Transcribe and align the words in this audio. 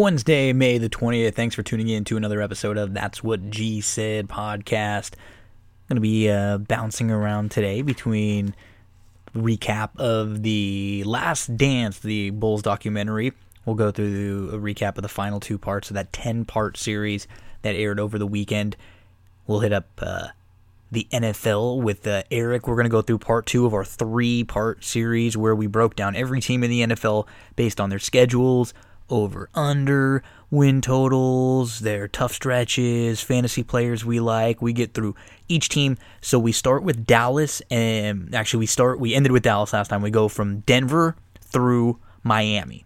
Wednesday, 0.00 0.54
May 0.54 0.78
the 0.78 0.88
20th. 0.88 1.34
Thanks 1.34 1.54
for 1.54 1.62
tuning 1.62 1.88
in 1.88 2.04
to 2.04 2.16
another 2.16 2.40
episode 2.40 2.78
of 2.78 2.94
That's 2.94 3.22
What 3.22 3.50
G 3.50 3.82
Said 3.82 4.30
podcast. 4.30 5.12
I'm 5.12 5.88
going 5.90 5.96
to 5.96 6.00
be 6.00 6.30
uh, 6.30 6.56
bouncing 6.56 7.10
around 7.10 7.50
today 7.50 7.82
between 7.82 8.54
recap 9.36 9.90
of 9.98 10.42
the 10.42 11.04
Last 11.04 11.54
Dance, 11.58 11.98
the 11.98 12.30
Bulls 12.30 12.62
documentary. 12.62 13.34
We'll 13.66 13.76
go 13.76 13.90
through 13.90 14.48
a 14.54 14.58
recap 14.58 14.96
of 14.96 15.02
the 15.02 15.08
final 15.10 15.38
two 15.38 15.58
parts 15.58 15.90
of 15.90 15.94
that 15.94 16.14
10 16.14 16.46
part 16.46 16.78
series 16.78 17.28
that 17.60 17.74
aired 17.74 18.00
over 18.00 18.18
the 18.18 18.26
weekend. 18.26 18.78
We'll 19.46 19.60
hit 19.60 19.74
up 19.74 19.86
uh, 19.98 20.28
the 20.90 21.06
NFL 21.12 21.82
with 21.82 22.06
uh, 22.06 22.22
Eric. 22.30 22.66
We're 22.66 22.76
going 22.76 22.84
to 22.84 22.90
go 22.90 23.02
through 23.02 23.18
part 23.18 23.44
two 23.44 23.66
of 23.66 23.74
our 23.74 23.84
three 23.84 24.44
part 24.44 24.82
series 24.82 25.36
where 25.36 25.54
we 25.54 25.66
broke 25.66 25.94
down 25.94 26.16
every 26.16 26.40
team 26.40 26.64
in 26.64 26.70
the 26.70 26.80
NFL 26.86 27.26
based 27.54 27.82
on 27.82 27.90
their 27.90 27.98
schedules 27.98 28.72
over 29.10 29.48
under 29.54 30.22
win 30.50 30.80
totals, 30.80 31.80
their 31.80 32.08
tough 32.08 32.32
stretches, 32.32 33.20
fantasy 33.20 33.62
players 33.62 34.04
we 34.04 34.20
like. 34.20 34.60
We 34.60 34.72
get 34.72 34.94
through 34.94 35.14
each 35.48 35.68
team. 35.68 35.96
So 36.20 36.38
we 36.38 36.52
start 36.52 36.82
with 36.82 37.06
Dallas 37.06 37.62
and 37.70 38.34
actually 38.34 38.60
we 38.60 38.66
start 38.66 39.00
we 39.00 39.14
ended 39.14 39.32
with 39.32 39.42
Dallas 39.42 39.72
last 39.72 39.88
time. 39.88 40.02
We 40.02 40.10
go 40.10 40.28
from 40.28 40.60
Denver 40.60 41.16
through 41.40 41.98
Miami. 42.22 42.84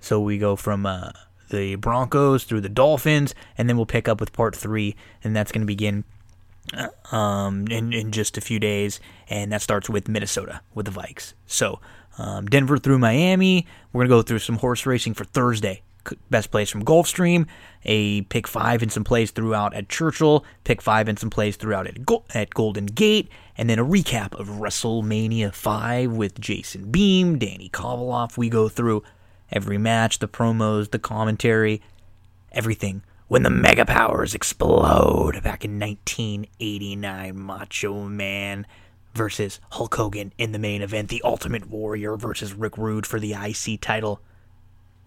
So 0.00 0.20
we 0.20 0.38
go 0.38 0.56
from 0.56 0.84
uh, 0.84 1.12
the 1.50 1.76
Broncos 1.76 2.44
through 2.44 2.60
the 2.60 2.68
Dolphins 2.68 3.34
and 3.56 3.68
then 3.68 3.76
we'll 3.76 3.86
pick 3.86 4.08
up 4.08 4.20
with 4.20 4.32
part 4.32 4.54
3 4.54 4.94
and 5.22 5.34
that's 5.34 5.52
going 5.52 5.62
to 5.62 5.66
begin 5.66 6.04
uh, 6.72 7.14
um, 7.14 7.66
in, 7.68 7.92
in 7.92 8.10
just 8.10 8.38
a 8.38 8.40
few 8.40 8.58
days, 8.58 8.98
and 9.28 9.52
that 9.52 9.60
starts 9.60 9.90
with 9.90 10.08
Minnesota 10.08 10.62
with 10.74 10.86
the 10.86 10.92
Vikes. 10.92 11.34
So 11.46 11.78
um, 12.18 12.46
Denver 12.46 12.78
through 12.78 12.98
Miami. 12.98 13.66
We're 13.92 14.02
gonna 14.02 14.08
go 14.08 14.22
through 14.22 14.40
some 14.40 14.58
horse 14.58 14.86
racing 14.86 15.14
for 15.14 15.24
Thursday. 15.24 15.82
Best 16.28 16.50
plays 16.50 16.68
from 16.68 16.84
Gulfstream, 16.84 17.46
a 17.84 18.22
pick 18.22 18.46
five 18.46 18.82
and 18.82 18.92
some 18.92 19.04
plays 19.04 19.30
throughout 19.30 19.72
at 19.72 19.88
Churchill, 19.88 20.44
pick 20.64 20.82
five 20.82 21.08
and 21.08 21.18
some 21.18 21.30
plays 21.30 21.56
throughout 21.56 21.86
at, 21.86 22.04
Go- 22.04 22.24
at 22.34 22.50
Golden 22.50 22.84
Gate, 22.84 23.30
and 23.56 23.70
then 23.70 23.78
a 23.78 23.84
recap 23.84 24.38
of 24.38 24.48
WrestleMania 24.48 25.54
5 25.54 26.12
with 26.12 26.38
Jason 26.38 26.90
Beam, 26.90 27.38
Danny 27.38 27.70
Kovaloff. 27.70 28.36
We 28.36 28.50
go 28.50 28.68
through 28.68 29.02
every 29.50 29.78
match, 29.78 30.18
the 30.18 30.28
promos, 30.28 30.90
the 30.90 30.98
commentary, 30.98 31.80
everything. 32.52 33.02
When 33.28 33.42
the 33.42 33.50
mega 33.50 33.86
powers 33.86 34.34
explode 34.34 35.42
back 35.42 35.64
in 35.64 35.80
1989, 35.80 37.40
Macho 37.40 38.06
Man 38.08 38.66
versus 39.14 39.60
Hulk 39.72 39.94
Hogan 39.94 40.32
in 40.38 40.52
the 40.52 40.58
main 40.58 40.82
event, 40.82 41.08
The 41.08 41.22
Ultimate 41.24 41.68
Warrior 41.68 42.16
versus 42.16 42.52
Rick 42.52 42.76
Rude 42.76 43.06
for 43.06 43.20
the 43.20 43.34
IC 43.34 43.80
title. 43.80 44.20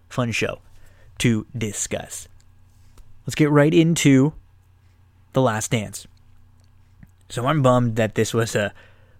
Fun 0.08 0.32
show 0.32 0.60
to 1.18 1.46
discuss. 1.56 2.28
Let's 3.26 3.34
get 3.34 3.50
right 3.50 3.74
into 3.74 4.32
The 5.32 5.42
Last 5.42 5.70
Dance. 5.70 6.06
So 7.28 7.46
I'm 7.46 7.60
bummed 7.60 7.96
that 7.96 8.14
this 8.14 8.32
was 8.32 8.54
a 8.54 8.66
uh, 8.66 8.70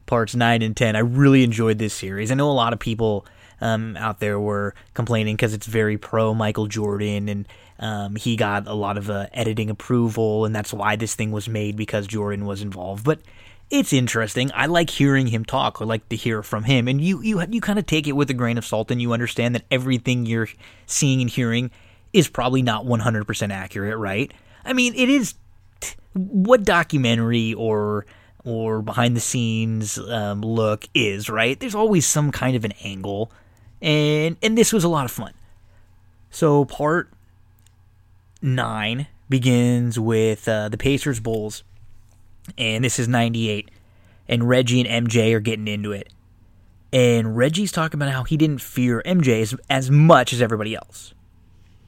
parts 0.06 0.34
9 0.34 0.62
and 0.62 0.74
10. 0.74 0.96
I 0.96 1.00
really 1.00 1.44
enjoyed 1.44 1.78
this 1.78 1.92
series. 1.92 2.30
I 2.30 2.34
know 2.34 2.50
a 2.50 2.52
lot 2.52 2.72
of 2.72 2.78
people 2.78 3.26
um, 3.60 3.96
out 3.98 4.20
there 4.20 4.40
were 4.40 4.74
complaining 4.94 5.36
because 5.36 5.52
it's 5.52 5.66
very 5.66 5.98
pro 5.98 6.32
Michael 6.32 6.66
Jordan 6.66 7.28
and 7.28 7.46
um, 7.80 8.16
he 8.16 8.36
got 8.36 8.66
a 8.66 8.74
lot 8.74 8.98
of 8.98 9.08
uh, 9.08 9.26
editing 9.32 9.70
approval, 9.70 10.44
and 10.44 10.54
that's 10.54 10.72
why 10.72 10.96
this 10.96 11.14
thing 11.14 11.30
was 11.30 11.48
made 11.48 11.76
because 11.76 12.06
Jordan 12.06 12.44
was 12.44 12.60
involved. 12.60 13.04
But 13.04 13.20
it's 13.70 13.92
interesting. 13.92 14.50
I 14.54 14.66
like 14.66 14.90
hearing 14.90 15.26
him 15.26 15.44
talk. 15.44 15.80
I 15.80 15.84
like 15.84 16.08
to 16.08 16.16
hear 16.16 16.42
from 16.42 16.64
him, 16.64 16.88
and 16.88 17.00
you 17.00 17.20
you 17.20 17.42
you 17.50 17.60
kind 17.60 17.78
of 17.78 17.86
take 17.86 18.06
it 18.06 18.12
with 18.12 18.30
a 18.30 18.34
grain 18.34 18.56
of 18.56 18.64
salt, 18.64 18.90
and 18.90 19.00
you 19.00 19.12
understand 19.12 19.54
that 19.54 19.64
everything 19.70 20.26
you're 20.26 20.48
seeing 20.86 21.20
and 21.20 21.28
hearing 21.28 21.70
is 22.12 22.28
probably 22.28 22.62
not 22.62 22.86
100% 22.86 23.52
accurate, 23.52 23.98
right? 23.98 24.32
I 24.64 24.72
mean, 24.72 24.94
it 24.94 25.08
is. 25.08 25.34
What 26.14 26.64
documentary 26.64 27.54
or 27.54 28.06
or 28.44 28.80
behind 28.80 29.14
the 29.14 29.20
scenes 29.20 29.98
um, 29.98 30.40
look 30.40 30.88
is 30.94 31.28
right? 31.28 31.60
There's 31.60 31.74
always 31.74 32.06
some 32.06 32.32
kind 32.32 32.56
of 32.56 32.64
an 32.64 32.72
angle, 32.82 33.30
and 33.82 34.36
and 34.42 34.56
this 34.56 34.72
was 34.72 34.84
a 34.84 34.88
lot 34.88 35.04
of 35.04 35.10
fun. 35.10 35.34
So 36.30 36.64
part 36.64 37.10
nine 38.40 39.06
begins 39.28 39.98
with 39.98 40.48
uh, 40.48 40.70
the 40.70 40.78
Pacers 40.78 41.20
Bulls 41.20 41.62
and 42.56 42.84
this 42.84 42.98
is 42.98 43.08
98 43.08 43.70
and 44.28 44.48
Reggie 44.48 44.86
and 44.86 45.08
MJ 45.08 45.32
are 45.32 45.40
getting 45.40 45.66
into 45.66 45.92
it. 45.92 46.12
And 46.92 47.36
Reggie's 47.36 47.72
talking 47.72 47.98
about 47.98 48.12
how 48.12 48.24
he 48.24 48.36
didn't 48.36 48.60
fear 48.60 49.02
MJ 49.04 49.42
as, 49.42 49.54
as 49.68 49.90
much 49.90 50.32
as 50.32 50.40
everybody 50.40 50.74
else. 50.74 51.14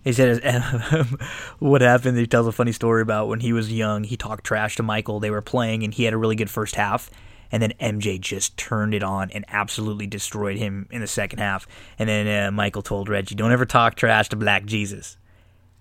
He 0.03 0.12
said 0.12 0.43
what 1.59 1.82
happened. 1.82 2.16
He 2.16 2.26
tells 2.26 2.47
a 2.47 2.53
funny 2.53 2.72
story 2.72 3.03
about 3.03 3.28
when 3.28 3.41
he 3.41 3.53
was 3.53 3.72
young. 3.72 4.04
He 4.04 4.16
talked 4.16 4.44
trash 4.44 4.76
to 4.76 4.82
Michael. 4.82 5.20
They 5.20 5.31
were 5.31 5.43
playing, 5.43 5.82
and 5.82 5.93
he 5.93 6.04
had 6.04 6.15
a 6.15 6.19
really 6.19 6.37
good 6.37 6.50
first 6.50 6.75
half. 6.75 7.10
And 7.53 7.62
then 7.62 7.72
MJ 7.81 8.19
just 8.19 8.56
turned 8.56 8.94
it 8.94 9.03
on 9.03 9.31
and 9.31 9.44
absolutely 9.49 10.06
destroyed 10.06 10.56
him 10.56 10.87
in 10.91 11.00
the 11.00 11.06
second 11.06 11.41
half. 11.41 11.66
And 11.99 12.09
then 12.09 12.47
uh, 12.47 12.50
Michael 12.50 12.81
told 12.81 13.09
Reggie, 13.09 13.34
"Don't 13.34 13.53
ever 13.53 13.66
talk 13.66 13.94
trash 13.94 14.31
to 14.31 14.37
Black 14.37 14.65
Jesus." 14.65 15.19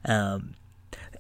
Um, 0.03 0.56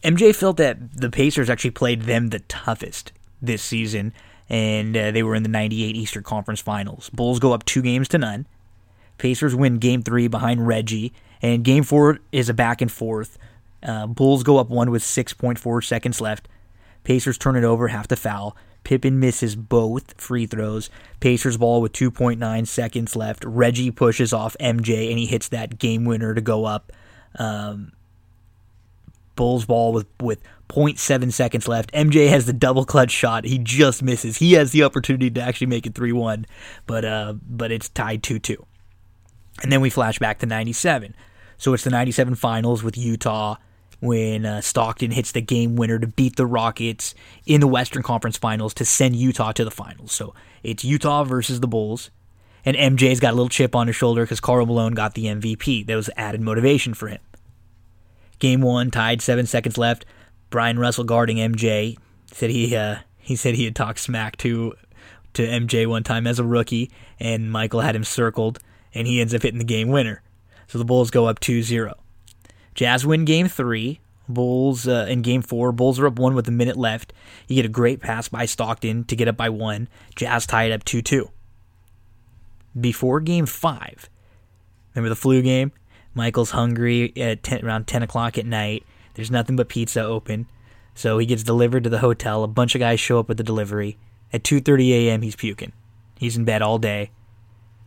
MJ 0.03 0.35
felt 0.35 0.57
that 0.57 0.93
the 0.93 1.09
Pacers 1.09 1.49
actually 1.49 1.71
played 1.71 2.01
them 2.01 2.27
the 2.27 2.39
toughest 2.39 3.13
this 3.41 3.61
season, 3.61 4.13
and 4.49 4.95
uh, 4.95 5.11
they 5.11 5.23
were 5.23 5.35
in 5.35 5.43
the 5.43 5.49
98 5.49 5.95
Eastern 5.95 6.23
Conference 6.23 6.61
Finals. 6.61 7.09
Bulls 7.11 7.39
go 7.39 7.53
up 7.53 7.65
two 7.65 7.81
games 7.81 8.07
to 8.09 8.17
none. 8.17 8.45
Pacers 9.17 9.55
win 9.55 9.77
game 9.77 10.01
three 10.01 10.27
behind 10.27 10.65
Reggie, 10.67 11.13
and 11.41 11.63
game 11.63 11.83
four 11.83 12.19
is 12.31 12.49
a 12.49 12.53
back 12.53 12.81
and 12.81 12.91
forth. 12.91 13.37
Uh, 13.83 14.07
Bulls 14.07 14.43
go 14.43 14.57
up 14.57 14.69
one 14.69 14.91
with 14.91 15.03
6.4 15.03 15.83
seconds 15.83 16.19
left. 16.19 16.47
Pacers 17.03 17.37
turn 17.37 17.55
it 17.55 17.63
over, 17.63 17.89
have 17.89 18.07
to 18.09 18.15
foul. 18.15 18.55
Pippen 18.83 19.19
misses 19.19 19.55
both 19.55 20.19
free 20.19 20.45
throws. 20.45 20.89
Pacers 21.19 21.57
ball 21.57 21.81
with 21.81 21.93
2.9 21.93 22.67
seconds 22.67 23.15
left. 23.15 23.43
Reggie 23.43 23.91
pushes 23.91 24.33
off 24.33 24.55
MJ 24.59 25.09
and 25.09 25.19
he 25.19 25.25
hits 25.25 25.49
that 25.49 25.79
game 25.79 26.05
winner 26.05 26.33
to 26.33 26.41
go 26.41 26.65
up. 26.65 26.91
Um, 27.37 27.91
Bulls 29.35 29.65
ball 29.65 29.93
with 29.93 30.07
with 30.19 30.41
0.7 30.69 31.33
seconds 31.33 31.67
left. 31.67 31.91
MJ 31.91 32.29
has 32.29 32.45
the 32.45 32.53
double 32.53 32.85
clutch 32.85 33.11
shot. 33.11 33.43
He 33.45 33.57
just 33.57 34.01
misses. 34.01 34.37
He 34.37 34.53
has 34.53 34.71
the 34.71 34.83
opportunity 34.83 35.29
to 35.31 35.41
actually 35.41 35.67
make 35.67 35.85
it 35.85 35.93
3-1, 35.93 36.45
but 36.85 37.03
uh 37.03 37.33
but 37.41 37.71
it's 37.71 37.89
tied 37.89 38.23
2-2. 38.23 38.63
And 39.61 39.71
then 39.71 39.81
we 39.81 39.89
flash 39.89 40.19
back 40.19 40.39
to 40.39 40.45
97. 40.45 41.15
So 41.57 41.73
it's 41.73 41.83
the 41.83 41.89
97 41.89 42.35
finals 42.35 42.83
with 42.83 42.97
Utah 42.97 43.57
when 43.99 44.45
uh, 44.45 44.61
Stockton 44.61 45.11
hits 45.11 45.33
the 45.33 45.41
game 45.41 45.75
winner 45.75 45.99
to 45.99 46.07
beat 46.07 46.37
the 46.37 46.45
Rockets 46.45 47.13
in 47.45 47.59
the 47.59 47.67
Western 47.67 48.01
Conference 48.01 48.37
Finals 48.37 48.73
to 48.75 48.85
send 48.85 49.15
Utah 49.15 49.51
to 49.51 49.65
the 49.65 49.71
finals. 49.71 50.13
So 50.13 50.33
it's 50.63 50.85
Utah 50.85 51.23
versus 51.23 51.59
the 51.59 51.67
Bulls. 51.67 52.09
And 52.65 52.77
MJ's 52.77 53.19
got 53.19 53.31
a 53.33 53.35
little 53.35 53.49
chip 53.49 53.75
on 53.75 53.87
his 53.87 53.95
shoulder 53.95 54.23
because 54.23 54.39
Karl 54.39 54.65
Malone 54.65 54.93
got 54.93 55.15
the 55.15 55.25
MVP. 55.25 55.85
That 55.85 55.95
was 55.95 56.09
added 56.15 56.41
motivation 56.41 56.93
for 56.93 57.07
him. 57.07 57.19
Game 58.39 58.61
one, 58.61 58.91
tied, 58.91 59.21
seven 59.21 59.45
seconds 59.45 59.77
left. 59.77 60.05
Bryon 60.49 60.79
Russell 60.79 61.03
guarding 61.03 61.37
MJ 61.37 61.97
said 62.31 62.49
he 62.49 62.75
uh, 62.75 62.97
he 63.17 63.35
said 63.35 63.55
he 63.55 63.65
had 63.65 63.75
talked 63.75 63.99
smack 63.99 64.37
to 64.37 64.73
to 65.33 65.47
MJ 65.47 65.87
one 65.87 66.03
time 66.03 66.25
as 66.25 66.39
a 66.39 66.43
rookie, 66.43 66.91
and 67.19 67.51
Michael 67.51 67.81
had 67.81 67.95
him 67.95 68.03
circled, 68.03 68.59
and 68.93 69.07
he 69.07 69.21
ends 69.21 69.33
up 69.33 69.43
hitting 69.43 69.59
the 69.59 69.63
game 69.63 69.89
winner. 69.89 70.21
So 70.67 70.77
the 70.77 70.85
Bulls 70.85 71.09
go 71.09 71.25
up 71.25 71.39
2-0. 71.39 71.93
Jazz 72.75 73.05
win 73.05 73.25
game 73.25 73.47
three. 73.47 73.99
Bulls 74.27 74.87
uh, 74.87 75.07
in 75.09 75.23
game 75.23 75.41
four. 75.41 75.71
Bulls 75.71 75.99
are 75.99 76.05
up 76.05 76.19
one 76.19 76.35
with 76.35 76.47
a 76.47 76.51
minute 76.51 76.77
left. 76.77 77.13
You 77.47 77.55
get 77.55 77.65
a 77.65 77.69
great 77.69 77.99
pass 77.99 78.29
by 78.29 78.45
Stockton 78.45 79.03
to 79.05 79.15
get 79.15 79.27
up 79.27 79.35
by 79.35 79.49
one. 79.49 79.89
Jazz 80.15 80.45
tie 80.45 80.65
it 80.65 80.71
up 80.71 80.83
2 80.83 81.01
2. 81.01 81.29
Before 82.79 83.19
game 83.19 83.47
five, 83.47 84.07
remember 84.93 85.09
the 85.09 85.15
flu 85.15 85.41
game? 85.41 85.71
Michael's 86.13 86.51
hungry 86.51 87.11
at 87.17 87.41
10, 87.41 87.65
around 87.65 87.87
10 87.87 88.03
o'clock 88.03 88.37
at 88.37 88.45
night. 88.45 88.85
There's 89.19 89.29
nothing 89.29 89.57
but 89.57 89.67
pizza 89.67 90.01
open. 90.01 90.47
So 90.95 91.17
he 91.17 91.25
gets 91.25 91.43
delivered 91.43 91.83
to 91.83 91.89
the 91.89 91.99
hotel. 91.99 92.41
A 92.41 92.47
bunch 92.47 92.73
of 92.73 92.79
guys 92.79 93.01
show 93.01 93.19
up 93.19 93.27
with 93.27 93.35
the 93.35 93.43
delivery. 93.43 93.97
At 94.31 94.43
2:30 94.43 94.91
a.m., 94.91 95.23
he's 95.23 95.35
puking. 95.35 95.73
He's 96.17 96.37
in 96.37 96.45
bed 96.45 96.61
all 96.61 96.77
day. 96.77 97.11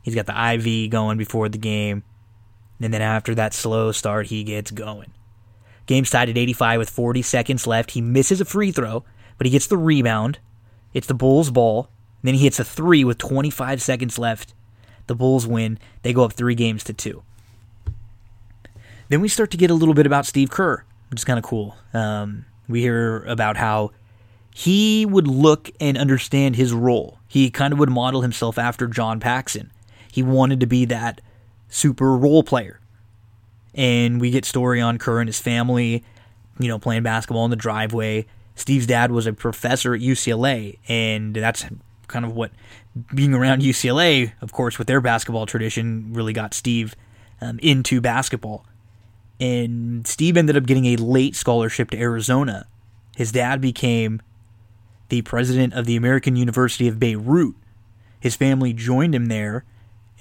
He's 0.02 0.14
got 0.14 0.26
the 0.26 0.54
IV 0.54 0.90
going 0.90 1.16
before 1.16 1.48
the 1.48 1.56
game. 1.56 2.02
And 2.82 2.92
then 2.92 3.00
after 3.00 3.34
that 3.34 3.54
slow 3.54 3.92
start, 3.92 4.26
he 4.26 4.44
gets 4.44 4.70
going. 4.70 5.10
Game's 5.86 6.10
tied 6.10 6.28
at 6.28 6.36
85 6.36 6.80
with 6.80 6.90
40 6.90 7.22
seconds 7.22 7.66
left. 7.66 7.92
He 7.92 8.02
misses 8.02 8.42
a 8.42 8.44
free 8.44 8.70
throw, 8.70 9.02
but 9.38 9.46
he 9.46 9.52
gets 9.52 9.66
the 9.66 9.78
rebound. 9.78 10.38
It's 10.92 11.06
the 11.06 11.14
Bulls' 11.14 11.50
ball. 11.50 11.88
Then 12.22 12.34
he 12.34 12.44
hits 12.44 12.60
a 12.60 12.64
three 12.64 13.04
with 13.04 13.16
25 13.16 13.80
seconds 13.80 14.18
left. 14.18 14.52
The 15.06 15.14
Bulls 15.14 15.46
win. 15.46 15.78
They 16.02 16.12
go 16.12 16.24
up 16.24 16.34
three 16.34 16.54
games 16.54 16.84
to 16.84 16.92
two. 16.92 17.22
Then 19.08 19.22
we 19.22 19.28
start 19.28 19.50
to 19.52 19.56
get 19.56 19.70
a 19.70 19.74
little 19.74 19.94
bit 19.94 20.04
about 20.04 20.26
Steve 20.26 20.50
Kerr, 20.50 20.84
which 21.12 21.20
is 21.20 21.24
kind 21.24 21.38
of 21.38 21.44
cool. 21.44 21.76
Um, 21.92 22.46
we 22.68 22.80
hear 22.80 23.22
about 23.24 23.58
how 23.58 23.90
he 24.54 25.04
would 25.04 25.28
look 25.28 25.70
and 25.78 25.98
understand 25.98 26.56
his 26.56 26.72
role. 26.72 27.18
He 27.28 27.50
kind 27.50 27.70
of 27.74 27.78
would 27.78 27.90
model 27.90 28.22
himself 28.22 28.56
after 28.58 28.86
John 28.86 29.20
Paxson. 29.20 29.70
He 30.10 30.22
wanted 30.22 30.58
to 30.60 30.66
be 30.66 30.86
that 30.86 31.20
super 31.68 32.16
role 32.16 32.42
player. 32.42 32.80
and 33.74 34.20
we 34.20 34.30
get 34.30 34.46
story 34.46 34.80
on 34.80 34.98
Kerr 34.98 35.20
and 35.20 35.28
his 35.28 35.38
family, 35.38 36.02
you 36.58 36.68
know, 36.68 36.78
playing 36.78 37.02
basketball 37.02 37.44
in 37.44 37.50
the 37.50 37.56
driveway. 37.56 38.26
Steve's 38.54 38.86
dad 38.86 39.12
was 39.12 39.26
a 39.26 39.32
professor 39.34 39.94
at 39.94 40.00
UCLA, 40.00 40.78
and 40.88 41.34
that's 41.36 41.66
kind 42.08 42.24
of 42.24 42.34
what 42.34 42.52
being 43.14 43.34
around 43.34 43.62
UCLA, 43.62 44.32
of 44.40 44.52
course, 44.52 44.78
with 44.78 44.86
their 44.86 45.00
basketball 45.00 45.46
tradition, 45.46 46.12
really 46.12 46.32
got 46.32 46.54
Steve 46.54 46.94
um, 47.40 47.58
into 47.62 48.00
basketball. 48.00 48.66
And 49.42 50.06
Steve 50.06 50.36
ended 50.36 50.56
up 50.56 50.66
getting 50.66 50.84
a 50.84 50.96
late 50.96 51.34
scholarship 51.34 51.90
to 51.90 51.98
Arizona. 51.98 52.68
His 53.16 53.32
dad 53.32 53.60
became 53.60 54.22
the 55.08 55.22
president 55.22 55.74
of 55.74 55.84
the 55.84 55.96
American 55.96 56.36
University 56.36 56.86
of 56.86 57.00
Beirut. 57.00 57.56
His 58.20 58.36
family 58.36 58.72
joined 58.72 59.16
him 59.16 59.26
there, 59.26 59.64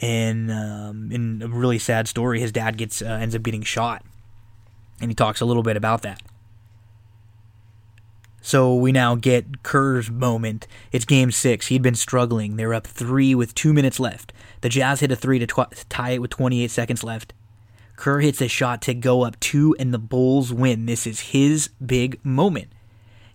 and 0.02 0.52
um, 0.52 1.12
in 1.12 1.44
a 1.44 1.48
really 1.48 1.78
sad 1.78 2.08
story, 2.08 2.40
his 2.40 2.52
dad 2.52 2.78
gets 2.78 3.04
uh, 3.04 3.06
ends 3.06 3.36
up 3.36 3.44
getting 3.44 3.62
shot, 3.62 4.04
and 5.00 5.12
he 5.12 5.14
talks 5.14 5.40
a 5.40 5.46
little 5.46 5.62
bit 5.62 5.78
about 5.78 6.02
that. 6.02 6.20
So 8.42 8.74
we 8.74 8.92
now 8.92 9.14
get 9.14 9.62
Kerr's 9.62 10.10
moment. 10.10 10.66
It's 10.92 11.06
game 11.06 11.30
six. 11.30 11.68
He'd 11.68 11.84
been 11.84 11.94
struggling. 11.94 12.56
They're 12.56 12.74
up 12.74 12.88
three 12.88 13.36
with 13.36 13.54
two 13.54 13.72
minutes 13.72 14.00
left. 14.00 14.34
The 14.62 14.70
Jazz 14.70 15.02
hit 15.02 15.12
a 15.12 15.16
three 15.16 15.38
to 15.38 15.46
tw- 15.46 15.88
tie 15.90 16.12
it 16.12 16.22
with 16.22 16.32
28 16.32 16.72
seconds 16.72 17.04
left. 17.04 17.36
Kerr 18.02 18.20
hits 18.20 18.42
a 18.42 18.48
shot 18.48 18.82
to 18.82 18.96
go 18.96 19.22
up 19.22 19.40
two, 19.40 19.76
and 19.78 19.94
the 19.94 20.00
Bulls 20.00 20.52
win. 20.52 20.88
This 20.88 21.06
is 21.06 21.20
his 21.20 21.68
big 21.86 22.20
moment. 22.26 22.70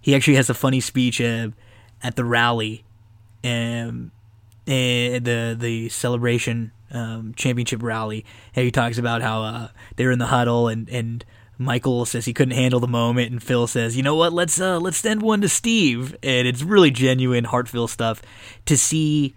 He 0.02 0.12
actually 0.12 0.34
has 0.34 0.50
a 0.50 0.54
funny 0.54 0.80
speech 0.80 1.20
uh, 1.20 1.50
at 2.02 2.16
the 2.16 2.24
rally, 2.24 2.84
um, 3.44 4.10
uh, 4.66 5.22
the 5.22 5.56
the 5.56 5.88
celebration 5.88 6.72
um, 6.90 7.32
championship 7.36 7.80
rally, 7.80 8.24
and 8.56 8.64
he 8.64 8.72
talks 8.72 8.98
about 8.98 9.22
how 9.22 9.44
uh, 9.44 9.68
they're 9.94 10.10
in 10.10 10.18
the 10.18 10.26
huddle 10.26 10.66
and 10.66 10.88
and 10.90 11.24
Michael 11.58 12.04
says 12.04 12.24
he 12.24 12.34
couldn't 12.34 12.56
handle 12.56 12.80
the 12.80 12.88
moment, 12.88 13.30
and 13.30 13.40
Phil 13.40 13.68
says, 13.68 13.96
"You 13.96 14.02
know 14.02 14.16
what? 14.16 14.32
Let's 14.32 14.60
uh, 14.60 14.80
let's 14.80 14.96
send 14.96 15.22
one 15.22 15.42
to 15.42 15.48
Steve." 15.48 16.16
And 16.24 16.48
it's 16.48 16.64
really 16.64 16.90
genuine, 16.90 17.44
heartfelt 17.44 17.90
stuff 17.90 18.20
to 18.64 18.76
see. 18.76 19.36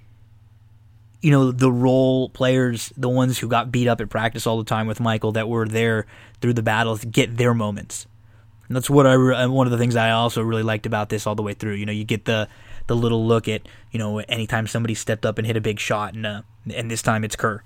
You 1.22 1.32
know 1.32 1.52
the 1.52 1.72
role 1.72 2.30
players, 2.30 2.94
the 2.96 3.10
ones 3.10 3.40
who 3.40 3.48
got 3.48 3.72
beat 3.72 3.88
up 3.88 4.00
at 4.00 4.10
practice 4.10 4.48
all 4.48 4.58
the 4.58 4.64
time 4.64 4.88
with 4.88 5.00
Michael, 5.00 5.34
that 5.34 5.50
were 5.50 5.68
there 5.68 6.06
through 6.42 6.54
the 6.54 6.64
battles, 6.64 7.04
get 7.04 7.38
their 7.38 7.54
moments. 7.54 8.08
And 8.68 8.76
that's 8.76 8.90
what 8.90 9.06
I 9.06 9.46
one 9.48 9.68
of 9.68 9.72
the 9.72 9.78
things 9.78 9.96
I 9.96 10.12
also 10.12 10.42
really 10.42 10.64
liked 10.64 10.86
about 10.86 11.10
this 11.10 11.28
all 11.28 11.36
the 11.36 11.42
way 11.42 11.54
through. 11.54 11.74
You 11.74 11.86
know, 11.86 11.92
you 11.92 12.06
get 12.06 12.26
the 12.26 12.48
the 12.88 12.96
little 12.96 13.26
look 13.26 13.48
at 13.48 13.64
you 13.92 14.00
know 14.00 14.20
anytime 14.20 14.68
somebody 14.68 14.94
stepped 14.94 15.26
up 15.26 15.38
and 15.38 15.46
hit 15.48 15.58
a 15.58 15.62
big 15.62 15.80
shot, 15.80 16.14
and 16.14 16.26
uh, 16.26 16.42
and 16.74 16.90
this 16.90 17.02
time 17.02 17.24
it's 17.24 17.36
Kerr. 17.36 17.64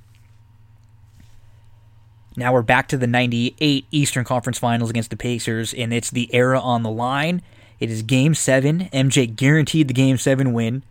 Now 2.35 2.51
we're 2.51 2.63
back 2.63 2.87
to 2.87 2.97
the 2.97 3.05
98 3.05 3.85
Eastern 3.91 4.23
Conference 4.23 4.57
Finals 4.57 4.89
against 4.89 5.11
the 5.11 5.17
Pacers, 5.17 5.73
and 5.73 5.93
it's 5.93 6.09
the 6.09 6.33
era 6.33 6.59
on 6.59 6.81
the 6.81 6.89
line. 6.89 7.43
It 7.79 7.91
is 7.91 8.01
game 8.01 8.33
seven. 8.33 8.89
MJ 8.91 9.33
guaranteed 9.33 9.87
the 9.87 9.93
game 9.93 10.17
seven 10.17 10.53
win. 10.53 10.83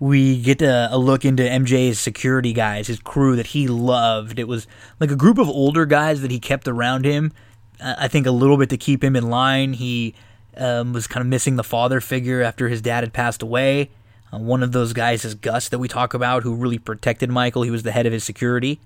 We 0.00 0.40
get 0.40 0.62
a, 0.62 0.88
a, 0.90 0.98
look 0.98 1.24
into 1.24 1.42
MJ's 1.42 2.00
security 2.00 2.52
guys, 2.52 2.86
his 2.86 2.98
crew 2.98 3.36
that 3.36 3.48
he 3.48 3.68
loved. 3.68 4.38
It 4.38 4.48
was 4.48 4.66
like 4.98 5.10
a 5.10 5.16
group 5.16 5.38
of 5.38 5.48
older 5.48 5.84
guys 5.84 6.22
that 6.22 6.30
he 6.30 6.40
kept 6.40 6.66
around 6.66 7.04
him. 7.04 7.32
Uh, 7.78 7.94
I 7.98 8.08
think 8.08 8.26
a 8.26 8.30
little 8.30 8.56
bit 8.56 8.70
to 8.70 8.78
keep 8.78 9.04
him 9.04 9.14
in 9.14 9.28
line. 9.28 9.74
He 9.74 10.14
um, 10.56 10.94
was 10.94 11.06
kind 11.06 11.20
of 11.20 11.28
missing 11.28 11.56
the 11.56 11.62
father 11.62 12.00
figure 12.00 12.40
after 12.42 12.68
his 12.68 12.80
dad 12.80 13.04
had 13.04 13.12
passed 13.12 13.42
away. 13.42 13.90
Uh, 14.32 14.38
one 14.38 14.62
of 14.62 14.72
those 14.72 14.94
guys 14.94 15.24
is 15.24 15.34
Gus 15.34 15.68
that 15.68 15.78
we 15.78 15.86
talk 15.86 16.14
about, 16.14 16.44
who 16.44 16.54
really 16.54 16.78
protected 16.78 17.28
Michael. 17.28 17.62
He 17.62 17.70
was 17.70 17.82
the 17.82 17.92
head 17.92 18.06
of 18.06 18.12
his 18.12 18.24
security 18.24 18.80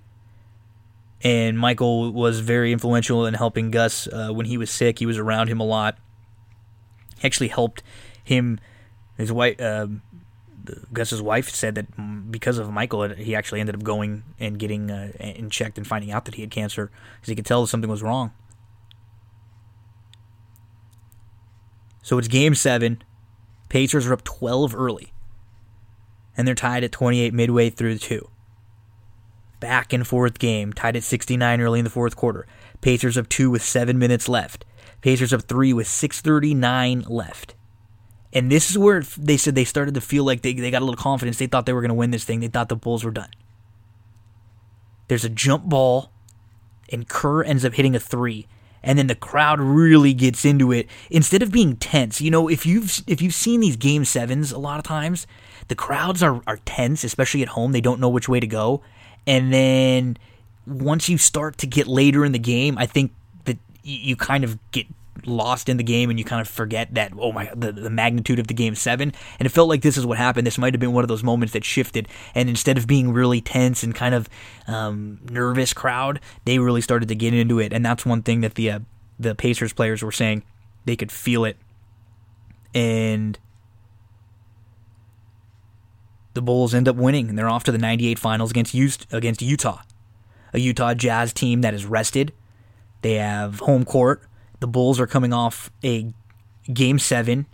and 1.25 1.59
Michael 1.59 2.13
was 2.13 2.41
very 2.41 2.71
influential 2.71 3.25
in 3.25 3.33
helping 3.33 3.71
Gus 3.71 4.07
uh, 4.07 4.29
when 4.31 4.45
he 4.45 4.59
was 4.59 4.71
sick. 4.71 4.99
He 4.99 5.07
was 5.07 5.17
around 5.17 5.49
him 5.49 5.59
a 5.59 5.65
lot. 5.65 5.97
He 7.19 7.27
actually 7.27 7.49
helped 7.49 7.83
him. 8.23 8.61
His 9.17 9.33
wife, 9.33 9.59
uh, 9.59 9.87
Gus's 10.93 11.21
wife, 11.23 11.51
said 11.51 11.75
that 11.75 12.31
because 12.31 12.59
of 12.59 12.71
Michael, 12.71 13.09
he 13.09 13.35
actually 13.35 13.61
ended 13.61 13.75
up 13.75 13.83
going 13.83 14.25
and 14.39 14.59
getting 14.59 14.91
uh, 14.91 15.13
and 15.19 15.51
checked 15.51 15.79
and 15.79 15.87
finding 15.87 16.11
out 16.11 16.25
that 16.25 16.35
he 16.35 16.43
had 16.43 16.51
cancer 16.51 16.91
because 17.17 17.29
he 17.29 17.35
could 17.35 17.47
tell 17.47 17.67
something 17.67 17.91
was 17.91 18.03
wrong. 18.03 18.33
So 22.03 22.19
it's 22.19 22.29
Game 22.29 22.55
Seven. 22.55 23.03
Pacers 23.69 24.07
are 24.07 24.13
up 24.13 24.23
12 24.25 24.75
early, 24.75 25.13
and 26.37 26.47
they're 26.47 26.55
tied 26.55 26.85
at 26.85 26.93
28 26.93 27.35
midway 27.35 27.71
through 27.71 27.95
the 27.95 28.01
two 28.01 28.29
back 29.65 29.95
and 29.95 30.07
forth 30.07 30.39
game, 30.39 30.75
tied 30.75 30.95
at 30.95 31.03
69 31.03 31.59
early 31.63 31.79
in 31.79 31.85
the 31.85 31.91
fourth 31.91 32.17
quarter. 32.17 32.47
Pacers 32.83 33.17
up 33.17 33.31
two 33.31 33.51
with 33.51 33.63
seven 33.63 33.99
minutes 33.99 34.29
left. 34.29 34.67
Pacers 35.01 35.33
up 35.33 35.45
three 35.45 35.73
with 35.73 35.87
6:39 35.87 37.09
left. 37.09 37.55
And 38.35 38.51
this 38.51 38.71
is 38.71 38.77
where 38.77 39.03
they 39.17 39.37
said 39.37 39.55
they 39.55 39.65
started 39.65 39.95
to 39.95 40.01
feel 40.01 40.25
like 40.25 40.43
they, 40.43 40.53
they 40.53 40.71
got 40.71 40.83
a 40.83 40.85
little 40.85 41.01
confidence. 41.01 41.39
They 41.39 41.47
thought 41.47 41.67
they 41.67 41.73
were 41.73 41.81
going 41.81 41.91
to 41.91 41.95
win 41.95 42.11
this 42.11 42.25
thing. 42.25 42.41
They 42.41 42.49
thought 42.49 42.69
the 42.69 42.77
Bulls 42.77 43.05
were 43.05 43.13
done. 43.13 43.31
There's 45.07 45.25
a 45.25 45.29
jump 45.29 45.65
ball, 45.65 46.11
and 46.91 47.09
Kerr 47.09 47.45
ends 47.45 47.65
up 47.65 47.75
hitting 47.75 47.95
a 47.95 48.01
three 48.01 48.47
and 48.87 48.99
then 48.99 49.07
the 49.07 49.15
crowd 49.15 49.61
really 49.61 50.13
gets 50.13 50.45
into 50.45 50.71
it 50.71 50.87
instead 51.09 51.43
of 51.43 51.51
being 51.51 51.75
tense 51.75 52.21
you 52.21 52.31
know 52.31 52.49
if 52.49 52.67
you've 52.67 53.03
if 53.07 53.23
you've 53.23 53.33
seen 53.33 53.61
these 53.61 53.77
game 53.77 54.05
sevens 54.05 54.53
a 54.53 54.59
lot 54.59 54.77
of 54.77 54.85
times 54.85 55.27
the 55.69 55.75
crowds 55.75 56.23
are, 56.23 56.43
are 56.47 56.59
tense 56.67 57.03
especially 57.03 57.41
at 57.41 57.49
home 57.49 57.73
they 57.73 57.81
don't 57.81 57.99
know 57.99 58.11
which 58.11 58.29
way 58.29 58.39
to 58.39 58.47
go 58.47 58.83
and 59.27 59.55
then 59.55 60.19
once 60.67 61.09
you 61.09 61.19
start 61.19 61.59
to 61.59 61.67
get 61.67 61.87
later 61.87 62.25
in 62.25 62.33
the 62.33 62.39
game, 62.39 62.79
I 62.79 62.87
think 62.87 63.13
that 63.45 63.59
you 63.83 64.17
kind 64.17 64.45
of 64.45 64.59
get 64.73 64.87
lost 65.25 65.69
in 65.69 65.77
the 65.77 65.83
game 65.83 66.11
and 66.11 66.19
you 66.19 66.25
kind 66.25 66.41
of 66.41 66.49
forget 66.49 66.93
that 66.95 67.13
oh 67.19 67.33
my 67.33 67.51
the, 67.55 67.73
the 67.73 67.91
magnitude 67.91 68.39
of 68.39 68.49
the 68.49 68.55
game 68.55 68.75
seven 68.75 69.13
and 69.39 69.47
it 69.47 69.49
felt 69.51 69.69
like 69.69 69.81
this 69.81 69.97
is 69.97 70.05
what 70.05 70.19
happened 70.19 70.47
this 70.47 70.59
might 70.59 70.75
have 70.75 70.81
been 70.81 70.93
one 70.93 71.05
of 71.05 71.09
those 71.09 71.23
moments 71.23 71.53
that 71.53 71.65
shifted 71.65 72.09
and 72.35 72.49
instead 72.49 72.77
of 72.77 72.87
being 72.87 73.13
really 73.13 73.41
tense 73.41 73.83
and 73.85 73.95
kind 73.95 74.15
of 74.15 74.29
um, 74.67 75.21
nervous 75.31 75.73
crowd 75.73 76.21
they 76.45 76.59
really 76.59 76.81
started 76.81 77.09
to 77.09 77.15
get 77.15 77.33
into 77.33 77.61
it 77.61 77.73
and 77.73 77.87
that's 77.87 78.05
one 78.05 78.23
thing 78.23 78.41
that 78.41 78.55
the 78.55 78.71
uh, 78.71 78.81
the 79.19 79.35
Pacers 79.35 79.73
players 79.73 80.03
were 80.03 80.13
saying 80.13 80.43
they 80.85 80.97
could 80.97 81.13
feel 81.13 81.45
it 81.45 81.57
and 82.75 83.39
the 86.35 86.43
Bulls 86.43 86.75
end 86.75 86.89
up 86.89 86.97
winning, 86.97 87.29
and 87.29 87.39
they're 87.39 87.49
off 87.49 87.65
to 87.65 87.73
the 87.73 87.79
98 87.79 88.19
finals 88.19 88.51
against, 88.51 88.75
against 89.13 89.41
Utah. 89.41 89.83
A 90.53 90.59
Utah 90.59 90.95
Jazz 90.95 91.33
team 91.33 91.63
that 91.63 91.75
is 91.75 91.87
rested. 91.87 92.33
They 93.03 93.15
have 93.15 93.61
home 93.61 93.85
court. 93.85 94.23
The 94.61 94.67
Bulls 94.67 94.99
are 95.01 95.07
coming 95.07 95.33
off 95.33 95.71
a 95.83 96.13
game 96.73 96.99
seven. 96.99 97.47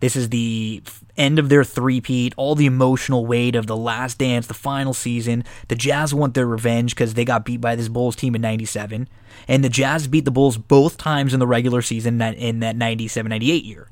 This 0.00 0.16
is 0.16 0.30
the 0.30 0.82
end 1.16 1.38
of 1.38 1.48
their 1.48 1.62
three-peat, 1.62 2.34
all 2.36 2.56
the 2.56 2.66
emotional 2.66 3.24
weight 3.24 3.54
of 3.54 3.68
the 3.68 3.76
last 3.76 4.18
dance, 4.18 4.48
the 4.48 4.54
final 4.54 4.92
season. 4.92 5.44
The 5.68 5.76
Jazz 5.76 6.12
want 6.12 6.34
their 6.34 6.46
revenge 6.46 6.94
because 6.96 7.14
they 7.14 7.24
got 7.24 7.44
beat 7.44 7.60
by 7.60 7.76
this 7.76 7.88
Bulls 7.88 8.16
team 8.16 8.34
in 8.34 8.42
97. 8.42 9.08
And 9.46 9.62
the 9.62 9.68
Jazz 9.68 10.08
beat 10.08 10.24
the 10.24 10.32
Bulls 10.32 10.58
both 10.58 10.96
times 10.96 11.32
in 11.32 11.38
the 11.38 11.46
regular 11.46 11.82
season 11.82 12.20
in 12.20 12.58
that 12.60 12.74
97 12.76 13.30
98 13.30 13.64
year. 13.64 13.88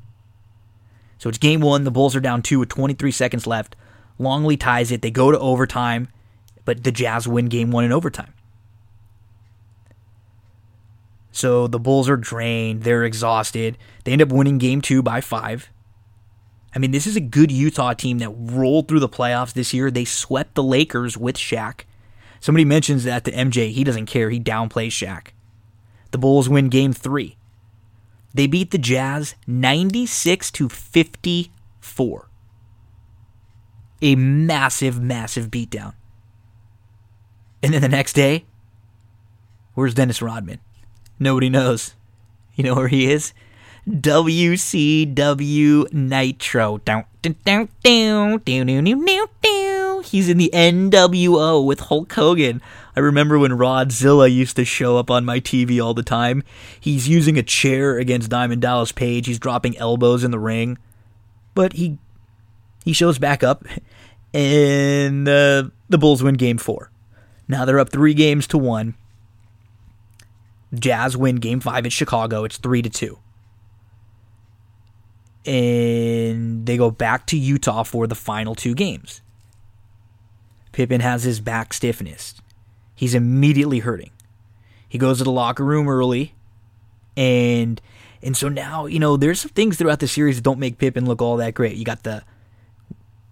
So 1.19 1.29
it's 1.29 1.39
game 1.39 1.61
one. 1.61 1.85
The 1.85 1.93
Bulls 1.93 2.17
are 2.17 2.21
down 2.21 2.43
two 2.43 2.59
with 2.59 2.71
23 2.71 3.13
seconds 3.13 3.47
left. 3.47 3.77
Longley 4.19 4.57
ties 4.57 4.91
it. 4.91 5.03
They 5.03 5.13
go 5.13 5.31
to 5.31 5.39
overtime, 5.39 6.09
but 6.65 6.83
the 6.83 6.91
Jazz 6.91 7.29
win 7.29 7.47
game 7.47 7.71
one 7.71 7.85
in 7.85 7.93
overtime. 7.93 8.35
So 11.41 11.67
the 11.67 11.79
Bulls 11.79 12.07
are 12.11 12.19
drained. 12.19 12.83
They're 12.83 13.05
exhausted. 13.05 13.79
They 14.05 14.13
end 14.13 14.21
up 14.21 14.29
winning 14.29 14.59
game 14.59 14.83
two 14.83 15.03
by 15.03 15.23
five. 15.23 15.71
I 16.75 16.79
mean, 16.79 16.91
this 16.91 17.07
is 17.07 17.17
a 17.17 17.21
good 17.21 17.51
Utah 17.51 17.95
team 17.95 18.19
that 18.19 18.29
rolled 18.29 18.89
through 18.89 19.01
the 19.01 19.09
playoffs 19.09 19.55
this 19.55 19.73
year. 19.73 19.91
They 19.91 20.05
swept 20.05 20.55
the 20.55 20.63
Lakers 20.63 21.17
with 21.17 21.37
Shaq. 21.37 21.85
Somebody 22.41 22.67
mentions 22.67 23.05
that 23.05 23.25
to 23.25 23.33
MJ. 23.33 23.71
He 23.71 23.85
doesn't 23.85 24.05
care. 24.05 24.29
He 24.29 24.39
downplays 24.39 24.91
Shaq. 24.91 25.29
The 26.11 26.19
Bulls 26.19 26.47
win 26.47 26.69
game 26.69 26.93
three. 26.93 27.39
They 28.35 28.47
beat 28.47 28.71
the 28.71 28.77
Jazz 28.77 29.35
96 29.47 30.51
to 30.53 30.69
54 30.69 32.29
a 34.03 34.15
massive, 34.15 35.01
massive 35.01 35.51
beatdown. 35.51 35.95
And 37.63 37.73
then 37.73 37.81
the 37.81 37.89
next 37.89 38.13
day, 38.13 38.45
where's 39.73 39.95
Dennis 39.95 40.21
Rodman? 40.21 40.61
Nobody 41.21 41.51
knows. 41.51 41.95
You 42.57 42.65
know 42.65 42.75
where 42.75 42.89
he 42.89 43.11
is? 43.11 43.33
WCW 43.89 45.93
Nitro. 45.93 46.81
He's 50.03 50.29
in 50.29 50.39
the 50.39 50.51
NWO 50.53 51.65
with 51.65 51.81
Hulk 51.81 52.13
Hogan. 52.13 52.63
I 52.97 53.01
remember 53.01 53.39
when 53.39 53.53
Rodzilla 53.53 54.33
used 54.33 54.57
to 54.57 54.65
show 54.65 54.97
up 54.97 55.11
on 55.11 55.25
my 55.25 55.41
TV 55.41 55.83
all 55.83 55.95
the 55.95 56.03
time. 56.03 56.43
He's 56.79 57.09
using 57.09 57.39
a 57.39 57.43
chair 57.43 57.99
against 57.99 58.31
Diamond 58.31 58.63
Dallas 58.63 58.93
Page. 58.93 59.27
He's 59.27 59.39
dropping 59.39 59.77
elbows 59.77 60.25
in 60.25 60.31
the 60.31 60.39
ring. 60.39 60.79
But 61.55 61.75
he 61.75 61.99
he 62.85 62.95
shows 62.95 63.19
back 63.19 63.43
up, 63.43 63.65
and 64.33 65.29
uh, 65.29 65.65
the 65.89 65.99
Bulls 65.99 66.23
win 66.23 66.37
game 66.37 66.59
four. 66.59 66.91
Now 67.47 67.65
they're 67.65 67.81
up 67.81 67.91
three 67.91 68.15
games 68.15 68.47
to 68.49 68.59
one. 68.59 68.95
Jazz 70.75 71.17
win 71.17 71.37
game 71.37 71.61
five 71.61 71.87
at 71.87 71.93
Chicago. 71.93 72.45
It's 72.45 72.59
three 72.59 72.83
to 72.83 72.91
two. 72.91 73.19
And 75.47 76.67
they 76.67 76.77
go 76.77 76.91
back 76.91 77.27
to 77.29 77.39
Utah 77.39 77.83
for 77.83 78.07
the 78.07 78.15
final 78.15 78.55
two 78.55 78.75
games. 78.75 79.23
Pippen 80.73 81.01
has 81.01 81.25
his 81.25 81.41
back 81.41 81.73
stiffness. 81.73 82.35
He's 82.95 83.15
immediately 83.15 83.81
hurting. 83.81 84.11
He 84.89 84.99
goes 84.99 85.19
to 85.19 85.25
the 85.25 85.31
locker 85.31 85.65
room 85.65 85.89
early, 85.89 86.35
and 87.17 87.81
and 88.23 88.37
so 88.37 88.49
now 88.49 88.87
you 88.87 88.99
know 88.99 89.17
there's 89.17 89.41
some 89.41 89.51
things 89.51 89.79
throughout 89.79 90.01
the 90.01 90.09
series 90.09 90.37
that 90.37 90.43
don't 90.43 90.59
make 90.59 90.79
Pippen 90.79 91.07
look 91.07 91.23
all 91.23 91.39
that 91.39 91.55
great. 91.55 91.77
You 91.77 91.85
got 91.85 92.03
the 92.03 92.23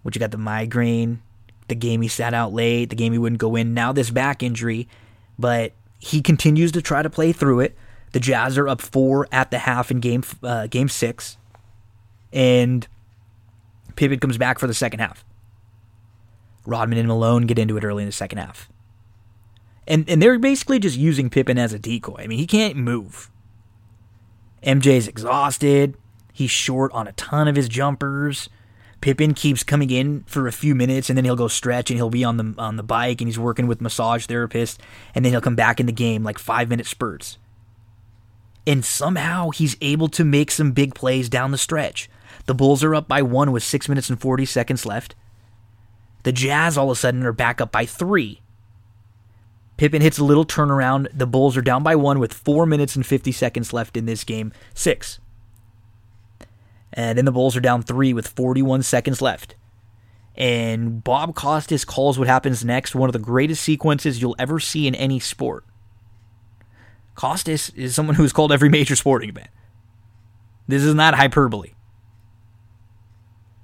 what 0.01 0.15
you 0.15 0.19
got 0.19 0.31
the 0.31 0.37
migraine, 0.37 1.21
the 1.67 1.75
game 1.75 2.01
he 2.01 2.07
sat 2.07 2.33
out 2.33 2.53
late, 2.53 2.89
the 2.89 2.95
game 2.95 3.11
he 3.11 3.19
wouldn't 3.19 3.39
go 3.39 3.55
in. 3.55 3.73
Now 3.73 3.91
this 3.91 4.09
back 4.09 4.41
injury, 4.41 4.87
but 5.37 5.73
he 5.99 6.21
continues 6.21 6.71
to 6.71 6.81
try 6.81 7.03
to 7.03 7.09
play 7.09 7.31
through 7.31 7.59
it. 7.59 7.77
The 8.13 8.19
Jazz 8.19 8.57
are 8.57 8.67
up 8.67 8.81
four 8.81 9.27
at 9.31 9.51
the 9.51 9.59
half 9.59 9.91
in 9.91 9.99
game 9.99 10.23
uh, 10.41 10.67
game 10.67 10.89
six, 10.89 11.37
and 12.33 12.87
Pippen 13.95 14.19
comes 14.19 14.37
back 14.37 14.57
for 14.57 14.65
the 14.65 14.73
second 14.73 14.99
half. 14.99 15.23
Rodman 16.65 16.97
and 16.97 17.07
Malone 17.07 17.45
get 17.45 17.59
into 17.59 17.77
it 17.77 17.83
early 17.83 18.03
in 18.03 18.07
the 18.07 18.13
second 18.13 18.39
half, 18.39 18.69
and 19.87 20.09
and 20.09 20.21
they're 20.21 20.39
basically 20.39 20.79
just 20.79 20.97
using 20.97 21.29
Pippen 21.29 21.59
as 21.59 21.73
a 21.73 21.79
decoy. 21.79 22.23
I 22.23 22.27
mean, 22.27 22.39
he 22.39 22.47
can't 22.47 22.75
move. 22.77 23.29
MJ's 24.63 25.07
exhausted. 25.07 25.95
He's 26.33 26.51
short 26.51 26.91
on 26.93 27.07
a 27.07 27.11
ton 27.13 27.47
of 27.47 27.55
his 27.55 27.69
jumpers. 27.69 28.49
Pippen 29.01 29.33
keeps 29.33 29.63
coming 29.63 29.89
in 29.89 30.23
for 30.23 30.47
a 30.47 30.51
few 30.51 30.75
minutes 30.75 31.09
and 31.09 31.15
then 31.17 31.23
he'll 31.23 31.35
go 31.35 31.47
stretch 31.47 31.89
and 31.89 31.97
he'll 31.97 32.09
be 32.09 32.23
on 32.23 32.37
the 32.37 32.53
on 32.57 32.75
the 32.75 32.83
bike 32.83 33.21
and 33.21 33.27
he's 33.27 33.39
working 33.39 33.65
with 33.65 33.81
massage 33.81 34.25
therapist 34.25 34.81
and 35.15 35.23
then 35.23 35.31
he'll 35.31 35.41
come 35.41 35.55
back 35.55 35.79
in 35.79 35.85
the 35.85 35.91
game 35.91 36.23
like 36.23 36.37
5 36.37 36.69
minute 36.69 36.85
spurts. 36.85 37.37
And 38.67 38.83
somehow 38.83 39.49
he's 39.51 39.77
able 39.81 40.09
to 40.09 40.23
make 40.23 40.51
some 40.51 40.73
big 40.73 40.93
plays 40.93 41.29
down 41.29 41.51
the 41.51 41.57
stretch. 41.57 42.09
The 42.45 42.53
Bulls 42.53 42.83
are 42.83 42.93
up 42.93 43.07
by 43.07 43.21
1 43.21 43.51
with 43.51 43.63
6 43.63 43.87
minutes 43.87 44.09
and 44.09 44.19
40 44.19 44.45
seconds 44.45 44.85
left. 44.85 45.15
The 46.23 46.31
Jazz 46.33 46.77
all 46.77 46.91
of 46.91 46.97
a 46.97 46.99
sudden 46.99 47.25
are 47.25 47.31
back 47.31 47.61
up 47.61 47.71
by 47.71 47.85
3. 47.85 48.41
Pippen 49.77 50.01
hits 50.01 50.17
a 50.17 50.25
little 50.25 50.45
turnaround. 50.45 51.07
The 51.17 51.25
Bulls 51.25 51.55
are 51.55 51.61
down 51.61 51.83
by 51.83 51.95
1 51.95 52.19
with 52.19 52.33
4 52.33 52.65
minutes 52.65 52.97
and 52.97 53.05
50 53.05 53.31
seconds 53.31 53.71
left 53.71 53.95
in 53.95 54.05
this 54.05 54.25
game 54.25 54.51
6. 54.73 55.19
And 56.93 57.17
then 57.17 57.25
the 57.25 57.31
Bulls 57.31 57.55
are 57.55 57.61
down 57.61 57.83
three 57.83 58.13
with 58.13 58.27
41 58.27 58.83
seconds 58.83 59.21
left. 59.21 59.55
And 60.35 61.03
Bob 61.03 61.35
Costas 61.35 61.85
calls 61.85 62.17
what 62.17 62.27
happens 62.27 62.63
next 62.63 62.95
one 62.95 63.09
of 63.09 63.13
the 63.13 63.19
greatest 63.19 63.61
sequences 63.61 64.21
you'll 64.21 64.35
ever 64.39 64.59
see 64.59 64.87
in 64.87 64.95
any 64.95 65.19
sport. 65.19 65.65
Costas 67.15 67.69
is 67.71 67.93
someone 67.93 68.15
who's 68.15 68.31
called 68.31 68.51
every 68.51 68.69
major 68.69 68.95
sporting 68.95 69.29
event. 69.29 69.49
This 70.67 70.83
is 70.83 70.95
not 70.95 71.15
hyperbole. 71.15 71.73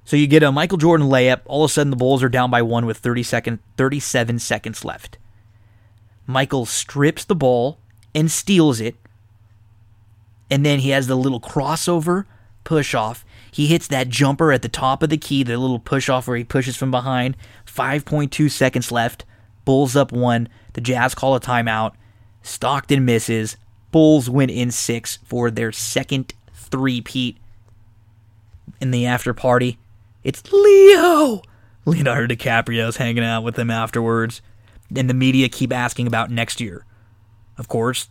So 0.04 0.16
you 0.18 0.28
get 0.28 0.44
a 0.44 0.52
Michael 0.52 0.78
Jordan 0.78 1.08
layup. 1.08 1.42
All 1.46 1.64
of 1.64 1.72
a 1.72 1.74
sudden, 1.74 1.90
the 1.90 1.96
Bulls 1.96 2.22
are 2.22 2.30
down 2.30 2.52
by 2.52 2.62
one 2.62 2.86
with 2.86 2.98
30 2.98 3.24
second, 3.24 3.60
37 3.78 4.40
seconds 4.40 4.84
left. 4.86 5.18
Michael 6.28 6.66
strips 6.66 7.24
the 7.24 7.36
ball 7.36 7.80
and 8.14 8.30
steals 8.30 8.80
it. 8.80 8.96
And 10.50 10.66
then 10.66 10.80
he 10.80 10.90
has 10.90 11.08
the 11.08 11.16
little 11.16 11.40
crossover 11.40 12.26
push 12.66 12.94
off. 12.94 13.24
He 13.50 13.68
hits 13.68 13.88
that 13.88 14.10
jumper 14.10 14.52
at 14.52 14.62
the 14.62 14.68
top 14.68 15.02
of 15.02 15.10
the 15.10 15.18
key, 15.18 15.44
the 15.44 15.58
little 15.58 15.80
push 15.80 16.10
off 16.10 16.28
where 16.28 16.36
he 16.36 16.44
pushes 16.44 16.76
from 16.76 16.92
behind. 16.92 17.38
5.2 17.66 18.52
seconds 18.52 18.92
left. 18.92 19.24
Bulls 19.64 19.96
up 19.96 20.12
one. 20.12 20.50
The 20.74 20.82
Jazz 20.82 21.16
call 21.16 21.36
a 21.36 21.40
timeout. 21.40 21.94
Stockton 22.42 23.06
misses. 23.06 23.56
Bulls 23.92 24.30
win 24.30 24.50
in 24.50 24.72
six 24.72 25.20
for 25.24 25.50
their 25.50 25.72
second 25.72 26.34
three-peat 26.54 27.38
in 28.82 28.92
the 28.92 29.06
after 29.06 29.34
party. 29.34 29.78
It's 30.24 30.44
Leo! 30.52 31.42
Leonardo 31.86 32.36
DiCaprio's 32.36 32.98
hanging 32.98 33.24
out 33.24 33.44
with 33.44 33.56
them 33.56 33.72
afterwards. 33.72 34.42
And 34.94 35.10
the 35.10 35.14
media 35.14 35.48
keep 35.48 35.72
asking 35.72 36.08
about 36.08 36.30
next 36.30 36.60
year. 36.60 36.86
Of 37.58 37.68
course, 37.68 38.10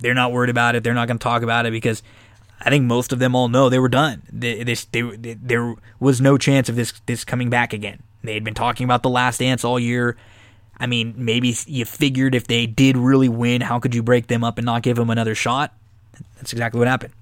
they're 0.00 0.14
not 0.14 0.32
worried 0.32 0.50
about 0.50 0.74
it. 0.74 0.82
They're 0.82 0.94
not 0.94 1.06
going 1.06 1.18
to 1.18 1.22
talk 1.22 1.42
about 1.42 1.66
it 1.66 1.70
because 1.70 2.02
I 2.60 2.68
think 2.70 2.84
most 2.84 3.12
of 3.12 3.18
them 3.18 3.34
all 3.34 3.48
know 3.48 3.68
they 3.68 3.78
were 3.78 3.88
done. 3.88 4.22
They, 4.30 4.62
they, 4.62 4.74
they, 4.74 5.34
there 5.34 5.74
was 5.98 6.20
no 6.20 6.36
chance 6.36 6.68
of 6.68 6.76
this 6.76 6.92
this 7.06 7.24
coming 7.24 7.48
back 7.48 7.72
again. 7.72 8.02
They 8.22 8.34
had 8.34 8.44
been 8.44 8.54
talking 8.54 8.84
about 8.84 9.02
the 9.02 9.08
last 9.08 9.38
dance 9.38 9.64
all 9.64 9.80
year. 9.80 10.16
I 10.78 10.86
mean, 10.86 11.14
maybe 11.16 11.54
you 11.66 11.84
figured 11.84 12.34
if 12.34 12.46
they 12.46 12.66
did 12.66 12.96
really 12.96 13.28
win, 13.28 13.60
how 13.60 13.78
could 13.78 13.94
you 13.94 14.02
break 14.02 14.26
them 14.26 14.44
up 14.44 14.58
and 14.58 14.64
not 14.64 14.82
give 14.82 14.96
them 14.96 15.10
another 15.10 15.34
shot? 15.34 15.74
That's 16.36 16.52
exactly 16.52 16.78
what 16.78 16.88
happened. 16.88 17.12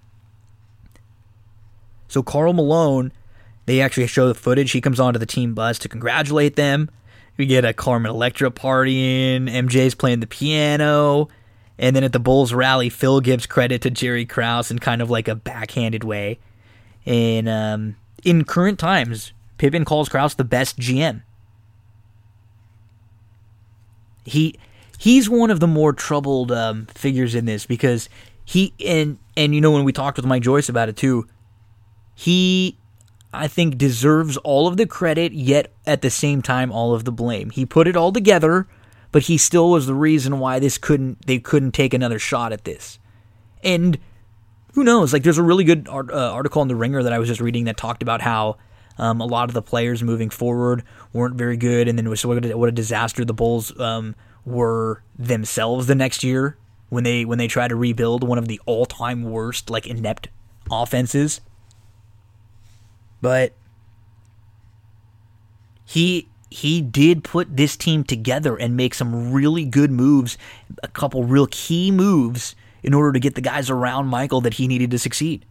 So 2.09 2.23
Karl 2.23 2.53
Malone, 2.53 3.13
they 3.67 3.81
actually 3.81 4.07
show 4.07 4.29
the 4.29 4.35
footage. 4.35 4.73
He 4.73 4.81
comes 4.81 4.99
onto 4.99 5.19
the 5.19 5.27
team 5.27 5.55
bus 5.55 5.79
to 5.81 5.89
congratulate 5.89 6.57
them. 6.57 6.91
We 7.37 7.47
get 7.47 7.65
a 7.65 7.73
Carmen 7.73 8.11
Electra 8.11 8.51
party 8.51 9.35
in. 9.35 9.47
MJ's 9.47 9.95
playing 9.95 10.21
the 10.21 10.27
piano. 10.27 11.29
And 11.79 11.95
then 11.95 12.03
at 12.03 12.13
the 12.13 12.19
Bulls 12.19 12.53
rally, 12.53 12.89
Phil 12.89 13.21
gives 13.21 13.47
credit 13.47 13.83
to 13.83 13.91
Jerry 13.91 14.27
Krause 14.27 14.71
in 14.71 14.79
kind 14.79 15.01
of 15.01 15.11
like 15.11 15.29
a 15.29 15.35
backhanded 15.35 16.03
way. 16.03 16.39
And 17.07 17.49
um, 17.49 17.97
in 18.25 18.45
current 18.45 18.79
times, 18.79 19.33
Pippen 19.59 19.85
calls 19.85 20.09
Krause 20.09 20.35
the 20.35 20.45
best 20.45 20.79
GM. 20.79 21.23
He 24.25 24.59
he's 24.99 25.31
one 25.31 25.51
of 25.51 25.61
the 25.61 25.67
more 25.67 25.93
troubled 25.93 26.53
um, 26.53 26.87
figures 26.87 27.35
in 27.35 27.45
this 27.45 27.65
because 27.65 28.09
he 28.45 28.75
and 28.85 29.19
and 29.37 29.55
you 29.55 29.61
know 29.61 29.71
when 29.71 29.85
we 29.85 29.93
talked 29.93 30.17
with 30.17 30.27
Mike 30.27 30.43
Joyce 30.43 30.69
about 30.69 30.89
it 30.89 30.97
too, 30.97 31.27
he 32.15 32.77
I 33.33 33.47
think 33.47 33.79
deserves 33.79 34.37
all 34.39 34.67
of 34.67 34.77
the 34.77 34.87
credit, 34.87 35.33
yet 35.33 35.73
at 35.87 36.03
the 36.03 36.11
same 36.11 36.43
time 36.43 36.73
all 36.73 36.95
of 36.95 37.05
the 37.05 37.13
blame. 37.13 37.51
He 37.51 37.65
put 37.65 37.87
it 37.87 37.97
all 37.97 38.13
together 38.13 38.67
but 39.13 39.23
he 39.23 39.39
still 39.39 39.71
was 39.71 39.87
the 39.87 39.95
reason 39.95 40.39
why 40.39 40.59
this 40.59 40.79
couldn't 40.79 41.27
they 41.27 41.39
couldn't 41.39 41.73
take 41.73 41.95
another 41.95 42.19
shot 42.19 42.53
at 42.53 42.65
this. 42.65 42.99
And 43.63 43.99
who 44.75 44.85
knows? 44.85 45.13
Like, 45.13 45.23
there's 45.23 45.39
a 45.39 45.43
really 45.43 45.65
good 45.65 45.89
art, 45.89 46.11
uh, 46.11 46.33
article 46.33 46.63
in 46.63 46.69
the 46.69 46.77
Ringer 46.77 47.03
that 47.03 47.13
I 47.13 47.19
was 47.19 47.29
just 47.29 47.41
reading 47.41 47.65
that 47.65 47.77
talked 47.77 48.03
about 48.03 48.21
how 48.21 48.57
um, 48.99 49.21
a 49.21 49.27
lot 49.27 49.49
of 49.49 49.55
the 49.55 49.63
players 49.63 50.03
moving 50.03 50.31
forward 50.31 50.85
weren't 51.13 51.37
very 51.37 51.57
good, 51.57 51.89
and 51.89 51.99
then 51.99 52.09
was 52.09 52.25
what 52.25 52.45
a, 52.45 52.57
what 52.57 52.69
a 52.69 52.73
disaster 52.73 53.25
the 53.25 53.35
Bulls 53.35 53.79
um, 53.81 54.15
were 54.45 55.03
themselves 55.19 55.87
the 55.87 55.95
next 55.95 56.23
year 56.23 56.57
when 56.91 57.05
they 57.05 57.25
when 57.25 57.39
they 57.39 57.49
tried 57.49 57.69
to 57.69 57.77
rebuild 57.77 58.27
one 58.27 58.39
of 58.39 58.49
the 58.49 58.61
all 58.67 58.87
time 58.87 59.25
worst 59.25 59.71
like 59.71 59.87
inept 59.87 60.29
offenses. 60.71 61.41
But 63.21 63.53
he 65.85 66.29
he 66.51 66.81
did 66.81 67.25
put 67.25 67.57
this 67.57 67.77
team 67.77 68.05
together 68.05 68.57
and 68.57 68.77
make 68.77 68.95
some 68.95 69.33
really 69.33 69.65
good 69.65 69.91
moves, 69.91 70.39
a 70.83 70.89
couple 70.89 71.25
real 71.25 71.47
key 71.51 71.91
moves 71.91 72.55
in 72.83 72.95
order 72.95 73.13
to 73.13 73.21
get 73.21 73.35
the 73.35 73.41
guys 73.41 73.69
around 73.69 74.07
Michael 74.07 74.41
that 74.41 74.55
he 74.55 74.67
needed 74.67 74.91
to 74.91 74.99
succeed. 74.99 75.45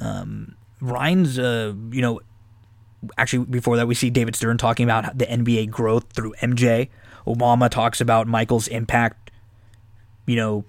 Um, 0.00 0.56
Ryan's, 0.80 1.38
uh, 1.38 1.74
you 1.90 2.02
know, 2.02 2.20
actually 3.16 3.44
before 3.46 3.76
that 3.76 3.86
we 3.86 3.94
see 3.94 4.10
David 4.10 4.36
Stern 4.36 4.58
talking 4.58 4.84
about 4.84 5.16
the 5.18 5.26
NBA 5.26 5.70
growth 5.70 6.12
through 6.12 6.34
MJ. 6.40 6.88
Obama 7.26 7.70
talks 7.70 8.00
about 8.00 8.26
Michael's 8.26 8.68
impact, 8.68 9.30
you 10.26 10.36
know, 10.36 10.64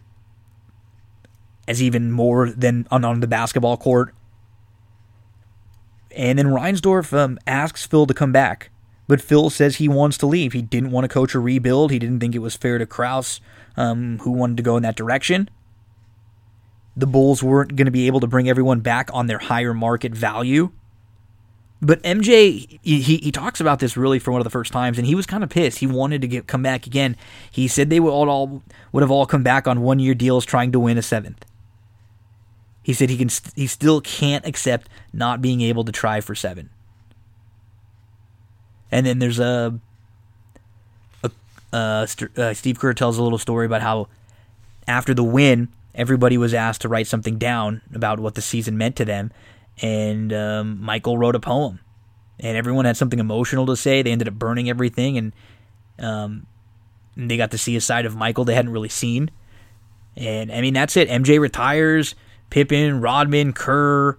as 1.68 1.82
even 1.82 2.12
more 2.12 2.50
than 2.52 2.88
on, 2.92 3.04
on 3.04 3.20
the 3.20 3.28
basketball 3.28 3.78
court. 3.78 4.14
And 6.16 6.38
then 6.38 6.48
Reinsdorf 6.48 7.18
um, 7.18 7.40
asks 7.48 7.86
Phil 7.86 8.06
to 8.06 8.14
come 8.14 8.32
back, 8.32 8.70
but 9.08 9.22
Phil 9.22 9.50
says 9.50 9.78
he 9.78 9.88
wants 9.88 10.18
to 10.20 10.28
leave. 10.28 10.54
He 10.54 10.62
didn't 10.62 10.92
want 10.92 11.06
to 11.06 11.08
coach 11.08 11.34
a 11.34 11.40
rebuild. 11.40 11.92
He 11.92 12.00
didn't 12.00 12.20
think 12.20 12.36
it 12.36 12.40
was 12.40 12.56
fair 12.56 12.78
to 12.78 12.86
Krause, 12.86 13.42
um, 13.76 14.20
who 14.20 14.32
wanted 14.32 14.58
to 14.58 14.64
go 14.64 14.78
in 14.78 14.84
that 14.84 14.96
direction. 14.96 15.50
The 16.96 17.08
Bulls 17.08 17.42
weren't 17.42 17.76
going 17.76 17.86
to 17.86 17.92
be 17.92 18.08
able 18.08 18.20
to 18.20 18.28
bring 18.28 18.48
everyone 18.48 18.82
back 18.82 19.10
on 19.14 19.26
their 19.26 19.40
higher 19.40 19.74
market 19.74 20.14
value. 20.14 20.72
But 21.82 22.02
MJ, 22.04 22.80
he, 22.82 23.02
he 23.02 23.32
talks 23.32 23.60
about 23.60 23.80
this 23.80 23.98
really 23.98 24.20
for 24.20 24.32
one 24.32 24.40
of 24.40 24.46
the 24.46 24.52
first 24.52 24.72
times, 24.72 24.98
and 24.98 25.06
he 25.06 25.16
was 25.16 25.26
kind 25.26 25.44
of 25.44 25.50
pissed. 25.50 25.80
He 25.80 25.88
wanted 25.88 26.22
to 26.22 26.28
get 26.28 26.48
come 26.48 26.64
back 26.64 26.88
again. 26.88 27.18
He 27.52 27.68
said 27.68 27.90
they 27.90 28.00
would 28.00 28.12
all, 28.12 28.30
all 28.30 28.64
would 28.94 29.02
have 29.02 29.12
all 29.12 29.26
come 29.26 29.44
back 29.44 29.68
on 29.68 29.82
one 29.82 30.00
year 30.00 30.14
deals, 30.14 30.46
trying 30.46 30.72
to 30.72 30.80
win 30.80 30.98
a 30.98 31.02
seventh. 31.02 31.44
He 32.84 32.94
said 32.94 33.10
he 33.10 33.18
can 33.18 33.30
st- 33.30 33.56
he 33.56 33.66
still 33.66 34.02
can't 34.02 34.46
accept 34.46 34.90
not 35.14 35.42
being 35.42 35.62
able 35.62 35.86
to 35.86 35.92
try 35.92 36.20
for 36.20 36.36
seven. 36.36 36.70
And 38.92 39.06
then 39.06 39.20
there's 39.20 39.40
a, 39.40 39.80
a 41.24 41.32
uh, 41.76 42.06
St- 42.06 42.38
uh, 42.38 42.54
Steve 42.54 42.78
Kerr 42.78 42.94
tells 42.94 43.18
a 43.18 43.24
little 43.24 43.40
story 43.40 43.66
about 43.66 43.82
how 43.82 44.08
after 44.88 45.14
the 45.14 45.24
win, 45.24 45.70
everybody 45.96 46.38
was 46.38 46.54
asked 46.54 46.82
to 46.82 46.90
write 46.90 47.08
something 47.08 47.38
down 47.38 47.82
about 47.94 48.20
what 48.20 48.36
the 48.36 48.42
season 48.42 48.78
meant 48.78 48.98
to 48.98 49.06
them, 49.06 49.32
and 49.82 50.34
um, 50.34 50.82
Michael 50.82 51.18
wrote 51.18 51.36
a 51.36 51.40
poem, 51.40 51.80
and 52.40 52.58
everyone 52.58 52.86
had 52.86 52.98
something 52.98 53.20
emotional 53.20 53.66
to 53.66 53.78
say. 53.78 54.02
They 54.02 54.12
ended 54.12 54.28
up 54.28 54.36
burning 54.36 54.70
everything, 54.70 55.18
and 55.18 55.34
um, 56.00 56.46
they 57.16 57.38
got 57.38 57.52
to 57.52 57.58
see 57.58 57.76
a 57.76 57.82
side 57.82 58.06
of 58.06 58.16
Michael 58.16 58.44
they 58.44 58.56
hadn't 58.56 58.72
really 58.72 58.90
seen. 58.90 59.32
And 60.16 60.52
I 60.52 60.62
mean, 60.62 60.74
that's 60.74 60.98
it. 60.98 61.10
MJ 61.10 61.40
retires. 61.40 62.14
Pippen, 62.54 63.02
Rodman, 63.02 63.52
Kerr, 63.52 64.16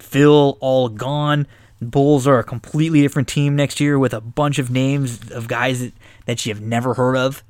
Phil, 0.00 0.58
all 0.58 0.88
gone. 0.88 1.46
Bulls 1.80 2.26
are 2.26 2.40
a 2.40 2.42
completely 2.42 3.00
different 3.00 3.28
team 3.28 3.54
next 3.54 3.78
year 3.78 3.96
with 3.96 4.12
a 4.12 4.20
bunch 4.20 4.58
of 4.58 4.72
names 4.72 5.30
of 5.30 5.46
guys 5.46 5.78
that, 5.78 5.92
that 6.24 6.44
you've 6.44 6.60
never 6.60 6.94
heard 6.94 7.16
of. 7.16 7.44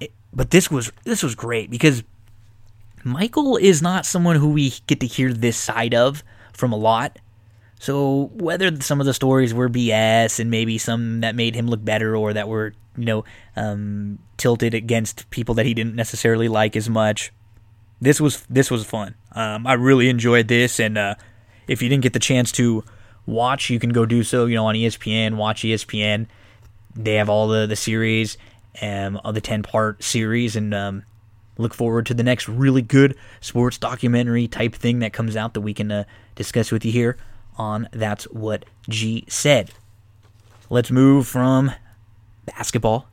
It, 0.00 0.12
but 0.34 0.50
this 0.50 0.70
was 0.70 0.92
this 1.04 1.22
was 1.22 1.34
great 1.34 1.70
because 1.70 2.02
Michael 3.04 3.56
is 3.56 3.80
not 3.80 4.04
someone 4.04 4.36
who 4.36 4.50
we 4.50 4.74
get 4.86 5.00
to 5.00 5.06
hear 5.06 5.32
this 5.32 5.56
side 5.56 5.94
of 5.94 6.22
from 6.52 6.74
a 6.74 6.76
lot. 6.76 7.18
So 7.78 8.30
whether 8.34 8.82
some 8.82 9.00
of 9.00 9.06
the 9.06 9.14
stories 9.14 9.54
were 9.54 9.70
BS 9.70 10.40
and 10.40 10.50
maybe 10.50 10.76
some 10.76 11.22
that 11.22 11.34
made 11.34 11.54
him 11.54 11.68
look 11.68 11.82
better 11.82 12.14
or 12.14 12.34
that 12.34 12.48
were 12.48 12.74
you 12.98 13.06
know 13.06 13.24
um, 13.56 14.18
tilted 14.36 14.74
against 14.74 15.30
people 15.30 15.54
that 15.54 15.64
he 15.64 15.72
didn't 15.72 15.94
necessarily 15.94 16.48
like 16.48 16.76
as 16.76 16.90
much, 16.90 17.32
this 18.04 18.20
was 18.20 18.44
this 18.48 18.70
was 18.70 18.84
fun. 18.84 19.14
Um, 19.32 19.66
I 19.66 19.74
really 19.74 20.08
enjoyed 20.08 20.48
this, 20.48 20.78
and 20.78 20.96
uh, 20.98 21.14
if 21.66 21.82
you 21.82 21.88
didn't 21.88 22.02
get 22.02 22.12
the 22.12 22.18
chance 22.18 22.52
to 22.52 22.84
watch, 23.26 23.70
you 23.70 23.78
can 23.78 23.90
go 23.90 24.06
do 24.06 24.22
so. 24.22 24.46
You 24.46 24.56
know 24.56 24.66
on 24.66 24.74
ESPN, 24.74 25.36
watch 25.36 25.62
ESPN. 25.62 26.26
They 26.94 27.14
have 27.14 27.28
all 27.28 27.48
the 27.48 27.66
the 27.66 27.76
series, 27.76 28.36
um, 28.80 29.20
the 29.32 29.40
ten 29.40 29.62
part 29.62 30.02
series, 30.04 30.56
and 30.56 30.74
um, 30.74 31.02
look 31.58 31.74
forward 31.74 32.06
to 32.06 32.14
the 32.14 32.22
next 32.22 32.48
really 32.48 32.82
good 32.82 33.16
sports 33.40 33.78
documentary 33.78 34.48
type 34.48 34.74
thing 34.74 35.00
that 35.00 35.12
comes 35.12 35.36
out 35.36 35.54
that 35.54 35.62
we 35.62 35.74
can 35.74 35.90
uh, 35.90 36.04
discuss 36.34 36.70
with 36.70 36.84
you 36.84 36.92
here 36.92 37.16
on 37.56 37.88
That's 37.92 38.24
What 38.24 38.64
G 38.88 39.24
Said. 39.28 39.70
Let's 40.70 40.90
move 40.90 41.26
from 41.26 41.72
basketball 42.44 43.06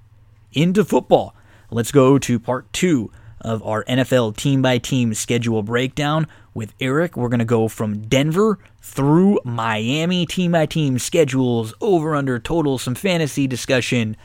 into 0.53 0.83
football. 0.83 1.36
Let's 1.69 1.91
go 1.91 2.17
to 2.19 2.39
part 2.39 2.71
two 2.74 3.12
of 3.41 3.62
our 3.63 3.83
NFL 3.86 4.38
team 4.38 4.62
by 4.62 4.77
team 4.77 5.13
schedule 5.13 5.63
breakdown 5.63 6.27
with 6.53 6.74
Eric. 6.79 7.17
We're 7.17 7.29
going 7.29 7.39
to 7.39 7.45
go 7.45 7.67
from 7.67 8.01
Denver 8.01 8.60
through 8.81 9.39
Miami 9.43 10.25
team 10.25 10.53
by 10.53 10.65
team 10.65 11.00
schedules, 11.00 11.74
over 11.81 12.15
under 12.15 12.39
total, 12.39 12.77
some 12.77 12.95
fantasy 12.95 13.48
discussion. 13.48 14.15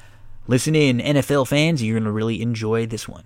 Listen 0.46 0.74
in, 0.74 0.98
NFL 0.98 1.48
fans, 1.48 1.82
you're 1.82 1.94
going 1.94 2.04
to 2.04 2.12
really 2.12 2.40
enjoy 2.40 2.86
this 2.86 3.08
one 3.08 3.24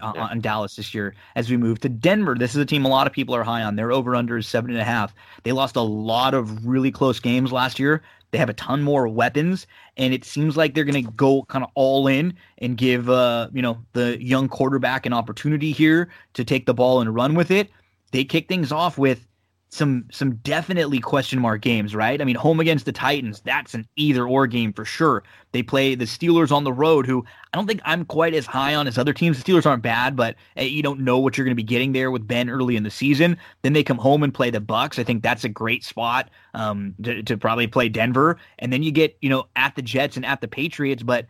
uh, 0.00 0.06
on, 0.06 0.14
yeah. 0.14 0.26
on, 0.26 0.40
Dallas 0.40 0.76
this 0.76 0.94
year 0.94 1.14
as 1.36 1.50
we 1.50 1.56
move 1.56 1.80
to 1.80 1.88
Denver. 1.88 2.34
This 2.34 2.52
is 2.52 2.56
a 2.56 2.66
team 2.66 2.84
a 2.84 2.88
lot 2.88 3.06
of 3.06 3.12
people 3.12 3.34
are 3.34 3.44
high 3.44 3.62
on. 3.62 3.76
Their 3.76 3.92
over 3.92 4.14
under 4.16 4.36
is 4.38 4.46
seven 4.46 4.70
and 4.70 4.80
a 4.80 4.84
half. 4.84 5.14
They 5.42 5.52
lost 5.52 5.76
a 5.76 5.82
lot 5.82 6.34
of 6.34 6.66
really 6.66 6.90
close 6.90 7.20
games 7.20 7.52
last 7.52 7.78
year. 7.78 8.02
They 8.30 8.38
have 8.38 8.48
a 8.48 8.54
ton 8.54 8.82
more 8.82 9.08
weapons, 9.08 9.66
and 9.96 10.14
it 10.14 10.24
seems 10.24 10.56
like 10.56 10.74
they're 10.74 10.84
going 10.84 11.04
to 11.04 11.10
go 11.12 11.42
kind 11.44 11.64
of 11.64 11.70
all 11.74 12.06
in 12.06 12.34
and 12.58 12.76
give 12.76 13.10
uh, 13.10 13.48
you 13.52 13.62
know 13.62 13.84
the 13.92 14.22
young 14.22 14.48
quarterback 14.48 15.06
an 15.06 15.12
opportunity 15.12 15.72
here 15.72 16.10
to 16.34 16.44
take 16.44 16.66
the 16.66 16.74
ball 16.74 17.00
and 17.00 17.14
run 17.14 17.34
with 17.34 17.50
it. 17.50 17.70
They 18.12 18.24
kick 18.24 18.48
things 18.48 18.72
off 18.72 18.98
with 18.98 19.26
some 19.72 20.04
some 20.10 20.34
definitely 20.36 20.98
question 20.98 21.38
mark 21.38 21.62
games, 21.62 21.94
right? 21.94 22.20
I 22.20 22.24
mean, 22.24 22.34
home 22.34 22.58
against 22.58 22.86
the 22.86 22.92
Titans, 22.92 23.40
that's 23.40 23.72
an 23.72 23.86
either 23.94 24.26
or 24.26 24.48
game 24.48 24.72
for 24.72 24.84
sure. 24.84 25.22
They 25.52 25.62
play 25.62 25.94
the 25.94 26.06
Steelers 26.06 26.50
on 26.50 26.64
the 26.64 26.72
road, 26.72 27.06
who 27.06 27.24
I 27.52 27.56
don't 27.56 27.68
think 27.68 27.80
I'm 27.84 28.04
quite 28.04 28.34
as 28.34 28.46
high 28.46 28.74
on 28.74 28.88
as 28.88 28.98
other 28.98 29.12
teams. 29.12 29.40
The 29.40 29.52
Steelers 29.52 29.66
aren't 29.66 29.84
bad, 29.84 30.16
but 30.16 30.34
you 30.56 30.82
don't 30.82 31.00
know 31.00 31.18
what 31.18 31.38
you're 31.38 31.44
going 31.44 31.56
to 31.56 31.62
be 31.62 31.62
getting 31.62 31.92
there 31.92 32.10
with 32.10 32.26
Ben 32.26 32.50
early 32.50 32.74
in 32.74 32.82
the 32.82 32.90
season. 32.90 33.36
Then 33.62 33.72
they 33.72 33.84
come 33.84 33.98
home 33.98 34.24
and 34.24 34.34
play 34.34 34.50
the 34.50 34.60
Bucks. 34.60 34.98
I 34.98 35.04
think 35.04 35.22
that's 35.22 35.44
a 35.44 35.48
great 35.48 35.84
spot 35.84 36.30
um, 36.54 36.94
to, 37.02 37.22
to 37.22 37.38
probably 37.38 37.68
play 37.68 37.88
Denver, 37.88 38.38
and 38.58 38.72
then 38.72 38.82
you 38.82 38.90
get 38.90 39.16
you 39.20 39.30
know 39.30 39.46
at 39.54 39.76
the 39.76 39.82
Jets 39.82 40.16
and 40.16 40.26
at 40.26 40.40
the 40.40 40.48
Patriots, 40.48 41.04
but 41.04 41.26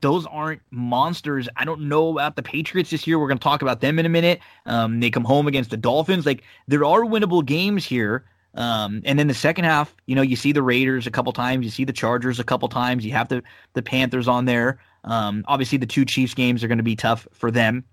those 0.00 0.26
aren't 0.26 0.60
monsters. 0.70 1.48
I 1.56 1.64
don't 1.64 1.82
know 1.82 2.10
about 2.10 2.36
the 2.36 2.42
Patriots 2.42 2.90
this 2.90 3.06
year. 3.06 3.18
We're 3.18 3.28
going 3.28 3.38
to 3.38 3.44
talk 3.44 3.62
about 3.62 3.80
them 3.80 3.98
in 3.98 4.06
a 4.06 4.08
minute. 4.08 4.40
Um, 4.66 5.00
they 5.00 5.10
come 5.10 5.24
home 5.24 5.46
against 5.46 5.70
the 5.70 5.76
Dolphins. 5.76 6.26
Like 6.26 6.42
there 6.66 6.84
are 6.84 7.02
winnable 7.02 7.44
games 7.44 7.84
here. 7.84 8.24
Um, 8.54 9.02
and 9.04 9.18
then 9.18 9.28
the 9.28 9.34
second 9.34 9.64
half, 9.64 9.94
you 10.06 10.14
know, 10.14 10.22
you 10.22 10.34
see 10.34 10.52
the 10.52 10.62
Raiders 10.62 11.06
a 11.06 11.10
couple 11.10 11.32
times, 11.32 11.64
you 11.64 11.70
see 11.70 11.84
the 11.84 11.92
Chargers 11.92 12.40
a 12.40 12.44
couple 12.44 12.68
times, 12.68 13.04
you 13.04 13.12
have 13.12 13.28
the 13.28 13.42
the 13.74 13.82
Panthers 13.82 14.26
on 14.26 14.46
there. 14.46 14.80
Um, 15.04 15.44
obviously, 15.46 15.78
the 15.78 15.86
two 15.86 16.04
Chiefs 16.04 16.34
games 16.34 16.64
are 16.64 16.68
going 16.68 16.78
to 16.78 16.84
be 16.84 16.96
tough 16.96 17.28
for 17.32 17.50
them. 17.50 17.84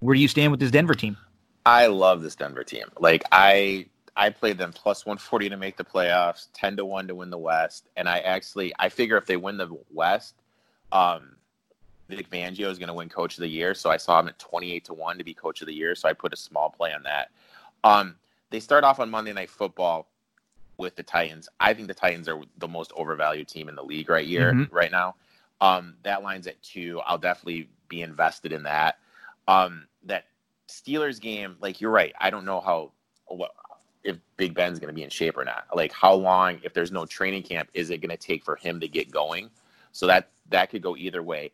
Where 0.00 0.14
do 0.14 0.20
you 0.20 0.28
stand 0.28 0.50
with 0.50 0.60
this 0.60 0.70
Denver 0.70 0.94
team? 0.94 1.16
I 1.66 1.88
love 1.88 2.22
this 2.22 2.36
Denver 2.36 2.64
team. 2.64 2.86
Like 2.98 3.24
I 3.32 3.86
I 4.18 4.30
played 4.30 4.58
them 4.58 4.72
plus 4.72 5.06
140 5.06 5.50
to 5.50 5.56
make 5.56 5.76
the 5.76 5.84
playoffs, 5.84 6.48
10 6.52 6.76
to 6.78 6.84
1 6.84 7.06
to 7.08 7.14
win 7.14 7.30
the 7.30 7.38
West. 7.38 7.88
And 7.96 8.08
I 8.08 8.18
actually, 8.18 8.72
I 8.76 8.88
figure 8.88 9.16
if 9.16 9.26
they 9.26 9.36
win 9.36 9.58
the 9.58 9.68
West, 9.92 10.34
um, 10.90 11.36
Vic 12.08 12.30
Fangio 12.30 12.70
is 12.70 12.78
going 12.78 12.88
to 12.88 12.94
win 12.94 13.08
Coach 13.08 13.36
of 13.36 13.42
the 13.42 13.48
Year, 13.48 13.74
so 13.74 13.90
I 13.90 13.96
saw 13.96 14.18
him 14.20 14.28
at 14.28 14.38
twenty 14.38 14.72
eight 14.72 14.84
to 14.86 14.94
one 14.94 15.18
to 15.18 15.24
be 15.24 15.34
Coach 15.34 15.60
of 15.60 15.66
the 15.66 15.74
Year. 15.74 15.94
So 15.94 16.08
I 16.08 16.12
put 16.12 16.32
a 16.32 16.36
small 16.36 16.70
play 16.70 16.92
on 16.92 17.02
that. 17.02 17.30
Um, 17.84 18.16
they 18.50 18.60
start 18.60 18.84
off 18.84 18.98
on 18.98 19.10
Monday 19.10 19.32
Night 19.32 19.50
Football 19.50 20.08
with 20.78 20.96
the 20.96 21.02
Titans. 21.02 21.48
I 21.60 21.74
think 21.74 21.88
the 21.88 21.94
Titans 21.94 22.28
are 22.28 22.40
the 22.58 22.68
most 22.68 22.92
overvalued 22.96 23.48
team 23.48 23.68
in 23.68 23.74
the 23.74 23.82
league 23.82 24.08
right 24.08 24.26
here, 24.26 24.52
mm-hmm. 24.52 24.74
right 24.74 24.90
now. 24.90 25.16
Um, 25.60 25.96
that 26.04 26.22
line's 26.22 26.46
at 26.46 26.62
two. 26.62 27.00
I'll 27.04 27.18
definitely 27.18 27.68
be 27.88 28.02
invested 28.02 28.52
in 28.52 28.62
that. 28.62 28.98
Um, 29.48 29.86
that 30.04 30.26
Steelers 30.68 31.20
game, 31.20 31.56
like 31.60 31.80
you're 31.80 31.90
right. 31.90 32.14
I 32.20 32.30
don't 32.30 32.44
know 32.44 32.60
how 32.60 32.92
what 33.26 33.50
if 34.04 34.16
Big 34.36 34.54
Ben's 34.54 34.78
going 34.78 34.88
to 34.88 34.94
be 34.94 35.02
in 35.02 35.10
shape 35.10 35.36
or 35.36 35.44
not. 35.44 35.66
Like 35.74 35.92
how 35.92 36.14
long, 36.14 36.60
if 36.62 36.72
there's 36.72 36.92
no 36.92 37.04
training 37.04 37.42
camp, 37.42 37.68
is 37.74 37.90
it 37.90 37.98
going 37.98 38.10
to 38.10 38.16
take 38.16 38.44
for 38.44 38.56
him 38.56 38.80
to 38.80 38.88
get 38.88 39.10
going? 39.10 39.50
So 39.92 40.06
that 40.06 40.30
that 40.50 40.70
could 40.70 40.82
go 40.82 40.96
either 40.96 41.22
way. 41.22 41.50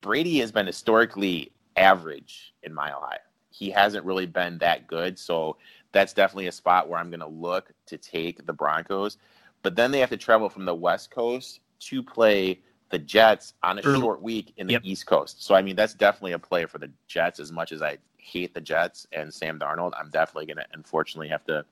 Brady 0.00 0.38
has 0.38 0.52
been 0.52 0.66
historically 0.66 1.52
average 1.76 2.54
in 2.62 2.74
Mile 2.74 3.00
High. 3.00 3.18
He 3.50 3.70
hasn't 3.70 4.04
really 4.04 4.26
been 4.26 4.58
that 4.58 4.86
good, 4.86 5.18
so 5.18 5.56
that's 5.92 6.12
definitely 6.12 6.46
a 6.46 6.52
spot 6.52 6.88
where 6.88 6.98
I'm 6.98 7.10
going 7.10 7.20
to 7.20 7.26
look 7.26 7.72
to 7.86 7.96
take 7.96 8.44
the 8.46 8.52
Broncos. 8.52 9.18
But 9.62 9.74
then 9.74 9.90
they 9.90 9.98
have 9.98 10.10
to 10.10 10.16
travel 10.16 10.48
from 10.48 10.64
the 10.64 10.74
West 10.74 11.10
Coast 11.10 11.60
to 11.80 12.02
play 12.02 12.60
the 12.90 12.98
Jets 12.98 13.54
on 13.62 13.78
a 13.78 13.82
Early. 13.82 14.00
short 14.00 14.22
week 14.22 14.52
in 14.56 14.66
the 14.66 14.74
yep. 14.74 14.82
East 14.84 15.06
Coast. 15.06 15.42
So 15.42 15.54
I 15.54 15.62
mean, 15.62 15.76
that's 15.76 15.94
definitely 15.94 16.32
a 16.32 16.38
play 16.38 16.66
for 16.66 16.78
the 16.78 16.90
Jets. 17.06 17.40
As 17.40 17.52
much 17.52 17.72
as 17.72 17.82
I 17.82 17.98
hate 18.16 18.54
the 18.54 18.60
Jets 18.60 19.06
and 19.12 19.32
Sam 19.32 19.58
Darnold, 19.58 19.92
I'm 19.98 20.10
definitely 20.10 20.46
going 20.46 20.58
to 20.58 20.66
unfortunately 20.72 21.28
have 21.28 21.44
to 21.46 21.64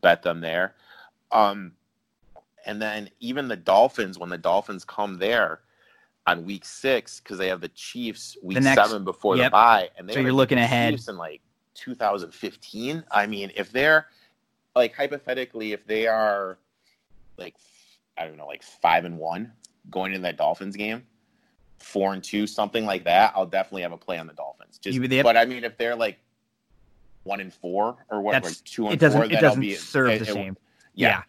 bet 0.00 0.22
them 0.22 0.40
there. 0.40 0.74
Um, 1.30 1.72
and 2.66 2.80
then 2.80 3.10
even 3.20 3.48
the 3.48 3.56
Dolphins, 3.56 4.18
when 4.18 4.28
the 4.28 4.38
Dolphins 4.38 4.84
come 4.84 5.18
there, 5.18 5.60
on 6.26 6.44
week 6.44 6.64
six 6.64 7.20
because 7.20 7.38
they 7.38 7.48
have 7.48 7.60
the 7.60 7.68
Chiefs 7.68 8.36
week 8.42 8.60
next, 8.60 8.80
seven 8.80 9.04
before 9.04 9.36
yep. 9.36 9.46
the 9.46 9.50
bye, 9.50 9.88
and 9.96 10.08
they 10.08 10.14
so 10.14 10.20
you're 10.20 10.32
looking 10.32 10.58
ahead 10.58 10.92
Chiefs 10.94 11.08
in 11.08 11.16
like 11.16 11.40
2015. 11.74 13.04
I 13.10 13.26
mean, 13.26 13.50
if 13.56 13.72
they're 13.72 14.06
like 14.74 14.94
hypothetically, 14.94 15.72
if 15.72 15.86
they 15.86 16.06
are 16.06 16.58
like 17.36 17.56
I 18.16 18.26
don't 18.26 18.36
know, 18.36 18.46
like 18.46 18.62
five 18.62 19.04
and 19.04 19.18
one 19.18 19.52
going 19.90 20.12
into 20.12 20.22
that 20.22 20.36
Dolphins 20.36 20.76
game, 20.76 21.04
four 21.78 22.12
and 22.12 22.22
two, 22.22 22.46
something 22.46 22.86
like 22.86 23.04
that, 23.04 23.32
I'll 23.34 23.46
definitely 23.46 23.82
have 23.82 23.92
a 23.92 23.98
play 23.98 24.18
on 24.18 24.26
the 24.26 24.32
Dolphins. 24.32 24.78
Just, 24.78 24.98
have, 24.98 25.24
but 25.24 25.36
I 25.36 25.44
mean, 25.44 25.64
if 25.64 25.76
they're 25.76 25.96
like 25.96 26.18
one 27.24 27.40
and 27.40 27.52
four 27.52 27.96
or 28.10 28.20
what, 28.20 28.42
like 28.44 28.64
two 28.64 28.84
and 28.86 28.94
it 28.94 29.00
doesn't, 29.00 29.20
four, 29.20 29.30
it 29.30 29.40
doesn't 29.40 29.60
be, 29.60 29.74
serve 29.74 30.10
it, 30.10 30.24
the 30.24 30.30
it, 30.30 30.34
same. 30.34 30.56
yeah. 30.94 31.08
yeah. 31.08 31.22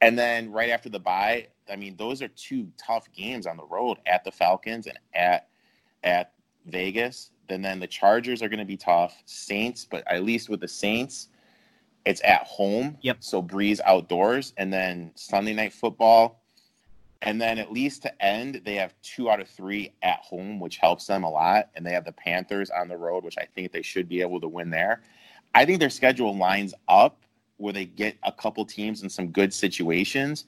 And 0.00 0.18
then 0.18 0.52
right 0.52 0.70
after 0.70 0.88
the 0.88 1.00
bye, 1.00 1.48
I 1.70 1.76
mean, 1.76 1.96
those 1.96 2.22
are 2.22 2.28
two 2.28 2.70
tough 2.78 3.10
games 3.12 3.46
on 3.46 3.56
the 3.56 3.64
road 3.64 3.98
at 4.06 4.24
the 4.24 4.30
Falcons 4.30 4.86
and 4.86 4.98
at 5.14 5.48
at 6.04 6.32
Vegas. 6.66 7.30
Then 7.48 7.62
then 7.62 7.80
the 7.80 7.86
Chargers 7.86 8.42
are 8.42 8.48
going 8.48 8.58
to 8.60 8.64
be 8.64 8.76
tough. 8.76 9.22
Saints, 9.24 9.84
but 9.84 10.04
at 10.06 10.22
least 10.22 10.48
with 10.48 10.60
the 10.60 10.68
Saints, 10.68 11.28
it's 12.04 12.22
at 12.24 12.44
home. 12.44 12.96
Yep. 13.00 13.18
So 13.20 13.42
Brees 13.42 13.80
outdoors, 13.84 14.52
and 14.56 14.72
then 14.72 15.10
Sunday 15.14 15.54
night 15.54 15.72
football, 15.72 16.42
and 17.22 17.40
then 17.40 17.58
at 17.58 17.72
least 17.72 18.02
to 18.02 18.24
end, 18.24 18.62
they 18.64 18.76
have 18.76 18.94
two 19.02 19.30
out 19.30 19.40
of 19.40 19.48
three 19.48 19.92
at 20.02 20.20
home, 20.20 20.60
which 20.60 20.76
helps 20.76 21.06
them 21.06 21.24
a 21.24 21.30
lot. 21.30 21.70
And 21.74 21.84
they 21.84 21.92
have 21.92 22.04
the 22.04 22.12
Panthers 22.12 22.70
on 22.70 22.88
the 22.88 22.96
road, 22.96 23.24
which 23.24 23.38
I 23.38 23.46
think 23.54 23.72
they 23.72 23.82
should 23.82 24.08
be 24.08 24.20
able 24.20 24.40
to 24.40 24.48
win 24.48 24.70
there. 24.70 25.02
I 25.54 25.64
think 25.64 25.80
their 25.80 25.90
schedule 25.90 26.36
lines 26.36 26.74
up 26.86 27.22
where 27.58 27.72
they 27.72 27.84
get 27.84 28.16
a 28.22 28.32
couple 28.32 28.64
teams 28.64 29.02
in 29.02 29.10
some 29.10 29.28
good 29.28 29.52
situations 29.52 30.46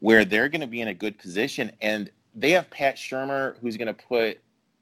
where 0.00 0.24
they're 0.24 0.48
going 0.48 0.60
to 0.60 0.66
be 0.66 0.80
in 0.80 0.88
a 0.88 0.94
good 0.94 1.18
position. 1.18 1.70
And 1.80 2.10
they 2.34 2.50
have 2.52 2.68
Pat 2.70 2.96
Shurmur, 2.96 3.56
who's 3.60 3.76
going 3.76 3.86
to 3.86 3.94
put 3.94 4.40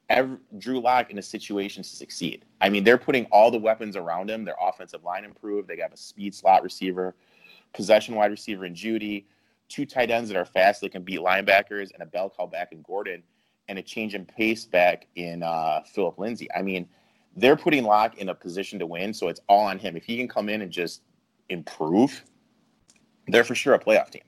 every, 0.09 0.39
Drew 0.59 0.81
Lock 0.81 1.11
in 1.11 1.19
a 1.19 1.23
situation 1.23 1.83
to 1.83 1.89
succeed. 1.89 2.45
I 2.61 2.69
mean, 2.69 2.85
they're 2.85 2.99
putting 2.99 3.27
all 3.27 3.51
the 3.51 3.59
weapons 3.59 3.97
around 3.97 4.31
him. 4.31 4.45
Their 4.45 4.57
offensive 4.61 5.05
line 5.05 5.25
improved. 5.25 5.69
They 5.69 5.77
got 5.77 5.93
a 5.93 5.97
speed 5.97 6.35
slot 6.35 6.63
receiver, 6.63 7.15
possession 7.75 8.15
wide 8.15 8.31
receiver 8.31 8.65
in 8.65 8.75
Jeudy, 8.75 9.25
two 9.69 9.87
tight 9.87 10.11
ends 10.11 10.29
that 10.31 10.37
are 10.37 10.45
fast 10.45 10.81
that 10.81 10.93
can 10.93 11.03
beat 11.03 11.21
linebackers, 11.21 11.93
and 11.93 12.03
a 12.03 12.07
bell 12.07 12.33
cow 12.35 12.47
back 12.47 12.73
in 12.73 12.83
Gordon, 12.83 13.23
and 13.69 13.79
a 13.79 13.83
change 13.83 14.15
in 14.15 14.25
pace 14.25 14.65
back 14.65 15.07
in 15.17 15.43
uh, 15.43 15.81
Phillip 15.93 16.19
Lindsay. 16.19 16.49
I 16.53 16.63
mean, 16.63 16.89
they're 17.37 17.57
putting 17.57 17.85
Lock 17.85 18.19
in 18.19 18.31
a 18.31 18.35
position 18.35 18.79
to 18.81 18.87
win, 18.87 19.15
so 19.15 19.29
it's 19.29 19.41
all 19.49 19.67
on 19.67 19.79
him. 19.79 19.97
If 19.97 20.05
he 20.05 20.17
can 20.17 20.29
come 20.29 20.49
in 20.49 20.63
and 20.63 20.73
just 20.73 21.03
improve, 21.51 22.25
they're 23.29 23.45
for 23.45 23.55
sure 23.55 23.75
a 23.75 23.79
playoff 23.79 24.11
team. 24.11 24.23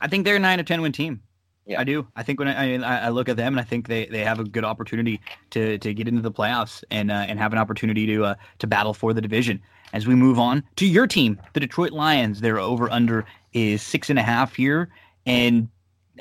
I 0.00 0.08
think 0.08 0.24
they're 0.24 0.36
a 0.36 0.40
nine 0.40 0.58
or 0.58 0.64
ten 0.64 0.82
win 0.82 0.92
team. 0.92 1.22
Yeah. 1.66 1.80
I 1.80 1.84
do. 1.84 2.06
I 2.14 2.22
think 2.22 2.38
when 2.38 2.48
I, 2.48 3.06
I, 3.06 3.08
look 3.08 3.30
at 3.30 3.38
them 3.38 3.54
and 3.54 3.60
I 3.60 3.64
think 3.64 3.88
they, 3.88 4.04
they 4.04 4.22
have 4.22 4.38
a 4.38 4.44
good 4.44 4.64
opportunity 4.64 5.18
to, 5.50 5.78
to 5.78 5.94
get 5.94 6.06
into 6.06 6.20
the 6.20 6.30
playoffs 6.30 6.84
and 6.90 7.10
uh, 7.10 7.24
and 7.26 7.38
have 7.38 7.54
an 7.54 7.58
opportunity 7.58 8.06
to 8.06 8.24
uh, 8.24 8.34
to 8.58 8.66
battle 8.66 8.92
for 8.92 9.14
the 9.14 9.22
division. 9.22 9.62
As 9.94 10.06
we 10.06 10.14
move 10.14 10.38
on 10.38 10.62
to 10.76 10.86
your 10.86 11.06
team, 11.06 11.40
the 11.54 11.60
Detroit 11.60 11.92
Lions, 11.92 12.42
their 12.42 12.58
over 12.58 12.90
under 12.90 13.24
is 13.54 13.80
six 13.80 14.10
and 14.10 14.18
a 14.18 14.22
half 14.22 14.54
here, 14.54 14.90
and 15.24 15.68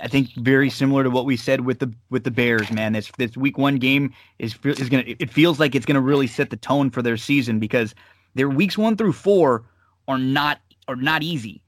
I 0.01 0.07
think 0.07 0.29
very 0.37 0.69
similar 0.69 1.03
to 1.03 1.09
what 1.09 1.25
we 1.25 1.35
said 1.35 1.61
with 1.61 1.79
the 1.79 1.93
with 2.09 2.23
the 2.23 2.31
Bears. 2.31 2.71
Man, 2.71 2.93
this 2.93 3.11
this 3.17 3.35
week 3.35 3.57
one 3.57 3.77
game 3.77 4.13
is 4.39 4.55
is 4.63 4.87
gonna 4.87 5.03
it 5.05 5.29
feels 5.29 5.59
like 5.59 5.75
it's 5.75 5.85
gonna 5.85 6.01
really 6.01 6.27
set 6.27 6.51
the 6.51 6.57
tone 6.57 6.89
for 6.89 7.01
their 7.01 7.17
season 7.17 7.59
because 7.59 7.93
their 8.35 8.49
weeks 8.49 8.77
one 8.77 8.95
through 8.95 9.13
four 9.13 9.65
are 10.07 10.17
not 10.17 10.59
are 10.87 10.95
not 10.95 11.23
easy, 11.23 11.61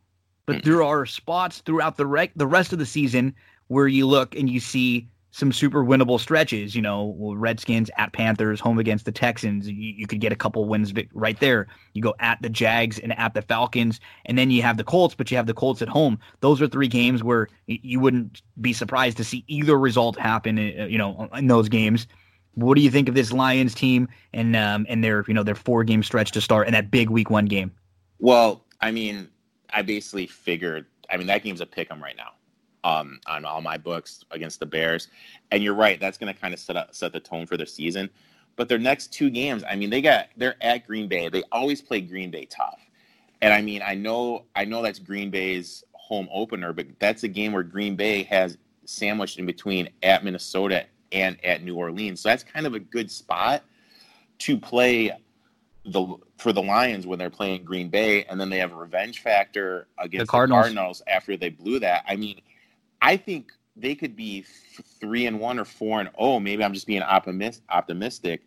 but 0.45 0.63
there 0.63 0.83
are 0.83 1.05
spots 1.05 1.59
throughout 1.59 1.97
the 1.97 2.05
rec- 2.05 2.33
the 2.35 2.47
rest 2.47 2.73
of 2.73 2.79
the 2.79 2.85
season 2.85 3.33
where 3.67 3.87
you 3.87 4.05
look 4.05 4.35
and 4.35 4.49
you 4.49 4.59
see 4.59 5.07
some 5.35 5.51
super 5.51 5.83
winnable 5.83 6.17
stretches. 6.17 6.75
You 6.75 6.81
know, 6.81 7.33
Redskins 7.35 7.91
at 7.97 8.13
Panthers, 8.13 8.61
home 8.61 8.79
against 8.79 9.03
the 9.03 9.11
Texans. 9.11 9.67
You, 9.67 9.93
you, 9.97 10.07
could 10.07 10.21
get 10.21 10.31
a 10.31 10.35
couple 10.35 10.63
wins 10.63 10.93
right 11.13 11.37
there. 11.41 11.67
You 11.93 12.01
go 12.01 12.15
at 12.19 12.41
the 12.41 12.49
Jags 12.49 12.99
and 12.99 13.17
at 13.19 13.33
the 13.33 13.41
Falcons, 13.41 13.99
and 14.25 14.37
then 14.37 14.49
you 14.49 14.61
have 14.61 14.77
the 14.77 14.85
Colts, 14.85 15.13
but 15.13 15.29
you 15.29 15.35
have 15.35 15.45
the 15.45 15.53
Colts 15.53 15.81
at 15.81 15.89
home. 15.89 16.19
Those 16.39 16.61
are 16.61 16.67
three 16.67 16.87
games 16.87 17.21
where 17.21 17.49
you 17.67 17.99
wouldn't 17.99 18.43
be 18.61 18.71
surprised 18.71 19.17
to 19.17 19.25
see 19.25 19.43
either 19.47 19.77
result 19.77 20.17
happen. 20.17 20.57
Uh, 20.57 20.85
you 20.85 20.97
know, 20.97 21.29
in 21.35 21.47
those 21.47 21.67
games. 21.67 22.07
What 22.53 22.75
do 22.75 22.81
you 22.81 22.89
think 22.89 23.09
of 23.09 23.15
this 23.15 23.33
Lions 23.33 23.75
team 23.75 24.07
and 24.31 24.55
um, 24.55 24.85
and 24.87 25.03
their 25.03 25.25
you 25.27 25.33
know 25.33 25.43
their 25.43 25.55
four 25.55 25.83
game 25.83 26.01
stretch 26.01 26.31
to 26.31 26.39
start 26.39 26.67
and 26.67 26.73
that 26.73 26.89
big 26.89 27.09
Week 27.09 27.29
One 27.29 27.45
game? 27.45 27.73
Well, 28.25 28.65
I 28.81 28.89
mean, 28.89 29.29
I 29.69 29.83
basically 29.83 30.25
figured. 30.25 30.87
I 31.11 31.17
mean, 31.17 31.27
that 31.27 31.43
game's 31.43 31.61
a 31.61 31.65
pick 31.67 31.91
'em 31.91 32.01
right 32.01 32.15
now 32.17 32.31
um, 32.83 33.19
on 33.27 33.45
all 33.45 33.61
my 33.61 33.77
books 33.77 34.25
against 34.31 34.59
the 34.59 34.65
Bears. 34.65 35.09
And 35.51 35.61
you're 35.61 35.75
right, 35.75 35.99
that's 35.99 36.17
going 36.17 36.33
to 36.33 36.39
kind 36.39 36.51
of 36.51 36.59
set 36.59 36.75
up 36.75 36.95
set 36.95 37.13
the 37.13 37.19
tone 37.19 37.45
for 37.45 37.55
their 37.55 37.67
season. 37.67 38.09
But 38.55 38.67
their 38.67 38.79
next 38.79 39.13
two 39.13 39.29
games, 39.29 39.63
I 39.69 39.75
mean, 39.75 39.91
they 39.91 40.01
got 40.01 40.29
they're 40.37 40.55
at 40.61 40.87
Green 40.87 41.07
Bay. 41.07 41.29
They 41.29 41.43
always 41.51 41.83
play 41.83 42.01
Green 42.01 42.31
Bay 42.31 42.45
tough. 42.45 42.79
And 43.43 43.53
I 43.53 43.61
mean, 43.61 43.83
I 43.85 43.93
know 43.93 44.45
I 44.55 44.65
know 44.65 44.81
that's 44.81 44.97
Green 44.97 45.29
Bay's 45.29 45.83
home 45.93 46.27
opener, 46.33 46.73
but 46.73 46.87
that's 46.97 47.21
a 47.25 47.27
game 47.27 47.51
where 47.51 47.61
Green 47.61 47.95
Bay 47.95 48.23
has 48.23 48.57
sandwiched 48.85 49.37
in 49.37 49.45
between 49.45 49.87
at 50.01 50.23
Minnesota 50.23 50.87
and 51.11 51.37
at 51.45 51.63
New 51.63 51.75
Orleans. 51.75 52.21
So 52.21 52.29
that's 52.29 52.43
kind 52.43 52.65
of 52.65 52.73
a 52.73 52.79
good 52.79 53.11
spot 53.11 53.61
to 54.39 54.57
play 54.57 55.11
the 55.85 56.17
for 56.37 56.51
the 56.51 56.61
Lions 56.61 57.05
when 57.05 57.19
they're 57.19 57.29
playing 57.29 57.63
Green 57.63 57.89
Bay, 57.89 58.23
and 58.25 58.39
then 58.39 58.49
they 58.49 58.57
have 58.57 58.71
a 58.71 58.75
revenge 58.75 59.21
factor 59.21 59.87
against 59.97 60.27
the 60.27 60.31
Cardinals, 60.31 60.57
the 60.57 60.61
Cardinals 60.61 61.01
after 61.07 61.37
they 61.37 61.49
blew 61.49 61.79
that. 61.79 62.03
I 62.07 62.15
mean, 62.15 62.41
I 63.01 63.17
think 63.17 63.51
they 63.75 63.95
could 63.95 64.15
be 64.15 64.45
three 64.99 65.25
and 65.25 65.39
one 65.39 65.59
or 65.59 65.65
four 65.65 65.99
and 65.99 66.09
oh. 66.17 66.39
Maybe 66.39 66.63
I'm 66.63 66.73
just 66.73 66.87
being 66.87 67.01
optimist, 67.01 67.61
optimistic 67.69 68.41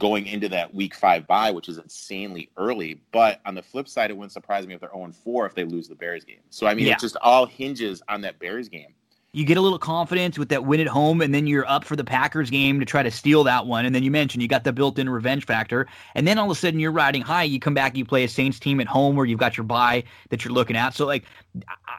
going 0.00 0.26
into 0.26 0.48
that 0.48 0.74
week 0.74 0.94
five 0.94 1.26
bye, 1.26 1.50
which 1.50 1.68
is 1.68 1.78
insanely 1.78 2.50
early. 2.56 3.00
But 3.12 3.40
on 3.46 3.54
the 3.54 3.62
flip 3.62 3.88
side, 3.88 4.10
it 4.10 4.16
wouldn't 4.16 4.32
surprise 4.32 4.66
me 4.66 4.74
if 4.74 4.80
they're 4.80 4.90
0 4.92 5.04
and 5.04 5.14
4 5.14 5.46
if 5.46 5.54
they 5.54 5.64
lose 5.64 5.88
the 5.88 5.94
Bears 5.94 6.24
game. 6.24 6.40
So 6.50 6.66
I 6.66 6.74
mean, 6.74 6.86
yeah. 6.86 6.94
it 6.94 6.98
just 6.98 7.16
all 7.22 7.46
hinges 7.46 8.02
on 8.08 8.20
that 8.22 8.38
Bears 8.38 8.68
game 8.68 8.94
you 9.34 9.44
get 9.44 9.56
a 9.56 9.60
little 9.60 9.80
confidence 9.80 10.38
with 10.38 10.48
that 10.50 10.64
win 10.64 10.78
at 10.78 10.86
home, 10.86 11.20
and 11.20 11.34
then 11.34 11.48
you're 11.48 11.68
up 11.68 11.84
for 11.84 11.96
the 11.96 12.04
Packers 12.04 12.50
game 12.50 12.78
to 12.78 12.86
try 12.86 13.02
to 13.02 13.10
steal 13.10 13.42
that 13.42 13.66
one. 13.66 13.84
And 13.84 13.92
then 13.92 14.04
you 14.04 14.10
mentioned 14.12 14.42
you 14.42 14.48
got 14.48 14.62
the 14.62 14.72
built-in 14.72 15.08
revenge 15.08 15.44
factor, 15.44 15.88
and 16.14 16.24
then 16.24 16.38
all 16.38 16.48
of 16.48 16.56
a 16.56 16.60
sudden 16.60 16.78
you're 16.78 16.92
riding 16.92 17.20
high. 17.20 17.42
You 17.42 17.58
come 17.58 17.74
back, 17.74 17.96
you 17.96 18.04
play 18.04 18.22
a 18.22 18.28
Saints 18.28 18.60
team 18.60 18.80
at 18.80 18.86
home 18.86 19.16
where 19.16 19.26
you've 19.26 19.40
got 19.40 19.56
your 19.56 19.64
bye 19.64 20.04
that 20.30 20.44
you're 20.44 20.54
looking 20.54 20.76
at. 20.76 20.94
So 20.94 21.04
like, 21.04 21.24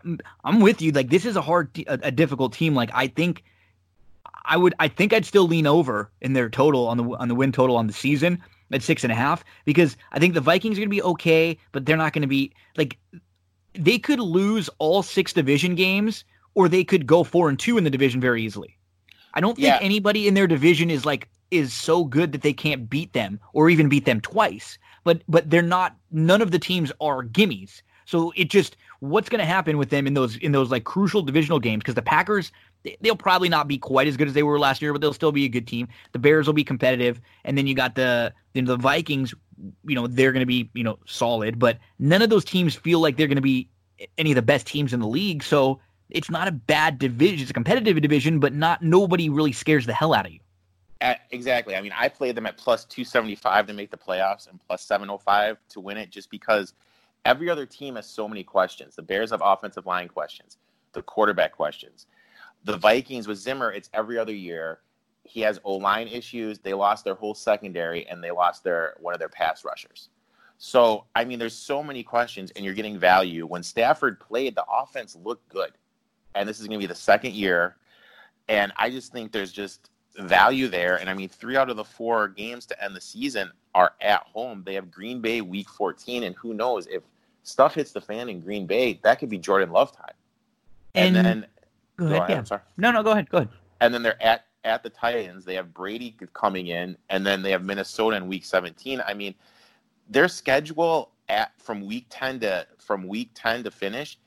I'm, 0.05 0.17
I'm 0.45 0.61
with 0.61 0.81
you. 0.81 0.93
Like 0.93 1.09
this 1.09 1.25
is 1.25 1.35
a 1.35 1.41
hard, 1.41 1.77
a, 1.87 1.99
a 2.03 2.11
difficult 2.11 2.53
team. 2.53 2.73
Like 2.73 2.89
I 2.93 3.07
think. 3.07 3.43
I 4.47 4.57
would 4.57 4.75
I 4.79 4.89
think 4.89 5.11
I'd 5.11 5.25
still 5.25 5.47
lean 5.47 5.65
over 5.65 6.11
in 6.21 6.33
their 6.33 6.51
total 6.51 6.87
on 6.87 6.97
the 6.97 7.03
on 7.03 7.29
the 7.29 7.33
win 7.33 7.51
total 7.51 7.77
on 7.77 7.87
the 7.87 7.93
season 7.93 8.43
at 8.71 8.83
six 8.83 9.03
and 9.03 9.11
a 9.11 9.15
half 9.15 9.43
because 9.65 9.97
I 10.11 10.19
think 10.19 10.35
the 10.35 10.41
Vikings 10.41 10.77
are 10.77 10.81
gonna 10.81 10.89
be 10.89 11.01
okay, 11.01 11.57
but 11.71 11.87
they're 11.87 11.97
not 11.97 12.13
gonna 12.13 12.27
be 12.27 12.53
like 12.77 12.99
they 13.73 13.97
could 13.97 14.19
lose 14.19 14.69
all 14.77 15.01
six 15.01 15.33
division 15.33 15.73
games 15.73 16.25
or 16.55 16.67
they 16.67 16.83
could 16.83 17.05
go 17.05 17.23
four 17.23 17.49
and 17.49 17.59
two 17.59 17.77
in 17.77 17.83
the 17.83 17.89
division 17.89 18.19
very 18.19 18.41
easily. 18.41 18.77
I 19.33 19.41
don't 19.41 19.55
think 19.55 19.67
yeah. 19.67 19.79
anybody 19.81 20.27
in 20.27 20.33
their 20.33 20.47
division 20.47 20.89
is 20.89 21.05
like 21.05 21.29
is 21.51 21.73
so 21.73 22.05
good 22.05 22.31
that 22.31 22.41
they 22.41 22.53
can't 22.53 22.89
beat 22.89 23.13
them 23.13 23.39
or 23.53 23.69
even 23.69 23.89
beat 23.89 24.05
them 24.05 24.21
twice. 24.21 24.77
But 25.03 25.21
but 25.27 25.49
they're 25.49 25.61
not. 25.61 25.95
None 26.11 26.41
of 26.41 26.51
the 26.51 26.59
teams 26.59 26.91
are 26.99 27.23
gimmies. 27.23 27.81
So 28.05 28.31
it 28.35 28.49
just 28.49 28.77
what's 28.99 29.29
going 29.29 29.39
to 29.39 29.45
happen 29.45 29.77
with 29.77 29.89
them 29.89 30.07
in 30.07 30.13
those 30.13 30.37
in 30.37 30.51
those 30.51 30.71
like 30.71 30.83
crucial 30.83 31.21
divisional 31.21 31.59
games 31.59 31.81
because 31.81 31.95
the 31.95 32.01
Packers 32.01 32.51
they'll 33.01 33.15
probably 33.15 33.49
not 33.49 33.67
be 33.67 33.77
quite 33.77 34.07
as 34.07 34.15
good 34.15 34.27
as 34.27 34.33
they 34.33 34.43
were 34.43 34.59
last 34.59 34.81
year, 34.81 34.91
but 34.93 35.01
they'll 35.01 35.13
still 35.13 35.31
be 35.31 35.45
a 35.45 35.49
good 35.49 35.67
team. 35.67 35.87
The 36.11 36.19
Bears 36.19 36.45
will 36.45 36.53
be 36.53 36.63
competitive, 36.63 37.19
and 37.43 37.57
then 37.57 37.67
you 37.67 37.75
got 37.75 37.95
the 37.95 38.33
you 38.53 38.61
know, 38.61 38.75
the 38.75 38.81
Vikings. 38.81 39.33
You 39.85 39.95
know 39.95 40.07
they're 40.07 40.31
going 40.31 40.41
to 40.41 40.45
be 40.45 40.69
you 40.73 40.83
know 40.83 40.99
solid, 41.05 41.59
but 41.59 41.77
none 41.99 42.21
of 42.21 42.29
those 42.29 42.45
teams 42.45 42.75
feel 42.75 42.99
like 42.99 43.17
they're 43.17 43.27
going 43.27 43.35
to 43.37 43.41
be 43.41 43.69
any 44.17 44.31
of 44.31 44.35
the 44.35 44.41
best 44.41 44.67
teams 44.67 44.93
in 44.93 44.99
the 44.99 45.07
league. 45.07 45.43
So 45.43 45.79
it's 46.09 46.29
not 46.29 46.47
a 46.47 46.51
bad 46.51 46.99
division. 46.99 47.41
It's 47.41 47.51
a 47.51 47.53
competitive 47.53 48.01
division, 48.01 48.39
but 48.39 48.53
not 48.53 48.81
nobody 48.81 49.29
really 49.29 49.51
scares 49.51 49.85
the 49.85 49.93
hell 49.93 50.13
out 50.13 50.25
of 50.25 50.31
you. 50.31 50.39
At, 51.01 51.21
exactly. 51.31 51.75
I 51.75 51.81
mean, 51.81 51.91
I 51.95 52.07
played 52.07 52.35
them 52.35 52.45
at 52.45 52.57
plus 52.57 52.85
275 52.85 53.67
to 53.67 53.73
make 53.73 53.91
the 53.91 53.97
playoffs 53.97 54.49
and 54.49 54.59
plus 54.65 54.81
705 54.83 55.57
to 55.69 55.79
win 55.79 55.97
it 55.97 56.09
just 56.09 56.29
because 56.29 56.73
every 57.25 57.49
other 57.49 57.65
team 57.65 57.95
has 57.95 58.07
so 58.07 58.27
many 58.27 58.43
questions. 58.43 58.95
The 58.95 59.01
Bears 59.01 59.31
have 59.31 59.41
offensive 59.43 59.85
line 59.85 60.07
questions, 60.07 60.57
the 60.93 61.01
quarterback 61.01 61.51
questions. 61.51 62.07
The 62.63 62.77
Vikings 62.77 63.27
with 63.27 63.37
Zimmer, 63.37 63.71
it's 63.71 63.89
every 63.93 64.17
other 64.17 64.33
year. 64.33 64.79
He 65.23 65.41
has 65.41 65.59
O 65.63 65.75
line 65.75 66.07
issues. 66.07 66.59
They 66.59 66.73
lost 66.73 67.03
their 67.03 67.15
whole 67.15 67.35
secondary 67.35 68.07
and 68.07 68.23
they 68.23 68.31
lost 68.31 68.63
their 68.63 68.95
one 68.99 69.13
of 69.13 69.19
their 69.19 69.29
pass 69.29 69.65
rushers. 69.65 70.09
So, 70.57 71.05
I 71.15 71.25
mean, 71.25 71.37
there's 71.37 71.53
so 71.55 71.83
many 71.83 72.01
questions, 72.01 72.51
and 72.51 72.63
you're 72.63 72.73
getting 72.73 72.97
value. 72.97 73.45
When 73.45 73.61
Stafford 73.61 74.21
played, 74.21 74.55
the 74.55 74.63
offense 74.71 75.17
looked 75.21 75.49
good 75.49 75.71
and 76.35 76.47
this 76.47 76.59
is 76.59 76.67
going 76.67 76.79
to 76.79 76.83
be 76.83 76.87
the 76.87 76.95
second 76.95 77.33
year. 77.33 77.77
And 78.47 78.71
I 78.77 78.89
just 78.89 79.11
think 79.11 79.31
there's 79.31 79.51
just 79.51 79.89
value 80.17 80.67
there. 80.67 80.97
And 80.97 81.09
I 81.09 81.13
mean, 81.13 81.29
three 81.29 81.57
out 81.57 81.69
of 81.69 81.77
the 81.77 81.83
four 81.83 82.27
games 82.27 82.65
to 82.67 82.83
end 82.83 82.95
the 82.95 83.01
season 83.01 83.51
are 83.73 83.93
at 84.01 84.21
home. 84.21 84.63
They 84.65 84.75
have 84.75 84.91
Green 84.91 85.21
Bay 85.21 85.41
week 85.41 85.69
14, 85.69 86.23
and 86.23 86.35
who 86.35 86.53
knows 86.53 86.87
if 86.87 87.03
stuff 87.43 87.75
hits 87.75 87.91
the 87.91 88.01
fan 88.01 88.29
in 88.29 88.41
Green 88.41 88.65
Bay, 88.65 88.99
that 89.03 89.19
could 89.19 89.29
be 89.29 89.37
Jordan 89.37 89.71
Love 89.71 89.95
time. 89.95 90.13
And, 90.93 91.17
and 91.17 91.25
then 91.25 91.45
go 91.97 92.05
ahead, 92.05 92.17
ahead 92.17 92.29
yeah. 92.29 92.37
I'm 92.37 92.45
sorry. 92.45 92.61
No, 92.77 92.91
no, 92.91 93.03
go 93.03 93.11
ahead. 93.11 93.29
Go 93.29 93.39
ahead. 93.39 93.49
And 93.81 93.93
then 93.93 94.03
they're 94.03 94.21
at 94.21 94.45
at 94.63 94.81
the 94.81 94.89
Titans. 94.89 95.45
They 95.45 95.55
have 95.55 95.73
Brady 95.73 96.15
coming 96.33 96.67
in, 96.67 96.97
and 97.09 97.25
then 97.25 97.41
they 97.41 97.51
have 97.51 97.63
Minnesota 97.63 98.17
in 98.17 98.27
week 98.27 98.45
17. 98.45 99.01
I 99.05 99.13
mean, 99.13 99.35
their 100.09 100.27
schedule 100.27 101.11
at 101.29 101.51
from 101.61 101.85
week 101.85 102.05
10 102.09 102.39
to 102.41 102.67
from 102.79 103.07
week 103.07 103.31
10 103.33 103.63
to 103.63 103.71
finish 103.71 104.17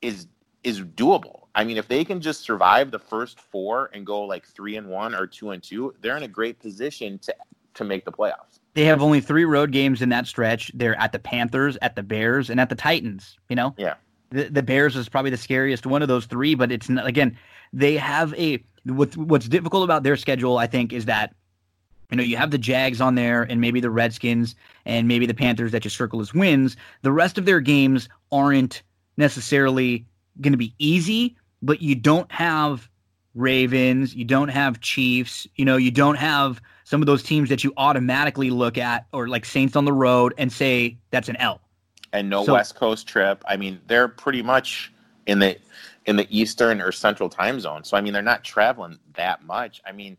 is 0.00 0.26
is 0.64 0.80
doable. 0.80 1.46
I 1.54 1.64
mean, 1.64 1.76
if 1.76 1.88
they 1.88 2.04
can 2.04 2.20
just 2.20 2.42
survive 2.42 2.90
the 2.90 2.98
first 2.98 3.40
four 3.40 3.90
and 3.92 4.06
go 4.06 4.22
like 4.22 4.46
three 4.46 4.76
and 4.76 4.88
one 4.88 5.14
or 5.14 5.26
two 5.26 5.50
and 5.50 5.62
two, 5.62 5.94
they're 6.00 6.16
in 6.16 6.22
a 6.22 6.28
great 6.28 6.58
position 6.58 7.18
to 7.20 7.34
to 7.74 7.84
make 7.84 8.04
the 8.04 8.12
playoffs. 8.12 8.60
They 8.74 8.84
have 8.84 9.02
only 9.02 9.20
three 9.20 9.44
road 9.44 9.72
games 9.72 10.02
in 10.02 10.10
that 10.10 10.26
stretch. 10.26 10.70
They're 10.74 10.98
at 10.98 11.12
the 11.12 11.18
Panthers, 11.18 11.78
at 11.80 11.96
the 11.96 12.02
Bears, 12.02 12.50
and 12.50 12.60
at 12.60 12.68
the 12.68 12.74
Titans. 12.74 13.38
You 13.48 13.56
know, 13.56 13.74
yeah. 13.76 13.94
The, 14.30 14.44
the 14.44 14.62
Bears 14.62 14.96
is 14.96 15.08
probably 15.08 15.30
the 15.30 15.36
scariest 15.36 15.84
one 15.86 16.00
of 16.00 16.08
those 16.08 16.24
three, 16.24 16.54
but 16.54 16.72
it's 16.72 16.88
not, 16.88 17.06
again 17.06 17.36
they 17.72 17.96
have 17.96 18.34
a 18.34 18.62
what, 18.84 19.16
what's 19.16 19.48
difficult 19.48 19.84
about 19.84 20.02
their 20.02 20.16
schedule. 20.16 20.58
I 20.58 20.66
think 20.66 20.92
is 20.92 21.06
that 21.06 21.34
you 22.10 22.16
know, 22.16 22.22
you 22.22 22.36
have 22.36 22.50
the 22.50 22.58
Jags 22.58 23.00
on 23.00 23.14
there 23.14 23.42
and 23.42 23.58
maybe 23.58 23.80
the 23.80 23.90
Redskins 23.90 24.54
and 24.84 25.08
maybe 25.08 25.24
the 25.24 25.32
Panthers 25.32 25.72
that 25.72 25.82
just 25.82 25.96
circle 25.96 26.20
as 26.20 26.34
wins. 26.34 26.76
The 27.00 27.10
rest 27.10 27.38
of 27.38 27.46
their 27.46 27.60
games 27.60 28.10
aren't 28.30 28.82
necessarily 29.16 30.04
going 30.40 30.52
to 30.52 30.58
be 30.58 30.74
easy, 30.78 31.36
but 31.60 31.82
you 31.82 31.94
don't 31.94 32.30
have 32.32 32.88
Ravens, 33.34 34.14
you 34.14 34.24
don't 34.24 34.48
have 34.48 34.80
Chiefs, 34.80 35.46
you 35.56 35.64
know, 35.64 35.76
you 35.76 35.90
don't 35.90 36.16
have 36.16 36.60
some 36.84 37.00
of 37.00 37.06
those 37.06 37.22
teams 37.22 37.48
that 37.48 37.64
you 37.64 37.72
automatically 37.76 38.50
look 38.50 38.76
at 38.76 39.06
or 39.12 39.28
like 39.28 39.44
Saints 39.44 39.76
on 39.76 39.84
the 39.84 39.92
road 39.92 40.34
and 40.36 40.52
say 40.52 40.98
that's 41.10 41.28
an 41.28 41.36
L. 41.36 41.60
And 42.12 42.28
no 42.28 42.44
so, 42.44 42.52
West 42.52 42.74
Coast 42.74 43.06
trip. 43.06 43.42
I 43.48 43.56
mean, 43.56 43.80
they're 43.86 44.08
pretty 44.08 44.42
much 44.42 44.92
in 45.26 45.38
the 45.38 45.56
in 46.04 46.16
the 46.16 46.26
Eastern 46.28 46.80
or 46.80 46.92
Central 46.92 47.28
time 47.28 47.60
zone. 47.60 47.84
So 47.84 47.96
I 47.96 48.00
mean, 48.00 48.12
they're 48.12 48.22
not 48.22 48.44
traveling 48.44 48.98
that 49.14 49.42
much. 49.44 49.80
I 49.86 49.92
mean, 49.92 50.18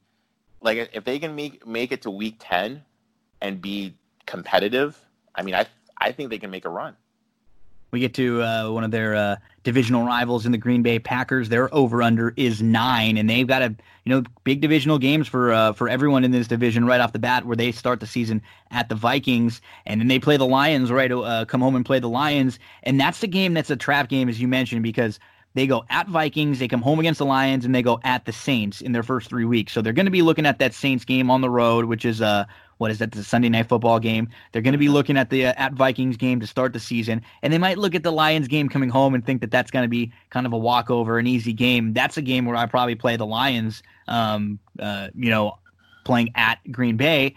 like 0.62 0.90
if 0.94 1.04
they 1.04 1.20
can 1.20 1.36
make 1.36 1.66
make 1.68 1.92
it 1.92 2.02
to 2.04 2.10
week 2.10 2.38
10 2.40 2.84
and 3.42 3.62
be 3.62 3.96
competitive, 4.26 5.00
I 5.36 5.44
mean, 5.44 5.54
I 5.54 5.68
I 5.98 6.12
think 6.12 6.30
they 6.32 6.40
can 6.40 6.50
make 6.50 6.66
a 6.66 6.70
run. 6.70 6.96
We 7.92 8.00
get 8.00 8.16
to 8.16 8.42
uh, 8.42 8.72
one 8.72 8.84
of 8.84 8.90
their 8.90 9.16
uh, 9.16 9.36
divisional 9.64 10.06
rivals 10.06 10.46
in 10.46 10.52
the 10.52 10.58
Green 10.58 10.84
Bay 10.84 11.00
Packers. 11.00 11.50
Their 11.50 11.74
over 11.74 12.02
under 12.02 12.34
is 12.36 12.62
nine, 12.62 13.18
and 13.18 13.30
they've 13.30 13.48
got 13.48 13.62
a 13.62 13.76
you 14.04 14.10
know 14.10 14.24
big 14.44 14.62
divisional 14.62 15.00
games 15.00 15.28
for 15.28 15.52
uh, 15.52 15.74
for 15.74 15.90
everyone 15.90 16.24
in 16.24 16.32
this 16.32 16.48
division 16.48 16.86
right 16.86 17.02
off 17.02 17.14
the 17.14 17.20
bat, 17.20 17.46
where 17.46 17.56
they 17.56 17.72
start 17.72 18.00
the 18.00 18.08
season 18.08 18.42
at 18.72 18.90
the 18.90 18.96
Vikings, 18.96 19.62
and 19.86 20.00
then 20.00 20.08
they 20.08 20.20
play 20.20 20.38
the 20.38 20.46
Lions. 20.46 20.92
Right, 20.92 21.12
uh, 21.12 21.46
come 21.46 21.62
home 21.62 21.76
and 21.76 21.86
play 21.86 22.00
the 22.00 22.10
Lions, 22.10 22.60
and 22.84 23.00
that's 23.00 23.20
the 23.20 23.28
game 23.28 23.54
that's 23.54 23.70
a 23.70 23.78
trap 23.78 24.10
game, 24.10 24.30
as 24.30 24.40
you 24.40 24.48
mentioned, 24.48 24.84
because 24.84 25.20
they 25.56 25.68
go 25.68 25.86
at 25.90 26.08
Vikings, 26.08 26.60
they 26.60 26.68
come 26.68 26.82
home 26.82 27.00
against 27.00 27.20
the 27.20 27.26
Lions, 27.26 27.66
and 27.66 27.74
they 27.74 27.84
go 27.84 28.00
at 28.04 28.26
the 28.26 28.32
Saints 28.32 28.82
in 28.82 28.92
their 28.92 29.04
first 29.04 29.30
three 29.30 29.46
weeks. 29.46 29.72
So 29.72 29.82
they're 29.82 29.94
going 29.94 30.08
to 30.08 30.12
be 30.12 30.24
looking 30.24 30.46
at 30.46 30.60
that 30.60 30.74
Saints 30.74 31.06
game 31.06 31.30
on 31.30 31.42
the 31.42 31.50
road, 31.50 31.86
which 31.86 32.06
is 32.06 32.22
a 32.22 32.48
what 32.78 32.92
is 32.92 33.00
that? 33.00 33.12
The 33.12 33.24
Sunday 33.24 33.50
night 33.50 33.70
football 33.70 34.00
game. 34.00 34.30
They're 34.52 34.62
going 34.62 34.74
to 34.74 34.78
be 34.78 34.90
looking 34.90 35.18
at 35.18 35.30
the 35.30 35.48
uh, 35.48 35.54
at 35.58 35.74
Vikings 35.74 36.18
game 36.18 36.40
to 36.40 36.48
start 36.48 36.74
the 36.74 36.80
season, 36.80 37.22
and 37.42 37.52
they 37.52 37.58
might 37.58 37.78
look 37.78 37.96
at 37.96 38.04
the 38.04 38.12
Lions 38.12 38.48
game 38.48 38.70
coming 38.70 38.90
home 38.90 39.14
and 39.14 39.26
think 39.26 39.42
that 39.42 39.52
that's 39.52 39.72
going 39.72 39.84
to 39.84 39.90
be 39.90 40.12
kind 40.30 40.46
of 40.46 40.54
a 40.54 40.58
walkover, 40.58 41.18
an 41.18 41.28
easy 41.28 41.54
game. 41.54 41.94
That's 41.94 42.18
a 42.18 42.22
game 42.22 42.46
where 42.46 42.56
I 42.56 42.66
probably 42.66 42.96
play 42.96 43.16
the 43.18 43.26
Lions. 43.26 43.84
Um, 44.08 44.60
uh, 44.80 45.10
you 45.16 45.30
know, 45.30 45.58
playing 46.04 46.32
at 46.36 46.60
Green 46.72 46.98
Bay. 46.98 47.36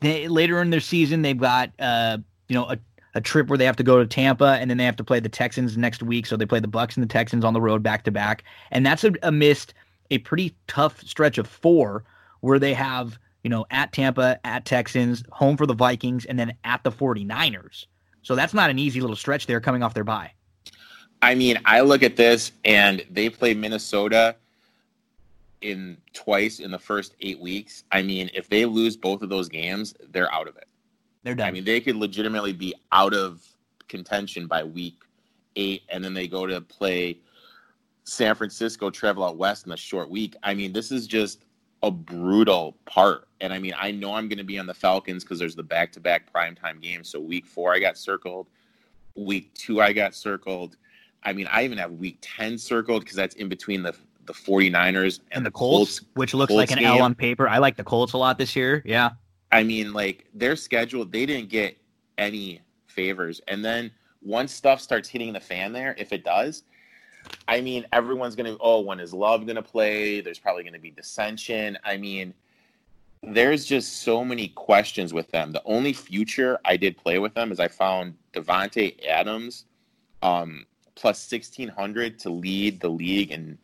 They, 0.00 0.28
later 0.28 0.60
in 0.60 0.70
their 0.70 0.80
season, 0.80 1.22
they've 1.22 1.38
got 1.38 1.70
uh, 1.78 2.18
you 2.48 2.54
know 2.54 2.68
a 2.68 2.78
a 3.14 3.20
trip 3.20 3.48
where 3.48 3.56
they 3.56 3.64
have 3.64 3.76
to 3.76 3.84
go 3.84 3.98
to 3.98 4.06
Tampa 4.06 4.58
and 4.60 4.68
then 4.68 4.76
they 4.76 4.84
have 4.84 4.96
to 4.96 5.04
play 5.04 5.20
the 5.20 5.28
Texans 5.28 5.76
next 5.76 6.02
week. 6.02 6.26
So 6.26 6.36
they 6.36 6.46
play 6.46 6.58
the 6.58 6.66
Bucks 6.66 6.96
and 6.96 7.04
the 7.04 7.08
Texans 7.08 7.44
on 7.44 7.52
the 7.52 7.60
road 7.60 7.80
back 7.82 8.02
to 8.04 8.10
back, 8.10 8.44
and 8.70 8.84
that's 8.84 9.04
a, 9.04 9.12
amidst 9.22 9.74
a 10.10 10.18
pretty 10.18 10.54
tough 10.66 11.00
stretch 11.02 11.38
of 11.38 11.46
four 11.46 12.04
where 12.40 12.58
they 12.58 12.74
have 12.74 13.18
you 13.44 13.50
know 13.50 13.64
at 13.70 13.92
Tampa, 13.92 14.40
at 14.44 14.64
Texans, 14.64 15.22
home 15.30 15.56
for 15.56 15.66
the 15.66 15.74
Vikings, 15.74 16.24
and 16.24 16.36
then 16.36 16.54
at 16.64 16.82
the 16.82 16.90
49ers. 16.90 17.86
So 18.22 18.34
that's 18.34 18.54
not 18.54 18.70
an 18.70 18.78
easy 18.78 19.00
little 19.00 19.16
stretch 19.16 19.46
there 19.46 19.60
coming 19.60 19.82
off 19.82 19.94
their 19.94 20.02
bye. 20.02 20.32
I 21.22 21.34
mean, 21.34 21.58
I 21.64 21.80
look 21.80 22.02
at 22.02 22.16
this 22.16 22.52
and 22.64 23.04
they 23.10 23.28
play 23.28 23.54
Minnesota 23.54 24.36
in 25.60 25.96
twice 26.12 26.60
in 26.60 26.70
the 26.70 26.78
first 26.78 27.14
eight 27.20 27.40
weeks. 27.40 27.84
I 27.92 28.02
mean, 28.02 28.30
if 28.34 28.48
they 28.48 28.66
lose 28.66 28.96
both 28.96 29.22
of 29.22 29.28
those 29.28 29.48
games, 29.48 29.94
they're 30.10 30.32
out 30.32 30.48
of 30.48 30.56
it. 30.56 30.66
They're 31.22 31.34
done. 31.34 31.48
I 31.48 31.50
mean, 31.50 31.64
they 31.64 31.80
could 31.80 31.96
legitimately 31.96 32.52
be 32.52 32.74
out 32.92 33.14
of 33.14 33.42
contention 33.88 34.46
by 34.46 34.64
week 34.64 34.96
eight, 35.56 35.82
and 35.88 36.04
then 36.04 36.12
they 36.12 36.28
go 36.28 36.46
to 36.46 36.60
play 36.60 37.18
San 38.04 38.34
Francisco, 38.34 38.90
travel 38.90 39.24
out 39.24 39.38
west 39.38 39.66
in 39.66 39.72
a 39.72 39.76
short 39.76 40.10
week. 40.10 40.36
I 40.42 40.52
mean, 40.54 40.72
this 40.72 40.92
is 40.92 41.06
just 41.06 41.43
a 41.84 41.90
brutal 41.90 42.76
part. 42.86 43.28
And 43.40 43.52
I 43.52 43.58
mean, 43.58 43.74
I 43.78 43.90
know 43.90 44.14
I'm 44.14 44.26
going 44.26 44.38
to 44.38 44.44
be 44.44 44.58
on 44.58 44.66
the 44.66 44.74
Falcons 44.74 45.22
because 45.22 45.38
there's 45.38 45.54
the 45.54 45.62
back 45.62 45.92
to 45.92 46.00
back 46.00 46.32
primetime 46.32 46.80
games. 46.80 47.10
So 47.10 47.20
week 47.20 47.44
four, 47.44 47.74
I 47.74 47.78
got 47.78 47.98
circled. 47.98 48.48
Week 49.14 49.52
two, 49.54 49.82
I 49.82 49.92
got 49.92 50.14
circled. 50.14 50.76
I 51.22 51.34
mean, 51.34 51.46
I 51.50 51.64
even 51.64 51.76
have 51.78 51.92
week 51.92 52.18
10 52.22 52.56
circled 52.56 53.02
because 53.02 53.16
that's 53.16 53.36
in 53.36 53.48
between 53.48 53.82
the 53.82 53.94
the 54.26 54.32
49ers 54.32 55.18
and, 55.18 55.36
and 55.36 55.46
the 55.46 55.50
Colts, 55.50 56.00
Colts 56.00 56.10
which 56.14 56.32
looks 56.32 56.48
Colts 56.48 56.70
like 56.70 56.70
an 56.70 56.78
game. 56.78 56.86
L 56.86 57.02
on 57.02 57.14
paper. 57.14 57.46
I 57.46 57.58
like 57.58 57.76
the 57.76 57.84
Colts 57.84 58.14
a 58.14 58.16
lot 58.16 58.38
this 58.38 58.56
year. 58.56 58.82
Yeah. 58.86 59.10
I 59.52 59.62
mean, 59.62 59.92
like 59.92 60.24
their 60.32 60.56
schedule, 60.56 61.04
they 61.04 61.26
didn't 61.26 61.50
get 61.50 61.76
any 62.16 62.62
favors. 62.86 63.42
And 63.48 63.62
then 63.62 63.90
once 64.22 64.54
stuff 64.54 64.80
starts 64.80 65.10
hitting 65.10 65.34
the 65.34 65.40
fan 65.40 65.74
there, 65.74 65.94
if 65.98 66.10
it 66.10 66.24
does, 66.24 66.62
I 67.48 67.60
mean, 67.60 67.86
everyone's 67.92 68.34
going 68.34 68.52
to, 68.52 68.58
oh, 68.60 68.80
when 68.80 69.00
is 69.00 69.12
Love 69.12 69.46
going 69.46 69.56
to 69.56 69.62
play? 69.62 70.20
There's 70.20 70.38
probably 70.38 70.62
going 70.62 70.74
to 70.74 70.80
be 70.80 70.90
dissension. 70.90 71.78
I 71.84 71.96
mean, 71.96 72.34
there's 73.22 73.64
just 73.64 74.02
so 74.02 74.24
many 74.24 74.48
questions 74.48 75.12
with 75.12 75.30
them. 75.30 75.52
The 75.52 75.62
only 75.64 75.92
future 75.92 76.58
I 76.64 76.76
did 76.76 76.96
play 76.96 77.18
with 77.18 77.34
them 77.34 77.52
is 77.52 77.60
I 77.60 77.68
found 77.68 78.14
Davante 78.32 79.04
Adams 79.06 79.64
um, 80.22 80.66
plus 80.94 81.30
1,600 81.30 82.18
to 82.20 82.30
lead 82.30 82.80
the 82.80 82.88
league 82.88 83.30
in 83.30 83.58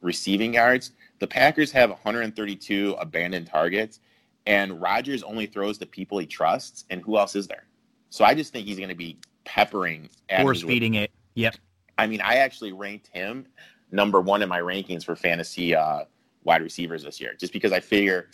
receiving 0.00 0.54
yards. 0.54 0.92
The 1.18 1.26
Packers 1.26 1.72
have 1.72 1.90
132 1.90 2.96
abandoned 2.98 3.46
targets 3.46 4.00
and 4.46 4.80
Rodgers 4.80 5.22
only 5.22 5.46
throws 5.46 5.78
to 5.78 5.86
people 5.86 6.18
he 6.18 6.26
trusts, 6.26 6.84
and 6.90 7.00
who 7.02 7.18
else 7.18 7.36
is 7.36 7.46
there? 7.46 7.64
So 8.10 8.24
I 8.24 8.34
just 8.34 8.52
think 8.52 8.66
he's 8.66 8.78
going 8.78 8.88
to 8.88 8.94
be 8.94 9.18
peppering, 9.44 10.08
force 10.40 10.62
feeding 10.62 10.94
it. 10.94 11.10
Yep. 11.34 11.56
I 12.00 12.06
mean, 12.06 12.22
I 12.22 12.36
actually 12.36 12.72
ranked 12.72 13.08
him 13.12 13.46
number 13.92 14.22
one 14.22 14.40
in 14.40 14.48
my 14.48 14.60
rankings 14.60 15.04
for 15.04 15.14
fantasy 15.14 15.74
uh, 15.74 16.04
wide 16.44 16.62
receivers 16.62 17.04
this 17.04 17.20
year, 17.20 17.34
just 17.38 17.52
because 17.52 17.72
I 17.72 17.80
figure 17.80 18.28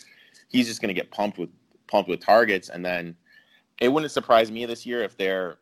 he's 0.47 0.67
just 0.67 0.81
going 0.81 0.87
to 0.87 0.93
get 0.93 1.11
pumped 1.11 1.37
with 1.37 1.49
pumped 1.87 2.09
with 2.09 2.21
targets, 2.21 2.69
and 2.69 2.85
then 2.85 3.13
it 3.79 3.89
wouldn't 3.89 4.11
surprise 4.11 4.51
me 4.51 4.65
this 4.65 4.85
year 4.85 5.03
if 5.03 5.17
they're 5.17 5.57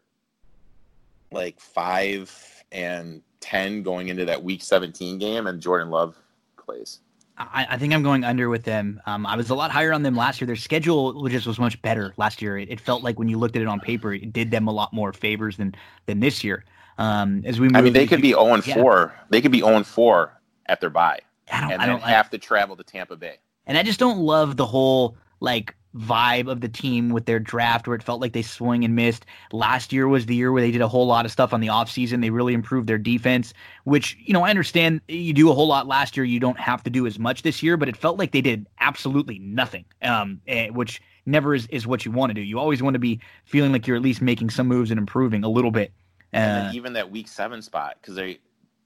like 1.31 1.59
five 1.59 2.31
and 2.71 3.23
ten 3.39 3.81
going 3.81 4.09
into 4.09 4.23
that 4.25 4.43
Week 4.43 4.61
17 4.61 5.17
game, 5.17 5.47
and 5.47 5.59
Jordan 5.59 5.89
Love 5.89 6.15
plays. 6.63 6.99
I, 7.37 7.67
I, 7.71 7.77
think 7.77 7.93
I'm 7.93 8.03
going 8.03 8.23
under 8.23 8.49
with 8.49 8.63
them. 8.63 9.01
Um, 9.05 9.25
I 9.25 9.35
was 9.35 9.49
a 9.49 9.55
lot 9.55 9.69
higher 9.69 9.91
on 9.91 10.03
them 10.03 10.15
last 10.15 10.39
year. 10.39 10.45
Their 10.45 10.55
schedule 10.55 11.27
just 11.27 11.45
was 11.45 11.59
much 11.59 11.81
better 11.81 12.13
last 12.15 12.41
year. 12.41 12.57
It, 12.57 12.69
it, 12.69 12.79
felt 12.79 13.03
like 13.03 13.19
when 13.19 13.27
you 13.27 13.37
looked 13.37 13.57
at 13.57 13.61
it 13.61 13.67
on 13.67 13.81
paper, 13.81 14.13
it 14.13 14.31
did 14.31 14.51
them 14.51 14.69
a 14.69 14.71
lot 14.71 14.93
more 14.93 15.11
favors 15.11 15.57
than 15.57 15.75
than 16.05 16.21
this 16.21 16.45
year. 16.45 16.63
Um, 16.97 17.43
as 17.45 17.59
we, 17.59 17.69
I 17.73 17.81
mean, 17.81 17.93
they 17.93 18.07
could 18.07 18.21
be 18.21 18.29
0 18.29 18.53
and 18.53 18.63
4. 18.63 19.13
They 19.29 19.41
could 19.41 19.51
be 19.51 19.59
0 19.59 19.75
and 19.75 19.87
4 19.87 20.41
at 20.67 20.81
their 20.81 20.89
bye, 20.89 21.19
I 21.51 21.61
don't, 21.61 21.71
and 21.71 21.81
I 21.81 21.85
then 21.85 21.99
don't 21.99 22.07
have 22.07 22.29
to 22.31 22.37
travel 22.37 22.75
to 22.75 22.83
Tampa 22.83 23.15
Bay. 23.15 23.37
And 23.67 23.77
I 23.77 23.83
just 23.83 23.99
don't 23.99 24.19
love 24.19 24.57
the 24.57 24.65
whole 24.65 25.17
like 25.39 25.75
vibe 25.95 26.51
of 26.51 26.61
the 26.61 26.67
team 26.67 27.09
with 27.09 27.25
their 27.25 27.39
draft 27.39 27.87
where 27.87 27.95
it 27.95 28.03
felt 28.03 28.19
like 28.19 28.33
they 28.33 28.41
swung 28.41 28.83
and 28.83 28.95
missed. 28.95 29.25
Last 29.51 29.93
year 29.93 30.07
was 30.07 30.25
the 30.25 30.35
year 30.35 30.51
where 30.51 30.61
they 30.61 30.71
did 30.71 30.81
a 30.81 30.87
whole 30.87 31.07
lot 31.07 31.25
of 31.25 31.31
stuff 31.31 31.53
on 31.53 31.61
the 31.61 31.67
offseason. 31.67 32.21
They 32.21 32.29
really 32.29 32.53
improved 32.53 32.87
their 32.87 32.97
defense, 32.97 33.53
which, 33.85 34.17
you 34.19 34.33
know, 34.33 34.43
I 34.43 34.49
understand 34.49 35.01
you 35.07 35.33
do 35.33 35.49
a 35.49 35.53
whole 35.53 35.67
lot 35.67 35.87
last 35.87 36.17
year. 36.17 36.25
You 36.25 36.39
don't 36.39 36.59
have 36.59 36.83
to 36.83 36.89
do 36.89 37.07
as 37.07 37.17
much 37.17 37.43
this 37.43 37.63
year, 37.63 37.77
but 37.77 37.87
it 37.87 37.95
felt 37.95 38.19
like 38.19 38.31
they 38.31 38.41
did 38.41 38.67
absolutely 38.79 39.39
nothing, 39.39 39.85
um, 40.01 40.41
eh, 40.47 40.69
which 40.69 41.01
never 41.25 41.55
is, 41.55 41.65
is 41.67 41.87
what 41.87 42.05
you 42.05 42.11
want 42.11 42.29
to 42.31 42.33
do. 42.33 42.41
You 42.41 42.59
always 42.59 42.83
want 42.83 42.95
to 42.95 42.99
be 42.99 43.21
feeling 43.45 43.71
like 43.71 43.87
you're 43.87 43.97
at 43.97 44.03
least 44.03 44.21
making 44.21 44.49
some 44.49 44.67
moves 44.67 44.91
and 44.91 44.97
improving 44.97 45.43
a 45.43 45.49
little 45.49 45.71
bit. 45.71 45.93
And 46.35 46.67
then 46.67 46.75
even 46.75 46.93
that 46.93 47.09
week 47.09 47.27
seven 47.27 47.61
spot, 47.61 47.97
because 48.01 48.15
they, 48.15 48.39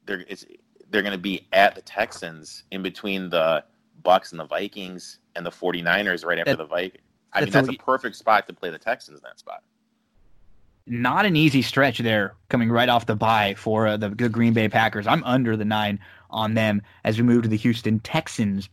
they're, 0.05 0.23
it's, 0.27 0.45
they're 0.89 1.01
going 1.01 1.13
to 1.13 1.17
be 1.17 1.47
at 1.53 1.75
the 1.75 1.81
Texans 1.81 2.63
in 2.71 2.81
between 2.81 3.29
the 3.29 3.63
Bucks 4.03 4.31
and 4.31 4.39
the 4.39 4.45
Vikings 4.45 5.19
and 5.35 5.45
the 5.45 5.51
49ers 5.51 6.25
right 6.25 6.39
after 6.39 6.51
That- 6.51 6.57
the 6.57 6.65
Vikings. 6.65 7.03
I 7.31 7.41
mean, 7.41 7.51
that's 7.51 7.67
that's 7.67 7.77
a- 7.77 7.79
a 7.79 7.83
perfect 7.85 8.15
spot 8.15 8.47
to 8.47 8.53
play 8.53 8.69
the 8.71 8.79
Texans 8.79 9.19
in 9.19 9.23
that 9.23 9.37
spot. 9.39 9.61
not 10.87 11.25
an 11.25 11.35
easy 11.35 11.61
stretch 11.61 11.99
there 11.99 12.33
coming 12.49 12.71
right 12.71 12.89
off 12.89 13.05
the 13.05 13.15
bye 13.15 13.53
for 13.55 13.85
uh, 13.87 13.97
the, 13.97 14.09
the 14.09 14.27
Green 14.29 14.53
Bay 14.53 14.67
Packers. 14.67 15.05
I'm 15.05 15.23
under 15.23 15.55
the 15.55 15.65
nine 15.65 15.99
on 16.31 16.55
them 16.55 16.81
as 17.03 17.17
we 17.17 17.23
move 17.23 17.43
to 17.43 17.49
the 17.49 17.57
Houston 17.57 17.99
Texans. 17.99 18.67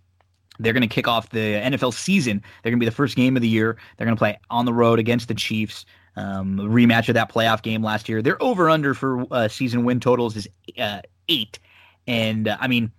They're 0.59 0.73
going 0.73 0.81
to 0.89 0.95
kick 0.95 1.07
off 1.07 1.29
the 1.29 1.39
NFL 1.57 1.93
season. 1.93 2.43
They're 2.63 2.71
going 2.71 2.81
to 2.81 2.85
be 2.85 2.89
the 2.89 2.95
first 2.97 3.15
game 3.17 3.37
of 3.37 3.43
the 3.43 3.49
year. 3.49 3.77
They're 3.97 4.07
going 4.07 4.17
to 4.17 4.19
play 4.19 4.39
on 4.49 4.65
the 4.65 4.73
road 4.73 4.99
against 4.99 5.29
the 5.29 5.35
Chiefs. 5.35 5.85
Um, 6.17 6.57
rematch 6.59 7.09
of 7.09 7.15
that 7.15 7.31
playoff 7.31 7.63
game 7.63 7.83
last 7.83 8.09
year. 8.09 8.23
Their 8.23 8.43
over 8.43 8.71
under 8.71 8.95
for 8.95 9.27
uh, 9.31 9.49
season 9.49 9.85
win 9.85 10.01
totals 10.01 10.35
is 10.37 10.49
uh, 10.79 11.03
eight, 11.29 11.59
and 12.07 12.49
uh, 12.49 12.57
I 12.59 12.69
mean 12.69 12.91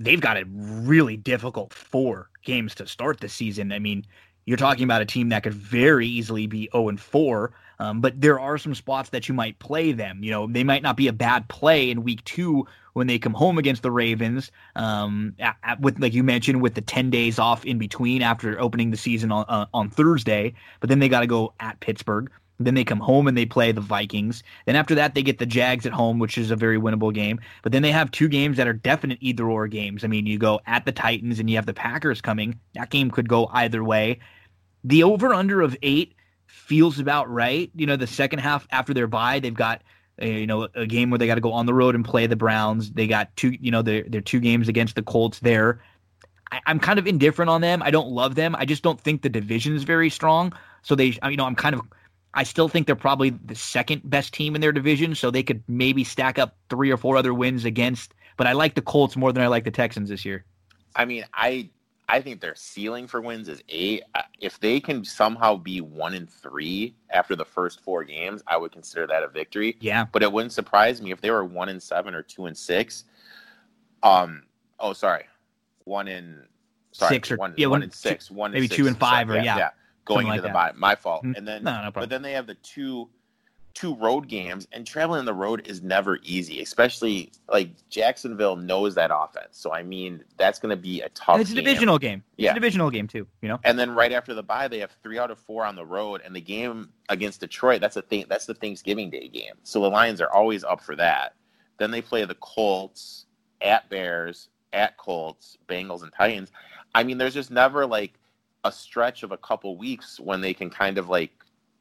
they've 0.00 0.20
got 0.20 0.36
a 0.36 0.44
really 0.46 1.16
difficult 1.16 1.72
four 1.72 2.30
games 2.42 2.74
to 2.76 2.86
start 2.86 3.20
the 3.20 3.28
season. 3.28 3.70
I 3.70 3.78
mean, 3.78 4.04
you're 4.46 4.56
talking 4.56 4.84
about 4.84 5.02
a 5.02 5.06
team 5.06 5.28
that 5.28 5.42
could 5.42 5.54
very 5.54 6.06
easily 6.06 6.46
be 6.46 6.68
0 6.72 6.88
and 6.88 7.00
4. 7.00 7.52
Um, 7.78 8.00
but 8.00 8.20
there 8.20 8.38
are 8.38 8.58
some 8.58 8.74
spots 8.74 9.10
that 9.10 9.28
you 9.28 9.34
might 9.34 9.58
play 9.58 9.92
them. 9.92 10.22
You 10.22 10.30
know, 10.30 10.46
they 10.46 10.64
might 10.64 10.82
not 10.82 10.96
be 10.96 11.08
a 11.08 11.12
bad 11.12 11.48
play 11.48 11.90
in 11.90 12.02
week 12.02 12.22
two 12.24 12.66
when 12.92 13.06
they 13.06 13.18
come 13.18 13.32
home 13.32 13.56
against 13.58 13.82
the 13.82 13.90
Ravens. 13.90 14.50
Um, 14.76 15.34
at, 15.38 15.56
at- 15.62 15.80
with 15.80 15.98
like 15.98 16.12
you 16.12 16.22
mentioned, 16.22 16.60
with 16.60 16.74
the 16.74 16.82
10 16.82 17.10
days 17.10 17.38
off 17.38 17.64
in 17.64 17.78
between 17.78 18.20
after 18.22 18.60
opening 18.60 18.90
the 18.90 18.96
season 18.98 19.32
on 19.32 19.46
uh, 19.48 19.66
on 19.72 19.88
Thursday. 19.88 20.52
But 20.80 20.90
then 20.90 20.98
they 20.98 21.08
got 21.08 21.20
to 21.20 21.26
go 21.26 21.54
at 21.60 21.80
Pittsburgh. 21.80 22.30
Then 22.60 22.74
they 22.74 22.84
come 22.84 23.00
home 23.00 23.26
and 23.26 23.36
they 23.36 23.46
play 23.46 23.72
the 23.72 23.80
Vikings. 23.80 24.42
Then 24.66 24.76
after 24.76 24.94
that, 24.94 25.14
they 25.14 25.22
get 25.22 25.38
the 25.38 25.46
Jags 25.46 25.86
at 25.86 25.92
home, 25.92 26.18
which 26.18 26.36
is 26.36 26.50
a 26.50 26.56
very 26.56 26.78
winnable 26.78 27.12
game. 27.12 27.40
But 27.62 27.72
then 27.72 27.82
they 27.82 27.90
have 27.90 28.10
two 28.10 28.28
games 28.28 28.58
that 28.58 28.68
are 28.68 28.74
definite 28.74 29.18
either 29.20 29.48
or 29.48 29.66
games. 29.66 30.04
I 30.04 30.08
mean, 30.08 30.26
you 30.26 30.38
go 30.38 30.60
at 30.66 30.84
the 30.84 30.92
Titans 30.92 31.40
and 31.40 31.48
you 31.48 31.56
have 31.56 31.66
the 31.66 31.74
Packers 31.74 32.20
coming. 32.20 32.60
That 32.74 32.90
game 32.90 33.10
could 33.10 33.28
go 33.28 33.48
either 33.52 33.82
way. 33.82 34.20
The 34.84 35.02
over 35.04 35.32
under 35.32 35.62
of 35.62 35.76
eight 35.82 36.14
feels 36.46 36.98
about 36.98 37.30
right. 37.30 37.70
You 37.74 37.86
know, 37.86 37.96
the 37.96 38.06
second 38.06 38.40
half 38.40 38.66
after 38.70 38.92
their 38.92 39.06
bye, 39.06 39.40
they've 39.40 39.54
got 39.54 39.82
uh, 40.20 40.26
you 40.26 40.46
know 40.46 40.68
a 40.74 40.86
game 40.86 41.10
where 41.10 41.18
they 41.18 41.26
got 41.26 41.36
to 41.36 41.40
go 41.40 41.52
on 41.52 41.66
the 41.66 41.74
road 41.74 41.94
and 41.94 42.04
play 42.04 42.26
the 42.26 42.36
Browns. 42.36 42.90
They 42.92 43.06
got 43.06 43.34
two, 43.36 43.56
you 43.60 43.70
know, 43.70 43.82
their 43.82 44.02
their 44.02 44.20
two 44.20 44.40
games 44.40 44.68
against 44.68 44.96
the 44.96 45.02
Colts 45.02 45.38
there. 45.40 45.80
I, 46.52 46.60
I'm 46.66 46.78
kind 46.78 46.98
of 46.98 47.06
indifferent 47.06 47.50
on 47.50 47.60
them. 47.60 47.82
I 47.82 47.90
don't 47.90 48.08
love 48.08 48.34
them. 48.34 48.54
I 48.56 48.66
just 48.66 48.82
don't 48.82 49.00
think 49.00 49.22
the 49.22 49.28
division 49.28 49.74
is 49.74 49.84
very 49.84 50.10
strong. 50.10 50.52
So 50.82 50.94
they, 50.94 51.18
you 51.28 51.36
know, 51.36 51.46
I'm 51.46 51.56
kind 51.56 51.74
of. 51.74 51.82
I 52.34 52.44
still 52.44 52.68
think 52.68 52.86
they're 52.86 52.96
probably 52.96 53.30
the 53.30 53.54
second 53.54 54.02
best 54.08 54.32
team 54.32 54.54
in 54.54 54.60
their 54.60 54.72
division, 54.72 55.14
so 55.14 55.30
they 55.30 55.42
could 55.42 55.62
maybe 55.66 56.04
stack 56.04 56.38
up 56.38 56.56
three 56.68 56.90
or 56.90 56.96
four 56.96 57.16
other 57.16 57.34
wins 57.34 57.64
against. 57.64 58.14
But 58.36 58.46
I 58.46 58.52
like 58.52 58.74
the 58.74 58.82
Colts 58.82 59.16
more 59.16 59.32
than 59.32 59.42
I 59.42 59.48
like 59.48 59.64
the 59.64 59.70
Texans 59.70 60.08
this 60.08 60.24
year. 60.24 60.44
I 60.94 61.04
mean, 61.04 61.24
I 61.34 61.70
I 62.08 62.20
think 62.20 62.40
their 62.40 62.54
ceiling 62.54 63.06
for 63.06 63.20
wins 63.20 63.48
is 63.48 63.62
eight. 63.68 64.02
If 64.40 64.58
they 64.60 64.80
can 64.80 65.04
somehow 65.04 65.56
be 65.56 65.80
one 65.80 66.14
and 66.14 66.28
three 66.30 66.94
after 67.10 67.36
the 67.36 67.44
first 67.44 67.80
four 67.82 68.04
games, 68.04 68.42
I 68.46 68.56
would 68.56 68.72
consider 68.72 69.06
that 69.08 69.22
a 69.22 69.28
victory. 69.28 69.76
Yeah, 69.80 70.06
But 70.10 70.22
it 70.22 70.32
wouldn't 70.32 70.52
surprise 70.52 71.00
me 71.02 71.12
if 71.12 71.20
they 71.20 71.30
were 71.30 71.44
one 71.44 71.68
and 71.68 71.82
seven 71.82 72.14
or 72.14 72.22
two 72.22 72.46
and 72.46 72.56
six. 72.56 73.04
Um. 74.02 74.44
Oh, 74.78 74.92
sorry. 74.92 75.24
One 75.84 76.08
in 76.08 76.46
sorry, 76.92 77.16
Six 77.16 77.30
or- 77.32 77.36
one, 77.36 77.54
yeah, 77.56 77.66
one 77.66 77.72
one- 77.72 77.82
and 77.82 77.92
six. 77.92 78.30
One 78.30 78.52
maybe 78.52 78.64
and 78.64 78.70
two 78.70 78.84
six, 78.84 78.88
and 78.88 78.98
five 78.98 79.28
or- 79.30 79.40
yeah, 79.40 79.70
Going 80.04 80.26
something 80.26 80.44
into 80.44 80.48
like 80.58 80.72
the 80.72 80.72
bye. 80.74 80.78
My 80.78 80.94
fault. 80.94 81.24
Mm, 81.24 81.36
And 81.36 81.48
then 81.48 81.62
no, 81.64 81.82
no 81.84 81.90
but 81.90 82.08
then 82.08 82.22
they 82.22 82.32
have 82.32 82.46
the 82.46 82.54
two 82.56 83.08
two 83.72 83.94
road 83.94 84.26
games, 84.26 84.66
and 84.72 84.84
traveling 84.84 85.20
on 85.20 85.24
the 85.24 85.32
road 85.32 85.64
is 85.68 85.80
never 85.80 86.18
easy, 86.24 86.60
especially 86.60 87.30
like 87.48 87.70
Jacksonville 87.88 88.56
knows 88.56 88.96
that 88.96 89.12
offense. 89.14 89.50
So 89.52 89.72
I 89.72 89.84
mean, 89.84 90.24
that's 90.36 90.58
going 90.58 90.70
to 90.76 90.80
be 90.82 91.02
a 91.02 91.08
tough. 91.10 91.34
And 91.36 91.42
it's 91.42 91.52
a 91.52 91.54
game. 91.54 91.64
divisional 91.64 91.98
game. 91.98 92.24
It's 92.36 92.44
Yeah. 92.44 92.50
a 92.50 92.54
divisional 92.54 92.90
game 92.90 93.06
too. 93.06 93.28
You 93.42 93.48
know. 93.48 93.60
And 93.62 93.78
then 93.78 93.94
right 93.94 94.10
after 94.10 94.34
the 94.34 94.42
bye, 94.42 94.66
they 94.66 94.80
have 94.80 94.90
three 95.04 95.18
out 95.20 95.30
of 95.30 95.38
four 95.38 95.64
on 95.64 95.76
the 95.76 95.84
road, 95.86 96.20
and 96.24 96.34
the 96.34 96.40
game 96.40 96.88
against 97.08 97.40
Detroit. 97.40 97.80
That's 97.80 97.96
a 97.96 98.02
thing. 98.02 98.24
That's 98.28 98.46
the 98.46 98.54
Thanksgiving 98.54 99.08
Day 99.08 99.28
game. 99.28 99.54
So 99.62 99.80
the 99.80 99.88
Lions 99.90 100.20
are 100.20 100.32
always 100.32 100.64
up 100.64 100.80
for 100.82 100.96
that. 100.96 101.34
Then 101.78 101.92
they 101.92 102.02
play 102.02 102.24
the 102.24 102.34
Colts 102.34 103.26
at 103.62 103.88
Bears, 103.88 104.48
at 104.72 104.96
Colts, 104.96 105.58
Bengals, 105.68 106.02
and 106.02 106.12
Titans. 106.12 106.50
I 106.94 107.04
mean, 107.04 107.18
there's 107.18 107.34
just 107.34 107.50
never 107.52 107.86
like 107.86 108.14
a 108.64 108.72
stretch 108.72 109.22
of 109.22 109.32
a 109.32 109.36
couple 109.38 109.76
weeks 109.76 110.20
when 110.20 110.40
they 110.40 110.54
can 110.54 110.70
kind 110.70 110.98
of 110.98 111.08
like, 111.08 111.30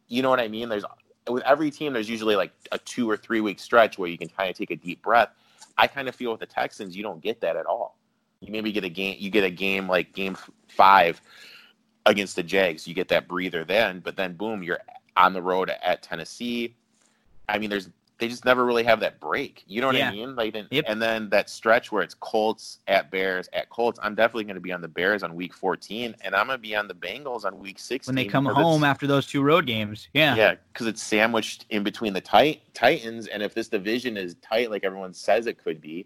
you 0.08 0.22
know 0.22 0.30
what 0.30 0.40
I 0.40 0.48
mean? 0.48 0.70
There's 0.70 0.86
with 1.30 1.44
every 1.44 1.70
team, 1.72 1.94
there's 1.94 2.10
usually 2.10 2.36
like 2.36 2.52
a 2.72 2.78
two 2.80 3.10
or 3.10 3.18
three 3.18 3.42
week 3.42 3.60
stretch 3.60 3.98
where 3.98 4.10
you 4.10 4.18
can 4.18 4.30
kind 4.30 4.50
of 4.50 4.58
take 4.58 4.72
a 4.72 4.76
deep 4.76 5.02
breath. 5.02 5.30
I 5.78 5.88
kind 5.88 6.08
of 6.08 6.16
feel 6.16 6.32
with 6.32 6.40
the 6.40 6.46
Texans, 6.46 6.96
you 6.96 7.04
don't 7.04 7.22
get 7.22 7.42
that 7.42 7.56
at 7.56 7.66
all. 7.66 7.98
You 8.42 8.52
maybe 8.52 8.72
get 8.72 8.84
a 8.84 8.90
game, 8.90 9.18
you 9.20 9.30
get 9.30 9.44
a 9.44 9.50
game 9.50 9.88
like 9.88 10.14
game 10.14 10.38
five 10.68 11.22
against 12.06 12.36
the 12.36 12.44
Jags, 12.44 12.88
you 12.88 12.94
get 12.94 13.10
that 13.10 13.28
breather 13.28 13.64
then, 13.64 14.00
but 14.00 14.16
then 14.16 14.34
boom, 14.34 14.64
you're 14.64 14.80
on 15.16 15.34
the 15.34 15.42
road 15.42 15.70
at 15.84 16.02
Tennessee. 16.02 16.76
I 17.48 17.60
mean, 17.60 17.70
there's 17.70 17.90
they 18.20 18.28
just 18.28 18.44
never 18.46 18.66
really 18.66 18.84
have 18.84 19.00
that 19.00 19.20
break. 19.20 19.64
You 19.66 19.80
know 19.82 19.88
what 19.88 19.96
Yeah. 19.96 20.10
I 20.10 20.12
mean? 20.12 20.36
Like, 20.36 20.54
then, 20.54 20.68
Yep. 20.72 20.86
and 20.88 21.02
then 21.02 21.30
that 21.30 21.50
stretch 21.50 21.92
where 21.92 22.04
it's 22.04 22.14
Colts 22.14 22.80
at 22.88 23.10
Bears 23.10 23.48
at 23.54 23.70
Colts. 23.70 23.98
I'm 24.04 24.14
definitely 24.14 24.44
going 24.44 24.56
to 24.56 24.62
be 24.62 24.74
on 24.74 24.82
the 24.82 24.88
Bears 24.90 25.24
on 25.24 25.36
week 25.36 25.54
14, 25.54 26.16
and 26.22 26.36
I'm 26.36 26.46
going 26.48 26.58
to 26.58 26.62
be 26.62 26.76
on 26.76 26.88
the 26.90 26.94
Bengals 26.94 27.46
on 27.46 27.58
week 27.60 27.80
16 27.80 28.14
When 28.14 28.22
they 28.22 28.30
come 28.30 28.46
home 28.46 28.84
after 28.84 29.08
those 29.08 29.26
two 29.26 29.42
road 29.42 29.66
games. 29.66 30.10
Yeah. 30.14 30.36
yeah, 30.36 30.56
because 30.74 30.86
it's 30.88 31.02
sandwiched 31.02 31.66
in 31.70 31.84
between 31.84 32.14
the 32.14 32.22
tit- 32.22 32.60
Titans, 32.74 33.28
and 33.28 33.42
if 33.42 33.54
this 33.56 33.70
division 33.70 34.18
is 34.18 34.36
tight, 34.42 34.70
like 34.70 34.84
everyone 34.84 35.14
says 35.14 35.48
it 35.48 35.58
could 35.64 35.80
be, 35.82 36.06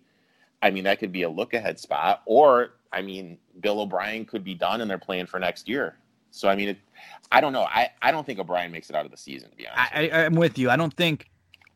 I 0.61 0.69
mean 0.69 0.83
that 0.85 0.99
could 0.99 1.11
be 1.11 1.23
a 1.23 1.29
look 1.29 1.53
ahead 1.53 1.77
spot. 1.79 2.21
Or 2.25 2.75
I 2.91 3.01
mean, 3.01 3.37
Bill 3.59 3.81
O'Brien 3.81 4.23
could 4.25 4.43
be 4.43 4.53
done, 4.53 4.81
and 4.81 4.89
they're 4.89 4.97
playing 4.97 5.25
for 5.25 5.39
next 5.39 5.67
year. 5.67 5.97
So 6.31 6.47
I 6.47 6.55
mean, 6.55 6.69
it, 6.69 6.77
I 7.31 7.41
don't 7.41 7.53
know. 7.53 7.63
I, 7.63 7.89
I 8.01 8.11
don't 8.11 8.25
think 8.25 8.39
O'Brien 8.39 8.71
makes 8.71 8.89
it 8.89 8.95
out 8.95 9.03
of 9.05 9.11
the 9.11 9.17
season. 9.17 9.49
To 9.49 9.55
be 9.55 9.67
honest, 9.67 9.91
I, 9.93 10.07
I, 10.09 10.25
I'm 10.25 10.35
with 10.35 10.57
you. 10.57 10.69
I 10.69 10.75
don't 10.75 10.93
think 10.93 11.29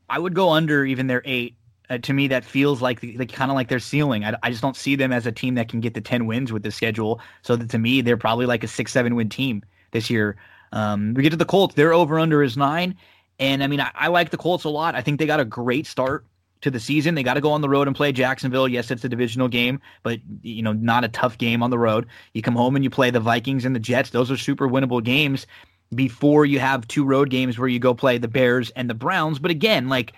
I 0.10 0.20
would 0.20 0.34
go 0.34 0.52
under 0.52 0.86
even 0.86 1.08
their 1.08 1.22
eight. 1.26 1.56
Uh, 1.90 1.98
to 2.00 2.14
me, 2.14 2.28
that 2.28 2.44
feels 2.44 2.82
like 2.82 3.00
the, 3.00 3.18
like 3.18 3.32
kind 3.32 3.50
of 3.50 3.56
like 3.56 3.70
their 3.70 3.80
ceiling. 3.80 4.26
I, 4.26 4.36
I 4.44 4.50
just 4.50 4.62
don't 4.62 4.76
see 4.76 4.96
them 4.96 5.14
as 5.14 5.26
a 5.26 5.32
team 5.32 5.56
that 5.56 5.70
can 5.70 5.80
get 5.80 5.94
the 5.94 6.02
ten 6.02 6.26
wins 6.26 6.52
with 6.52 6.64
the 6.64 6.72
schedule. 6.72 7.22
So 7.44 7.56
that 7.56 7.70
to 7.70 7.78
me, 7.78 8.02
they're 8.02 8.18
probably 8.18 8.46
like 8.46 8.64
a 8.64 8.68
six 8.68 8.92
seven 8.92 9.16
win 9.16 9.30
team 9.30 9.64
this 9.92 10.10
year. 10.10 10.36
Um, 10.74 11.14
we 11.14 11.24
get 11.24 11.30
to 11.30 11.38
the 11.38 11.46
Colts. 11.46 11.76
Their 11.76 11.94
over 11.94 12.20
under 12.20 12.44
is 12.44 12.58
nine, 12.58 12.96
and 13.40 13.64
I 13.64 13.68
mean 13.68 13.80
I, 13.80 13.92
I 13.96 14.08
like 14.08 14.32
the 14.32 14.38
Colts 14.38 14.66
a 14.66 14.70
lot. 14.70 14.96
I 14.96 15.02
think 15.02 15.20
they 15.20 15.26
got 15.26 15.40
a 15.40 15.46
great 15.46 15.88
start 15.88 16.26
to 16.62 16.72
the 16.72 16.80
season. 16.80 17.16
They 17.16 17.24
got 17.24 17.36
to 17.36 17.42
go 17.42 17.52
on 17.52 17.62
the 17.62 17.70
road 17.70 17.88
and 17.88 17.96
play 17.96 18.12
Jacksonville. 18.12 18.68
Yes, 18.68 18.92
it's 18.92 19.06
a 19.06 19.10
divisional 19.10 19.48
game, 19.48 19.80
but 20.04 20.20
you 20.42 20.62
know 20.62 20.74
not 20.74 21.06
a 21.06 21.10
tough 21.10 21.38
game 21.38 21.64
on 21.64 21.70
the 21.70 21.80
road. 21.80 22.08
You 22.34 22.42
come 22.42 22.56
home 22.56 22.76
and 22.76 22.84
you 22.84 22.90
play 22.90 23.12
the 23.12 23.22
Vikings 23.22 23.64
and 23.64 23.74
the 23.74 23.80
Jets. 23.80 24.10
Those 24.10 24.30
are 24.30 24.38
super 24.38 24.68
winnable 24.68 25.02
games 25.02 25.48
before 25.96 26.46
you 26.46 26.60
have 26.60 26.88
two 26.88 27.06
road 27.06 27.30
games 27.30 27.58
where 27.58 27.70
you 27.70 27.80
go 27.80 27.94
play 27.94 28.18
the 28.18 28.28
Bears 28.28 28.70
and 28.72 28.90
the 28.90 28.94
Browns. 28.94 29.40
But 29.40 29.52
again, 29.52 29.90
like 29.90 30.14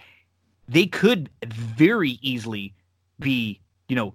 they 0.68 0.86
could 0.86 1.30
very 1.46 2.20
easily 2.22 2.74
be, 3.20 3.60
you 3.88 3.96
know, 3.96 4.14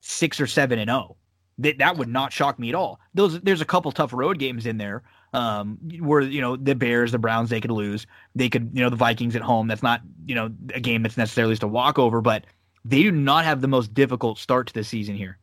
six 0.00 0.40
or 0.40 0.46
seven 0.46 0.78
and 0.78 0.88
zero. 0.88 1.16
That 1.58 1.78
that 1.78 1.96
would 1.96 2.08
not 2.08 2.32
shock 2.32 2.58
me 2.58 2.70
at 2.70 2.74
all. 2.74 3.00
Those 3.14 3.40
there's 3.40 3.60
a 3.60 3.66
couple 3.66 3.92
tough 3.92 4.12
road 4.12 4.38
games 4.38 4.66
in 4.66 4.78
there 4.78 5.02
um, 5.32 5.78
where 6.00 6.20
you 6.20 6.40
know 6.40 6.56
the 6.56 6.74
Bears, 6.74 7.12
the 7.12 7.18
Browns, 7.18 7.50
they 7.50 7.60
could 7.60 7.70
lose. 7.70 8.06
They 8.34 8.48
could, 8.48 8.70
you 8.72 8.82
know, 8.82 8.90
the 8.90 8.96
Vikings 8.96 9.36
at 9.36 9.42
home. 9.42 9.68
That's 9.68 9.82
not 9.82 10.00
you 10.26 10.34
know 10.34 10.50
a 10.74 10.80
game 10.80 11.02
that's 11.02 11.16
necessarily 11.16 11.52
just 11.52 11.62
a 11.62 11.68
walkover, 11.68 12.20
but 12.20 12.44
they 12.84 13.02
do 13.02 13.10
not 13.10 13.44
have 13.44 13.60
the 13.60 13.68
most 13.68 13.94
difficult 13.94 14.38
start 14.38 14.66
to 14.68 14.74
the 14.74 14.84
season 14.84 15.14
here. 15.14 15.38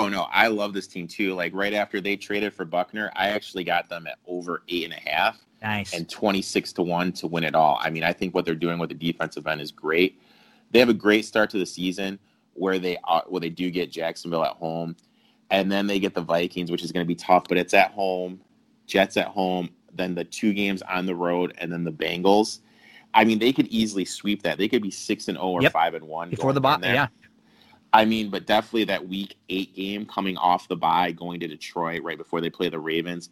Oh 0.00 0.08
no, 0.08 0.26
I 0.32 0.48
love 0.48 0.72
this 0.72 0.86
team 0.86 1.06
too. 1.06 1.34
Like 1.34 1.52
right 1.54 1.74
after 1.74 2.00
they 2.00 2.16
traded 2.16 2.54
for 2.54 2.64
Buckner, 2.64 3.10
I 3.14 3.28
actually 3.28 3.64
got 3.64 3.88
them 3.88 4.06
at 4.06 4.18
over 4.26 4.62
eight 4.68 4.84
and 4.84 4.92
a 4.94 5.10
half. 5.10 5.38
Nice. 5.62 5.92
and 5.92 6.08
26 6.08 6.72
to 6.72 6.82
1 6.82 7.12
to 7.12 7.26
win 7.26 7.44
it 7.44 7.54
all. 7.54 7.78
I 7.82 7.90
mean, 7.90 8.02
I 8.02 8.14
think 8.14 8.34
what 8.34 8.46
they're 8.46 8.54
doing 8.54 8.78
with 8.78 8.88
the 8.88 8.94
defensive 8.94 9.46
end 9.46 9.60
is 9.60 9.70
great. 9.70 10.18
They 10.70 10.78
have 10.78 10.88
a 10.88 10.94
great 10.94 11.26
start 11.26 11.50
to 11.50 11.58
the 11.58 11.66
season 11.66 12.18
where 12.54 12.78
they 12.78 12.96
are, 13.04 13.24
where 13.28 13.40
they 13.40 13.50
do 13.50 13.70
get 13.70 13.90
Jacksonville 13.90 14.42
at 14.42 14.52
home 14.52 14.96
and 15.50 15.70
then 15.70 15.86
they 15.86 15.98
get 15.98 16.14
the 16.14 16.22
Vikings, 16.22 16.70
which 16.70 16.82
is 16.82 16.92
going 16.92 17.04
to 17.04 17.08
be 17.08 17.14
tough, 17.14 17.44
but 17.46 17.58
it's 17.58 17.74
at 17.74 17.90
home, 17.90 18.40
Jets 18.86 19.18
at 19.18 19.26
home, 19.28 19.68
then 19.92 20.14
the 20.14 20.24
two 20.24 20.54
games 20.54 20.80
on 20.82 21.04
the 21.04 21.14
road 21.14 21.52
and 21.58 21.70
then 21.70 21.84
the 21.84 21.92
Bengals. 21.92 22.60
I 23.12 23.24
mean, 23.24 23.38
they 23.38 23.52
could 23.52 23.66
easily 23.66 24.04
sweep 24.06 24.42
that. 24.44 24.56
They 24.56 24.68
could 24.68 24.82
be 24.82 24.90
6 24.90 25.28
and 25.28 25.36
0 25.36 25.46
or 25.46 25.62
Yep. 25.62 25.72
5 25.72 25.94
and 25.94 26.04
1 26.06 26.30
Before 26.30 26.52
the 26.54 26.60
going 26.60 26.80
bot, 26.80 26.88
yeah. 26.88 27.08
I 27.92 28.04
mean, 28.04 28.30
but 28.30 28.46
definitely 28.46 28.84
that 28.84 29.08
week 29.08 29.36
8 29.48 29.74
game 29.74 30.06
coming 30.06 30.36
off 30.36 30.68
the 30.68 30.76
bye 30.76 31.12
going 31.12 31.40
to 31.40 31.48
Detroit 31.48 32.02
right 32.02 32.16
before 32.16 32.40
they 32.40 32.50
play 32.50 32.68
the 32.68 32.78
Ravens 32.78 33.30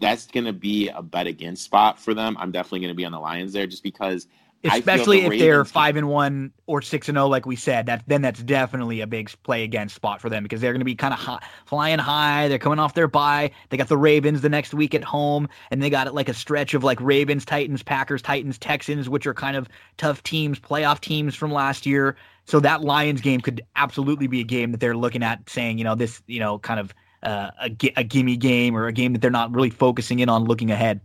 that's 0.00 0.26
going 0.26 0.44
to 0.44 0.52
be 0.52 0.88
a 0.88 1.02
bet 1.02 1.26
against 1.26 1.64
spot 1.64 1.98
for 1.98 2.14
them. 2.14 2.36
I'm 2.38 2.50
definitely 2.50 2.80
going 2.80 2.90
to 2.90 2.96
be 2.96 3.04
on 3.04 3.12
the 3.12 3.20
Lions 3.20 3.52
there 3.52 3.66
just 3.66 3.82
because 3.82 4.26
especially 4.64 5.20
the 5.20 5.34
if 5.34 5.38
they're 5.38 5.64
five 5.64 5.96
and 5.96 6.08
one 6.08 6.52
or 6.66 6.80
six 6.80 7.08
and 7.08 7.16
zero, 7.16 7.28
like 7.28 7.46
we 7.46 7.56
said. 7.56 7.86
That 7.86 8.02
then 8.06 8.22
that's 8.22 8.42
definitely 8.42 9.00
a 9.02 9.06
big 9.06 9.30
play 9.42 9.62
against 9.62 9.94
spot 9.94 10.20
for 10.20 10.28
them 10.28 10.42
because 10.42 10.60
they're 10.60 10.72
going 10.72 10.80
to 10.80 10.86
be 10.86 10.94
kind 10.94 11.14
of 11.14 11.40
flying 11.66 11.98
high. 11.98 12.48
They're 12.48 12.58
coming 12.58 12.78
off 12.78 12.94
their 12.94 13.08
bye. 13.08 13.50
They 13.68 13.76
got 13.76 13.88
the 13.88 13.96
Ravens 13.96 14.40
the 14.40 14.48
next 14.48 14.74
week 14.74 14.94
at 14.94 15.04
home, 15.04 15.48
and 15.70 15.82
they 15.82 15.90
got 15.90 16.06
it 16.06 16.14
like 16.14 16.28
a 16.28 16.34
stretch 16.34 16.74
of 16.74 16.82
like 16.82 17.00
Ravens, 17.00 17.44
Titans, 17.44 17.82
Packers, 17.82 18.22
Titans, 18.22 18.58
Texans, 18.58 19.08
which 19.08 19.26
are 19.26 19.34
kind 19.34 19.56
of 19.56 19.68
tough 19.96 20.22
teams, 20.22 20.58
playoff 20.58 21.00
teams 21.00 21.34
from 21.34 21.52
last 21.52 21.86
year. 21.86 22.16
So 22.46 22.60
that 22.60 22.82
Lions 22.82 23.20
game 23.20 23.40
could 23.40 23.62
absolutely 23.76 24.26
be 24.26 24.40
a 24.40 24.44
game 24.44 24.70
that 24.72 24.80
they're 24.80 24.96
looking 24.96 25.22
at, 25.22 25.48
saying, 25.48 25.78
you 25.78 25.84
know, 25.84 25.94
this, 25.94 26.22
you 26.26 26.40
know, 26.40 26.58
kind 26.58 26.78
of 26.78 26.94
uh, 27.22 27.50
a, 27.62 27.92
a 27.96 28.04
gimme 28.04 28.36
game 28.36 28.76
or 28.76 28.86
a 28.86 28.92
game 28.92 29.12
that 29.14 29.22
they're 29.22 29.30
not 29.30 29.54
really 29.54 29.70
focusing 29.70 30.18
in 30.18 30.28
on 30.28 30.44
looking 30.44 30.70
ahead. 30.70 31.00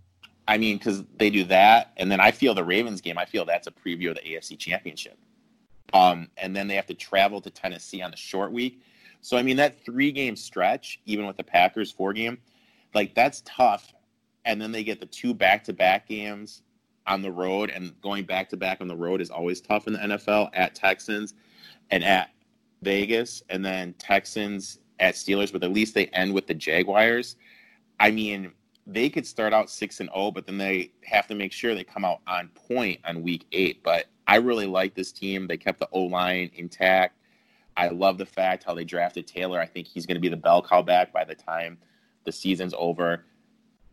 I 0.47 0.58
mean, 0.58 0.78
because 0.78 1.04
they 1.17 1.30
do 1.30 1.43
that, 1.45 1.93
and 1.97 2.12
then 2.12 2.19
I 2.19 2.32
feel 2.32 2.54
the 2.54 2.63
Ravens 2.63 3.02
game. 3.02 3.17
I 3.17 3.25
feel 3.25 3.45
that's 3.45 3.67
a 3.67 3.71
preview 3.71 4.10
of 4.10 4.15
the 4.15 4.21
AFC 4.21 4.58
Championship. 4.58 5.17
Um, 5.93 6.28
and 6.38 6.56
then 6.56 6.67
they 6.67 6.75
have 6.75 6.88
to 6.88 6.93
travel 6.93 7.39
to 7.41 7.49
Tennessee 7.49 8.02
on 8.02 8.12
the 8.12 8.17
short 8.17 8.52
week. 8.52 8.82
So 9.21 9.38
I 9.38 9.43
mean, 9.43 9.58
that 9.58 9.84
three 9.86 10.12
game 10.12 10.36
stretch, 10.36 10.99
even 11.06 11.28
with 11.28 11.38
the 11.38 11.43
Packers 11.43 11.91
four 11.91 12.13
game, 12.13 12.39
like 12.93 13.13
that's 13.15 13.43
tough. 13.45 13.93
And 14.45 14.62
then 14.62 14.71
they 14.71 14.84
get 14.84 14.99
the 14.99 15.06
two 15.06 15.34
back 15.34 15.63
to 15.65 15.73
back 15.73 16.08
games 16.08 16.63
on 17.08 17.22
the 17.22 17.32
road, 17.32 17.70
and 17.70 18.00
going 18.02 18.26
back 18.26 18.50
to 18.50 18.58
back 18.58 18.82
on 18.82 18.88
the 18.88 18.96
road 18.96 19.22
is 19.22 19.30
always 19.30 19.62
tough 19.62 19.88
in 19.88 19.94
the 19.94 20.00
NFL 20.00 20.50
at 20.54 20.76
Texans 20.76 21.34
and 21.92 22.04
at 22.04 22.32
Vegas, 22.82 23.44
and 23.50 23.65
then 23.65 23.94
Texans 23.98 24.80
at 25.00 25.15
Steelers. 25.15 25.52
But 25.52 25.63
at 25.63 25.71
least 25.71 25.94
they 25.94 26.08
end 26.08 26.34
with 26.34 26.48
the 26.48 26.54
Jaguars. 26.54 27.36
I 28.00 28.12
mean, 28.12 28.52
they 28.86 29.10
could 29.10 29.28
start 29.28 29.54
out 29.54 29.69
six 29.69 30.00
and 30.00 30.10
zero, 30.13 30.32
but 30.32 30.46
then 30.46 30.58
they 30.58 30.92
have 31.04 31.28
to 31.28 31.36
make 31.36 31.52
sure 31.52 31.76
they 31.76 31.84
come 31.84 32.06
out 32.06 32.21
on 32.28 32.50
point 32.50 33.00
on 33.06 33.21
week 33.21 33.46
eight. 33.52 33.84
But 33.84 34.06
I 34.28 34.38
really 34.38 34.67
like 34.67 34.96
this 34.96 35.12
team. 35.12 35.48
They 35.48 35.58
kept 35.58 35.80
the 35.80 35.90
O 35.92 36.04
line 36.04 36.52
intact. 36.56 37.15
I 37.78 37.90
love 37.90 38.17
the 38.17 38.26
fact 38.26 38.63
how 38.63 38.73
they 38.73 38.84
drafted 38.84 39.26
Taylor. 39.26 39.60
I 39.60 39.65
think 39.65 39.88
he's 39.88 40.06
going 40.06 40.15
to 40.15 40.21
be 40.21 40.28
the 40.28 40.38
bell 40.38 40.62
cow 40.62 40.82
back 40.82 41.13
by 41.13 41.23
the 41.23 41.36
time 41.36 41.78
the 42.26 42.32
season's 42.32 42.73
over. 42.78 43.26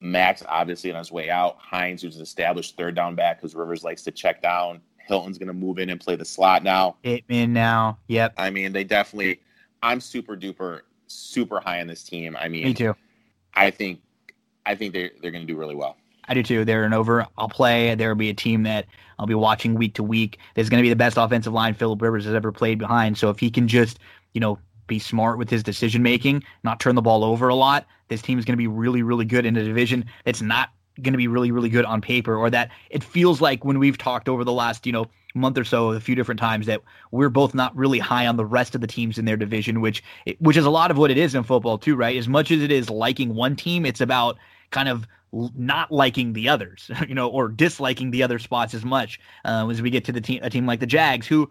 Max 0.00 0.42
obviously 0.48 0.90
on 0.90 0.98
his 0.98 1.10
way 1.10 1.30
out. 1.30 1.56
Hines, 1.58 2.02
who's 2.02 2.16
an 2.16 2.22
established 2.22 2.76
third 2.76 2.94
down 2.94 3.14
back, 3.14 3.38
because 3.38 3.54
Rivers 3.54 3.82
likes 3.82 4.02
to 4.04 4.10
check 4.10 4.42
down. 4.42 4.80
Hilton's 5.06 5.38
going 5.38 5.48
to 5.48 5.54
move 5.54 5.78
in 5.78 5.90
and 5.90 6.00
play 6.00 6.16
the 6.16 6.24
slot 6.24 6.62
now. 6.62 6.96
Hitman 7.04 7.50
now. 7.50 7.98
Yep. 8.08 8.34
I 8.36 8.50
mean, 8.50 8.72
they 8.72 8.84
definitely. 8.84 9.40
I'm 9.82 10.00
super 10.00 10.36
duper 10.36 10.80
super 11.06 11.60
high 11.60 11.80
on 11.80 11.86
this 11.86 12.02
team. 12.02 12.36
I 12.38 12.48
mean, 12.48 12.64
Me 12.64 12.74
too. 12.74 12.94
I 13.54 13.70
think 13.70 14.00
I 14.64 14.74
think 14.74 14.92
they're 14.92 15.10
they're 15.20 15.30
going 15.30 15.46
to 15.46 15.52
do 15.52 15.58
really 15.58 15.74
well. 15.74 15.96
I 16.28 16.34
do 16.34 16.42
too. 16.42 16.64
They're 16.64 16.84
an 16.84 16.92
over. 16.92 17.26
I'll 17.38 17.48
play. 17.48 17.94
There 17.94 18.08
will 18.08 18.16
be 18.16 18.30
a 18.30 18.34
team 18.34 18.64
that 18.64 18.86
I'll 19.18 19.26
be 19.26 19.34
watching 19.34 19.74
week 19.76 19.94
to 19.94 20.02
week. 20.02 20.38
There's 20.54 20.68
going 20.68 20.78
to 20.78 20.82
be 20.82 20.88
the 20.88 20.96
best 20.96 21.16
offensive 21.16 21.52
line 21.52 21.74
Philip 21.74 22.02
Rivers 22.02 22.24
has 22.24 22.34
ever 22.34 22.50
played 22.50 22.78
behind. 22.78 23.16
So 23.16 23.30
if 23.30 23.38
he 23.38 23.48
can 23.48 23.68
just, 23.68 24.00
you 24.34 24.40
know, 24.40 24.58
be 24.86 24.98
smart 24.98 25.38
with 25.38 25.50
his 25.50 25.62
decision 25.62 26.02
making, 26.02 26.42
not 26.62 26.80
turn 26.80 26.94
the 26.94 27.02
ball 27.02 27.24
over 27.24 27.48
a 27.48 27.54
lot, 27.54 27.86
this 28.08 28.22
team 28.22 28.38
is 28.38 28.44
going 28.44 28.54
to 28.54 28.58
be 28.58 28.68
really, 28.68 29.02
really 29.02 29.24
good 29.24 29.46
in 29.46 29.56
a 29.56 29.64
division 29.64 30.04
that's 30.24 30.42
not 30.42 30.70
going 31.02 31.12
to 31.12 31.18
be 31.18 31.28
really, 31.28 31.50
really 31.50 31.68
good 31.68 31.84
on 31.84 32.00
paper, 32.00 32.36
or 32.36 32.48
that 32.50 32.70
it 32.90 33.04
feels 33.04 33.40
like 33.40 33.64
when 33.64 33.78
we've 33.78 33.98
talked 33.98 34.28
over 34.28 34.44
the 34.44 34.52
last, 34.52 34.86
you 34.86 34.92
know, 34.92 35.06
month 35.34 35.58
or 35.58 35.64
so, 35.64 35.90
a 35.90 36.00
few 36.00 36.14
different 36.14 36.40
times 36.40 36.66
that 36.66 36.80
we're 37.10 37.28
both 37.28 37.54
not 37.54 37.76
really 37.76 37.98
high 37.98 38.26
on 38.26 38.36
the 38.36 38.46
rest 38.46 38.74
of 38.74 38.80
the 38.80 38.86
teams 38.86 39.18
in 39.18 39.24
their 39.26 39.36
division, 39.36 39.80
which 39.80 40.02
which 40.38 40.56
is 40.56 40.64
a 40.64 40.70
lot 40.70 40.90
of 40.90 40.96
what 40.96 41.10
it 41.10 41.18
is 41.18 41.34
in 41.34 41.42
football 41.42 41.76
too, 41.78 41.94
right? 41.94 42.16
As 42.16 42.28
much 42.28 42.50
as 42.50 42.62
it 42.62 42.72
is 42.72 42.88
liking 42.88 43.34
one 43.34 43.54
team, 43.54 43.84
it's 43.84 44.00
about 44.00 44.38
kind 44.70 44.88
of 44.88 45.06
not 45.54 45.92
liking 45.92 46.32
the 46.32 46.48
others, 46.48 46.90
you 47.08 47.14
know, 47.14 47.28
or 47.28 47.48
disliking 47.48 48.10
the 48.10 48.22
other 48.22 48.38
spots 48.38 48.74
as 48.74 48.84
much 48.84 49.20
uh, 49.44 49.68
as 49.68 49.82
we 49.82 49.90
get 49.90 50.04
to 50.06 50.12
the 50.12 50.20
team, 50.20 50.40
a 50.42 50.50
team 50.50 50.66
like 50.66 50.80
the 50.80 50.86
Jags, 50.86 51.26
who 51.26 51.50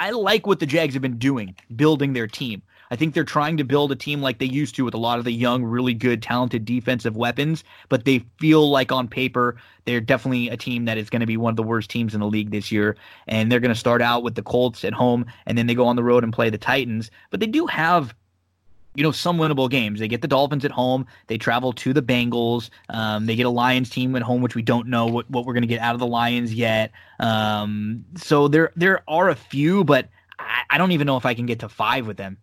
I 0.00 0.10
like 0.10 0.46
what 0.46 0.60
the 0.60 0.66
Jags 0.66 0.94
have 0.94 1.02
been 1.02 1.18
doing, 1.18 1.54
building 1.76 2.12
their 2.12 2.26
team. 2.26 2.62
I 2.90 2.96
think 2.96 3.14
they're 3.14 3.24
trying 3.24 3.56
to 3.56 3.64
build 3.64 3.90
a 3.90 3.96
team 3.96 4.20
like 4.20 4.38
they 4.38 4.44
used 4.44 4.74
to 4.76 4.84
with 4.84 4.92
a 4.92 4.98
lot 4.98 5.18
of 5.18 5.24
the 5.24 5.32
young, 5.32 5.64
really 5.64 5.94
good, 5.94 6.22
talented 6.22 6.66
defensive 6.66 7.16
weapons, 7.16 7.64
but 7.88 8.04
they 8.04 8.18
feel 8.38 8.68
like 8.68 8.92
on 8.92 9.08
paper 9.08 9.56
they're 9.86 10.00
definitely 10.00 10.50
a 10.50 10.56
team 10.56 10.84
that 10.84 10.98
is 10.98 11.08
going 11.08 11.20
to 11.20 11.26
be 11.26 11.38
one 11.38 11.50
of 11.50 11.56
the 11.56 11.62
worst 11.62 11.88
teams 11.88 12.14
in 12.14 12.20
the 12.20 12.26
league 12.26 12.50
this 12.50 12.70
year. 12.70 12.96
And 13.26 13.50
they're 13.50 13.60
going 13.60 13.72
to 13.72 13.78
start 13.78 14.02
out 14.02 14.22
with 14.22 14.34
the 14.34 14.42
Colts 14.42 14.84
at 14.84 14.92
home, 14.92 15.24
and 15.46 15.56
then 15.56 15.66
they 15.66 15.74
go 15.74 15.86
on 15.86 15.96
the 15.96 16.04
road 16.04 16.22
and 16.22 16.32
play 16.32 16.50
the 16.50 16.58
Titans. 16.58 17.10
But 17.30 17.40
they 17.40 17.46
do 17.46 17.66
have 17.66 18.14
you 18.94 19.02
know, 19.02 19.12
some 19.12 19.38
winnable 19.38 19.70
games. 19.70 20.00
They 20.00 20.08
get 20.08 20.20
the 20.20 20.28
Dolphins 20.28 20.64
at 20.64 20.70
home. 20.70 21.06
They 21.26 21.38
travel 21.38 21.72
to 21.74 21.92
the 21.92 22.02
Bengals. 22.02 22.70
Um, 22.88 23.26
they 23.26 23.36
get 23.36 23.46
a 23.46 23.50
Lions 23.50 23.88
team 23.88 24.14
at 24.16 24.22
home, 24.22 24.42
which 24.42 24.54
we 24.54 24.62
don't 24.62 24.88
know 24.88 25.06
what, 25.06 25.30
what 25.30 25.46
we're 25.46 25.54
going 25.54 25.62
to 25.62 25.68
get 25.68 25.80
out 25.80 25.94
of 25.94 26.00
the 26.00 26.06
Lions 26.06 26.52
yet. 26.52 26.92
Um, 27.18 28.04
so 28.16 28.48
there 28.48 28.70
there 28.76 29.02
are 29.08 29.28
a 29.30 29.34
few, 29.34 29.84
but 29.84 30.08
I, 30.38 30.62
I, 30.70 30.78
don't 30.78 30.92
even 30.92 31.06
know 31.06 31.16
if 31.16 31.24
I 31.24 31.34
can 31.34 31.46
get 31.46 31.60
to 31.60 31.68
five 31.68 32.06
with 32.06 32.16
them. 32.16 32.38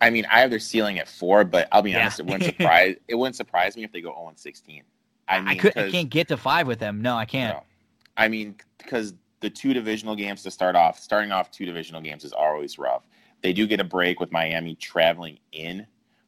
I 0.00 0.10
mean, 0.10 0.26
I 0.30 0.40
have 0.40 0.50
their 0.50 0.60
ceiling 0.60 0.98
at 0.98 1.08
four, 1.08 1.44
but 1.44 1.68
I'll 1.72 1.82
be 1.82 1.90
yeah. 1.90 2.02
honest, 2.02 2.20
it 2.20 2.26
wouldn't 2.26 2.44
surprise 2.56 2.96
it 3.08 3.14
wouldn't 3.16 3.36
surprise 3.36 3.76
me 3.76 3.84
if 3.84 3.92
they 3.92 4.00
go 4.00 4.10
0 4.10 4.32
16. 4.34 4.82
I 5.28 5.40
mean, 5.40 5.48
I, 5.48 5.54
could, 5.56 5.76
I 5.76 5.90
can't 5.90 6.10
get 6.10 6.28
to 6.28 6.36
five 6.36 6.66
with 6.66 6.78
them. 6.78 7.02
No, 7.02 7.16
I 7.16 7.24
can't. 7.24 7.56
No. 7.56 7.62
I 8.16 8.28
mean, 8.28 8.56
because 8.78 9.14
the 9.40 9.50
two 9.50 9.74
divisional 9.74 10.16
games 10.16 10.42
to 10.42 10.50
start 10.50 10.76
off, 10.76 10.98
starting 10.98 11.32
off 11.32 11.50
two 11.50 11.66
divisional 11.66 12.00
games 12.00 12.24
is 12.24 12.32
always 12.32 12.78
rough. 12.78 13.02
They 13.42 13.52
do 13.52 13.66
get 13.66 13.80
a 13.80 13.84
break 13.84 14.20
with 14.20 14.32
Miami 14.32 14.74
traveling 14.74 15.38
in 15.52 15.86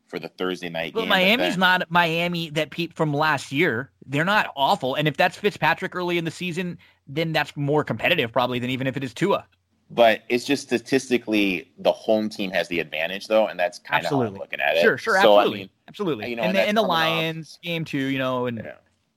for 0.08 0.18
the 0.18 0.28
Thursday 0.28 0.68
night 0.68 0.92
but 0.92 1.00
game. 1.00 1.08
Miami's 1.08 1.56
not 1.56 1.90
Miami 1.90 2.50
that 2.50 2.70
Pete 2.70 2.92
from 2.94 3.14
last 3.14 3.50
year. 3.50 3.90
They're 4.06 4.24
not 4.24 4.52
awful. 4.56 4.94
And 4.94 5.08
if 5.08 5.16
that's 5.16 5.36
Fitzpatrick 5.36 5.94
early 5.94 6.18
in 6.18 6.24
the 6.24 6.30
season, 6.30 6.78
then 7.06 7.32
that's 7.32 7.56
more 7.56 7.82
competitive 7.82 8.30
probably 8.30 8.58
than 8.58 8.70
even 8.70 8.86
if 8.86 8.96
it 8.96 9.04
is 9.04 9.14
Tua. 9.14 9.46
But 9.90 10.22
it's 10.28 10.44
just 10.44 10.64
statistically 10.64 11.70
the 11.78 11.92
home 11.92 12.28
team 12.28 12.50
has 12.50 12.68
the 12.68 12.80
advantage 12.80 13.26
though, 13.26 13.48
and 13.48 13.58
that's 13.60 13.78
kind 13.78 14.06
of 14.06 14.12
I'm 14.12 14.34
looking 14.34 14.60
at 14.60 14.76
it. 14.76 14.82
Sure, 14.82 14.96
sure, 14.96 15.20
so, 15.20 15.38
absolutely, 15.38 15.58
I 15.58 15.62
mean, 15.62 15.70
absolutely. 15.88 16.30
You 16.30 16.36
know, 16.36 16.42
and, 16.42 16.48
and 16.50 16.56
the, 16.56 16.68
and 16.68 16.76
the 16.76 16.82
Lions 16.82 17.54
off. 17.58 17.62
game 17.62 17.84
too, 17.84 17.98
you 17.98 18.18
know, 18.18 18.46
and 18.46 18.62
yeah. 18.64 18.72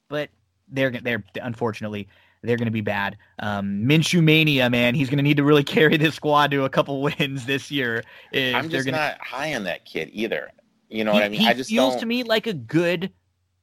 but 0.10 0.30
they're 0.70 0.92
they're 0.92 1.24
unfortunately 1.42 2.10
they're 2.46 2.58
going 2.58 2.66
to 2.68 2.72
be 2.72 2.82
bad. 2.82 3.18
Um, 3.40 3.84
Minshew 3.86 4.24
mania, 4.24 4.70
man, 4.70 4.96
he's 4.96 5.10
going 5.10 5.18
to 5.18 5.24
need 5.24 5.38
to 5.38 5.44
really 5.44 5.64
carry 5.76 5.98
this 5.98 6.16
squad 6.16 6.52
to 6.52 6.64
a 6.64 6.70
couple 6.70 7.02
wins 7.20 7.46
this 7.46 7.72
year. 7.72 8.04
I'm 8.34 8.70
just 8.70 8.86
gonna... 8.86 8.98
not 8.98 9.22
high 9.22 9.56
on 9.56 9.64
that 9.66 9.86
kid 9.86 10.10
either. 10.14 10.52
You 10.90 11.04
know 11.04 11.12
he, 11.12 11.18
what 11.18 11.24
I 11.24 11.30
mean? 11.30 11.42
He 11.42 11.48
I 11.48 11.54
just 11.54 11.70
feels 11.70 11.94
don't... 11.94 12.02
to 12.02 12.06
me 12.06 12.24
like 12.24 12.48
a 12.48 12.54
good 12.54 13.12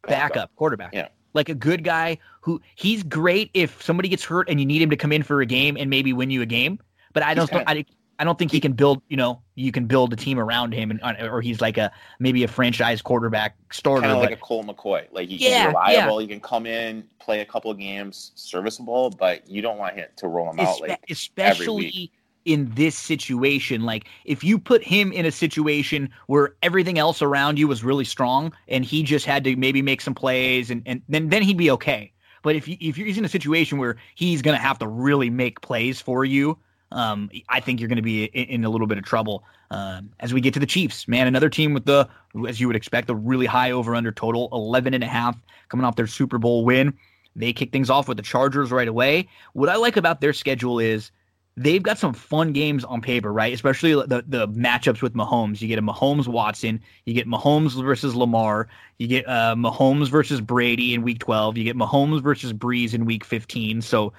backup, 0.06 0.34
backup. 0.34 0.56
quarterback. 0.56 0.94
Yeah. 0.94 1.08
Like 1.34 1.48
a 1.48 1.54
good 1.54 1.82
guy 1.82 2.18
who 2.42 2.60
he's 2.74 3.02
great 3.02 3.50
if 3.54 3.82
somebody 3.82 4.08
gets 4.08 4.24
hurt 4.24 4.48
and 4.50 4.60
you 4.60 4.66
need 4.66 4.82
him 4.82 4.90
to 4.90 4.96
come 4.96 5.12
in 5.12 5.22
for 5.22 5.40
a 5.40 5.46
game 5.46 5.76
and 5.78 5.88
maybe 5.88 6.12
win 6.12 6.30
you 6.30 6.42
a 6.42 6.46
game. 6.46 6.78
But 7.14 7.22
I 7.22 7.34
don't, 7.34 7.50
I, 7.54 7.84
I 8.22 8.24
don't 8.24 8.38
think 8.38 8.52
he 8.52 8.60
can 8.60 8.74
build. 8.74 9.02
You 9.08 9.16
know, 9.16 9.42
you 9.56 9.72
can 9.72 9.86
build 9.86 10.12
a 10.12 10.16
team 10.16 10.38
around 10.38 10.72
him, 10.74 10.92
and 10.92 11.02
uh, 11.02 11.26
or 11.26 11.40
he's 11.40 11.60
like 11.60 11.76
a 11.76 11.90
maybe 12.20 12.44
a 12.44 12.48
franchise 12.48 13.02
quarterback 13.02 13.56
starter, 13.72 14.02
kind 14.02 14.12
of 14.12 14.22
like 14.22 14.30
a 14.30 14.36
Colt 14.36 14.64
McCoy. 14.64 15.08
Like 15.10 15.28
he's 15.28 15.40
yeah, 15.40 15.66
reliable. 15.66 16.20
Yeah. 16.20 16.28
He 16.28 16.28
can 16.28 16.38
come 16.38 16.64
in, 16.64 17.02
play 17.18 17.40
a 17.40 17.44
couple 17.44 17.72
of 17.72 17.78
games, 17.78 18.30
serviceable, 18.36 19.10
but 19.10 19.50
you 19.50 19.60
don't 19.60 19.76
want 19.76 19.96
him 19.96 20.06
to 20.14 20.28
roll 20.28 20.52
him 20.52 20.60
out 20.60 20.80
like 20.80 21.00
especially 21.10 22.12
in 22.44 22.70
this 22.76 22.94
situation. 22.94 23.82
Like 23.82 24.06
if 24.24 24.44
you 24.44 24.56
put 24.56 24.84
him 24.84 25.10
in 25.10 25.26
a 25.26 25.32
situation 25.32 26.08
where 26.28 26.54
everything 26.62 27.00
else 27.00 27.22
around 27.22 27.58
you 27.58 27.66
was 27.66 27.82
really 27.82 28.04
strong 28.04 28.52
and 28.68 28.84
he 28.84 29.02
just 29.02 29.26
had 29.26 29.42
to 29.42 29.56
maybe 29.56 29.82
make 29.82 30.00
some 30.00 30.14
plays 30.14 30.70
and, 30.70 30.84
and 30.86 31.02
then 31.08 31.28
then 31.28 31.42
he'd 31.42 31.58
be 31.58 31.72
okay. 31.72 32.12
But 32.44 32.54
if 32.54 32.68
you, 32.68 32.76
if 32.78 32.96
you're 32.96 33.08
in 33.08 33.24
a 33.24 33.28
situation 33.28 33.78
where 33.78 33.96
he's 34.14 34.42
going 34.42 34.56
to 34.56 34.62
have 34.62 34.78
to 34.78 34.86
really 34.86 35.28
make 35.28 35.60
plays 35.60 36.00
for 36.00 36.24
you, 36.24 36.56
um, 36.92 37.30
I 37.48 37.60
think 37.60 37.80
you're 37.80 37.88
going 37.88 37.96
to 37.96 38.02
be 38.02 38.24
in, 38.24 38.44
in, 38.46 38.64
a 38.64 38.70
little 38.70 38.86
bit 38.86 38.98
of 38.98 39.04
trouble 39.04 39.44
um, 39.70 40.10
as 40.20 40.32
we 40.32 40.40
get 40.40 40.54
to 40.54 40.60
the 40.60 40.66
Chiefs. 40.66 41.08
Man, 41.08 41.26
another 41.26 41.48
team 41.48 41.74
with 41.74 41.86
the, 41.86 42.08
as 42.46 42.60
you 42.60 42.66
would 42.66 42.76
expect, 42.76 43.10
a 43.10 43.14
really 43.14 43.46
high 43.46 43.70
over 43.70 43.94
under 43.94 44.12
total, 44.12 44.48
11 44.52 44.94
and 44.94 45.02
a 45.02 45.08
half 45.08 45.36
coming 45.68 45.84
off 45.84 45.96
their 45.96 46.06
Super 46.06 46.38
Bowl 46.38 46.64
win. 46.64 46.94
They 47.34 47.52
kick 47.52 47.72
things 47.72 47.88
off 47.88 48.08
with 48.08 48.18
the 48.18 48.22
Chargers 48.22 48.70
right 48.70 48.88
away. 48.88 49.28
What 49.54 49.68
I 49.68 49.76
like 49.76 49.96
about 49.96 50.20
their 50.20 50.34
schedule 50.34 50.78
is 50.78 51.10
they've 51.56 51.82
got 51.82 51.98
some 51.98 52.12
fun 52.12 52.52
games 52.52 52.84
on 52.84 53.00
paper, 53.00 53.32
right? 53.32 53.52
Especially 53.52 53.94
the 53.94 54.24
the 54.26 54.48
matchups 54.48 55.02
with 55.02 55.14
Mahomes. 55.14 55.60
You 55.60 55.68
get 55.68 55.78
a 55.78 55.82
Mahomes 55.82 56.28
Watson, 56.28 56.80
you 57.06 57.14
get 57.14 57.26
Mahomes 57.26 57.82
versus 57.82 58.14
Lamar, 58.14 58.68
you 58.98 59.06
get 59.06 59.26
uh, 59.26 59.54
Mahomes 59.56 60.08
versus 60.08 60.40
Brady 60.40 60.94
in 60.94 61.02
Week 61.02 61.18
12, 61.18 61.56
you 61.56 61.64
get 61.64 61.76
Mahomes 61.76 62.22
versus 62.22 62.52
Brees 62.52 62.92
in 62.92 63.06
Week 63.06 63.24
15. 63.24 63.80
So 63.80 64.12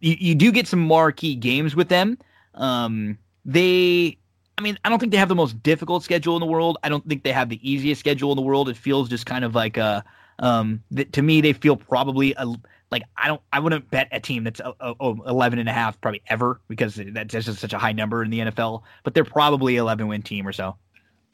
you, 0.00 0.16
you 0.18 0.34
do 0.34 0.52
get 0.52 0.66
some 0.66 0.80
marquee 0.80 1.34
games 1.34 1.74
with 1.74 1.88
them. 1.88 2.18
Um, 2.54 3.18
they, 3.44 4.18
I 4.58 4.62
mean, 4.62 4.78
I 4.84 4.88
don't 4.88 4.98
think 4.98 5.12
they 5.12 5.18
have 5.18 5.28
the 5.28 5.34
most 5.34 5.62
difficult 5.62 6.02
schedule 6.02 6.36
in 6.36 6.40
the 6.40 6.46
world. 6.46 6.78
I 6.82 6.88
don't 6.88 7.06
think 7.06 7.22
they 7.22 7.32
have 7.32 7.48
the 7.48 7.60
easiest 7.68 8.00
schedule 8.00 8.32
in 8.32 8.36
the 8.36 8.42
world. 8.42 8.68
It 8.68 8.76
feels 8.76 9.08
just 9.08 9.26
kind 9.26 9.44
of 9.44 9.54
like 9.54 9.76
a, 9.76 10.04
um, 10.38 10.82
th- 10.94 11.12
to 11.12 11.22
me, 11.22 11.40
they 11.40 11.52
feel 11.52 11.76
probably 11.76 12.34
a 12.36 12.46
like 12.90 13.02
I 13.16 13.28
don't 13.28 13.40
I 13.52 13.60
wouldn't 13.60 13.90
bet 13.90 14.08
a 14.12 14.20
team 14.20 14.44
that's 14.44 14.60
a, 14.60 14.72
a, 14.80 14.94
a 15.00 15.28
11 15.28 15.58
and 15.58 15.68
a 15.68 15.72
half 15.72 16.00
probably 16.00 16.22
ever 16.28 16.60
because 16.68 17.00
that's 17.12 17.32
just 17.32 17.58
such 17.58 17.72
a 17.72 17.78
high 17.78 17.92
number 17.92 18.22
in 18.22 18.30
the 18.30 18.40
NFL, 18.40 18.82
but 19.02 19.14
they're 19.14 19.24
probably 19.24 19.76
11 19.76 20.06
win 20.06 20.22
team 20.22 20.46
or 20.46 20.52
so. 20.52 20.76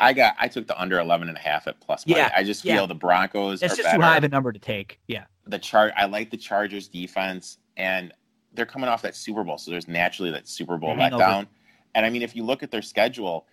I 0.01 0.13
got 0.13 0.35
I 0.39 0.49
took 0.49 0.67
the 0.67 0.81
under 0.81 0.99
11 0.99 1.29
and 1.29 1.37
a 1.37 1.41
half 1.41 1.67
at 1.67 1.81
plus 1.81 2.07
money. 2.07 2.21
Yeah, 2.21 2.33
I 2.37 2.43
just 2.43 2.63
feel 2.63 2.75
yeah. 2.75 2.87
the 2.87 2.95
Broncos 2.95 3.61
That's 3.61 3.77
just 3.77 3.87
better. 3.87 3.99
too 3.99 4.03
high 4.03 4.17
of 4.17 4.25
a 4.25 4.29
number 4.29 4.53
to 4.53 4.59
take. 4.59 4.99
Yeah. 5.07 5.25
The 5.47 5.59
chart 5.59 5.93
I 5.97 6.07
like 6.07 6.31
the 6.31 6.37
Chargers 6.37 6.89
defense 6.89 7.59
and 7.77 8.13
they're 8.55 8.67
coming 8.67 8.89
off 8.89 9.03
that 9.03 9.17
Super 9.17 9.45
Bowl, 9.45 9.59
so 9.59 9.71
there's 9.71 9.89
naturally 9.89 10.31
that 10.31 10.49
Super 10.49 10.77
Bowl 10.77 10.95
letdown. 10.95 11.47
And 11.95 12.07
I 12.07 12.11
mean 12.11 12.23
if 12.23 12.35
you 12.37 12.45
look 12.45 12.63
at 12.63 12.71
their 12.71 12.83
schedule, 12.83 13.47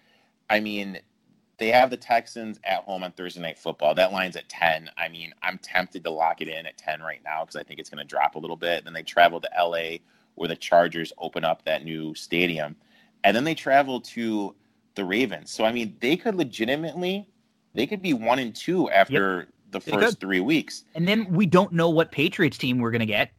I 0.50 0.60
mean 0.60 1.00
they 1.60 1.72
have 1.72 1.90
the 1.90 1.98
Texans 1.98 2.60
at 2.64 2.84
home 2.84 3.04
on 3.04 3.12
Thursday 3.12 3.42
night 3.42 3.60
football. 3.60 3.94
That 3.94 4.12
line's 4.12 4.36
at 4.38 4.48
10. 4.50 4.90
I 4.98 5.10
mean, 5.10 5.34
I'm 5.44 5.58
tempted 5.58 6.04
to 6.06 6.10
lock 6.10 6.42
it 6.42 6.48
in 6.48 6.66
at 6.66 6.78
10 6.78 7.02
right 7.02 7.22
now 7.24 7.44
because 7.44 7.58
I 7.58 7.64
think 7.64 7.80
it's 7.80 7.90
going 7.90 8.00
to 8.00 8.06
drop 8.06 8.36
a 8.36 8.40
little 8.40 8.56
bit. 8.56 8.86
Then 8.86 8.94
they 8.94 9.04
travel 9.04 9.42
to 9.42 9.50
LA 9.60 9.98
where 10.36 10.48
the 10.48 10.56
Chargers 10.56 11.12
open 11.18 11.44
up 11.44 11.66
that 11.66 11.84
new 11.84 12.16
stadium. 12.16 12.78
And 13.26 13.36
then 13.36 13.44
they 13.44 13.56
travel 13.56 14.00
to 14.02 14.56
the 14.96 15.04
Ravens. 15.04 15.52
So 15.52 15.66
I 15.66 15.72
mean, 15.74 15.98
they 16.00 16.16
could 16.16 16.36
legitimately 16.36 17.28
they 17.76 17.86
could 17.86 18.02
be 18.02 18.14
1 18.14 18.40
and 18.40 18.56
2 18.56 18.90
after 18.90 19.40
yep. 19.40 19.48
the 19.72 19.80
first 19.80 20.20
3 20.20 20.40
weeks. 20.40 20.86
And 20.96 21.08
then 21.08 21.32
we 21.32 21.46
don't 21.46 21.72
know 21.72 21.90
what 21.90 22.12
Patriots 22.12 22.58
team 22.58 22.80
we're 22.80 22.92
going 22.92 23.02
to 23.02 23.06
get. 23.06 23.32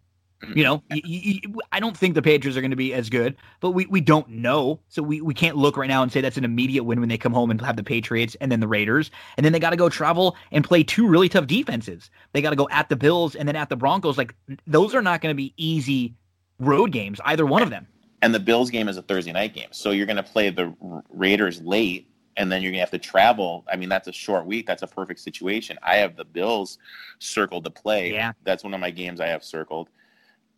Mm-hmm. 0.42 0.58
You 0.58 0.64
know, 0.64 0.82
you, 0.90 1.02
you, 1.04 1.60
I 1.70 1.80
don't 1.80 1.96
think 1.96 2.14
the 2.14 2.22
Patriots 2.22 2.56
are 2.56 2.62
going 2.62 2.70
to 2.70 2.76
be 2.76 2.94
as 2.94 3.10
good, 3.10 3.36
but 3.60 3.72
we, 3.72 3.84
we 3.86 4.00
don't 4.00 4.28
know. 4.28 4.80
So 4.88 5.02
we, 5.02 5.20
we 5.20 5.34
can't 5.34 5.56
look 5.56 5.76
right 5.76 5.88
now 5.88 6.02
and 6.02 6.10
say 6.10 6.22
that's 6.22 6.38
an 6.38 6.44
immediate 6.44 6.84
win 6.84 6.98
when 6.98 7.10
they 7.10 7.18
come 7.18 7.32
home 7.32 7.50
and 7.50 7.60
have 7.60 7.76
the 7.76 7.84
Patriots 7.84 8.36
and 8.40 8.50
then 8.50 8.60
the 8.60 8.68
Raiders. 8.68 9.10
And 9.36 9.44
then 9.44 9.52
they 9.52 9.58
got 9.58 9.70
to 9.70 9.76
go 9.76 9.90
travel 9.90 10.36
and 10.50 10.64
play 10.64 10.82
two 10.82 11.06
really 11.06 11.28
tough 11.28 11.46
defenses. 11.46 12.10
They 12.32 12.40
got 12.40 12.50
to 12.50 12.56
go 12.56 12.68
at 12.70 12.88
the 12.88 12.96
Bills 12.96 13.34
and 13.34 13.46
then 13.46 13.56
at 13.56 13.68
the 13.68 13.76
Broncos. 13.76 14.16
Like, 14.16 14.34
those 14.66 14.94
are 14.94 15.02
not 15.02 15.20
going 15.20 15.34
to 15.34 15.36
be 15.36 15.52
easy 15.58 16.14
road 16.58 16.90
games, 16.90 17.20
either 17.26 17.44
one 17.44 17.62
of 17.62 17.68
them. 17.68 17.86
And 18.22 18.34
the 18.34 18.40
Bills 18.40 18.70
game 18.70 18.88
is 18.88 18.96
a 18.96 19.02
Thursday 19.02 19.32
night 19.32 19.54
game. 19.54 19.68
So 19.72 19.90
you're 19.90 20.06
going 20.06 20.16
to 20.16 20.22
play 20.22 20.48
the 20.48 20.74
Raiders 21.10 21.60
late 21.60 22.06
and 22.36 22.50
then 22.50 22.62
you're 22.62 22.70
gonna 22.70 22.80
have 22.80 22.90
to 22.90 22.98
travel. 22.98 23.64
I 23.70 23.76
mean, 23.76 23.88
that's 23.88 24.08
a 24.08 24.12
short 24.12 24.46
week. 24.46 24.66
That's 24.66 24.82
a 24.82 24.86
perfect 24.86 25.20
situation. 25.20 25.76
I 25.82 25.96
have 25.96 26.16
the 26.16 26.24
Bills 26.24 26.78
circled 27.18 27.64
to 27.64 27.70
play. 27.70 28.12
Yeah, 28.12 28.32
that's 28.44 28.64
one 28.64 28.72
of 28.72 28.80
my 28.80 28.90
games 28.90 29.20
I 29.20 29.26
have 29.26 29.44
circled. 29.44 29.90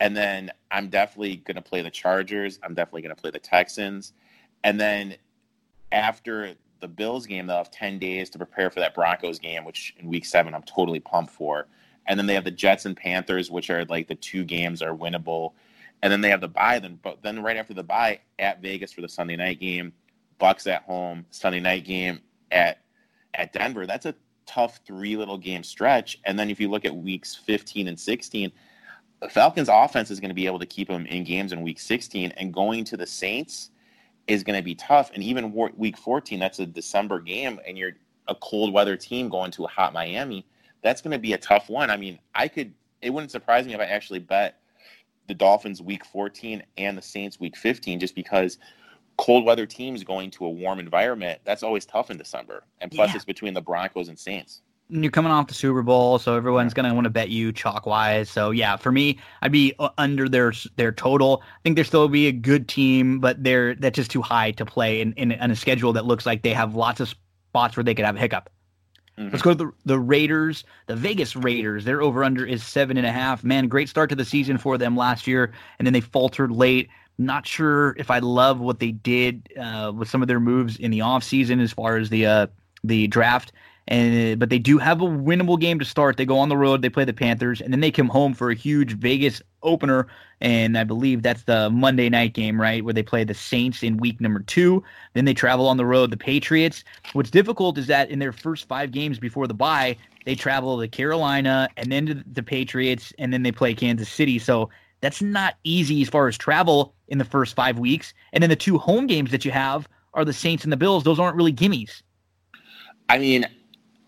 And 0.02 0.16
then 0.16 0.50
I'm 0.72 0.88
definitely 0.88 1.36
going 1.36 1.54
to 1.54 1.62
play 1.62 1.80
the 1.80 1.90
Chargers. 1.90 2.58
I'm 2.64 2.74
definitely 2.74 3.02
going 3.02 3.14
to 3.14 3.22
play 3.22 3.30
the 3.30 3.38
Texans. 3.38 4.14
And 4.64 4.80
then 4.80 5.14
after 5.92 6.56
the 6.80 6.88
Bills 6.88 7.24
game, 7.24 7.46
they'll 7.46 7.58
have 7.58 7.70
10 7.70 8.00
days 8.00 8.28
to 8.30 8.38
prepare 8.38 8.68
for 8.68 8.80
that 8.80 8.96
Broncos 8.96 9.38
game, 9.38 9.64
which 9.64 9.94
in 10.00 10.08
week 10.08 10.24
seven, 10.24 10.54
I'm 10.54 10.64
totally 10.64 10.98
pumped 10.98 11.30
for. 11.30 11.68
And 12.08 12.18
then 12.18 12.26
they 12.26 12.34
have 12.34 12.42
the 12.42 12.50
Jets 12.50 12.84
and 12.84 12.96
Panthers, 12.96 13.48
which 13.48 13.70
are 13.70 13.84
like 13.84 14.08
the 14.08 14.16
two 14.16 14.42
games 14.42 14.82
are 14.82 14.92
winnable. 14.92 15.52
And 16.02 16.12
then 16.12 16.20
they 16.20 16.30
have 16.30 16.40
the 16.40 16.48
bye. 16.48 16.80
Then, 16.80 16.98
but 17.00 17.22
then 17.22 17.40
right 17.40 17.56
after 17.56 17.72
the 17.72 17.84
bye, 17.84 18.18
at 18.40 18.60
Vegas 18.60 18.92
for 18.92 19.02
the 19.02 19.08
Sunday 19.08 19.36
night 19.36 19.60
game, 19.60 19.92
Bucs 20.40 20.66
at 20.66 20.82
home, 20.82 21.26
Sunday 21.30 21.60
night 21.60 21.84
game 21.84 22.18
at 22.50 22.80
at 23.34 23.52
Denver. 23.52 23.86
That's 23.86 24.06
a 24.06 24.16
tough 24.46 24.80
three 24.84 25.16
little 25.16 25.38
game 25.38 25.62
stretch. 25.62 26.18
And 26.24 26.36
then 26.36 26.50
if 26.50 26.58
you 26.58 26.68
look 26.68 26.84
at 26.84 26.96
weeks 26.96 27.36
15 27.36 27.86
and 27.86 28.00
16, 28.00 28.50
Falcons 29.30 29.68
offense 29.70 30.10
is 30.10 30.20
going 30.20 30.30
to 30.30 30.34
be 30.34 30.46
able 30.46 30.58
to 30.58 30.66
keep 30.66 30.88
them 30.88 31.06
in 31.06 31.24
games 31.24 31.52
in 31.52 31.62
week 31.62 31.78
16 31.78 32.32
and 32.32 32.52
going 32.52 32.84
to 32.84 32.96
the 32.96 33.06
Saints 33.06 33.70
is 34.26 34.42
going 34.42 34.58
to 34.58 34.64
be 34.64 34.74
tough. 34.74 35.10
And 35.14 35.22
even 35.22 35.52
week 35.76 35.96
14, 35.96 36.38
that's 36.38 36.58
a 36.58 36.66
December 36.66 37.20
game 37.20 37.60
and 37.66 37.76
you're 37.76 37.92
a 38.28 38.34
cold 38.36 38.72
weather 38.72 38.96
team 38.96 39.28
going 39.28 39.50
to 39.52 39.64
a 39.64 39.68
hot 39.68 39.92
Miami. 39.92 40.46
That's 40.82 41.00
going 41.00 41.12
to 41.12 41.18
be 41.18 41.32
a 41.32 41.38
tough 41.38 41.68
one. 41.68 41.90
I 41.90 41.96
mean, 41.96 42.18
I 42.34 42.48
could, 42.48 42.72
it 43.00 43.10
wouldn't 43.10 43.32
surprise 43.32 43.66
me 43.66 43.74
if 43.74 43.80
I 43.80 43.84
actually 43.84 44.18
bet 44.20 44.60
the 45.28 45.34
Dolphins 45.34 45.80
week 45.80 46.04
14 46.04 46.62
and 46.76 46.98
the 46.98 47.02
Saints 47.02 47.38
week 47.38 47.56
15 47.56 48.00
just 48.00 48.14
because 48.14 48.58
cold 49.16 49.44
weather 49.44 49.66
teams 49.66 50.02
going 50.02 50.30
to 50.32 50.46
a 50.46 50.50
warm 50.50 50.78
environment, 50.78 51.40
that's 51.44 51.62
always 51.62 51.84
tough 51.84 52.10
in 52.10 52.16
December. 52.16 52.64
And 52.80 52.90
plus, 52.90 53.10
yeah. 53.10 53.16
it's 53.16 53.24
between 53.24 53.54
the 53.54 53.60
Broncos 53.60 54.08
and 54.08 54.18
Saints. 54.18 54.62
You're 54.92 55.10
coming 55.10 55.32
off 55.32 55.46
the 55.46 55.54
Super 55.54 55.82
Bowl, 55.82 56.18
so 56.18 56.36
everyone's 56.36 56.74
gonna 56.74 56.92
want 56.92 57.04
to 57.04 57.10
bet 57.10 57.30
you 57.30 57.50
chalk 57.52 57.86
wise. 57.86 58.28
So 58.28 58.50
yeah, 58.50 58.76
for 58.76 58.92
me, 58.92 59.18
I'd 59.40 59.52
be 59.52 59.74
uh, 59.78 59.88
under 59.96 60.28
their 60.28 60.52
their 60.76 60.92
total. 60.92 61.42
I 61.42 61.58
think 61.62 61.76
they're 61.76 61.84
still 61.84 62.08
be 62.08 62.26
a 62.26 62.32
good 62.32 62.68
team, 62.68 63.18
but 63.18 63.42
they're 63.42 63.74
that's 63.74 63.96
just 63.96 64.10
too 64.10 64.22
high 64.22 64.50
to 64.52 64.66
play 64.66 65.00
in, 65.00 65.14
in, 65.14 65.32
in 65.32 65.50
a 65.50 65.56
schedule 65.56 65.94
that 65.94 66.04
looks 66.04 66.26
like 66.26 66.42
they 66.42 66.52
have 66.52 66.74
lots 66.74 67.00
of 67.00 67.08
spots 67.08 67.76
where 67.76 67.84
they 67.84 67.94
could 67.94 68.04
have 68.04 68.16
a 68.16 68.18
hiccup. 68.18 68.50
Mm-hmm. 69.18 69.30
Let's 69.30 69.42
go 69.42 69.54
to 69.54 69.56
the 69.56 69.72
the 69.86 69.98
Raiders, 69.98 70.64
the 70.86 70.96
Vegas 70.96 71.34
Raiders. 71.34 71.84
Their 71.84 72.02
over 72.02 72.22
under 72.22 72.44
is 72.44 72.62
seven 72.62 72.98
and 72.98 73.06
a 73.06 73.12
half. 73.12 73.42
Man, 73.42 73.68
great 73.68 73.88
start 73.88 74.10
to 74.10 74.16
the 74.16 74.24
season 74.24 74.58
for 74.58 74.76
them 74.76 74.96
last 74.96 75.26
year, 75.26 75.52
and 75.78 75.86
then 75.86 75.92
they 75.92 76.00
faltered 76.00 76.52
late. 76.52 76.88
Not 77.18 77.46
sure 77.46 77.94
if 77.98 78.10
I 78.10 78.18
love 78.18 78.60
what 78.60 78.78
they 78.78 78.90
did 78.90 79.48
uh, 79.58 79.92
with 79.94 80.08
some 80.08 80.22
of 80.22 80.28
their 80.28 80.40
moves 80.40 80.76
in 80.76 80.90
the 80.90 81.00
offseason 81.00 81.62
as 81.62 81.72
far 81.72 81.96
as 81.96 82.10
the 82.10 82.26
uh, 82.26 82.46
the 82.84 83.06
draft 83.06 83.52
and 83.88 84.34
uh, 84.34 84.36
but 84.36 84.50
they 84.50 84.58
do 84.58 84.78
have 84.78 85.00
a 85.00 85.06
winnable 85.06 85.58
game 85.58 85.78
to 85.78 85.84
start. 85.84 86.16
They 86.16 86.24
go 86.24 86.38
on 86.38 86.48
the 86.48 86.56
road, 86.56 86.82
they 86.82 86.88
play 86.88 87.04
the 87.04 87.12
Panthers, 87.12 87.60
and 87.60 87.72
then 87.72 87.80
they 87.80 87.90
come 87.90 88.08
home 88.08 88.34
for 88.34 88.50
a 88.50 88.54
huge 88.54 88.96
Vegas 88.96 89.42
opener, 89.62 90.06
and 90.40 90.78
I 90.78 90.84
believe 90.84 91.22
that's 91.22 91.44
the 91.44 91.70
Monday 91.70 92.08
night 92.08 92.34
game, 92.34 92.60
right, 92.60 92.84
where 92.84 92.94
they 92.94 93.02
play 93.02 93.24
the 93.24 93.34
Saints 93.34 93.82
in 93.82 93.96
week 93.96 94.20
number 94.20 94.40
two. 94.40 94.82
Then 95.14 95.24
they 95.24 95.34
travel 95.34 95.68
on 95.68 95.76
the 95.76 95.86
road, 95.86 96.10
the 96.10 96.16
Patriots. 96.16 96.84
What's 97.12 97.30
difficult 97.30 97.78
is 97.78 97.86
that 97.88 98.10
in 98.10 98.18
their 98.18 98.32
first 98.32 98.66
five 98.68 98.92
games 98.92 99.18
before 99.18 99.46
the 99.46 99.54
bye, 99.54 99.96
they 100.24 100.34
travel 100.34 100.80
to 100.80 100.88
Carolina 100.88 101.68
and 101.76 101.90
then 101.90 102.06
to 102.06 102.14
the 102.32 102.42
Patriots, 102.42 103.12
and 103.18 103.32
then 103.32 103.42
they 103.42 103.52
play 103.52 103.74
Kansas 103.74 104.08
City. 104.08 104.38
So 104.38 104.70
that's 105.00 105.20
not 105.20 105.56
easy 105.64 106.00
as 106.02 106.08
far 106.08 106.28
as 106.28 106.38
travel 106.38 106.94
in 107.08 107.18
the 107.18 107.24
first 107.24 107.54
five 107.54 107.78
weeks. 107.78 108.14
And 108.32 108.42
then 108.42 108.50
the 108.50 108.56
two 108.56 108.78
home 108.78 109.06
games 109.06 109.30
that 109.32 109.44
you 109.44 109.50
have 109.50 109.88
are 110.14 110.24
the 110.24 110.32
Saints 110.32 110.64
and 110.64 110.72
the 110.72 110.76
Bills. 110.76 111.04
Those 111.04 111.18
aren't 111.18 111.36
really 111.36 111.52
gimmies. 111.52 112.02
I 113.08 113.18
mean, 113.18 113.46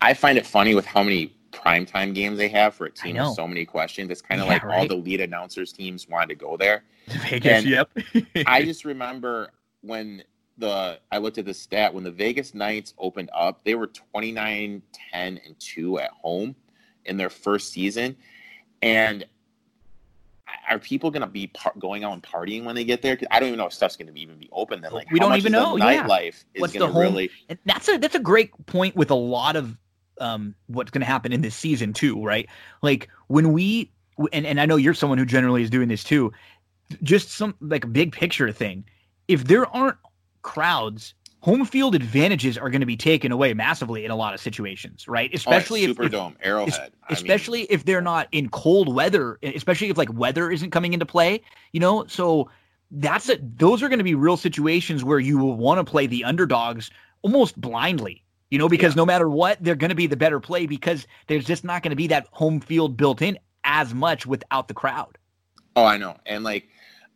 I 0.04 0.12
find 0.12 0.36
it 0.36 0.44
funny 0.44 0.74
with 0.74 0.84
how 0.84 1.02
many 1.02 1.34
primetime 1.50 2.14
games 2.14 2.36
they 2.36 2.48
have 2.48 2.74
for 2.74 2.84
a 2.84 2.90
team 2.90 3.16
with 3.16 3.34
so 3.34 3.48
many 3.48 3.64
questions. 3.64 4.10
It's 4.10 4.20
kind 4.20 4.40
of 4.40 4.46
yeah, 4.46 4.54
like 4.54 4.64
right? 4.64 4.78
all 4.80 4.86
the 4.86 4.96
lead 4.96 5.20
announcers 5.20 5.72
teams 5.72 6.08
wanted 6.08 6.28
to 6.28 6.34
go 6.34 6.58
there. 6.58 6.84
Vegas, 7.06 7.64
yep. 7.64 7.90
I 8.46 8.62
just 8.64 8.84
remember 8.84 9.50
when 9.80 10.22
the 10.58 11.00
I 11.10 11.18
looked 11.18 11.38
at 11.38 11.46
the 11.46 11.54
stat 11.54 11.92
when 11.92 12.04
the 12.04 12.10
Vegas 12.10 12.54
Knights 12.54 12.92
opened 12.98 13.30
up, 13.34 13.64
they 13.64 13.74
were 13.74 13.86
29 13.86 14.82
10 15.12 15.40
and 15.44 15.58
2 15.58 15.98
at 16.00 16.10
home 16.10 16.54
in 17.06 17.16
their 17.16 17.30
first 17.30 17.72
season. 17.72 18.14
And 18.82 19.24
are 20.68 20.78
people 20.78 21.10
going 21.10 21.22
to 21.22 21.26
be 21.26 21.46
par- 21.48 21.72
going 21.78 22.04
out 22.04 22.12
and 22.12 22.22
partying 22.22 22.64
when 22.64 22.74
they 22.74 22.84
get 22.84 23.00
there? 23.00 23.18
I 23.30 23.40
don't 23.40 23.48
even 23.48 23.58
know 23.58 23.66
if 23.66 23.72
stuff's 23.72 23.96
going 23.96 24.12
to 24.12 24.20
even 24.20 24.38
be 24.38 24.50
open 24.52 24.82
then. 24.82 24.92
Like, 24.92 25.10
we 25.10 25.18
don't 25.18 25.36
even 25.36 25.52
know. 25.52 25.76
Nightlife 25.76 26.44
yeah. 26.54 26.60
What's 26.60 26.74
the 26.74 26.86
home? 26.86 27.02
Really... 27.02 27.30
And 27.48 27.58
that's 27.64 27.88
a 27.88 27.96
that's 27.96 28.14
a 28.14 28.20
great 28.20 28.52
point 28.66 28.94
with 28.94 29.10
a 29.10 29.16
lot 29.16 29.56
of 29.56 29.76
um, 30.20 30.54
what's 30.66 30.90
going 30.90 31.00
to 31.00 31.06
happen 31.06 31.32
in 31.32 31.40
this 31.40 31.54
season 31.54 31.92
too, 31.92 32.24
right? 32.24 32.48
Like 32.82 33.08
when 33.28 33.52
we 33.52 33.90
and 34.32 34.46
and 34.46 34.60
I 34.60 34.66
know 34.66 34.76
you're 34.76 34.94
someone 34.94 35.18
who 35.18 35.24
generally 35.24 35.62
is 35.62 35.70
doing 35.70 35.88
this 35.88 36.04
too. 36.04 36.32
Just 37.02 37.30
some 37.30 37.54
like 37.60 37.92
big 37.92 38.12
picture 38.12 38.52
thing. 38.52 38.84
If 39.26 39.44
there 39.44 39.66
aren't 39.74 39.96
crowds, 40.42 41.14
home 41.40 41.64
field 41.64 41.94
advantages 41.94 42.56
are 42.56 42.70
going 42.70 42.80
to 42.80 42.86
be 42.86 42.96
taken 42.96 43.32
away 43.32 43.54
massively 43.54 44.04
in 44.04 44.10
a 44.10 44.16
lot 44.16 44.34
of 44.34 44.40
situations, 44.40 45.08
right? 45.08 45.30
Oh, 45.32 45.36
especially 45.36 45.86
oh, 45.86 45.90
if 45.90 45.96
Superdome, 45.96 46.36
Arrowhead. 46.42 46.92
Especially 47.10 47.60
mean... 47.60 47.66
if 47.70 47.84
they're 47.84 48.00
not 48.00 48.28
in 48.32 48.48
cold 48.50 48.94
weather, 48.94 49.38
especially 49.42 49.88
if 49.88 49.98
like 49.98 50.12
weather 50.12 50.50
isn't 50.50 50.70
coming 50.70 50.92
into 50.92 51.06
play, 51.06 51.40
you 51.72 51.80
know. 51.80 52.04
So 52.06 52.50
that's 52.90 53.28
it. 53.28 53.58
those 53.58 53.82
are 53.82 53.88
going 53.88 53.98
to 53.98 54.04
be 54.04 54.14
real 54.14 54.36
situations 54.36 55.04
where 55.04 55.18
you 55.18 55.38
will 55.38 55.56
want 55.56 55.84
to 55.84 55.90
play 55.90 56.06
the 56.06 56.24
underdogs 56.24 56.90
almost 57.22 57.60
blindly 57.60 58.23
you 58.50 58.58
know, 58.58 58.68
because 58.68 58.94
yeah. 58.94 58.98
no 58.98 59.06
matter 59.06 59.28
what, 59.28 59.58
they're 59.60 59.74
going 59.74 59.90
to 59.90 59.94
be 59.94 60.06
the 60.06 60.16
better 60.16 60.40
play 60.40 60.66
because 60.66 61.06
there's 61.26 61.44
just 61.44 61.64
not 61.64 61.82
going 61.82 61.90
to 61.90 61.96
be 61.96 62.06
that 62.08 62.28
home 62.30 62.60
field 62.60 62.96
built 62.96 63.22
in 63.22 63.38
as 63.64 63.94
much 63.94 64.26
without 64.26 64.68
the 64.68 64.74
crowd. 64.74 65.18
Oh, 65.76 65.84
I 65.84 65.96
know. 65.96 66.16
And 66.26 66.44
like, 66.44 66.68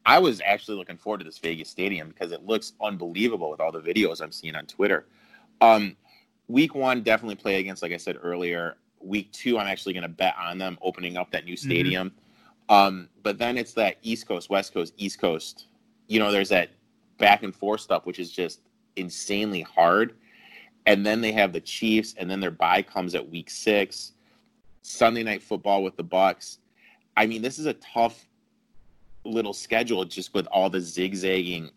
I 0.07 0.19
was 0.19 0.41
actually 0.45 0.79
looking 0.79 0.97
forward 0.97 1.19
to 1.19 1.25
this 1.25 1.39
Vegas 1.39 1.69
stadium 1.69 2.09
because 2.09 2.33
it 2.33 2.45
looks 2.45 2.73
unbelievable 2.81 3.51
with 3.51 3.61
all 3.61 3.71
the 3.71 3.81
videos 3.81 4.21
I'm 4.21 4.33
seeing 4.33 4.57
on 4.57 4.67
Twitter. 4.67 5.07
Um, 5.61 5.97
week 6.49 6.75
one, 6.75 7.03
definitely 7.03 7.37
play 7.37 7.61
against, 7.61 7.83
like 7.83 7.93
I 7.93 7.99
said 7.99 8.17
earlier. 8.23 8.79
Week 9.01 9.31
two, 9.33 9.59
I'm 9.59 9.67
actually 9.67 9.93
going 9.93 10.03
to 10.03 10.09
bet 10.09 10.35
on 10.41 10.59
them 10.59 10.79
opening 10.83 11.17
up 11.17 11.31
that 11.33 11.45
new 11.45 11.55
mm-hmm. 11.55 11.71
stadium. 11.71 12.11
Mm-hmm. 12.11 12.75
Um, 12.75 13.09
but 13.23 13.39
then 13.39 13.57
it's 13.57 13.75
that 13.75 13.99
East 14.03 14.27
Coast, 14.27 14.51
West 14.51 14.75
Coast, 14.75 14.95
East 14.97 15.21
Coast. 15.21 15.67
You 16.07 16.19
know, 16.19 16.33
there's 16.33 16.49
that 16.49 16.71
back 17.19 17.43
and 17.43 17.55
forth 17.55 17.81
stuff, 17.81 18.07
which 18.07 18.19
is 18.19 18.33
just 18.33 18.61
insanely 18.97 19.63
hard 19.63 20.15
and 20.89 21.05
then 21.05 21.21
they 21.21 21.33
have 21.33 21.53
the 21.53 21.61
Chiefs, 21.61 22.15
and 22.17 22.31
then 22.31 22.41
their 22.41 22.51
bye 22.51 22.81
comes 22.81 23.15
at 23.15 23.29
week 23.29 23.51
six. 23.51 24.13
Sunday 24.81 25.23
night 25.23 25.43
football 25.43 25.83
with 25.83 25.97
the 25.97 26.03
Bucs. 26.05 26.57
I 27.15 27.27
mean, 27.27 27.43
this 27.43 27.59
is 27.59 27.67
a 27.67 27.75
tough 27.75 28.27
little 29.23 29.53
schedule 29.53 30.07
just 30.07 30.33
with 30.33 30.47
all 30.47 30.71
the 30.71 30.81
zigzagging 30.81 31.71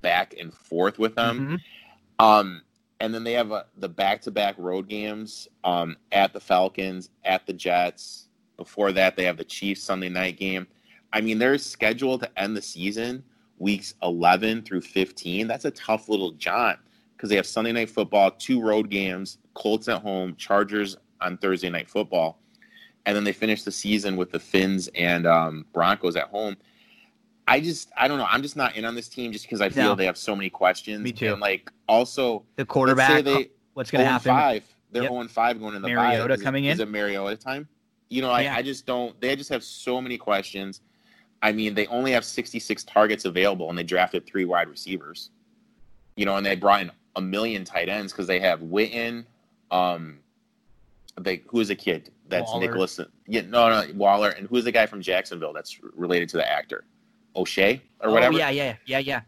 back 0.00 0.34
and 0.40 0.54
forth 0.54 0.98
with 0.98 1.14
them. 1.14 1.40
Mm-hmm. 1.40 2.24
Um, 2.24 2.62
and 3.00 3.12
then 3.12 3.22
they 3.22 3.34
have 3.34 3.52
a, 3.52 3.66
the 3.76 3.88
back-to-back 3.88 4.54
road 4.56 4.88
games 4.88 5.46
um, 5.62 5.98
at 6.10 6.32
the 6.32 6.40
Falcons, 6.40 7.10
at 7.24 7.46
the 7.46 7.52
Jets. 7.52 8.28
Before 8.56 8.92
that, 8.92 9.14
they 9.14 9.24
have 9.24 9.36
the 9.36 9.44
Chiefs 9.44 9.82
Sunday 9.82 10.08
night 10.08 10.38
game. 10.38 10.66
I 11.12 11.20
mean, 11.20 11.38
they're 11.38 11.58
scheduled 11.58 12.22
to 12.22 12.40
end 12.40 12.56
the 12.56 12.62
season 12.62 13.24
weeks 13.58 13.92
11 14.02 14.62
through 14.62 14.80
15. 14.80 15.46
That's 15.46 15.66
a 15.66 15.70
tough 15.72 16.08
little 16.08 16.30
jaunt 16.32 16.78
because 17.18 17.30
they 17.30 17.36
have 17.36 17.46
Sunday 17.46 17.72
night 17.72 17.90
football, 17.90 18.30
two 18.30 18.62
road 18.62 18.88
games, 18.90 19.38
Colts 19.54 19.88
at 19.88 20.00
home, 20.00 20.36
Chargers 20.36 20.96
on 21.20 21.36
Thursday 21.36 21.68
night 21.68 21.90
football, 21.90 22.38
and 23.06 23.16
then 23.16 23.24
they 23.24 23.32
finish 23.32 23.64
the 23.64 23.72
season 23.72 24.16
with 24.16 24.30
the 24.30 24.38
Fins 24.38 24.88
and 24.94 25.26
um, 25.26 25.66
Broncos 25.72 26.14
at 26.14 26.28
home. 26.28 26.56
I 27.48 27.60
just 27.60 27.90
I 27.96 28.06
don't 28.06 28.18
know. 28.18 28.26
I'm 28.28 28.42
just 28.42 28.56
not 28.56 28.76
in 28.76 28.84
on 28.84 28.94
this 28.94 29.08
team 29.08 29.32
just 29.32 29.46
because 29.46 29.60
I 29.60 29.68
feel 29.68 29.84
no. 29.84 29.94
they 29.96 30.06
have 30.06 30.16
so 30.16 30.36
many 30.36 30.48
questions. 30.48 31.00
Me 31.00 31.10
too. 31.10 31.32
And 31.32 31.40
like 31.40 31.72
also 31.88 32.44
the 32.56 32.64
quarterback. 32.64 33.24
They, 33.24 33.50
what's 33.74 33.90
going 33.90 34.04
to 34.04 34.10
happen? 34.10 34.30
Five. 34.30 34.64
They're 34.92 35.02
yep. 35.02 35.12
0 35.12 35.28
5 35.28 35.60
going 35.60 35.74
in 35.74 35.82
the 35.82 35.88
Mariota 35.88 36.36
bye. 36.36 36.42
coming 36.42 36.64
in. 36.64 36.72
Is 36.72 36.80
it 36.80 36.88
Mariota 36.88 37.36
time? 37.36 37.68
You 38.10 38.22
know, 38.22 38.30
I, 38.30 38.42
yeah. 38.42 38.54
I 38.54 38.62
just 38.62 38.86
don't. 38.86 39.20
They 39.20 39.34
just 39.34 39.50
have 39.50 39.64
so 39.64 40.00
many 40.00 40.16
questions. 40.16 40.82
I 41.42 41.52
mean, 41.52 41.74
they 41.74 41.86
only 41.88 42.12
have 42.12 42.24
66 42.24 42.84
targets 42.84 43.24
available, 43.24 43.68
and 43.70 43.78
they 43.78 43.82
drafted 43.82 44.26
three 44.26 44.44
wide 44.44 44.68
receivers. 44.68 45.30
You 46.16 46.26
know, 46.26 46.36
and 46.36 46.44
they 46.44 46.56
brought 46.56 46.82
in 46.82 46.90
a 47.18 47.20
million 47.20 47.64
tight 47.64 47.88
ends 47.88 48.12
because 48.12 48.28
they 48.28 48.38
have 48.38 48.60
Witten, 48.60 49.26
um, 49.72 50.20
they 51.20 51.42
who 51.48 51.58
is 51.58 51.68
a 51.68 51.74
kid 51.74 52.12
that's 52.28 52.48
Waller. 52.50 52.66
Nicholas? 52.66 53.00
Yeah, 53.26 53.42
no, 53.42 53.68
no, 53.68 53.92
Waller, 53.94 54.30
and 54.30 54.46
who's 54.46 54.64
the 54.64 54.72
guy 54.72 54.86
from 54.86 55.02
Jacksonville 55.02 55.52
that's 55.52 55.80
related 55.82 56.28
to 56.30 56.36
the 56.36 56.48
actor, 56.48 56.84
O'Shea 57.34 57.82
or 58.00 58.10
oh, 58.10 58.12
whatever. 58.12 58.38
Yeah, 58.38 58.50
yeah, 58.50 58.76
yeah, 58.86 58.98
yeah. 58.98 59.20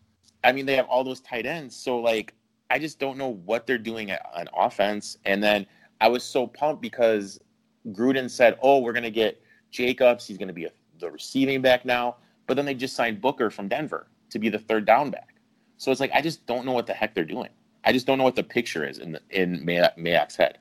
I 0.45 0.53
mean, 0.53 0.66
they 0.66 0.76
have 0.76 0.86
all 0.86 1.03
those 1.03 1.20
tight 1.20 1.47
ends, 1.47 1.74
so 1.74 1.99
like, 1.99 2.32
I 2.70 2.78
just 2.78 3.01
don't 3.01 3.18
know 3.18 3.34
what 3.45 3.66
they're 3.66 3.76
doing 3.76 4.12
on 4.12 4.49
offense. 4.57 5.18
And 5.24 5.43
then 5.43 5.66
I 6.01 6.07
was 6.07 6.22
so 6.22 6.47
pumped 6.47 6.80
because 6.80 7.41
Gruden 7.88 8.30
said, 8.30 8.57
"Oh, 8.62 8.78
we're 8.78 8.93
gonna 8.93 9.11
get 9.11 9.43
Jacobs. 9.72 10.28
He's 10.28 10.38
gonna 10.38 10.53
be 10.53 10.66
a, 10.66 10.70
the 11.01 11.11
receiving 11.11 11.61
back 11.61 11.84
now." 11.84 12.16
But 12.47 12.55
then 12.55 12.66
they 12.66 12.74
just 12.74 12.95
signed 12.95 13.20
Booker 13.20 13.51
from 13.51 13.66
Denver 13.66 14.07
to 14.30 14.38
be 14.38 14.49
the 14.49 14.61
third 14.61 14.84
down 14.84 15.11
back. 15.11 15.34
So 15.76 15.91
it's 15.91 16.01
like 16.01 16.12
I 16.14 16.20
just 16.20 16.47
don't 16.47 16.64
know 16.64 16.72
what 16.72 16.86
the 16.86 16.95
heck 16.95 17.16
they're 17.16 17.24
doing. 17.24 17.49
I 17.85 17.93
just 17.93 18.07
don't 18.07 18.18
know 18.18 18.24
what 18.24 18.37
the 18.37 18.43
picture 18.43 18.87
is 18.87 18.99
in 18.99 19.12
the, 19.12 19.20
in 19.31 19.64
Mayock's 19.64 20.37
head. 20.37 20.59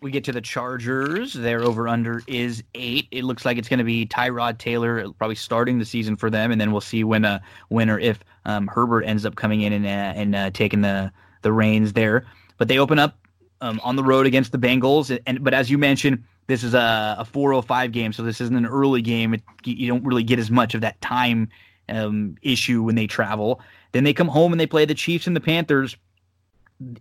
We 0.00 0.10
get 0.10 0.24
to 0.24 0.32
the 0.32 0.40
Chargers. 0.40 1.32
Their 1.32 1.62
over 1.62 1.86
under 1.86 2.22
is 2.26 2.64
eight. 2.74 3.06
It 3.12 3.22
looks 3.22 3.44
like 3.44 3.56
it's 3.56 3.68
going 3.68 3.78
to 3.78 3.84
be 3.84 4.04
Tyrod 4.04 4.58
Taylor 4.58 5.08
probably 5.12 5.36
starting 5.36 5.78
the 5.78 5.84
season 5.84 6.16
for 6.16 6.28
them, 6.28 6.50
and 6.50 6.60
then 6.60 6.72
we'll 6.72 6.80
see 6.80 7.04
when 7.04 7.24
uh 7.24 7.38
when 7.68 7.88
or 7.88 8.00
if 8.00 8.18
um, 8.44 8.66
Herbert 8.66 9.02
ends 9.02 9.24
up 9.24 9.36
coming 9.36 9.60
in 9.60 9.72
and 9.72 9.86
uh, 9.86 10.20
and 10.20 10.34
uh, 10.34 10.50
taking 10.50 10.80
the 10.80 11.12
the 11.42 11.52
reins 11.52 11.92
there. 11.92 12.26
But 12.58 12.66
they 12.66 12.78
open 12.78 12.98
up 12.98 13.16
um, 13.60 13.80
on 13.84 13.94
the 13.94 14.02
road 14.02 14.26
against 14.26 14.50
the 14.50 14.58
Bengals, 14.58 15.16
and 15.24 15.44
but 15.44 15.54
as 15.54 15.70
you 15.70 15.78
mentioned, 15.78 16.24
this 16.48 16.64
is 16.64 16.74
a, 16.74 17.16
a 17.18 17.24
405 17.24 17.92
game, 17.92 18.12
so 18.12 18.24
this 18.24 18.40
isn't 18.40 18.56
an 18.56 18.66
early 18.66 19.02
game. 19.02 19.34
It, 19.34 19.42
you 19.64 19.86
don't 19.86 20.04
really 20.04 20.24
get 20.24 20.40
as 20.40 20.50
much 20.50 20.74
of 20.74 20.80
that 20.80 21.00
time 21.00 21.48
um, 21.88 22.36
issue 22.42 22.82
when 22.82 22.94
they 22.94 23.06
travel. 23.06 23.60
Then 23.92 24.04
they 24.04 24.12
come 24.12 24.28
home 24.28 24.52
and 24.52 24.60
they 24.60 24.66
play 24.66 24.84
the 24.84 24.94
Chiefs 24.94 25.26
and 25.26 25.36
the 25.36 25.40
Panthers. 25.40 25.96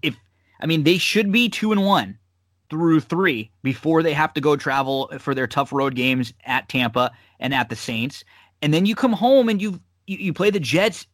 If 0.01 0.15
I 0.61 0.65
mean 0.65 0.83
they 0.83 0.97
should 0.97 1.31
be 1.31 1.49
two 1.49 1.71
and 1.71 1.85
one 1.85 2.17
through 2.69 3.01
three 3.01 3.51
before 3.63 4.01
they 4.01 4.13
have 4.13 4.33
to 4.33 4.41
go 4.41 4.55
travel 4.55 5.11
for 5.19 5.35
their 5.35 5.47
tough 5.47 5.73
road 5.73 5.95
games 5.95 6.33
at 6.45 6.69
Tampa 6.69 7.11
and 7.39 7.53
at 7.53 7.69
the 7.69 7.75
Saints. 7.75 8.23
And 8.61 8.73
then 8.73 8.85
you 8.85 8.95
come 8.95 9.13
home 9.13 9.49
and 9.49 9.61
you 9.61 9.79
you 10.07 10.33
play 10.33 10.49
the 10.49 10.59
Jets 10.59 11.07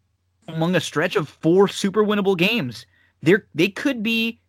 among 0.48 0.76
a 0.76 0.80
stretch 0.80 1.16
of 1.16 1.30
four 1.30 1.68
super 1.68 2.04
winnable 2.04 2.38
games. 2.38 2.86
They 3.22 3.36
they 3.56 3.70
could 3.70 4.04
be 4.04 4.40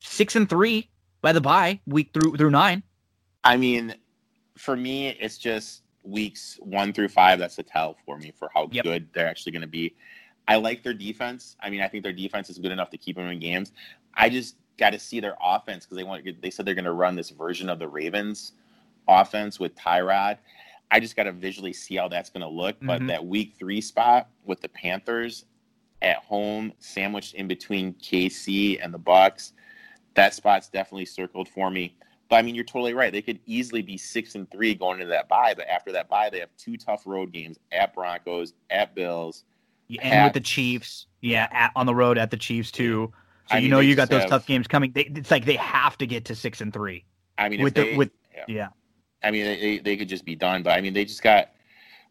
six 0.00 0.36
and 0.36 0.48
three 0.48 0.88
by 1.20 1.32
the 1.32 1.40
bye 1.40 1.80
week 1.86 2.10
through 2.12 2.36
through 2.36 2.50
nine. 2.50 2.82
I 3.44 3.56
mean, 3.56 3.94
for 4.56 4.76
me, 4.76 5.08
it's 5.08 5.38
just 5.38 5.82
weeks 6.04 6.58
one 6.60 6.92
through 6.92 7.08
five. 7.08 7.38
That's 7.38 7.58
a 7.58 7.62
tell 7.62 7.96
for 8.04 8.18
me 8.18 8.32
for 8.36 8.50
how 8.54 8.68
yep. 8.72 8.84
good 8.84 9.08
they're 9.12 9.28
actually 9.28 9.52
going 9.52 9.62
to 9.62 9.68
be. 9.68 9.94
I 10.48 10.56
like 10.56 10.82
their 10.82 10.94
defense. 10.94 11.56
I 11.60 11.70
mean, 11.70 11.80
I 11.80 11.88
think 11.88 12.02
their 12.02 12.12
defense 12.12 12.50
is 12.50 12.58
good 12.58 12.72
enough 12.72 12.90
to 12.90 12.98
keep 12.98 13.16
them 13.16 13.28
in 13.28 13.38
games. 13.38 13.72
I 14.14 14.28
just 14.28 14.56
got 14.78 14.90
to 14.90 14.98
see 14.98 15.20
their 15.20 15.36
offense 15.42 15.84
because 15.84 15.96
they 15.96 16.04
want. 16.04 16.26
They 16.42 16.50
said 16.50 16.66
they're 16.66 16.74
going 16.74 16.84
to 16.84 16.92
run 16.92 17.14
this 17.14 17.30
version 17.30 17.68
of 17.68 17.78
the 17.78 17.88
Ravens 17.88 18.52
offense 19.08 19.58
with 19.58 19.74
Tyrod. 19.76 20.38
I 20.90 21.00
just 21.00 21.16
got 21.16 21.24
to 21.24 21.32
visually 21.32 21.72
see 21.72 21.96
how 21.96 22.08
that's 22.08 22.30
going 22.30 22.42
to 22.42 22.48
look. 22.48 22.76
But 22.82 23.00
Mhm. 23.02 23.08
that 23.08 23.24
week 23.24 23.54
three 23.58 23.80
spot 23.80 24.28
with 24.44 24.60
the 24.60 24.68
Panthers 24.68 25.46
at 26.02 26.18
home, 26.18 26.72
sandwiched 26.78 27.34
in 27.34 27.46
between 27.48 27.94
KC 27.94 28.78
and 28.78 28.92
the 28.92 28.98
Bucs, 28.98 29.52
that 30.14 30.34
spot's 30.34 30.68
definitely 30.68 31.06
circled 31.06 31.48
for 31.48 31.70
me. 31.70 31.94
But 32.28 32.36
I 32.36 32.42
mean, 32.42 32.54
you're 32.54 32.64
totally 32.64 32.94
right. 32.94 33.12
They 33.12 33.22
could 33.22 33.40
easily 33.46 33.82
be 33.82 33.96
six 33.96 34.34
and 34.34 34.50
three 34.50 34.74
going 34.74 35.00
into 35.00 35.10
that 35.10 35.28
bye. 35.28 35.54
But 35.54 35.68
after 35.68 35.92
that 35.92 36.08
bye, 36.08 36.30
they 36.30 36.40
have 36.40 36.54
two 36.56 36.76
tough 36.76 37.06
road 37.06 37.32
games 37.32 37.58
at 37.70 37.94
Broncos, 37.94 38.54
at 38.70 38.94
Bills. 38.94 39.44
And 40.00 40.12
Pat- 40.12 40.24
with 40.26 40.32
the 40.34 40.40
Chiefs, 40.40 41.06
yeah, 41.20 41.48
at, 41.50 41.72
on 41.76 41.86
the 41.86 41.94
road 41.94 42.18
at 42.18 42.30
the 42.30 42.36
Chiefs 42.36 42.70
too. 42.70 43.12
So 43.48 43.56
I 43.56 43.58
you 43.58 43.62
mean, 43.62 43.70
know 43.70 43.80
you 43.80 43.94
got 43.96 44.08
those 44.10 44.22
have- 44.22 44.30
tough 44.30 44.46
games 44.46 44.66
coming. 44.66 44.92
They, 44.92 45.02
it's 45.02 45.30
like 45.30 45.44
they 45.44 45.56
have 45.56 45.98
to 45.98 46.06
get 46.06 46.24
to 46.26 46.34
six 46.34 46.60
and 46.60 46.72
three. 46.72 47.04
I 47.38 47.48
mean, 47.48 47.62
With 47.62 47.74
the- 47.74 47.82
they, 47.82 47.96
with- 47.96 48.10
yeah. 48.34 48.44
Yeah, 48.48 48.68
I 49.22 49.30
mean, 49.30 49.44
they, 49.44 49.78
they 49.78 49.96
could 49.96 50.08
just 50.08 50.24
be 50.24 50.34
done. 50.34 50.62
But 50.62 50.70
I 50.70 50.80
mean, 50.80 50.94
they 50.94 51.04
just 51.04 51.22
got. 51.22 51.50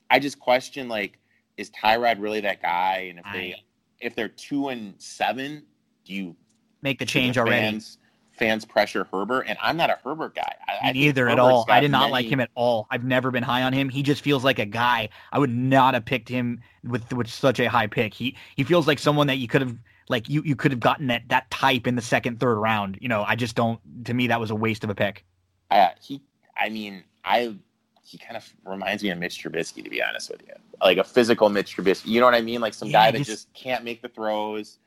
I 0.09 0.19
just 0.19 0.39
question 0.39 0.87
like, 0.89 1.17
is 1.57 1.69
Tyrod 1.71 2.19
really 2.21 2.41
that 2.41 2.61
guy? 2.61 3.07
And 3.09 3.19
if 3.19 3.25
they, 3.33 3.55
if 3.99 4.15
they're 4.15 4.27
two 4.27 4.69
and 4.69 4.93
seven, 4.97 5.63
do 6.05 6.13
you 6.13 6.35
make 6.81 6.99
the 6.99 7.05
change 7.05 7.35
the 7.35 7.41
already. 7.41 7.61
Fans, 7.61 7.97
fans 8.41 8.65
pressure 8.65 9.07
Herbert, 9.13 9.41
and 9.47 9.55
I'm 9.61 9.77
not 9.77 9.91
a 9.91 9.99
Herbert 10.03 10.33
guy. 10.33 10.55
I, 10.67 10.71
I 10.71 10.75
Me 10.87 10.93
think 10.93 10.95
neither 11.05 11.29
at 11.29 11.37
all. 11.37 11.63
I 11.69 11.79
did 11.79 11.91
not 11.91 12.01
many- 12.01 12.11
like 12.11 12.25
him 12.25 12.39
at 12.39 12.49
all. 12.55 12.87
I've 12.89 13.03
never 13.03 13.29
been 13.29 13.43
high 13.43 13.61
on 13.61 13.71
him. 13.71 13.87
He 13.87 14.01
just 14.01 14.23
feels 14.23 14.43
like 14.43 14.57
a 14.57 14.65
guy. 14.65 15.09
I 15.31 15.37
would 15.37 15.51
not 15.51 15.93
have 15.93 16.03
picked 16.05 16.27
him 16.27 16.59
with 16.83 17.13
with 17.13 17.27
such 17.29 17.59
a 17.59 17.67
high 17.69 17.85
pick. 17.85 18.15
He 18.15 18.35
he 18.55 18.63
feels 18.63 18.87
like 18.87 18.97
someone 18.97 19.27
that 19.27 19.37
you 19.37 19.47
could 19.47 19.61
have 19.61 19.75
like 20.09 20.27
you 20.27 20.41
you 20.43 20.55
could 20.55 20.71
have 20.71 20.79
gotten 20.79 21.05
that 21.07 21.21
that 21.29 21.51
type 21.51 21.85
in 21.85 21.95
the 21.95 22.01
second 22.01 22.39
third 22.39 22.55
round. 22.55 22.97
You 22.99 23.09
know, 23.09 23.23
I 23.27 23.35
just 23.35 23.55
don't. 23.55 23.79
To 24.05 24.13
me, 24.15 24.25
that 24.27 24.39
was 24.39 24.49
a 24.49 24.55
waste 24.55 24.83
of 24.83 24.89
a 24.89 24.95
pick. 24.95 25.23
Uh, 25.69 25.89
he, 26.01 26.19
I 26.57 26.69
mean, 26.69 27.03
I 27.23 27.55
he 28.03 28.17
kind 28.17 28.35
of 28.35 28.51
reminds 28.65 29.03
me 29.03 29.11
of 29.11 29.19
Mitch 29.19 29.41
Trubisky, 29.41 29.83
to 29.83 29.89
be 29.89 30.01
honest 30.01 30.31
with 30.31 30.41
you. 30.41 30.53
Like 30.81 30.97
a 30.97 31.03
physical 31.03 31.47
Mitch 31.49 31.77
Trubisky. 31.77 32.07
You 32.07 32.19
know 32.19 32.25
what 32.25 32.33
I 32.35 32.41
mean? 32.41 32.59
Like 32.59 32.73
some 32.73 32.89
Yeah, 32.89 33.05
guy 33.05 33.11
that 33.11 33.17
just- 33.19 33.29
just 33.29 33.53
can't 33.53 33.83
make 33.85 34.01
the 34.01 34.09
throws 34.09 34.79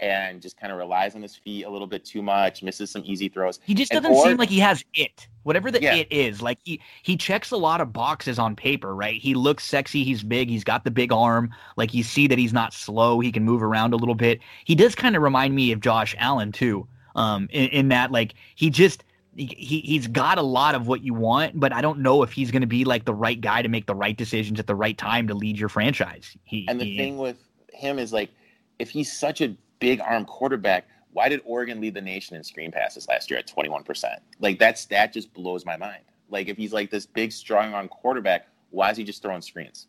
and 0.00 0.42
just 0.42 0.58
kind 0.58 0.72
of 0.72 0.78
relies 0.78 1.14
on 1.14 1.22
his 1.22 1.36
feet 1.36 1.64
a 1.64 1.70
little 1.70 1.86
bit 1.86 2.04
too 2.04 2.20
much, 2.22 2.62
misses 2.62 2.90
some 2.90 3.02
easy 3.04 3.28
throws. 3.28 3.60
He 3.64 3.74
just 3.74 3.92
doesn't 3.92 4.14
seem 4.22 4.36
like 4.36 4.48
he 4.48 4.58
has 4.58 4.84
it. 4.94 5.28
Whatever 5.44 5.70
the 5.70 5.80
Yeah. 5.80 5.94
it 5.94 6.08
is, 6.10 6.42
like 6.42 6.58
he 6.64 6.80
he 7.02 7.16
checks 7.16 7.50
a 7.50 7.56
lot 7.56 7.80
of 7.80 7.92
boxes 7.92 8.38
on 8.38 8.56
paper, 8.56 8.94
right? 8.94 9.20
He 9.20 9.34
looks 9.34 9.64
sexy, 9.64 10.02
he's 10.02 10.22
big, 10.22 10.48
he's 10.48 10.64
got 10.64 10.84
the 10.84 10.90
big 10.90 11.12
arm. 11.12 11.50
Like 11.76 11.94
you 11.94 12.02
see 12.02 12.26
that 12.28 12.38
he's 12.38 12.52
not 12.52 12.72
slow, 12.72 13.20
he 13.20 13.30
can 13.30 13.44
move 13.44 13.62
around 13.62 13.92
a 13.92 13.96
little 13.96 14.14
bit. 14.14 14.40
He 14.64 14.74
does 14.74 14.94
kind 14.94 15.16
of 15.16 15.22
remind 15.22 15.54
me 15.54 15.70
of 15.72 15.80
Josh 15.80 16.14
Allen 16.18 16.50
too. 16.52 16.88
Um 17.14 17.48
in, 17.52 17.68
in 17.68 17.88
that 17.88 18.10
like 18.10 18.34
he 18.56 18.70
just 18.70 19.04
he, 19.36 19.46
he 19.46 19.80
he's 19.80 20.06
got 20.06 20.38
a 20.38 20.42
lot 20.42 20.74
of 20.74 20.86
what 20.86 21.02
you 21.02 21.12
want, 21.14 21.58
but 21.60 21.72
I 21.72 21.80
don't 21.82 22.00
know 22.00 22.22
if 22.22 22.32
he's 22.32 22.50
going 22.50 22.62
to 22.62 22.68
be 22.68 22.84
like 22.84 23.04
the 23.04 23.14
right 23.14 23.40
guy 23.40 23.62
to 23.62 23.68
make 23.68 23.86
the 23.86 23.94
right 23.94 24.16
decisions 24.16 24.58
at 24.60 24.66
the 24.66 24.74
right 24.76 24.96
time 24.96 25.28
to 25.28 25.34
lead 25.34 25.58
your 25.58 25.68
franchise. 25.68 26.36
He 26.44 26.66
And 26.68 26.80
the 26.80 26.84
he- 26.84 26.96
thing 26.96 27.18
with 27.18 27.36
him 27.72 27.98
is 27.98 28.12
like, 28.12 28.30
if 28.78 28.90
he's 28.90 29.12
such 29.12 29.40
a 29.40 29.56
big 29.84 30.00
arm 30.00 30.24
quarterback, 30.24 30.86
why 31.12 31.28
did 31.28 31.42
Oregon 31.44 31.78
lead 31.78 31.92
the 31.92 32.00
nation 32.00 32.36
in 32.36 32.42
screen 32.42 32.72
passes 32.72 33.06
last 33.06 33.30
year 33.30 33.38
at 33.38 33.46
21%? 33.46 34.04
Like 34.40 34.58
that 34.60 34.78
stat 34.78 35.12
just 35.12 35.34
blows 35.34 35.66
my 35.66 35.76
mind. 35.76 36.02
Like 36.30 36.48
if 36.48 36.56
he's 36.56 36.72
like 36.72 36.90
this 36.90 37.04
big, 37.04 37.32
strong 37.32 37.74
arm 37.74 37.88
quarterback, 37.88 38.48
why 38.70 38.90
is 38.90 38.96
he 38.96 39.04
just 39.04 39.20
throwing 39.20 39.42
screens? 39.42 39.88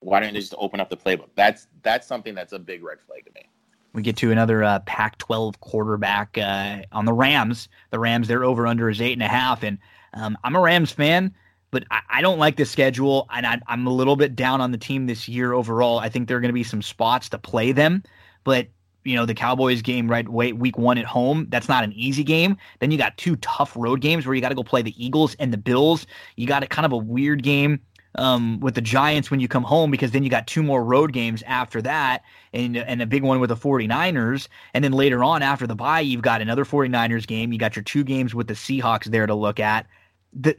Why 0.00 0.18
don't 0.18 0.34
they 0.34 0.40
just 0.40 0.54
open 0.58 0.80
up 0.80 0.90
the 0.90 0.96
playbook? 0.96 1.28
That's 1.36 1.68
that's 1.82 2.08
something 2.08 2.34
that's 2.34 2.52
a 2.52 2.58
big 2.58 2.82
red 2.82 2.98
flag 3.06 3.24
to 3.24 3.30
me. 3.34 3.48
We 3.92 4.02
get 4.02 4.16
to 4.16 4.32
another 4.32 4.64
uh, 4.64 4.80
Pac-12 4.80 5.60
quarterback 5.60 6.36
uh, 6.36 6.82
on 6.90 7.04
the 7.04 7.12
Rams. 7.12 7.68
The 7.90 8.00
Rams, 8.00 8.26
their 8.26 8.42
over/under 8.42 8.90
is 8.90 9.00
eight 9.00 9.12
and 9.12 9.22
a 9.22 9.28
half, 9.28 9.62
and 9.62 9.78
um, 10.12 10.36
I'm 10.42 10.56
a 10.56 10.60
Rams 10.60 10.90
fan, 10.90 11.32
but 11.70 11.84
I, 11.90 12.20
don't 12.20 12.40
like 12.40 12.56
the 12.56 12.64
schedule, 12.64 13.28
and 13.32 13.46
I, 13.46 13.60
I'm 13.68 13.86
a 13.86 13.92
little 13.92 14.16
bit 14.16 14.34
down 14.34 14.60
on 14.60 14.72
the 14.72 14.78
team 14.78 15.06
this 15.06 15.28
year 15.28 15.52
overall. 15.52 16.00
I 16.00 16.08
think 16.08 16.26
there 16.26 16.36
are 16.36 16.40
going 16.40 16.50
to 16.50 16.52
be 16.52 16.64
some 16.64 16.82
spots 16.82 17.28
to 17.30 17.38
play 17.38 17.70
them, 17.70 18.02
but 18.42 18.66
you 19.04 19.14
know 19.14 19.26
the 19.26 19.34
Cowboys 19.34 19.82
game 19.82 20.10
right 20.10 20.28
wait 20.28 20.56
week 20.56 20.76
one 20.78 20.98
at 20.98 21.04
home. 21.04 21.46
That's 21.50 21.68
not 21.68 21.84
an 21.84 21.92
easy 21.92 22.24
game. 22.24 22.56
Then 22.80 22.90
you 22.90 22.98
got 22.98 23.16
two 23.16 23.36
tough 23.36 23.76
road 23.76 24.00
games 24.00 24.26
where 24.26 24.34
you 24.34 24.40
got 24.40 24.48
to 24.48 24.54
go 24.54 24.64
play 24.64 24.82
the 24.82 25.04
Eagles 25.04 25.36
and 25.38 25.52
the 25.52 25.58
Bills. 25.58 26.06
You 26.36 26.46
got 26.46 26.62
a 26.62 26.66
kind 26.66 26.86
of 26.86 26.92
a 26.92 26.96
weird 26.96 27.42
game 27.42 27.80
um, 28.16 28.60
with 28.60 28.74
the 28.74 28.80
Giants 28.80 29.30
when 29.30 29.40
you 29.40 29.48
come 29.48 29.62
home 29.62 29.90
because 29.90 30.12
then 30.12 30.22
you 30.22 30.30
got 30.30 30.46
two 30.46 30.62
more 30.62 30.84
road 30.84 31.12
games 31.12 31.42
after 31.46 31.82
that 31.82 32.22
and, 32.52 32.76
and 32.76 33.02
a 33.02 33.06
big 33.06 33.22
one 33.22 33.40
with 33.40 33.48
the 33.48 33.56
49ers. 33.56 34.48
And 34.72 34.84
then 34.84 34.92
later 34.92 35.24
on 35.24 35.42
after 35.42 35.66
the 35.66 35.74
bye, 35.74 36.00
you've 36.00 36.22
got 36.22 36.40
another 36.40 36.64
49ers 36.64 37.26
game. 37.26 37.52
You 37.52 37.58
got 37.58 37.76
your 37.76 37.82
two 37.82 38.04
games 38.04 38.34
with 38.34 38.46
the 38.46 38.54
Seahawks 38.54 39.04
there 39.04 39.26
to 39.26 39.34
look 39.34 39.58
at. 39.58 39.86
The, 40.32 40.56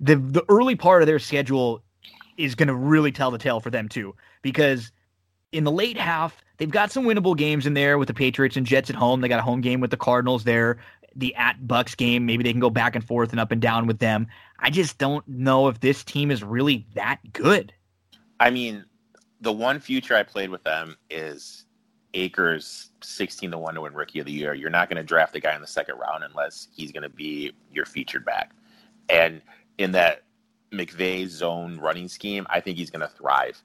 the, 0.00 0.16
the 0.16 0.44
early 0.48 0.76
part 0.76 1.02
of 1.02 1.06
their 1.06 1.18
schedule 1.18 1.82
is 2.36 2.54
going 2.54 2.68
to 2.68 2.74
really 2.74 3.12
tell 3.12 3.30
the 3.30 3.38
tale 3.38 3.60
for 3.60 3.70
them 3.70 3.88
too 3.88 4.14
because 4.42 4.90
in 5.52 5.64
the 5.64 5.70
late 5.70 5.96
half, 5.96 6.42
they've 6.56 6.70
got 6.70 6.90
some 6.90 7.04
winnable 7.04 7.36
games 7.36 7.66
in 7.66 7.74
there 7.74 7.98
with 7.98 8.08
the 8.08 8.14
Patriots 8.14 8.56
and 8.56 8.66
Jets 8.66 8.90
at 8.90 8.96
home. 8.96 9.20
They 9.20 9.28
got 9.28 9.38
a 9.38 9.42
home 9.42 9.60
game 9.60 9.80
with 9.80 9.90
the 9.90 9.96
Cardinals 9.96 10.44
there. 10.44 10.78
The 11.14 11.34
at 11.34 11.60
Bucs 11.60 11.94
game, 11.96 12.24
maybe 12.24 12.42
they 12.42 12.52
can 12.52 12.60
go 12.60 12.70
back 12.70 12.96
and 12.96 13.04
forth 13.04 13.32
and 13.32 13.40
up 13.40 13.52
and 13.52 13.60
down 13.60 13.86
with 13.86 13.98
them. 13.98 14.26
I 14.58 14.70
just 14.70 14.96
don't 14.96 15.26
know 15.28 15.68
if 15.68 15.80
this 15.80 16.02
team 16.02 16.30
is 16.30 16.42
really 16.42 16.86
that 16.94 17.18
good. 17.34 17.72
I 18.40 18.48
mean, 18.48 18.84
the 19.42 19.52
one 19.52 19.78
future 19.78 20.16
I 20.16 20.22
played 20.22 20.48
with 20.48 20.64
them 20.64 20.96
is 21.10 21.66
Akers 22.14 22.90
16 23.02 23.50
to 23.50 23.58
1 23.58 23.74
to 23.74 23.82
win 23.82 23.92
rookie 23.92 24.20
of 24.20 24.26
the 24.26 24.32
year. 24.32 24.54
You're 24.54 24.70
not 24.70 24.88
going 24.88 24.96
to 24.96 25.02
draft 25.02 25.34
the 25.34 25.40
guy 25.40 25.54
in 25.54 25.60
the 25.60 25.66
second 25.66 25.96
round 25.98 26.24
unless 26.24 26.68
he's 26.74 26.92
going 26.92 27.02
to 27.02 27.08
be 27.10 27.52
your 27.70 27.84
featured 27.84 28.24
back. 28.24 28.52
And 29.08 29.42
in 29.78 29.92
that 29.92 30.22
McVay 30.72 31.28
zone 31.28 31.78
running 31.78 32.08
scheme, 32.08 32.46
I 32.48 32.60
think 32.60 32.78
he's 32.78 32.90
going 32.90 33.00
to 33.00 33.14
thrive. 33.14 33.62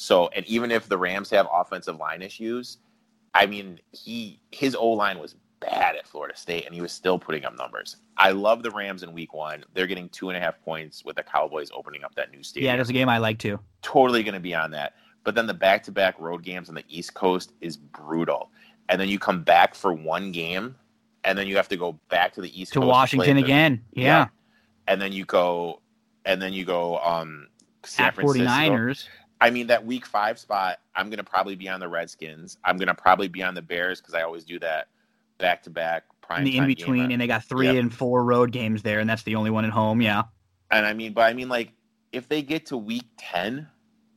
So, 0.00 0.28
and 0.28 0.46
even 0.46 0.70
if 0.70 0.88
the 0.88 0.96
Rams 0.96 1.28
have 1.28 1.46
offensive 1.52 1.98
line 1.98 2.22
issues, 2.22 2.78
I 3.34 3.44
mean, 3.44 3.78
he 3.92 4.40
his 4.50 4.74
O 4.74 4.88
line 4.88 5.18
was 5.18 5.36
bad 5.60 5.94
at 5.94 6.08
Florida 6.08 6.34
State, 6.34 6.64
and 6.64 6.74
he 6.74 6.80
was 6.80 6.90
still 6.90 7.18
putting 7.18 7.44
up 7.44 7.54
numbers. 7.58 7.96
I 8.16 8.30
love 8.30 8.62
the 8.62 8.70
Rams 8.70 9.02
in 9.02 9.12
Week 9.12 9.34
One. 9.34 9.62
They're 9.74 9.86
getting 9.86 10.08
two 10.08 10.30
and 10.30 10.38
a 10.38 10.40
half 10.40 10.58
points 10.62 11.04
with 11.04 11.16
the 11.16 11.22
Cowboys 11.22 11.68
opening 11.74 12.02
up 12.02 12.14
that 12.14 12.30
new 12.30 12.42
stadium 12.42 12.70
Yeah, 12.72 12.76
that's 12.78 12.88
a 12.88 12.94
game 12.94 13.10
I 13.10 13.18
like 13.18 13.38
too. 13.38 13.60
totally 13.82 14.22
going 14.22 14.32
to 14.32 14.40
be 14.40 14.54
on 14.54 14.70
that. 14.70 14.94
But 15.22 15.34
then 15.34 15.46
the 15.46 15.52
back 15.52 15.82
to 15.82 15.92
back 15.92 16.18
road 16.18 16.42
games 16.42 16.70
on 16.70 16.74
the 16.74 16.84
East 16.88 17.12
Coast 17.12 17.52
is 17.60 17.76
brutal. 17.76 18.50
And 18.88 18.98
then 18.98 19.10
you 19.10 19.18
come 19.18 19.42
back 19.42 19.74
for 19.74 19.92
one 19.92 20.32
game, 20.32 20.76
and 21.24 21.36
then 21.36 21.46
you 21.46 21.56
have 21.56 21.68
to 21.68 21.76
go 21.76 21.92
back 22.08 22.32
to 22.32 22.40
the 22.40 22.58
East 22.58 22.72
To 22.72 22.78
Coast 22.80 22.88
Washington 22.88 23.36
again. 23.36 23.84
Yeah. 23.92 24.28
And 24.88 24.98
then 24.98 25.12
you 25.12 25.26
go, 25.26 25.82
and 26.24 26.40
then 26.40 26.54
you 26.54 26.64
go, 26.64 26.98
um, 27.00 27.48
San 27.84 28.06
At 28.06 28.14
Francisco. 28.14 28.44
49ers. 28.48 29.06
I 29.40 29.50
mean, 29.50 29.66
that 29.68 29.84
week 29.86 30.04
five 30.06 30.38
spot, 30.38 30.80
I'm 30.94 31.08
going 31.08 31.18
to 31.18 31.24
probably 31.24 31.56
be 31.56 31.68
on 31.68 31.80
the 31.80 31.88
Redskins. 31.88 32.58
I'm 32.64 32.76
going 32.76 32.88
to 32.88 32.94
probably 32.94 33.28
be 33.28 33.42
on 33.42 33.54
the 33.54 33.62
Bears 33.62 34.00
because 34.00 34.14
I 34.14 34.22
always 34.22 34.44
do 34.44 34.58
that 34.60 34.88
back 35.38 35.62
to 35.62 35.70
back 35.70 36.04
prime 36.20 36.40
in 36.40 36.44
the 36.44 36.56
in 36.58 36.66
between, 36.66 37.02
game. 37.04 37.10
and 37.12 37.20
they 37.20 37.26
got 37.26 37.44
three 37.44 37.66
Yep. 37.66 37.76
and 37.76 37.94
four 37.94 38.22
road 38.24 38.52
games 38.52 38.82
there, 38.82 38.98
and 39.00 39.08
that's 39.08 39.22
the 39.22 39.36
only 39.36 39.50
one 39.50 39.64
at 39.64 39.70
home. 39.70 40.02
Yeah. 40.02 40.24
And 40.70 40.84
I 40.86 40.92
mean, 40.92 41.14
but 41.14 41.22
I 41.22 41.32
mean, 41.32 41.48
like, 41.48 41.72
if 42.12 42.28
they 42.28 42.42
get 42.42 42.66
to 42.66 42.76
week 42.76 43.06
10, 43.18 43.66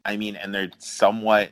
I 0.05 0.17
mean, 0.17 0.35
and 0.35 0.53
they're 0.53 0.71
somewhat 0.79 1.51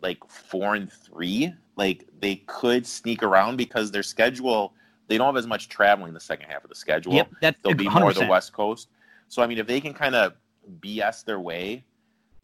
like 0.00 0.18
four 0.28 0.74
and 0.76 0.90
three, 0.92 1.52
like, 1.76 2.06
they 2.20 2.36
could 2.46 2.86
sneak 2.86 3.22
around 3.22 3.56
because 3.56 3.90
their 3.90 4.02
schedule, 4.02 4.72
they 5.08 5.18
don't 5.18 5.26
have 5.26 5.36
as 5.36 5.46
much 5.46 5.68
traveling 5.68 6.14
the 6.14 6.20
second 6.20 6.48
half 6.48 6.62
of 6.62 6.68
the 6.70 6.76
schedule. 6.76 7.12
yep. 7.14 7.28
That's 7.42 7.58
They'll 7.62 7.74
be 7.74 7.86
100%. 7.86 8.00
more 8.00 8.12
the 8.12 8.26
West 8.26 8.52
Coast. 8.52 8.88
So, 9.28 9.42
I 9.42 9.46
mean, 9.46 9.58
if 9.58 9.66
they 9.66 9.80
can 9.80 9.92
kind 9.94 10.14
of 10.14 10.34
BS 10.80 11.24
their 11.24 11.40
way 11.40 11.84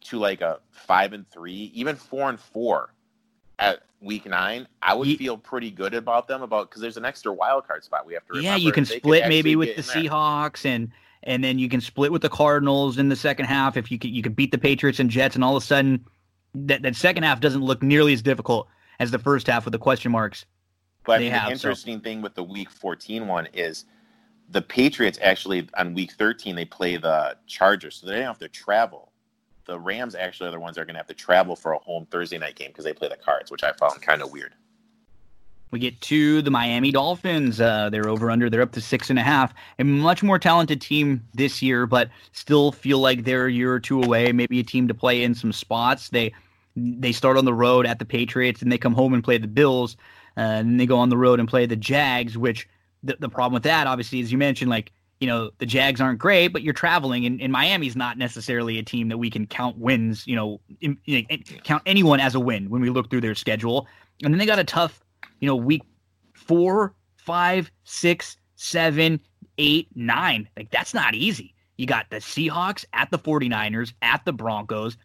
to 0.01 0.19
like 0.19 0.41
a 0.41 0.59
five 0.71 1.13
and 1.13 1.29
three, 1.29 1.71
even 1.73 1.95
four 1.95 2.29
and 2.29 2.39
four 2.39 2.93
at 3.59 3.81
week 4.01 4.25
nine, 4.25 4.67
I 4.81 4.93
would 4.93 5.07
Ye- 5.07 5.17
feel 5.17 5.37
pretty 5.37 5.71
good 5.71 5.93
about 5.93 6.27
them 6.27 6.41
about 6.41 6.69
because 6.69 6.81
there's 6.81 6.97
an 6.97 7.05
extra 7.05 7.33
wild 7.33 7.67
card 7.67 7.83
spot 7.83 8.05
we 8.05 8.13
have 8.13 8.25
to. 8.27 8.39
Yeah, 8.39 8.55
you 8.55 8.71
can 8.71 8.85
split 8.85 9.27
maybe 9.27 9.55
with 9.55 9.75
the 9.75 9.81
in 9.81 10.03
there. 10.03 10.11
Seahawks 10.11 10.65
and 10.65 10.91
and 11.23 11.43
then 11.43 11.59
you 11.59 11.67
can 11.67 11.81
split 11.81 12.11
with 12.11 12.21
the 12.21 12.29
Cardinals 12.29 12.97
in 12.97 13.09
the 13.09 13.15
second 13.15 13.45
half 13.45 13.77
if 13.77 13.91
you 13.91 13.99
could 13.99 14.11
you 14.11 14.21
could 14.21 14.35
beat 14.35 14.51
the 14.51 14.57
Patriots 14.57 14.99
and 14.99 15.09
Jets 15.09 15.35
and 15.35 15.43
all 15.43 15.55
of 15.55 15.63
a 15.63 15.65
sudden 15.65 16.05
that, 16.53 16.81
that 16.83 16.95
second 16.95 17.23
half 17.23 17.39
doesn't 17.39 17.61
look 17.61 17.81
nearly 17.81 18.13
as 18.13 18.21
difficult 18.21 18.67
as 18.99 19.11
the 19.11 19.19
first 19.19 19.47
half 19.47 19.65
with 19.65 19.71
the 19.71 19.79
question 19.79 20.11
marks. 20.11 20.45
But 21.05 21.21
mean, 21.21 21.31
have, 21.31 21.49
the 21.49 21.57
so- 21.57 21.69
interesting 21.69 22.01
thing 22.01 22.21
with 22.21 22.35
the 22.35 22.43
Week 22.43 22.69
14 22.69 23.27
one 23.27 23.47
is 23.53 23.85
the 24.49 24.61
Patriots 24.61 25.19
actually 25.21 25.67
on 25.77 25.93
Week 25.93 26.11
13 26.13 26.55
they 26.55 26.65
play 26.65 26.97
the 26.97 27.37
Chargers, 27.47 27.95
so 27.95 28.07
they 28.07 28.15
don't 28.15 28.23
have 28.23 28.39
to 28.39 28.49
travel. 28.49 29.06
The 29.67 29.79
Rams 29.79 30.15
actually 30.15 30.47
are 30.47 30.51
the 30.51 30.59
ones 30.59 30.75
that 30.75 30.81
are 30.81 30.85
going 30.85 30.95
to 30.95 30.99
have 30.99 31.07
to 31.07 31.13
travel 31.13 31.55
for 31.55 31.73
a 31.73 31.77
home 31.79 32.07
Thursday 32.09 32.37
night 32.37 32.55
game 32.55 32.69
because 32.69 32.85
they 32.85 32.93
play 32.93 33.09
the 33.09 33.17
Cards, 33.17 33.51
which 33.51 33.63
I 33.63 33.73
found 33.73 34.01
kind 34.01 34.21
of 34.21 34.31
weird. 34.31 34.53
We 35.71 35.79
get 35.79 35.99
to 36.01 36.41
the 36.41 36.49
Miami 36.49 36.91
Dolphins. 36.93 37.59
Uh, 37.59 37.89
they're 37.89 38.07
over 38.07 38.31
under. 38.31 38.49
They're 38.49 38.61
up 38.61 38.71
to 38.71 38.81
six 38.81 39.09
and 39.09 39.19
a 39.19 39.21
half. 39.21 39.53
A 39.79 39.83
much 39.83 40.23
more 40.23 40.39
talented 40.39 40.79
team 40.79 41.27
this 41.33 41.61
year, 41.61 41.85
but 41.85 42.09
still 42.31 42.71
feel 42.71 42.99
like 42.99 43.25
they're 43.25 43.47
a 43.47 43.51
year 43.51 43.73
or 43.73 43.79
two 43.81 44.01
away. 44.01 44.31
Maybe 44.31 44.61
a 44.61 44.63
team 44.63 44.87
to 44.87 44.93
play 44.93 45.23
in 45.23 45.35
some 45.35 45.51
spots. 45.51 46.09
They 46.09 46.33
they 46.77 47.11
start 47.11 47.37
on 47.37 47.43
the 47.43 47.53
road 47.53 47.85
at 47.85 47.99
the 47.99 48.05
Patriots 48.05 48.61
and 48.61 48.71
they 48.71 48.77
come 48.77 48.93
home 48.93 49.13
and 49.13 49.23
play 49.23 49.37
the 49.37 49.47
Bills. 49.47 49.97
Uh, 50.37 50.61
and 50.61 50.79
they 50.79 50.85
go 50.85 50.99
on 50.99 51.09
the 51.09 51.17
road 51.17 51.39
and 51.39 51.49
play 51.49 51.65
the 51.65 51.75
Jags, 51.75 52.37
which 52.37 52.69
the, 53.03 53.17
the 53.19 53.29
problem 53.29 53.53
with 53.53 53.63
that, 53.63 53.87
obviously, 53.87 54.21
as 54.21 54.31
you 54.31 54.37
mentioned, 54.37 54.69
like, 54.69 54.91
you 55.19 55.27
know, 55.27 55.49
the 55.57 55.65
Jags 55.65 55.99
aren't 55.99 56.19
great, 56.19 56.49
but 56.49 56.61
you're 56.61 56.73
traveling, 56.73 57.25
and, 57.25 57.41
and 57.41 57.51
Miami's 57.51 57.95
not 57.95 58.17
necessarily 58.17 58.77
a 58.77 58.83
team 58.83 59.09
that 59.09 59.17
we 59.17 59.29
can 59.29 59.47
count 59.47 59.77
wins, 59.77 60.27
you 60.27 60.35
know, 60.35 60.59
in, 60.81 60.97
in, 61.05 61.43
count 61.63 61.81
anyone 61.85 62.19
as 62.19 62.35
a 62.35 62.39
win 62.39 62.69
when 62.69 62.81
we 62.81 62.89
look 62.89 63.09
through 63.09 63.21
their 63.21 63.35
schedule. 63.35 63.87
And 64.23 64.33
then 64.33 64.37
they 64.37 64.45
got 64.45 64.59
a 64.59 64.63
tough, 64.63 65.03
you 65.39 65.47
know, 65.47 65.55
week 65.55 65.81
four, 66.33 66.93
five, 67.15 67.71
six, 67.83 68.37
seven, 68.55 69.19
eight, 69.57 69.87
nine. 69.95 70.47
Like, 70.55 70.69
that's 70.69 70.93
not 70.93 71.15
easy. 71.15 71.55
You 71.77 71.87
got 71.87 72.09
the 72.09 72.17
Seahawks 72.17 72.85
at 72.93 73.09
the 73.11 73.19
49ers, 73.19 73.93
at 74.01 74.23
the 74.25 74.33
Broncos, 74.33 74.97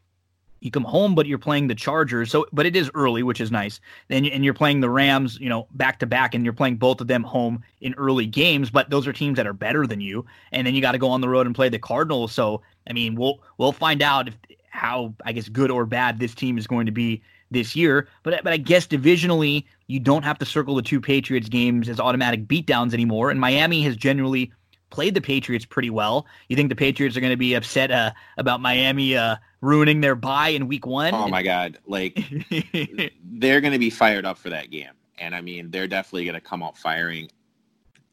you 0.63 0.71
come 0.71 0.85
home, 0.85 1.15
but 1.15 1.27
you're 1.27 1.39
playing 1.39 1.67
the 1.67 1.75
Chargers. 1.75 2.31
So, 2.31 2.47
but 2.53 2.67
it 2.67 2.77
is 2.77 2.91
early, 2.95 3.25
which 3.25 3.41
is 3.41 3.51
nice. 3.51 3.81
Then, 4.09 4.25
and 4.27 4.45
you're 4.45 4.55
playing 4.55 4.81
the 4.81 4.89
Rams, 4.89 5.39
you 5.41 5.49
know, 5.49 5.67
back 5.73 5.99
to 5.99 6.07
back, 6.07 6.35
and 6.35 6.45
you're 6.45 6.53
playing 6.53 6.77
both 6.77 7.01
of 7.01 7.09
them 7.09 7.25
home 7.25 7.65
in 7.81 7.95
early 7.95 8.27
games. 8.27 8.71
But 8.71 8.89
those 8.89 9.07
are 9.09 9.13
teams 9.13 9.37
that 9.37 9.47
are 9.47 9.53
better 9.53 9.87
than 9.87 10.01
you. 10.01 10.25
And 10.53 10.65
then 10.65 10.75
you 10.75 10.81
got 10.81 10.93
to 10.93 10.99
go 10.99 11.11
on 11.11 11.21
the 11.21 11.29
road 11.29 11.47
and 11.47 11.55
play 11.55 11.69
the 11.69 11.81
Cardinals. 11.81 12.33
So, 12.33 12.63
I 12.89 12.93
mean, 12.93 13.17
we'll 13.17 13.41
we'll 13.59 13.73
find 13.73 14.03
out 14.03 14.29
if 14.29 14.39
how 14.71 15.15
I 15.25 15.33
guess 15.33 15.49
good 15.49 15.71
or 15.71 15.85
bad 15.85 16.21
this 16.21 16.35
team 16.35 16.57
is 16.57 16.67
going 16.69 16.87
to 16.87 16.93
be 16.93 17.23
this 17.51 17.75
year. 17.75 18.07
But 18.23 18.45
but 18.45 18.53
I 18.53 18.57
guess 18.57 18.87
divisionally, 18.87 19.65
you 19.89 19.99
don't 19.99 20.23
have 20.23 20.39
to 20.39 20.47
circle 20.47 20.77
the 20.77 20.83
two 20.83 21.01
Patriots 21.01 21.49
games 21.49 21.89
as 21.89 21.99
automatic 21.99 22.47
beatdowns 22.47 22.95
anymore. 22.95 23.31
And 23.31 23.41
Miami 23.41 23.83
has 23.83 23.97
generally 23.97 24.53
played 24.91 25.15
the 25.15 25.21
Patriots 25.21 25.65
pretty 25.65 25.91
well. 25.91 26.27
You 26.49 26.55
think 26.55 26.69
the 26.69 26.77
Patriots 26.77 27.17
are 27.17 27.21
going 27.21 27.33
to 27.33 27.37
be 27.37 27.55
upset 27.55 27.91
uh, 27.91 28.13
about 28.37 28.61
Miami 28.61 29.17
uh, 29.17 29.37
ruining 29.63 30.03
their 30.03 30.15
bye 30.15 30.49
in 30.49 30.69
Week 30.69 30.85
One? 30.85 31.15
Oh 31.15 31.29
my 31.29 31.43
God! 31.43 31.79
Like 31.87 32.15
they're 33.25 33.63
going 33.63 33.73
to 33.73 33.79
be 33.79 33.89
fired 33.89 34.27
up 34.27 34.37
for 34.37 34.51
that 34.51 34.71
game, 34.71 34.93
and 35.19 35.35
I 35.35 35.41
mean 35.41 35.71
they're 35.71 35.89
definitely 35.89 36.25
going 36.25 36.35
to 36.35 36.41
come 36.41 36.63
out 36.63 36.77
firing. 36.77 37.31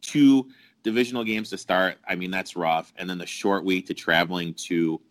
Two 0.01 0.49
divisional 0.83 1.25
games 1.25 1.49
to 1.49 1.57
start. 1.57 1.97
I 2.07 2.15
mean 2.15 2.31
that's 2.31 2.55
rough, 2.55 2.93
and 2.95 3.09
then 3.09 3.17
the 3.17 3.25
short 3.25 3.65
week 3.65 3.87
to 3.87 3.93
traveling 3.93 4.53
to 4.53 5.01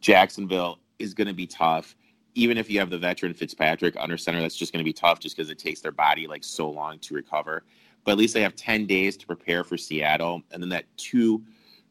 Jacksonville 0.00 0.80
is 0.98 1.14
going 1.14 1.28
to 1.28 1.34
be 1.34 1.46
tough. 1.46 1.96
Even 2.34 2.58
if 2.58 2.70
you 2.70 2.78
have 2.78 2.90
the 2.90 2.98
veteran 2.98 3.32
Fitzpatrick 3.32 3.96
under 3.98 4.18
center, 4.18 4.40
that's 4.40 4.54
just 4.54 4.72
going 4.72 4.84
to 4.84 4.88
be 4.88 4.92
tough, 4.92 5.18
just 5.18 5.36
because 5.36 5.50
it 5.50 5.58
takes 5.58 5.80
their 5.80 5.92
body 5.92 6.26
like 6.26 6.44
so 6.44 6.68
long 6.68 6.98
to 7.00 7.14
recover 7.14 7.64
but 8.08 8.12
at 8.12 8.18
least 8.18 8.32
they 8.32 8.40
have 8.40 8.56
10 8.56 8.86
days 8.86 9.18
to 9.18 9.26
prepare 9.26 9.62
for 9.62 9.76
Seattle. 9.76 10.40
And 10.50 10.62
then 10.62 10.70
that 10.70 10.86
two 10.96 11.44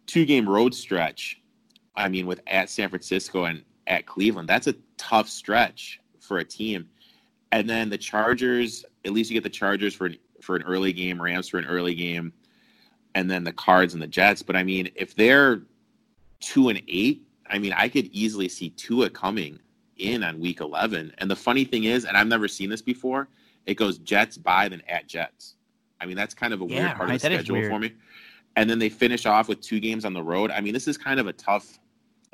two 0.08 0.26
game 0.26 0.50
road 0.50 0.74
stretch, 0.74 1.40
I 1.96 2.10
mean, 2.10 2.26
with 2.26 2.42
at 2.48 2.72
San 2.72 2.90
Francisco 2.90 3.44
and 3.46 3.64
at 3.88 4.06
Cleveland, 4.06 4.48
that's 4.48 4.68
a 4.68 4.76
tough 4.98 5.28
stretch 5.28 6.00
for 6.20 6.38
a 6.38 6.46
team. 6.46 6.88
And 7.52 7.70
then 7.70 7.90
the 7.90 7.98
Chargers, 7.98 8.86
at 9.06 9.14
least 9.14 9.32
you 9.32 9.36
get 9.36 9.44
the 9.44 9.50
Chargers 9.50 9.96
for 9.96 10.12
for 10.42 10.56
an 10.56 10.64
early 10.64 10.94
game, 10.94 11.22
Rams 11.22 11.48
for 11.48 11.58
an 11.58 11.66
early 11.66 11.96
game, 11.96 12.32
and 13.16 13.30
then 13.30 13.44
the 13.44 13.54
Cards 13.54 13.94
and 13.94 14.04
the 14.04 14.08
Jets. 14.08 14.44
But 14.44 14.56
I 14.56 14.64
mean, 14.64 14.90
if 14.96 15.16
they're 15.16 15.62
two 16.40 16.70
and 16.70 16.82
eight, 16.88 17.24
I 17.50 17.58
mean, 17.58 17.74
I 17.74 17.90
could 17.90 18.06
easily 18.08 18.48
see 18.50 18.70
Tua 18.72 19.10
coming 19.10 19.60
in 19.98 20.24
on 20.24 20.40
week 20.40 20.62
11. 20.62 21.14
And 21.18 21.32
the 21.32 21.36
funny 21.36 21.66
thing 21.66 21.86
is, 21.86 22.06
and 22.06 22.16
I've 22.16 22.28
never 22.28 22.48
seen 22.48 22.70
this 22.70 22.82
before, 22.82 23.30
it 23.66 23.76
goes 23.76 23.98
Jets 24.00 24.38
by, 24.38 24.70
then 24.70 24.82
at 24.88 25.08
Jets. 25.08 25.56
I 26.00 26.06
mean, 26.06 26.16
that's 26.16 26.34
kind 26.34 26.54
of 26.54 26.62
a 26.62 26.66
weird 26.66 26.80
yeah, 26.80 26.94
part 26.94 27.10
right, 27.10 27.16
of 27.16 27.22
the 27.22 27.38
schedule 27.38 27.68
for 27.68 27.80
me. 27.80 27.94
And 28.56 28.70
then 28.70 28.80
they 28.80 28.90
finish 28.90 29.26
off 29.26 29.48
with 29.48 29.62
two 29.62 29.80
games 29.80 30.06
on 30.06 30.14
the 30.14 30.24
road. 30.24 30.52
I 30.52 30.62
mean, 30.62 30.74
this 30.74 30.88
is 30.88 30.98
kind 30.98 31.20
of 31.20 31.28
a 31.28 31.34
tough 31.34 31.80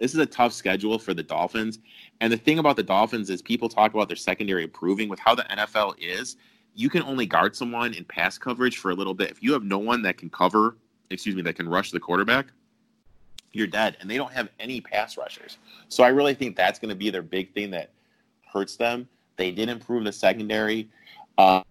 this 0.03 0.13
is 0.13 0.19
a 0.19 0.25
tough 0.25 0.51
schedule 0.51 0.99
for 0.99 1.13
the 1.13 1.23
Dolphins. 1.23 1.79
And 2.19 2.31
the 2.31 2.35
thing 2.35 2.59
about 2.59 2.75
the 2.75 2.83
Dolphins 2.83 3.29
is 3.29 3.41
people 3.41 3.69
talk 3.69 3.93
about 3.93 4.09
their 4.09 4.17
secondary 4.17 4.65
improving 4.65 5.07
with 5.07 5.17
how 5.17 5.33
the 5.33 5.43
NFL 5.43 5.95
is. 5.97 6.35
You 6.75 6.89
can 6.89 7.03
only 7.03 7.25
guard 7.25 7.55
someone 7.55 7.93
in 7.93 8.03
pass 8.03 8.37
coverage 8.37 8.79
for 8.79 8.91
a 8.91 8.93
little 8.95 9.13
bit. 9.13 9.31
If 9.31 9.41
you 9.41 9.53
have 9.53 9.63
no 9.63 9.77
one 9.77 10.01
that 10.01 10.17
can 10.17 10.29
cover, 10.29 10.75
excuse 11.09 11.37
me, 11.37 11.41
that 11.43 11.55
can 11.55 11.69
rush 11.69 11.91
the 11.91 12.01
quarterback, 12.01 12.47
you're 13.53 13.65
dead. 13.65 13.95
And 14.01 14.09
they 14.09 14.17
don't 14.17 14.33
have 14.33 14.49
any 14.59 14.81
pass 14.81 15.15
rushers. 15.15 15.57
So 15.87 16.03
I 16.03 16.09
really 16.09 16.33
think 16.33 16.57
that's 16.57 16.79
going 16.79 16.89
to 16.89 16.97
be 16.97 17.09
their 17.09 17.21
big 17.21 17.53
thing 17.53 17.71
that 17.71 17.91
hurts 18.51 18.75
them. 18.75 19.07
They 19.37 19.51
did 19.51 19.69
improve 19.69 20.03
the 20.03 20.11
secondary. 20.11 20.89
Uh, 21.37 21.63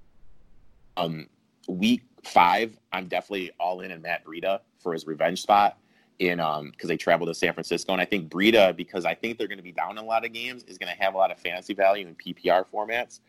um, 0.96 1.28
week 1.68 2.00
five, 2.24 2.78
I'm 2.94 3.08
definitely 3.08 3.50
all 3.60 3.82
in 3.82 3.92
on 3.92 4.00
Matt 4.00 4.24
Breida 4.24 4.60
for 4.78 4.94
his 4.94 5.06
revenge 5.06 5.42
spot 5.42 5.76
in 6.22 6.40
um 6.40 6.70
because 6.70 6.88
they 6.88 6.96
travel 6.96 7.26
to 7.26 7.34
San 7.34 7.52
Francisco. 7.52 7.92
And 7.92 8.00
I 8.00 8.04
think 8.04 8.30
Breida, 8.30 8.74
because 8.76 9.04
I 9.04 9.14
think 9.14 9.38
they're 9.38 9.48
going 9.48 9.58
to 9.58 9.64
be 9.64 9.72
down 9.72 9.92
in 9.92 9.98
a 9.98 10.06
lot 10.06 10.24
of 10.24 10.32
games, 10.32 10.62
is 10.64 10.78
going 10.78 10.94
to 10.94 11.02
have 11.02 11.14
a 11.14 11.18
lot 11.18 11.30
of 11.30 11.38
fantasy 11.38 11.74
value 11.74 12.06
in 12.06 12.14
PPR 12.14 12.64
formats. 12.72 13.20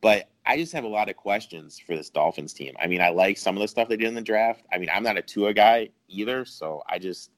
But 0.00 0.30
I 0.46 0.56
just 0.56 0.72
have 0.72 0.84
a 0.84 0.88
lot 0.88 1.10
of 1.10 1.16
questions 1.16 1.78
for 1.78 1.94
this 1.94 2.08
Dolphins 2.08 2.54
team. 2.54 2.74
I 2.80 2.86
mean, 2.86 3.02
I 3.02 3.10
like 3.10 3.36
some 3.36 3.56
of 3.56 3.60
the 3.60 3.68
stuff 3.68 3.88
they 3.88 3.98
did 3.98 4.08
in 4.08 4.14
the 4.14 4.22
draft. 4.22 4.64
I 4.72 4.78
mean, 4.78 4.88
I'm 4.92 5.02
not 5.02 5.18
a 5.18 5.22
Tua 5.22 5.52
guy 5.52 5.90
either, 6.08 6.44
so 6.44 6.82
I 6.88 6.98
just 6.98 7.30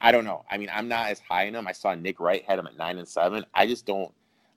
I 0.00 0.12
don't 0.12 0.24
know. 0.24 0.44
I 0.50 0.58
mean, 0.58 0.70
I'm 0.72 0.88
not 0.88 1.10
as 1.10 1.20
high 1.20 1.44
in 1.44 1.52
them. 1.52 1.68
I 1.68 1.72
saw 1.72 1.94
Nick 1.94 2.20
Wright 2.20 2.42
had 2.44 2.58
them 2.58 2.66
at 2.66 2.76
nine 2.76 2.98
and 2.98 3.06
seven. 3.06 3.44
I 3.54 3.66
just 3.66 3.86
don't 3.86 4.12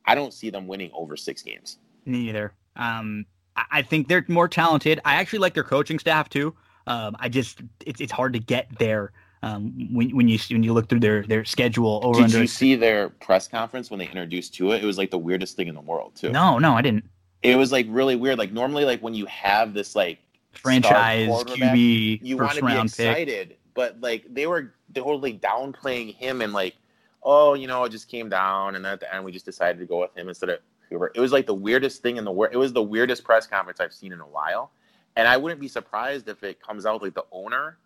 I 0.05 0.15
don't 0.15 0.33
see 0.33 0.49
them 0.49 0.67
winning 0.67 0.91
over 0.93 1.15
six 1.15 1.41
games. 1.41 1.77
Neither. 2.05 2.53
Um, 2.75 3.25
I 3.55 3.83
think 3.83 4.07
they're 4.07 4.25
more 4.27 4.47
talented. 4.47 4.99
I 5.05 5.15
actually 5.15 5.39
like 5.39 5.53
their 5.53 5.63
coaching 5.63 5.99
staff 5.99 6.27
too. 6.29 6.55
Um, 6.87 7.15
I 7.19 7.29
just 7.29 7.61
it's 7.85 8.01
it's 8.01 8.11
hard 8.11 8.33
to 8.33 8.39
get 8.39 8.67
there 8.79 9.11
um, 9.43 9.73
when 9.91 10.09
when 10.15 10.27
you 10.29 10.39
when 10.49 10.63
you 10.63 10.73
look 10.73 10.87
through 10.87 11.01
their 11.01 11.23
their 11.23 11.43
schedule. 11.43 11.99
Over 12.03 12.19
Did 12.19 12.23
under... 12.25 12.41
you 12.41 12.47
see 12.47 12.75
their 12.75 13.09
press 13.09 13.47
conference 13.47 13.91
when 13.91 13.99
they 13.99 14.07
introduced 14.07 14.53
to 14.55 14.71
it? 14.71 14.81
It 14.81 14.85
was 14.85 14.97
like 14.97 15.11
the 15.11 15.17
weirdest 15.17 15.57
thing 15.57 15.67
in 15.67 15.75
the 15.75 15.81
world 15.81 16.15
too. 16.15 16.31
No, 16.31 16.57
no, 16.57 16.73
I 16.73 16.81
didn't. 16.81 17.03
It 17.41 17.57
was 17.57 17.71
like 17.71 17.85
really 17.89 18.15
weird. 18.15 18.37
Like 18.37 18.53
normally, 18.53 18.85
like 18.85 19.01
when 19.01 19.13
you 19.13 19.25
have 19.25 19.73
this 19.73 19.95
like 19.95 20.19
franchise 20.53 21.27
QB, 21.27 22.19
you 22.23 22.37
want 22.37 22.53
to 22.53 22.65
be 22.65 22.73
excited, 22.73 23.49
pick. 23.49 23.59
but 23.73 23.99
like 23.99 24.25
they 24.33 24.47
were 24.47 24.73
totally 24.93 25.37
downplaying 25.37 26.15
him 26.15 26.41
and 26.41 26.53
like, 26.53 26.75
oh, 27.21 27.53
you 27.53 27.67
know, 27.67 27.83
it 27.83 27.89
just 27.89 28.07
came 28.07 28.29
down, 28.29 28.75
and 28.75 28.85
at 28.85 29.01
the 29.01 29.13
end 29.13 29.25
we 29.25 29.33
just 29.33 29.45
decided 29.45 29.77
to 29.79 29.85
go 29.85 29.99
with 29.99 30.15
him 30.15 30.29
instead 30.29 30.49
of 30.49 30.59
Hoover. 30.89 31.11
It 31.13 31.19
was 31.19 31.33
like 31.33 31.47
the 31.47 31.53
weirdest 31.53 32.01
thing 32.01 32.15
in 32.15 32.23
the 32.23 32.31
world. 32.31 32.53
It 32.53 32.57
was 32.57 32.71
the 32.71 32.83
weirdest 32.83 33.25
press 33.25 33.45
conference 33.45 33.81
I've 33.81 33.93
seen 33.93 34.13
in 34.13 34.21
a 34.21 34.27
while. 34.27 34.71
And 35.15 35.27
I 35.27 35.37
wouldn't 35.37 35.61
be 35.61 35.67
surprised 35.67 36.27
if 36.27 36.43
it 36.43 36.59
comes 36.59 36.87
out 36.87 37.03
like 37.03 37.13
the 37.13 37.25
owner 37.31 37.77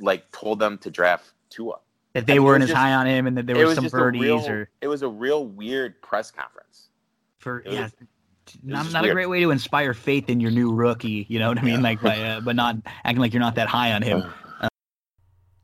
like 0.00 0.30
told 0.32 0.58
them 0.58 0.78
to 0.78 0.90
draft 0.90 1.32
Tua. 1.50 1.76
That 2.12 2.26
they 2.26 2.34
I 2.34 2.36
mean, 2.36 2.44
weren't 2.44 2.62
as 2.64 2.70
just, 2.70 2.76
high 2.78 2.94
on 2.94 3.06
him 3.06 3.26
and 3.26 3.36
that 3.38 3.46
there 3.46 3.56
were 3.56 3.74
some 3.74 3.86
birdies 3.86 4.22
real, 4.22 4.46
or 4.46 4.68
it 4.80 4.88
was 4.88 5.02
a 5.02 5.08
real 5.08 5.46
weird 5.46 6.00
press 6.02 6.30
conference. 6.30 6.88
For 7.38 7.62
yeah. 7.64 7.88
not, 8.64 8.92
not 8.92 9.04
a 9.04 9.12
great 9.12 9.28
way 9.28 9.40
to 9.40 9.50
inspire 9.50 9.94
faith 9.94 10.28
in 10.28 10.40
your 10.40 10.50
new 10.50 10.74
rookie, 10.74 11.26
you 11.28 11.38
know 11.38 11.48
what 11.48 11.58
I 11.58 11.62
mean? 11.62 11.74
Yeah. 11.76 11.80
Like, 11.80 12.02
by, 12.02 12.20
uh, 12.20 12.40
but 12.40 12.56
not 12.56 12.76
acting 13.04 13.20
like 13.20 13.32
you're 13.32 13.40
not 13.40 13.54
that 13.54 13.68
high 13.68 13.92
on 13.92 14.02
him. 14.02 14.24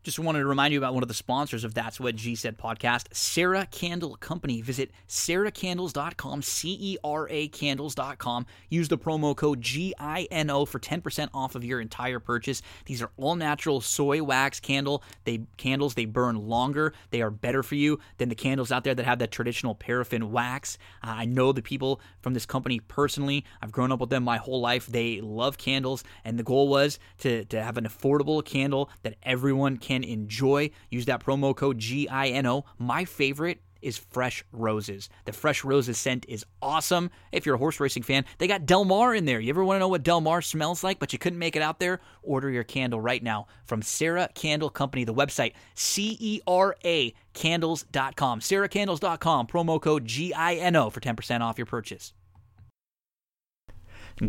Just 0.06 0.20
wanted 0.20 0.38
to 0.38 0.46
remind 0.46 0.72
you 0.72 0.78
about 0.78 0.94
one 0.94 1.02
of 1.02 1.08
the 1.08 1.14
sponsors 1.14 1.64
of 1.64 1.74
That's 1.74 1.98
What 1.98 2.14
G 2.14 2.36
Said 2.36 2.56
podcast, 2.56 3.06
Cera 3.12 3.66
Candle 3.66 4.14
Company. 4.14 4.60
Visit 4.60 4.92
ceracandles.com, 5.08 6.42
C 6.42 6.78
E 6.80 6.96
R 7.02 7.26
A 7.28 7.48
candles.com. 7.48 8.46
Use 8.68 8.86
the 8.86 8.98
promo 8.98 9.34
code 9.34 9.60
GINO 9.60 10.64
for 10.64 10.78
10% 10.78 11.28
off 11.34 11.56
of 11.56 11.64
your 11.64 11.80
entire 11.80 12.20
purchase. 12.20 12.62
These 12.84 13.02
are 13.02 13.10
all 13.16 13.34
natural 13.34 13.80
soy 13.80 14.22
wax 14.22 14.60
candle. 14.60 15.02
They 15.24 15.40
candles, 15.56 15.94
they 15.94 16.04
burn 16.04 16.36
longer. 16.36 16.92
They 17.10 17.20
are 17.20 17.32
better 17.32 17.64
for 17.64 17.74
you 17.74 17.98
than 18.18 18.28
the 18.28 18.36
candles 18.36 18.70
out 18.70 18.84
there 18.84 18.94
that 18.94 19.06
have 19.06 19.18
that 19.18 19.32
traditional 19.32 19.74
paraffin 19.74 20.30
wax. 20.30 20.78
Uh, 21.02 21.14
I 21.16 21.24
know 21.24 21.50
the 21.50 21.62
people 21.62 22.00
from 22.20 22.32
this 22.32 22.46
company 22.46 22.78
personally. 22.78 23.44
I've 23.60 23.72
grown 23.72 23.90
up 23.90 23.98
with 23.98 24.10
them 24.10 24.22
my 24.22 24.36
whole 24.36 24.60
life. 24.60 24.86
They 24.86 25.20
love 25.20 25.58
candles, 25.58 26.04
and 26.24 26.38
the 26.38 26.44
goal 26.44 26.68
was 26.68 27.00
to, 27.18 27.44
to 27.46 27.60
have 27.60 27.76
an 27.76 27.88
affordable 27.88 28.44
candle 28.44 28.88
that 29.02 29.16
everyone 29.24 29.78
can 29.78 29.95
can 29.96 30.08
enjoy. 30.08 30.70
Use 30.90 31.06
that 31.06 31.24
promo 31.24 31.56
code 31.56 31.78
GINO. 31.78 32.64
My 32.78 33.04
favorite 33.04 33.60
is 33.82 33.98
Fresh 33.98 34.42
Roses. 34.52 35.08
The 35.26 35.32
Fresh 35.32 35.62
Roses 35.62 35.96
scent 35.96 36.26
is 36.28 36.44
awesome. 36.60 37.10
If 37.30 37.46
you're 37.46 37.54
a 37.54 37.58
horse 37.58 37.78
racing 37.78 38.02
fan, 38.02 38.24
they 38.38 38.46
got 38.46 38.66
Del 38.66 38.84
Mar 38.84 39.14
in 39.14 39.26
there. 39.26 39.38
You 39.38 39.50
ever 39.50 39.64
want 39.64 39.76
to 39.76 39.80
know 39.80 39.88
what 39.88 40.02
Del 40.02 40.20
Mar 40.20 40.42
smells 40.42 40.82
like, 40.82 40.98
but 40.98 41.12
you 41.12 41.18
couldn't 41.18 41.38
make 41.38 41.56
it 41.56 41.62
out 41.62 41.78
there? 41.78 42.00
Order 42.22 42.50
your 42.50 42.64
candle 42.64 43.00
right 43.00 43.22
now 43.22 43.46
from 43.64 43.82
Cera 43.82 44.28
Candle 44.34 44.70
Company. 44.70 45.04
The 45.04 45.14
website, 45.14 45.52
C 45.74 46.16
E 46.18 46.40
R 46.46 46.74
A 46.84 47.14
candles.com. 47.34 48.40
CeraCandles.com, 48.40 49.46
promo 49.46 49.80
code 49.80 50.06
GINO 50.06 50.90
for 50.90 51.00
10% 51.00 51.40
off 51.42 51.58
your 51.58 51.66
purchase. 51.66 52.12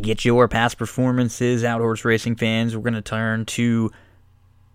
Get 0.02 0.26
your 0.26 0.50
past 0.50 0.78
performances 0.78 1.64
out, 1.64 1.80
horse 1.80 2.04
racing 2.04 2.36
fans. 2.36 2.76
We're 2.76 2.84
going 2.84 2.94
to 2.96 3.02
turn 3.02 3.46
to 3.46 3.92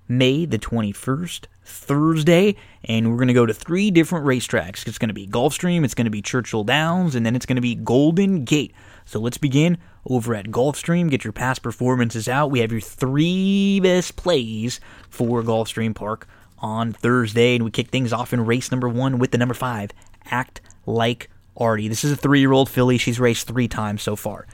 May 0.09 0.45
the 0.45 0.59
21st, 0.59 1.47
Thursday, 1.65 2.57
and 2.85 3.11
we're 3.11 3.17
going 3.17 3.29
to 3.29 3.35
go 3.35 3.47
to 3.47 3.55
three 3.55 3.91
different 3.91 4.27
racetracks. 4.27 4.87
It's 4.87 4.99
going 4.99 5.09
to 5.09 5.15
be 5.15 5.27
Gulfstream, 5.27 5.85
it's 5.85 5.95
going 5.95 6.07
to 6.07 6.11
be 6.11 6.23
Churchill 6.23 6.65
Downs, 6.65 7.15
and 7.15 7.25
then 7.25 7.37
it's 7.37 7.47
going 7.47 7.57
to 7.57 7.63
be 7.63 7.75
Golden 7.75 8.45
Gate. 8.45 8.73
So 9.05 9.21
let's 9.21 9.39
begin 9.39 9.79
over 10.07 10.35
at 10.35 10.47
Gulfstream. 10.47 11.11
Get 11.11 11.25
your 11.25 11.33
past 11.33 11.63
performances 11.63 12.29
out. 12.29 12.51
We 12.51 12.61
have 12.61 12.73
your 12.73 12.81
three 12.81 13.81
best 13.81 14.17
plays 14.17 14.81
for 15.09 15.43
Gulfstream 15.43 15.95
Park 15.95 16.27
on 16.59 16.93
Thursday, 16.93 17.57
and 17.57 17.65
we 17.65 17.71
kick 17.71 17.89
things 17.89 18.13
off 18.13 18.33
in 18.33 18.45
race 18.47 18.71
number 18.71 18.89
one 18.89 19.19
with 19.19 19.31
the 19.33 19.39
number 19.39 19.55
five, 19.55 19.91
Act 20.31 20.61
Like 20.87 21.29
Artie. 21.57 21.89
This 21.89 22.05
is 22.05 22.13
a 22.13 22.17
three 22.17 22.41
year 22.41 22.53
old 22.53 22.69
filly. 22.69 22.99
She's 22.99 23.21
raced 23.21 23.47
three 23.47 23.69
times 23.69 24.03
so 24.03 24.17
far. 24.17 24.47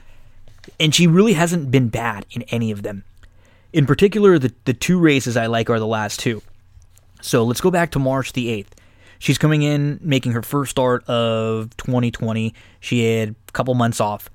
And 0.79 0.93
she 0.93 1.07
really 1.07 1.33
hasn't 1.33 1.71
been 1.71 1.89
bad 1.89 2.25
in 2.31 2.43
any 2.43 2.71
of 2.71 2.83
them. 2.83 3.03
In 3.71 3.85
particular, 3.85 4.39
the, 4.39 4.53
the 4.65 4.73
two 4.73 4.99
races 4.99 5.37
I 5.37 5.45
like 5.45 5.69
are 5.69 5.79
the 5.79 5.87
last 5.87 6.19
two. 6.19 6.41
So 7.21 7.43
let's 7.43 7.61
go 7.61 7.69
back 7.69 7.91
to 7.91 7.99
March 7.99 8.33
the 8.33 8.47
8th. 8.47 8.69
She's 9.19 9.37
coming 9.37 9.61
in, 9.61 9.99
making 10.01 10.31
her 10.31 10.41
first 10.41 10.71
start 10.71 11.03
of 11.09 11.75
2020. 11.77 12.53
She 12.79 13.03
had 13.03 13.35
a 13.47 13.51
couple 13.51 13.73
months 13.75 13.99
off. 13.99 14.29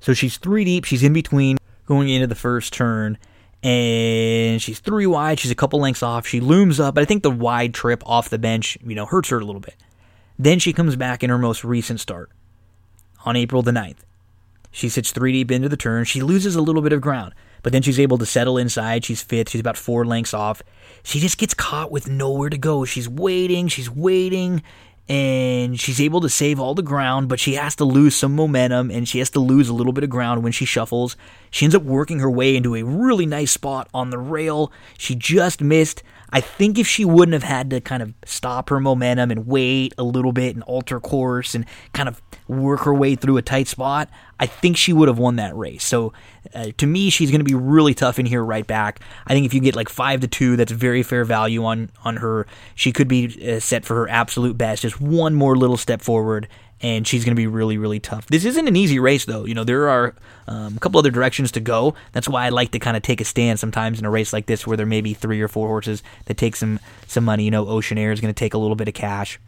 So 0.00 0.14
she's 0.14 0.38
three 0.38 0.64
deep. 0.64 0.84
She's 0.84 1.02
in 1.02 1.12
between 1.12 1.58
going 1.84 2.08
into 2.08 2.26
the 2.26 2.34
first 2.34 2.72
turn. 2.72 3.18
And 3.62 4.60
she's 4.60 4.80
three 4.80 5.06
wide. 5.06 5.38
She's 5.38 5.50
a 5.50 5.56
couple 5.56 5.80
lengths 5.80 6.02
off. 6.02 6.26
She 6.26 6.40
looms 6.40 6.80
up, 6.80 6.94
but 6.94 7.02
I 7.02 7.04
think 7.04 7.22
the 7.22 7.30
wide 7.30 7.74
trip 7.74 8.02
off 8.06 8.30
the 8.30 8.38
bench, 8.38 8.78
you 8.84 8.94
know, 8.94 9.06
hurts 9.06 9.28
her 9.28 9.38
a 9.38 9.44
little 9.44 9.60
bit. 9.60 9.76
Then 10.38 10.58
she 10.58 10.72
comes 10.72 10.96
back 10.96 11.22
in 11.22 11.30
her 11.30 11.38
most 11.38 11.64
recent 11.64 12.00
start 12.00 12.30
on 13.24 13.36
April 13.36 13.62
the 13.62 13.70
9th. 13.70 13.98
She 14.70 14.88
sits 14.88 15.10
three 15.10 15.32
deep 15.32 15.50
into 15.50 15.68
the 15.68 15.76
turn. 15.76 16.04
She 16.04 16.20
loses 16.20 16.54
a 16.54 16.60
little 16.62 16.82
bit 16.82 16.92
of 16.92 17.00
ground, 17.00 17.34
but 17.66 17.72
then 17.72 17.82
she's 17.82 17.98
able 17.98 18.16
to 18.16 18.24
settle 18.24 18.58
inside. 18.58 19.04
She's 19.04 19.20
fifth. 19.20 19.50
She's 19.50 19.60
about 19.60 19.76
four 19.76 20.04
lengths 20.06 20.32
off. 20.32 20.62
She 21.02 21.18
just 21.18 21.36
gets 21.36 21.52
caught 21.52 21.90
with 21.90 22.08
nowhere 22.08 22.48
to 22.48 22.56
go. 22.56 22.84
She's 22.84 23.08
waiting. 23.08 23.66
She's 23.66 23.90
waiting. 23.90 24.62
And 25.08 25.80
she's 25.80 26.00
able 26.00 26.20
to 26.20 26.28
save 26.28 26.60
all 26.60 26.76
the 26.76 26.82
ground, 26.82 27.28
but 27.28 27.40
she 27.40 27.54
has 27.54 27.74
to 27.76 27.84
lose 27.84 28.14
some 28.14 28.36
momentum 28.36 28.92
and 28.92 29.08
she 29.08 29.18
has 29.18 29.30
to 29.30 29.40
lose 29.40 29.68
a 29.68 29.74
little 29.74 29.92
bit 29.92 30.04
of 30.04 30.10
ground 30.10 30.44
when 30.44 30.52
she 30.52 30.64
shuffles. 30.64 31.16
She 31.50 31.64
ends 31.64 31.74
up 31.74 31.82
working 31.82 32.20
her 32.20 32.30
way 32.30 32.54
into 32.54 32.76
a 32.76 32.84
really 32.84 33.26
nice 33.26 33.50
spot 33.50 33.88
on 33.92 34.10
the 34.10 34.18
rail. 34.18 34.70
She 34.96 35.16
just 35.16 35.60
missed. 35.60 36.04
I 36.30 36.40
think 36.40 36.78
if 36.78 36.86
she 36.86 37.04
wouldn't 37.04 37.34
have 37.34 37.42
had 37.42 37.70
to 37.70 37.80
kind 37.80 38.02
of 38.02 38.14
stop 38.24 38.68
her 38.70 38.80
momentum 38.80 39.30
and 39.30 39.46
wait 39.46 39.94
a 39.96 40.02
little 40.02 40.32
bit 40.32 40.54
and 40.54 40.62
alter 40.64 41.00
course 41.00 41.54
and 41.54 41.64
kind 41.92 42.08
of 42.08 42.20
work 42.48 42.80
her 42.80 42.94
way 42.94 43.14
through 43.14 43.36
a 43.36 43.42
tight 43.42 43.68
spot, 43.68 44.08
I 44.38 44.46
think 44.46 44.76
she 44.76 44.92
would 44.92 45.08
have 45.08 45.18
won 45.18 45.36
that 45.36 45.56
race. 45.56 45.84
So 45.84 46.12
uh, 46.54 46.72
to 46.76 46.86
me, 46.86 47.10
she's 47.10 47.30
going 47.30 47.40
to 47.40 47.44
be 47.44 47.54
really 47.54 47.94
tough 47.94 48.18
in 48.18 48.26
here 48.26 48.44
right 48.44 48.66
back. 48.66 49.00
I 49.26 49.32
think 49.32 49.46
if 49.46 49.54
you 49.54 49.60
get 49.60 49.76
like 49.76 49.88
five 49.88 50.20
to 50.20 50.28
two, 50.28 50.56
that's 50.56 50.72
very 50.72 51.02
fair 51.02 51.24
value 51.24 51.64
on 51.64 51.90
on 52.04 52.16
her. 52.16 52.46
She 52.74 52.92
could 52.92 53.08
be 53.08 53.54
uh, 53.56 53.60
set 53.60 53.84
for 53.84 53.94
her 53.94 54.08
absolute 54.08 54.58
best, 54.58 54.82
just 54.82 55.00
one 55.00 55.34
more 55.34 55.56
little 55.56 55.76
step 55.76 56.02
forward, 56.02 56.48
and 56.80 57.06
she's 57.06 57.24
going 57.24 57.34
to 57.34 57.40
be 57.40 57.46
really, 57.46 57.78
really 57.78 58.00
tough. 58.00 58.26
This 58.26 58.44
isn't 58.44 58.68
an 58.68 58.76
easy 58.76 58.98
race, 58.98 59.24
though. 59.24 59.44
You 59.44 59.54
know, 59.54 59.64
there 59.64 59.88
are 59.88 60.14
um, 60.46 60.76
a 60.76 60.80
couple 60.80 60.98
other 60.98 61.10
directions 61.10 61.52
to 61.52 61.60
go. 61.60 61.94
That's 62.12 62.28
why 62.28 62.46
I 62.46 62.50
like 62.50 62.72
to 62.72 62.78
kind 62.78 62.96
of 62.96 63.02
take 63.02 63.20
a 63.20 63.24
stand 63.24 63.58
sometimes 63.58 63.98
in 63.98 64.04
a 64.04 64.10
race 64.10 64.32
like 64.32 64.46
this 64.46 64.66
where 64.66 64.76
there 64.76 64.86
may 64.86 65.00
be 65.00 65.14
three 65.14 65.40
or 65.40 65.48
four 65.48 65.68
horses 65.68 66.02
that 66.26 66.36
take 66.36 66.56
some, 66.56 66.78
some 67.06 67.24
money. 67.24 67.44
You 67.44 67.50
know, 67.50 67.66
Ocean 67.66 67.98
Air 67.98 68.12
is 68.12 68.20
going 68.20 68.32
to 68.32 68.38
take 68.38 68.54
a 68.54 68.58
little 68.58 68.76
bit 68.76 68.88
of 68.88 68.94
cash. 68.94 69.40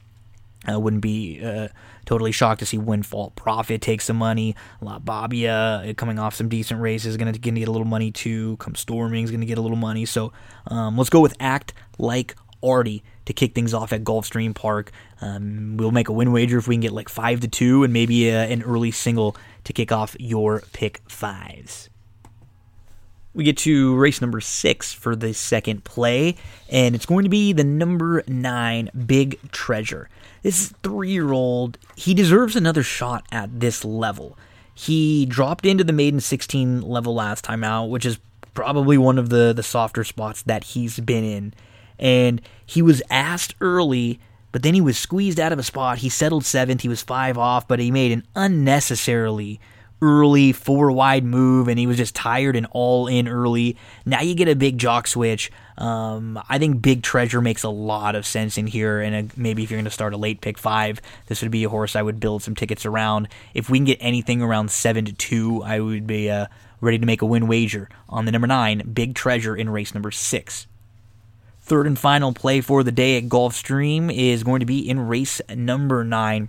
I 0.66 0.76
wouldn't 0.76 1.02
be 1.02 1.40
uh, 1.42 1.68
totally 2.04 2.32
shocked 2.32 2.60
to 2.60 2.66
see 2.66 2.78
Windfall 2.78 3.30
Profit 3.36 3.80
take 3.80 4.00
some 4.00 4.16
money. 4.16 4.56
La 4.80 4.98
Babia 4.98 5.90
uh, 5.90 5.94
coming 5.94 6.18
off 6.18 6.34
some 6.34 6.48
decent 6.48 6.80
races, 6.80 7.16
going 7.16 7.32
to 7.32 7.38
get 7.38 7.68
a 7.68 7.70
little 7.70 7.86
money 7.86 8.10
too. 8.10 8.56
Come 8.56 8.74
Storming 8.74 9.24
is 9.24 9.30
going 9.30 9.40
to 9.40 9.46
get 9.46 9.58
a 9.58 9.62
little 9.62 9.76
money. 9.76 10.04
So 10.04 10.32
um, 10.66 10.96
let's 10.96 11.10
go 11.10 11.20
with 11.20 11.34
Act 11.38 11.74
Like 11.98 12.34
Artie 12.62 13.04
to 13.28 13.34
kick 13.34 13.54
things 13.54 13.74
off 13.74 13.92
at 13.92 14.04
Gulfstream 14.04 14.54
Park. 14.54 14.90
Um, 15.20 15.76
we'll 15.76 15.90
make 15.90 16.08
a 16.08 16.12
win 16.12 16.32
wager 16.32 16.56
if 16.56 16.66
we 16.66 16.76
can 16.76 16.80
get 16.80 16.92
like 16.92 17.10
five 17.10 17.40
to 17.40 17.48
two, 17.48 17.84
and 17.84 17.92
maybe 17.92 18.30
a, 18.30 18.40
uh, 18.40 18.46
an 18.46 18.62
early 18.62 18.90
single 18.90 19.36
to 19.64 19.74
kick 19.74 19.92
off 19.92 20.16
your 20.18 20.62
pick 20.72 21.02
fives. 21.06 21.90
We 23.34 23.44
get 23.44 23.58
to 23.58 23.94
race 23.96 24.22
number 24.22 24.40
six 24.40 24.94
for 24.94 25.14
the 25.14 25.34
second 25.34 25.84
play, 25.84 26.36
and 26.70 26.94
it's 26.94 27.04
going 27.04 27.24
to 27.24 27.28
be 27.28 27.52
the 27.52 27.64
number 27.64 28.24
nine 28.26 28.88
Big 29.06 29.38
Treasure. 29.52 30.08
This 30.42 30.72
three 30.82 31.10
year 31.10 31.30
old, 31.30 31.76
he 31.96 32.14
deserves 32.14 32.56
another 32.56 32.82
shot 32.82 33.26
at 33.30 33.60
this 33.60 33.84
level. 33.84 34.38
He 34.72 35.26
dropped 35.26 35.66
into 35.66 35.84
the 35.84 35.92
maiden 35.92 36.20
16 36.20 36.80
level 36.80 37.14
last 37.14 37.44
time 37.44 37.62
out, 37.62 37.90
which 37.90 38.06
is 38.06 38.18
probably 38.54 38.96
one 38.96 39.18
of 39.18 39.28
the, 39.28 39.52
the 39.52 39.62
softer 39.62 40.02
spots 40.02 40.40
that 40.44 40.64
he's 40.64 40.98
been 40.98 41.24
in. 41.24 41.52
And 41.98 42.40
he 42.64 42.82
was 42.82 43.02
asked 43.10 43.54
early, 43.60 44.20
but 44.52 44.62
then 44.62 44.74
he 44.74 44.80
was 44.80 44.98
squeezed 44.98 45.40
out 45.40 45.52
of 45.52 45.58
a 45.58 45.62
spot. 45.62 45.98
He 45.98 46.08
settled 46.08 46.44
seventh, 46.44 46.82
he 46.82 46.88
was 46.88 47.02
five 47.02 47.38
off, 47.38 47.66
but 47.66 47.78
he 47.78 47.90
made 47.90 48.12
an 48.12 48.24
unnecessarily 48.34 49.60
early 50.00 50.52
four 50.52 50.92
wide 50.92 51.24
move 51.24 51.68
and 51.68 51.78
he 51.78 51.86
was 51.86 51.96
just 51.96 52.14
tired 52.14 52.54
and 52.54 52.66
all 52.70 53.06
in 53.08 53.26
early. 53.26 53.76
Now 54.06 54.20
you 54.20 54.34
get 54.34 54.48
a 54.48 54.54
big 54.54 54.78
jock 54.78 55.06
switch. 55.06 55.50
Um, 55.76 56.40
I 56.48 56.58
think 56.58 56.82
Big 56.82 57.02
Treasure 57.02 57.40
makes 57.40 57.62
a 57.62 57.68
lot 57.68 58.14
of 58.14 58.26
sense 58.26 58.58
in 58.58 58.66
here, 58.66 59.00
and 59.00 59.14
a, 59.14 59.40
maybe 59.40 59.62
if 59.62 59.70
you're 59.70 59.78
going 59.78 59.84
to 59.84 59.90
start 59.90 60.12
a 60.12 60.16
late 60.16 60.40
pick 60.40 60.58
five, 60.58 61.00
this 61.26 61.40
would 61.40 61.52
be 61.52 61.62
a 61.62 61.68
horse 61.68 61.94
I 61.94 62.02
would 62.02 62.18
build 62.18 62.42
some 62.42 62.56
tickets 62.56 62.84
around. 62.84 63.28
If 63.54 63.70
we 63.70 63.78
can 63.78 63.84
get 63.84 63.98
anything 64.00 64.42
around 64.42 64.72
seven 64.72 65.04
to 65.04 65.12
two, 65.12 65.62
I 65.62 65.78
would 65.78 66.06
be 66.06 66.30
uh, 66.30 66.46
ready 66.80 66.98
to 66.98 67.06
make 67.06 67.22
a 67.22 67.26
win 67.26 67.46
wager 67.46 67.88
on 68.08 68.24
the 68.24 68.32
number 68.32 68.48
nine 68.48 68.90
Big 68.92 69.14
Treasure 69.14 69.56
in 69.56 69.70
race 69.70 69.94
number 69.94 70.10
six. 70.10 70.66
Third 71.68 71.86
and 71.86 71.98
final 71.98 72.32
play 72.32 72.62
for 72.62 72.82
the 72.82 72.90
day 72.90 73.18
at 73.18 73.28
Gulfstream 73.28 74.10
is 74.10 74.42
going 74.42 74.60
to 74.60 74.66
be 74.66 74.88
in 74.88 75.06
race 75.06 75.42
number 75.54 76.02
nine. 76.02 76.48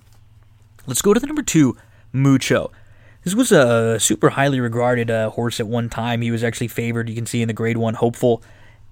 Let's 0.88 1.02
go 1.02 1.14
to 1.14 1.20
the 1.20 1.28
number 1.28 1.42
two, 1.44 1.76
Mucho. 2.14 2.72
This 3.26 3.36
was 3.36 3.52
a 3.52 4.00
super 4.00 4.30
highly 4.30 4.62
regarded 4.62 5.12
uh, 5.12 5.32
horse 5.32 5.60
at 5.60 5.68
one 5.68 5.90
time. 5.90 6.22
He 6.22 6.32
was 6.32 6.42
actually 6.42 6.70
favored. 6.70 7.10
You 7.10 7.16
can 7.16 7.26
see 7.26 7.42
in 7.42 7.50
the 7.50 7.54
Grade 7.54 7.76
One 7.76 7.96
hopeful, 7.96 8.42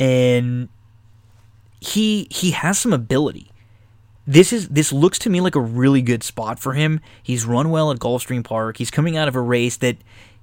and 0.02 0.68
he 1.80 2.28
he 2.30 2.52
has 2.52 2.78
some 2.78 2.92
ability. 2.92 3.50
This 4.28 4.52
is 4.52 4.68
this 4.68 4.92
looks 4.92 5.18
to 5.20 5.30
me 5.30 5.40
like 5.40 5.56
a 5.56 5.62
really 5.62 6.02
good 6.02 6.24
spot 6.24 6.60
for 6.60 6.74
him. 6.74 7.00
He's 7.24 7.46
run 7.46 7.70
well 7.70 7.90
at 7.90 8.00
Gulfstream 8.00 8.44
Park. 8.44 8.80
He's 8.80 8.92
coming 8.92 9.16
out 9.16 9.30
of 9.30 9.36
a 9.38 9.42
race 9.42 9.78
that 9.78 9.96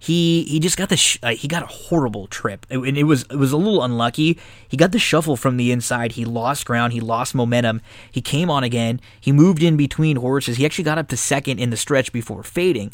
he 0.04 0.44
he 0.44 0.60
just 0.60 0.76
got 0.76 0.88
the 0.88 0.96
sh- 0.96 1.18
uh, 1.22 1.30
he 1.30 1.48
got 1.48 1.62
a 1.62 1.66
horrible 1.66 2.26
trip 2.26 2.66
and 2.70 2.98
it 2.98 3.04
was 3.04 3.22
it 3.24 3.36
was 3.36 3.52
a 3.52 3.56
little 3.56 3.82
unlucky. 3.82 4.38
He 4.68 4.76
got 4.76 4.92
the 4.92 4.98
shuffle 4.98 5.36
from 5.36 5.56
the 5.56 5.72
inside. 5.72 6.12
He 6.12 6.24
lost 6.24 6.66
ground. 6.66 6.92
He 6.92 7.00
lost 7.00 7.34
momentum. 7.34 7.80
He 8.10 8.20
came 8.20 8.50
on 8.50 8.64
again. 8.64 9.00
He 9.20 9.32
moved 9.32 9.62
in 9.62 9.76
between 9.76 10.16
horses. 10.16 10.56
He 10.56 10.66
actually 10.66 10.84
got 10.84 10.98
up 10.98 11.08
to 11.08 11.16
second 11.16 11.58
in 11.58 11.70
the 11.70 11.76
stretch 11.76 12.12
before 12.12 12.42
fading 12.42 12.92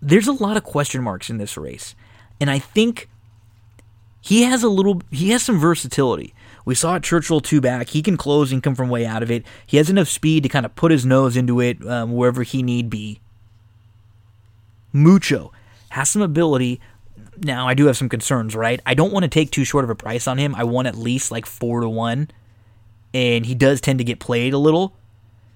there's 0.00 0.26
a 0.26 0.32
lot 0.32 0.56
of 0.56 0.64
question 0.64 1.02
marks 1.02 1.30
in 1.30 1.38
this 1.38 1.56
race. 1.56 1.94
And 2.40 2.50
I 2.50 2.58
think 2.58 3.08
he 4.20 4.42
has 4.42 4.62
a 4.62 4.68
little 4.68 5.02
he 5.10 5.30
has 5.30 5.42
some 5.42 5.58
versatility. 5.58 6.34
We 6.64 6.74
saw 6.74 6.96
at 6.96 7.02
Churchill 7.02 7.40
two 7.40 7.60
back. 7.60 7.90
He 7.90 8.02
can 8.02 8.16
close 8.16 8.52
and 8.52 8.62
come 8.62 8.74
from 8.74 8.88
way 8.88 9.06
out 9.06 9.22
of 9.22 9.30
it. 9.30 9.44
He 9.66 9.76
has 9.76 9.90
enough 9.90 10.08
speed 10.08 10.42
to 10.42 10.48
kind 10.48 10.66
of 10.66 10.74
put 10.74 10.90
his 10.90 11.06
nose 11.06 11.36
into 11.36 11.60
it 11.60 11.84
um, 11.86 12.12
wherever 12.12 12.42
he 12.42 12.62
need 12.62 12.90
be. 12.90 13.20
Mucho 14.92 15.52
has 15.90 16.10
some 16.10 16.22
ability. 16.22 16.80
Now 17.38 17.68
I 17.68 17.74
do 17.74 17.86
have 17.86 17.96
some 17.96 18.08
concerns, 18.08 18.54
right? 18.54 18.80
I 18.86 18.94
don't 18.94 19.12
want 19.12 19.24
to 19.24 19.28
take 19.28 19.50
too 19.50 19.64
short 19.64 19.84
of 19.84 19.90
a 19.90 19.94
price 19.94 20.26
on 20.26 20.38
him. 20.38 20.54
I 20.54 20.64
want 20.64 20.88
at 20.88 20.96
least 20.96 21.30
like 21.30 21.46
four 21.46 21.80
to 21.80 21.88
one, 21.88 22.30
and 23.14 23.46
he 23.46 23.54
does 23.54 23.80
tend 23.80 23.98
to 23.98 24.04
get 24.04 24.18
played 24.18 24.52
a 24.52 24.58
little. 24.58 24.94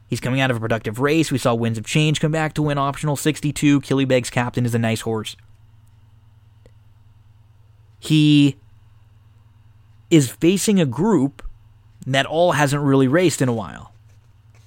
He's 0.07 0.20
coming 0.20 0.41
out 0.41 0.51
of 0.51 0.57
a 0.57 0.61
productive 0.61 1.01
race. 1.01 1.32
We 1.32 1.39
saw 1.39 1.55
Winds 1.55 1.78
of 1.78 1.87
Change 1.87 2.20
come 2.20 2.32
back 2.32 2.55
to 2.55 2.62
win 2.62 2.78
optional 2.78 3.16
62. 3.16 3.80
Killybeg's 3.80 4.30
captain 4.30 4.66
is 4.66 4.74
a 4.74 4.78
nice 4.78 5.01
horse. 5.01 5.37
He 7.99 8.57
is 10.11 10.30
facing 10.30 10.78
a 10.78 10.87
group 10.87 11.43
that 12.07 12.26
all 12.26 12.53
hasn't 12.53 12.82
really 12.82 13.09
raced 13.09 13.41
in 13.41 13.49
a 13.49 13.53
while. 13.53 13.93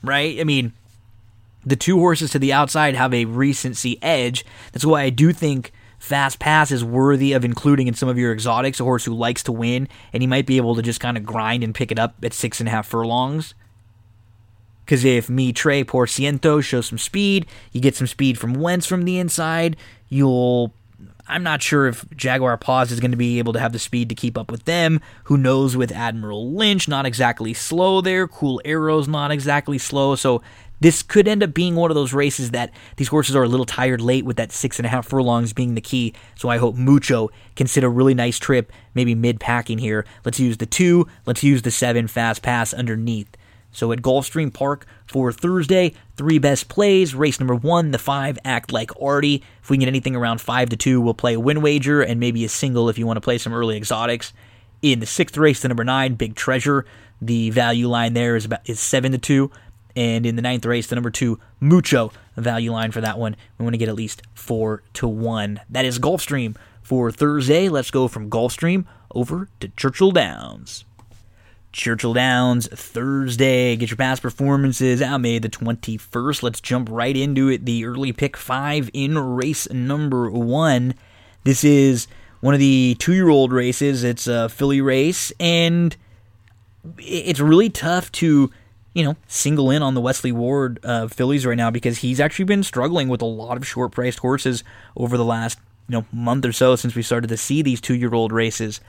Right? 0.03 0.39
I 0.39 0.43
mean, 0.43 0.73
the 1.65 1.75
two 1.75 1.99
horses 1.99 2.31
to 2.31 2.39
the 2.39 2.53
outside 2.53 2.95
have 2.95 3.13
a 3.13 3.25
recency 3.25 3.97
edge. 4.01 4.45
That's 4.71 4.85
why 4.85 5.03
I 5.03 5.09
do 5.09 5.33
think 5.33 5.71
Fast 5.99 6.39
Pass 6.39 6.71
is 6.71 6.83
worthy 6.83 7.33
of 7.33 7.43
including 7.43 7.87
in 7.87 7.93
some 7.93 8.09
of 8.09 8.17
your 8.17 8.31
exotics, 8.31 8.79
a 8.79 8.83
horse 8.83 9.05
who 9.05 9.13
likes 9.13 9.43
to 9.43 9.51
win, 9.51 9.87
and 10.13 10.21
he 10.21 10.27
might 10.27 10.45
be 10.45 10.57
able 10.57 10.75
to 10.75 10.81
just 10.81 10.99
kind 10.99 11.17
of 11.17 11.25
grind 11.25 11.63
and 11.63 11.73
pick 11.73 11.91
it 11.91 11.99
up 11.99 12.15
at 12.23 12.33
six 12.33 12.59
and 12.59 12.69
a 12.69 12.71
half 12.71 12.87
furlongs. 12.87 13.53
Because 14.85 15.03
if 15.03 15.29
Mi 15.29 15.51
Tre 15.51 15.83
Por 15.83 16.05
Ciento 16.05 16.63
shows 16.63 16.87
some 16.87 16.97
speed, 16.97 17.45
you 17.73 17.81
get 17.81 17.95
some 17.95 18.07
speed 18.07 18.37
from 18.37 18.53
Wentz 18.53 18.85
from 18.85 19.03
the 19.03 19.17
inside, 19.19 19.75
you'll. 20.07 20.73
I'm 21.29 21.43
not 21.43 21.61
sure 21.61 21.87
if 21.87 22.09
Jaguar 22.15 22.57
Paws 22.57 22.89
is 22.89 23.01
going 23.01 23.11
to 23.11 23.17
be 23.17 23.37
able 23.37 23.51
to 23.51 23.59
have 23.59 23.73
the 23.73 23.79
speed 23.79 24.07
to 24.07 24.15
keep 24.15 24.37
up 24.37 24.49
with 24.49 24.63
them. 24.63 25.01
Who 25.25 25.35
knows 25.35 25.75
with 25.75 25.91
Admiral 25.91 26.53
Lynch? 26.53 26.87
Not 26.87 27.05
exactly 27.05 27.53
slow 27.53 27.99
there. 27.99 28.29
Cool 28.29 28.61
Arrows 28.63 29.09
not 29.09 29.29
exactly 29.29 29.77
slow. 29.77 30.15
So 30.15 30.41
this 30.79 31.03
could 31.03 31.27
end 31.27 31.43
up 31.43 31.53
being 31.53 31.75
one 31.75 31.91
of 31.91 31.95
those 31.95 32.13
races 32.13 32.51
that 32.51 32.71
these 32.97 33.07
horses 33.07 33.35
are 33.35 33.43
a 33.43 33.47
little 33.47 33.65
tired 33.65 34.01
late 34.01 34.25
with 34.25 34.37
that 34.37 34.51
six 34.51 34.77
and 34.79 34.85
a 34.85 34.89
half 34.89 35.07
furlongs 35.07 35.53
being 35.53 35.75
the 35.75 35.81
key. 35.81 36.13
So 36.35 36.49
I 36.49 36.57
hope 36.57 36.75
Mucho 36.75 37.29
can 37.55 37.67
sit 37.67 37.83
a 37.83 37.89
really 37.89 38.13
nice 38.13 38.39
trip, 38.39 38.71
maybe 38.93 39.15
mid 39.15 39.39
packing 39.39 39.79
here. 39.79 40.05
Let's 40.23 40.39
use 40.39 40.57
the 40.57 40.65
two, 40.65 41.07
let's 41.25 41.43
use 41.43 41.61
the 41.63 41.71
seven 41.71 42.07
fast 42.07 42.41
pass 42.41 42.73
underneath. 42.73 43.35
So 43.71 43.91
at 43.91 44.01
Gulfstream 44.01 44.53
Park 44.53 44.87
for 45.05 45.31
Thursday, 45.31 45.93
three 46.15 46.39
best 46.39 46.67
plays. 46.67 47.13
Race 47.13 47.39
number 47.39 47.53
one, 47.53 47.91
the 47.91 47.99
five, 47.99 48.39
Act 48.43 48.71
Like 48.71 48.91
Artie. 48.99 49.43
If 49.61 49.69
we 49.69 49.77
get 49.77 49.87
anything 49.87 50.15
around 50.15 50.41
five 50.41 50.69
to 50.69 50.77
two, 50.77 51.01
we'll 51.01 51.13
play 51.13 51.35
a 51.35 51.39
win 51.39 51.61
wager 51.61 52.01
and 52.01 52.19
maybe 52.19 52.43
a 52.45 52.49
single 52.49 52.89
if 52.89 52.97
you 52.97 53.05
want 53.05 53.17
to 53.17 53.21
play 53.21 53.37
some 53.37 53.53
early 53.53 53.77
exotics. 53.77 54.33
In 54.81 54.99
the 54.99 55.05
sixth 55.05 55.37
race, 55.37 55.61
the 55.61 55.67
number 55.67 55.83
nine, 55.83 56.15
Big 56.15 56.35
Treasure. 56.35 56.85
The 57.21 57.49
value 57.49 57.87
line 57.87 58.13
there 58.13 58.35
is 58.35 58.45
about 58.45 58.67
is 58.69 58.79
seven 58.79 59.11
to 59.11 59.17
two. 59.17 59.51
And 59.97 60.27
in 60.27 60.35
the 60.35 60.43
ninth 60.43 60.63
race, 60.63 60.85
the 60.85 60.95
number 60.95 61.09
two, 61.09 61.39
Mucho. 61.59 62.11
value 62.35 62.71
line 62.71 62.91
for 62.91 63.01
that 63.01 63.17
one. 63.17 63.35
We 63.57 63.63
want 63.63 63.73
to 63.73 63.79
get 63.79 63.89
at 63.89 63.95
least 63.95 64.21
four 64.35 64.83
to 64.93 65.07
one. 65.07 65.59
That 65.71 65.85
is 65.85 65.97
Gulfstream 65.97 66.55
for 66.83 67.11
Thursday. 67.11 67.67
Let's 67.67 67.89
go 67.89 68.07
from 68.07 68.29
Gulfstream 68.29 68.85
over 69.15 69.49
to 69.59 69.69
Churchill 69.69 70.11
Downs. 70.11 70.85
Churchill 71.71 72.13
Downs 72.13 72.67
Thursday. 72.67 73.75
Get 73.75 73.89
your 73.89 73.97
past 73.97 74.21
performances 74.21 75.01
out 75.01 75.19
May 75.19 75.39
the 75.39 75.49
21st. 75.49 76.43
Let's 76.43 76.61
jump 76.61 76.89
right 76.91 77.17
into 77.17 77.49
it. 77.49 77.65
The 77.65 77.83
early 77.83 78.13
pick 78.13 78.37
five 78.37 78.91
in 78.93 79.17
race 79.17 79.67
number 79.71 80.29
one. 80.29 80.93
This 81.43 81.63
is 81.63 82.07
one 82.41 82.53
of 82.53 82.59
the 82.59 82.95
two 82.99 83.13
year 83.13 83.29
old 83.29 83.51
races. 83.51 84.03
It's 84.03 84.27
a 84.27 84.47
filly 84.47 84.79
race, 84.79 85.33
and 85.39 85.97
it's 86.99 87.39
really 87.39 87.71
tough 87.71 88.11
to 88.11 88.51
you 88.97 89.03
know, 89.03 89.15
single 89.27 89.69
in 89.69 89.83
on 89.83 89.93
the 89.93 90.01
Wesley 90.01 90.31
Ward 90.31 90.79
uh, 90.83 91.07
fillies 91.07 91.45
right 91.45 91.55
now 91.55 91.69
because 91.69 91.99
he's 91.99 92.19
actually 92.19 92.45
been 92.45 92.63
struggling 92.63 93.09
with 93.09 93.21
a 93.21 93.25
lot 93.25 93.55
of 93.55 93.67
short 93.67 93.91
priced 93.91 94.17
horses 94.17 94.63
over 94.95 95.17
the 95.17 95.23
last 95.23 95.59
you 95.87 95.93
know 95.93 96.05
month 96.11 96.43
or 96.45 96.51
so 96.51 96.75
since 96.75 96.95
we 96.95 97.03
started 97.03 97.27
to 97.27 97.37
see 97.37 97.61
these 97.61 97.79
two 97.79 97.93
year 97.93 98.15
old 98.15 98.31
races. 98.31 98.81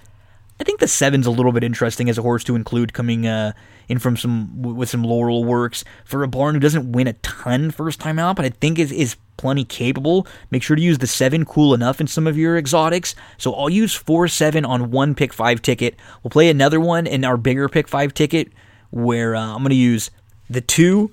I 0.59 0.65
think 0.65 0.81
the 0.81 0.89
seven's 0.89 1.27
a 1.27 1.31
little 1.31 1.53
bit 1.53 1.63
interesting 1.63 2.09
as 2.09 2.17
a 2.17 2.23
horse 2.23 2.43
to 2.45 2.57
include 2.57 2.95
coming 2.95 3.27
uh, 3.27 3.53
in 3.87 3.99
from 3.99 4.17
some 4.17 4.63
with 4.63 4.89
some 4.89 5.05
laurel 5.05 5.45
works 5.45 5.85
for 6.07 6.23
a 6.23 6.29
barn 6.29 6.55
who 6.55 6.61
doesn't 6.61 6.91
win 6.91 7.07
a 7.07 7.13
ton 7.13 7.71
first 7.71 8.01
time 8.01 8.19
out, 8.19 8.37
but 8.37 8.47
I 8.47 8.49
think 8.49 8.79
is 8.79 8.91
is 8.91 9.17
plenty 9.37 9.67
capable. 9.67 10.27
Make 10.51 10.63
sure 10.63 10.75
to 10.75 10.81
use 10.81 10.97
the 10.97 11.07
seven 11.07 11.45
cool 11.45 11.75
enough 11.75 12.01
in 12.01 12.07
some 12.07 12.27
of 12.27 12.39
your 12.39 12.57
exotics. 12.57 13.15
So 13.37 13.53
I'll 13.53 13.69
use 13.69 13.93
four 13.93 14.27
seven 14.27 14.65
on 14.65 14.91
one 14.91 15.15
pick 15.15 15.35
five 15.35 15.61
ticket. 15.61 15.97
We'll 16.23 16.31
play 16.31 16.49
another 16.49 16.81
one 16.81 17.07
in 17.07 17.27
our 17.27 17.37
bigger 17.37 17.69
pick 17.69 17.89
five 17.89 18.15
ticket 18.15 18.51
where 18.91 19.34
uh, 19.34 19.55
I'm 19.55 19.59
going 19.59 19.70
to 19.70 19.76
use 19.76 20.11
the 20.49 20.61
two, 20.61 21.12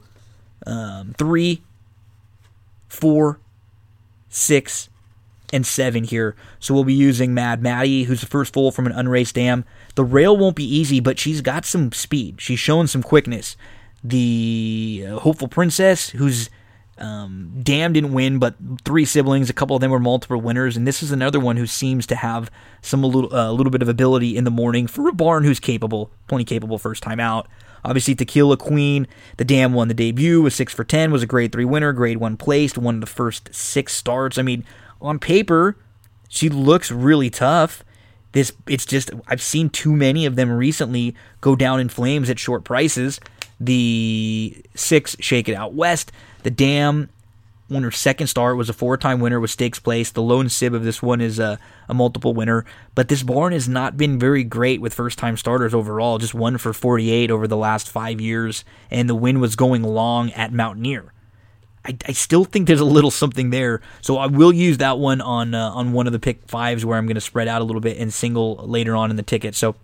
um, 0.65 1.13
three, 1.17 1.61
four, 2.87 3.39
six, 4.29 4.89
and 5.53 5.65
seven 5.65 6.03
here. 6.03 6.35
So 6.59 6.73
we'll 6.73 6.83
be 6.83 6.93
using 6.93 7.33
Mad 7.33 7.61
Maddie, 7.61 8.03
who's 8.03 8.21
the 8.21 8.27
first 8.27 8.53
foal 8.53 8.71
from 8.71 8.85
an 8.85 8.91
unraced 8.91 9.35
dam. 9.35 9.65
The 9.95 10.03
rail 10.03 10.35
won't 10.35 10.55
be 10.55 10.65
easy, 10.65 10.99
but 10.99 11.19
she's 11.19 11.41
got 11.41 11.65
some 11.65 11.91
speed. 11.91 12.41
She's 12.41 12.59
shown 12.59 12.87
some 12.87 13.03
quickness. 13.03 13.55
The 14.03 15.05
uh, 15.07 15.19
Hopeful 15.19 15.47
Princess, 15.47 16.09
who's 16.11 16.49
um, 16.97 17.59
Dam 17.61 17.93
didn't 17.93 18.13
win, 18.13 18.39
but 18.39 18.55
three 18.85 19.05
siblings, 19.05 19.49
a 19.49 19.53
couple 19.53 19.75
of 19.75 19.81
them 19.81 19.91
were 19.91 19.99
multiple 19.99 20.39
winners, 20.39 20.77
and 20.77 20.87
this 20.87 21.03
is 21.03 21.11
another 21.11 21.39
one 21.39 21.57
who 21.57 21.67
seems 21.67 22.05
to 22.07 22.15
have 22.15 22.49
some 22.81 23.03
a 23.03 23.07
little, 23.07 23.33
uh, 23.35 23.51
little 23.51 23.71
bit 23.71 23.81
of 23.81 23.89
ability 23.89 24.37
in 24.37 24.45
the 24.45 24.51
morning 24.51 24.87
for 24.87 25.09
a 25.09 25.13
barn 25.13 25.43
who's 25.43 25.59
capable, 25.59 26.11
plenty 26.27 26.45
capable 26.45 26.77
first 26.77 27.03
time 27.03 27.19
out. 27.19 27.47
Obviously, 27.85 28.15
Tequila 28.15 28.57
Queen, 28.57 29.07
the 29.37 29.45
Dam 29.45 29.71
won 29.71 29.87
the 29.87 29.93
debut, 29.93 30.41
was 30.41 30.55
six 30.55 30.73
for 30.73 30.83
ten, 30.83 31.11
was 31.11 31.21
a 31.21 31.27
grade 31.27 31.51
three 31.51 31.65
winner, 31.65 31.93
grade 31.93 32.17
one 32.17 32.35
placed, 32.35 32.79
won 32.79 32.99
the 32.99 33.05
first 33.05 33.53
six 33.53 33.93
starts. 33.93 34.39
I 34.39 34.41
mean, 34.41 34.65
on 34.99 35.19
paper, 35.19 35.77
she 36.27 36.49
looks 36.49 36.91
really 36.91 37.29
tough. 37.29 37.83
This 38.31 38.51
it's 38.67 38.87
just 38.87 39.11
I've 39.27 39.41
seen 39.41 39.69
too 39.69 39.95
many 39.95 40.25
of 40.25 40.35
them 40.35 40.49
recently 40.49 41.15
go 41.41 41.55
down 41.55 41.79
in 41.79 41.87
flames 41.87 42.27
at 42.29 42.39
short 42.39 42.63
prices. 42.63 43.19
The 43.59 44.63
six 44.73 45.15
Shake 45.19 45.47
It 45.47 45.53
Out 45.53 45.75
West, 45.75 46.11
the 46.41 46.51
Dam 46.51 47.09
won 47.69 47.83
her 47.83 47.91
second 47.91 48.27
start, 48.27 48.57
was 48.57 48.69
a 48.69 48.73
four 48.73 48.97
time 48.97 49.19
winner 49.19 49.39
with 49.39 49.51
stakes 49.51 49.79
place. 49.79 50.11
The 50.11 50.21
lone 50.21 50.49
sib 50.49 50.73
of 50.73 50.83
this 50.83 51.01
one 51.01 51.21
is 51.21 51.39
a, 51.39 51.59
a 51.87 51.93
multiple 51.93 52.33
winner. 52.33 52.65
But 52.93 53.07
this 53.07 53.23
barn 53.23 53.53
has 53.53 53.67
not 53.67 53.97
been 53.97 54.19
very 54.19 54.43
great 54.43 54.81
with 54.81 54.93
first 54.93 55.17
time 55.17 55.37
starters 55.37 55.73
overall, 55.73 56.17
just 56.17 56.33
one 56.33 56.57
for 56.57 56.73
48 56.73 57.31
over 57.31 57.47
the 57.47 57.57
last 57.57 57.89
five 57.89 58.21
years, 58.21 58.63
and 58.91 59.09
the 59.09 59.15
win 59.15 59.39
was 59.39 59.55
going 59.55 59.83
long 59.83 60.31
at 60.31 60.53
Mountaineer. 60.53 61.11
I, 61.85 61.97
I 62.07 62.11
still 62.13 62.45
think 62.45 62.67
there's 62.67 62.79
a 62.79 62.85
little 62.85 63.11
something 63.11 63.51
there, 63.51 63.81
so 64.01 64.17
I 64.17 64.25
will 64.25 64.53
use 64.53 64.77
that 64.79 64.97
one 64.97 65.21
on 65.21 65.53
uh, 65.53 65.69
on 65.69 65.93
one 65.93 66.07
of 66.07 66.13
the 66.13 66.19
pick 66.19 66.47
fives 66.47 66.83
where 66.83 66.97
I'm 66.97 67.05
going 67.05 67.15
to 67.15 67.21
spread 67.21 67.47
out 67.47 67.61
a 67.61 67.63
little 67.63 67.81
bit 67.81 67.97
and 67.97 68.13
single 68.13 68.55
later 68.57 68.95
on 68.95 69.11
in 69.11 69.17
the 69.17 69.23
ticket. 69.23 69.55
So 69.55 69.75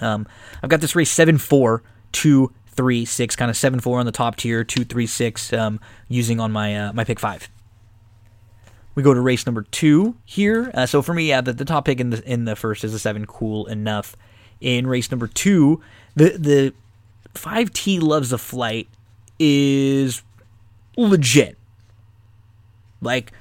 um, 0.00 0.26
I've 0.62 0.68
got 0.68 0.80
this 0.80 0.94
race 0.94 1.10
seven 1.10 1.38
four 1.38 1.82
two 2.12 2.52
three 2.74 3.04
six, 3.04 3.36
kind 3.36 3.50
of 3.50 3.56
seven 3.56 3.80
four 3.80 3.98
on 3.98 4.06
the 4.06 4.12
top 4.12 4.36
tier, 4.36 4.64
two 4.64 4.84
three 4.84 5.06
six 5.06 5.52
um, 5.52 5.80
using 6.08 6.40
on 6.40 6.52
my 6.52 6.76
uh, 6.76 6.92
my 6.92 7.04
pick 7.04 7.20
five. 7.20 7.48
We 8.94 9.02
go 9.02 9.14
to 9.14 9.20
race 9.20 9.46
number 9.46 9.62
two 9.62 10.16
here. 10.24 10.70
Uh, 10.74 10.86
so 10.86 11.00
for 11.00 11.14
me, 11.14 11.28
yeah, 11.28 11.40
the, 11.40 11.52
the 11.52 11.64
top 11.64 11.84
pick 11.86 12.00
in 12.00 12.10
the 12.10 12.22
in 12.30 12.44
the 12.44 12.56
first 12.56 12.84
is 12.84 12.92
a 12.94 12.98
seven, 12.98 13.26
cool 13.26 13.66
enough. 13.66 14.16
In 14.60 14.86
race 14.86 15.10
number 15.10 15.26
two, 15.26 15.80
the 16.14 16.30
the 16.30 16.74
five 17.34 17.72
T 17.72 18.00
loves 18.00 18.30
the 18.30 18.38
flight 18.38 18.88
is 19.38 20.22
legit. 20.96 21.58
Like 23.00 23.32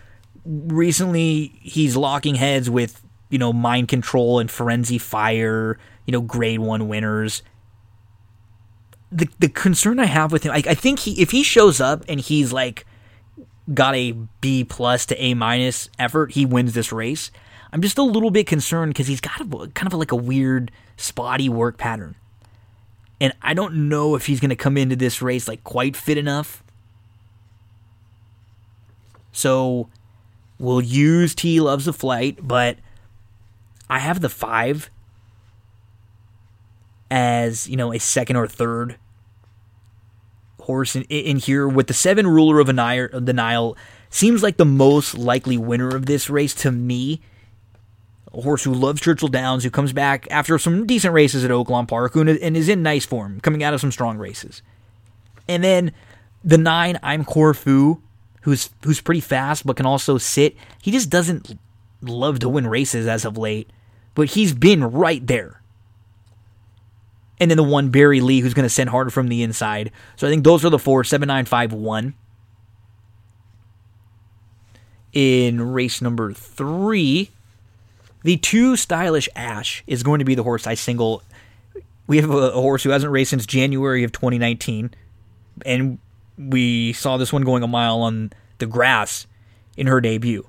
recently, 0.45 1.53
he's 1.61 1.95
locking 1.95 2.36
heads 2.36 2.69
with 2.69 3.01
you 3.29 3.38
know 3.38 3.53
mind 3.53 3.88
control 3.88 4.39
and 4.39 4.49
frenzy 4.49 4.97
fire, 4.97 5.77
you 6.05 6.11
know 6.11 6.21
grade 6.21 6.59
one 6.59 6.88
winners 6.88 7.43
the 9.12 9.28
the 9.39 9.49
concern 9.49 9.99
I 9.99 10.05
have 10.05 10.32
with 10.32 10.43
him, 10.43 10.51
I, 10.51 10.64
I 10.68 10.74
think 10.74 10.99
he 10.99 11.22
if 11.22 11.32
he 11.32 11.43
shows 11.43 11.82
up 11.82 12.03
and 12.07 12.20
he's 12.20 12.53
like 12.53 12.86
got 13.74 13.95
a 13.95 14.14
B 14.39 14.64
plus 14.64 15.05
to 15.07 15.22
A 15.22 15.34
minus 15.34 15.89
effort, 15.99 16.32
he 16.32 16.45
wins 16.45 16.74
this 16.74 16.91
race. 16.91 17.32
I'm 17.74 17.82
just 17.82 17.97
a 17.97 18.03
little 18.03 18.32
bit 18.32 18.47
concerned 18.47 18.93
because 18.93 19.07
he's 19.07 19.22
got 19.22 19.39
a, 19.39 19.68
kind 19.70 19.88
of 19.88 19.93
a, 19.93 19.97
like 19.97 20.12
a 20.12 20.18
weird 20.18 20.72
spotty 20.97 21.49
work 21.49 21.78
pattern, 21.78 22.16
and 23.20 23.34
I 23.41 23.53
don't 23.53 23.89
know 23.89 24.16
if 24.16 24.26
he's 24.26 24.39
going 24.39 24.49
to 24.49 24.55
come 24.55 24.78
into 24.78 24.95
this 24.95 25.22
race 25.22 25.47
like 25.47 25.64
quite 25.64 25.95
fit 25.95 26.18
enough. 26.18 26.64
So 29.32 29.89
we'll 30.59 30.82
use 30.82 31.34
T 31.34 31.62
loves 31.62 31.86
the 31.86 31.93
flight, 31.93 32.39
but 32.41 32.78
I 33.89 33.99
have 33.99 34.22
the 34.22 34.30
five 34.30 34.89
as 37.12 37.68
you 37.68 37.76
know 37.76 37.93
a 37.93 37.99
second 37.99 38.38
or 38.38 38.47
third 38.47 38.95
horse 40.62 40.95
in, 40.95 41.03
in 41.03 41.38
here 41.38 41.68
with 41.68 41.88
the 41.88 41.93
seven 41.93 42.26
ruler 42.26 42.59
of, 42.59 42.68
the 42.68 43.34
Nile 43.34 43.78
seems 44.09 44.41
like 44.41 44.57
the 44.57 44.66
most 44.66 45.18
likely 45.18 45.57
winner 45.57 45.89
of 45.89 46.05
this 46.05 46.30
race 46.30 46.53
to 46.55 46.72
me. 46.72 47.22
A 48.34 48.41
horse 48.41 48.64
who 48.64 48.74
loves 48.74 49.01
Churchill 49.01 49.28
Downs, 49.28 49.66
who 49.66 49.70
comes 49.70 49.91
back 49.91 50.26
after 50.32 50.57
some 50.57 50.88
decent 50.88 51.14
races 51.14 51.43
at 51.43 51.51
Oaklawn 51.51 51.86
Park, 51.86 52.16
and 52.16 52.30
is 52.30 52.70
in 52.70 52.82
nice 52.82 53.05
form, 53.05 53.41
coming 53.41 53.62
out 53.62 53.74
of 53.74 53.82
some 53.82 53.91
strong 53.91 54.18
races. 54.18 54.62
And 55.49 55.62
then 55.62 55.91
the 56.41 56.57
nine, 56.57 56.97
I'm 57.03 57.26
Corfu, 57.26 58.01
who's 58.43 58.70
who's 58.86 59.01
pretty 59.01 59.20
fast 59.20 59.66
but 59.66 59.76
can 59.76 59.86
also 59.86 60.18
sit. 60.18 60.55
He 60.82 60.91
just 60.91 61.09
doesn't 61.09 61.59
love 62.01 62.39
to 62.39 62.47
win 62.47 62.68
races 62.68 63.05
as 63.05 63.26
of 63.26 63.38
late, 63.38 63.70
but 64.16 64.30
he's 64.30 64.53
been 64.53 64.86
right 64.86 65.28
there 65.28 65.61
and 67.41 67.49
then 67.49 67.57
the 67.57 67.63
one 67.63 67.89
Barry 67.89 68.21
Lee 68.21 68.39
who's 68.39 68.53
going 68.53 68.65
to 68.65 68.69
send 68.69 68.91
harder 68.91 69.09
from 69.09 69.27
the 69.27 69.41
inside. 69.41 69.91
So 70.15 70.27
I 70.27 70.29
think 70.29 70.43
those 70.43 70.63
are 70.63 70.69
the 70.69 70.79
four 70.79 71.03
seven 71.03 71.27
nine 71.27 71.45
five 71.45 71.73
one. 71.73 72.13
In 75.11 75.73
race 75.73 76.01
number 76.01 76.31
three, 76.33 77.31
the 78.23 78.37
two 78.37 78.77
stylish 78.77 79.27
Ash 79.35 79.83
is 79.87 80.03
going 80.03 80.19
to 80.19 80.25
be 80.25 80.35
the 80.35 80.43
horse 80.43 80.67
I 80.67 80.75
single. 80.75 81.23
We 82.05 82.17
have 82.17 82.29
a, 82.29 82.51
a 82.51 82.61
horse 82.61 82.83
who 82.83 82.91
hasn't 82.91 83.11
raced 83.11 83.31
since 83.31 83.45
January 83.47 84.03
of 84.03 84.11
2019, 84.11 84.91
and 85.65 85.97
we 86.37 86.93
saw 86.93 87.17
this 87.17 87.33
one 87.33 87.41
going 87.41 87.63
a 87.63 87.67
mile 87.67 88.01
on 88.01 88.31
the 88.59 88.67
grass 88.67 89.25
in 89.75 89.87
her 89.87 89.99
debut. 89.99 90.47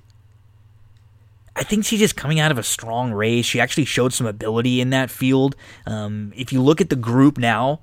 I 1.55 1.65
think 1.65 1.85
she's 1.85 2.01
just 2.01 2.17
coming 2.17 2.41
out 2.41 2.51
of 2.51 2.59
a 2.59 2.63
strong 2.63 3.13
race. 3.13 3.45
She 3.45 3.61
actually 3.61 3.85
showed 3.85 4.13
some 4.13 4.27
ability 4.27 4.81
in 4.81 4.91
that 4.91 5.11
field. 5.11 5.55
Um, 5.87 6.33
if 6.35 6.53
you 6.53 6.63
look 6.63 6.81
at 6.81 6.89
the 6.89 6.97
group 6.97 7.37
now, 7.37 7.81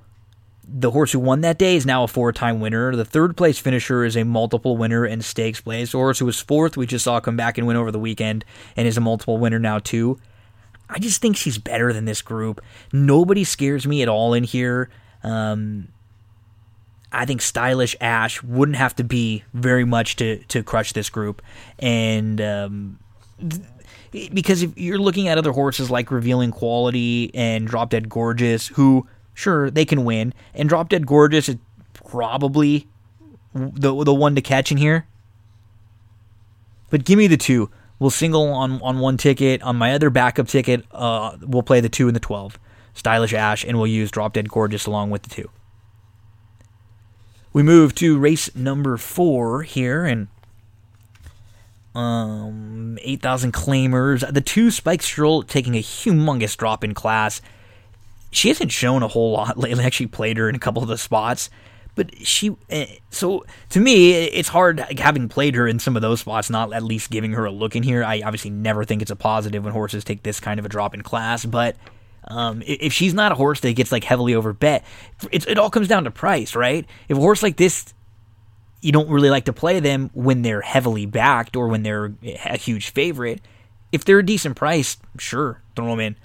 the 0.72 0.92
horse 0.92 1.12
who 1.12 1.20
won 1.20 1.42
that 1.42 1.58
day 1.58 1.76
is 1.76 1.86
now 1.86 2.04
a 2.04 2.08
four 2.08 2.32
time 2.32 2.60
winner. 2.60 2.96
The 2.96 3.06
third 3.06 3.38
place 3.38 3.60
finisher 3.60 4.04
is 4.06 4.16
a 4.16 4.24
multiple 4.24 4.78
winner 4.78 5.06
in 5.06 5.22
stakes 5.22 5.62
place. 5.62 5.92
The 5.92 5.98
horse 5.98 6.20
who 6.20 6.26
was 6.26 6.40
fourth, 6.40 6.78
we 6.78 6.86
just 6.86 7.04
saw 7.04 7.20
come 7.20 7.38
back 7.38 7.58
and 7.58 7.68
win 7.68 7.78
over 7.78 7.92
the 7.92 8.00
weekend 8.00 8.46
and 8.76 8.88
is 8.88 8.98
a 8.98 9.02
multiple 9.02 9.38
winner 9.38 9.60
now, 9.60 9.80
too. 9.80 10.20
I 10.90 10.98
just 10.98 11.22
think 11.22 11.38
she's 11.38 11.60
better 11.60 11.94
than 11.94 12.06
this 12.06 12.22
group. 12.22 12.62
Nobody 12.92 13.44
scares 13.44 13.86
me 13.86 14.02
at 14.02 14.10
all 14.10 14.34
in 14.34 14.44
here. 14.44 14.90
Um, 15.24 15.90
I 17.12 17.26
think 17.26 17.42
stylish 17.42 17.96
Ash 18.02 18.42
wouldn't 18.42 18.78
have 18.78 18.96
to 18.98 19.04
be 19.04 19.44
very 19.54 19.86
much 19.86 20.16
to 20.18 20.38
to 20.46 20.64
crush 20.64 20.94
this 20.94 21.10
group, 21.10 21.42
and 21.80 22.40
um, 22.40 23.00
because 24.12 24.64
if 24.64 24.78
you're 24.78 25.00
looking 25.00 25.28
at 25.28 25.38
other 25.38 25.52
horses 25.52 25.92
like 25.92 26.12
Revealing 26.12 26.52
Quality 26.52 27.32
and 27.34 27.68
Drop 27.68 27.90
Dead 27.90 28.10
Gorgeous, 28.10 28.68
who 28.70 29.08
sure 29.34 29.70
they 29.70 29.86
can 29.86 30.04
win, 30.06 30.34
and 30.54 30.68
Drop 30.68 30.90
Dead 30.90 31.06
Gorgeous 31.06 31.50
is 31.50 31.58
probably 31.94 32.88
the 33.54 34.04
the 34.04 34.14
one 34.14 34.36
to 34.36 34.42
catch 34.42 34.72
in 34.72 34.78
here. 34.78 35.06
But 36.90 37.06
give 37.06 37.18
me 37.18 37.28
the 37.28 37.38
two. 37.38 37.70
We'll 38.00 38.10
single 38.10 38.48
on 38.50 38.82
on 38.82 39.00
one 39.00 39.18
ticket. 39.18 39.62
On 39.62 39.76
my 39.76 39.94
other 39.94 40.10
backup 40.10 40.48
ticket, 40.48 40.86
uh, 40.92 41.38
we'll 41.42 41.64
play 41.64 41.82
the 41.82 41.90
two 41.90 42.08
and 42.08 42.16
the 42.16 42.20
twelve, 42.20 42.60
Stylish 42.94 43.34
Ash, 43.34 43.64
and 43.64 43.78
we'll 43.78 43.88
use 43.88 44.12
Drop 44.12 44.34
Dead 44.34 44.50
Gorgeous 44.50 44.86
along 44.86 45.10
with 45.10 45.24
the 45.24 45.30
two. 45.30 45.50
We 47.52 47.64
move 47.64 47.96
to 47.96 48.18
race 48.18 48.56
number 48.56 48.98
four 48.98 49.64
here, 49.64 50.06
and 50.06 50.28
um, 51.96 52.98
8,000 53.02 53.54
claimers. 53.54 54.32
The 54.32 54.42
two 54.42 54.72
Spike 54.72 55.02
Strudel 55.02 55.48
taking 55.48 55.76
a 55.76 55.82
humongous 55.82 56.56
drop 56.56 56.84
in 56.84 56.94
class. 56.94 57.42
She 58.32 58.48
hasn't 58.50 58.72
shown 58.72 59.04
a 59.04 59.08
whole 59.08 59.32
lot 59.32 59.58
lately. 59.58 59.84
I 59.84 59.88
actually 59.88 60.08
played 60.08 60.38
her 60.38 60.50
in 60.50 60.56
a 60.56 60.60
couple 60.60 60.82
of 60.82 60.90
the 60.90 60.98
spots, 60.98 61.50
but 61.96 62.16
she. 62.26 62.56
Eh, 62.70 62.98
so 63.10 63.46
to 63.70 63.80
me, 63.80 64.14
it's 64.14 64.50
hard 64.50 64.80
having 65.00 65.30
played 65.30 65.56
her 65.56 65.68
in 65.68 65.80
some 65.80 65.96
of 65.96 66.02
those 66.02 66.22
spots, 66.22 66.50
not 66.50 66.74
at 66.74 66.84
least 66.84 67.10
giving 67.10 67.32
her 67.34 67.46
a 67.46 67.52
look 67.52 67.76
in 67.76 67.84
here. 67.84 68.04
I 68.04 68.22
obviously 68.22 68.52
never 68.52 68.86
think 68.86 69.02
it's 69.02 69.12
a 69.12 69.16
positive 69.16 69.64
when 69.64 69.74
horses 69.74 70.04
take 70.04 70.24
this 70.24 70.40
kind 70.40 70.60
of 70.60 70.66
a 70.66 70.70
drop 70.70 70.94
in 70.94 71.02
class, 71.02 71.46
but. 71.46 71.76
Um, 72.28 72.62
if 72.68 72.94
she's 72.94 73.14
not 73.14 73.32
a 73.32 73.36
horse 73.36 73.62
that 73.62 73.74
gets 73.74 73.92
like 73.92 74.04
heavily 74.04 74.36
over 74.36 74.54
bet, 74.54 74.86
it 75.32 75.58
all 75.58 75.72
comes 75.72 75.88
down 75.88 76.04
to 76.04 76.12
price, 76.12 76.54
right? 76.54 76.86
If 77.08 77.18
a 77.18 77.20
horse 77.20 77.42
like 77.42 77.56
this 77.56 77.94
you 78.82 78.92
don't 78.92 79.10
really 79.10 79.30
like 79.30 79.46
to 79.46 79.54
play 79.54 79.80
them 79.80 80.10
when 80.14 80.42
they're 80.42 80.62
heavily 80.62 81.06
backed 81.06 81.56
or 81.56 81.68
when 81.68 81.84
they're 81.84 82.14
a 82.24 82.58
huge 82.58 82.92
favorite. 82.92 83.42
If 83.92 84.06
they're 84.06 84.20
a 84.20 84.26
decent 84.26 84.56
price, 84.56 84.98
sure, 85.18 85.62
throw 85.76 85.88
them 85.88 86.00
in. 86.00 86.16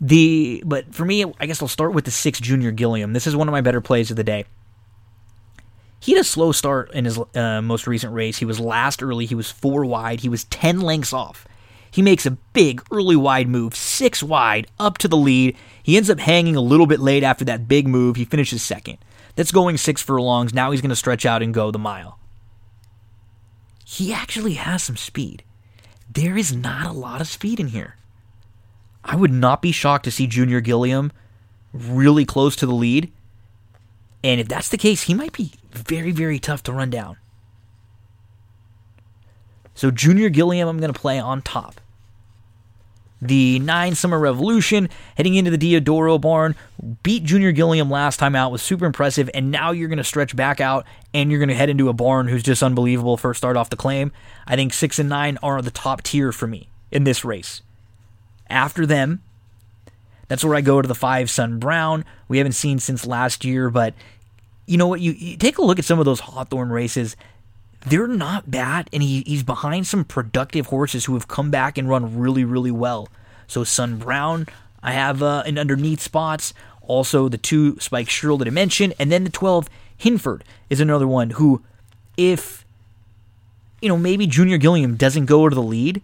The 0.00 0.62
but 0.66 0.94
for 0.94 1.04
me, 1.04 1.24
I 1.40 1.46
guess 1.46 1.62
I'll 1.62 1.68
start 1.68 1.94
with 1.94 2.04
the 2.04 2.10
six 2.10 2.40
Junior 2.40 2.70
Gilliam. 2.70 3.12
This 3.12 3.26
is 3.26 3.36
one 3.36 3.48
of 3.48 3.52
my 3.52 3.60
better 3.60 3.80
plays 3.80 4.10
of 4.10 4.16
the 4.16 4.24
day. 4.24 4.44
He 6.00 6.12
had 6.12 6.20
a 6.20 6.24
slow 6.24 6.52
start 6.52 6.92
in 6.92 7.06
his 7.06 7.18
uh, 7.34 7.62
most 7.62 7.86
recent 7.86 8.12
race. 8.12 8.38
He 8.38 8.44
was 8.44 8.60
last 8.60 9.02
early. 9.02 9.24
He 9.24 9.34
was 9.34 9.50
four 9.50 9.84
wide. 9.84 10.20
He 10.20 10.28
was 10.28 10.44
ten 10.44 10.80
lengths 10.80 11.12
off. 11.12 11.46
He 11.90 12.02
makes 12.02 12.26
a 12.26 12.32
big 12.32 12.82
early 12.90 13.16
wide 13.16 13.48
move, 13.48 13.74
six 13.74 14.22
wide, 14.22 14.66
up 14.78 14.98
to 14.98 15.08
the 15.08 15.16
lead. 15.16 15.56
He 15.82 15.96
ends 15.96 16.10
up 16.10 16.18
hanging 16.18 16.56
a 16.56 16.60
little 16.60 16.86
bit 16.86 17.00
late 17.00 17.22
after 17.22 17.44
that 17.46 17.68
big 17.68 17.88
move. 17.88 18.16
He 18.16 18.26
finishes 18.26 18.62
second 18.62 18.98
that's 19.36 19.52
going 19.52 19.76
six 19.76 20.02
furlongs. 20.02 20.52
Now 20.52 20.72
he's 20.72 20.80
going 20.80 20.90
to 20.90 20.96
stretch 20.96 21.24
out 21.24 21.42
and 21.42 21.54
go 21.54 21.70
the 21.70 21.78
mile. 21.78 22.18
He 23.84 24.12
actually 24.12 24.54
has 24.54 24.82
some 24.82 24.96
speed. 24.96 25.44
There 26.12 26.36
is 26.36 26.52
not 26.52 26.86
a 26.86 26.92
lot 26.92 27.20
of 27.20 27.28
speed 27.28 27.60
in 27.60 27.68
here. 27.68 27.96
I 29.04 29.14
would 29.14 29.30
not 29.30 29.62
be 29.62 29.70
shocked 29.70 30.04
to 30.06 30.10
see 30.10 30.26
Junior 30.26 30.60
Gilliam 30.60 31.12
really 31.72 32.24
close 32.24 32.56
to 32.56 32.66
the 32.66 32.74
lead. 32.74 33.12
And 34.24 34.40
if 34.40 34.48
that's 34.48 34.68
the 34.68 34.78
case, 34.78 35.02
he 35.02 35.14
might 35.14 35.32
be 35.32 35.52
very, 35.70 36.10
very 36.10 36.40
tough 36.40 36.64
to 36.64 36.72
run 36.72 36.90
down. 36.90 37.16
So, 39.74 39.90
Junior 39.90 40.30
Gilliam, 40.30 40.68
I'm 40.68 40.78
going 40.78 40.92
to 40.92 40.98
play 40.98 41.20
on 41.20 41.42
top. 41.42 41.80
The 43.22 43.58
nine 43.60 43.94
Summer 43.94 44.18
Revolution 44.18 44.90
heading 45.16 45.34
into 45.36 45.50
the 45.50 45.58
Diodoro 45.58 46.20
barn 46.20 46.54
beat 47.02 47.24
Junior 47.24 47.50
Gilliam 47.50 47.90
last 47.90 48.18
time 48.18 48.36
out 48.36 48.52
was 48.52 48.60
super 48.60 48.84
impressive, 48.84 49.30
and 49.32 49.50
now 49.50 49.70
you're 49.70 49.88
going 49.88 49.96
to 49.96 50.04
stretch 50.04 50.36
back 50.36 50.60
out 50.60 50.84
and 51.14 51.30
you're 51.30 51.40
going 51.40 51.48
to 51.48 51.54
head 51.54 51.70
into 51.70 51.88
a 51.88 51.94
barn 51.94 52.28
who's 52.28 52.42
just 52.42 52.62
unbelievable. 52.62 53.16
First 53.16 53.38
start 53.38 53.56
off 53.56 53.70
the 53.70 53.76
claim, 53.76 54.12
I 54.46 54.54
think 54.56 54.74
six 54.74 54.98
and 54.98 55.08
nine 55.08 55.38
are 55.42 55.62
the 55.62 55.70
top 55.70 56.02
tier 56.02 56.30
for 56.30 56.46
me 56.46 56.68
in 56.90 57.04
this 57.04 57.24
race. 57.24 57.62
After 58.50 58.84
them, 58.84 59.22
that's 60.28 60.44
where 60.44 60.54
I 60.54 60.60
go 60.60 60.82
to 60.82 60.88
the 60.88 60.94
five 60.94 61.30
Sun 61.30 61.58
Brown. 61.58 62.04
We 62.28 62.38
haven't 62.38 62.52
seen 62.52 62.78
since 62.78 63.06
last 63.06 63.44
year, 63.44 63.70
but 63.70 63.94
you 64.66 64.76
know 64.76 64.88
what? 64.88 65.00
You, 65.00 65.12
you 65.12 65.36
take 65.36 65.58
a 65.58 65.62
look 65.62 65.78
at 65.78 65.84
some 65.84 65.98
of 65.98 66.04
those 66.04 66.20
Hawthorne 66.20 66.70
races 66.70 67.16
they're 67.86 68.08
not 68.08 68.50
bad, 68.50 68.90
and 68.92 69.02
he, 69.02 69.22
he's 69.26 69.44
behind 69.44 69.86
some 69.86 70.04
productive 70.04 70.66
horses 70.66 71.04
who 71.04 71.14
have 71.14 71.28
come 71.28 71.50
back 71.50 71.78
and 71.78 71.88
run 71.88 72.18
really, 72.18 72.44
really 72.44 72.72
well. 72.72 73.08
So 73.46 73.62
Sun 73.62 73.98
Brown, 73.98 74.46
I 74.82 74.92
have 74.92 75.22
uh, 75.22 75.44
in 75.46 75.56
underneath 75.56 76.00
spots. 76.00 76.52
Also, 76.82 77.28
the 77.28 77.38
two 77.38 77.78
Spike 77.78 78.08
Strudel 78.08 78.40
that 78.40 78.48
I 78.48 78.50
mentioned, 78.50 78.94
and 78.98 79.10
then 79.10 79.24
the 79.24 79.30
12 79.30 79.68
Hinford 79.96 80.44
is 80.68 80.80
another 80.80 81.06
one 81.06 81.30
who, 81.30 81.62
if 82.16 82.64
you 83.80 83.88
know, 83.88 83.96
maybe 83.96 84.26
Junior 84.26 84.58
Gilliam 84.58 84.96
doesn't 84.96 85.26
go 85.26 85.48
to 85.48 85.54
the 85.54 85.62
lead, 85.62 86.02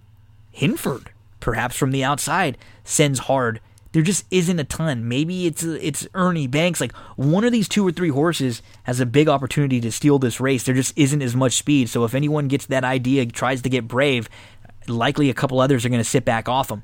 Hinford, 0.53 1.11
perhaps 1.41 1.76
from 1.76 1.91
the 1.91 2.05
outside, 2.05 2.57
sends 2.85 3.20
hard 3.20 3.61
there 3.93 4.03
just 4.03 4.24
isn't 4.30 4.59
a 4.59 4.64
ton. 4.64 5.07
Maybe 5.07 5.47
it's 5.47 5.62
it's 5.62 6.09
Ernie 6.14 6.47
Banks. 6.47 6.80
Like 6.80 6.93
one 7.16 7.45
of 7.45 7.53
these 7.53 7.68
two 7.68 7.86
or 7.86 7.93
three 7.93 8.09
horses 8.09 8.62
has 8.84 9.01
a 9.01 9.07
big 9.07 9.28
opportunity 9.28 9.80
to 9.80 9.93
steal 9.93 10.18
this 10.18 10.40
race. 10.40 10.64
There 10.64 10.74
just 10.74 10.97
isn't 10.97 11.22
as 11.22 11.36
much 11.36 11.53
speed. 11.53 11.88
So 11.88 12.05
if 12.05 12.14
anyone 12.14 12.49
gets 12.49 12.66
that 12.66 12.84
idea, 12.84 13.26
tries 13.26 13.62
to 13.62 13.68
get 13.68 13.86
brave, 13.86 14.28
likely 14.88 15.30
a 15.30 15.34
couple 15.34 15.61
others 15.61 15.84
are 15.84 15.90
going 15.90 16.01
to 16.01 16.09
sit 16.09 16.24
back 16.24 16.49
off 16.49 16.68
them. 16.68 16.82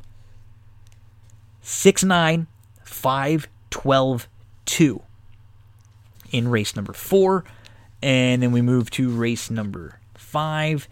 6 1.62 2.04
9, 2.04 2.46
5 2.84 3.48
12 3.70 4.28
2 4.66 5.02
in 6.30 6.48
race 6.48 6.76
number 6.76 6.92
four. 6.92 7.44
And 8.02 8.42
then 8.42 8.52
we 8.52 8.62
move 8.62 8.90
to 8.92 9.10
race 9.10 9.50
number 9.50 9.98
five. 10.14 10.88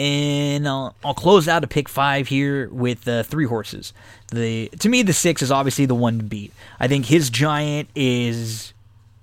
And 0.00 0.66
I'll, 0.66 0.96
I'll 1.04 1.12
close 1.12 1.46
out 1.46 1.62
a 1.62 1.66
pick 1.66 1.86
five 1.86 2.28
here 2.28 2.70
with 2.70 3.06
uh, 3.06 3.22
three 3.22 3.44
horses. 3.44 3.92
The 4.28 4.68
to 4.78 4.88
me, 4.88 5.02
the 5.02 5.12
six 5.12 5.42
is 5.42 5.50
obviously 5.50 5.84
the 5.84 5.94
one 5.94 6.16
to 6.16 6.24
beat. 6.24 6.54
I 6.78 6.88
think 6.88 7.04
his 7.04 7.28
giant 7.28 7.90
is, 7.94 8.72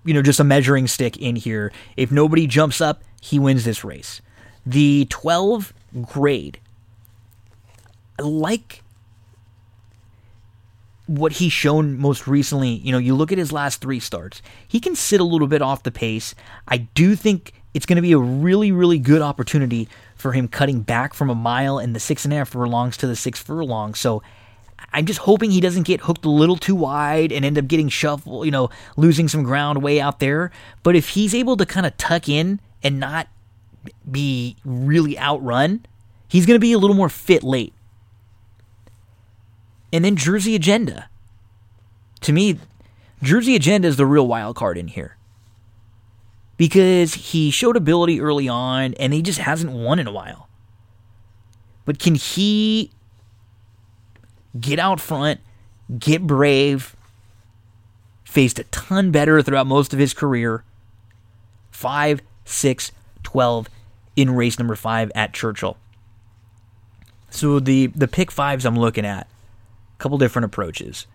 you 0.05 0.13
know, 0.13 0.21
just 0.21 0.39
a 0.39 0.43
measuring 0.43 0.85
stick 0.85 1.17
in 1.17 1.35
here. 1.35 1.71
If 1.95 2.11
nobody 2.11 2.45
jumps 2.45 2.79
up, 2.79 3.01
he 3.19 3.39
wins 3.39 3.65
this 3.65 3.83
race. 3.83 4.21
The 4.67 5.07
twelve 5.09 5.73
grade, 5.99 6.59
I 8.19 8.21
like 8.21 8.83
what 11.07 11.31
he's 11.31 11.53
shown 11.53 11.97
most 11.97 12.27
recently. 12.27 12.69
You 12.69 12.91
know, 12.91 12.99
you 12.99 13.15
look 13.15 13.31
at 13.31 13.39
his 13.39 13.51
last 13.51 13.81
three 13.81 13.99
starts, 13.99 14.43
he 14.67 14.79
can 14.79 14.95
sit 14.95 15.19
a 15.19 15.23
little 15.23 15.47
bit 15.47 15.63
off 15.63 15.81
the 15.81 15.91
pace. 15.91 16.35
I 16.67 16.77
do 16.77 17.15
think 17.15 17.53
it's 17.73 17.87
going 17.87 17.95
to 17.95 18.01
be 18.03 18.11
a 18.11 18.19
really, 18.19 18.71
really 18.71 18.99
good 18.99 19.23
opportunity 19.23 19.89
for 20.17 20.33
him 20.33 20.47
cutting 20.47 20.81
back 20.81 21.13
from 21.13 21.29
a 21.29 21.35
mile 21.35 21.77
and 21.77 21.95
the 21.95 21.99
six 21.99 22.25
and 22.25 22.33
a 22.33 22.37
half 22.37 22.49
furlongs 22.49 22.97
to 22.97 23.07
the 23.07 23.15
six 23.15 23.39
furlongs. 23.39 23.99
So 23.99 24.21
I'm 24.93 25.05
just 25.05 25.19
hoping 25.19 25.51
he 25.51 25.61
doesn't 25.61 25.83
get 25.83 26.01
hooked 26.01 26.25
a 26.25 26.29
little 26.29 26.57
too 26.57 26.75
wide 26.75 27.31
and 27.31 27.43
end 27.43 27.57
up 27.57 27.67
getting 27.67 27.89
shuffled, 27.89 28.45
you 28.45 28.51
know, 28.51 28.69
losing 28.95 29.27
some 29.27 29.43
ground 29.43 29.81
way 29.81 29.99
out 29.99 30.19
there. 30.19 30.51
But 30.83 30.95
if 30.95 31.09
he's 31.09 31.33
able 31.33 31.57
to 31.57 31.65
kind 31.65 31.85
of 31.85 31.97
tuck 31.97 32.29
in 32.29 32.59
and 32.83 32.99
not 32.99 33.27
be 34.09 34.55
really 34.63 35.17
outrun, 35.17 35.85
he's 36.27 36.45
going 36.45 36.55
to 36.55 36.59
be 36.59 36.73
a 36.73 36.77
little 36.77 36.95
more 36.95 37.09
fit 37.09 37.43
late. 37.43 37.73
And 39.91 40.03
then 40.03 40.15
Jersey 40.15 40.55
Agenda. 40.55 41.09
To 42.21 42.33
me, 42.33 42.59
Jersey 43.21 43.55
Agenda 43.55 43.87
is 43.87 43.97
the 43.97 44.05
real 44.05 44.27
wild 44.27 44.55
card 44.55 44.77
in 44.77 44.87
here 44.87 45.16
because 46.57 47.13
he 47.13 47.51
showed 47.51 47.77
ability 47.77 48.19
early 48.19 48.49
on 48.49 48.93
and 48.95 49.13
he 49.13 49.21
just 49.21 49.39
hasn't 49.39 49.71
won 49.71 49.99
in 49.99 50.07
a 50.07 50.11
while. 50.11 50.49
But 51.85 51.99
can 51.99 52.15
he 52.15 52.91
get 54.59 54.79
out 54.79 54.99
front, 54.99 55.39
get 55.97 56.25
brave, 56.25 56.95
faced 58.25 58.59
a 58.59 58.63
ton 58.65 59.11
better 59.11 59.41
throughout 59.41 59.67
most 59.67 59.93
of 59.93 59.99
his 59.99 60.13
career? 60.13 60.63
5, 61.71 62.21
6, 62.43 62.91
12 63.23 63.69
in 64.15 64.31
race 64.31 64.57
number 64.57 64.75
5 64.75 65.11
at 65.13 65.33
Churchill. 65.33 65.77
So 67.29 67.59
the 67.59 67.87
the 67.87 68.07
pick 68.07 68.31
fives 68.31 68.65
I'm 68.65 68.79
looking 68.79 69.05
at, 69.05 69.27
a 69.27 70.01
couple 70.01 70.17
different 70.17 70.45
approaches 70.45 71.05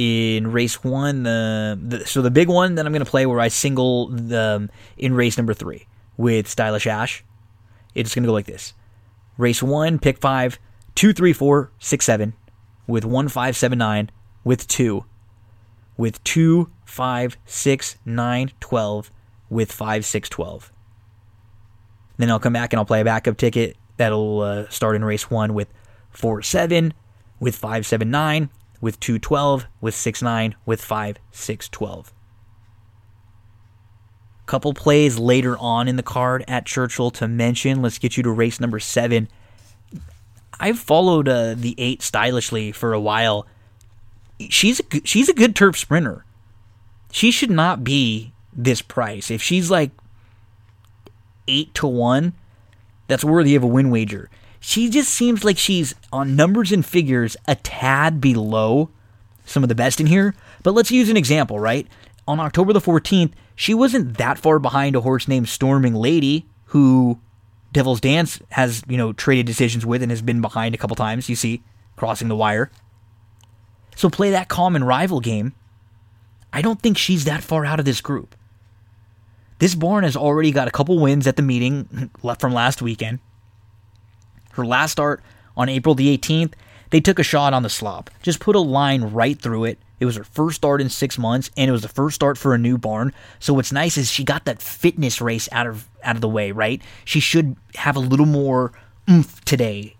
in 0.00 0.50
race 0.50 0.82
one. 0.82 1.24
The, 1.24 1.78
the 1.80 2.06
so 2.06 2.22
the 2.22 2.30
big 2.30 2.48
one 2.48 2.76
that 2.76 2.86
I'm 2.86 2.92
going 2.92 3.04
to 3.04 3.10
play 3.10 3.26
where 3.26 3.38
I 3.38 3.48
single 3.48 4.08
the 4.08 4.56
um, 4.56 4.70
in 4.96 5.12
race 5.12 5.36
number 5.36 5.52
three 5.52 5.86
with 6.16 6.48
Stylish 6.48 6.86
Ash. 6.86 7.22
It's 7.94 8.14
going 8.14 8.22
to 8.22 8.28
go 8.28 8.32
like 8.32 8.46
this: 8.46 8.72
race 9.36 9.62
one, 9.62 9.98
pick 9.98 10.18
five, 10.18 10.58
two, 10.94 11.12
three, 11.12 11.34
four, 11.34 11.70
six, 11.78 12.06
seven, 12.06 12.32
with 12.86 13.04
one, 13.04 13.28
five, 13.28 13.56
seven, 13.56 13.78
nine, 13.78 14.10
with 14.42 14.66
two, 14.66 15.04
with 15.98 16.22
two, 16.24 16.70
five, 16.84 17.36
six, 17.44 17.96
nine, 18.06 18.52
twelve, 18.58 19.10
with 19.50 19.70
five, 19.70 20.06
six, 20.06 20.30
twelve. 20.30 20.72
Then 22.16 22.30
I'll 22.30 22.40
come 22.40 22.54
back 22.54 22.72
and 22.72 22.78
I'll 22.78 22.86
play 22.86 23.00
a 23.00 23.04
backup 23.04 23.36
ticket 23.36 23.76
that'll 23.98 24.40
uh, 24.40 24.68
start 24.70 24.96
in 24.96 25.04
race 25.04 25.30
one 25.30 25.52
with 25.52 25.68
four, 26.10 26.40
seven, 26.40 26.94
with 27.38 27.54
five, 27.54 27.84
seven, 27.84 28.10
nine, 28.10 28.48
with 28.80 28.98
212, 29.00 29.66
with 29.80 29.94
6-9, 29.94 30.54
with 30.64 30.82
5-6-12. 30.82 32.12
Couple 34.46 34.74
plays 34.74 35.18
later 35.18 35.56
on 35.58 35.86
in 35.86 35.94
the 35.96 36.02
card 36.02 36.44
at 36.48 36.66
Churchill 36.66 37.10
to 37.12 37.28
mention. 37.28 37.82
Let's 37.82 37.98
get 37.98 38.16
you 38.16 38.24
to 38.24 38.32
race 38.32 38.58
number 38.58 38.80
seven. 38.80 39.28
I've 40.58 40.78
followed 40.78 41.28
uh, 41.28 41.54
the 41.54 41.76
eight 41.78 42.02
stylishly 42.02 42.72
for 42.72 42.92
a 42.92 43.00
while. 43.00 43.46
She's 44.48 44.80
a 44.80 45.00
she's 45.04 45.28
a 45.28 45.34
good 45.34 45.54
turf 45.54 45.78
sprinter. 45.78 46.24
She 47.12 47.30
should 47.30 47.50
not 47.50 47.84
be 47.84 48.32
this 48.52 48.82
price. 48.82 49.30
If 49.30 49.40
she's 49.40 49.70
like 49.70 49.92
eight 51.46 51.72
to 51.74 51.86
one, 51.86 52.32
that's 53.06 53.24
worthy 53.24 53.54
of 53.54 53.62
a 53.62 53.68
win 53.68 53.88
wager 53.90 54.30
she 54.60 54.88
just 54.88 55.10
seems 55.10 55.44
like 55.44 55.58
she's 55.58 55.94
on 56.12 56.36
numbers 56.36 56.70
and 56.70 56.84
figures 56.84 57.36
a 57.48 57.56
tad 57.56 58.20
below 58.20 58.90
some 59.44 59.62
of 59.64 59.68
the 59.68 59.74
best 59.74 60.00
in 60.00 60.06
here. 60.06 60.34
But 60.62 60.74
let's 60.74 60.90
use 60.90 61.08
an 61.08 61.16
example, 61.16 61.58
right? 61.58 61.88
on 62.30 62.38
October 62.38 62.72
the 62.72 62.80
14th, 62.80 63.32
she 63.56 63.74
wasn't 63.74 64.16
that 64.18 64.38
far 64.38 64.58
behind 64.60 64.94
a 64.94 65.00
horse 65.00 65.26
named 65.26 65.48
Storming 65.48 65.94
Lady, 65.94 66.46
who 66.66 67.18
Devil's 67.72 68.00
Dance 68.00 68.40
has, 68.50 68.82
you 68.88 68.96
know, 68.96 69.12
traded 69.12 69.46
decisions 69.46 69.84
with 69.84 70.00
and 70.02 70.12
has 70.12 70.22
been 70.22 70.40
behind 70.40 70.74
a 70.74 70.78
couple 70.78 70.94
times, 70.94 71.28
you 71.28 71.34
see, 71.34 71.62
crossing 71.96 72.28
the 72.28 72.36
wire. 72.36 72.70
So 73.96 74.08
play 74.08 74.30
that 74.30 74.48
common 74.48 74.84
rival 74.84 75.20
game. 75.20 75.54
I 76.52 76.62
don't 76.62 76.80
think 76.80 76.96
she's 76.96 77.24
that 77.24 77.42
far 77.42 77.64
out 77.64 77.80
of 77.80 77.84
this 77.84 78.00
group. 78.00 78.36
This 79.58 79.74
barn 79.74 80.04
has 80.04 80.16
already 80.16 80.52
got 80.52 80.68
a 80.68 80.72
couple 80.72 80.98
wins 80.98 81.26
at 81.26 81.36
the 81.36 81.42
meeting 81.42 82.10
from 82.38 82.54
last 82.54 82.80
weekend. 82.80 83.18
Her 84.52 84.64
last 84.64 84.92
start 84.92 85.22
on 85.56 85.68
April 85.68 85.94
the 85.94 86.16
18th, 86.16 86.52
they 86.90 87.00
took 87.00 87.18
a 87.18 87.24
shot 87.24 87.52
on 87.52 87.62
the 87.62 87.70
slop. 87.70 88.10
Just 88.22 88.40
put 88.40 88.56
a 88.56 88.60
line 88.60 89.04
right 89.04 89.40
through 89.40 89.64
it. 89.64 89.78
It 90.00 90.06
was 90.06 90.16
her 90.16 90.24
first 90.24 90.56
start 90.56 90.80
in 90.80 90.88
six 90.88 91.18
months, 91.18 91.50
and 91.56 91.68
it 91.68 91.72
was 91.72 91.82
the 91.82 91.88
first 91.88 92.14
start 92.14 92.38
for 92.38 92.54
a 92.54 92.58
new 92.58 92.78
barn. 92.78 93.12
So 93.38 93.52
what's 93.52 93.70
nice 93.70 93.98
is 93.98 94.10
she 94.10 94.24
got 94.24 94.46
that 94.46 94.62
fitness 94.62 95.20
race 95.20 95.48
out 95.52 95.66
of 95.66 95.86
out 96.02 96.16
of 96.16 96.22
the 96.22 96.28
way, 96.28 96.52
right? 96.52 96.80
She 97.04 97.20
should 97.20 97.56
have 97.74 97.96
a 97.96 98.00
little 98.00 98.26
more 98.26 98.72
oomph 99.08 99.44
today. 99.44 99.96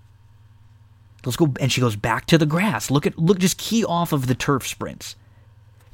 Let's 1.24 1.36
go, 1.36 1.52
and 1.60 1.70
she 1.70 1.82
goes 1.82 1.96
back 1.96 2.24
to 2.26 2.38
the 2.38 2.46
grass. 2.46 2.90
Look 2.90 3.06
at 3.06 3.18
look, 3.18 3.38
just 3.38 3.58
key 3.58 3.84
off 3.84 4.12
of 4.12 4.26
the 4.26 4.34
turf 4.34 4.66
sprints. 4.66 5.16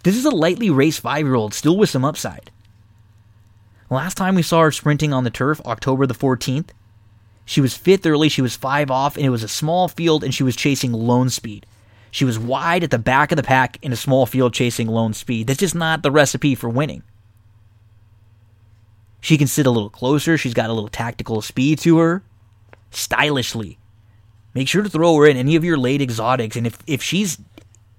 This 0.05 0.17
is 0.17 0.25
a 0.25 0.31
lightly 0.31 0.71
raced 0.71 1.01
five 1.01 1.27
year 1.27 1.35
old, 1.35 1.53
still 1.53 1.77
with 1.77 1.91
some 1.91 2.05
upside. 2.05 2.53
Last 3.91 4.17
time 4.17 4.37
we 4.37 4.43
saw 4.43 4.63
her 4.63 4.71
sprinting 4.71 5.13
on 5.13 5.25
the 5.25 5.31
turf, 5.31 5.61
October 5.65 6.07
the 6.07 6.15
14th, 6.15 6.71
she 7.47 7.61
was 7.61 7.75
fifth 7.75 8.05
early, 8.05 8.29
she 8.29 8.43
was 8.43 8.57
five 8.57 8.91
off, 8.91 9.17
and 9.17 9.25
it 9.25 9.31
was 9.31 9.45
a 9.45 9.49
small 9.49 9.87
field, 9.87 10.25
and 10.25 10.35
she 10.35 10.43
was 10.43 10.57
chasing 10.57 10.93
lone 10.93 11.31
speed. 11.31 11.65
She 12.11 12.25
was 12.25 12.39
wide 12.39 12.83
at 12.83 12.91
the 12.91 12.99
back 12.99 13.31
of 13.31 13.37
the 13.37 13.43
pack 13.43 13.79
in 13.83 13.93
a 13.93 13.97
small 13.97 14.27
field 14.27 14.53
chasing 14.53 14.89
lone 14.89 15.15
speed. 15.15 15.47
That's 15.47 15.61
just 15.61 15.75
not 15.75 16.03
the 16.03 16.11
recipe 16.11 16.57
for 16.57 16.69
winning. 16.69 17.05
She 19.21 19.39
can 19.39 19.47
sit 19.47 19.67
a 19.67 19.71
little 19.71 19.91
closer. 19.91 20.37
She's 20.37 20.55
got 20.55 20.71
a 20.71 20.73
little 20.73 20.89
tactical 20.89 21.41
speed 21.41 21.79
to 21.81 21.99
her. 21.99 22.23
Stylishly. 22.91 23.79
Make 24.53 24.69
sure 24.69 24.83
to 24.83 24.89
throw 24.89 25.17
her 25.17 25.27
in 25.27 25.37
any 25.37 25.55
of 25.55 25.65
your 25.65 25.77
late 25.77 26.03
exotics. 26.03 26.57
And 26.57 26.67
if, 26.67 26.79
if 26.87 27.03
she's 27.03 27.39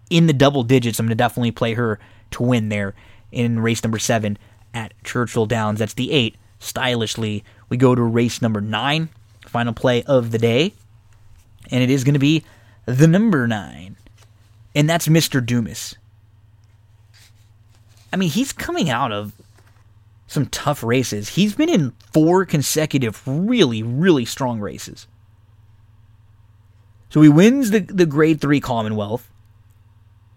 in 0.09 0.27
the 0.27 0.33
double 0.33 0.63
digits, 0.63 0.99
I'm 0.99 1.05
going 1.05 1.09
to 1.09 1.15
definitely 1.15 1.51
play 1.51 1.73
her 1.75 1.99
to 2.31 2.43
win 2.43 2.69
there 2.69 2.95
in 3.31 3.59
race 3.59 3.83
number 3.83 3.99
seven 3.99 4.37
at 4.73 4.93
Churchill 5.03 5.45
Downs. 5.45 5.79
That's 5.79 5.93
the 5.93 6.11
eight. 6.11 6.35
Stylishly, 6.59 7.43
we 7.69 7.77
go 7.77 7.93
to 7.93 8.01
race 8.01 8.41
number 8.41 8.59
nine 8.59 9.09
final 9.57 9.73
play 9.73 10.03
of 10.03 10.29
the 10.29 10.37
day. 10.37 10.71
And 11.71 11.81
it 11.81 11.89
is 11.89 12.03
going 12.03 12.13
to 12.13 12.19
be 12.19 12.43
the 12.85 13.07
number 13.07 13.47
nine. 13.47 13.95
And 14.75 14.87
that's 14.87 15.07
Mr. 15.07 15.43
Dumas. 15.43 15.95
I 18.13 18.17
mean, 18.17 18.29
he's 18.29 18.53
coming 18.53 18.87
out 18.87 19.11
of 19.11 19.33
some 20.27 20.45
tough 20.45 20.83
races. 20.83 21.29
He's 21.29 21.55
been 21.55 21.69
in 21.69 21.93
four 22.13 22.45
consecutive, 22.45 23.19
really, 23.25 23.81
really 23.81 24.25
strong 24.25 24.59
races. 24.59 25.07
So 27.09 27.23
he 27.23 27.29
wins 27.29 27.71
the, 27.71 27.79
the 27.79 28.05
grade 28.05 28.39
three 28.39 28.59
Commonwealth. 28.59 29.27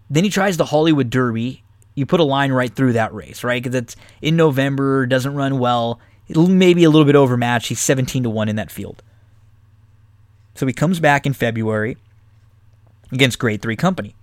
Then 0.09 0.23
he 0.23 0.31
tries 0.31 0.57
the 0.57 0.65
Hollywood 0.65 1.11
Derby. 1.11 1.61
You 1.93 2.07
put 2.07 2.19
a 2.19 2.23
line 2.23 2.51
right 2.51 2.73
through 2.73 2.93
that 2.93 3.13
race, 3.13 3.43
right? 3.43 3.61
Because 3.61 3.75
it's 3.75 3.95
in 4.19 4.35
November, 4.35 5.05
doesn't 5.05 5.35
run 5.35 5.59
well 5.59 6.01
maybe 6.35 6.83
a 6.83 6.89
little 6.89 7.05
bit 7.05 7.15
overmatched. 7.15 7.67
He's 7.67 7.79
17 7.79 8.23
to 8.23 8.29
1 8.29 8.49
in 8.49 8.55
that 8.57 8.71
field. 8.71 9.03
So 10.55 10.67
he 10.67 10.73
comes 10.73 10.99
back 10.99 11.25
in 11.25 11.33
February 11.33 11.97
against 13.11 13.39
grade 13.39 13.61
3 13.61 13.75
company. 13.75 14.15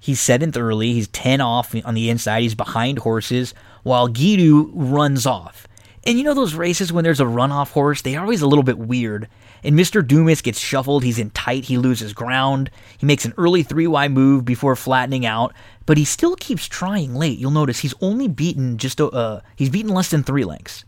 He's 0.00 0.20
seventh 0.20 0.56
early. 0.56 0.92
He's 0.92 1.08
10 1.08 1.40
off 1.40 1.74
on 1.84 1.94
the 1.94 2.10
inside. 2.10 2.42
He's 2.42 2.54
behind 2.54 2.98
horses 2.98 3.54
while 3.84 4.08
Gidu 4.08 4.70
runs 4.74 5.24
off. 5.24 5.66
And 6.06 6.18
you 6.18 6.24
know 6.24 6.34
those 6.34 6.54
races 6.54 6.92
when 6.92 7.04
there's 7.04 7.20
a 7.20 7.24
runoff 7.24 7.70
horse, 7.70 8.02
they're 8.02 8.20
always 8.20 8.42
a 8.42 8.46
little 8.46 8.62
bit 8.62 8.76
weird. 8.76 9.28
And 9.62 9.74
Mr. 9.74 10.06
Dumas 10.06 10.42
gets 10.42 10.58
shuffled. 10.58 11.04
He's 11.04 11.18
in 11.18 11.30
tight. 11.30 11.64
He 11.64 11.78
loses 11.78 12.12
ground. 12.12 12.70
He 12.98 13.06
makes 13.06 13.24
an 13.24 13.32
early 13.38 13.62
three 13.62 13.86
wide 13.86 14.10
move 14.10 14.44
before 14.44 14.76
flattening 14.76 15.24
out, 15.24 15.54
but 15.86 15.96
he 15.96 16.04
still 16.04 16.36
keeps 16.36 16.66
trying 16.66 17.14
late. 17.14 17.38
You'll 17.38 17.50
notice 17.50 17.78
he's 17.78 17.94
only 18.02 18.28
beaten 18.28 18.76
just 18.76 19.00
uh 19.00 19.40
he's 19.56 19.70
beaten 19.70 19.90
less 19.90 20.10
than 20.10 20.22
three 20.22 20.44
lengths. 20.44 20.84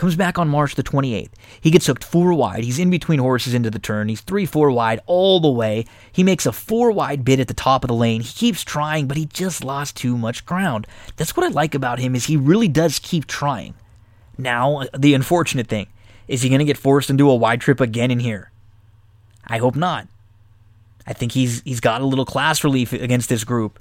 Comes 0.00 0.16
back 0.16 0.38
on 0.38 0.48
March 0.48 0.76
the 0.76 0.82
28th. 0.82 1.28
He 1.60 1.70
gets 1.70 1.86
hooked 1.86 2.04
four 2.04 2.32
wide. 2.32 2.64
He's 2.64 2.78
in 2.78 2.88
between 2.88 3.18
horses 3.18 3.52
into 3.52 3.70
the 3.70 3.78
turn. 3.78 4.08
He's 4.08 4.22
three, 4.22 4.46
four 4.46 4.70
wide 4.70 4.98
all 5.04 5.40
the 5.40 5.50
way. 5.50 5.84
He 6.10 6.24
makes 6.24 6.46
a 6.46 6.52
four 6.52 6.90
wide 6.90 7.22
bid 7.22 7.38
at 7.38 7.48
the 7.48 7.52
top 7.52 7.84
of 7.84 7.88
the 7.88 7.94
lane. 7.94 8.22
He 8.22 8.32
keeps 8.32 8.64
trying, 8.64 9.08
but 9.08 9.18
he 9.18 9.26
just 9.26 9.62
lost 9.62 9.98
too 9.98 10.16
much 10.16 10.46
ground. 10.46 10.86
That's 11.16 11.36
what 11.36 11.44
I 11.44 11.50
like 11.50 11.74
about 11.74 11.98
him 11.98 12.14
is 12.14 12.24
he 12.24 12.38
really 12.38 12.66
does 12.66 12.98
keep 12.98 13.26
trying. 13.26 13.74
Now, 14.38 14.84
the 14.96 15.12
unfortunate 15.12 15.66
thing 15.66 15.88
is 16.26 16.40
he 16.40 16.48
going 16.48 16.60
to 16.60 16.64
get 16.64 16.78
forced 16.78 17.10
into 17.10 17.28
a 17.28 17.36
wide 17.36 17.60
trip 17.60 17.78
again 17.78 18.10
in 18.10 18.20
here? 18.20 18.50
I 19.46 19.58
hope 19.58 19.76
not. 19.76 20.08
I 21.06 21.12
think 21.12 21.32
he's 21.32 21.60
he's 21.60 21.80
got 21.80 22.00
a 22.00 22.06
little 22.06 22.24
class 22.24 22.64
relief 22.64 22.94
against 22.94 23.28
this 23.28 23.44
group. 23.44 23.78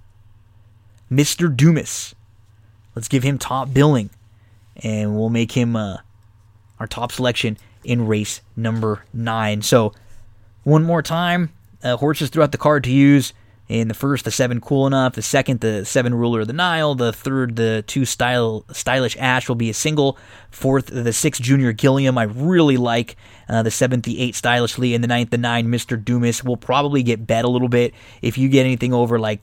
Mr. 1.10 1.56
Dumas. 1.56 2.14
Let's 2.94 3.08
give 3.08 3.24
him 3.24 3.38
top 3.38 3.74
billing, 3.74 4.10
and 4.84 5.16
we'll 5.16 5.30
make 5.30 5.54
him 5.54 5.78
uh, 5.78 6.00
our 6.80 6.88
top 6.88 7.11
selection 7.11 7.57
in 7.84 8.07
race 8.07 8.41
number 8.56 9.03
nine. 9.14 9.61
So, 9.61 9.93
one 10.64 10.84
more 10.84 11.01
time, 11.01 11.51
uh, 11.84 11.97
horses 11.97 12.30
throughout 12.30 12.51
the 12.51 12.57
card 12.57 12.84
to 12.85 12.91
use. 12.91 13.34
In 13.68 13.88
the 13.88 13.93
first, 13.93 14.26
the 14.26 14.31
seven 14.31 14.61
cool 14.61 14.88
enough. 14.88 15.14
The 15.14 15.22
second, 15.22 15.60
the 15.60 15.85
seven 15.85 16.15
ruler 16.15 16.41
of 16.41 16.47
the 16.47 16.53
Nile. 16.53 16.95
The 16.95 17.14
third, 17.14 17.56
the 17.56 17.84
two 17.85 18.03
style 18.03 18.65
stylish 18.72 19.15
Ash 19.18 19.47
will 19.47 19.56
be 19.56 19.69
a 19.69 19.76
single. 19.76 20.18
Fourth, 20.49 20.88
the 20.88 21.14
six 21.14 21.38
junior 21.38 21.72
Gilliam. 21.72 22.18
I 22.18 22.23
really 22.23 22.77
like. 22.77 23.15
Uh, 23.47 23.61
the 23.61 23.69
seventh, 23.69 24.06
the 24.06 24.19
eight 24.19 24.34
stylishly, 24.34 24.95
and 24.95 25.03
the 25.03 25.07
ninth, 25.07 25.30
the 25.30 25.38
nine 25.38 25.68
Mr. 25.68 26.03
Dumas 26.03 26.43
will 26.43 26.57
probably 26.57 27.03
get 27.03 27.27
bet 27.27 27.45
a 27.45 27.49
little 27.49 27.69
bit. 27.69 27.93
If 28.23 28.39
you 28.39 28.49
get 28.49 28.65
anything 28.65 28.91
over 28.91 29.19
like 29.19 29.39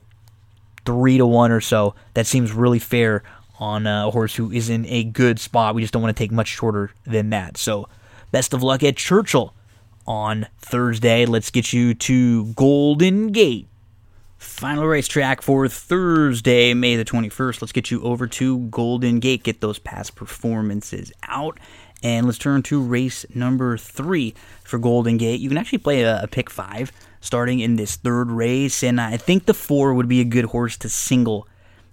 three 0.85 1.17
to 1.17 1.25
one 1.25 1.53
or 1.53 1.61
so, 1.61 1.95
that 2.13 2.27
seems 2.27 2.51
really 2.51 2.79
fair 2.79 3.23
on 3.59 3.87
a 3.87 4.11
horse 4.11 4.35
who 4.35 4.51
is 4.51 4.69
in 4.69 4.85
a 4.85 5.03
good 5.03 5.39
spot. 5.39 5.75
We 5.75 5.81
just 5.81 5.93
don't 5.93 6.01
want 6.01 6.15
to 6.15 6.23
take 6.23 6.31
much 6.31 6.47
shorter 6.47 6.91
than 7.05 7.29
that. 7.31 7.57
So, 7.57 7.87
best 8.31 8.53
of 8.53 8.63
luck 8.63 8.83
at 8.83 8.97
Churchill 8.97 9.53
on 10.05 10.47
Thursday. 10.59 11.25
Let's 11.25 11.51
get 11.51 11.73
you 11.73 11.93
to 11.93 12.45
Golden 12.53 13.31
Gate. 13.31 13.67
Final 14.37 14.85
racetrack 14.85 15.41
for 15.41 15.67
Thursday, 15.67 16.73
May 16.73 16.95
the 16.95 17.03
21st. 17.03 17.61
Let's 17.61 17.71
get 17.71 17.89
you 17.89 18.01
over 18.03 18.27
to 18.27 18.59
Golden 18.67 19.19
Gate, 19.19 19.43
get 19.43 19.61
those 19.61 19.79
past 19.79 20.15
performances 20.15 21.11
out. 21.23 21.59
And 22.03 22.27
let's 22.27 22.37
turn 22.37 22.61
to 22.63 22.81
race 22.81 23.25
number 23.33 23.77
three 23.77 24.35
for 24.63 24.77
Golden 24.77 25.17
Gate. 25.17 25.39
You 25.39 25.49
can 25.49 25.57
actually 25.57 25.79
play 25.79 26.03
a, 26.03 26.21
a 26.23 26.27
pick 26.27 26.51
five 26.51 26.91
starting 27.19 27.59
in 27.59 27.75
this 27.75 27.95
third 27.95 28.29
race, 28.29 28.83
and 28.83 29.01
I 29.01 29.17
think 29.17 29.45
the 29.45 29.55
four 29.55 29.95
would 29.95 30.07
be 30.07 30.21
a 30.21 30.25
good 30.25 30.45
horse 30.45 30.77
to 30.77 30.89
single 30.89 31.47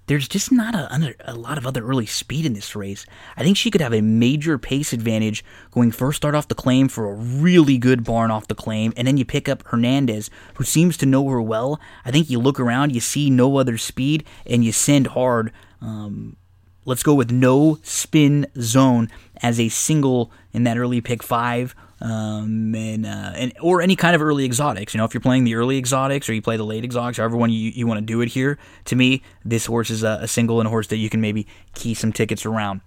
there's 0.06 0.28
just 0.28 0.52
not 0.52 0.74
a, 0.74 1.14
a, 1.24 1.34
lot 1.34 1.56
of 1.56 1.66
other 1.66 1.84
early 1.84 2.06
speed 2.06 2.44
in 2.44 2.52
this 2.52 2.76
race. 2.76 3.06
I 3.36 3.42
think 3.42 3.56
she 3.56 3.70
could 3.70 3.80
have 3.80 3.94
a 3.94 4.02
major 4.02 4.58
pace 4.58 4.92
advantage 4.92 5.44
going 5.70 5.92
first 5.92 6.18
start 6.18 6.34
off 6.34 6.48
the 6.48 6.54
claim 6.54 6.88
for 6.88 7.10
a 7.10 7.14
really 7.14 7.78
good 7.78 8.04
barn 8.04 8.30
off 8.30 8.48
the 8.48 8.54
claim, 8.54 8.92
and 8.96 9.08
then 9.08 9.16
you 9.16 9.24
pick 9.24 9.48
up 9.48 9.66
Hernandez, 9.66 10.30
who 10.54 10.64
seems 10.64 10.96
to 10.98 11.06
know 11.06 11.26
her 11.28 11.40
well. 11.40 11.80
I 12.04 12.10
think 12.10 12.28
you 12.28 12.38
look 12.38 12.60
around, 12.60 12.94
you 12.94 13.00
see 13.00 13.30
no 13.30 13.56
other 13.56 13.78
speed, 13.78 14.24
and 14.46 14.64
you 14.64 14.72
send 14.72 15.08
hard. 15.08 15.52
Um, 15.80 16.36
let's 16.84 17.02
go 17.02 17.14
with 17.14 17.30
no 17.30 17.78
spin 17.82 18.46
zone 18.60 19.08
as 19.42 19.58
a 19.58 19.68
single 19.70 20.30
in 20.52 20.64
that 20.64 20.76
early 20.78 21.00
pick 21.00 21.22
five 21.22 21.74
um, 22.00 22.74
and, 22.74 23.06
uh, 23.06 23.32
and 23.34 23.52
or 23.60 23.80
any 23.82 23.96
kind 23.96 24.14
of 24.14 24.22
early 24.22 24.44
exotics. 24.44 24.94
You 24.94 24.98
know, 24.98 25.04
if 25.04 25.14
you're 25.14 25.20
playing 25.20 25.44
the 25.44 25.54
early 25.54 25.78
exotics 25.78 26.28
or 26.28 26.34
you 26.34 26.42
play 26.42 26.56
the 26.56 26.64
late 26.64 26.84
exotics, 26.84 27.18
however 27.18 27.36
one 27.36 27.50
you, 27.50 27.70
you 27.70 27.86
want 27.86 27.98
to 27.98 28.04
do 28.04 28.20
it 28.20 28.28
here. 28.28 28.58
To 28.86 28.96
me, 28.96 29.22
this 29.44 29.66
horse 29.66 29.90
is 29.90 30.02
a, 30.02 30.18
a 30.22 30.28
single 30.28 30.60
and 30.60 30.66
a 30.66 30.70
horse 30.70 30.88
that 30.88 30.96
you 30.96 31.10
can 31.10 31.20
maybe 31.20 31.46
key 31.74 31.94
some 31.94 32.12
tickets 32.12 32.44
around. 32.46 32.80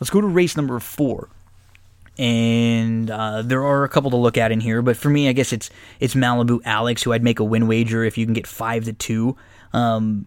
Let's 0.00 0.10
go 0.10 0.20
to 0.20 0.26
race 0.26 0.56
number 0.56 0.78
four 0.78 1.30
and 2.18 3.10
uh, 3.10 3.42
there 3.42 3.64
are 3.64 3.84
a 3.84 3.88
couple 3.88 4.10
to 4.10 4.16
look 4.16 4.38
at 4.38 4.50
in 4.50 4.60
here. 4.60 4.82
But 4.82 4.96
for 4.96 5.10
me, 5.10 5.28
I 5.28 5.32
guess 5.32 5.52
it's 5.52 5.70
it's 6.00 6.14
Malibu 6.14 6.60
Alex, 6.64 7.02
who 7.02 7.12
I'd 7.12 7.22
make 7.22 7.40
a 7.40 7.44
win 7.44 7.66
wager 7.66 8.04
if 8.04 8.16
you 8.16 8.24
can 8.24 8.34
get 8.34 8.46
five 8.46 8.84
to 8.84 8.92
two. 8.92 9.36
Um, 9.72 10.26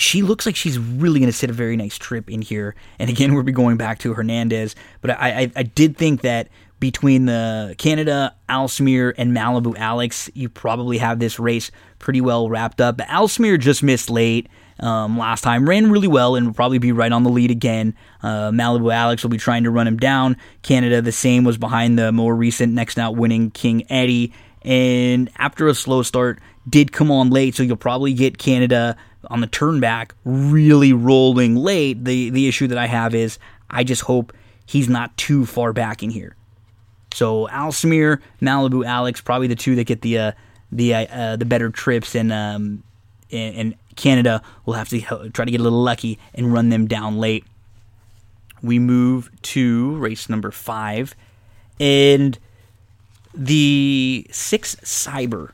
she 0.00 0.22
looks 0.22 0.46
like 0.46 0.56
she's 0.56 0.78
really 0.78 1.20
going 1.20 1.30
to 1.30 1.36
sit 1.36 1.50
a 1.50 1.52
very 1.52 1.76
nice 1.76 1.98
trip 1.98 2.30
in 2.30 2.42
here. 2.42 2.74
And 2.98 3.10
again, 3.10 3.34
we'll 3.34 3.42
be 3.42 3.52
going 3.52 3.76
back 3.76 3.98
to 4.00 4.14
Hernandez, 4.14 4.74
but 5.00 5.10
I, 5.10 5.42
I, 5.42 5.52
I 5.56 5.62
did 5.62 5.96
think 5.96 6.22
that 6.22 6.48
between 6.80 7.26
the 7.26 7.74
Canada, 7.78 8.34
Alsmere, 8.48 9.12
and 9.18 9.36
Malibu 9.36 9.76
Alex, 9.76 10.30
you 10.34 10.48
probably 10.48 10.98
have 10.98 11.18
this 11.18 11.38
race 11.38 11.70
pretty 11.98 12.20
well 12.20 12.48
wrapped 12.48 12.80
up. 12.80 12.98
But 12.98 13.08
Alsmere 13.08 13.58
just 13.58 13.82
missed 13.82 14.08
late 14.08 14.48
um, 14.78 15.18
last 15.18 15.40
time, 15.42 15.68
ran 15.68 15.90
really 15.90 16.06
well, 16.06 16.36
and 16.36 16.46
will 16.46 16.54
probably 16.54 16.78
be 16.78 16.92
right 16.92 17.10
on 17.10 17.24
the 17.24 17.30
lead 17.30 17.50
again. 17.50 17.94
Uh, 18.22 18.50
Malibu 18.50 18.94
Alex 18.94 19.22
will 19.24 19.30
be 19.30 19.38
trying 19.38 19.64
to 19.64 19.70
run 19.70 19.88
him 19.88 19.96
down. 19.96 20.36
Canada, 20.62 21.02
the 21.02 21.10
same, 21.10 21.42
was 21.42 21.58
behind 21.58 21.98
the 21.98 22.12
more 22.12 22.34
recent 22.36 22.72
next 22.72 22.98
out 22.98 23.16
winning 23.16 23.50
King 23.50 23.84
Eddie. 23.90 24.32
And 24.62 25.30
after 25.36 25.66
a 25.66 25.74
slow 25.74 26.02
start, 26.02 26.38
did 26.68 26.92
come 26.92 27.10
on 27.10 27.30
late, 27.30 27.56
so 27.56 27.62
you'll 27.62 27.76
probably 27.76 28.12
get 28.12 28.38
Canada 28.38 28.96
on 29.28 29.40
the 29.40 29.46
turn 29.46 29.80
back 29.80 30.14
really 30.24 30.92
rolling 30.92 31.56
late. 31.56 32.04
The 32.04 32.30
the 32.30 32.48
issue 32.48 32.66
that 32.68 32.78
I 32.78 32.86
have 32.86 33.14
is 33.14 33.38
I 33.70 33.84
just 33.84 34.02
hope 34.02 34.32
he's 34.66 34.88
not 34.88 35.16
too 35.16 35.46
far 35.46 35.72
back 35.72 36.02
in 36.02 36.10
here. 36.10 36.36
So 37.12 37.48
Alsmir, 37.48 38.20
Malibu, 38.40 38.86
Alex, 38.86 39.20
probably 39.20 39.46
the 39.46 39.56
two 39.56 39.74
that 39.76 39.84
get 39.84 40.02
the 40.02 40.18
uh, 40.18 40.32
the 40.70 40.94
uh, 40.94 41.36
the 41.36 41.44
better 41.44 41.70
trips, 41.70 42.14
and 42.14 42.32
um, 42.32 42.82
and 43.30 43.74
Canada 43.96 44.42
will 44.64 44.74
have 44.74 44.88
to 44.90 45.00
try 45.30 45.44
to 45.44 45.50
get 45.50 45.60
a 45.60 45.62
little 45.62 45.82
lucky 45.82 46.18
and 46.34 46.52
run 46.52 46.68
them 46.68 46.86
down 46.86 47.18
late. 47.18 47.44
We 48.62 48.78
move 48.78 49.30
to 49.42 49.96
race 49.96 50.28
number 50.28 50.50
five, 50.50 51.14
and 51.80 52.38
the 53.34 54.26
six 54.30 54.76
Cyber 54.76 55.52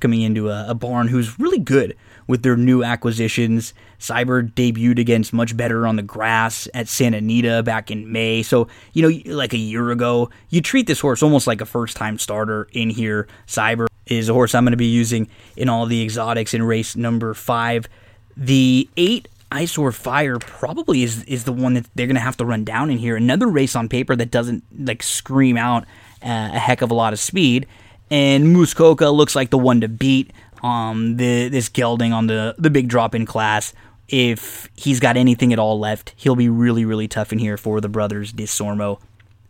coming 0.00 0.22
into 0.22 0.48
a, 0.48 0.66
a 0.68 0.74
barn 0.74 1.08
who's 1.08 1.38
really 1.38 1.58
good 1.58 1.96
with 2.28 2.44
their 2.44 2.56
new 2.56 2.84
acquisitions. 2.84 3.74
Cyber 3.98 4.48
debuted 4.52 5.00
against 5.00 5.32
much 5.32 5.56
better 5.56 5.84
on 5.84 5.96
the 5.96 6.02
grass 6.02 6.68
at 6.72 6.86
Santa 6.86 7.16
Anita 7.16 7.64
back 7.64 7.90
in 7.90 8.12
May. 8.12 8.44
So, 8.44 8.68
you 8.92 9.02
know, 9.02 9.34
like 9.34 9.52
a 9.52 9.58
year 9.58 9.90
ago, 9.90 10.30
you 10.50 10.60
treat 10.60 10.86
this 10.86 11.00
horse 11.00 11.20
almost 11.20 11.48
like 11.48 11.60
a 11.60 11.66
first 11.66 11.96
time 11.96 12.18
starter 12.18 12.68
in 12.72 12.90
here. 12.90 13.26
Cyber 13.48 13.88
is 14.06 14.28
a 14.28 14.32
horse 14.32 14.54
I'm 14.54 14.64
going 14.64 14.70
to 14.70 14.76
be 14.76 14.86
using 14.86 15.28
in 15.56 15.68
all 15.68 15.86
the 15.86 16.02
exotics 16.02 16.54
in 16.54 16.62
race 16.62 16.94
number 16.94 17.34
five. 17.34 17.88
The 18.36 18.88
eight 18.96 19.26
Eyesore 19.50 19.92
Fire 19.92 20.38
probably 20.38 21.02
is 21.02 21.24
is 21.24 21.44
the 21.44 21.52
one 21.52 21.74
that 21.74 21.88
they're 21.94 22.06
going 22.06 22.16
to 22.16 22.20
have 22.20 22.36
to 22.36 22.44
run 22.44 22.64
down 22.64 22.90
in 22.90 22.98
here. 22.98 23.16
Another 23.16 23.46
race 23.46 23.74
on 23.74 23.88
paper 23.88 24.14
that 24.14 24.30
doesn't 24.30 24.62
like 24.78 25.02
scream 25.02 25.56
out 25.56 25.84
uh, 26.22 26.50
a 26.52 26.58
heck 26.58 26.82
of 26.82 26.90
a 26.90 26.94
lot 26.94 27.12
of 27.12 27.18
speed. 27.18 27.66
And 28.10 28.52
Muskoka 28.52 29.10
looks 29.10 29.36
like 29.36 29.50
the 29.50 29.58
one 29.58 29.80
to 29.82 29.88
beat 29.88 30.32
um, 30.62 31.16
the 31.16 31.48
this 31.48 31.68
gelding 31.68 32.12
on 32.12 32.26
the 32.26 32.54
the 32.58 32.70
big 32.70 32.88
drop 32.88 33.14
in 33.14 33.26
class. 33.26 33.72
If 34.08 34.70
he's 34.74 35.00
got 35.00 35.16
anything 35.16 35.52
at 35.52 35.58
all 35.58 35.78
left, 35.78 36.14
he'll 36.16 36.36
be 36.36 36.48
really 36.48 36.84
really 36.84 37.08
tough 37.08 37.32
in 37.32 37.38
here 37.38 37.56
for 37.56 37.80
the 37.80 37.88
brothers 37.88 38.32
Disormo. 38.32 39.00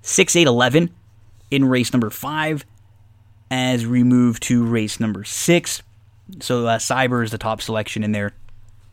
Six 0.02 0.36
eight 0.36 0.47
eleven 0.47 0.90
in 1.51 1.64
race 1.64 1.93
number 1.93 2.10
five. 2.10 2.64
As 3.51 3.86
we 3.86 4.02
move 4.05 4.40
to 4.40 4.62
race 4.62 5.01
number 5.01 5.24
six, 5.24 5.82
so 6.39 6.66
uh, 6.66 6.78
Cyber 6.78 7.24
is 7.24 7.30
the 7.30 7.39
top 7.39 7.62
selection 7.62 8.05
in 8.05 8.12
there 8.12 8.35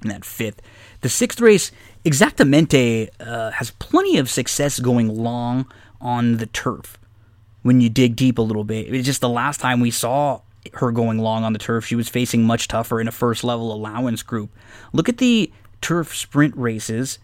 in 0.02 0.10
that 0.10 0.24
fifth. 0.24 0.62
The 1.02 1.10
sixth 1.10 1.42
race, 1.42 1.72
Exactamente 2.06 3.10
uh, 3.20 3.52
has 3.52 3.72
plenty 3.72 4.18
of 4.18 4.30
success 4.30 4.80
going 4.80 5.10
long 5.10 5.66
on 6.00 6.38
the 6.38 6.46
turf 6.46 6.98
when 7.64 7.82
you 7.82 7.90
dig 7.90 8.16
deep 8.16 8.38
a 8.38 8.42
little 8.44 8.64
bit. 8.64 8.94
It's 8.94 9.06
just 9.06 9.22
the 9.22 9.30
last 9.30 9.60
time 9.60 9.80
we 9.80 9.92
saw 9.92 10.42
her 10.74 10.92
going 10.92 11.20
long 11.20 11.44
on 11.44 11.54
the 11.54 11.60
turf, 11.60 11.86
she 11.86 11.96
was 11.96 12.10
facing 12.10 12.44
much 12.44 12.68
tougher 12.68 13.00
in 13.00 13.08
a 13.08 13.12
first 13.12 13.44
level 13.44 13.74
allowance 13.74 14.24
group. 14.24 14.52
Look 14.94 15.10
at 15.10 15.18
the 15.18 15.52
turf 15.82 16.16
sprint 16.16 16.56
races 16.58 17.20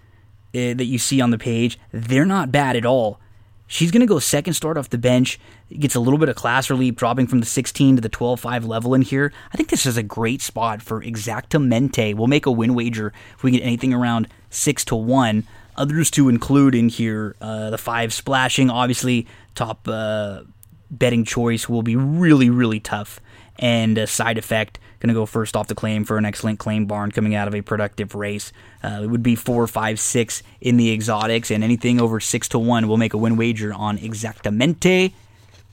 uh, 0.54 0.74
that 0.76 0.86
you 0.86 1.00
see 1.00 1.22
on 1.22 1.32
the 1.32 1.38
page. 1.38 1.80
They're 1.92 2.26
not 2.26 2.52
bad 2.52 2.76
at 2.76 2.86
all. 2.86 3.20
She's 3.68 3.90
going 3.90 4.02
to 4.02 4.06
go 4.06 4.20
second 4.20 4.54
start 4.54 4.78
off 4.78 4.90
the 4.90 4.98
bench, 4.98 5.40
gets 5.80 5.96
a 5.96 6.02
little 6.02 6.20
bit 6.20 6.28
of 6.28 6.36
class 6.36 6.70
relief, 6.70 6.96
dropping 6.98 7.28
from 7.28 7.40
the 7.40 7.46
16 7.46 7.96
to 7.96 8.02
the 8.02 8.10
12 8.10 8.38
5 8.38 8.66
level 8.66 8.94
in 8.94 9.02
here. 9.02 9.32
I 9.54 9.56
think 9.56 9.70
this 9.70 9.86
is 9.86 9.96
a 9.96 10.04
great 10.04 10.42
spot 10.42 10.82
for 10.82 11.02
Exactamente. 11.02 12.14
We'll 12.14 12.28
make 12.28 12.46
a 12.46 12.52
win 12.52 12.76
wager 12.76 13.14
if 13.34 13.44
we 13.44 13.52
get 13.52 13.64
anything 13.64 13.94
around 13.94 14.28
6 14.50 14.84
to 14.86 14.96
1. 14.96 15.48
Others 15.78 16.12
to 16.12 16.28
include 16.28 16.76
in 16.76 16.90
here 16.90 17.38
uh, 17.40 17.70
the 17.70 17.78
5 17.78 18.14
splashing. 18.14 18.70
Obviously, 18.70 19.26
top 19.56 19.88
uh, 19.88 20.42
betting 20.90 21.24
choice 21.24 21.70
will 21.70 21.82
be 21.82 21.96
really, 21.96 22.50
really 22.50 22.82
tough 22.82 23.22
and 23.62 23.98
a 23.98 24.08
side 24.08 24.38
effect. 24.38 24.80
Going 25.00 25.10
to 25.10 25.14
go 25.14 25.26
first 25.26 25.56
off 25.56 25.68
the 25.68 25.76
claim 25.76 26.04
for 26.04 26.18
an 26.18 26.26
excellent 26.26 26.60
claim 26.60 26.86
barn 26.86 27.12
coming 27.12 27.34
out 27.34 27.48
of 27.48 27.56
a 27.56 27.62
productive 27.62 28.14
race. 28.14 28.52
Uh, 28.84 29.02
it 29.04 29.08
would 29.08 29.24
be 29.24 29.36
four, 29.36 29.66
five, 29.68 30.00
six 30.00 30.44
in 30.60 30.78
the 30.78 30.92
exotics, 30.92 31.50
and 31.50 31.64
anything 31.64 32.02
over 32.02 32.20
six 32.20 32.48
to 32.50 32.60
one 32.60 32.88
will 32.88 32.98
make 32.98 33.14
a 33.14 33.18
win 33.18 33.38
wager 33.38 33.74
on 33.74 33.98
Exactamente. 33.98 35.14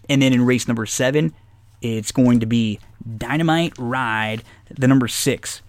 And 0.08 0.22
then 0.22 0.32
in 0.32 0.46
race 0.46 0.66
number 0.68 0.86
seven, 0.86 1.34
it's 1.82 2.12
going 2.12 2.40
to 2.40 2.46
be 2.46 2.80
Dynamite 3.16 3.74
Ride, 3.78 4.42
the 4.70 4.88
number 4.88 5.08
six. 5.08 5.62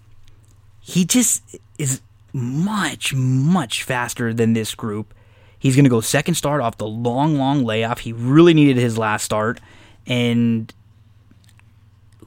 He 0.80 1.04
just 1.04 1.42
is 1.78 2.00
much, 2.32 3.14
much 3.14 3.82
faster 3.82 4.32
than 4.32 4.54
this 4.54 4.74
group. 4.74 5.12
He's 5.58 5.76
going 5.76 5.84
to 5.84 5.90
go 5.90 6.00
second 6.00 6.34
start 6.34 6.62
off 6.62 6.78
the 6.78 6.86
long, 6.86 7.36
long 7.36 7.64
layoff. 7.64 8.00
He 8.00 8.14
really 8.14 8.54
needed 8.54 8.78
his 8.78 8.96
last 8.96 9.24
start, 9.24 9.60
and 10.06 10.72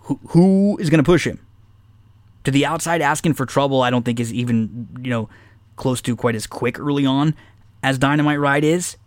who, 0.04 0.78
is 0.80 0.90
going 0.90 1.00
to 1.00 1.04
push 1.04 1.26
him? 1.26 1.40
To 2.44 2.52
the 2.52 2.66
outside, 2.66 3.02
asking 3.02 3.36
for 3.36 3.46
trouble, 3.46 3.82
I 3.82 3.90
don't 3.90 4.04
think 4.04 4.20
is 4.20 4.34
even, 4.34 4.90
you 5.02 5.10
know, 5.10 5.30
close 5.76 6.02
to 6.02 6.16
quite 6.16 6.36
as 6.36 6.46
quick 6.46 6.80
early 6.80 7.06
on 7.06 7.36
as 7.82 7.98
Dynamite 7.98 8.40
Ride 8.40 8.64
is. 8.64 8.98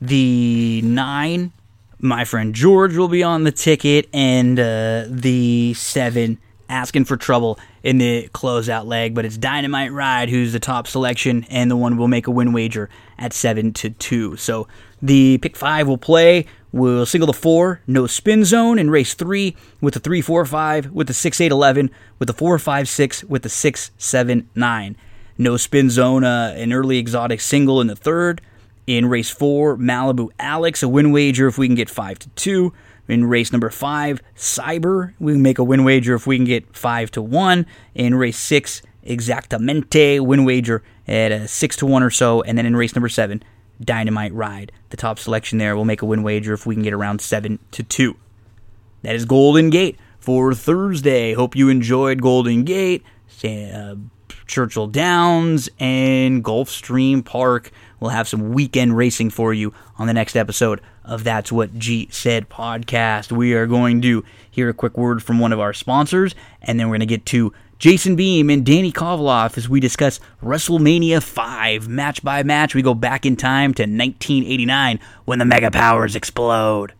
The 0.00 0.80
nine, 0.82 1.52
my 1.98 2.24
friend 2.24 2.54
George 2.54 2.96
will 2.96 3.08
be 3.08 3.22
on 3.22 3.44
the 3.44 3.52
ticket, 3.52 4.08
and 4.12 4.58
uh, 4.60 5.06
the 5.08 5.74
seven, 5.74 6.38
asking 6.68 7.06
for 7.06 7.16
trouble 7.16 7.58
in 7.82 7.98
the 7.98 8.28
closeout 8.34 8.86
leg, 8.86 9.14
but 9.14 9.24
it's 9.24 9.38
Dynamite 9.38 9.92
Ride 9.92 10.28
who's 10.28 10.52
the 10.52 10.60
top 10.60 10.88
selection 10.88 11.46
and 11.48 11.70
the 11.70 11.76
one 11.76 11.96
will 11.96 12.08
make 12.08 12.26
a 12.26 12.32
win 12.32 12.52
wager 12.52 12.90
at 13.18 13.32
seven 13.32 13.72
to 13.74 13.90
two. 13.90 14.36
So 14.36 14.66
the 15.00 15.38
pick 15.38 15.56
five 15.56 15.86
will 15.86 15.98
play. 15.98 16.46
We'll 16.76 17.06
single 17.06 17.26
the 17.26 17.32
four, 17.32 17.80
no 17.86 18.06
spin 18.06 18.44
zone 18.44 18.78
in 18.78 18.90
race 18.90 19.14
three 19.14 19.56
with 19.80 19.94
the 19.94 20.00
three 20.00 20.20
four 20.20 20.44
five, 20.44 20.90
with 20.90 21.06
the 21.06 21.14
six 21.14 21.40
eight 21.40 21.50
eleven, 21.50 21.90
with 22.18 22.26
the 22.26 22.34
four 22.34 22.58
five 22.58 22.86
six, 22.86 23.24
with 23.24 23.44
the 23.44 23.48
six 23.48 23.92
seven 23.96 24.50
nine. 24.54 24.94
No 25.38 25.56
spin 25.56 25.88
zone, 25.88 26.22
uh, 26.22 26.52
an 26.54 26.74
early 26.74 26.98
exotic 26.98 27.40
single 27.40 27.80
in 27.80 27.86
the 27.86 27.96
third. 27.96 28.42
In 28.86 29.06
race 29.06 29.30
four, 29.30 29.78
Malibu 29.78 30.28
Alex, 30.38 30.82
a 30.82 30.88
win 30.88 31.12
wager 31.12 31.48
if 31.48 31.56
we 31.56 31.66
can 31.66 31.76
get 31.76 31.88
five 31.88 32.18
to 32.18 32.28
two. 32.30 32.74
In 33.08 33.24
race 33.24 33.52
number 33.52 33.70
five, 33.70 34.20
Cyber, 34.36 35.14
we 35.18 35.32
can 35.32 35.40
make 35.40 35.58
a 35.58 35.64
win 35.64 35.82
wager 35.82 36.14
if 36.14 36.26
we 36.26 36.36
can 36.36 36.44
get 36.44 36.76
five 36.76 37.10
to 37.12 37.22
one. 37.22 37.64
In 37.94 38.14
race 38.14 38.38
six, 38.38 38.82
Exactamente, 39.06 40.20
win 40.20 40.44
wager 40.44 40.82
at 41.06 41.32
a 41.32 41.48
six 41.48 41.76
to 41.76 41.86
one 41.86 42.02
or 42.02 42.10
so. 42.10 42.42
And 42.42 42.58
then 42.58 42.66
in 42.66 42.76
race 42.76 42.94
number 42.94 43.08
seven, 43.08 43.42
Dynamite 43.80 44.32
Ride, 44.32 44.72
the 44.90 44.96
top 44.96 45.18
selection 45.18 45.58
there. 45.58 45.76
We'll 45.76 45.84
make 45.84 46.02
a 46.02 46.06
win 46.06 46.22
wager 46.22 46.54
if 46.54 46.66
we 46.66 46.74
can 46.74 46.82
get 46.82 46.92
around 46.92 47.20
seven 47.20 47.58
to 47.72 47.82
two. 47.82 48.16
That 49.02 49.14
is 49.14 49.24
Golden 49.24 49.70
Gate 49.70 49.98
for 50.18 50.54
Thursday. 50.54 51.34
Hope 51.34 51.54
you 51.54 51.68
enjoyed 51.68 52.20
Golden 52.20 52.64
Gate, 52.64 53.04
uh, 53.44 53.94
Churchill 54.46 54.86
Downs, 54.88 55.68
and 55.78 56.42
Gulfstream 56.42 57.24
Park. 57.24 57.70
We'll 58.00 58.10
have 58.10 58.28
some 58.28 58.52
weekend 58.52 58.96
racing 58.96 59.30
for 59.30 59.54
you 59.54 59.72
on 59.98 60.06
the 60.06 60.12
next 60.12 60.36
episode 60.36 60.80
of 61.04 61.24
That's 61.24 61.52
What 61.52 61.78
G 61.78 62.08
Said 62.10 62.48
podcast. 62.48 63.32
We 63.32 63.54
are 63.54 63.66
going 63.66 64.02
to 64.02 64.24
hear 64.50 64.68
a 64.68 64.74
quick 64.74 64.98
word 64.98 65.22
from 65.22 65.38
one 65.38 65.52
of 65.52 65.60
our 65.60 65.72
sponsors, 65.72 66.34
and 66.60 66.78
then 66.78 66.88
we're 66.88 66.96
going 66.96 67.00
to 67.00 67.06
get 67.06 67.26
to 67.26 67.52
Jason 67.78 68.16
Beam 68.16 68.48
and 68.48 68.64
Danny 68.64 68.90
Kovaloff 68.90 69.58
as 69.58 69.68
we 69.68 69.80
discuss 69.80 70.18
WrestleMania 70.42 71.22
5 71.22 71.88
match 71.88 72.22
by 72.22 72.42
match. 72.42 72.74
We 72.74 72.80
go 72.80 72.94
back 72.94 73.26
in 73.26 73.36
time 73.36 73.74
to 73.74 73.82
1989 73.82 74.98
when 75.26 75.38
the 75.38 75.44
Mega 75.44 75.70
Powers 75.70 76.16
explode. 76.16 76.94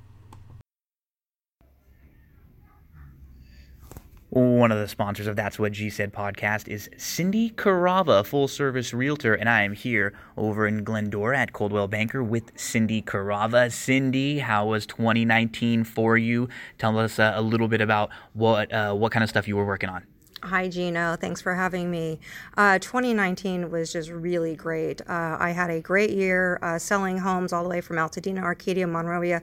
One 4.28 4.70
of 4.70 4.78
the 4.78 4.86
sponsors 4.86 5.26
of 5.26 5.34
That's 5.34 5.58
What 5.58 5.72
G 5.72 5.88
Said 5.88 6.12
podcast 6.12 6.68
is 6.68 6.90
Cindy 6.98 7.48
Carava, 7.48 8.26
full 8.26 8.46
service 8.46 8.92
realtor, 8.92 9.32
and 9.32 9.48
I 9.48 9.62
am 9.62 9.72
here 9.72 10.12
over 10.36 10.66
in 10.66 10.84
Glendora 10.84 11.38
at 11.38 11.54
Coldwell 11.54 11.88
Banker 11.88 12.22
with 12.22 12.52
Cindy 12.54 13.00
Carava. 13.00 13.72
Cindy, 13.72 14.40
how 14.40 14.66
was 14.66 14.84
2019 14.84 15.84
for 15.84 16.18
you? 16.18 16.50
Tell 16.76 16.98
us 16.98 17.18
uh, 17.18 17.32
a 17.34 17.40
little 17.40 17.68
bit 17.68 17.80
about 17.80 18.10
what 18.34 18.70
uh, 18.74 18.92
what 18.92 19.10
kind 19.10 19.24
of 19.24 19.30
stuff 19.30 19.48
you 19.48 19.56
were 19.56 19.64
working 19.64 19.88
on. 19.88 20.04
Hi, 20.46 20.68
Gino. 20.68 21.16
Thanks 21.16 21.40
for 21.40 21.56
having 21.56 21.90
me. 21.90 22.20
Uh, 22.56 22.78
2019 22.78 23.68
was 23.68 23.92
just 23.92 24.10
really 24.10 24.54
great. 24.54 25.00
Uh, 25.00 25.36
I 25.40 25.50
had 25.50 25.70
a 25.70 25.80
great 25.80 26.10
year 26.10 26.60
uh, 26.62 26.78
selling 26.78 27.18
homes 27.18 27.52
all 27.52 27.64
the 27.64 27.68
way 27.68 27.80
from 27.80 27.96
Altadena, 27.96 28.42
Arcadia, 28.42 28.86
Monrovia, 28.86 29.42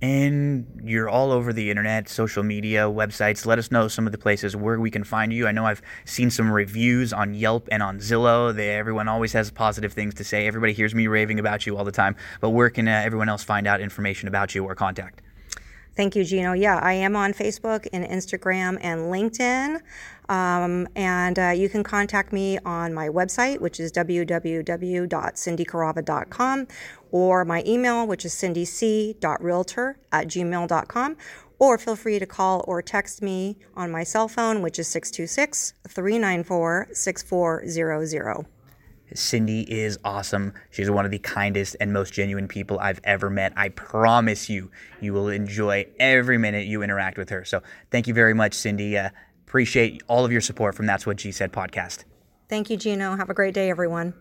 and 0.00 0.80
you're 0.84 1.08
all 1.08 1.32
over 1.32 1.52
the 1.52 1.70
internet, 1.70 2.08
social 2.08 2.42
media, 2.42 2.82
websites. 2.82 3.46
Let 3.46 3.58
us 3.58 3.70
know 3.70 3.88
some 3.88 4.06
of 4.06 4.12
the 4.12 4.18
places 4.18 4.54
where 4.54 4.78
we 4.78 4.90
can 4.90 5.02
find 5.02 5.32
you. 5.32 5.46
I 5.48 5.52
know 5.52 5.66
I've 5.66 5.82
seen 6.04 6.30
some 6.30 6.50
reviews 6.50 7.12
on 7.12 7.34
Yelp 7.34 7.68
and 7.72 7.82
on 7.82 7.98
Zillow. 7.98 8.54
They, 8.54 8.70
everyone 8.70 9.08
always 9.08 9.32
has 9.32 9.50
positive 9.50 9.92
things 9.92 10.14
to 10.14 10.24
say. 10.24 10.46
Everybody 10.46 10.72
hears 10.72 10.94
me 10.94 11.08
raving 11.08 11.40
about 11.40 11.66
you 11.66 11.76
all 11.76 11.84
the 11.84 11.92
time. 11.92 12.14
But 12.40 12.50
where 12.50 12.70
can 12.70 12.86
uh, 12.86 13.02
everyone 13.04 13.28
else 13.28 13.42
find 13.42 13.66
out 13.66 13.80
information 13.80 14.28
about 14.28 14.54
you 14.54 14.64
or 14.64 14.74
contact? 14.74 15.22
Thank 15.98 16.14
you, 16.14 16.22
Gino. 16.22 16.52
Yeah, 16.52 16.78
I 16.80 16.92
am 16.92 17.16
on 17.16 17.32
Facebook 17.32 17.88
and 17.92 18.04
Instagram 18.04 18.78
and 18.80 19.12
LinkedIn. 19.12 19.80
Um, 20.28 20.86
and 20.94 21.36
uh, 21.36 21.48
you 21.48 21.68
can 21.68 21.82
contact 21.82 22.32
me 22.32 22.56
on 22.64 22.94
my 22.94 23.08
website, 23.08 23.60
which 23.60 23.80
is 23.80 23.90
www.cindycarava.com, 23.90 26.68
or 27.10 27.44
my 27.44 27.64
email, 27.66 28.06
which 28.06 28.24
is 28.24 28.32
cindyc.realtor 28.32 29.98
at 30.12 30.28
gmail.com. 30.28 31.16
Or 31.58 31.78
feel 31.78 31.96
free 31.96 32.20
to 32.20 32.26
call 32.26 32.64
or 32.68 32.80
text 32.80 33.20
me 33.20 33.58
on 33.74 33.90
my 33.90 34.04
cell 34.04 34.28
phone, 34.28 34.62
which 34.62 34.78
is 34.78 34.86
626 34.86 35.74
394 35.88 36.90
6400. 36.92 38.46
Cindy 39.14 39.62
is 39.62 39.98
awesome. 40.04 40.52
She's 40.70 40.90
one 40.90 41.04
of 41.04 41.10
the 41.10 41.18
kindest 41.18 41.76
and 41.80 41.92
most 41.92 42.12
genuine 42.12 42.48
people 42.48 42.78
I've 42.78 43.00
ever 43.04 43.30
met. 43.30 43.52
I 43.56 43.70
promise 43.70 44.48
you, 44.48 44.70
you 45.00 45.12
will 45.12 45.28
enjoy 45.28 45.86
every 45.98 46.38
minute 46.38 46.66
you 46.66 46.82
interact 46.82 47.18
with 47.18 47.30
her. 47.30 47.44
So 47.44 47.62
thank 47.90 48.06
you 48.06 48.14
very 48.14 48.34
much, 48.34 48.54
Cindy. 48.54 48.96
Uh, 48.96 49.10
appreciate 49.46 50.02
all 50.08 50.24
of 50.24 50.32
your 50.32 50.40
support 50.40 50.74
from 50.74 50.86
That's 50.86 51.06
What 51.06 51.16
G 51.16 51.32
Said 51.32 51.52
podcast. 51.52 52.04
Thank 52.48 52.70
you, 52.70 52.76
Gino. 52.76 53.16
Have 53.16 53.30
a 53.30 53.34
great 53.34 53.54
day, 53.54 53.70
everyone. 53.70 54.14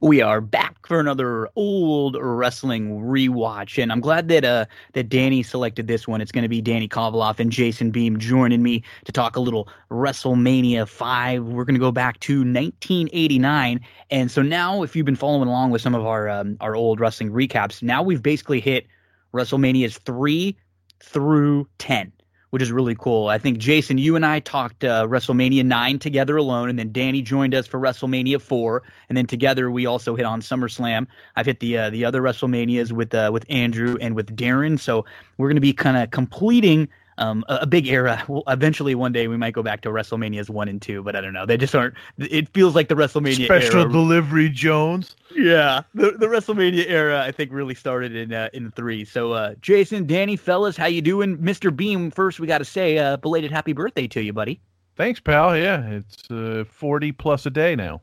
We 0.00 0.22
are 0.22 0.40
back 0.40 0.86
for 0.86 1.00
another 1.00 1.48
old 1.56 2.16
wrestling 2.20 3.00
rewatch, 3.00 3.82
and 3.82 3.90
I'm 3.90 4.00
glad 4.00 4.28
that 4.28 4.44
uh 4.44 4.66
that 4.92 5.08
Danny 5.08 5.42
selected 5.42 5.88
this 5.88 6.06
one. 6.06 6.20
It's 6.20 6.30
going 6.30 6.44
to 6.44 6.48
be 6.48 6.60
Danny 6.60 6.86
Kovaloff 6.86 7.40
and 7.40 7.50
Jason 7.50 7.90
Beam 7.90 8.16
joining 8.16 8.62
me 8.62 8.84
to 9.06 9.12
talk 9.12 9.34
a 9.34 9.40
little 9.40 9.68
WrestleMania 9.90 10.86
Five. 10.88 11.46
We're 11.46 11.64
going 11.64 11.74
to 11.74 11.80
go 11.80 11.90
back 11.90 12.20
to 12.20 12.38
1989, 12.38 13.80
and 14.10 14.30
so 14.30 14.40
now, 14.40 14.84
if 14.84 14.94
you've 14.94 15.04
been 15.04 15.16
following 15.16 15.48
along 15.48 15.72
with 15.72 15.82
some 15.82 15.96
of 15.96 16.06
our 16.06 16.28
um, 16.28 16.56
our 16.60 16.76
old 16.76 17.00
wrestling 17.00 17.32
recaps, 17.32 17.82
now 17.82 18.00
we've 18.00 18.22
basically 18.22 18.60
hit 18.60 18.86
WrestleMania's 19.34 19.98
three 19.98 20.56
through 21.00 21.66
ten 21.78 22.12
which 22.50 22.62
is 22.62 22.72
really 22.72 22.94
cool. 22.94 23.28
I 23.28 23.38
think 23.38 23.58
Jason, 23.58 23.98
you 23.98 24.16
and 24.16 24.24
I 24.24 24.40
talked 24.40 24.84
uh, 24.84 25.06
WrestleMania 25.06 25.64
nine 25.64 25.98
together 25.98 26.36
alone, 26.36 26.68
and 26.68 26.78
then 26.78 26.92
Danny 26.92 27.22
joined 27.22 27.54
us 27.54 27.66
for 27.66 27.78
WrestleMania 27.78 28.40
four, 28.40 28.82
and 29.08 29.16
then 29.16 29.26
together 29.26 29.70
we 29.70 29.86
also 29.86 30.16
hit 30.16 30.24
on 30.26 30.40
SummerSlam. 30.40 31.06
I've 31.36 31.46
hit 31.46 31.60
the 31.60 31.78
uh, 31.78 31.90
the 31.90 32.04
other 32.04 32.22
WrestleManias 32.22 32.92
with 32.92 33.14
uh, 33.14 33.30
with 33.32 33.44
Andrew 33.48 33.96
and 34.00 34.14
with 34.14 34.34
Darren, 34.36 34.78
so 34.78 35.04
we're 35.36 35.48
going 35.48 35.56
to 35.56 35.60
be 35.60 35.72
kind 35.72 35.96
of 35.96 36.10
completing 36.10 36.88
um, 37.18 37.44
a, 37.48 37.56
a, 37.62 37.66
big 37.66 37.86
era. 37.86 38.22
Well, 38.28 38.42
eventually, 38.48 38.94
one 38.94 39.12
day 39.12 39.28
we 39.28 39.36
might 39.36 39.52
go 39.52 39.62
back 39.62 39.82
to 39.82 39.90
WrestleManias 39.90 40.48
one 40.48 40.68
and 40.68 40.80
two, 40.80 41.02
but 41.02 41.16
I 41.16 41.20
don't 41.20 41.32
know. 41.32 41.44
They 41.44 41.56
just 41.56 41.74
aren't. 41.74 41.94
It 42.18 42.48
feels 42.48 42.74
like 42.74 42.88
the 42.88 42.94
WrestleMania 42.94 43.44
special 43.44 43.80
era. 43.80 43.92
delivery 43.92 44.48
Jones. 44.48 45.16
Yeah, 45.34 45.82
the, 45.94 46.12
the 46.12 46.26
WrestleMania 46.26 46.88
era 46.88 47.22
I 47.22 47.32
think 47.32 47.52
really 47.52 47.74
started 47.74 48.14
in 48.14 48.32
uh, 48.32 48.48
in 48.52 48.70
three. 48.70 49.04
So, 49.04 49.32
uh, 49.32 49.54
Jason, 49.60 50.06
Danny, 50.06 50.36
fellas, 50.36 50.76
how 50.76 50.86
you 50.86 51.02
doing? 51.02 51.36
Mister 51.42 51.70
Beam, 51.70 52.10
first 52.10 52.40
we 52.40 52.46
got 52.46 52.58
to 52.58 52.64
say 52.64 52.98
uh, 52.98 53.16
belated 53.18 53.50
happy 53.50 53.72
birthday 53.72 54.06
to 54.08 54.22
you, 54.22 54.32
buddy. 54.32 54.60
Thanks, 54.96 55.20
pal. 55.20 55.56
Yeah, 55.56 55.86
it's 55.88 56.30
uh, 56.30 56.64
forty 56.70 57.12
plus 57.12 57.44
a 57.46 57.50
day 57.50 57.76
now. 57.76 58.00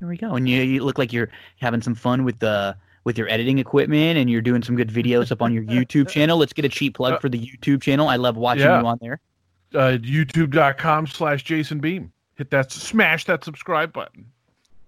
There 0.00 0.08
we 0.08 0.18
go, 0.18 0.34
and 0.34 0.46
you, 0.46 0.60
you 0.60 0.84
look 0.84 0.98
like 0.98 1.12
you're 1.12 1.30
having 1.60 1.80
some 1.80 1.94
fun 1.94 2.24
with 2.24 2.38
the 2.38 2.76
with 3.06 3.16
your 3.16 3.28
editing 3.30 3.58
equipment 3.58 4.18
and 4.18 4.28
you're 4.28 4.42
doing 4.42 4.62
some 4.62 4.74
good 4.74 4.88
videos 4.88 5.30
up 5.30 5.40
on 5.40 5.52
your 5.52 5.62
YouTube 5.62 6.08
channel. 6.08 6.36
Let's 6.36 6.52
get 6.52 6.64
a 6.64 6.68
cheap 6.68 6.96
plug 6.96 7.14
uh, 7.14 7.18
for 7.20 7.28
the 7.28 7.38
YouTube 7.38 7.80
channel. 7.80 8.08
I 8.08 8.16
love 8.16 8.36
watching 8.36 8.64
yeah. 8.64 8.80
you 8.80 8.86
on 8.86 8.98
there. 9.00 9.20
Uh, 9.72 9.96
YouTube.com 9.98 11.06
slash 11.06 11.44
Jason 11.44 11.78
Beam. 11.78 12.12
Hit 12.34 12.50
that, 12.50 12.72
smash 12.72 13.24
that 13.26 13.44
subscribe 13.44 13.92
button. 13.92 14.26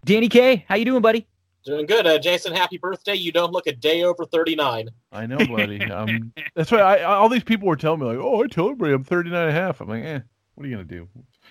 Danny 0.05 0.29
K, 0.29 0.65
how 0.69 0.75
you 0.75 0.85
doing, 0.85 1.01
buddy? 1.01 1.29
Doing 1.65 1.87
good, 1.87 2.07
uh, 2.07 2.19
Jason. 2.19 2.55
Happy 2.55 2.77
birthday! 2.79 3.15
You 3.15 3.31
don't 3.31 3.53
look 3.53 3.67
a 3.67 3.73
day 3.73 4.03
over 4.03 4.25
thirty 4.25 4.55
nine. 4.55 4.89
I 5.13 5.27
know, 5.27 5.37
buddy. 5.37 5.83
Um, 5.91 6.33
that's 6.55 6.71
why 6.71 6.79
I, 6.79 7.03
all 7.03 7.29
these 7.29 7.45
people 7.45 7.69
were 7.69 7.77
telling 7.77 8.01
me 8.01 8.07
like, 8.07 8.17
"Oh, 8.17 8.43
I 8.43 8.47
told 8.47 8.71
everybody 8.71 8.95
I'm 8.95 9.05
39 9.05 9.39
and 9.39 9.51
a 9.51 9.53
half." 9.53 9.81
I'm 9.81 9.89
like, 9.89 10.05
"Eh, 10.05 10.21
what 10.55 10.65
are 10.65 10.69
you 10.69 10.77
gonna 10.77 10.89
do?" 10.89 11.07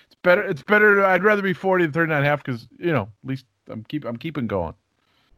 It's 0.06 0.16
better. 0.22 0.42
It's 0.42 0.62
better. 0.62 1.04
I'd 1.04 1.22
rather 1.22 1.42
be 1.42 1.52
40 1.52 1.84
than 1.84 1.92
39 1.92 2.16
and 2.16 2.26
a 2.26 2.28
half 2.28 2.42
because 2.42 2.66
you 2.78 2.90
know, 2.90 3.02
at 3.02 3.28
least 3.28 3.44
I'm 3.68 3.84
keep 3.84 4.04
I'm 4.04 4.16
keeping 4.16 4.48
going. 4.48 4.74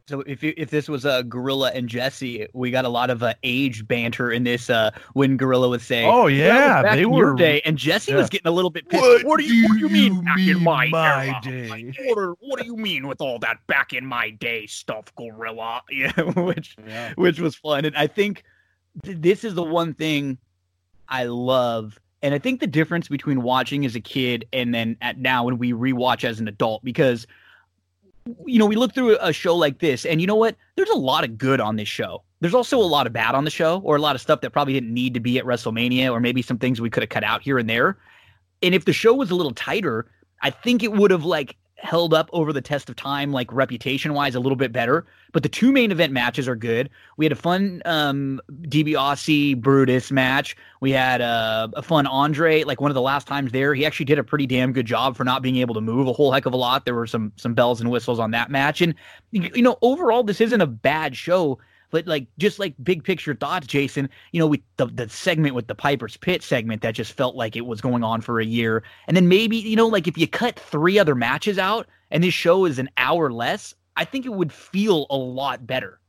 So 0.07 0.21
if 0.21 0.43
if 0.43 0.69
this 0.69 0.89
was 0.89 1.05
a 1.05 1.11
uh, 1.11 1.21
Gorilla 1.21 1.71
and 1.73 1.87
Jesse, 1.87 2.47
we 2.53 2.71
got 2.71 2.85
a 2.85 2.89
lot 2.89 3.09
of 3.09 3.23
uh, 3.23 3.33
age 3.43 3.87
banter 3.87 4.31
in 4.31 4.43
this. 4.43 4.69
Uh, 4.69 4.91
when 5.13 5.37
Gorilla 5.37 5.69
was 5.69 5.83
saying, 5.83 6.09
"Oh 6.09 6.27
yeah, 6.27 6.95
they 6.95 7.05
were," 7.05 7.35
day, 7.35 7.61
and 7.65 7.77
Jesse 7.77 8.11
yeah. 8.11 8.17
was 8.17 8.29
getting 8.29 8.47
a 8.47 8.51
little 8.51 8.69
bit 8.69 8.89
pissed. 8.89 9.01
What, 9.01 9.25
what 9.25 9.39
do 9.39 9.45
you, 9.45 9.67
what 9.67 9.73
do 9.73 9.79
you 9.79 9.89
mean 9.89 10.23
back 10.23 10.39
in 10.39 10.63
my, 10.63 10.87
my 10.87 11.39
day? 11.43 11.69
Like, 11.69 11.95
what, 12.05 12.17
are, 12.17 12.35
what 12.39 12.59
do 12.59 12.65
you 12.65 12.75
mean 12.75 13.07
with 13.07 13.21
all 13.21 13.39
that 13.39 13.65
back 13.67 13.93
in 13.93 14.05
my 14.05 14.31
day 14.31 14.65
stuff, 14.67 15.13
Gorilla? 15.15 15.81
Yeah, 15.91 16.11
which 16.21 16.75
yeah. 16.87 17.13
which 17.15 17.39
was 17.39 17.55
fun, 17.55 17.85
and 17.85 17.95
I 17.95 18.07
think 18.07 18.43
th- 19.03 19.17
this 19.19 19.43
is 19.43 19.53
the 19.53 19.63
one 19.63 19.93
thing 19.93 20.37
I 21.07 21.25
love. 21.25 21.99
And 22.23 22.35
I 22.35 22.39
think 22.39 22.59
the 22.59 22.67
difference 22.67 23.07
between 23.07 23.41
watching 23.41 23.83
as 23.83 23.95
a 23.95 23.99
kid 23.99 24.45
and 24.53 24.73
then 24.73 24.95
at 25.01 25.17
now 25.17 25.43
when 25.43 25.57
we 25.57 25.73
rewatch 25.73 26.23
as 26.23 26.39
an 26.39 26.47
adult, 26.47 26.83
because 26.83 27.25
you 28.45 28.59
know, 28.59 28.65
we 28.65 28.75
look 28.75 28.93
through 28.93 29.17
a 29.19 29.33
show 29.33 29.55
like 29.55 29.79
this, 29.79 30.05
and 30.05 30.21
you 30.21 30.27
know 30.27 30.35
what? 30.35 30.55
There's 30.75 30.89
a 30.89 30.97
lot 30.97 31.23
of 31.23 31.37
good 31.37 31.59
on 31.59 31.75
this 31.75 31.87
show. 31.87 32.23
There's 32.39 32.53
also 32.53 32.77
a 32.77 32.83
lot 32.83 33.07
of 33.07 33.13
bad 33.13 33.35
on 33.35 33.45
the 33.45 33.51
show, 33.51 33.79
or 33.83 33.95
a 33.95 34.01
lot 34.01 34.15
of 34.15 34.21
stuff 34.21 34.41
that 34.41 34.51
probably 34.51 34.73
didn't 34.73 34.93
need 34.93 35.13
to 35.13 35.19
be 35.19 35.37
at 35.37 35.45
WrestleMania, 35.45 36.11
or 36.11 36.19
maybe 36.19 36.41
some 36.41 36.57
things 36.57 36.81
we 36.81 36.89
could 36.89 37.03
have 37.03 37.09
cut 37.09 37.23
out 37.23 37.41
here 37.41 37.57
and 37.57 37.69
there. 37.69 37.97
And 38.63 38.75
if 38.75 38.85
the 38.85 38.93
show 38.93 39.13
was 39.13 39.31
a 39.31 39.35
little 39.35 39.53
tighter, 39.53 40.11
I 40.41 40.49
think 40.49 40.83
it 40.83 40.91
would 40.91 41.11
have 41.11 41.25
like 41.25 41.55
held 41.81 42.13
up 42.13 42.29
over 42.31 42.53
the 42.53 42.61
test 42.61 42.89
of 42.89 42.95
time, 42.95 43.31
like 43.31 43.51
reputation 43.51 44.13
wise, 44.13 44.35
a 44.35 44.39
little 44.39 44.55
bit 44.55 44.71
better. 44.71 45.05
But 45.33 45.43
the 45.43 45.49
two 45.49 45.71
main 45.71 45.91
event 45.91 46.13
matches 46.13 46.47
are 46.47 46.55
good. 46.55 46.89
We 47.17 47.25
had 47.25 47.31
a 47.31 47.35
fun 47.35 47.81
um, 47.85 48.41
DiBiase 48.63 49.59
Brutus 49.59 50.11
match. 50.11 50.55
We 50.79 50.91
had 50.91 51.21
a, 51.21 51.69
a, 51.73 51.81
fun 51.81 52.05
Andre, 52.05 52.63
like 52.63 52.81
one 52.81 52.91
of 52.91 52.95
the 52.95 53.01
last 53.01 53.27
times 53.27 53.51
there. 53.51 53.73
He 53.73 53.85
actually 53.85 54.05
did 54.05 54.19
a 54.19 54.23
pretty 54.23 54.45
damn 54.45 54.73
good 54.73 54.85
job 54.85 55.15
for 55.15 55.23
not 55.23 55.41
being 55.41 55.57
able 55.57 55.73
to 55.75 55.81
move 55.81 56.07
a 56.07 56.13
whole 56.13 56.31
heck 56.31 56.45
of 56.45 56.53
a 56.53 56.57
lot. 56.57 56.85
There 56.85 56.95
were 56.95 57.07
some 57.07 57.31
some 57.37 57.53
bells 57.53 57.81
and 57.81 57.89
whistles 57.89 58.19
on 58.19 58.31
that 58.31 58.51
match, 58.51 58.81
and 58.81 58.95
you 59.31 59.61
know 59.61 59.77
overall 59.81 60.23
this 60.23 60.41
isn't 60.41 60.61
a 60.61 60.67
bad 60.67 61.15
show. 61.15 61.59
But 61.91 62.07
like 62.07 62.27
just 62.37 62.57
like 62.57 62.73
big 62.83 63.03
picture 63.03 63.35
thoughts, 63.35 63.67
Jason, 63.67 64.09
you 64.31 64.39
know, 64.39 64.47
we 64.47 64.63
the, 64.77 64.87
the 64.87 65.07
segment 65.09 65.53
with 65.53 65.67
the 65.67 65.75
Piper's 65.75 66.17
Pit 66.17 66.41
segment 66.41 66.81
that 66.81 66.95
just 66.95 67.13
felt 67.13 67.35
like 67.35 67.55
it 67.55 67.65
was 67.65 67.81
going 67.81 68.03
on 68.03 68.21
for 68.21 68.39
a 68.39 68.45
year. 68.45 68.83
And 69.07 69.15
then 69.15 69.27
maybe, 69.27 69.57
you 69.57 69.75
know, 69.75 69.87
like 69.87 70.07
if 70.07 70.17
you 70.17 70.27
cut 70.27 70.57
three 70.57 70.97
other 70.97 71.13
matches 71.15 71.59
out 71.59 71.87
and 72.09 72.23
this 72.23 72.33
show 72.33 72.65
is 72.65 72.79
an 72.79 72.89
hour 72.97 73.31
less, 73.31 73.75
I 73.95 74.05
think 74.05 74.25
it 74.25 74.33
would 74.33 74.51
feel 74.51 75.05
a 75.09 75.17
lot 75.17 75.67
better. 75.67 75.99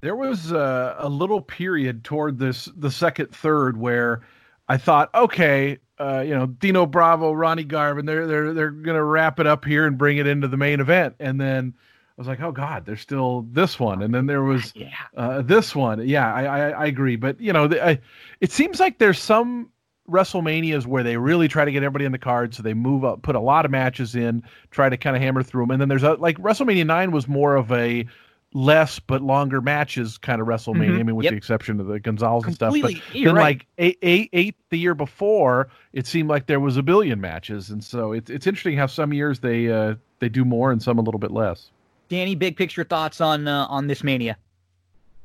There 0.00 0.16
was 0.16 0.50
a, 0.50 0.96
a 0.98 1.08
little 1.08 1.40
period 1.40 2.02
toward 2.02 2.38
this 2.38 2.68
the 2.76 2.90
second 2.90 3.30
third 3.30 3.76
where 3.76 4.22
I 4.68 4.76
thought, 4.76 5.14
okay, 5.14 5.78
uh, 6.00 6.24
you 6.26 6.34
know, 6.34 6.46
Dino 6.46 6.86
Bravo, 6.86 7.32
Ronnie 7.32 7.62
Garvin, 7.62 8.06
they're 8.06 8.26
they're 8.26 8.52
they're 8.52 8.70
gonna 8.70 9.04
wrap 9.04 9.38
it 9.38 9.46
up 9.46 9.64
here 9.64 9.86
and 9.86 9.96
bring 9.96 10.16
it 10.16 10.26
into 10.26 10.48
the 10.48 10.56
main 10.56 10.80
event, 10.80 11.14
and 11.20 11.40
then 11.40 11.74
was 12.18 12.26
like, 12.26 12.40
oh 12.40 12.52
God, 12.52 12.86
there's 12.86 13.00
still 13.00 13.46
this 13.50 13.80
one, 13.80 14.02
and 14.02 14.14
then 14.14 14.26
there 14.26 14.42
was 14.42 14.72
yeah. 14.74 14.90
uh, 15.16 15.42
this 15.42 15.74
one. 15.74 16.06
Yeah, 16.06 16.32
I, 16.32 16.44
I, 16.44 16.68
I 16.70 16.86
agree, 16.86 17.16
but 17.16 17.40
you 17.40 17.52
know, 17.52 17.66
the, 17.68 17.84
I, 17.84 18.00
it 18.40 18.52
seems 18.52 18.80
like 18.80 18.98
there's 18.98 19.18
some 19.18 19.70
WrestleManias 20.10 20.86
where 20.86 21.02
they 21.02 21.16
really 21.16 21.48
try 21.48 21.64
to 21.64 21.72
get 21.72 21.82
everybody 21.82 22.04
in 22.04 22.12
the 22.12 22.18
card, 22.18 22.54
so 22.54 22.62
they 22.62 22.74
move 22.74 23.04
up, 23.04 23.22
put 23.22 23.34
a 23.34 23.40
lot 23.40 23.64
of 23.64 23.70
matches 23.70 24.14
in, 24.14 24.42
try 24.70 24.88
to 24.88 24.96
kind 24.96 25.16
of 25.16 25.22
hammer 25.22 25.42
through 25.42 25.62
them, 25.62 25.70
and 25.70 25.80
then 25.80 25.88
there's 25.88 26.02
a, 26.02 26.14
like 26.14 26.36
WrestleMania 26.38 26.86
nine 26.86 27.12
was 27.12 27.28
more 27.28 27.56
of 27.56 27.70
a 27.72 28.06
less 28.54 28.98
but 28.98 29.22
longer 29.22 29.60
matches 29.62 30.18
kind 30.18 30.40
of 30.40 30.46
WrestleMania. 30.46 30.90
Mhm. 30.90 31.00
I 31.00 31.02
mean, 31.04 31.16
with 31.16 31.24
Yep. 31.24 31.30
the 31.30 31.36
exception 31.36 31.80
of 31.80 31.86
the 31.86 31.98
Gonzalez 31.98 32.44
and 32.44 32.54
stuff. 32.54 32.74
But 32.82 33.14
You're 33.14 33.26
then, 33.30 33.34
right. 33.36 33.42
like 33.42 33.66
eight, 33.78 33.98
eight, 34.02 34.28
eight 34.34 34.56
the 34.68 34.78
year 34.78 34.94
before, 34.94 35.68
it 35.94 36.06
seemed 36.06 36.28
like 36.28 36.46
there 36.46 36.60
was 36.60 36.76
a 36.76 36.82
billion 36.82 37.20
matches, 37.20 37.70
and 37.70 37.82
so 37.82 38.12
it's 38.12 38.28
it's 38.28 38.46
interesting 38.46 38.76
how 38.76 38.86
some 38.86 39.12
years 39.12 39.40
they 39.40 39.70
uh, 39.70 39.94
they 40.18 40.28
do 40.28 40.44
more 40.44 40.70
and 40.70 40.82
some 40.82 40.98
a 40.98 41.02
little 41.02 41.18
bit 41.18 41.30
less. 41.30 41.70
Danny, 42.12 42.34
big 42.34 42.58
picture 42.58 42.84
thoughts 42.84 43.22
on 43.22 43.48
uh, 43.48 43.64
on 43.70 43.86
this 43.86 44.04
mania? 44.04 44.36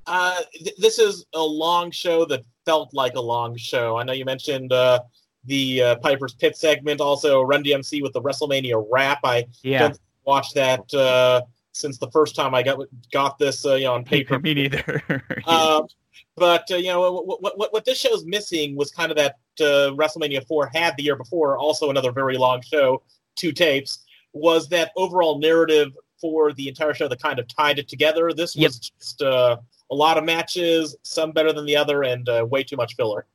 Uh, 0.06 0.40
th- 0.54 0.78
this 0.78 1.00
is 1.00 1.26
a 1.34 1.44
long 1.44 1.92
show 1.92 2.24
that 2.24 2.46
felt 2.66 2.94
like 2.94 3.16
a 3.16 3.22
long 3.22 3.58
show. 3.58 3.98
I 3.98 4.04
know 4.04 4.14
you 4.14 4.24
mentioned 4.24 4.72
uh, 4.72 5.02
the 5.44 5.82
uh, 5.82 5.96
Piper's 5.98 6.34
Pit 6.36 6.56
segment, 6.56 7.02
also 7.02 7.42
Run 7.42 7.62
DMC 7.62 8.02
with 8.02 8.14
the 8.14 8.22
WrestleMania 8.22 8.88
rap. 8.90 9.20
I 9.26 9.48
Yeah, 9.64 9.80
don't 9.80 10.00
watch 10.24 10.54
that 10.54 10.94
uh, 10.94 11.42
since 11.74 11.98
the 11.98 12.10
first 12.12 12.38
time 12.38 12.56
I 12.56 12.64
got 12.64 12.80
got 13.12 13.38
this 13.38 13.66
uh, 13.66 13.74
you 13.74 13.84
know, 13.84 13.96
on 13.96 14.04
paper. 14.16 14.40
me 14.40 14.54
neither. 14.54 15.04
Um, 15.46 15.88
but 16.38 16.72
uh, 16.72 16.78
you 16.78 16.88
know 16.88 17.22
what, 17.22 17.42
what, 17.58 17.74
what, 17.74 17.84
this 17.84 18.00
show's 18.00 18.26
missing 18.26 18.78
was 18.78 18.92
kind 18.92 19.12
of 19.12 19.18
that 19.18 19.36
uh, 19.60 19.92
WrestleMania 19.92 20.48
4 20.48 20.72
had 20.74 20.96
the 20.96 21.04
year 21.04 21.18
before, 21.18 21.58
also 21.58 21.90
another 21.90 22.14
very 22.14 22.38
long 22.38 22.62
show, 22.62 23.04
two 23.36 23.52
tapes, 23.52 24.06
was 24.32 24.70
that 24.70 24.92
overall 24.96 25.38
narrative 25.38 25.92
for 26.20 26.54
the 26.54 26.68
entire 26.68 26.94
show 26.94 27.08
that 27.08 27.22
kind 27.22 27.40
of 27.40 27.48
tied 27.48 27.80
it 27.80 27.88
together. 27.88 28.32
This 28.34 28.56
Yep. 28.56 28.68
was 28.70 28.80
just 28.80 29.22
uh, 29.22 29.58
a 29.92 29.96
lot 29.96 30.18
of 30.18 30.24
matches, 30.24 30.96
some 31.04 31.32
better 31.32 31.54
than 31.54 31.66
the 31.66 31.76
other, 31.76 32.04
and 32.04 32.28
uh, 32.28 32.46
way 32.50 32.64
too 32.64 32.76
much 32.76 32.96
filler. 32.96 33.26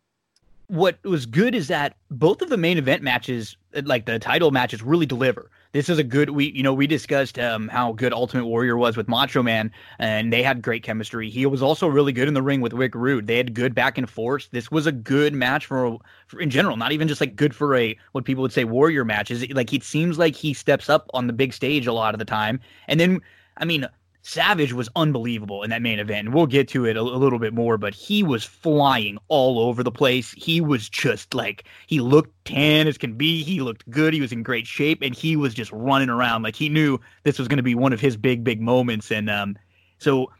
what 0.69 0.97
was 1.05 1.27
good 1.27 1.55
is 1.55 1.69
that 1.69 1.97
both 2.11 2.41
of 2.43 2.49
the 2.49 2.57
main 2.57 2.79
event 2.79 3.03
matches, 3.03 3.57
like 3.85 4.07
the 4.07 4.19
title 4.19 4.51
matches, 4.51 4.83
really 4.83 5.05
deliver. 5.07 5.51
This 5.73 5.89
is 5.89 5.99
a 5.99 6.05
good 6.05 6.31
we 6.31 6.53
you 6.53 6.63
know 6.63 6.75
we 6.75 6.87
discussed 6.87 7.39
um, 7.39 7.69
how 7.69 7.93
good 7.93 8.13
Ultimate 8.13 8.45
Warrior 8.45 8.77
was 8.77 8.95
with 8.95 9.09
Macho 9.09 9.43
Man, 9.43 9.73
and 9.99 10.31
they 10.31 10.43
had 10.43 10.61
great 10.61 10.83
chemistry. 10.83 11.31
He 11.31 11.47
was 11.47 11.63
also 11.63 11.87
really 11.87 12.13
good 12.13 12.29
in 12.29 12.35
the 12.35 12.43
ring 12.43 12.61
with 12.61 12.75
Rick 12.75 12.95
Rude. 12.95 13.27
They 13.27 13.39
had 13.39 13.55
good 13.55 13.75
back 13.75 13.97
and 13.97 14.09
forth. 14.09 14.51
This 14.51 14.71
was 14.71 14.87
a 14.87 14.93
good 14.93 15.33
match 15.33 15.65
for, 15.65 15.99
for 16.27 16.41
in 16.41 16.51
general, 16.51 16.77
not 16.77 16.93
even 16.93 17.09
just 17.09 17.23
like 17.23 17.37
good 17.37 17.57
for 17.57 17.75
a 17.75 17.99
what 18.13 18.27
people 18.27 18.43
would 18.43 18.53
say 18.53 18.65
Warrior 18.65 19.07
matches. 19.07 19.49
Like 19.51 19.73
it 19.73 19.83
seems 19.83 20.19
like 20.19 20.37
he 20.37 20.53
steps 20.53 20.91
up 20.91 21.09
on 21.15 21.27
the 21.27 21.33
big 21.33 21.55
stage 21.55 21.87
a 21.87 21.93
lot 21.95 22.15
of 22.15 22.19
the 22.19 22.27
time, 22.27 22.61
and 22.87 23.01
then 23.01 23.23
I 23.57 23.65
mean 23.65 23.87
Savage 24.23 24.73
was 24.73 24.89
unbelievable 24.95 25.65
in 25.65 25.71
that 25.71 25.83
main 25.83 25.99
event. 25.99 26.27
And 26.27 26.35
we'll 26.35 26.47
get 26.47 26.69
to 26.69 26.85
it 26.85 26.97
a, 26.97 27.01
a 27.01 27.03
little 27.03 27.41
bit 27.41 27.53
more, 27.53 27.77
but 27.77 27.93
he 27.95 28.23
was 28.23 28.45
flying 28.45 29.19
all 29.29 29.59
over 29.59 29.83
the 29.83 29.91
place. 29.91 30.33
He 30.33 30.61
was 30.61 30.89
just 30.89 31.35
like, 31.35 31.65
he 31.89 32.01
looked 32.01 32.33
tan 32.45 32.87
as 32.87 32.97
can 32.97 33.15
be. 33.15 33.43
He 33.43 33.61
looked 33.61 33.89
good. 33.91 34.15
He 34.15 34.21
was 34.21 34.33
in 34.33 34.45
great 34.45 34.67
shape 34.67 35.03
and 35.03 35.15
he 35.15 35.35
was 35.35 35.55
just 35.55 35.73
running 35.73 36.09
around 36.09 36.43
like 36.43 36.55
he 36.55 36.69
knew 36.69 37.01
this 37.25 37.39
was 37.39 37.49
going 37.49 37.57
to 37.57 37.63
be 37.65 37.75
one 37.75 37.93
of 37.93 38.01
his 38.01 38.17
big, 38.17 38.45
big 38.45 38.61
moments. 38.61 39.11
And 39.11 39.29
um, 39.29 39.57
so 39.99 40.31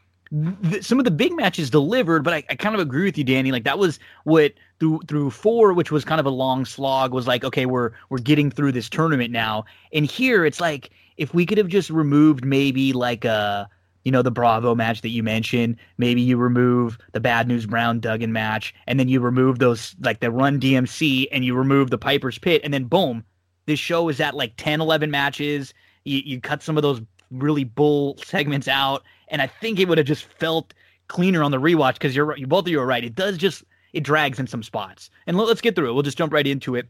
th- 0.69 0.83
some 0.83 0.97
of 0.97 1.05
the 1.05 1.11
big 1.11 1.33
matches 1.33 1.69
delivered, 1.69 2.23
but 2.23 2.33
I, 2.33 2.43
I 2.49 2.55
kind 2.55 2.75
of 2.75 2.81
agree 2.81 3.03
with 3.03 3.17
you, 3.17 3.23
Danny. 3.23 3.51
Like 3.51 3.65
that 3.65 3.79
was 3.79 3.99
what 4.23 4.53
through 4.79 5.01
through 5.07 5.31
four, 5.31 5.73
which 5.73 5.91
was 5.91 6.05
kind 6.05 6.19
of 6.19 6.25
a 6.25 6.31
long 6.31 6.65
slog, 6.65 7.13
was 7.13 7.27
like, 7.27 7.43
okay, 7.43 7.65
we're 7.65 7.91
we're 8.09 8.19
getting 8.19 8.49
through 8.49 8.71
this 8.71 8.89
tournament 8.89 9.31
now. 9.31 9.65
And 9.91 10.05
here 10.05 10.45
it's 10.45 10.61
like 10.61 10.89
if 11.17 11.33
we 11.33 11.45
could 11.45 11.57
have 11.57 11.67
just 11.67 11.89
removed 11.89 12.43
maybe 12.45 12.93
like 12.93 13.25
a 13.25 13.69
you 14.03 14.11
know 14.11 14.21
the 14.21 14.31
Bravo 14.31 14.75
match 14.75 15.01
that 15.01 15.09
you 15.09 15.23
mentioned, 15.23 15.77
maybe 15.97 16.21
you 16.21 16.37
remove 16.37 16.97
the 17.13 17.19
Bad 17.19 17.47
News 17.47 17.65
Brown 17.65 17.99
Duggan 17.99 18.33
match, 18.33 18.73
and 18.87 18.99
then 18.99 19.07
you 19.07 19.19
remove 19.19 19.59
those 19.59 19.95
like 20.01 20.19
the 20.19 20.31
Run 20.31 20.59
DMC, 20.59 21.27
and 21.31 21.45
you 21.45 21.55
remove 21.55 21.89
the 21.89 21.97
Piper's 21.97 22.37
Pit, 22.37 22.61
and 22.63 22.73
then 22.73 22.85
boom, 22.85 23.23
this 23.65 23.79
show 23.79 24.09
is 24.09 24.19
at 24.19 24.35
like 24.35 24.53
10, 24.57 24.81
11 24.81 25.09
matches. 25.09 25.73
You, 26.03 26.21
you 26.25 26.41
cut 26.41 26.61
some 26.61 26.77
of 26.77 26.83
those 26.83 27.01
really 27.31 27.63
bull 27.63 28.17
segments 28.23 28.67
out, 28.67 29.03
and 29.29 29.41
I 29.41 29.47
think 29.47 29.79
it 29.79 29.87
would 29.87 29.97
have 29.97 30.07
just 30.07 30.25
felt 30.25 30.73
cleaner 31.07 31.43
on 31.43 31.51
the 31.51 31.59
rewatch 31.59 31.93
because 31.93 32.15
you're 32.15 32.37
you 32.37 32.47
both 32.47 32.65
of 32.65 32.69
you 32.69 32.79
are 32.79 32.85
right. 32.85 33.03
It 33.03 33.15
does 33.15 33.37
just 33.37 33.63
it 33.93 34.01
drags 34.03 34.39
in 34.39 34.47
some 34.47 34.63
spots, 34.63 35.09
and 35.27 35.37
let, 35.37 35.47
let's 35.47 35.61
get 35.61 35.75
through 35.75 35.89
it. 35.89 35.93
We'll 35.93 36.03
just 36.03 36.17
jump 36.17 36.33
right 36.33 36.47
into 36.47 36.75
it. 36.75 36.87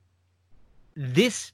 This 0.96 1.52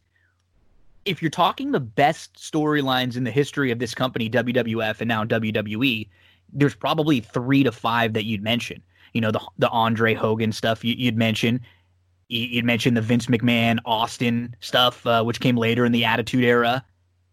if 1.05 1.21
you're 1.21 1.31
talking 1.31 1.71
the 1.71 1.79
best 1.79 2.35
storylines 2.35 3.15
in 3.17 3.23
the 3.23 3.31
history 3.31 3.71
of 3.71 3.79
this 3.79 3.95
company, 3.95 4.29
WWF 4.29 5.01
and 5.01 5.07
now 5.07 5.23
WWE, 5.23 6.07
there's 6.51 6.75
probably 6.75 7.19
three 7.21 7.63
to 7.63 7.71
five 7.71 8.13
that 8.13 8.25
you'd 8.25 8.43
mention. 8.43 8.81
You 9.13 9.21
know, 9.21 9.31
the 9.31 9.41
the 9.57 9.69
Andre 9.69 10.13
Hogan 10.13 10.51
stuff 10.51 10.83
you, 10.83 10.93
you'd 10.97 11.17
mention. 11.17 11.55
You- 12.27 12.45
You'd 12.45 12.65
mention 12.65 12.93
the 12.93 13.01
Vince 13.01 13.25
McMahon 13.25 13.79
Austin 13.85 14.55
stuff, 14.59 15.03
uh, 15.07 15.23
which 15.23 15.39
came 15.39 15.57
later 15.57 15.83
in 15.83 15.91
the 15.91 16.05
Attitude 16.05 16.43
Era, 16.43 16.85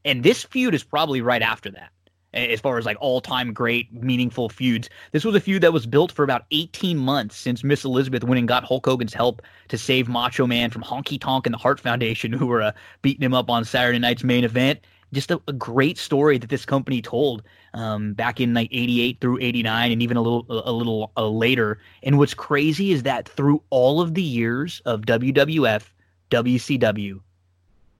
and 0.06 0.22
this 0.22 0.42
feud 0.44 0.74
is 0.74 0.82
probably 0.82 1.20
right 1.20 1.42
after 1.42 1.70
that. 1.72 1.90
As 2.36 2.60
far 2.60 2.76
as 2.76 2.84
like 2.84 2.98
all 3.00 3.22
time 3.22 3.54
great, 3.54 3.90
meaningful 3.92 4.50
feuds, 4.50 4.90
this 5.12 5.24
was 5.24 5.34
a 5.34 5.40
feud 5.40 5.62
that 5.62 5.72
was 5.72 5.86
built 5.86 6.12
for 6.12 6.22
about 6.22 6.44
18 6.50 6.98
months 6.98 7.34
since 7.34 7.64
Miss 7.64 7.82
Elizabeth 7.82 8.24
went 8.24 8.38
and 8.38 8.46
got 8.46 8.62
Hulk 8.62 8.84
Hogan's 8.84 9.14
help 9.14 9.40
to 9.68 9.78
save 9.78 10.06
Macho 10.06 10.46
Man 10.46 10.70
from 10.70 10.82
Honky 10.82 11.18
Tonk 11.18 11.46
and 11.46 11.54
the 11.54 11.58
Hart 11.58 11.80
Foundation, 11.80 12.32
who 12.34 12.46
were 12.46 12.60
uh, 12.60 12.72
beating 13.00 13.22
him 13.22 13.32
up 13.32 13.48
on 13.48 13.64
Saturday 13.64 13.98
night's 13.98 14.22
main 14.22 14.44
event. 14.44 14.80
Just 15.12 15.30
a, 15.30 15.40
a 15.48 15.52
great 15.52 15.96
story 15.96 16.36
that 16.36 16.50
this 16.50 16.66
company 16.66 17.00
told 17.00 17.42
um, 17.72 18.12
back 18.12 18.38
in 18.38 18.52
like 18.52 18.68
'88 18.70 19.20
through 19.20 19.38
'89, 19.40 19.92
and 19.92 20.02
even 20.02 20.16
a 20.18 20.20
little 20.20 20.44
a 20.48 20.72
little 20.72 21.12
uh, 21.16 21.26
later. 21.26 21.78
And 22.02 22.18
what's 22.18 22.34
crazy 22.34 22.92
is 22.92 23.04
that 23.04 23.28
through 23.28 23.62
all 23.70 24.02
of 24.02 24.14
the 24.14 24.22
years 24.22 24.82
of 24.84 25.02
WWF, 25.02 25.84
WCW, 26.30 27.20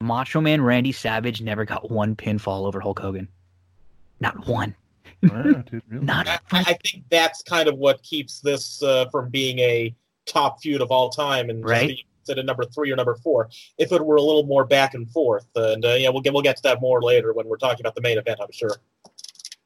Macho 0.01 0.41
Man 0.41 0.61
Randy 0.61 0.93
Savage 0.93 1.41
never 1.41 1.65
got 1.65 1.91
one 1.91 2.17
pinfall 2.17 2.67
over 2.67 2.81
Hulk 2.81 2.99
Hogan. 2.99 3.29
Not 4.21 4.47
one. 4.47 4.75
Wow, 5.23 5.43
dude, 5.71 5.83
really? 5.89 6.05
Not 6.05 6.29
I, 6.29 6.39
I 6.53 6.79
think 6.85 7.05
that's 7.11 7.43
kind 7.43 7.69
of 7.69 7.77
what 7.79 8.03
keeps 8.03 8.41
this 8.41 8.83
uh, 8.83 9.07
from 9.11 9.31
being 9.31 9.59
a 9.59 9.95
top 10.27 10.61
feud 10.61 10.81
of 10.81 10.91
all 10.91 11.11
time 11.11 11.51
and 11.51 11.63
just 11.63 11.71
Right. 11.71 11.87
being 11.89 11.99
at 12.29 12.39
a 12.39 12.43
number 12.43 12.65
three 12.65 12.91
or 12.91 12.97
number 12.97 13.15
four. 13.15 13.49
If 13.79 13.93
it 13.93 14.05
were 14.05 14.17
a 14.17 14.23
little 14.23 14.45
more 14.45 14.65
back 14.65 14.95
and 14.95 15.09
forth, 15.11 15.47
and 15.55 15.85
uh, 15.85 15.95
yeah, 15.95 16.09
we'll 16.09 16.23
get 16.23 16.33
we'll 16.33 16.43
get 16.43 16.57
to 16.57 16.63
that 16.65 16.81
more 16.81 17.01
later 17.03 17.33
when 17.33 17.47
we're 17.47 17.57
talking 17.57 17.81
about 17.85 17.95
the 17.95 18.01
main 18.01 18.19
event. 18.19 18.41
I'm 18.43 18.51
sure. 18.53 18.77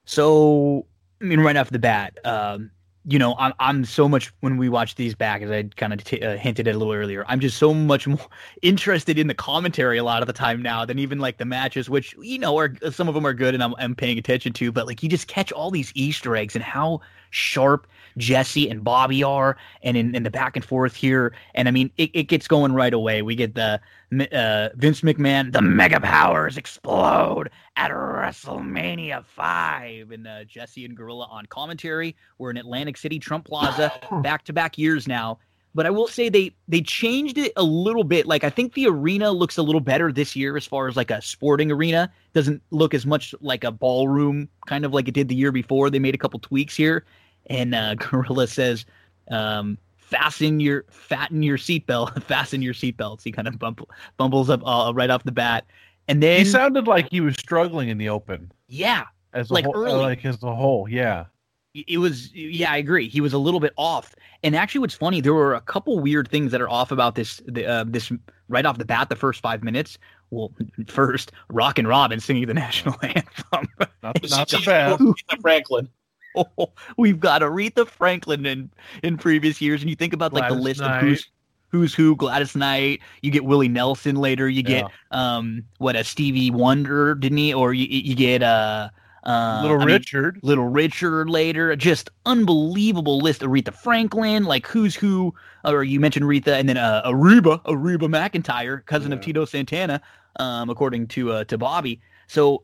So, 0.05 0.87
I 1.21 1.25
mean, 1.25 1.41
right 1.41 1.57
off 1.57 1.71
the 1.71 1.79
bat, 1.79 2.19
um, 2.25 2.71
you 3.11 3.19
know, 3.19 3.35
I'm 3.39 3.53
I'm 3.59 3.85
so 3.85 4.09
much 4.09 4.33
when 4.39 4.57
we 4.57 4.69
watch 4.69 4.95
these 4.95 5.17
back, 5.17 5.43
as 5.43 5.51
I 5.51 5.65
kind 5.77 5.93
of 5.93 6.05
t- 6.05 6.21
uh, 6.23 6.37
hinted 6.37 6.69
at 6.69 6.77
a 6.77 6.79
little 6.79 6.95
earlier. 6.95 7.25
I'm 7.27 7.41
just 7.41 7.59
so 7.59 7.75
much 7.75 8.07
more 8.07 8.29
interested 8.63 9.19
in 9.19 9.27
the 9.27 9.35
commentary 9.35 9.99
a 9.99 10.05
lot 10.05 10.23
of 10.23 10.29
the 10.29 10.33
time 10.33 10.63
now 10.63 10.85
than 10.85 11.01
even 11.01 11.19
like 11.19 11.39
the 11.39 11.45
matches, 11.45 11.91
which 11.91 12.15
you 12.23 12.39
know 12.39 12.57
are 12.57 12.73
some 12.93 13.09
of 13.09 13.15
them 13.15 13.27
are 13.27 13.35
good 13.35 13.53
and 13.53 13.65
I'm 13.65 13.75
I'm 13.79 13.97
paying 13.97 14.17
attention 14.17 14.53
to, 14.55 14.71
but 14.71 14.87
like 14.87 15.03
you 15.03 15.09
just 15.09 15.27
catch 15.27 15.51
all 15.51 15.73
these 15.73 15.91
Easter 15.97 16.37
eggs 16.37 16.55
and 16.55 16.63
how 16.63 17.01
sharp 17.31 17.89
Jesse 18.21 18.69
and 18.69 18.85
Bobby 18.85 19.23
are, 19.23 19.57
and 19.83 19.97
in, 19.97 20.15
in 20.15 20.23
the 20.23 20.31
back 20.31 20.55
and 20.57 20.65
forth 20.65 20.95
here, 20.95 21.35
and 21.55 21.67
I 21.67 21.71
mean, 21.71 21.91
it, 21.97 22.11
it 22.15 22.25
gets 22.25 22.47
going 22.47 22.73
right 22.73 22.93
away. 22.93 23.23
We 23.23 23.35
get 23.35 23.55
the 23.55 23.81
uh, 24.13 24.69
Vince 24.75 25.01
McMahon, 25.01 25.53
the 25.53 25.63
Mega 25.63 26.01
Powers 26.01 26.57
explode 26.57 27.51
at 27.77 27.91
WrestleMania 27.91 29.25
five, 29.25 30.11
and 30.11 30.27
uh, 30.27 30.45
Jesse 30.45 30.85
and 30.85 30.97
Gorilla 30.97 31.27
on 31.31 31.47
commentary. 31.47 32.17
We're 32.39 32.51
in 32.51 32.57
Atlantic 32.57 32.97
City, 32.97 33.19
Trump 33.19 33.47
Plaza, 33.47 33.93
back 34.23 34.45
to 34.45 34.53
back 34.53 34.79
years 34.79 35.09
now. 35.09 35.39
But 35.73 35.87
I 35.87 35.91
will 35.91 36.09
say 36.09 36.29
they 36.29 36.53
they 36.67 36.81
changed 36.81 37.39
it 37.39 37.53
a 37.57 37.63
little 37.63 38.03
bit. 38.03 38.27
Like 38.27 38.43
I 38.43 38.51
think 38.51 38.75
the 38.75 38.89
arena 38.89 39.31
looks 39.31 39.57
a 39.57 39.63
little 39.63 39.81
better 39.81 40.11
this 40.11 40.35
year 40.35 40.57
as 40.57 40.67
far 40.67 40.89
as 40.89 40.97
like 40.97 41.13
a 41.13 41.23
sporting 41.23 41.71
arena. 41.71 42.13
Doesn't 42.33 42.61
look 42.71 42.93
as 42.93 43.07
much 43.07 43.35
like 43.41 43.63
a 43.63 43.71
ballroom, 43.71 44.49
kind 44.67 44.85
of 44.85 44.93
like 44.93 45.07
it 45.07 45.15
did 45.15 45.29
the 45.29 45.37
year 45.37 45.53
before. 45.53 45.89
They 45.89 46.01
made 46.01 46.15
a 46.15 46.19
couple 46.19 46.41
tweaks 46.41 46.75
here, 46.75 47.05
and 47.51 47.75
uh, 47.75 47.95
Gorilla 47.99 48.47
says, 48.47 48.87
um, 49.31 49.77
"Fasten 49.99 50.61
your 50.61 50.85
fatten 50.89 51.43
your 51.43 51.59
seatbelt, 51.59 52.23
fasten 52.25 52.63
your 52.63 52.73
seatbelts." 52.73 53.23
He 53.23 53.33
kind 53.33 53.47
of 53.47 53.59
bump, 53.59 53.83
bumbles 54.17 54.49
up 54.49 54.67
uh, 54.67 54.93
right 54.95 55.11
off 55.11 55.25
the 55.25 55.33
bat, 55.33 55.67
and 56.09 56.23
then 56.23 56.39
He 56.39 56.45
sounded 56.47 56.87
like 56.87 57.11
he 57.11 57.21
was 57.21 57.35
struggling 57.35 57.91
in 57.91 57.99
the 57.99 58.09
open 58.09 58.51
yeah, 58.69 59.05
as 59.35 59.51
a 59.51 59.55
Like 59.55 59.67
whole, 59.67 59.77
early. 59.77 59.99
like 60.03 60.25
as 60.25 60.43
a 60.43 60.55
whole. 60.55 60.89
Yeah, 60.89 61.27
it 61.75 61.99
was 61.99 62.35
yeah 62.35 62.73
i 62.73 62.77
agree 62.77 63.09
he 63.09 63.21
was 63.21 63.33
a 63.33 63.39
little 63.39 63.61
bit 63.61 63.73
off 63.77 64.13
and 64.43 64.57
actually 64.57 64.81
what's 64.81 64.95
funny 64.95 65.21
there 65.21 65.35
were 65.35 65.55
a 65.55 65.61
couple 65.61 66.01
weird 66.01 66.29
things 66.29 66.51
that 66.51 66.61
are 66.61 66.69
off 66.69 66.91
about 66.91 67.15
this 67.15 67.41
the, 67.47 67.65
uh, 67.65 67.85
this 67.87 68.11
right 68.49 68.67
off 68.67 68.79
the 68.79 68.85
bat 68.85 69.09
the 69.09 69.15
first 69.15 69.41
five 69.41 69.63
minutes 69.63 69.97
well 70.31 70.51
first 70.89 71.31
Rockin' 71.49 71.87
Robin 71.87 72.19
singing 72.19 72.47
the 72.47 72.55
national 72.55 72.97
anthem 73.03 73.69
not, 73.79 73.89
not 74.03 74.49
the 74.49 75.15
She's 75.17 75.41
Franklin. 75.41 75.89
Oh, 76.37 76.73
we've 76.97 77.21
got 77.21 77.43
aretha 77.43 77.87
franklin 77.87 78.47
in 78.47 78.71
in 79.03 79.17
previous 79.17 79.61
years 79.61 79.81
and 79.81 79.91
you 79.91 79.97
think 79.97 80.13
about 80.13 80.33
like 80.33 80.49
the 80.49 80.55
list 80.55 80.81
Knight. 80.81 80.97
of 80.97 81.03
who's 81.03 81.29
who's 81.69 81.95
who 81.95 82.17
gladys 82.17 82.57
knight 82.57 83.01
you 83.23 83.31
get 83.31 83.45
willie 83.45 83.69
nelson 83.69 84.17
later 84.17 84.49
you 84.49 84.63
get 84.63 84.87
um 85.11 85.63
what 85.79 85.97
a 85.97 86.05
stevie 86.05 86.51
wonder 86.51 87.15
didn't 87.15 87.39
he 87.39 87.55
or 87.55 87.73
you, 87.73 87.87
you 87.87 88.15
get 88.15 88.43
uh 88.43 88.89
uh 89.23 89.61
Little 89.63 89.81
I 89.81 89.85
mean, 89.85 89.95
Richard. 89.97 90.41
Little 90.43 90.69
Richard 90.69 91.29
later. 91.29 91.77
Just 91.77 92.09
unbelievable 92.25 93.19
list. 93.19 93.43
Aretha 93.43 93.75
Franklin, 93.75 94.45
like 94.45 94.67
who's 94.67 94.95
who, 94.95 95.35
or 95.65 95.85
you 95.85 96.01
mentioned 96.01 96.25
Aretha, 96.25 96.59
and 96.59 96.69
then 96.69 96.79
uh, 96.79 97.03
Ariba, 97.05 97.63
Ariba 97.65 98.09
McIntyre, 98.09 98.85
cousin 98.87 99.13
of 99.13 99.21
Tito 99.21 99.45
Santana, 99.45 100.01
um, 100.37 100.71
according 100.71 101.07
to 101.09 101.33
uh, 101.33 101.45
to 101.45 101.59
Bobby. 101.59 102.01
So 102.29 102.63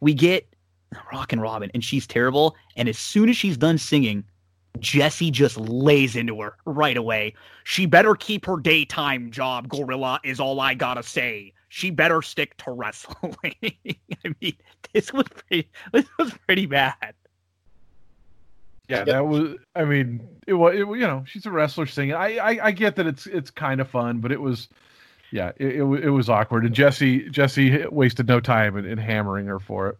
we 0.00 0.12
get 0.12 0.53
Rockin' 1.12 1.40
Robin, 1.40 1.70
and 1.74 1.84
she's 1.84 2.06
terrible. 2.06 2.56
And 2.76 2.88
as 2.88 2.98
soon 2.98 3.28
as 3.28 3.36
she's 3.36 3.56
done 3.56 3.78
singing, 3.78 4.24
Jesse 4.80 5.30
just 5.30 5.56
lays 5.56 6.16
into 6.16 6.40
her 6.40 6.56
right 6.64 6.96
away. 6.96 7.34
She 7.64 7.86
better 7.86 8.14
keep 8.14 8.44
her 8.46 8.56
daytime 8.56 9.30
job, 9.30 9.68
Gorilla, 9.68 10.20
is 10.24 10.40
all 10.40 10.60
I 10.60 10.74
gotta 10.74 11.02
say. 11.02 11.52
She 11.68 11.90
better 11.90 12.22
stick 12.22 12.56
to 12.58 12.70
wrestling. 12.70 13.54
I 13.62 14.34
mean, 14.40 14.56
this 14.92 15.12
was 15.12 15.26
pretty 15.28 15.68
this 15.92 16.06
was 16.18 16.32
pretty 16.46 16.66
bad. 16.66 17.14
Yeah, 18.88 19.04
that 19.04 19.26
was. 19.26 19.56
I 19.74 19.84
mean, 19.84 20.26
it 20.46 20.54
was. 20.54 20.74
It, 20.74 20.80
you 20.80 20.98
know, 20.98 21.24
she's 21.26 21.46
a 21.46 21.50
wrestler 21.50 21.86
singing. 21.86 22.14
I, 22.14 22.36
I, 22.36 22.66
I 22.66 22.70
get 22.70 22.96
that 22.96 23.06
it's 23.06 23.26
it's 23.26 23.50
kind 23.50 23.80
of 23.80 23.88
fun, 23.88 24.18
but 24.18 24.30
it 24.30 24.40
was, 24.40 24.68
yeah, 25.32 25.52
it, 25.56 25.76
it, 25.76 25.82
it 25.82 26.10
was 26.10 26.28
awkward. 26.28 26.66
And 26.66 26.74
Jesse 26.74 27.30
Jesse 27.30 27.86
wasted 27.86 28.28
no 28.28 28.40
time 28.40 28.76
in, 28.76 28.84
in 28.84 28.98
hammering 28.98 29.46
her 29.46 29.58
for 29.58 29.88
it. 29.88 29.98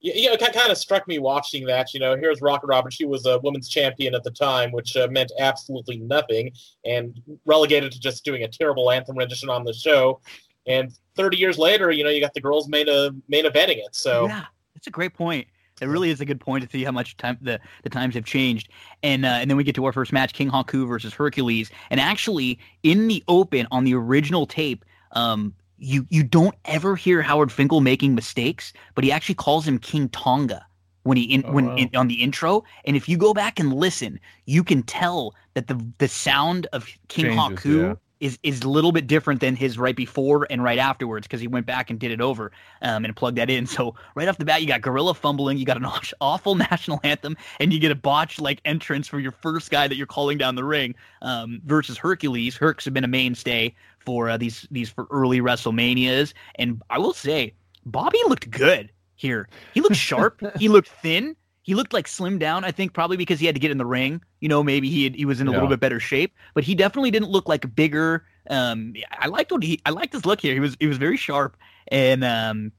Yeah, 0.00 0.14
you 0.14 0.26
know, 0.28 0.34
it 0.34 0.54
kind 0.54 0.70
of 0.70 0.78
struck 0.78 1.08
me 1.08 1.18
watching 1.18 1.66
that. 1.66 1.92
You 1.92 2.00
know, 2.00 2.16
here's 2.16 2.40
Rockin' 2.40 2.68
Robin. 2.68 2.90
She 2.90 3.04
was 3.04 3.26
a 3.26 3.38
women's 3.38 3.68
champion 3.68 4.14
at 4.14 4.22
the 4.22 4.30
time, 4.30 4.70
which 4.70 4.96
uh, 4.96 5.08
meant 5.10 5.32
absolutely 5.38 5.98
nothing, 5.98 6.52
and 6.84 7.20
relegated 7.44 7.92
to 7.92 8.00
just 8.00 8.24
doing 8.24 8.44
a 8.44 8.48
terrible 8.48 8.90
anthem 8.90 9.16
rendition 9.16 9.48
on 9.48 9.64
the 9.64 9.72
show. 9.72 10.20
And 10.66 10.92
30 11.16 11.36
years 11.36 11.58
later, 11.58 11.90
you 11.90 12.04
know, 12.04 12.10
you 12.10 12.20
got 12.20 12.34
the 12.34 12.40
girls 12.40 12.68
main 12.68 12.88
uh, 12.88 13.10
main 13.28 13.44
eventing 13.44 13.78
it. 13.78 13.94
So 13.94 14.26
yeah, 14.26 14.44
that's 14.74 14.86
a 14.86 14.90
great 14.90 15.14
point. 15.14 15.46
It 15.80 15.86
really 15.86 16.10
is 16.10 16.20
a 16.20 16.24
good 16.24 16.40
point 16.40 16.64
to 16.64 16.70
see 16.70 16.84
how 16.84 16.90
much 16.90 17.16
time 17.16 17.38
the, 17.40 17.60
the 17.82 17.90
times 17.90 18.14
have 18.14 18.24
changed. 18.24 18.70
And 19.02 19.24
uh, 19.24 19.38
and 19.40 19.50
then 19.50 19.56
we 19.56 19.64
get 19.64 19.74
to 19.76 19.84
our 19.84 19.92
first 19.92 20.12
match, 20.12 20.32
King 20.32 20.50
Haku 20.50 20.86
versus 20.86 21.12
Hercules. 21.12 21.70
And 21.90 22.00
actually, 22.00 22.58
in 22.82 23.08
the 23.08 23.22
open 23.28 23.66
on 23.70 23.84
the 23.84 23.94
original 23.94 24.46
tape, 24.46 24.84
um, 25.12 25.54
you 25.78 26.06
you 26.10 26.22
don't 26.22 26.54
ever 26.64 26.96
hear 26.96 27.22
Howard 27.22 27.52
Finkel 27.52 27.80
making 27.80 28.14
mistakes, 28.14 28.72
but 28.94 29.04
he 29.04 29.12
actually 29.12 29.36
calls 29.36 29.66
him 29.66 29.78
King 29.78 30.08
Tonga 30.10 30.64
when 31.04 31.16
he 31.16 31.24
in, 31.24 31.44
oh, 31.46 31.52
when 31.52 31.66
wow. 31.66 31.76
in, 31.76 31.90
on 31.94 32.08
the 32.08 32.22
intro. 32.22 32.64
And 32.84 32.96
if 32.96 33.08
you 33.08 33.16
go 33.16 33.32
back 33.32 33.58
and 33.58 33.72
listen, 33.72 34.20
you 34.46 34.64
can 34.64 34.82
tell 34.82 35.34
that 35.54 35.66
the 35.68 35.84
the 35.98 36.08
sound 36.08 36.66
of 36.72 36.86
King 37.08 37.26
Changes, 37.26 37.38
Haku 37.38 37.82
yeah 37.82 37.94
is 38.20 38.38
is 38.42 38.62
a 38.62 38.68
little 38.68 38.92
bit 38.92 39.06
different 39.06 39.40
than 39.40 39.54
his 39.54 39.78
right 39.78 39.96
before 39.96 40.46
and 40.50 40.62
right 40.62 40.78
afterwards 40.78 41.26
because 41.26 41.40
he 41.40 41.46
went 41.46 41.66
back 41.66 41.90
and 41.90 41.98
did 41.98 42.10
it 42.10 42.20
over 42.20 42.52
um, 42.82 43.04
and 43.04 43.14
plugged 43.14 43.38
that 43.38 43.50
in. 43.50 43.66
So 43.66 43.94
right 44.14 44.28
off 44.28 44.38
the 44.38 44.44
bat, 44.44 44.60
you 44.60 44.66
got 44.66 44.80
Gorilla 44.80 45.14
fumbling, 45.14 45.58
you 45.58 45.64
got 45.64 45.76
an 45.76 45.86
awful 46.20 46.54
national 46.54 47.00
anthem, 47.04 47.36
and 47.60 47.72
you 47.72 47.78
get 47.78 47.90
a 47.90 47.94
botched 47.94 48.40
like 48.40 48.60
entrance 48.64 49.06
for 49.06 49.20
your 49.20 49.32
first 49.32 49.70
guy 49.70 49.88
that 49.88 49.96
you're 49.96 50.06
calling 50.06 50.38
down 50.38 50.54
the 50.54 50.64
ring 50.64 50.94
um, 51.22 51.60
versus 51.64 51.98
Hercules. 51.98 52.56
Herc's 52.56 52.84
have 52.84 52.94
been 52.94 53.04
a 53.04 53.08
mainstay 53.08 53.74
for 54.08 54.30
uh, 54.30 54.38
these 54.38 54.66
these 54.70 54.88
for 54.88 55.06
early 55.10 55.42
WrestleManias, 55.42 56.32
and 56.54 56.80
I 56.88 56.98
will 56.98 57.12
say 57.12 57.52
Bobby 57.84 58.18
looked 58.26 58.50
good 58.50 58.90
here. 59.16 59.50
He 59.74 59.82
looked 59.82 59.96
sharp. 60.10 60.40
he 60.58 60.70
looked 60.70 60.88
thin 60.88 61.36
he 61.68 61.74
looked 61.74 61.92
like 61.92 62.06
slimmed 62.06 62.38
down. 62.38 62.64
I 62.64 62.70
think 62.70 62.94
probably 62.94 63.18
because 63.18 63.38
he 63.38 63.44
had 63.44 63.54
to 63.54 63.60
get 63.60 63.70
in 63.70 63.76
the 63.76 63.84
ring. 63.84 64.22
You 64.40 64.48
know, 64.48 64.62
maybe 64.62 64.88
he 64.88 65.04
had, 65.04 65.14
he 65.14 65.26
was 65.26 65.38
in 65.38 65.48
a 65.48 65.50
yeah. 65.50 65.56
little 65.58 65.68
bit 65.68 65.80
better 65.80 66.00
shape, 66.00 66.34
but 66.54 66.64
he 66.64 66.74
definitely 66.74 67.10
didn't 67.10 67.28
look 67.28 67.46
like 67.46 67.74
bigger. 67.74 68.24
Um, 68.48 68.94
I 69.12 69.26
liked 69.26 69.52
what 69.52 69.62
he 69.62 69.78
I 69.84 69.90
liked 69.90 70.14
his 70.14 70.24
look 70.24 70.40
here. 70.40 70.54
He 70.54 70.60
was 70.60 70.78
he 70.80 70.86
was 70.86 70.96
very 70.96 71.18
sharp 71.18 71.58
and 71.88 72.24
um, 72.24 72.72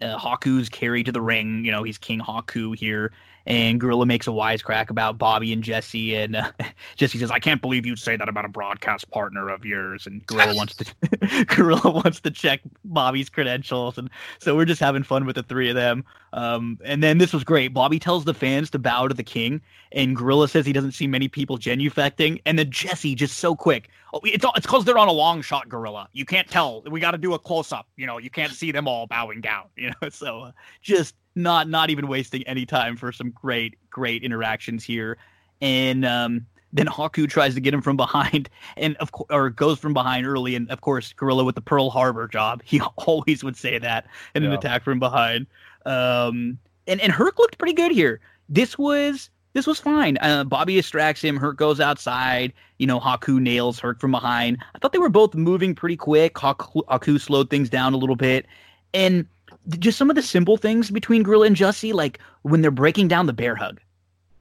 uh, 0.00 0.16
Haku's 0.16 0.68
carried 0.68 1.06
to 1.06 1.12
the 1.12 1.20
ring. 1.20 1.64
You 1.64 1.72
know, 1.72 1.82
he's 1.82 1.98
King 1.98 2.20
Haku 2.20 2.76
here 2.76 3.10
and 3.46 3.80
Gorilla 3.80 4.06
makes 4.06 4.26
a 4.26 4.30
wisecrack 4.30 4.90
about 4.90 5.18
Bobby 5.18 5.52
and 5.52 5.62
Jesse, 5.62 6.14
and 6.16 6.36
uh, 6.36 6.50
Jesse 6.96 7.18
says, 7.18 7.30
"I 7.30 7.38
can't 7.38 7.62
believe 7.62 7.86
you'd 7.86 7.98
say 7.98 8.16
that 8.16 8.28
about 8.28 8.44
a 8.44 8.48
broadcast 8.48 9.10
partner 9.10 9.48
of 9.48 9.64
yours." 9.64 10.06
And 10.06 10.26
Gorilla 10.26 10.54
wants 10.54 10.74
to 10.76 11.44
Gorilla 11.48 11.90
wants 11.90 12.20
to 12.20 12.30
check 12.30 12.60
Bobby's 12.84 13.28
credentials, 13.28 13.98
and 13.98 14.10
so 14.38 14.56
we're 14.56 14.64
just 14.64 14.80
having 14.80 15.02
fun 15.02 15.26
with 15.26 15.36
the 15.36 15.42
three 15.42 15.68
of 15.68 15.76
them. 15.76 16.04
Um, 16.32 16.78
and 16.84 17.02
then 17.02 17.18
this 17.18 17.32
was 17.32 17.44
great. 17.44 17.72
Bobby 17.72 17.98
tells 17.98 18.24
the 18.24 18.34
fans 18.34 18.68
to 18.70 18.78
bow 18.78 19.08
to 19.08 19.14
the 19.14 19.22
king, 19.22 19.60
and 19.92 20.16
Gorilla 20.16 20.48
says 20.48 20.66
he 20.66 20.72
doesn't 20.72 20.92
see 20.92 21.06
many 21.06 21.28
people 21.28 21.56
genuflecting, 21.56 22.40
and 22.44 22.58
then 22.58 22.70
Jesse 22.70 23.14
just 23.14 23.38
so 23.38 23.54
quick. 23.54 23.88
Oh, 24.12 24.20
it's 24.24 24.44
it's 24.56 24.66
because 24.66 24.84
they're 24.84 24.98
on 24.98 25.08
a 25.08 25.12
long 25.12 25.40
shot, 25.40 25.68
Gorilla. 25.68 26.08
You 26.12 26.24
can't 26.24 26.48
tell. 26.48 26.82
We 26.90 27.00
got 27.00 27.12
to 27.12 27.18
do 27.18 27.34
a 27.34 27.38
close 27.38 27.72
up. 27.72 27.86
You 27.96 28.06
know, 28.06 28.18
you 28.18 28.30
can't 28.30 28.52
see 28.52 28.72
them 28.72 28.88
all 28.88 29.06
bowing 29.06 29.40
down. 29.40 29.64
You 29.76 29.92
know, 30.02 30.08
so 30.08 30.40
uh, 30.40 30.52
just 30.80 31.14
not 31.36 31.68
not 31.68 31.90
even 31.90 32.08
wasting 32.08 32.42
any 32.44 32.66
time 32.66 32.96
for 32.96 33.12
some 33.12 33.30
great 33.30 33.76
great 33.90 34.22
interactions 34.22 34.82
here 34.82 35.16
and 35.60 36.04
um, 36.04 36.46
then 36.72 36.86
Haku 36.86 37.28
tries 37.28 37.54
to 37.54 37.60
get 37.60 37.72
him 37.72 37.82
from 37.82 37.96
behind 37.96 38.48
and 38.76 38.96
of 38.96 39.12
course 39.12 39.28
or 39.30 39.50
goes 39.50 39.78
from 39.78 39.94
behind 39.94 40.26
early 40.26 40.54
and 40.56 40.68
of 40.70 40.80
course 40.80 41.12
Gorilla 41.12 41.44
with 41.44 41.54
the 41.54 41.60
Pearl 41.60 41.90
Harbor 41.90 42.26
job 42.26 42.62
he 42.64 42.80
always 42.96 43.44
would 43.44 43.56
say 43.56 43.78
that 43.78 44.06
in 44.34 44.42
yeah. 44.42 44.50
an 44.50 44.54
attack 44.54 44.82
from 44.82 44.98
behind 44.98 45.46
um, 45.84 46.58
and 46.86 47.00
and 47.00 47.12
Herc 47.12 47.38
looked 47.38 47.58
pretty 47.58 47.74
good 47.74 47.92
here 47.92 48.20
this 48.48 48.78
was 48.78 49.30
this 49.56 49.66
was 49.66 49.80
fine. 49.80 50.18
Uh, 50.20 50.44
Bobby 50.44 50.74
distracts 50.74 51.22
him. 51.22 51.38
Herc 51.38 51.56
goes 51.56 51.80
outside. 51.80 52.52
You 52.78 52.86
know, 52.86 53.00
Haku 53.00 53.40
nails 53.40 53.80
Herc 53.80 53.98
from 53.98 54.10
behind. 54.10 54.58
I 54.74 54.78
thought 54.78 54.92
they 54.92 54.98
were 54.98 55.08
both 55.08 55.34
moving 55.34 55.74
pretty 55.74 55.96
quick. 55.96 56.34
Haku, 56.34 56.84
Haku 56.84 57.18
slowed 57.18 57.48
things 57.48 57.70
down 57.70 57.94
a 57.94 57.96
little 57.96 58.16
bit. 58.16 58.44
And 58.92 59.26
just 59.68 59.98
some 59.98 60.10
of 60.10 60.16
the 60.16 60.22
simple 60.22 60.56
things 60.56 60.90
between 60.90 61.22
Gorilla 61.22 61.46
and 61.46 61.56
Jesse, 61.56 61.92
like 61.92 62.18
when 62.42 62.62
they're 62.62 62.70
breaking 62.70 63.08
down 63.08 63.26
the 63.26 63.32
bear 63.32 63.56
hug, 63.56 63.80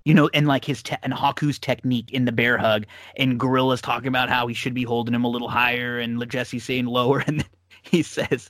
you 0.03 0.13
know, 0.13 0.29
and 0.33 0.47
like 0.47 0.65
his 0.65 0.83
te- 0.83 0.97
and 1.03 1.13
Haku's 1.13 1.59
technique 1.59 2.11
in 2.11 2.25
the 2.25 2.31
bear 2.31 2.57
hug, 2.57 2.85
and 3.17 3.39
Gorilla's 3.39 3.81
talking 3.81 4.07
about 4.07 4.29
how 4.29 4.47
he 4.47 4.53
should 4.53 4.73
be 4.73 4.83
holding 4.83 5.15
him 5.15 5.23
a 5.23 5.29
little 5.29 5.49
higher, 5.49 5.99
and 5.99 6.27
Jesse 6.29 6.59
saying 6.59 6.85
lower, 6.85 7.19
and 7.27 7.39
then 7.39 7.49
he 7.81 8.03
says, 8.03 8.49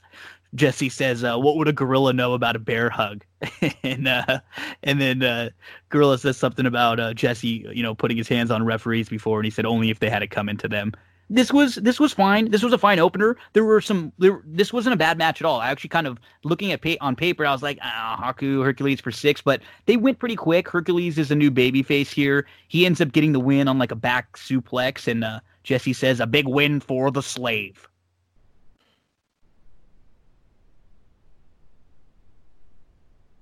Jesse 0.54 0.88
says, 0.88 1.24
uh, 1.24 1.38
"What 1.38 1.56
would 1.56 1.68
a 1.68 1.72
gorilla 1.72 2.12
know 2.12 2.34
about 2.34 2.56
a 2.56 2.60
bear 2.60 2.90
hug?" 2.90 3.24
and 3.82 4.06
uh, 4.06 4.40
and 4.82 5.00
then 5.00 5.22
uh, 5.22 5.50
Gorilla 5.88 6.18
says 6.18 6.36
something 6.36 6.66
about 6.66 7.00
uh, 7.00 7.14
Jesse, 7.14 7.66
you 7.72 7.82
know, 7.82 7.94
putting 7.94 8.16
his 8.16 8.28
hands 8.28 8.50
on 8.50 8.64
referees 8.64 9.08
before, 9.08 9.38
and 9.38 9.44
he 9.44 9.50
said 9.50 9.66
only 9.66 9.90
if 9.90 9.98
they 9.98 10.10
had 10.10 10.22
it 10.22 10.30
come 10.30 10.48
into 10.48 10.68
them 10.68 10.92
this 11.28 11.52
was 11.52 11.74
this 11.76 11.98
was 11.98 12.12
fine. 12.12 12.50
This 12.50 12.62
was 12.62 12.72
a 12.72 12.78
fine 12.78 12.98
opener. 12.98 13.36
There 13.52 13.64
were 13.64 13.80
some. 13.80 14.12
There, 14.18 14.42
this 14.44 14.72
wasn't 14.72 14.94
a 14.94 14.96
bad 14.96 15.18
match 15.18 15.40
at 15.40 15.44
all. 15.44 15.60
I 15.60 15.70
actually 15.70 15.90
kind 15.90 16.06
of 16.06 16.18
looking 16.44 16.70
at 16.70 16.82
pay, 16.82 16.96
on 16.98 17.16
paper, 17.16 17.44
I 17.44 17.52
was 17.52 17.62
like, 17.62 17.78
ah, 17.82 18.20
Haku 18.22 18.62
Hercules 18.62 19.00
for 19.00 19.10
six, 19.10 19.40
but 19.40 19.60
they 19.86 19.96
went 19.96 20.18
pretty 20.20 20.36
quick. 20.36 20.68
Hercules 20.68 21.18
is 21.18 21.30
a 21.30 21.34
new 21.34 21.50
baby 21.50 21.82
face 21.82 22.12
here. 22.12 22.46
He 22.68 22.86
ends 22.86 23.00
up 23.00 23.10
getting 23.12 23.32
the 23.32 23.40
win 23.40 23.66
on 23.66 23.78
like 23.78 23.90
a 23.90 23.96
back 23.96 24.36
suplex, 24.36 25.08
and 25.08 25.24
uh, 25.24 25.40
Jesse 25.64 25.92
says 25.92 26.20
a 26.20 26.26
big 26.26 26.46
win 26.46 26.78
for 26.80 27.10
the 27.10 27.22
slave. 27.22 27.88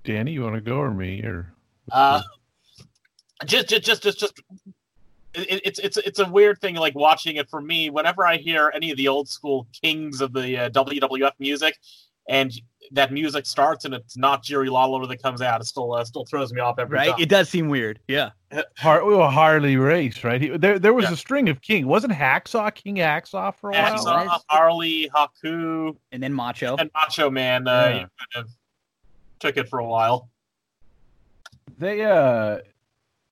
Danny, 0.03 0.31
you 0.31 0.43
want 0.43 0.55
to 0.55 0.61
go 0.61 0.77
or 0.77 0.91
me 0.91 1.21
or? 1.21 1.51
Uh, 1.91 2.21
just, 3.45 3.69
just, 3.69 3.83
just, 3.83 4.03
just, 4.03 4.19
just 4.19 4.41
it, 5.37 5.61
it's 5.65 5.79
it's 5.79 5.97
it's 5.97 6.19
a 6.19 6.29
weird 6.29 6.59
thing 6.61 6.75
like 6.75 6.95
watching 6.95 7.35
it 7.35 7.49
for 7.49 7.61
me. 7.61 7.89
Whenever 7.89 8.25
I 8.25 8.37
hear 8.37 8.71
any 8.73 8.91
of 8.91 8.97
the 8.97 9.07
old 9.07 9.27
school 9.27 9.67
kings 9.81 10.21
of 10.21 10.33
the 10.33 10.57
uh, 10.57 10.69
WWF 10.69 11.31
music, 11.39 11.77
and 12.29 12.51
that 12.91 13.11
music 13.11 13.45
starts 13.45 13.85
and 13.85 13.93
it's 13.93 14.15
not 14.15 14.43
Jerry 14.43 14.69
Lawler 14.69 15.05
that 15.07 15.21
comes 15.21 15.41
out, 15.41 15.61
it 15.61 15.65
still 15.65 15.93
uh, 15.93 16.03
still 16.03 16.25
throws 16.25 16.53
me 16.53 16.61
off 16.61 16.79
every 16.79 16.97
right? 16.97 17.11
time. 17.11 17.19
It 17.19 17.29
does 17.29 17.49
seem 17.49 17.69
weird. 17.69 17.99
Yeah. 18.07 18.31
Har- 18.77 19.03
well, 19.05 19.29
Harley 19.29 19.77
Race, 19.77 20.23
right? 20.23 20.41
He, 20.41 20.49
there 20.49 20.79
there 20.79 20.93
was 20.93 21.05
yeah. 21.05 21.13
a 21.13 21.15
string 21.15 21.49
of 21.49 21.61
King. 21.61 21.87
Wasn't 21.87 22.13
Hacksaw 22.13 22.73
King 22.73 22.97
Hacksaw 22.97 23.55
for 23.55 23.71
a 23.71 23.73
Hacksaw, 23.73 24.05
while? 24.05 24.27
Hacksaw, 24.27 24.41
Harley, 24.49 25.09
Haku, 25.13 25.95
and 26.11 26.23
then 26.23 26.33
Macho. 26.33 26.75
And 26.77 26.89
Macho 26.93 27.29
Man 27.29 27.67
uh, 27.67 27.71
yeah. 27.71 27.93
kind 27.93 28.09
of 28.45 28.49
took 29.39 29.57
it 29.57 29.67
for 29.69 29.79
a 29.79 29.85
while. 29.85 30.29
They 31.77 32.03
uh 32.03 32.59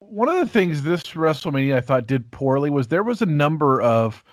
one 0.09 0.29
of 0.29 0.35
the 0.35 0.47
things 0.47 0.83
this 0.83 1.03
WrestleMania 1.03 1.75
I 1.75 1.81
thought 1.81 2.07
did 2.07 2.29
poorly 2.31 2.69
was 2.69 2.87
there 2.87 3.03
was 3.03 3.21
a 3.21 3.25
number 3.25 3.81
of 3.81 4.23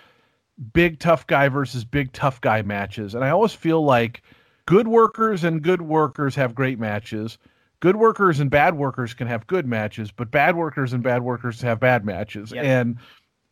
big 0.73 0.99
tough 0.99 1.25
guy 1.27 1.49
versus 1.49 1.83
big 1.83 2.13
tough 2.13 2.41
guy 2.41 2.61
matches, 2.61 3.15
and 3.15 3.23
I 3.23 3.29
always 3.29 3.53
feel 3.53 3.83
like 3.83 4.21
good 4.65 4.87
workers 4.87 5.43
and 5.43 5.61
good 5.61 5.81
workers 5.81 6.35
have 6.35 6.55
great 6.55 6.79
matches. 6.79 7.37
Good 7.79 7.95
workers 7.95 8.39
and 8.39 8.51
bad 8.51 8.75
workers 8.75 9.15
can 9.15 9.27
have 9.27 9.47
good 9.47 9.65
matches, 9.65 10.11
but 10.11 10.29
bad 10.29 10.55
workers 10.55 10.93
and 10.93 11.01
bad 11.01 11.23
workers 11.23 11.59
have 11.61 11.79
bad 11.79 12.05
matches. 12.05 12.51
Yep. 12.51 12.63
And 12.63 12.97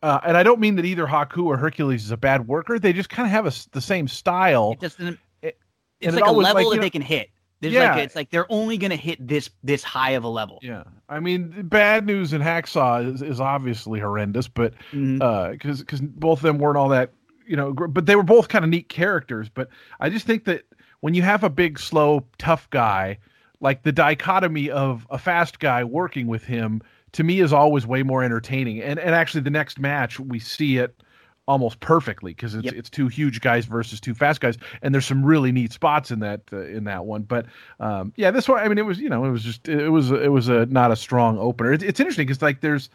uh, 0.02 0.20
and 0.24 0.36
I 0.36 0.42
don't 0.42 0.60
mean 0.60 0.76
that 0.76 0.84
either 0.84 1.06
Haku 1.06 1.44
or 1.44 1.56
Hercules 1.56 2.04
is 2.04 2.10
a 2.10 2.16
bad 2.16 2.46
worker. 2.46 2.78
They 2.78 2.92
just 2.92 3.10
kind 3.10 3.26
of 3.26 3.32
have 3.32 3.46
a, 3.46 3.52
the 3.72 3.80
same 3.80 4.06
style. 4.06 4.72
It 4.72 4.80
just 4.80 5.00
it, 5.00 5.58
it's 6.00 6.14
like 6.14 6.24
a 6.24 6.30
level 6.30 6.42
like, 6.42 6.70
that 6.70 6.76
know, 6.76 6.82
they 6.82 6.90
can 6.90 7.02
hit. 7.02 7.30
There's 7.60 7.74
yeah. 7.74 7.94
like 7.94 8.04
it's 8.04 8.16
like 8.16 8.30
they're 8.30 8.50
only 8.50 8.78
going 8.78 8.90
to 8.90 8.96
hit 8.96 9.26
this 9.26 9.50
this 9.62 9.82
high 9.82 10.12
of 10.12 10.24
a 10.24 10.28
level. 10.28 10.58
Yeah, 10.62 10.84
I 11.08 11.20
mean, 11.20 11.68
bad 11.68 12.06
news 12.06 12.32
in 12.32 12.40
Hacksaw 12.40 13.14
is, 13.14 13.22
is 13.22 13.40
obviously 13.40 14.00
horrendous, 14.00 14.48
but 14.48 14.72
because 14.90 14.92
mm-hmm. 14.92 15.22
uh, 15.22 15.50
because 15.50 16.00
both 16.00 16.38
of 16.38 16.42
them 16.42 16.58
weren't 16.58 16.78
all 16.78 16.88
that 16.88 17.12
you 17.50 17.56
know, 17.56 17.72
but 17.72 18.06
they 18.06 18.14
were 18.14 18.22
both 18.22 18.48
kind 18.48 18.64
of 18.64 18.70
neat 18.70 18.88
characters. 18.88 19.48
But 19.48 19.68
I 19.98 20.08
just 20.08 20.24
think 20.24 20.44
that 20.44 20.62
when 21.00 21.14
you 21.14 21.22
have 21.22 21.42
a 21.42 21.50
big, 21.50 21.80
slow, 21.80 22.24
tough 22.38 22.70
guy, 22.70 23.18
like 23.60 23.82
the 23.82 23.90
dichotomy 23.90 24.70
of 24.70 25.04
a 25.10 25.18
fast 25.18 25.58
guy 25.58 25.82
working 25.82 26.28
with 26.28 26.44
him, 26.44 26.80
to 27.12 27.24
me 27.24 27.40
is 27.40 27.52
always 27.52 27.88
way 27.88 28.04
more 28.04 28.22
entertaining. 28.22 28.80
And 28.80 29.00
and 29.00 29.16
actually, 29.16 29.40
the 29.40 29.50
next 29.50 29.80
match 29.80 30.20
we 30.20 30.38
see 30.38 30.78
it 30.78 31.02
almost 31.50 31.80
perfectly 31.80 32.32
because 32.32 32.54
it's 32.54 32.66
Yep. 32.66 32.74
it's 32.74 32.88
two 32.88 33.08
huge 33.08 33.40
guys 33.40 33.64
versus 33.64 34.00
two 34.00 34.14
fast 34.14 34.40
guys, 34.40 34.56
and 34.82 34.94
there's 34.94 35.04
some 35.04 35.24
really 35.24 35.50
neat 35.50 35.72
spots 35.72 36.12
in 36.12 36.20
that 36.20 36.42
uh, 36.52 36.60
in 36.60 36.84
that 36.84 37.04
one. 37.04 37.22
But 37.22 37.46
um, 37.80 38.12
yeah, 38.16 38.30
this 38.30 38.48
one, 38.48 38.60
I 38.60 38.68
mean, 38.68 38.78
it 38.78 38.86
was 38.86 39.00
you 39.00 39.08
know, 39.08 39.24
it 39.24 39.30
was 39.30 39.42
just 39.42 39.68
it 39.68 39.88
was 39.88 40.12
it 40.12 40.30
was 40.30 40.48
a 40.48 40.66
not 40.66 40.92
a 40.92 40.96
strong 40.96 41.38
opener. 41.38 41.72
It's, 41.72 41.82
it's 41.82 41.98
interesting 41.98 42.26
because 42.26 42.40
like 42.40 42.60
there's 42.60 42.88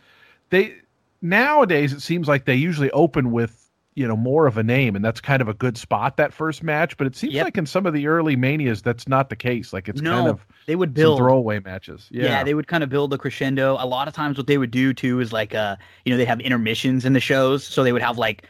they 0.51 0.75
nowadays 1.21 1.91
it 1.91 2.01
seems 2.01 2.27
like 2.29 2.45
they 2.45 2.55
usually 2.55 2.89
open 2.91 3.31
with 3.31 3.64
you 3.95 4.07
know 4.07 4.15
more 4.15 4.45
of 4.45 4.57
a 4.57 4.63
name, 4.63 4.95
and 4.95 5.03
that's 5.03 5.21
kind 5.21 5.41
of 5.41 5.47
a 5.47 5.53
good 5.53 5.77
spot 5.77 6.17
that 6.17 6.33
first 6.33 6.63
match. 6.63 6.97
But 6.97 7.07
it 7.07 7.15
seems 7.15 7.33
Yep. 7.33 7.43
like 7.45 7.57
in 7.57 7.65
some 7.65 7.85
of 7.85 7.93
the 7.93 8.07
early 8.07 8.35
manias 8.35 8.81
that's 8.81 9.07
not 9.07 9.29
the 9.29 9.35
case. 9.35 9.73
Like 9.73 9.87
it's 9.89 10.01
no, 10.01 10.11
kind 10.11 10.27
of 10.29 10.45
they 10.67 10.75
would 10.75 10.93
build. 10.93 11.17
throwaway 11.17 11.59
matches. 11.59 12.07
Yeah. 12.11 12.23
Yeah, 12.25 12.43
they 12.43 12.53
would 12.53 12.67
kind 12.67 12.83
of 12.83 12.89
build 12.89 13.13
a 13.13 13.17
crescendo. 13.17 13.77
A 13.79 13.85
lot 13.87 14.07
of 14.07 14.13
times, 14.13 14.37
what 14.37 14.47
they 14.47 14.57
would 14.57 14.71
do 14.71 14.93
too 14.93 15.19
is 15.19 15.31
like, 15.33 15.55
uh, 15.55 15.75
you 16.03 16.11
know, 16.11 16.17
they 16.17 16.25
have 16.25 16.39
intermissions 16.41 17.05
in 17.05 17.13
the 17.13 17.19
shows, 17.19 17.63
so 17.65 17.83
they 17.83 17.91
would 17.93 18.01
have 18.01 18.17
like 18.17 18.45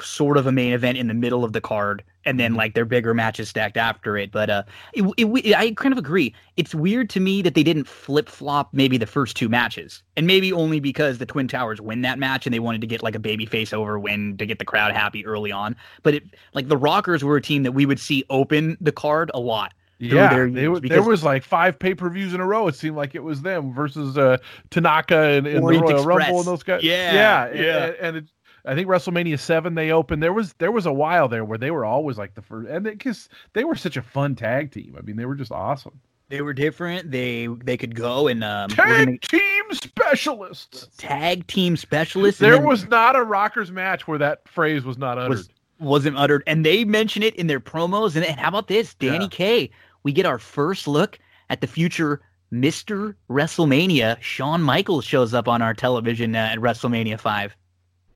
sort 0.00 0.36
of 0.36 0.46
a 0.46 0.52
main 0.52 0.72
event 0.72 0.98
in 0.98 1.08
the 1.08 1.14
middle 1.14 1.44
of 1.44 1.52
the 1.52 1.60
card, 1.60 2.02
and 2.24 2.38
then 2.40 2.54
like 2.54 2.74
their 2.74 2.84
bigger 2.84 3.14
matches 3.14 3.48
stacked 3.48 3.76
after 3.76 4.16
it. 4.16 4.32
But 4.32 4.50
uh, 4.50 4.62
it, 4.92 5.04
it, 5.16 5.54
I 5.54 5.72
kind 5.72 5.92
of 5.92 5.98
agree. 5.98 6.34
It's 6.56 6.74
weird 6.74 7.08
to 7.10 7.20
me 7.20 7.42
that 7.42 7.54
they 7.54 7.62
didn't 7.62 7.84
flip 7.86 8.28
flop 8.28 8.68
maybe 8.72 8.98
the 8.98 9.06
first 9.06 9.36
two 9.36 9.48
matches, 9.48 10.02
and 10.16 10.26
maybe 10.26 10.52
only 10.52 10.80
because 10.80 11.18
the 11.18 11.26
Twin 11.26 11.48
Towers 11.48 11.80
win 11.80 12.02
that 12.02 12.18
match 12.18 12.46
and 12.46 12.52
they 12.54 12.60
wanted 12.60 12.80
to 12.80 12.86
get 12.86 13.02
like 13.02 13.14
a 13.14 13.20
baby 13.20 13.46
face 13.46 13.72
over 13.72 13.98
win 13.98 14.36
to 14.38 14.46
get 14.46 14.58
the 14.58 14.64
crowd 14.64 14.92
happy 14.92 15.24
early 15.26 15.52
on. 15.52 15.76
But 16.02 16.14
it 16.14 16.24
like 16.54 16.68
the 16.68 16.76
Rockers 16.76 17.22
were 17.24 17.36
a 17.36 17.42
team 17.42 17.62
that 17.62 17.72
we 17.72 17.86
would 17.86 18.00
see 18.00 18.24
open 18.30 18.76
the 18.80 18.92
card 18.92 19.30
a 19.34 19.40
lot. 19.40 19.72
Yeah, 19.98 20.46
they, 20.50 20.68
were- 20.68 20.78
there 20.78 20.90
because- 20.90 21.06
was 21.06 21.24
like 21.24 21.42
five 21.42 21.78
pay 21.78 21.94
per 21.94 22.10
views 22.10 22.34
in 22.34 22.40
a 22.40 22.44
row. 22.44 22.68
It 22.68 22.74
seemed 22.74 22.96
like 22.96 23.14
it 23.14 23.22
was 23.22 23.40
them 23.40 23.72
versus 23.72 24.18
uh, 24.18 24.36
Tanaka 24.68 25.16
and, 25.16 25.46
and 25.46 25.56
the 25.56 25.62
Royal 25.62 25.88
Express. 25.88 26.04
Rumble 26.04 26.38
and 26.40 26.46
those 26.46 26.62
guys. 26.62 26.82
Yeah, 26.82 27.14
yeah, 27.14 27.54
yeah. 27.54 27.84
And, 27.86 27.96
and 27.96 28.16
it, 28.18 28.24
I 28.66 28.74
think 28.74 28.88
WrestleMania 28.88 29.38
seven 29.38 29.74
they 29.74 29.92
opened. 29.92 30.22
There 30.22 30.32
was 30.32 30.52
there 30.54 30.72
was 30.72 30.86
a 30.86 30.92
while 30.92 31.28
there 31.28 31.44
where 31.44 31.58
they 31.58 31.70
were 31.70 31.84
always 31.84 32.18
like 32.18 32.34
the 32.34 32.42
first, 32.42 32.68
and 32.68 32.84
because 32.84 33.28
they, 33.52 33.64
were 33.64 33.76
such 33.76 33.96
a 33.96 34.02
fun 34.02 34.34
tag 34.34 34.72
team. 34.72 34.96
I 34.98 35.02
mean, 35.02 35.16
they 35.16 35.24
were 35.24 35.36
just 35.36 35.52
awesome. 35.52 36.00
They 36.28 36.42
were 36.42 36.52
different. 36.52 37.10
They 37.12 37.46
they 37.64 37.76
could 37.76 37.94
go 37.94 38.26
and 38.26 38.42
um, 38.42 38.68
Tag 38.70 39.06
gonna- 39.06 39.18
team 39.18 39.62
specialists. 39.72 40.88
tag 40.98 41.46
team 41.46 41.76
specialists. 41.76 42.40
There 42.40 42.56
then 42.56 42.64
was 42.64 42.88
not 42.88 43.14
a 43.16 43.22
Rockers 43.22 43.70
match 43.70 44.08
where 44.08 44.18
that 44.18 44.46
phrase 44.48 44.84
was 44.84 44.98
not 44.98 45.18
uttered. 45.18 45.30
was 45.30 45.48
wasn't 45.78 46.16
uttered, 46.16 46.42
and 46.46 46.64
they 46.66 46.84
mention 46.84 47.22
it 47.22 47.34
in 47.36 47.46
their 47.46 47.60
promos. 47.60 48.16
And, 48.16 48.24
and 48.24 48.40
how 48.40 48.48
about 48.48 48.66
this, 48.68 48.94
Danny 48.94 49.24
Yeah. 49.24 49.28
K? 49.30 49.70
We 50.02 50.12
get 50.12 50.26
our 50.26 50.38
first 50.38 50.88
look 50.88 51.18
at 51.50 51.60
the 51.60 51.66
future 51.66 52.20
Mister 52.50 53.16
WrestleMania. 53.30 54.20
Shawn 54.20 54.62
Michaels 54.62 55.04
shows 55.04 55.34
up 55.34 55.46
on 55.48 55.62
our 55.62 55.74
television 55.74 56.34
uh, 56.34 56.38
at 56.52 56.58
WrestleMania 56.58 57.20
Five. 57.20 57.54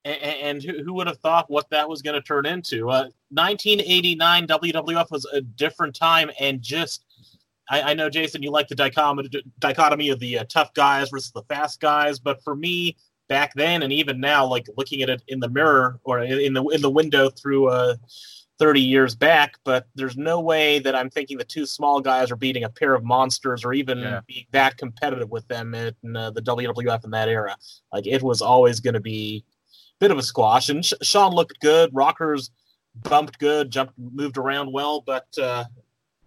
And, 0.04 0.22
and 0.22 0.62
who, 0.62 0.82
who 0.82 0.94
would 0.94 1.06
have 1.06 1.18
thought 1.18 1.50
what 1.50 1.68
that 1.70 1.88
was 1.88 2.02
going 2.02 2.14
to 2.14 2.22
turn 2.22 2.46
into? 2.46 2.88
Uh, 2.90 3.08
1989 3.30 4.46
WWF 4.46 5.10
was 5.10 5.24
a 5.32 5.40
different 5.40 5.94
time, 5.94 6.30
and 6.40 6.60
just 6.62 7.04
I, 7.68 7.82
I 7.82 7.94
know 7.94 8.10
Jason, 8.10 8.42
you 8.42 8.50
like 8.50 8.68
the 8.68 8.74
dichotomy 8.74 9.28
dichotomy 9.58 10.08
of 10.10 10.18
the 10.18 10.38
uh, 10.40 10.44
tough 10.48 10.72
guys 10.74 11.08
versus 11.10 11.30
the 11.32 11.42
fast 11.42 11.80
guys, 11.80 12.18
but 12.18 12.42
for 12.42 12.56
me 12.56 12.96
back 13.28 13.52
then 13.54 13.82
and 13.82 13.92
even 13.92 14.20
now, 14.20 14.44
like 14.46 14.66
looking 14.76 15.02
at 15.02 15.08
it 15.08 15.22
in 15.28 15.38
the 15.40 15.48
mirror 15.48 16.00
or 16.04 16.18
in 16.20 16.40
in 16.40 16.52
the 16.54 16.64
in 16.68 16.80
the 16.82 16.90
window 16.90 17.30
through 17.30 17.68
uh, 17.68 17.94
30 18.58 18.80
years 18.80 19.14
back, 19.14 19.54
but 19.64 19.86
there's 19.94 20.18
no 20.18 20.38
way 20.40 20.80
that 20.80 20.94
I'm 20.94 21.08
thinking 21.08 21.38
the 21.38 21.44
two 21.44 21.64
small 21.64 22.00
guys 22.00 22.30
are 22.30 22.36
beating 22.36 22.64
a 22.64 22.68
pair 22.68 22.92
of 22.94 23.02
monsters 23.04 23.64
or 23.64 23.72
even 23.72 23.98
Yeah. 24.00 24.20
being 24.26 24.44
that 24.50 24.76
competitive 24.76 25.30
with 25.30 25.48
them 25.48 25.74
in 25.74 26.14
uh, 26.14 26.30
the 26.30 26.42
WWF 26.42 27.04
in 27.04 27.10
that 27.12 27.28
era. 27.28 27.56
Like 27.92 28.06
it 28.06 28.22
was 28.22 28.42
always 28.42 28.78
going 28.80 28.94
to 28.94 29.00
be 29.00 29.44
bit 30.00 30.10
of 30.10 30.18
a 30.18 30.22
squash. 30.22 30.68
And 30.68 30.84
Sh- 30.84 30.94
Shawn 31.02 31.32
looked 31.32 31.60
good. 31.60 31.90
Rockers 31.92 32.50
bumped 33.04 33.38
good, 33.38 33.70
jumped, 33.70 33.94
moved 33.96 34.36
around 34.36 34.72
well, 34.72 35.00
but 35.06 35.26
uh, 35.40 35.64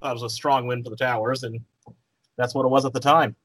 that 0.01 0.13
was 0.13 0.23
a 0.23 0.29
strong 0.29 0.65
win 0.67 0.83
for 0.83 0.89
the 0.89 0.95
Towers, 0.95 1.43
and 1.43 1.59
that's 2.37 2.55
what 2.55 2.63
it 2.65 2.69
was 2.69 2.85
at 2.85 2.93
the 2.93 2.99
time. 3.01 3.35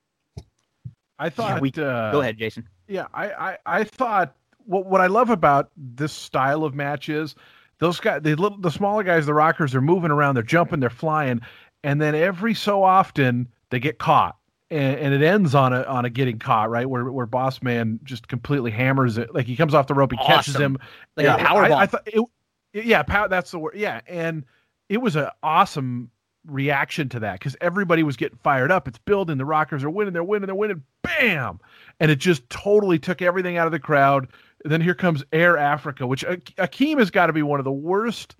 I 1.19 1.29
thought. 1.31 1.61
we- 1.61 1.71
uh, 1.71 2.13
Go 2.13 2.21
ahead, 2.21 2.39
Jason. 2.39 2.69
Yeah, 2.87 3.07
I, 3.13 3.31
I, 3.33 3.59
I 3.67 3.85
thought 3.85 4.35
what 4.65 4.87
what 4.87 5.01
I 5.01 5.09
love 5.09 5.29
about 5.31 5.71
this 5.77 6.13
style 6.13 6.65
of 6.65 6.75
match 6.75 7.09
is 7.11 7.35
those 7.81 8.01
guys, 8.01 8.23
the 8.23 8.35
little, 8.35 8.59
the 8.59 8.71
smaller 8.71 9.03
guys, 9.03 9.27
the 9.27 9.35
rockers, 9.35 9.75
are 9.75 9.81
moving 9.83 10.11
around, 10.11 10.37
they're 10.37 10.43
jumping, 10.43 10.81
they're 10.81 10.89
flying, 10.91 11.41
and 11.85 12.01
then 12.01 12.15
every 12.15 12.55
so 12.55 12.83
often 12.83 13.47
they 13.71 13.79
get 13.79 13.99
caught, 13.99 14.38
and, 14.71 14.99
and 14.99 15.15
it 15.15 15.23
ends 15.23 15.55
on 15.55 15.73
a 15.73 15.83
on 15.85 16.05
a 16.05 16.11
getting 16.11 16.39
caught, 16.39 16.71
right? 16.71 16.89
Where 16.89 17.11
where 17.11 17.27
Boss 17.27 17.63
Man 17.63 18.01
just 18.05 18.29
completely 18.29 18.71
hammers 18.71 19.19
it, 19.19 19.35
like 19.35 19.47
he 19.47 19.57
comes 19.57 19.75
off 19.75 19.87
the 19.87 19.95
rope, 19.95 20.13
he 20.13 20.19
catches 20.19 20.57
him, 20.57 20.79
Like 21.17 21.25
yeah, 21.25 21.37
a 21.37 21.39
power 21.39 21.63
I. 21.65 21.73
I 21.73 21.87
thought 21.87 22.03
it, 22.07 22.25
yeah, 22.73 23.03
power. 23.03 23.29
That's 23.29 23.51
the 23.51 23.59
word. 23.59 23.75
Yeah, 23.77 24.01
and 24.07 24.45
it 24.89 24.99
was 24.99 25.17
an 25.17 25.29
awesome 25.43 26.11
reaction 26.47 27.09
to 27.11 27.21
that 27.21 27.39
because 27.39 27.57
everybody 27.61 28.03
was 28.03 28.17
getting 28.17 28.39
fired 28.39 28.71
up. 28.71 28.89
It's 28.89 28.99
building. 28.99 29.39
The 29.39 29.45
Rockers 29.45 29.85
are 29.85 29.91
winning. 29.91 30.13
They're 30.13 30.25
winning. 30.25 30.47
They're 30.47 30.55
winning. 30.55 30.83
Bam! 31.03 31.61
And 32.01 32.11
it 32.11 32.17
just 32.17 32.49
totally 32.51 32.99
took 32.99 33.23
everything 33.23 33.57
out 33.57 33.67
of 33.67 33.73
the 33.73 33.79
crowd. 33.79 34.29
then 34.65 34.81
here 34.81 34.95
comes 34.95 35.25
Air 35.33 35.57
Africa, 35.57 36.07
which 36.07 36.25
Ak- 36.25 36.55
Akeem 36.57 36.99
has 36.99 37.11
got 37.11 37.27
to 37.27 37.33
be 37.33 37.43
one 37.43 37.61
of 37.61 37.65
the 37.65 37.73
worst 37.73 38.37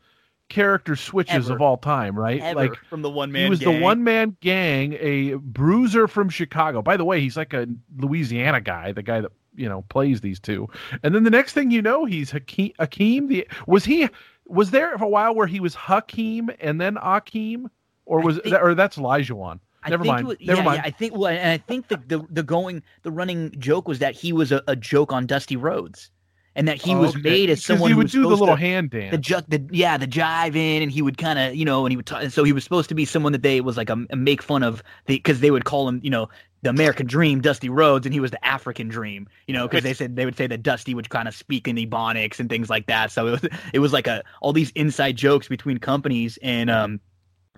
character 0.49 0.97
switches 0.97 1.47
Ever. 1.47 1.55
of 1.57 1.63
all 1.63 1.77
time, 1.77 2.19
right? 2.19 2.41
Ever 2.41 2.59
Like 2.61 2.75
from 2.89 3.03
the 3.03 3.11
one 3.11 3.31
man. 3.33 3.45
he 3.45 3.51
was 3.51 3.59
gang. 3.61 3.75
the 3.79 3.83
one 3.83 4.05
man 4.05 4.37
gang, 4.41 4.95
a 5.01 5.35
bruiser 5.35 6.09
from 6.09 6.29
Chicago. 6.29 6.83
By 6.83 6.97
the 6.97 7.05
way, 7.05 7.21
he's 7.21 7.37
like 7.37 7.53
a 7.53 7.67
Louisiana 7.97 8.61
guy, 8.61 8.93
the 8.93 9.03
guy 9.03 9.21
that 9.21 9.33
you 9.55 9.69
know 9.69 9.83
plays 9.89 10.21
these 10.21 10.39
two. 10.41 10.69
And 11.03 11.15
then 11.15 11.25
the 11.25 11.31
next 11.31 11.53
thing 11.53 11.71
you 11.71 11.83
know, 11.83 12.05
he's 12.05 12.31
Hakeem. 12.31 12.73
Akeem 12.79 13.29
the 13.29 13.47
was 13.67 13.85
he 13.85 14.09
was 14.47 14.71
there 14.71 14.97
for 14.99 15.05
a 15.05 15.09
while 15.09 15.35
where 15.35 15.47
he 15.47 15.61
was 15.61 15.75
Hakeem 15.75 16.51
and 16.61 16.81
then 16.81 16.95
Akeem, 16.97 17.67
or 18.07 18.21
was 18.23 18.37
think- 18.39 18.51
that, 18.53 18.63
or 18.63 18.75
that's 18.75 18.97
Lijuan. 18.97 19.61
Never 19.89 20.05
mind. 20.05 20.27
it 20.27 20.29
was- 20.29 20.37
Never 20.41 20.61
yeah, 20.61 20.65
mind. 20.65 20.77
Yeah, 20.85 20.89
I 20.89 20.91
think 20.91 21.15
well, 21.15 21.27
and 21.29 21.51
I 21.51 21.57
think 21.59 21.89
the, 21.89 21.97
the 22.09 22.27
the 22.31 22.43
going 22.43 22.83
the 23.03 23.11
running 23.11 23.55
joke 23.59 23.87
was 23.89 24.01
that 24.01 24.15
he 24.15 24.33
was 24.33 24.53
a, 24.53 24.63
a 24.67 24.75
joke 24.77 25.13
on 25.13 25.27
Dusty 25.27 25.57
Rhodes, 25.57 26.11
and 26.57 26.67
that 26.69 26.77
he 26.83 26.95
Oh, 26.95 27.01
was 27.01 27.11
okay. 27.11 27.21
made 27.23 27.51
as 27.51 27.65
someone 27.65 27.91
he 27.91 27.93
who 27.93 27.99
would 27.99 28.05
was 28.05 28.13
do 28.13 28.23
the 28.23 28.29
little 28.29 28.47
to- 28.49 28.57
hand 28.57 28.91
dance. 28.91 29.11
the 29.13 29.19
ju- 29.19 29.43
the 29.49 29.65
yeah 29.71 29.97
the 29.97 30.07
jive 30.07 30.57
in 30.57 30.83
and 30.83 30.91
he 30.91 31.03
would 31.03 31.19
kind 31.19 31.39
of 31.39 31.55
you 31.55 31.65
know 31.65 31.85
and 31.87 31.93
he 31.93 31.97
would 31.97 32.07
t- 32.07 32.29
so 32.31 32.45
he 32.45 32.53
was 32.53 32.65
supposed 32.65 32.89
to 32.89 32.95
be 32.95 33.05
someone 33.05 33.33
that 33.33 33.43
they 33.43 33.61
was 33.61 33.77
like 33.77 33.91
a, 33.91 34.07
a 34.11 34.17
make 34.17 34.43
fun 34.43 34.63
of 34.63 34.83
because 35.07 35.41
they 35.41 35.51
would 35.51 35.65
call 35.65 35.89
him 35.89 36.01
you 36.03 36.11
know 36.11 36.29
the 36.63 36.71
American 36.71 37.07
Dream 37.07 37.41
Dusty 37.41 37.69
Rhodes 37.69 38.05
and 38.05 38.13
he 38.13 38.19
was 38.19 38.33
the 38.33 38.45
African 38.45 38.89
Dream 38.89 39.29
you 39.47 39.55
know 39.55 39.69
because 39.69 39.85
they 39.85 39.95
said 39.95 40.17
they 40.17 40.25
would 40.25 40.37
say 40.37 40.47
that 40.49 40.63
Dusty 40.63 40.95
would 40.95 41.09
kind 41.11 41.29
of 41.29 41.35
speak 41.35 41.69
in 41.69 41.77
Ebonics 41.77 42.41
and 42.41 42.49
things 42.51 42.69
like 42.69 42.87
that 42.87 43.13
so 43.13 43.27
it 43.29 43.31
was 43.31 43.51
it 43.75 43.79
was 43.79 43.93
like 43.93 44.07
a 44.09 44.25
all 44.43 44.53
these 44.53 44.71
inside 44.71 45.17
jokes 45.17 45.47
between 45.49 45.79
companies 45.79 46.39
and 46.43 46.69
um 46.71 47.01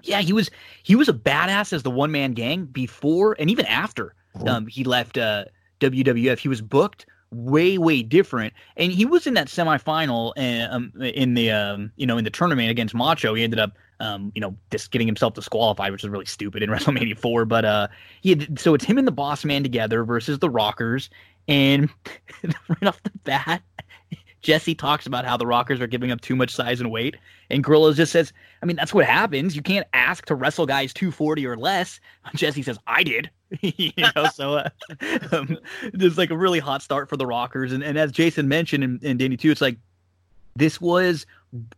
yeah 0.02 0.20
he 0.20 0.32
was 0.32 0.50
he 0.82 0.94
was 0.94 1.08
a 1.08 1.12
badass 1.14 1.72
as 1.72 1.82
the 1.82 1.90
one 1.90 2.10
man 2.10 2.32
gang 2.32 2.64
before 2.66 3.34
and 3.38 3.50
even 3.50 3.64
after 3.66 4.14
um 4.46 4.66
he 4.66 4.84
left 4.84 5.16
uh 5.16 5.44
WWF 5.80 6.38
he 6.38 6.48
was 6.48 6.60
booked 6.60 7.06
way 7.30 7.78
way 7.78 8.02
different. 8.02 8.52
And 8.76 8.92
he 8.92 9.04
was 9.04 9.26
in 9.26 9.34
that 9.34 9.48
semifinal 9.48 10.32
uh, 10.36 10.74
um, 10.74 10.92
in 11.00 11.34
the 11.34 11.50
um, 11.50 11.92
you 11.96 12.06
know 12.06 12.18
in 12.18 12.24
the 12.24 12.30
tournament 12.30 12.70
against 12.70 12.94
Macho. 12.94 13.34
He 13.34 13.44
ended 13.44 13.58
up 13.58 13.72
um, 14.00 14.32
you 14.34 14.40
know 14.40 14.56
just 14.70 14.90
getting 14.90 15.06
himself 15.06 15.34
disqualified 15.34 15.92
which 15.92 16.04
is 16.04 16.10
really 16.10 16.26
stupid 16.26 16.62
in 16.62 16.70
WrestleMania 16.70 17.18
4 17.18 17.44
but 17.44 17.64
uh 17.64 17.88
he 18.22 18.30
had, 18.30 18.58
so 18.58 18.74
it's 18.74 18.84
him 18.84 18.98
and 18.98 19.06
the 19.06 19.12
boss 19.12 19.44
man 19.44 19.62
together 19.62 20.04
versus 20.04 20.38
the 20.38 20.50
Rockers. 20.50 21.10
And 21.48 21.90
right 22.44 22.86
off 22.86 23.02
the 23.02 23.10
bat 23.24 23.62
Jesse 24.42 24.74
talks 24.74 25.04
about 25.04 25.26
how 25.26 25.36
the 25.36 25.46
Rockers 25.46 25.82
are 25.82 25.86
giving 25.86 26.10
up 26.10 26.22
too 26.22 26.34
much 26.34 26.54
size 26.54 26.80
and 26.80 26.90
weight. 26.90 27.16
And 27.50 27.62
Gorilla 27.62 27.92
just 27.94 28.12
says 28.12 28.32
I 28.62 28.66
mean 28.66 28.76
that's 28.76 28.94
what 28.94 29.04
happens. 29.04 29.54
You 29.54 29.62
can't 29.62 29.86
ask 29.92 30.26
to 30.26 30.34
wrestle 30.34 30.66
guys 30.66 30.92
240 30.94 31.46
or 31.46 31.56
less. 31.56 32.00
Jesse 32.34 32.62
says 32.62 32.78
I 32.86 33.02
did 33.02 33.30
you 33.60 33.92
know 33.98 34.26
so 34.32 34.54
uh, 34.54 34.68
um, 35.32 35.58
there's 35.92 36.18
like 36.18 36.30
a 36.30 36.36
really 36.36 36.58
hot 36.58 36.82
start 36.82 37.08
for 37.08 37.16
the 37.16 37.26
Rockers, 37.26 37.72
and, 37.72 37.82
and 37.82 37.98
as 37.98 38.12
Jason 38.12 38.48
mentioned 38.48 38.84
and, 38.84 39.02
and 39.02 39.18
Danny 39.18 39.36
too, 39.36 39.50
it's 39.50 39.60
like 39.60 39.76
this 40.56 40.80
was 40.80 41.26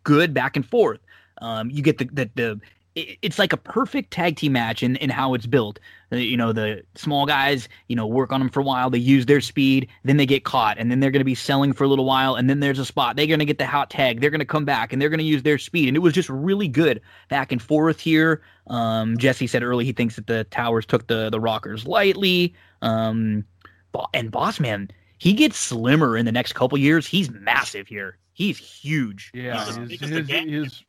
good 0.03 0.35
back 0.35 0.57
and 0.57 0.67
forth. 0.67 1.01
Um, 1.41 1.71
you 1.71 1.83
get 1.83 1.99
the 1.99 2.05
the, 2.05 2.31
the 2.35 2.61
it's 2.95 3.39
like 3.39 3.53
a 3.53 3.57
perfect 3.57 4.11
tag 4.11 4.37
team 4.37 4.53
match 4.53 4.83
in, 4.83 4.97
in 4.97 5.09
how 5.11 5.33
it's 5.35 5.47
built. 5.47 5.79
Uh, 6.13 6.17
You 6.17 6.37
know, 6.37 6.53
the 6.53 6.83
small 6.95 7.25
guys, 7.27 7.69
you 7.89 7.97
know, 7.97 8.07
work 8.07 8.33
on 8.33 8.41
them 8.41 8.51
for 8.51 8.61
a 8.61 8.63
while. 8.63 8.91
They 8.91 8.99
use 8.99 9.27
their 9.27 9.41
speed, 9.41 9.89
then 10.05 10.19
they 10.19 10.27
get 10.27 10.45
caught, 10.45 10.77
and 10.79 10.91
then 10.91 11.01
they're 11.01 11.11
going 11.11 11.21
to 11.21 11.25
be 11.25 11.35
selling 11.35 11.73
for 11.73 11.85
a 11.85 11.89
little 11.89 12.05
while, 12.05 12.35
and 12.35 12.51
then 12.51 12.61
there's 12.61 12.79
a 12.79 12.85
spot. 12.85 13.17
They're 13.17 13.27
going 13.27 13.39
to 13.39 13.45
get 13.47 13.59
the 13.59 13.67
hot 13.67 13.89
tag. 13.89 14.21
They're 14.21 14.31
going 14.31 14.41
to 14.41 14.45
come 14.45 14.65
back, 14.67 14.93
and 14.93 15.01
they're 15.01 15.09
going 15.09 15.19
to 15.19 15.25
use 15.25 15.43
their 15.43 15.59
speed. 15.59 15.89
And 15.89 15.97
it 15.97 16.01
was 16.01 16.13
just 16.13 16.29
really 16.29 16.69
good 16.69 17.01
back 17.29 17.51
and 17.53 17.63
forth 17.63 17.99
here. 18.01 18.43
Um, 18.67 19.17
Jesse 19.17 19.47
said 19.47 19.63
early 19.63 19.85
he 19.87 19.93
thinks 19.93 20.17
that 20.17 20.27
the 20.27 20.45
Towers 20.45 20.85
took 20.87 21.07
the 21.07 21.31
the 21.31 21.41
Rockers 21.41 21.87
lightly. 21.87 22.55
Um, 22.83 23.45
and 24.15 24.31
Boss 24.31 24.61
Man, 24.61 24.91
he 25.19 25.33
gets 25.33 25.57
slimmer 25.57 26.17
in 26.17 26.27
the 26.27 26.33
next 26.33 26.53
couple 26.55 26.77
years. 26.79 27.07
He's 27.07 27.31
massive 27.31 27.87
here. 27.89 28.19
He's 28.35 28.59
huge. 28.59 29.31
Yeah, 29.35 29.53
Because- 29.65 29.77
his, 29.77 29.89
because 29.89 30.09
his, 30.11 30.19
the 30.19 30.23
gang- 30.33 30.49
his- 30.49 30.85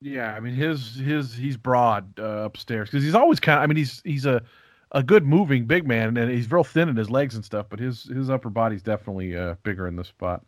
yeah. 0.00 0.34
I 0.34 0.40
mean, 0.40 0.54
his 0.54 0.96
his 0.96 1.34
he's 1.34 1.56
broad 1.56 2.18
uh, 2.18 2.44
upstairs 2.44 2.90
because 2.90 3.04
he's 3.04 3.14
always 3.14 3.40
kind 3.40 3.58
of. 3.58 3.62
I 3.64 3.66
mean, 3.66 3.76
he's 3.76 4.00
he's 4.04 4.26
a 4.26 4.42
a 4.92 5.02
good 5.02 5.26
moving 5.26 5.66
big 5.66 5.86
man 5.86 6.16
and 6.16 6.30
he's 6.30 6.50
real 6.50 6.64
thin 6.64 6.88
in 6.88 6.96
his 6.96 7.10
legs 7.10 7.34
and 7.34 7.44
stuff, 7.44 7.66
but 7.68 7.78
his 7.78 8.04
his 8.04 8.30
upper 8.30 8.50
body's 8.50 8.82
definitely 8.82 9.36
uh, 9.36 9.54
bigger 9.62 9.86
in 9.86 9.96
this 9.96 10.08
spot. 10.08 10.42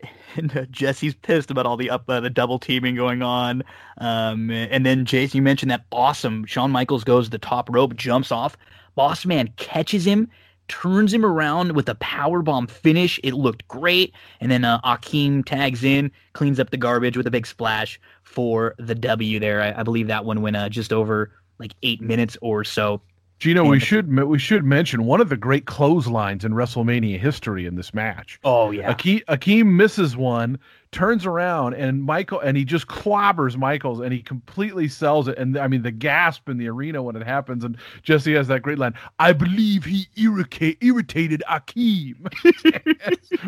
and 0.36 0.56
uh, 0.56 0.66
Jesse's 0.70 1.14
pissed 1.14 1.50
about 1.50 1.66
all 1.66 1.76
the 1.76 1.90
up 1.90 2.04
uh, 2.08 2.20
the 2.20 2.30
double 2.30 2.58
teaming 2.58 2.94
going 2.94 3.22
on. 3.22 3.62
Um, 3.98 4.50
and 4.50 4.84
then 4.84 5.04
Jason, 5.04 5.38
you 5.38 5.42
mentioned 5.42 5.70
that 5.70 5.84
awesome 5.90 6.44
Shawn 6.44 6.70
Michaels 6.70 7.04
goes 7.04 7.26
to 7.26 7.30
the 7.30 7.38
top 7.38 7.68
rope, 7.70 7.96
jumps 7.96 8.30
off. 8.30 8.56
Boss 8.94 9.26
Man 9.26 9.52
catches 9.56 10.06
him, 10.06 10.28
turns 10.68 11.12
him 11.12 11.24
around 11.24 11.72
with 11.72 11.88
a 11.88 11.94
power 11.96 12.42
bomb 12.42 12.66
finish. 12.66 13.20
It 13.22 13.34
looked 13.34 13.66
great. 13.68 14.12
And 14.40 14.50
then 14.50 14.64
uh, 14.64 14.80
Akeem 14.80 15.44
tags 15.44 15.84
in, 15.84 16.10
cleans 16.32 16.60
up 16.60 16.70
the 16.70 16.76
garbage 16.76 17.16
with 17.16 17.26
a 17.26 17.30
big 17.30 17.46
splash 17.46 18.00
for 18.22 18.74
the 18.78 18.94
W. 18.94 19.38
There, 19.38 19.62
I, 19.62 19.80
I 19.80 19.82
believe 19.82 20.08
that 20.08 20.24
one 20.24 20.42
went 20.42 20.56
uh, 20.56 20.68
just 20.68 20.92
over 20.92 21.32
like 21.58 21.72
eight 21.82 22.00
minutes 22.00 22.36
or 22.40 22.64
so. 22.64 23.00
Gino, 23.38 23.64
we 23.64 23.78
should 23.78 24.10
we 24.18 24.38
should 24.38 24.64
mention 24.64 25.04
one 25.04 25.20
of 25.20 25.28
the 25.28 25.36
great 25.36 25.66
clotheslines 25.66 26.42
in 26.42 26.52
WrestleMania 26.52 27.18
history 27.18 27.66
in 27.66 27.74
this 27.74 27.92
match. 27.92 28.40
Oh 28.44 28.70
yeah, 28.70 28.94
Akeem, 28.94 29.22
Akeem 29.26 29.66
misses 29.76 30.16
one, 30.16 30.58
turns 30.92 31.26
around, 31.26 31.74
and 31.74 32.02
Michael 32.02 32.40
and 32.40 32.56
he 32.56 32.64
just 32.64 32.86
clobbers 32.86 33.56
Michaels, 33.56 34.00
and 34.00 34.12
he 34.12 34.22
completely 34.22 34.88
sells 34.88 35.28
it. 35.28 35.38
And 35.38 35.56
I 35.56 35.68
mean, 35.68 35.82
the 35.82 35.90
gasp 35.90 36.48
in 36.48 36.58
the 36.58 36.68
arena 36.68 37.02
when 37.02 37.16
it 37.16 37.24
happens. 37.24 37.64
And 37.64 37.76
Jesse 38.02 38.34
has 38.34 38.48
that 38.48 38.62
great 38.62 38.78
line: 38.78 38.94
"I 39.18 39.32
believe 39.32 39.84
he 39.84 40.08
irricate, 40.16 40.78
irritated 40.80 41.42
Akeem." 41.48 42.14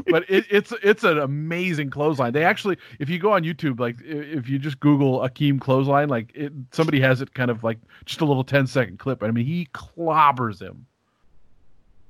but 0.10 0.24
it, 0.28 0.44
it's 0.50 0.72
it's 0.82 1.04
an 1.04 1.18
amazing 1.18 1.90
clothesline. 1.90 2.32
They 2.32 2.44
actually, 2.44 2.76
if 2.98 3.08
you 3.08 3.18
go 3.18 3.32
on 3.32 3.44
YouTube, 3.44 3.80
like 3.80 3.96
if 4.02 4.48
you 4.48 4.58
just 4.58 4.80
Google 4.80 5.20
Akeem 5.20 5.60
clothesline, 5.60 6.08
like 6.08 6.32
it, 6.34 6.52
somebody 6.72 7.00
has 7.00 7.20
it 7.20 7.34
kind 7.34 7.50
of 7.50 7.64
like 7.64 7.78
just 8.04 8.20
a 8.20 8.24
little 8.24 8.44
10 8.44 8.66
second 8.66 8.98
clip. 8.98 9.22
I 9.22 9.30
mean, 9.30 9.46
he 9.46 9.66
clobbers 9.74 10.60
him 10.60 10.86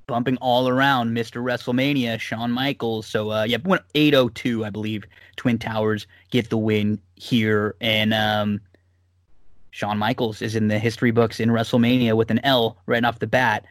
bumping 0.08 0.36
all 0.38 0.68
around 0.68 1.16
Mr. 1.16 1.40
WrestleMania, 1.40 2.18
Shawn 2.18 2.50
Michaels. 2.50 3.06
So 3.06 3.30
uh 3.30 3.44
yeah, 3.44 3.58
802, 3.94 4.64
I 4.64 4.70
believe. 4.70 5.04
Twin 5.36 5.58
Towers 5.58 6.08
get 6.30 6.50
the 6.50 6.58
win 6.58 6.98
here. 7.14 7.76
And 7.80 8.12
um 8.12 8.60
Shawn 9.70 9.98
Michaels 9.98 10.42
is 10.42 10.56
in 10.56 10.66
the 10.66 10.80
history 10.80 11.12
books 11.12 11.38
in 11.38 11.50
WrestleMania 11.50 12.16
with 12.16 12.32
an 12.32 12.40
L 12.42 12.76
right 12.86 13.04
off 13.04 13.20
the 13.20 13.28
bat. 13.28 13.64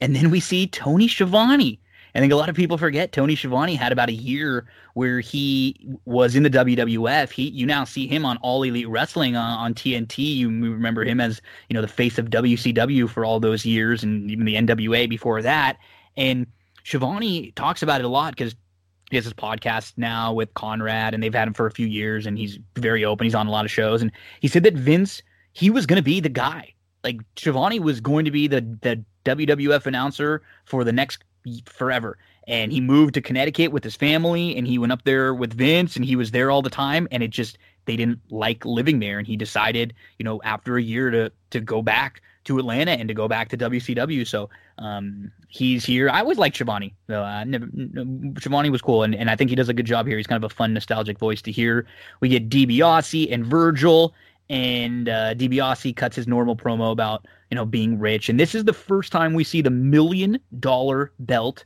And 0.00 0.16
then 0.16 0.30
we 0.30 0.40
see 0.40 0.66
Tony 0.66 1.06
Schiavone 1.06 1.78
I 2.14 2.20
think 2.20 2.32
a 2.32 2.36
lot 2.36 2.48
of 2.48 2.56
people 2.56 2.76
forget 2.76 3.12
Tony 3.12 3.34
Schiavone 3.34 3.74
had 3.74 3.90
about 3.90 4.10
a 4.10 4.14
year 4.14 4.66
where 4.94 5.20
he 5.20 5.76
was 6.04 6.36
in 6.36 6.42
the 6.42 6.50
WWF. 6.50 7.30
He 7.30 7.48
you 7.48 7.64
now 7.64 7.84
see 7.84 8.06
him 8.06 8.26
on 8.26 8.36
All 8.38 8.62
Elite 8.62 8.88
Wrestling 8.88 9.34
on, 9.34 9.58
on 9.58 9.74
TNT. 9.74 10.36
You 10.36 10.48
remember 10.48 11.04
him 11.04 11.20
as 11.20 11.40
you 11.68 11.74
know 11.74 11.80
the 11.80 11.88
face 11.88 12.18
of 12.18 12.26
WCW 12.26 13.08
for 13.08 13.24
all 13.24 13.40
those 13.40 13.64
years, 13.64 14.02
and 14.02 14.30
even 14.30 14.44
the 14.44 14.56
NWA 14.56 15.08
before 15.08 15.40
that. 15.42 15.78
And 16.16 16.46
Schiavone 16.84 17.52
talks 17.52 17.82
about 17.82 18.00
it 18.00 18.04
a 18.04 18.08
lot 18.08 18.36
because 18.36 18.54
he 19.10 19.16
has 19.16 19.24
his 19.24 19.34
podcast 19.34 19.94
now 19.96 20.32
with 20.32 20.52
Conrad, 20.54 21.14
and 21.14 21.22
they've 21.22 21.34
had 21.34 21.48
him 21.48 21.54
for 21.54 21.66
a 21.66 21.70
few 21.70 21.86
years, 21.86 22.26
and 22.26 22.36
he's 22.36 22.58
very 22.76 23.04
open. 23.04 23.24
He's 23.24 23.34
on 23.34 23.46
a 23.46 23.50
lot 23.50 23.64
of 23.64 23.70
shows, 23.70 24.02
and 24.02 24.12
he 24.40 24.48
said 24.48 24.64
that 24.64 24.74
Vince 24.74 25.22
he 25.52 25.70
was 25.70 25.86
going 25.86 25.98
to 25.98 26.02
be 26.02 26.20
the 26.20 26.28
guy. 26.28 26.74
Like 27.04 27.20
Schiavone 27.36 27.80
was 27.80 28.00
going 28.00 28.24
to 28.24 28.30
be 28.30 28.48
the 28.48 28.60
the 28.82 29.02
WWF 29.24 29.86
announcer 29.86 30.42
for 30.64 30.84
the 30.84 30.92
next 30.92 31.24
forever. 31.66 32.18
And 32.48 32.72
he 32.72 32.80
moved 32.80 33.14
to 33.14 33.20
Connecticut 33.20 33.72
with 33.72 33.84
his 33.84 33.94
family 33.94 34.56
and 34.56 34.66
he 34.66 34.78
went 34.78 34.92
up 34.92 35.04
there 35.04 35.34
with 35.34 35.54
Vince 35.54 35.96
and 35.96 36.04
he 36.04 36.16
was 36.16 36.32
there 36.32 36.50
all 36.50 36.62
the 36.62 36.70
time. 36.70 37.06
And 37.10 37.22
it 37.22 37.30
just, 37.30 37.58
they 37.84 37.96
didn't 37.96 38.20
like 38.30 38.64
living 38.64 38.98
there. 38.98 39.18
And 39.18 39.26
he 39.26 39.36
decided, 39.36 39.94
you 40.18 40.24
know, 40.24 40.40
after 40.42 40.76
a 40.76 40.82
year 40.82 41.10
to, 41.10 41.30
to 41.50 41.60
go 41.60 41.82
back 41.82 42.20
to 42.44 42.58
Atlanta 42.58 42.92
and 42.92 43.08
to 43.08 43.14
go 43.14 43.28
back 43.28 43.48
to 43.50 43.56
WCW. 43.56 44.26
So 44.26 44.50
um, 44.78 45.30
he's 45.48 45.84
here. 45.84 46.10
I 46.10 46.20
always 46.20 46.38
liked 46.38 46.56
Schiavone. 46.56 46.94
So, 47.06 47.22
uh, 47.22 47.44
never, 47.44 47.68
Schiavone 48.38 48.70
was 48.70 48.82
cool. 48.82 49.04
And, 49.04 49.14
and 49.14 49.30
I 49.30 49.36
think 49.36 49.50
he 49.50 49.56
does 49.56 49.68
a 49.68 49.74
good 49.74 49.86
job 49.86 50.08
here. 50.08 50.16
He's 50.16 50.26
kind 50.26 50.42
of 50.42 50.50
a 50.50 50.54
fun, 50.54 50.74
nostalgic 50.74 51.18
voice 51.18 51.42
to 51.42 51.52
hear. 51.52 51.86
We 52.20 52.28
get 52.28 52.48
DiBiase 52.48 53.32
and 53.32 53.46
Virgil 53.46 54.14
and 54.52 55.08
uh, 55.08 55.34
DiBiase 55.34 55.96
cuts 55.96 56.14
his 56.14 56.28
normal 56.28 56.54
promo 56.54 56.92
about 56.92 57.26
you 57.50 57.54
know 57.56 57.64
being 57.64 57.98
rich, 57.98 58.28
and 58.28 58.38
this 58.38 58.54
is 58.54 58.64
the 58.64 58.74
first 58.74 59.10
time 59.10 59.32
we 59.32 59.42
see 59.42 59.62
the 59.62 59.70
million 59.70 60.38
dollar 60.60 61.10
belt 61.18 61.64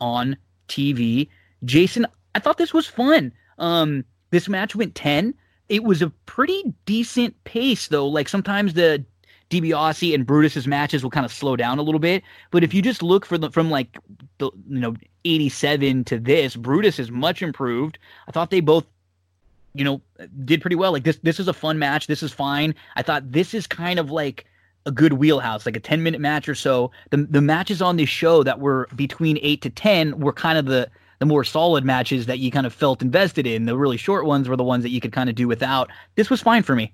on 0.00 0.36
TV. 0.68 1.28
Jason, 1.64 2.06
I 2.34 2.40
thought 2.40 2.58
this 2.58 2.74
was 2.74 2.86
fun. 2.86 3.32
Um, 3.58 4.04
this 4.30 4.48
match 4.48 4.74
went 4.74 4.96
ten. 4.96 5.32
It 5.68 5.84
was 5.84 6.02
a 6.02 6.10
pretty 6.26 6.74
decent 6.84 7.42
pace 7.44 7.86
though. 7.86 8.08
Like 8.08 8.28
sometimes 8.28 8.74
the 8.74 9.04
DiBiase 9.48 10.12
and 10.12 10.26
Brutus's 10.26 10.66
matches 10.66 11.04
will 11.04 11.10
kind 11.10 11.24
of 11.24 11.32
slow 11.32 11.54
down 11.54 11.78
a 11.78 11.82
little 11.82 12.00
bit, 12.00 12.24
but 12.50 12.64
if 12.64 12.74
you 12.74 12.82
just 12.82 13.02
look 13.02 13.24
for 13.24 13.38
the 13.38 13.48
from 13.52 13.70
like 13.70 13.96
the 14.38 14.50
you 14.68 14.80
know 14.80 14.96
87 15.24 16.02
to 16.06 16.18
this, 16.18 16.56
Brutus 16.56 16.98
is 16.98 17.12
much 17.12 17.42
improved. 17.42 17.96
I 18.26 18.32
thought 18.32 18.50
they 18.50 18.60
both 18.60 18.86
you 19.74 19.84
know, 19.84 20.00
did 20.44 20.60
pretty 20.60 20.76
well. 20.76 20.92
Like 20.92 21.04
this, 21.04 21.18
this 21.22 21.40
is 21.40 21.48
a 21.48 21.52
fun 21.52 21.78
match. 21.78 22.06
This 22.06 22.22
is 22.22 22.32
fine. 22.32 22.74
I 22.96 23.02
thought 23.02 23.30
this 23.30 23.54
is 23.54 23.66
kind 23.66 23.98
of 23.98 24.10
like 24.10 24.46
a 24.86 24.92
good 24.92 25.14
wheelhouse, 25.14 25.66
like 25.66 25.76
a 25.76 25.80
10 25.80 26.02
minute 26.02 26.20
match 26.20 26.48
or 26.48 26.54
so. 26.54 26.90
The 27.10 27.18
the 27.28 27.40
matches 27.40 27.82
on 27.82 27.96
this 27.96 28.08
show 28.08 28.42
that 28.42 28.60
were 28.60 28.88
between 28.94 29.38
eight 29.42 29.62
to 29.62 29.70
10 29.70 30.20
were 30.20 30.32
kind 30.32 30.58
of 30.58 30.66
the 30.66 30.90
the 31.18 31.26
more 31.26 31.44
solid 31.44 31.84
matches 31.84 32.26
that 32.26 32.38
you 32.38 32.50
kind 32.50 32.66
of 32.66 32.74
felt 32.74 33.02
invested 33.02 33.46
in. 33.46 33.66
The 33.66 33.76
really 33.76 33.96
short 33.96 34.26
ones 34.26 34.48
were 34.48 34.56
the 34.56 34.64
ones 34.64 34.82
that 34.82 34.90
you 34.90 35.00
could 35.00 35.12
kind 35.12 35.28
of 35.30 35.34
do 35.34 35.48
without. 35.48 35.90
This 36.16 36.30
was 36.30 36.42
fine 36.42 36.62
for 36.62 36.74
me. 36.74 36.92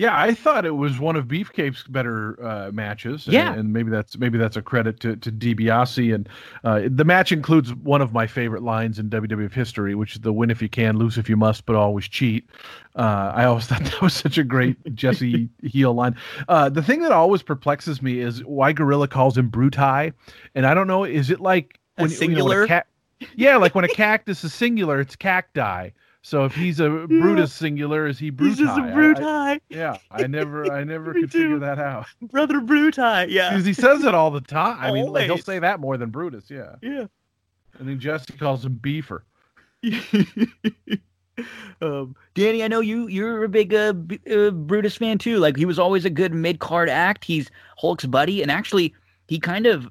Yeah, 0.00 0.18
I 0.18 0.32
thought 0.32 0.64
it 0.64 0.76
was 0.76 0.98
one 0.98 1.14
of 1.14 1.26
Beefcake's 1.26 1.86
better 1.86 2.42
uh, 2.42 2.70
matches. 2.72 3.26
Yeah, 3.26 3.50
and, 3.50 3.60
and, 3.60 3.72
maybe 3.74 3.90
that's 3.90 4.16
maybe 4.16 4.38
that's 4.38 4.56
a 4.56 4.62
credit 4.62 4.98
to 5.00 5.14
to 5.16 5.30
DiBiase. 5.30 6.14
And 6.14 6.26
uh, 6.64 6.80
the 6.86 7.04
match 7.04 7.32
includes 7.32 7.74
one 7.74 8.00
of 8.00 8.10
my 8.10 8.26
favorite 8.26 8.62
lines 8.62 8.98
in 8.98 9.10
WWF 9.10 9.52
history, 9.52 9.94
which 9.94 10.14
is 10.14 10.22
the 10.22 10.32
"Win 10.32 10.50
if 10.50 10.62
you 10.62 10.70
can, 10.70 10.96
lose 10.96 11.18
if 11.18 11.28
you 11.28 11.36
must, 11.36 11.66
but 11.66 11.76
always 11.76 12.08
cheat." 12.08 12.48
Uh, 12.96 13.32
I 13.34 13.44
always 13.44 13.66
thought 13.66 13.84
that 13.84 14.00
was 14.00 14.14
such 14.14 14.38
a 14.38 14.42
great 14.42 14.78
Jesse 14.94 15.50
heel 15.62 15.92
line. 15.92 16.16
Uh, 16.48 16.70
the 16.70 16.82
thing 16.82 17.00
that 17.00 17.12
always 17.12 17.42
perplexes 17.42 18.00
me 18.00 18.20
is 18.20 18.42
why 18.44 18.72
Gorilla 18.72 19.06
calls 19.06 19.36
him 19.36 19.50
Brutai, 19.50 20.14
and 20.54 20.64
I 20.64 20.72
don't 20.72 20.86
know, 20.86 21.04
is 21.04 21.28
it 21.28 21.40
like 21.40 21.78
when, 21.96 22.08
singular? 22.08 22.62
You 22.62 22.68
know, 22.68 22.74
when 22.74 22.82
ca- 23.28 23.28
yeah, 23.36 23.58
like 23.58 23.74
when 23.74 23.84
a 23.84 23.88
cactus 23.88 24.44
is 24.44 24.54
singular, 24.54 24.98
it's 24.98 25.14
cacti. 25.14 25.90
So 26.22 26.44
if 26.44 26.54
he's 26.54 26.80
a 26.80 26.84
yeah. 27.10 27.20
Brutus 27.20 27.52
singular, 27.52 28.06
is 28.06 28.18
he 28.18 28.30
Brutai? 28.30 28.46
He's 28.48 28.58
just 28.58 28.78
a 28.78 28.82
Brutai. 28.82 29.22
I, 29.22 29.60
yeah, 29.68 29.96
I 30.10 30.26
never, 30.26 30.70
I 30.72 30.84
never 30.84 31.12
could 31.12 31.30
too. 31.32 31.42
figure 31.42 31.58
that 31.60 31.78
out. 31.78 32.06
Brother 32.22 32.60
Brutai, 32.60 33.28
yeah. 33.30 33.50
Because 33.50 33.64
he 33.64 33.72
says 33.72 34.04
it 34.04 34.14
all 34.14 34.30
the 34.30 34.40
time. 34.40 34.78
I 34.80 34.92
mean, 34.92 35.06
like, 35.12 35.24
he'll 35.24 35.38
say 35.38 35.58
that 35.58 35.80
more 35.80 35.96
than 35.96 36.10
Brutus, 36.10 36.50
yeah. 36.50 36.76
Yeah. 36.82 37.06
And 37.78 37.88
then 37.88 37.98
Jesse 37.98 38.34
calls 38.34 38.64
him 38.64 38.78
Beefer. 38.82 39.22
um, 41.80 42.14
Danny, 42.34 42.62
I 42.62 42.68
know 42.68 42.80
you 42.80 43.06
you're 43.08 43.44
a 43.44 43.48
big 43.48 43.72
uh, 43.72 43.94
B- 43.94 44.20
uh, 44.30 44.50
Brutus 44.50 44.96
fan 44.96 45.16
too. 45.16 45.38
Like 45.38 45.56
he 45.56 45.64
was 45.64 45.78
always 45.78 46.04
a 46.04 46.10
good 46.10 46.34
mid 46.34 46.58
card 46.58 46.90
act. 46.90 47.24
He's 47.24 47.50
Hulk's 47.78 48.04
buddy, 48.04 48.42
and 48.42 48.50
actually 48.50 48.94
he 49.28 49.38
kind 49.38 49.64
of 49.64 49.88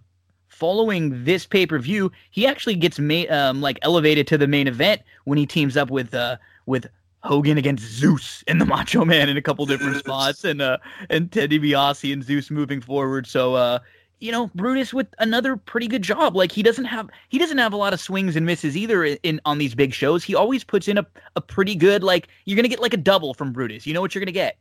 following 0.60 1.24
this 1.24 1.46
pay 1.46 1.66
per 1.66 1.80
view, 1.80 2.12
he 2.32 2.46
actually 2.46 2.76
gets 2.76 3.00
ma- 3.00 3.30
um, 3.30 3.62
like 3.62 3.80
elevated 3.82 4.28
to 4.28 4.38
the 4.38 4.48
main 4.48 4.68
event 4.68 5.02
when 5.30 5.38
he 5.38 5.46
teams 5.46 5.78
up 5.78 5.90
with 5.90 6.14
uh, 6.14 6.38
with 6.66 6.88
Hogan 7.22 7.58
against 7.58 7.84
Zeus 7.84 8.44
and 8.48 8.60
the 8.60 8.66
Macho 8.74 9.06
Man 9.06 9.30
in 9.30 9.38
a 9.38 9.42
couple 9.42 9.66
different 9.66 9.98
spots, 9.98 10.44
and 10.44 10.62
uh, 10.62 10.78
and 11.10 11.32
Ted 11.32 11.52
DiBiase 11.52 12.12
and 12.12 12.24
Zeus 12.24 12.52
moving 12.52 12.82
forward. 12.82 13.28
So 13.28 13.54
uh, 13.56 13.80
you 14.20 14.32
know, 14.32 14.48
Brutus 14.56 14.94
with 14.94 15.08
another 15.20 15.56
pretty 15.56 15.88
good 15.88 16.02
job. 16.02 16.36
Like 16.36 16.52
he 16.52 16.64
doesn't 16.64 16.86
have 16.86 17.10
he 17.30 17.38
doesn't 17.38 17.58
have 17.58 17.74
a 17.74 17.78
lot 17.78 17.94
of 17.94 18.00
swings 18.00 18.36
and 18.36 18.46
misses 18.46 18.76
either 18.76 19.06
in, 19.06 19.18
in 19.24 19.42
on 19.46 19.60
these 19.60 19.76
big 19.76 19.94
shows. 19.94 20.24
He 20.24 20.36
always 20.36 20.64
puts 20.64 20.88
in 20.88 20.98
a, 20.98 21.06
a 21.36 21.42
pretty 21.42 21.76
good 21.76 22.04
like 22.04 22.28
you're 22.46 22.56
gonna 22.56 22.68
get 22.68 22.82
like 22.82 22.94
a 22.94 22.98
double 22.98 23.34
from 23.34 23.54
Brutus. 23.54 23.86
You 23.86 23.94
know 23.94 24.02
what 24.02 24.14
you're 24.14 24.24
gonna 24.24 24.32
get. 24.32 24.58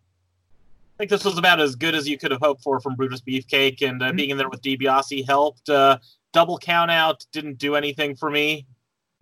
I 0.97 0.99
think 0.99 1.11
this 1.11 1.25
was 1.25 1.39
about 1.39 1.61
as 1.61 1.77
good 1.77 1.95
as 1.95 2.09
you 2.09 2.19
could 2.19 2.33
have 2.33 2.41
hoped 2.41 2.63
for 2.63 2.81
from 2.81 2.97
Brutus 2.97 3.21
Beefcake, 3.21 3.89
and 3.89 4.03
uh, 4.03 4.07
mm-hmm. 4.07 4.17
being 4.17 4.31
in 4.31 4.37
there 4.37 4.49
with 4.49 4.63
DiBiase 4.63 5.25
helped. 5.27 5.69
Uh, 5.69 5.99
double 6.33 6.59
count 6.59 6.91
out 6.91 7.25
didn't 7.33 7.57
do 7.57 7.75
anything 7.75 8.15
for 8.15 8.31
me 8.31 8.67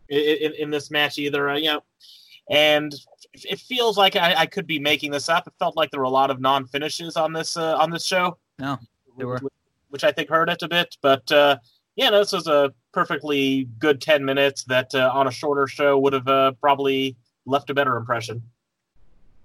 in, 0.08 0.52
in, 0.54 0.70
this 0.70 0.90
match 0.90 1.18
either. 1.18 1.50
Uh, 1.50 1.56
you 1.56 1.66
know, 1.66 1.82
and 2.50 2.94
it 3.34 3.58
feels 3.58 3.98
like 3.98 4.16
I, 4.16 4.34
I, 4.34 4.46
could 4.46 4.66
be 4.66 4.78
making 4.78 5.10
this 5.10 5.28
up. 5.28 5.46
It 5.46 5.54
felt 5.58 5.76
like 5.76 5.90
there 5.90 6.00
were 6.00 6.04
a 6.04 6.10
lot 6.10 6.30
of 6.30 6.40
non 6.40 6.66
finishes 6.66 7.16
on 7.16 7.32
this 7.32 7.56
uh, 7.56 7.76
on 7.76 7.90
this 7.90 8.06
show. 8.06 8.38
No, 8.58 8.78
there 9.16 9.26
were, 9.26 9.40
which 9.90 10.04
I 10.04 10.12
think 10.12 10.28
hurt 10.28 10.48
it 10.48 10.62
a 10.62 10.68
bit. 10.68 10.96
But 11.02 11.30
uh, 11.32 11.58
yeah, 11.96 12.10
no, 12.10 12.18
this 12.20 12.32
was 12.32 12.46
a 12.46 12.72
perfectly 12.92 13.68
good 13.78 14.00
ten 14.00 14.24
minutes 14.24 14.64
that 14.64 14.94
uh, 14.94 15.10
on 15.12 15.26
a 15.26 15.30
shorter 15.30 15.66
show 15.66 15.98
would 15.98 16.12
have 16.12 16.28
uh, 16.28 16.52
probably 16.60 17.16
left 17.44 17.70
a 17.70 17.74
better 17.74 17.96
impression. 17.96 18.42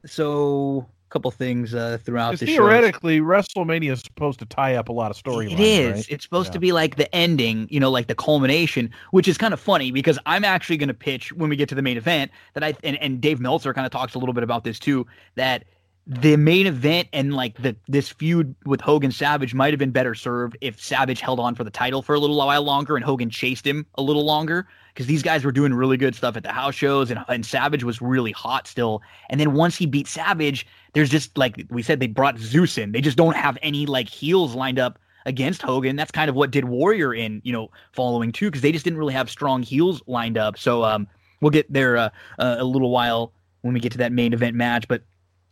So 0.05 0.87
couple 1.11 1.29
things 1.29 1.75
uh, 1.75 1.97
throughout 2.03 2.39
the 2.39 2.45
show. 2.45 2.53
theoretically 2.53 3.19
shows. 3.19 3.27
WrestleMania 3.27 3.91
is 3.91 3.99
supposed 4.01 4.39
to 4.39 4.45
tie 4.45 4.75
up 4.75 4.89
a 4.89 4.91
lot 4.91 5.11
of 5.11 5.17
storylines. 5.17 5.53
It 5.53 5.59
is. 5.59 5.93
Right? 5.93 6.09
It's 6.09 6.23
supposed 6.23 6.49
yeah. 6.49 6.53
to 6.53 6.59
be 6.59 6.71
like 6.71 6.95
the 6.95 7.13
ending, 7.13 7.67
you 7.69 7.79
know, 7.79 7.91
like 7.91 8.07
the 8.07 8.15
culmination, 8.15 8.89
which 9.11 9.27
is 9.27 9.37
kind 9.37 9.53
of 9.53 9.59
funny 9.59 9.91
because 9.91 10.17
I'm 10.25 10.43
actually 10.43 10.77
going 10.77 10.87
to 10.87 10.93
pitch 10.93 11.31
when 11.33 11.49
we 11.49 11.55
get 11.55 11.69
to 11.69 11.75
the 11.75 11.81
main 11.81 11.97
event 11.97 12.31
that 12.53 12.63
I 12.63 12.73
and, 12.83 12.97
and 12.97 13.21
Dave 13.21 13.39
Meltzer 13.39 13.73
kind 13.73 13.85
of 13.85 13.91
talks 13.91 14.15
a 14.15 14.19
little 14.19 14.33
bit 14.33 14.43
about 14.43 14.63
this 14.63 14.79
too 14.79 15.05
that 15.35 15.65
the 16.07 16.35
main 16.35 16.65
event 16.65 17.07
and 17.13 17.35
like 17.35 17.61
the 17.61 17.75
this 17.87 18.09
feud 18.09 18.55
with 18.65 18.81
Hogan 18.81 19.11
Savage 19.11 19.53
might 19.53 19.71
have 19.71 19.79
been 19.79 19.91
better 19.91 20.15
served 20.15 20.57
if 20.59 20.81
Savage 20.81 21.21
held 21.21 21.39
on 21.39 21.53
for 21.53 21.63
the 21.63 21.69
title 21.69 22.01
for 22.01 22.15
a 22.15 22.19
little 22.19 22.37
while 22.37 22.63
longer 22.63 22.95
and 22.95 23.05
Hogan 23.05 23.29
chased 23.29 23.65
him 23.65 23.85
a 23.95 24.01
little 24.01 24.25
longer 24.25 24.67
because 24.93 25.05
these 25.05 25.23
guys 25.23 25.45
were 25.45 25.51
doing 25.51 25.73
really 25.73 25.97
good 25.97 26.15
stuff 26.15 26.35
at 26.35 26.43
the 26.43 26.51
house 26.51 26.75
shows 26.75 27.11
and, 27.11 27.23
and 27.27 27.45
Savage 27.45 27.83
was 27.83 28.01
really 28.01 28.31
hot 28.31 28.67
still. 28.67 29.01
And 29.29 29.39
then 29.39 29.53
once 29.53 29.77
he 29.77 29.85
beat 29.85 30.07
Savage, 30.07 30.65
there's 30.93 31.09
just 31.09 31.37
like 31.37 31.65
we 31.69 31.81
said, 31.81 31.99
they 31.99 32.07
brought 32.07 32.37
Zeus 32.37 32.77
in. 32.77 32.91
They 32.91 33.01
just 33.01 33.17
don't 33.17 33.35
have 33.35 33.57
any 33.61 33.85
like 33.85 34.09
heels 34.09 34.55
lined 34.55 34.79
up 34.79 34.99
against 35.25 35.61
Hogan. 35.61 35.95
That's 35.95 36.11
kind 36.11 36.29
of 36.29 36.35
what 36.35 36.51
did 36.51 36.65
Warrior 36.65 37.13
in, 37.13 37.41
you 37.43 37.53
know, 37.53 37.69
following 37.93 38.31
too, 38.31 38.47
because 38.47 38.61
they 38.61 38.71
just 38.71 38.83
didn't 38.83 38.99
really 38.99 39.13
have 39.13 39.29
strong 39.29 39.63
heels 39.63 40.01
lined 40.07 40.37
up. 40.37 40.57
So 40.57 40.83
um, 40.83 41.07
we'll 41.41 41.51
get 41.51 41.71
there 41.71 41.97
uh, 41.97 42.09
uh, 42.39 42.55
a 42.59 42.63
little 42.65 42.89
while 42.89 43.33
when 43.61 43.73
we 43.73 43.79
get 43.79 43.91
to 43.93 43.97
that 43.99 44.11
main 44.11 44.33
event 44.33 44.55
match. 44.55 44.87
But 44.87 45.03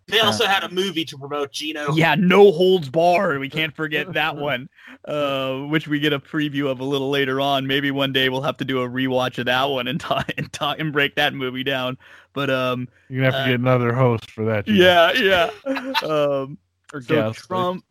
they 0.09 0.19
also 0.19 0.45
uh, 0.45 0.47
had 0.47 0.63
a 0.63 0.69
movie 0.69 1.05
to 1.05 1.17
promote 1.17 1.51
Gino. 1.51 1.93
Yeah, 1.93 2.15
No 2.15 2.51
Holds 2.51 2.89
Barred. 2.89 3.39
We 3.39 3.49
can't 3.49 3.75
forget 3.75 4.13
that 4.13 4.35
one, 4.35 4.69
uh, 5.05 5.59
which 5.67 5.87
we 5.87 5.99
get 5.99 6.13
a 6.13 6.19
preview 6.19 6.69
of 6.69 6.79
a 6.79 6.83
little 6.83 7.09
later 7.09 7.39
on. 7.39 7.67
Maybe 7.67 7.91
one 7.91 8.11
day 8.11 8.29
we'll 8.29 8.41
have 8.41 8.57
to 8.57 8.65
do 8.65 8.81
a 8.81 8.89
rewatch 8.89 9.37
of 9.37 9.45
that 9.45 9.65
one 9.65 9.87
and 9.87 9.99
talk 9.99 10.31
and, 10.37 10.51
talk, 10.51 10.79
and 10.79 10.91
break 10.91 11.15
that 11.15 11.33
movie 11.33 11.63
down. 11.63 11.97
But 12.33 12.49
um, 12.49 12.87
you're 13.07 13.23
gonna 13.23 13.33
have 13.35 13.41
to 13.41 13.43
uh, 13.43 13.51
get 13.51 13.59
another 13.59 13.93
host 13.93 14.29
for 14.31 14.45
that. 14.45 14.65
Gino. 14.65 14.83
Yeah, 14.83 15.11
yeah. 15.13 15.49
um, 16.03 16.57
so 16.91 16.99
guest, 16.99 17.39
Trump. 17.47 17.83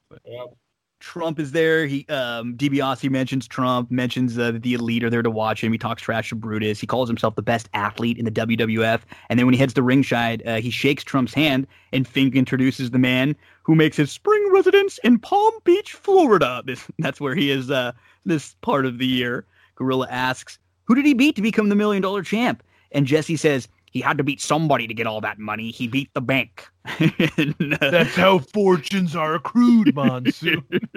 Trump 1.01 1.39
is 1.39 1.53
there. 1.53 1.87
He 1.87 2.07
um, 2.09 2.57
DiBiase 2.57 3.09
mentions 3.11 3.47
Trump, 3.47 3.91
mentions 3.91 4.39
uh, 4.39 4.53
the 4.61 4.75
elite 4.75 5.05
are 5.05 5.11
there 5.11 5.23
to 5.23 5.31
watch 5.31 5.63
him. 5.63 5.73
He 5.73 5.79
talks 5.79 6.03
trash 6.03 6.31
to 6.31 6.35
Brutus. 6.35 6.81
He 6.81 6.87
calls 6.87 7.09
himself 7.09 7.37
the 7.37 7.43
best 7.43 7.69
athlete 7.75 8.19
in 8.19 8.25
the 8.25 8.31
WWF. 8.31 9.01
And 9.29 9.39
then 9.39 9.47
when 9.47 9.55
he 9.55 9.61
heads 9.61 9.75
to 9.75 9.83
ringside, 9.83 10.43
uh, 10.47 10.57
he 10.57 10.71
shakes 10.71 11.05
Trump's 11.05 11.35
hand, 11.35 11.67
and 11.93 12.07
Fink 12.07 12.35
introduces 12.35 12.91
the 12.91 12.99
man 12.99 13.37
who 13.63 13.75
makes 13.75 13.97
his 13.97 14.11
spring 14.11 14.51
residence 14.53 14.99
in 15.05 15.19
Palm 15.19 15.55
Beach, 15.65 15.93
Florida. 15.93 16.63
This 16.67 16.85
that's 16.99 17.21
where 17.21 17.35
he 17.35 17.51
is 17.51 17.71
uh, 17.71 17.93
this 18.25 18.55
part 18.61 18.85
of 18.87 18.99
the 18.99 19.07
year. 19.07 19.45
Gorilla 19.77 20.09
asks, 20.11 20.59
"Who 20.85 20.95
did 20.95 21.07
he 21.07 21.15
beat 21.15 21.37
to 21.37 21.43
become 21.43 21.69
the 21.69 21.77
million 21.77 22.03
dollar 22.03 22.23
champ?" 22.23 22.63
And 22.93 23.07
Jesse 23.07 23.37
says, 23.37 23.69
he 23.99 24.03
had 24.03 24.17
to 24.17 24.23
beat 24.23 24.41
somebody 24.41 24.87
to 24.87 24.95
get 24.95 25.09
all 25.09 25.21
that 25.21 25.41
money. 25.41 25.73
He 25.73 25.89
beat 25.89 26.15
the 26.15 26.21
bank. 26.21 26.69
and, 27.01 27.77
uh, 27.81 27.91
That's 27.91 28.15
how 28.15 28.39
fortunes 28.39 29.17
are 29.17 29.35
accrued, 29.35 29.93
Monsoon. 29.93 30.63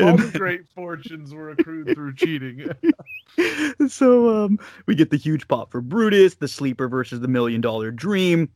all 0.00 0.16
the 0.16 0.30
great 0.34 0.66
fortunes 0.74 1.34
were 1.34 1.50
accrued 1.50 1.94
through 1.94 2.14
cheating. 2.14 2.70
so 3.88 4.46
um, 4.46 4.58
we 4.86 4.94
get 4.94 5.10
the 5.10 5.18
huge 5.18 5.46
pop 5.46 5.70
for 5.70 5.82
Brutus, 5.82 6.36
the 6.36 6.48
sleeper 6.48 6.88
versus 6.88 7.20
the 7.20 7.28
million 7.28 7.60
dollar 7.60 7.90
dream. 7.90 8.48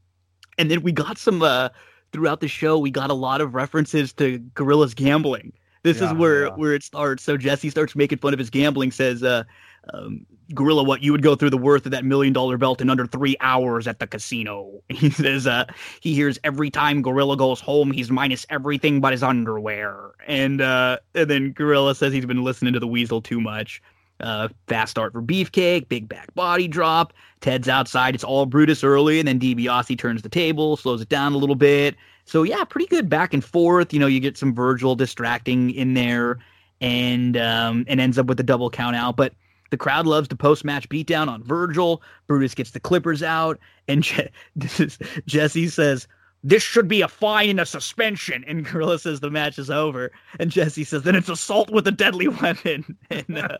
And 0.56 0.70
then 0.70 0.80
we 0.80 0.90
got 0.90 1.18
some 1.18 1.42
uh, 1.42 1.68
throughout 2.12 2.40
the 2.40 2.48
show, 2.48 2.78
we 2.78 2.90
got 2.90 3.10
a 3.10 3.14
lot 3.14 3.42
of 3.42 3.54
references 3.54 4.14
to 4.14 4.38
Gorilla's 4.54 4.94
gambling. 4.94 5.52
This 5.82 6.00
yeah, 6.00 6.06
is 6.06 6.14
where 6.14 6.46
yeah. 6.46 6.54
where 6.54 6.72
it 6.72 6.82
starts. 6.82 7.24
So 7.24 7.36
Jesse 7.36 7.68
starts 7.68 7.94
making 7.94 8.18
fun 8.20 8.32
of 8.32 8.38
his 8.38 8.48
gambling, 8.48 8.90
says, 8.90 9.22
uh, 9.22 9.44
um, 9.92 10.26
Gorilla, 10.54 10.82
what 10.82 11.02
you 11.02 11.12
would 11.12 11.22
go 11.22 11.34
through 11.34 11.50
the 11.50 11.58
worth 11.58 11.86
of 11.86 11.92
that 11.92 12.04
million 12.04 12.32
dollar 12.32 12.56
belt 12.58 12.80
in 12.80 12.90
under 12.90 13.06
three 13.06 13.36
hours 13.40 13.86
at 13.86 13.98
the 13.98 14.06
casino. 14.06 14.82
He 14.92 15.10
says 15.10 15.46
uh, 15.46 15.64
he 16.00 16.14
hears 16.14 16.38
every 16.44 16.70
time 16.70 17.02
Gorilla 17.02 17.36
goes 17.36 17.60
home, 17.60 17.90
he's 17.90 18.10
minus 18.10 18.46
everything 18.50 19.00
but 19.00 19.12
his 19.12 19.22
underwear. 19.22 20.12
And 20.26 20.60
uh, 20.60 20.98
and 21.14 21.28
then 21.28 21.52
Gorilla 21.52 21.94
says 21.94 22.12
he's 22.12 22.26
been 22.26 22.44
listening 22.44 22.72
to 22.74 22.80
the 22.80 22.86
Weasel 22.86 23.20
too 23.20 23.40
much. 23.40 23.82
Uh, 24.20 24.48
fast 24.68 24.92
start 24.92 25.12
for 25.12 25.20
Beefcake, 25.20 25.88
big 25.88 26.08
back 26.08 26.32
body 26.34 26.68
drop. 26.68 27.12
Ted's 27.40 27.68
outside. 27.68 28.14
It's 28.14 28.22
all 28.22 28.46
Brutus 28.46 28.84
early, 28.84 29.18
and 29.18 29.26
then 29.26 29.40
DiBiase 29.40 29.98
turns 29.98 30.22
the 30.22 30.28
table, 30.28 30.76
slows 30.76 31.00
it 31.00 31.08
down 31.08 31.32
a 31.32 31.38
little 31.38 31.56
bit. 31.56 31.96
So 32.24 32.44
yeah, 32.44 32.62
pretty 32.62 32.86
good 32.86 33.08
back 33.08 33.34
and 33.34 33.44
forth. 33.44 33.92
You 33.92 33.98
know, 33.98 34.06
you 34.06 34.20
get 34.20 34.38
some 34.38 34.54
Virgil 34.54 34.94
distracting 34.94 35.70
in 35.70 35.94
there, 35.94 36.38
and 36.80 37.36
um, 37.36 37.84
and 37.88 38.00
ends 38.00 38.18
up 38.18 38.26
with 38.26 38.38
a 38.38 38.44
double 38.44 38.70
count 38.70 38.94
out. 38.94 39.16
But 39.16 39.34
the 39.72 39.76
crowd 39.78 40.06
loves 40.06 40.28
to 40.28 40.36
post 40.36 40.64
match 40.64 40.88
beatdown 40.88 41.28
on 41.28 41.42
Virgil. 41.42 42.02
Brutus 42.28 42.54
gets 42.54 42.70
the 42.70 42.78
Clippers 42.78 43.22
out, 43.22 43.58
and 43.88 44.04
Je- 44.04 44.30
is, 44.78 44.98
Jesse 45.26 45.66
says, 45.66 46.06
this 46.44 46.62
should 46.62 46.88
be 46.88 47.00
a 47.00 47.08
fine 47.08 47.50
and 47.50 47.60
a 47.60 47.66
suspension. 47.66 48.44
And 48.46 48.66
Gorilla 48.66 48.98
says 48.98 49.20
the 49.20 49.30
match 49.30 49.58
is 49.58 49.70
over. 49.70 50.10
And 50.38 50.50
Jesse 50.50 50.84
says, 50.84 51.04
then 51.04 51.14
it's 51.14 51.28
assault 51.28 51.70
with 51.70 51.86
a 51.86 51.92
deadly 51.92 52.28
weapon. 52.28 52.96
And, 53.10 53.38
uh, 53.38 53.58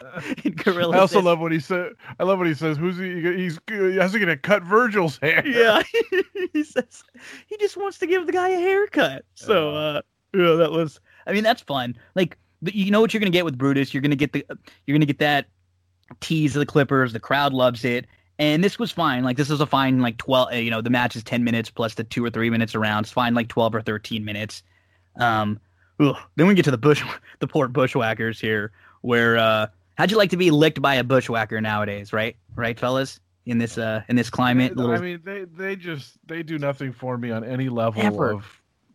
and 0.44 0.56
Gorilla 0.56 0.96
I 0.96 1.00
also 1.00 1.16
says, 1.16 1.24
love 1.24 1.40
what 1.40 1.52
he 1.52 1.60
said. 1.60 1.92
I 2.18 2.24
love 2.24 2.38
what 2.38 2.46
he 2.46 2.54
says. 2.54 2.76
Who's 2.76 2.96
he? 2.96 3.20
He's, 3.20 3.58
he's 3.68 4.12
going 4.12 4.26
to 4.26 4.36
cut 4.36 4.62
Virgil's 4.62 5.18
hair. 5.18 5.46
Yeah. 5.46 5.82
he 6.52 6.64
says 6.64 7.04
he 7.46 7.56
just 7.58 7.76
wants 7.76 7.98
to 7.98 8.06
give 8.06 8.26
the 8.26 8.32
guy 8.32 8.48
a 8.48 8.58
haircut. 8.58 9.24
So, 9.34 9.74
uh, 9.74 10.02
yeah, 10.34 10.54
that 10.54 10.72
was, 10.72 11.00
I 11.26 11.32
mean, 11.32 11.44
that's 11.44 11.62
fun. 11.62 11.96
Like, 12.14 12.38
you 12.62 12.90
know 12.90 13.00
what 13.00 13.12
you're 13.12 13.20
going 13.20 13.30
to 13.30 13.36
get 13.36 13.44
with 13.44 13.58
Brutus? 13.58 13.92
You're 13.92 14.00
going 14.00 14.10
to 14.10 14.16
get 14.16 14.32
the, 14.32 14.44
you're 14.86 14.94
going 14.94 15.00
to 15.00 15.06
get 15.06 15.18
that 15.18 15.46
tease 16.20 16.54
of 16.56 16.60
the 16.60 16.66
Clippers. 16.66 17.12
The 17.12 17.20
crowd 17.20 17.52
loves 17.52 17.84
it. 17.84 18.06
And 18.38 18.64
this 18.64 18.78
was 18.78 18.90
fine. 18.90 19.22
Like 19.22 19.36
this 19.36 19.50
is 19.50 19.60
a 19.60 19.66
fine 19.66 20.00
like 20.00 20.16
twelve. 20.16 20.52
You 20.52 20.70
know, 20.70 20.80
the 20.80 20.90
match 20.90 21.14
is 21.14 21.22
ten 21.22 21.44
minutes 21.44 21.70
plus 21.70 21.94
the 21.94 22.02
two 22.02 22.24
or 22.24 22.30
three 22.30 22.50
minutes 22.50 22.74
around. 22.74 23.04
It's 23.04 23.12
fine 23.12 23.34
like 23.34 23.48
twelve 23.48 23.74
or 23.74 23.80
thirteen 23.80 24.24
minutes. 24.24 24.62
Um, 25.16 25.60
ugh. 26.00 26.16
then 26.34 26.48
we 26.48 26.54
get 26.54 26.64
to 26.64 26.72
the 26.72 26.78
bush, 26.78 27.04
the 27.38 27.46
poor 27.46 27.68
bushwhackers 27.68 28.40
here. 28.40 28.72
Where 29.02 29.36
uh, 29.38 29.68
how'd 29.96 30.10
you 30.10 30.16
like 30.16 30.30
to 30.30 30.36
be 30.36 30.50
licked 30.50 30.82
by 30.82 30.96
a 30.96 31.04
bushwhacker 31.04 31.60
nowadays? 31.60 32.12
Right, 32.12 32.36
right, 32.56 32.78
fellas. 32.78 33.20
In 33.46 33.58
this 33.58 33.78
uh, 33.78 34.02
in 34.08 34.16
this 34.16 34.30
climate, 34.30 34.74
little... 34.74 34.92
I 34.92 34.98
mean, 34.98 35.20
they 35.22 35.44
they 35.44 35.76
just 35.76 36.16
they 36.26 36.42
do 36.42 36.58
nothing 36.58 36.92
for 36.92 37.16
me 37.16 37.30
on 37.30 37.44
any 37.44 37.68
level 37.68 38.02
Ever. 38.02 38.32
of 38.32 38.46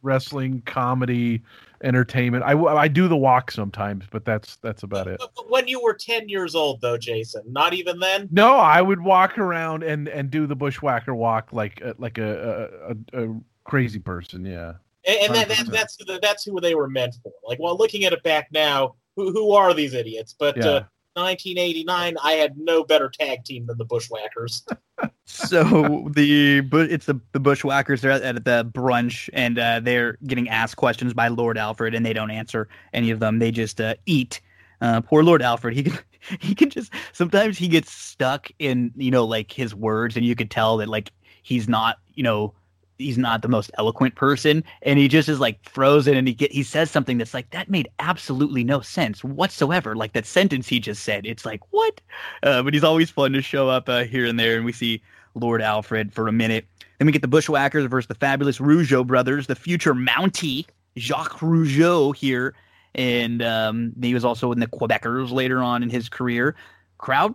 wrestling, 0.02 0.62
comedy, 0.66 1.42
entertainment. 1.84 2.44
I, 2.44 2.54
I 2.54 2.88
do 2.88 3.08
the 3.08 3.18
walk 3.18 3.52
sometimes, 3.52 4.06
but 4.12 4.26
that's 4.26 4.58
that's 4.58 4.84
about 4.84 5.08
it. 5.08 5.22
When 5.48 5.68
you 5.68 5.82
were 5.82 5.94
ten 5.94 6.30
years 6.30 6.56
old, 6.56 6.82
though, 6.82 6.98
Jason, 6.98 7.44
not 7.48 7.74
even 7.74 8.00
then. 8.00 8.28
No, 8.32 8.56
I 8.56 8.82
would 8.82 9.02
walk 9.02 9.38
around 9.38 9.84
and 9.84 10.08
and 10.08 10.30
do 10.30 10.48
the 10.48 10.56
bushwhacker 10.56 11.16
walk 11.16 11.54
like 11.54 11.82
uh, 11.84 11.94
like 11.98 12.18
a, 12.18 12.96
a, 13.14 13.24
a 13.24 13.36
crazy 13.64 14.00
person. 14.00 14.46
Yeah, 14.46 14.74
and, 15.06 15.18
and 15.18 15.36
that, 15.36 15.48
that, 15.50 15.72
that's 15.72 15.98
that's 16.22 16.44
who 16.44 16.60
they 16.60 16.76
were 16.76 16.90
meant 16.90 17.16
for. 17.24 17.32
Like, 17.48 17.60
well, 17.60 17.78
looking 17.78 18.06
at 18.06 18.14
it 18.14 18.24
back 18.24 18.50
now, 18.52 18.96
who 19.16 19.32
who 19.32 19.52
are 19.52 19.74
these 19.74 19.94
idiots? 19.94 20.36
But 20.38 20.58
yeah. 20.58 20.66
uh, 20.66 20.84
1989, 21.20 22.18
I 22.24 22.32
had 22.34 22.58
no 22.58 22.84
better 22.84 23.10
tag 23.10 23.44
team 23.44 23.66
than 23.66 23.78
the 23.78 23.86
Bushwhackers. 23.86 24.66
so 25.26 26.10
the 26.14 26.60
it's 26.74 27.06
the, 27.06 27.20
the 27.32 27.40
Bushwhackers. 27.40 28.02
They're 28.02 28.12
at, 28.12 28.22
at 28.22 28.46
the 28.46 28.70
brunch 28.74 29.30
and 29.34 29.58
uh, 29.60 29.80
they're 29.80 30.18
getting 30.26 30.50
asked 30.50 30.78
questions 30.78 31.14
by 31.14 31.28
Lord 31.28 31.58
Alfred, 31.58 31.96
and 31.96 32.06
they 32.06 32.14
don't 32.14 32.32
answer 32.32 32.68
any 32.94 33.12
of 33.12 33.20
them. 33.20 33.40
They 33.40 33.52
just 33.52 33.80
uh, 33.80 33.96
eat. 34.06 34.41
Uh, 34.82 35.02
poor 35.02 35.24
Lord 35.24 35.41
Alfred. 35.41 35.76
He 35.76 35.84
can 35.84 36.00
he 36.40 36.56
can 36.56 36.70
just 36.70 36.94
sometimes 37.14 37.58
he 37.58 37.68
gets 37.68 37.91
stuck 37.91 38.50
in 38.60 38.91
you 38.96 39.12
know 39.12 39.26
like 39.26 39.52
his 39.52 39.76
words, 39.76 40.16
and 40.16 40.26
you 40.26 40.36
could 40.36 40.52
tell 40.52 40.78
that 40.78 40.90
like 40.90 41.12
he's 41.44 41.68
not 41.68 41.98
you 42.14 42.24
know 42.24 42.54
he's 43.00 43.18
not 43.18 43.42
the 43.42 43.48
most 43.48 43.72
eloquent 43.78 44.14
person 44.16 44.64
and 44.84 45.00
he 45.00 45.08
just 45.08 45.30
is 45.30 45.40
like 45.40 45.68
frozen 45.68 46.16
and 46.16 46.28
he 46.28 46.34
get 46.34 46.52
he 46.52 46.62
says 46.62 46.92
something 46.92 47.18
that's 47.18 47.34
like 47.34 47.50
that 47.50 47.70
made 47.70 47.88
absolutely 48.00 48.64
no 48.64 48.82
sense 48.82 49.24
whatsoever 49.24 49.96
like 49.96 50.14
that 50.14 50.26
sentence 50.26 50.68
he 50.68 50.80
just 50.80 51.04
said. 51.04 51.26
It's 51.26 51.46
like 51.46 51.62
what? 51.72 52.00
Uh, 52.44 52.62
but 52.62 52.74
he's 52.74 52.84
always 52.84 53.10
fun 53.10 53.32
to 53.34 53.42
show 53.42 53.70
up 53.70 53.90
uh, 53.90 54.04
here 54.04 54.26
and 54.26 54.40
there 54.40 54.58
and 54.58 54.66
we 54.66 54.74
see 54.74 55.02
lord 55.34 55.62
alfred 55.62 56.14
for 56.14 56.28
a 56.28 56.32
minute. 56.32 56.66
Then 57.00 57.06
we 57.06 57.12
get 57.14 57.22
the 57.22 57.30
bushwhackers 57.30 57.86
versus 57.86 58.08
the 58.08 58.16
fabulous 58.16 58.60
rougeau 58.60 59.08
brothers 59.08 59.48
the 59.48 59.56
future 59.56 59.96
mountie 59.96 60.66
jacques 60.98 61.40
rougeau 61.40 62.16
here. 62.16 62.54
And 62.96 63.42
um, 63.42 63.94
he 64.02 64.14
was 64.14 64.26
also 64.26 64.52
in 64.52 64.60
the 64.60 64.68
quebecers 64.68 65.32
later 65.32 65.64
on 65.64 65.84
in 65.84 65.90
his 65.90 66.10
career. 66.10 66.56
Crowd 66.98 67.34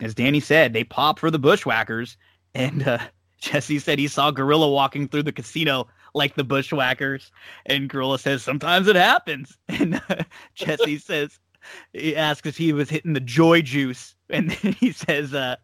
as 0.00 0.14
danny 0.14 0.40
said 0.40 0.72
they 0.72 0.84
pop 0.84 1.18
for 1.18 1.30
the 1.30 1.38
bushwhackers 1.38 2.16
and 2.54 2.86
uh, 2.86 2.98
Jesse 3.42 3.80
said 3.80 3.98
he 3.98 4.06
saw 4.06 4.30
Gorilla 4.30 4.70
walking 4.70 5.08
through 5.08 5.24
the 5.24 5.32
casino 5.32 5.88
like 6.14 6.36
the 6.36 6.44
bushwhackers. 6.44 7.32
And 7.66 7.88
Gorilla 7.88 8.18
says, 8.18 8.42
sometimes 8.42 8.86
it 8.86 8.96
happens. 8.96 9.58
And 9.68 10.00
uh, 10.08 10.22
Jesse 10.54 10.98
says, 10.98 11.40
he 11.92 12.16
asks 12.16 12.46
if 12.46 12.56
he 12.56 12.72
was 12.72 12.88
hitting 12.88 13.14
the 13.14 13.20
joy 13.20 13.60
juice. 13.62 14.14
And 14.30 14.50
then 14.50 14.72
he 14.74 14.92
says, 14.92 15.34
uh, 15.34 15.56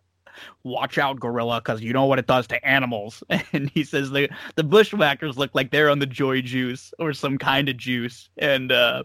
watch 0.64 0.98
out, 0.98 1.20
Gorilla, 1.20 1.60
because 1.60 1.80
you 1.80 1.92
know 1.92 2.04
what 2.04 2.18
it 2.18 2.26
does 2.26 2.48
to 2.48 2.66
animals. 2.66 3.22
And 3.52 3.70
he 3.70 3.84
says 3.84 4.10
the, 4.10 4.28
the 4.56 4.64
bushwhackers 4.64 5.38
look 5.38 5.54
like 5.54 5.70
they're 5.70 5.90
on 5.90 6.00
the 6.00 6.06
joy 6.06 6.42
juice 6.42 6.92
or 6.98 7.12
some 7.12 7.38
kind 7.38 7.68
of 7.68 7.76
juice. 7.76 8.28
And 8.38 8.72
uh, 8.72 9.04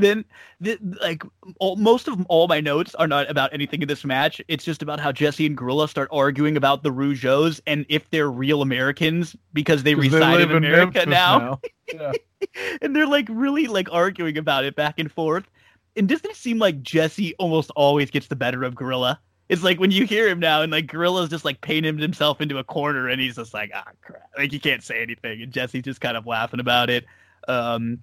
then 0.00 0.24
the, 0.60 0.78
like 1.00 1.22
all, 1.58 1.76
most 1.76 2.08
of 2.08 2.24
all 2.26 2.48
my 2.48 2.60
notes 2.60 2.94
are 2.94 3.06
not 3.06 3.30
about 3.30 3.52
anything 3.52 3.82
in 3.82 3.88
this 3.88 4.04
match. 4.04 4.40
It's 4.48 4.64
just 4.64 4.82
about 4.82 5.00
how 5.00 5.12
Jesse 5.12 5.46
and 5.46 5.56
Gorilla 5.56 5.88
start 5.88 6.08
arguing 6.12 6.56
about 6.56 6.82
the 6.82 6.90
Rougeaus 6.90 7.60
and 7.66 7.86
if 7.88 8.08
they're 8.10 8.30
real 8.30 8.62
Americans 8.62 9.36
because 9.52 9.82
they 9.82 9.94
reside 9.94 10.38
they 10.38 10.42
in 10.42 10.50
America 10.52 11.02
in 11.02 11.10
now. 11.10 11.38
now. 11.38 11.60
Yeah. 11.92 12.12
and 12.82 12.94
they're 12.94 13.06
like 13.06 13.28
really 13.30 13.66
like 13.66 13.88
arguing 13.92 14.38
about 14.38 14.64
it 14.64 14.76
back 14.76 14.98
and 14.98 15.10
forth. 15.10 15.44
And 15.96 16.08
doesn't 16.08 16.30
it 16.30 16.36
seem 16.36 16.58
like 16.58 16.82
Jesse 16.82 17.34
almost 17.36 17.70
always 17.74 18.10
gets 18.10 18.26
the 18.26 18.36
better 18.36 18.64
of 18.64 18.74
Gorilla? 18.74 19.20
It's 19.48 19.62
like 19.62 19.78
when 19.78 19.92
you 19.92 20.06
hear 20.06 20.28
him 20.28 20.40
now, 20.40 20.62
and 20.62 20.72
like 20.72 20.88
Gorilla's 20.88 21.30
just 21.30 21.44
like 21.44 21.60
painted 21.60 22.00
himself 22.00 22.40
into 22.40 22.58
a 22.58 22.64
corner, 22.64 23.08
and 23.08 23.20
he's 23.20 23.36
just 23.36 23.54
like, 23.54 23.70
ah, 23.72 23.84
crap. 24.02 24.28
Like 24.36 24.50
he 24.50 24.58
can't 24.58 24.82
say 24.82 25.00
anything, 25.00 25.40
and 25.40 25.52
Jesse's 25.52 25.82
just 25.82 26.00
kind 26.00 26.16
of 26.16 26.26
laughing 26.26 26.58
about 26.58 26.90
it. 26.90 27.06
Um, 27.46 28.00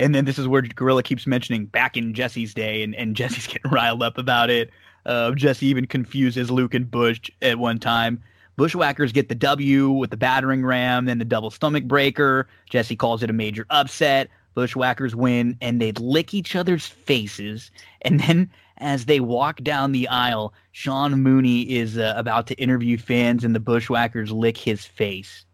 and 0.00 0.14
then 0.14 0.24
this 0.24 0.38
is 0.38 0.48
where 0.48 0.62
Gorilla 0.62 1.02
keeps 1.02 1.26
mentioning 1.26 1.66
back 1.66 1.96
in 1.96 2.14
Jesse's 2.14 2.54
day, 2.54 2.82
and, 2.82 2.94
and 2.94 3.14
Jesse's 3.16 3.46
getting 3.46 3.70
riled 3.70 4.02
up 4.02 4.18
about 4.18 4.50
it. 4.50 4.70
Uh, 5.06 5.30
Jesse 5.32 5.66
even 5.66 5.86
confuses 5.86 6.50
Luke 6.50 6.74
and 6.74 6.90
Butch 6.90 7.30
at 7.42 7.58
one 7.58 7.78
time. 7.78 8.22
Bushwhackers 8.56 9.12
get 9.12 9.28
the 9.28 9.34
W 9.34 9.90
with 9.90 10.10
the 10.10 10.16
battering 10.16 10.64
ram, 10.64 11.04
then 11.04 11.18
the 11.18 11.24
double 11.24 11.50
stomach 11.50 11.84
breaker. 11.84 12.48
Jesse 12.68 12.96
calls 12.96 13.22
it 13.22 13.30
a 13.30 13.32
major 13.32 13.66
upset. 13.70 14.28
Bushwhackers 14.54 15.14
win, 15.14 15.56
and 15.60 15.80
they 15.80 15.92
lick 15.92 16.34
each 16.34 16.56
other's 16.56 16.86
faces. 16.86 17.70
And 18.02 18.20
then, 18.20 18.50
as 18.78 19.06
they 19.06 19.20
walk 19.20 19.62
down 19.62 19.92
the 19.92 20.08
aisle, 20.08 20.52
Sean 20.72 21.22
Mooney 21.22 21.62
is 21.70 21.96
uh, 21.96 22.14
about 22.16 22.46
to 22.48 22.54
interview 22.54 22.98
fans, 22.98 23.44
and 23.44 23.54
the 23.54 23.60
Bushwhackers 23.60 24.32
lick 24.32 24.56
his 24.56 24.84
face. 24.84 25.44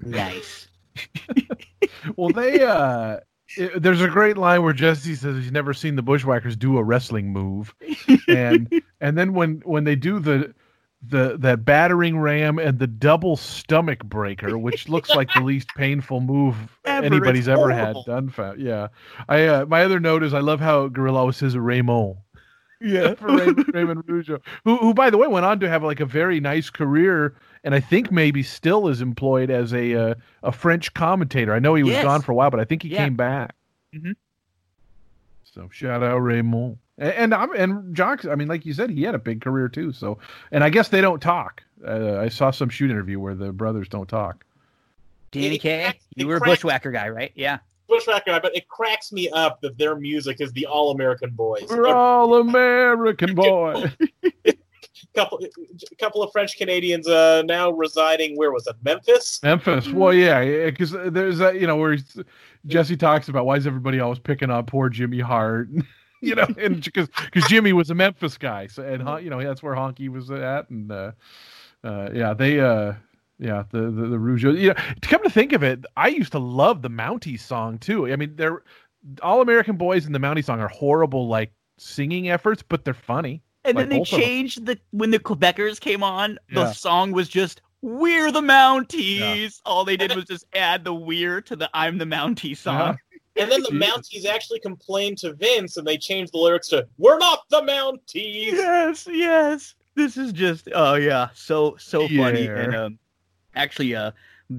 Nice. 0.00 0.68
well, 2.16 2.30
they 2.30 2.62
uh, 2.62 3.20
it, 3.56 3.82
there's 3.82 4.00
a 4.00 4.08
great 4.08 4.36
line 4.36 4.62
where 4.62 4.72
Jesse 4.72 5.14
says 5.14 5.36
he's 5.36 5.52
never 5.52 5.74
seen 5.74 5.96
the 5.96 6.02
Bushwhackers 6.02 6.56
do 6.56 6.78
a 6.78 6.82
wrestling 6.82 7.32
move, 7.32 7.74
and 8.28 8.82
and 9.00 9.16
then 9.18 9.32
when 9.32 9.62
when 9.64 9.84
they 9.84 9.96
do 9.96 10.18
the 10.18 10.54
the 11.02 11.36
that 11.38 11.64
battering 11.64 12.18
ram 12.18 12.58
and 12.58 12.78
the 12.78 12.86
double 12.86 13.36
stomach 13.36 14.04
breaker, 14.04 14.58
which 14.58 14.88
looks 14.88 15.10
like 15.10 15.32
the 15.32 15.40
least 15.44 15.68
painful 15.76 16.20
move 16.20 16.56
Ever. 16.84 17.06
anybody's 17.06 17.48
ever 17.48 17.70
had 17.70 17.96
done. 18.06 18.28
Fa- 18.28 18.54
yeah, 18.58 18.88
I 19.28 19.46
uh, 19.46 19.66
my 19.66 19.84
other 19.84 20.00
note 20.00 20.22
is 20.22 20.34
I 20.34 20.40
love 20.40 20.60
how 20.60 20.88
Gorilla 20.88 21.20
always 21.20 21.36
says 21.36 21.56
Raymond. 21.56 22.16
Yeah. 22.80 23.14
for 23.16 23.26
Raymond, 23.26 23.74
Raymond 23.74 24.06
Rougeau, 24.06 24.40
who, 24.64 24.76
who, 24.78 24.94
by 24.94 25.10
the 25.10 25.18
way, 25.18 25.28
went 25.28 25.46
on 25.46 25.60
to 25.60 25.68
have 25.68 25.82
like 25.82 26.00
a 26.00 26.06
very 26.06 26.40
nice 26.40 26.70
career, 26.70 27.34
and 27.64 27.74
I 27.74 27.80
think 27.80 28.10
maybe 28.10 28.42
still 28.42 28.88
is 28.88 29.00
employed 29.00 29.50
as 29.50 29.72
a 29.72 29.94
uh, 30.10 30.14
a 30.42 30.52
French 30.52 30.92
commentator. 30.94 31.52
I 31.54 31.58
know 31.58 31.74
he 31.74 31.82
was 31.82 31.92
Yes. 31.92 32.04
gone 32.04 32.22
for 32.22 32.32
a 32.32 32.34
while, 32.34 32.50
but 32.50 32.60
I 32.60 32.64
think 32.64 32.82
he 32.82 32.90
Yeah. 32.90 33.04
came 33.04 33.16
back. 33.16 33.54
Mhm. 33.94 34.14
So 35.44 35.68
shout 35.72 36.02
out 36.02 36.18
Raymond, 36.18 36.78
and 36.98 37.12
and, 37.12 37.34
I'm, 37.34 37.52
and 37.54 37.96
Jacques. 37.96 38.24
I 38.26 38.34
mean, 38.36 38.48
like 38.48 38.64
you 38.64 38.72
said, 38.72 38.90
he 38.90 39.02
had 39.02 39.14
a 39.14 39.18
big 39.18 39.40
career 39.40 39.68
too. 39.68 39.92
So, 39.92 40.18
and 40.52 40.62
I 40.62 40.70
guess 40.70 40.88
they 40.88 41.00
don't 41.00 41.20
talk. 41.20 41.62
Uh, 41.86 42.18
I 42.18 42.28
saw 42.28 42.50
some 42.50 42.68
shoot 42.68 42.90
interview 42.90 43.18
where 43.18 43.34
the 43.34 43.52
brothers 43.52 43.88
don't 43.88 44.08
talk. 44.08 44.44
Danny 45.32 45.58
K, 45.58 45.92
you 46.16 46.26
were 46.26 46.36
a 46.36 46.40
Bushwhacker 46.40 46.90
guy, 46.90 47.08
right? 47.08 47.32
Yeah. 47.34 47.58
Bushwhacker, 47.88 48.30
guy, 48.30 48.38
but 48.38 48.54
it 48.54 48.68
cracks 48.68 49.10
me 49.12 49.28
up 49.30 49.60
that 49.62 49.76
their 49.78 49.96
music 49.96 50.40
is 50.40 50.52
the 50.52 50.66
All 50.66 50.92
American 50.92 51.30
Boys. 51.30 51.64
We're 51.68 51.88
all 51.88 52.36
American 52.40 53.34
boy. 53.34 53.90
couple, 55.14 55.38
a 55.42 55.94
couple 55.96 56.22
of 56.22 56.30
French 56.32 56.56
Canadians 56.56 57.06
uh, 57.08 57.42
now 57.46 57.70
residing. 57.70 58.36
Where 58.36 58.52
was 58.52 58.66
it? 58.66 58.76
Memphis. 58.82 59.40
Memphis. 59.42 59.88
Well, 59.88 60.12
yeah, 60.12 60.66
because 60.66 60.92
there's 60.92 61.38
that, 61.38 61.60
you 61.60 61.66
know, 61.66 61.76
where 61.76 61.92
he's, 61.92 62.18
Jesse 62.66 62.96
talks 62.96 63.28
about 63.28 63.46
why 63.46 63.56
is 63.56 63.66
everybody 63.66 64.00
always 64.00 64.18
picking 64.18 64.50
on 64.50 64.66
poor 64.66 64.88
Jimmy 64.88 65.20
Hart, 65.20 65.68
you 66.20 66.34
know, 66.34 66.46
and 66.58 66.82
because 66.82 67.08
because 67.24 67.48
Jimmy 67.48 67.72
was 67.72 67.90
a 67.90 67.94
Memphis 67.94 68.36
guy, 68.38 68.66
so 68.66 68.82
and 68.82 69.02
Hon- 69.02 69.24
you 69.24 69.30
know 69.30 69.42
that's 69.42 69.62
where 69.62 69.74
Honky 69.74 70.08
was 70.08 70.30
at, 70.30 70.70
and 70.70 70.90
uh, 70.90 71.12
uh, 71.82 72.10
yeah, 72.12 72.34
they, 72.34 72.60
uh, 72.60 72.94
yeah, 73.38 73.64
the 73.70 73.82
the, 73.82 74.06
the 74.08 74.16
Rougeau. 74.16 74.58
You 74.58 74.68
know, 74.68 74.74
to 74.74 75.08
come 75.08 75.22
to 75.22 75.30
think 75.30 75.52
of 75.52 75.62
it, 75.62 75.84
I 75.96 76.08
used 76.08 76.32
to 76.32 76.38
love 76.38 76.82
the 76.82 76.90
Mountie 76.90 77.40
song 77.40 77.78
too. 77.78 78.10
I 78.12 78.16
mean, 78.16 78.36
they're 78.36 78.62
all 79.22 79.40
American 79.40 79.76
boys 79.76 80.06
and 80.06 80.14
the 80.14 80.18
Mountie 80.18 80.44
song 80.44 80.60
are 80.60 80.68
horrible 80.68 81.28
like 81.28 81.52
singing 81.78 82.30
efforts, 82.30 82.62
but 82.62 82.84
they're 82.84 82.94
funny. 82.94 83.42
And 83.64 83.76
Like 83.76 83.84
then 83.84 83.88
they 83.90 83.98
both 83.98 84.08
of 84.08 84.14
'em. 84.14 84.20
changed 84.20 84.66
the 84.66 84.78
when 84.90 85.10
the 85.10 85.18
Quebecers 85.18 85.80
came 85.80 86.02
on, 86.02 86.38
the 86.54 86.72
song 86.72 87.12
was 87.12 87.28
just 87.28 87.60
"We're 87.82 88.30
the 88.32 88.40
Mounties." 88.40 89.60
All 89.66 89.84
they 89.84 89.96
did 89.96 90.14
was 90.14 90.24
just 90.24 90.46
add 90.54 90.84
the 90.84 90.94
"We're" 90.94 91.40
to 91.42 91.56
the 91.56 91.68
"I'm 91.74 91.98
the 91.98 92.06
Mountie" 92.06 92.56
song. 92.56 92.98
And 93.36 93.50
then 93.50 93.62
the 93.62 93.70
Mounties 93.70 94.24
actually 94.26 94.60
complained 94.60 95.18
to 95.18 95.32
Vince, 95.34 95.76
and 95.76 95.86
they 95.86 95.96
changed 95.96 96.32
the 96.32 96.38
lyrics 96.38 96.68
to 96.68 96.86
"We're 96.98 97.18
not 97.18 97.40
the 97.50 97.60
Mounties." 97.62 98.52
Yes, 98.52 99.06
yes. 99.10 99.74
This 99.94 100.16
is 100.16 100.32
just 100.32 100.68
oh 100.74 100.94
yeah, 100.94 101.28
so 101.34 101.76
so 101.78 102.08
funny. 102.08 102.46
And 102.46 102.74
um, 102.74 102.98
actually, 103.54 103.94
uh, 103.94 104.12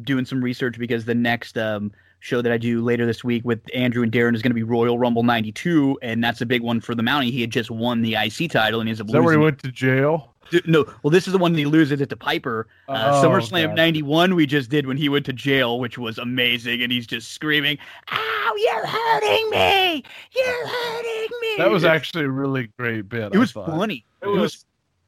doing 0.03 0.25
some 0.25 0.43
research 0.43 0.77
because 0.77 1.05
the 1.05 1.15
next 1.15 1.57
um 1.57 1.91
show 2.21 2.41
that 2.41 2.51
I 2.51 2.57
do 2.57 2.81
later 2.81 3.05
this 3.05 3.23
week 3.23 3.43
with 3.43 3.59
Andrew 3.75 4.03
and 4.03 4.11
Darren 4.11 4.33
is 4.35 4.41
going 4.41 4.51
to 4.51 4.55
be 4.55 4.63
Royal 4.63 4.97
Rumble 4.97 5.23
'92, 5.23 5.99
and 6.01 6.23
that's 6.23 6.39
a 6.39 6.45
big 6.45 6.61
one 6.61 6.79
for 6.79 6.95
the 6.95 7.03
Mountie. 7.03 7.31
He 7.31 7.41
had 7.41 7.49
just 7.49 7.69
won 7.69 8.01
the 8.01 8.15
IC 8.15 8.49
title, 8.51 8.79
and 8.79 8.87
he's 8.87 9.01
a 9.01 9.03
Is 9.03 9.11
that 9.11 9.21
where 9.21 9.33
he 9.33 9.39
went 9.39 9.59
to 9.63 9.71
jail? 9.71 10.29
No, 10.65 10.85
well, 11.01 11.11
this 11.11 11.27
is 11.27 11.33
the 11.33 11.39
one 11.39 11.53
that 11.53 11.59
he 11.59 11.65
loses 11.65 12.01
it 12.01 12.09
to 12.09 12.15
Piper. 12.17 12.67
Uh, 12.89 13.11
Oh, 13.13 13.25
SummerSlam 13.25 13.67
God. 13.67 13.75
'91 13.77 14.35
we 14.35 14.45
just 14.45 14.69
did 14.69 14.85
when 14.85 14.97
he 14.97 15.07
went 15.09 15.25
to 15.27 15.33
jail, 15.33 15.79
which 15.79 15.97
was 15.97 16.17
amazing, 16.17 16.81
and 16.81 16.91
he's 16.91 17.07
just 17.07 17.31
screaming, 17.31 17.77
"Ow, 18.11 18.53
you're 18.57 18.85
hurting 18.85 19.49
me! 19.49 20.03
You're 20.35 20.67
hurting 20.67 21.27
me!" 21.41 21.55
That 21.57 21.69
was 21.69 21.83
actually 21.85 22.25
a 22.25 22.29
really 22.29 22.69
great 22.77 23.07
bit. 23.09 23.33
it 23.33 23.37
was 23.37 23.51
thought. 23.53 23.67
funny. 23.67 24.05
It 24.21 24.27
was 24.27 24.65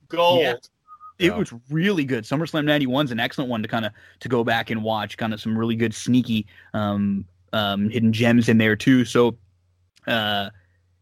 gold. 0.08 0.42
Yeah. 0.42 0.56
It 1.20 1.28
Yeah. 1.28 1.38
was 1.38 1.54
really 1.70 2.06
good. 2.06 2.24
SummerSlam 2.24 2.66
'91 2.66 3.06
is 3.06 3.12
an 3.12 3.20
excellent 3.20 3.50
one 3.50 3.62
to 3.62 3.68
kind 3.68 3.86
of 3.86 3.92
to 4.22 4.30
go 4.30 4.44
back 4.44 4.70
and 4.70 4.84
watch. 4.84 5.18
Kind 5.18 5.34
of 5.34 5.40
some 5.42 5.58
really 5.58 5.76
good 5.76 5.94
sneaky 5.94 6.46
um, 6.74 7.26
um, 7.54 7.90
hidden 7.90 8.12
gems 8.14 8.50
in 8.50 8.58
there 8.58 8.76
too. 8.76 9.06
So, 9.06 9.38
uh, 10.08 10.50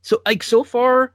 so 0.02 0.22
like 0.26 0.44
so 0.44 0.64
far, 0.64 1.14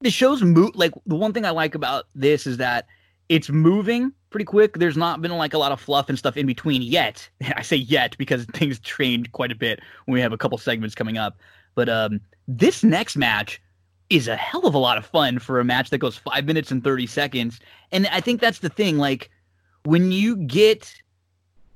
the 0.00 0.10
show's 0.10 0.42
move. 0.42 0.70
Like 0.74 0.92
the 1.06 1.16
one 1.16 1.32
thing 1.32 1.44
I 1.44 1.50
like 1.50 1.74
about 1.74 2.04
this 2.14 2.46
is 2.46 2.58
that 2.58 2.86
it's 3.28 3.50
moving 3.50 4.12
pretty 4.30 4.44
quick. 4.44 4.78
There's 4.78 4.96
not 4.96 5.20
been 5.20 5.32
like 5.36 5.54
a 5.54 5.58
lot 5.58 5.72
of 5.72 5.80
fluff 5.80 6.08
and 6.08 6.18
stuff 6.18 6.36
in 6.36 6.46
between 6.46 6.82
yet. 6.82 7.28
I 7.56 7.62
say 7.62 7.76
yet 7.76 8.16
because 8.18 8.44
things 8.46 8.78
changed 8.80 9.32
quite 9.32 9.50
a 9.50 9.56
bit 9.56 9.80
when 10.04 10.14
we 10.14 10.20
have 10.20 10.32
a 10.32 10.38
couple 10.38 10.58
segments 10.58 10.94
coming 10.94 11.18
up. 11.18 11.38
But 11.74 11.88
um, 11.88 12.20
this 12.46 12.84
next 12.84 13.16
match 13.16 13.60
is 14.10 14.28
a 14.28 14.36
hell 14.36 14.66
of 14.66 14.74
a 14.74 14.78
lot 14.78 14.98
of 14.98 15.06
fun 15.06 15.38
for 15.38 15.58
a 15.58 15.64
match 15.64 15.90
that 15.90 15.98
goes 15.98 16.16
five 16.16 16.44
minutes 16.44 16.70
and 16.70 16.82
30 16.82 17.06
seconds. 17.06 17.60
And 17.92 18.06
I 18.08 18.20
think 18.20 18.40
that's 18.40 18.60
the 18.60 18.68
thing. 18.68 18.98
Like, 18.98 19.30
when 19.84 20.12
you 20.12 20.36
get 20.36 20.94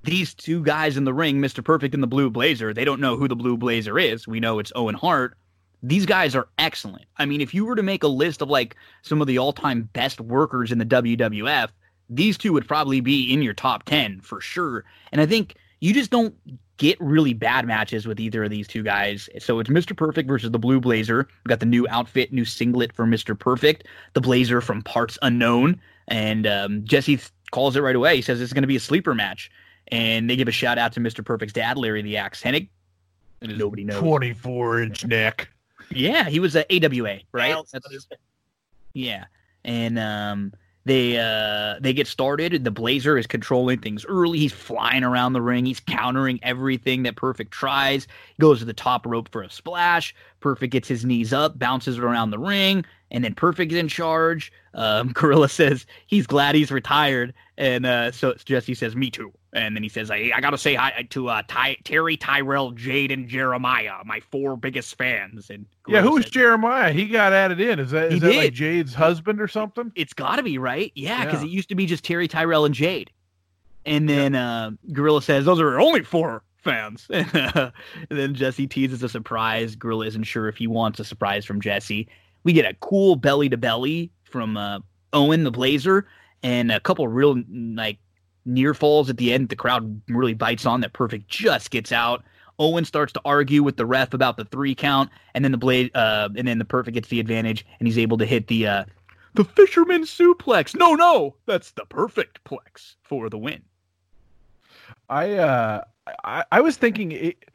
these 0.02 0.34
two 0.34 0.62
guys 0.62 0.96
in 0.96 1.04
the 1.04 1.14
ring, 1.14 1.40
Mr. 1.40 1.64
Perfect 1.64 1.94
and 1.94 2.02
the 2.02 2.08
Blue 2.08 2.30
Blazer, 2.30 2.72
they 2.72 2.84
don't 2.84 3.00
know 3.00 3.16
who 3.16 3.28
the 3.28 3.36
Blue 3.36 3.56
Blazer 3.56 3.98
is. 3.98 4.26
We 4.26 4.40
know 4.40 4.58
it's 4.58 4.72
Owen 4.74 4.94
Hart. 4.94 5.36
These 5.82 6.06
guys 6.06 6.34
are 6.34 6.48
excellent. 6.58 7.06
I 7.16 7.26
mean, 7.26 7.40
if 7.40 7.54
you 7.54 7.64
were 7.64 7.76
to 7.76 7.82
make 7.82 8.02
a 8.02 8.08
list 8.08 8.42
of 8.42 8.50
like 8.50 8.76
some 9.02 9.20
of 9.20 9.26
the 9.26 9.38
all 9.38 9.52
time 9.52 9.88
best 9.92 10.20
workers 10.20 10.72
in 10.72 10.78
the 10.78 10.86
WWF, 10.86 11.70
these 12.08 12.36
two 12.36 12.52
would 12.52 12.68
probably 12.68 13.00
be 13.00 13.32
in 13.32 13.42
your 13.42 13.54
top 13.54 13.84
10 13.84 14.20
for 14.20 14.40
sure. 14.40 14.84
And 15.12 15.20
I 15.20 15.26
think 15.26 15.56
you 15.80 15.94
just 15.94 16.10
don't 16.10 16.34
get 16.80 16.98
really 16.98 17.34
bad 17.34 17.66
matches 17.66 18.06
with 18.06 18.18
either 18.18 18.42
of 18.42 18.50
these 18.50 18.66
two 18.66 18.82
guys. 18.82 19.28
So 19.38 19.58
it's 19.58 19.68
Mr. 19.68 19.94
Perfect 19.94 20.26
versus 20.26 20.50
the 20.50 20.58
Blue 20.58 20.80
Blazer. 20.80 21.28
We 21.44 21.48
got 21.50 21.60
the 21.60 21.66
new 21.66 21.86
outfit, 21.90 22.32
new 22.32 22.46
singlet 22.46 22.94
for 22.94 23.04
Mr. 23.04 23.38
Perfect, 23.38 23.86
the 24.14 24.20
Blazer 24.22 24.62
from 24.62 24.80
Parts 24.80 25.18
Unknown. 25.20 25.78
And 26.08 26.46
um, 26.46 26.82
Jesse 26.86 27.18
th- 27.18 27.30
calls 27.50 27.76
it 27.76 27.82
right 27.82 27.94
away. 27.94 28.16
He 28.16 28.22
says 28.22 28.40
it's 28.40 28.54
going 28.54 28.62
to 28.62 28.66
be 28.66 28.76
a 28.76 28.80
sleeper 28.80 29.14
match. 29.14 29.50
And 29.88 30.28
they 30.30 30.36
give 30.36 30.48
a 30.48 30.52
shout 30.52 30.78
out 30.78 30.94
to 30.94 31.00
Mr. 31.00 31.22
Perfect's 31.22 31.52
dad, 31.52 31.76
Larry 31.76 32.00
the 32.00 32.16
Axe 32.16 32.42
Hennig. 32.42 32.70
Nobody 33.42 33.84
knows. 33.84 34.00
24 34.00 34.82
inch 34.82 35.04
neck. 35.04 35.50
Yeah, 35.90 36.30
he 36.30 36.40
was 36.40 36.56
a 36.56 36.64
AWA, 36.74 37.18
right? 37.32 37.54
That's- 37.72 38.06
yeah, 38.94 39.26
and 39.64 39.98
um, 39.98 40.52
they 40.84 41.18
uh, 41.18 41.78
they 41.80 41.92
get 41.92 42.06
started. 42.06 42.64
The 42.64 42.70
Blazer 42.70 43.18
is 43.18 43.26
controlling 43.26 43.80
things 43.80 44.04
early. 44.06 44.38
He's 44.38 44.52
flying 44.52 45.04
around 45.04 45.34
the 45.34 45.42
ring. 45.42 45.66
He's 45.66 45.80
countering 45.80 46.40
everything 46.42 47.02
that 47.02 47.16
Perfect 47.16 47.52
tries. 47.52 48.06
Goes 48.40 48.60
to 48.60 48.64
the 48.64 48.72
top 48.72 49.04
rope 49.04 49.28
for 49.30 49.42
a 49.42 49.50
splash. 49.50 50.14
Perfect 50.40 50.72
gets 50.72 50.88
his 50.88 51.04
knees 51.04 51.32
up, 51.32 51.58
bounces 51.58 51.98
around 51.98 52.30
the 52.30 52.38
ring, 52.38 52.84
and 53.10 53.24
then 53.24 53.34
Perfect 53.34 53.72
is 53.72 53.78
in 53.78 53.88
charge. 53.88 54.52
Um, 54.74 55.08
Gorilla 55.12 55.48
says 55.48 55.86
he's 56.06 56.26
glad 56.26 56.54
he's 56.54 56.70
retired, 56.70 57.34
and 57.58 57.86
uh, 57.86 58.12
so 58.12 58.34
Jesse 58.44 58.74
says, 58.74 58.94
"Me 58.96 59.10
too." 59.10 59.32
And 59.52 59.74
then 59.74 59.82
he 59.82 59.88
says, 59.88 60.10
"I, 60.12 60.30
I 60.34 60.40
got 60.40 60.50
to 60.50 60.58
say 60.58 60.74
hi 60.74 61.06
to 61.10 61.28
uh, 61.28 61.42
Ty- 61.48 61.78
Terry, 61.84 62.16
Tyrell, 62.16 62.70
Jade, 62.70 63.10
and 63.10 63.28
Jeremiah, 63.28 63.96
my 64.04 64.20
four 64.20 64.56
biggest 64.56 64.96
fans." 64.96 65.50
And 65.50 65.66
Yeah, 65.88 65.94
Gorilla 66.00 66.02
who 66.08 66.14
was 66.14 66.24
said, 66.24 66.32
Jeremiah? 66.32 66.92
He 66.92 67.06
got 67.08 67.32
added 67.32 67.60
in. 67.60 67.78
Is 67.80 67.90
that 67.90 68.12
He 68.12 68.18
that 68.20 68.28
like 68.34 68.42
did. 68.42 68.54
Jade's 68.54 68.94
husband 68.94 69.40
or 69.40 69.48
something? 69.48 69.90
It's 69.96 70.12
got 70.12 70.36
to 70.36 70.42
be 70.44 70.58
right. 70.58 70.92
Yeah, 70.94 71.24
because 71.24 71.40
Yeah. 71.42 71.48
it 71.48 71.52
used 71.52 71.68
to 71.70 71.74
be 71.74 71.86
just 71.86 72.04
Terry, 72.04 72.28
Tyrell, 72.28 72.64
and 72.64 72.74
Jade. 72.74 73.10
And 73.86 74.08
then 74.08 74.34
uh, 74.36 74.72
Gorilla 74.92 75.22
says, 75.22 75.46
"Those 75.46 75.58
are 75.60 75.80
only 75.80 76.02
four 76.04 76.44
fans." 76.58 77.08
and 77.10 77.72
then 78.08 78.34
Jesse 78.34 78.66
teases 78.68 79.02
a 79.02 79.08
surprise. 79.08 79.74
Gorilla 79.74 80.06
isn't 80.06 80.24
sure 80.24 80.48
if 80.48 80.56
he 80.58 80.66
wants 80.68 81.00
a 81.00 81.04
surprise 81.04 81.44
from 81.44 81.60
Jesse. 81.60 82.06
We 82.44 82.52
get 82.52 82.64
a 82.64 82.74
cool 82.80 83.16
belly 83.16 83.48
to 83.48 83.56
belly 83.56 84.10
from 84.24 84.56
uh, 84.56 84.80
Owen 85.12 85.44
the 85.44 85.50
Blazer, 85.50 86.06
and 86.42 86.72
a 86.72 86.80
couple 86.80 87.06
real 87.08 87.42
like 87.50 87.98
near 88.44 88.74
falls 88.74 89.10
at 89.10 89.16
the 89.16 89.32
end. 89.32 89.48
The 89.48 89.56
crowd 89.56 90.00
really 90.08 90.34
bites 90.34 90.66
on. 90.66 90.80
That 90.80 90.92
perfect 90.92 91.28
just 91.28 91.70
gets 91.70 91.92
out. 91.92 92.24
Owen 92.58 92.84
starts 92.84 93.12
to 93.14 93.20
argue 93.24 93.62
with 93.62 93.76
the 93.76 93.86
ref 93.86 94.12
about 94.12 94.36
the 94.36 94.44
three 94.44 94.74
count, 94.74 95.10
and 95.34 95.44
then 95.44 95.52
the 95.52 95.58
blade, 95.58 95.90
uh, 95.94 96.28
and 96.36 96.46
then 96.46 96.58
the 96.58 96.64
perfect 96.64 96.94
gets 96.94 97.08
the 97.08 97.20
advantage, 97.20 97.64
and 97.78 97.86
he's 97.86 97.98
able 97.98 98.18
to 98.18 98.26
hit 98.26 98.48
the 98.48 98.66
uh, 98.66 98.84
the 99.34 99.44
fisherman 99.44 100.02
suplex. 100.02 100.76
No, 100.76 100.94
no, 100.94 101.36
that's 101.46 101.72
the 101.72 101.84
perfect 101.86 102.42
plex 102.44 102.96
for 103.02 103.30
the 103.30 103.38
win. 103.38 103.62
I 105.08 105.34
uh 105.34 105.84
I, 106.24 106.44
I 106.50 106.60
was 106.60 106.76
thinking 106.76 107.12
it, 107.12 107.49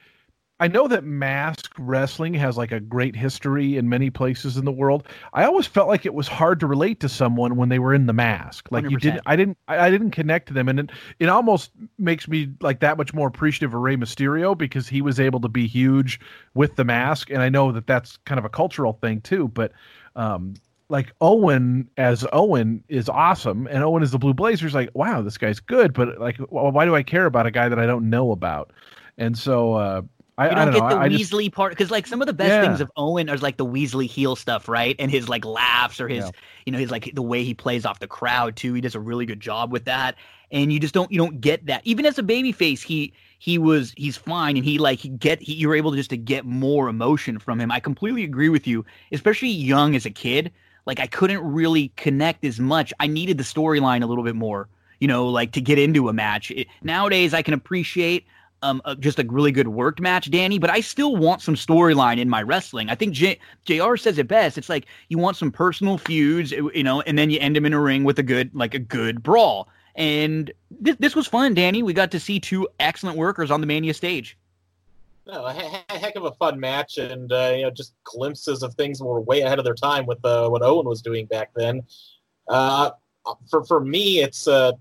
I 0.59 0.69
know 0.69 0.87
that 0.87 1.03
mask 1.03 1.73
wrestling 1.77 2.33
has 2.35 2.55
like 2.55 2.71
a 2.71 2.79
great 2.79 3.13
history 3.13 3.75
in 3.75 3.89
many 3.89 4.09
places 4.09 4.55
in 4.55 4.63
the 4.63 4.71
world. 4.71 5.05
I 5.33 5.43
always 5.43 5.67
felt 5.67 5.89
like 5.89 6.05
it 6.05 6.13
was 6.13 6.29
hard 6.29 6.61
to 6.61 6.67
relate 6.67 7.01
to 7.01 7.09
someone 7.09 7.57
when 7.57 7.67
they 7.67 7.79
were 7.79 7.93
in 7.93 8.05
the 8.05 8.13
mask. 8.13 8.71
Like 8.71 8.89
you 8.89 8.97
100%. 8.97 9.01
didn't, 9.01 9.21
I 9.25 9.35
didn't, 9.35 9.57
I 9.67 9.87
I 9.87 9.89
didn't 9.91 10.11
connect 10.11 10.47
to 10.47 10.53
them, 10.53 10.69
and 10.69 10.79
it, 10.79 10.91
it 11.19 11.27
almost 11.27 11.71
makes 11.97 12.27
me 12.29 12.53
like 12.61 12.79
that 12.79 12.97
much 12.97 13.13
more 13.13 13.27
appreciative 13.27 13.73
of 13.73 13.81
Rey 13.81 13.97
Mysterio 13.97 14.57
because 14.57 14.87
he 14.87 15.01
was 15.01 15.19
able 15.19 15.41
to 15.41 15.49
be 15.49 15.67
huge 15.67 16.21
with 16.53 16.77
the 16.77 16.85
mask, 16.85 17.29
and 17.29 17.41
I 17.41 17.49
know 17.49 17.73
that 17.73 17.85
that's 17.85 18.15
kind 18.25 18.39
of 18.39 18.45
a 18.45 18.49
cultural 18.49 18.93
thing 18.93 19.19
too. 19.19 19.49
But 19.49 19.73
um, 20.15 20.53
like 20.87 21.11
Owen 21.19 21.89
as 21.97 22.25
Owen 22.31 22.81
is 22.87 23.09
awesome, 23.09 23.67
and 23.67 23.83
Owen 23.83 24.03
as 24.03 24.11
the 24.11 24.19
Blue 24.19 24.33
Blazers, 24.33 24.73
like 24.73 24.89
wow, 24.93 25.21
this 25.21 25.37
guy's 25.37 25.59
good, 25.59 25.93
but 25.93 26.17
like 26.17 26.37
why 26.37 26.85
do 26.85 26.95
I 26.95 27.03
care 27.03 27.25
about 27.25 27.45
a 27.45 27.51
guy 27.51 27.67
that 27.67 27.79
I 27.79 27.85
don't 27.85 28.09
know 28.09 28.31
about? 28.31 28.71
And 29.17 29.37
so 29.37 29.73
uh, 29.75 30.01
I, 30.37 30.49
You 30.49 30.55
don't, 30.55 30.65
don't 30.65 30.73
get 30.73 30.83
know. 30.83 30.89
the 30.89 30.95
I, 30.95 31.03
I 31.05 31.09
just 31.09 31.31
Weasley 31.31 31.51
part 31.51 31.71
because 31.71 31.91
like 31.91 32.07
some 32.07 32.21
of 32.21 32.27
the 32.27 32.33
best 32.33 32.59
Yeah. 32.61 32.61
things 32.61 32.81
of 32.81 32.91
Owen 32.97 33.29
are 33.29 33.37
like 33.37 33.57
the 33.57 33.65
Weasley 33.65 34.07
heel 34.07 34.35
stuff, 34.35 34.67
right? 34.67 34.95
And 34.99 35.09
his 35.09 35.29
like 35.29 35.45
laughs 35.45 35.99
or 36.01 36.07
his 36.09 36.25
Yeah. 36.25 36.31
you 36.65 36.71
know 36.73 36.79
his 36.79 36.91
like 36.91 37.11
the 37.15 37.21
way 37.21 37.43
he 37.43 37.53
plays 37.53 37.85
off 37.85 37.99
the 37.99 38.07
crowd 38.07 38.55
too. 38.55 38.73
He 38.73 38.81
does 38.81 38.95
a 38.95 38.99
really 38.99 39.25
good 39.25 39.39
job 39.39 39.71
with 39.71 39.85
that. 39.85 40.15
And 40.51 40.71
you 40.73 40.79
just 40.79 40.93
don't 40.93 41.11
you 41.11 41.17
don't 41.17 41.39
get 41.41 41.65
that 41.67 41.81
even 41.85 42.05
as 42.05 42.19
a 42.19 42.23
babyface. 42.23 42.81
He 42.83 43.13
he 43.39 43.57
was 43.57 43.93
he's 43.97 44.17
fine 44.17 44.57
and 44.57 44.65
he 44.65 44.77
like 44.77 44.99
he 44.99 45.09
get 45.09 45.41
he, 45.41 45.53
you're 45.53 45.75
able 45.75 45.91
to 45.91 45.97
just 45.97 46.09
to 46.11 46.17
get 46.17 46.45
more 46.45 46.89
emotion 46.89 47.39
from 47.39 47.59
him. 47.59 47.71
I 47.71 47.79
completely 47.79 48.23
agree 48.23 48.49
with 48.49 48.67
you, 48.67 48.85
especially 49.13 49.49
young 49.49 49.95
as 49.95 50.05
a 50.05 50.11
kid. 50.11 50.51
Like 50.85 50.99
I 50.99 51.07
couldn't 51.07 51.41
really 51.41 51.89
connect 51.95 52.43
as 52.45 52.59
much. 52.59 52.93
I 52.99 53.07
needed 53.07 53.37
the 53.37 53.43
storyline 53.43 54.03
a 54.03 54.05
little 54.05 54.23
bit 54.23 54.35
more. 54.35 54.69
You 54.99 55.07
know, 55.07 55.27
like 55.27 55.51
to 55.53 55.61
get 55.61 55.77
into 55.79 56.09
a 56.09 56.13
match. 56.13 56.51
It, 56.51 56.67
nowadays, 56.81 57.33
I 57.33 57.41
can 57.41 57.53
appreciate 57.53 58.25
um, 58.65 58.81
uh, 58.85 58.95
just 58.95 59.19
a 59.19 59.25
really 59.29 59.51
good 59.51 59.67
worked 59.67 60.01
match, 60.01 60.29
Danny. 60.31 60.57
But 60.59 60.69
I 60.69 60.81
still 60.81 61.15
want 61.15 61.41
some 61.41 61.55
storyline 61.55 62.19
in 62.19 62.29
my 62.29 62.41
wrestling. 62.41 62.89
I 62.89 62.95
think 62.95 63.13
J- 63.13 63.39
Jr. 63.65 63.95
says 63.95 64.17
it 64.17 64.27
best. 64.27 64.57
It's 64.57 64.69
like 64.69 64.85
you 65.09 65.17
want 65.17 65.37
some 65.37 65.51
personal 65.51 65.97
feuds, 65.97 66.51
you 66.51 66.83
know, 66.83 67.01
and 67.01 67.17
then 67.17 67.29
you 67.29 67.39
end 67.39 67.55
them 67.55 67.65
in 67.65 67.73
a 67.73 67.79
ring 67.79 68.03
with 68.03 68.17
a 68.19 68.23
good, 68.23 68.53
like 68.55 68.73
a 68.73 68.79
good 68.79 69.21
brawl. 69.23 69.69
And 69.95 70.51
this 70.69 70.95
this 70.99 71.15
was 71.15 71.27
fun, 71.27 71.53
Danny. 71.53 71.81
We 71.83 71.93
got 71.93 72.11
to 72.11 72.19
see 72.19 72.39
two 72.39 72.67
excellent 72.79 73.17
workers 73.17 73.51
on 73.51 73.61
the 73.61 73.67
Mania 73.67 73.93
stage. 73.93 74.37
No, 75.27 75.45
a 75.45 75.53
he- 75.53 75.61
he- 75.93 75.99
heck 75.99 76.15
of 76.15 76.25
a 76.25 76.31
fun 76.33 76.59
match, 76.59 76.97
and 76.97 77.31
uh, 77.31 77.53
you 77.55 77.63
know, 77.63 77.71
just 77.71 77.93
glimpses 78.03 78.61
of 78.61 78.73
things 78.75 78.99
that 78.99 79.05
were 79.05 79.21
way 79.21 79.41
ahead 79.41 79.57
of 79.57 79.65
their 79.65 79.73
time 79.73 80.05
with 80.05 80.23
uh, 80.25 80.49
what 80.49 80.61
Owen 80.61 80.85
was 80.85 81.01
doing 81.01 81.25
back 81.27 81.51
then. 81.55 81.81
Uh, 82.47 82.91
for 83.49 83.63
for 83.63 83.79
me, 83.79 84.19
it's 84.19 84.47
uh, 84.47 84.73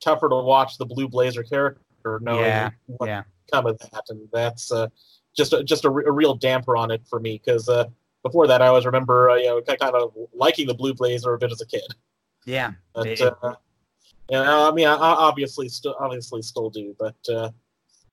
tougher 0.00 0.28
to 0.28 0.36
watch 0.36 0.78
the 0.78 0.86
Blue 0.86 1.08
Blazer 1.08 1.42
character 1.42 2.18
knowing 2.22 2.40
Yeah, 2.44 2.70
what 2.86 3.06
yeah. 3.06 3.22
Come 3.52 3.66
of 3.66 3.78
that, 3.78 4.04
and 4.08 4.28
that's 4.32 4.72
uh, 4.72 4.88
just 5.36 5.52
a, 5.52 5.62
just 5.62 5.84
a, 5.84 5.90
re- 5.90 6.04
a 6.06 6.10
real 6.12 6.34
damper 6.34 6.76
on 6.76 6.90
it 6.90 7.02
for 7.08 7.20
me 7.20 7.40
because 7.44 7.68
uh, 7.68 7.84
before 8.22 8.46
that, 8.46 8.62
I 8.62 8.68
always 8.68 8.86
remember 8.86 9.30
uh, 9.30 9.36
you 9.36 9.46
know 9.46 9.60
kind 9.62 9.94
of 9.94 10.12
liking 10.34 10.66
the 10.66 10.74
Blue 10.74 10.94
Blazer 10.94 11.32
a 11.34 11.38
bit 11.38 11.52
as 11.52 11.60
a 11.60 11.66
kid. 11.66 11.82
Yeah, 12.44 12.72
But 12.94 13.06
It- 13.06 13.20
uh, 13.20 13.54
you 14.30 14.38
know, 14.38 14.68
I 14.68 14.72
mean, 14.72 14.86
I, 14.86 14.94
I 14.94 15.10
obviously 15.14 15.68
still 15.68 15.94
obviously 16.00 16.42
still 16.42 16.70
do, 16.70 16.96
but 16.98 17.16
uh, 17.32 17.50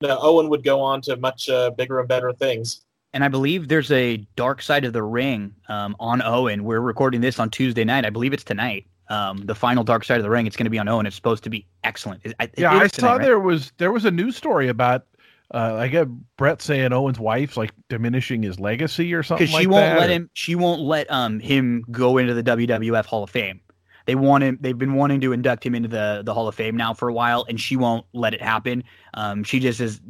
no, 0.02 0.18
Owen 0.20 0.48
would 0.50 0.62
go 0.62 0.80
on 0.80 1.00
to 1.02 1.16
much 1.16 1.48
uh, 1.48 1.70
bigger 1.70 1.98
and 1.98 2.08
better 2.08 2.32
things. 2.32 2.82
and 3.14 3.24
I 3.24 3.28
believe 3.28 3.68
there's 3.68 3.90
a 3.90 4.18
Dark 4.36 4.60
Side 4.62 4.84
of 4.84 4.92
the 4.92 5.02
Ring 5.02 5.54
um, 5.68 5.96
on 5.98 6.20
Owen. 6.22 6.64
We're 6.64 6.80
recording 6.80 7.20
this 7.20 7.38
on 7.38 7.48
Tuesday 7.50 7.84
night. 7.84 8.04
I 8.04 8.10
believe 8.10 8.32
it's 8.32 8.44
tonight. 8.44 8.86
Um, 9.08 9.38
the 9.46 9.54
final 9.54 9.82
Dark 9.82 10.04
Side 10.04 10.18
of 10.18 10.22
the 10.22 10.30
Ring. 10.30 10.46
It's 10.46 10.56
going 10.56 10.66
to 10.66 10.70
be 10.70 10.78
on 10.78 10.86
Owen. 10.88 11.06
It's 11.06 11.16
supposed 11.16 11.42
to 11.44 11.50
be 11.50 11.66
excellent. 11.84 12.20
It- 12.24 12.34
it 12.38 12.50
yeah, 12.58 12.74
is 12.76 12.82
I 12.82 12.88
tonight, 12.88 12.90
saw 13.08 13.12
right? 13.14 13.22
there 13.22 13.40
was 13.40 13.72
there 13.78 13.90
was 13.92 14.04
a 14.04 14.10
news 14.10 14.36
story 14.36 14.68
about 14.68 15.06
uh, 15.52 15.76
I 15.78 15.88
get 15.88 16.08
Bret 16.36 16.62
saying 16.62 16.92
Owen's 16.92 17.18
wife's 17.18 17.56
like 17.56 17.72
diminishing 17.88 18.42
his 18.42 18.60
legacy 18.60 19.12
or 19.14 19.22
something 19.22 19.44
because 19.46 19.54
like 19.54 19.62
she 19.62 19.66
won't 19.66 19.82
that, 19.82 19.98
let 19.98 20.10
or- 20.10 20.12
him. 20.12 20.30
She 20.34 20.54
won't 20.54 20.82
let 20.82 21.10
um 21.10 21.40
him 21.40 21.84
go 21.90 22.18
into 22.18 22.34
the 22.34 22.42
WWF 22.42 23.04
Hall 23.06 23.24
of 23.24 23.30
Fame. 23.30 23.60
They 24.06 24.14
want 24.14 24.42
him. 24.44 24.58
They've 24.60 24.76
been 24.78 24.94
wanting 24.94 25.20
to 25.20 25.32
induct 25.32 25.64
him 25.64 25.74
into 25.74 25.88
the 25.88 26.22
the 26.24 26.32
Hall 26.34 26.48
of 26.48 26.54
Fame 26.54 26.76
now 26.76 26.94
for 26.94 27.08
a 27.08 27.12
while, 27.12 27.44
and 27.48 27.60
she 27.60 27.76
won't 27.76 28.06
let 28.12 28.34
it 28.34 28.42
happen. 28.42 28.84
Um, 29.14 29.44
she 29.44 29.60
just 29.60 29.80
is. 29.80 30.00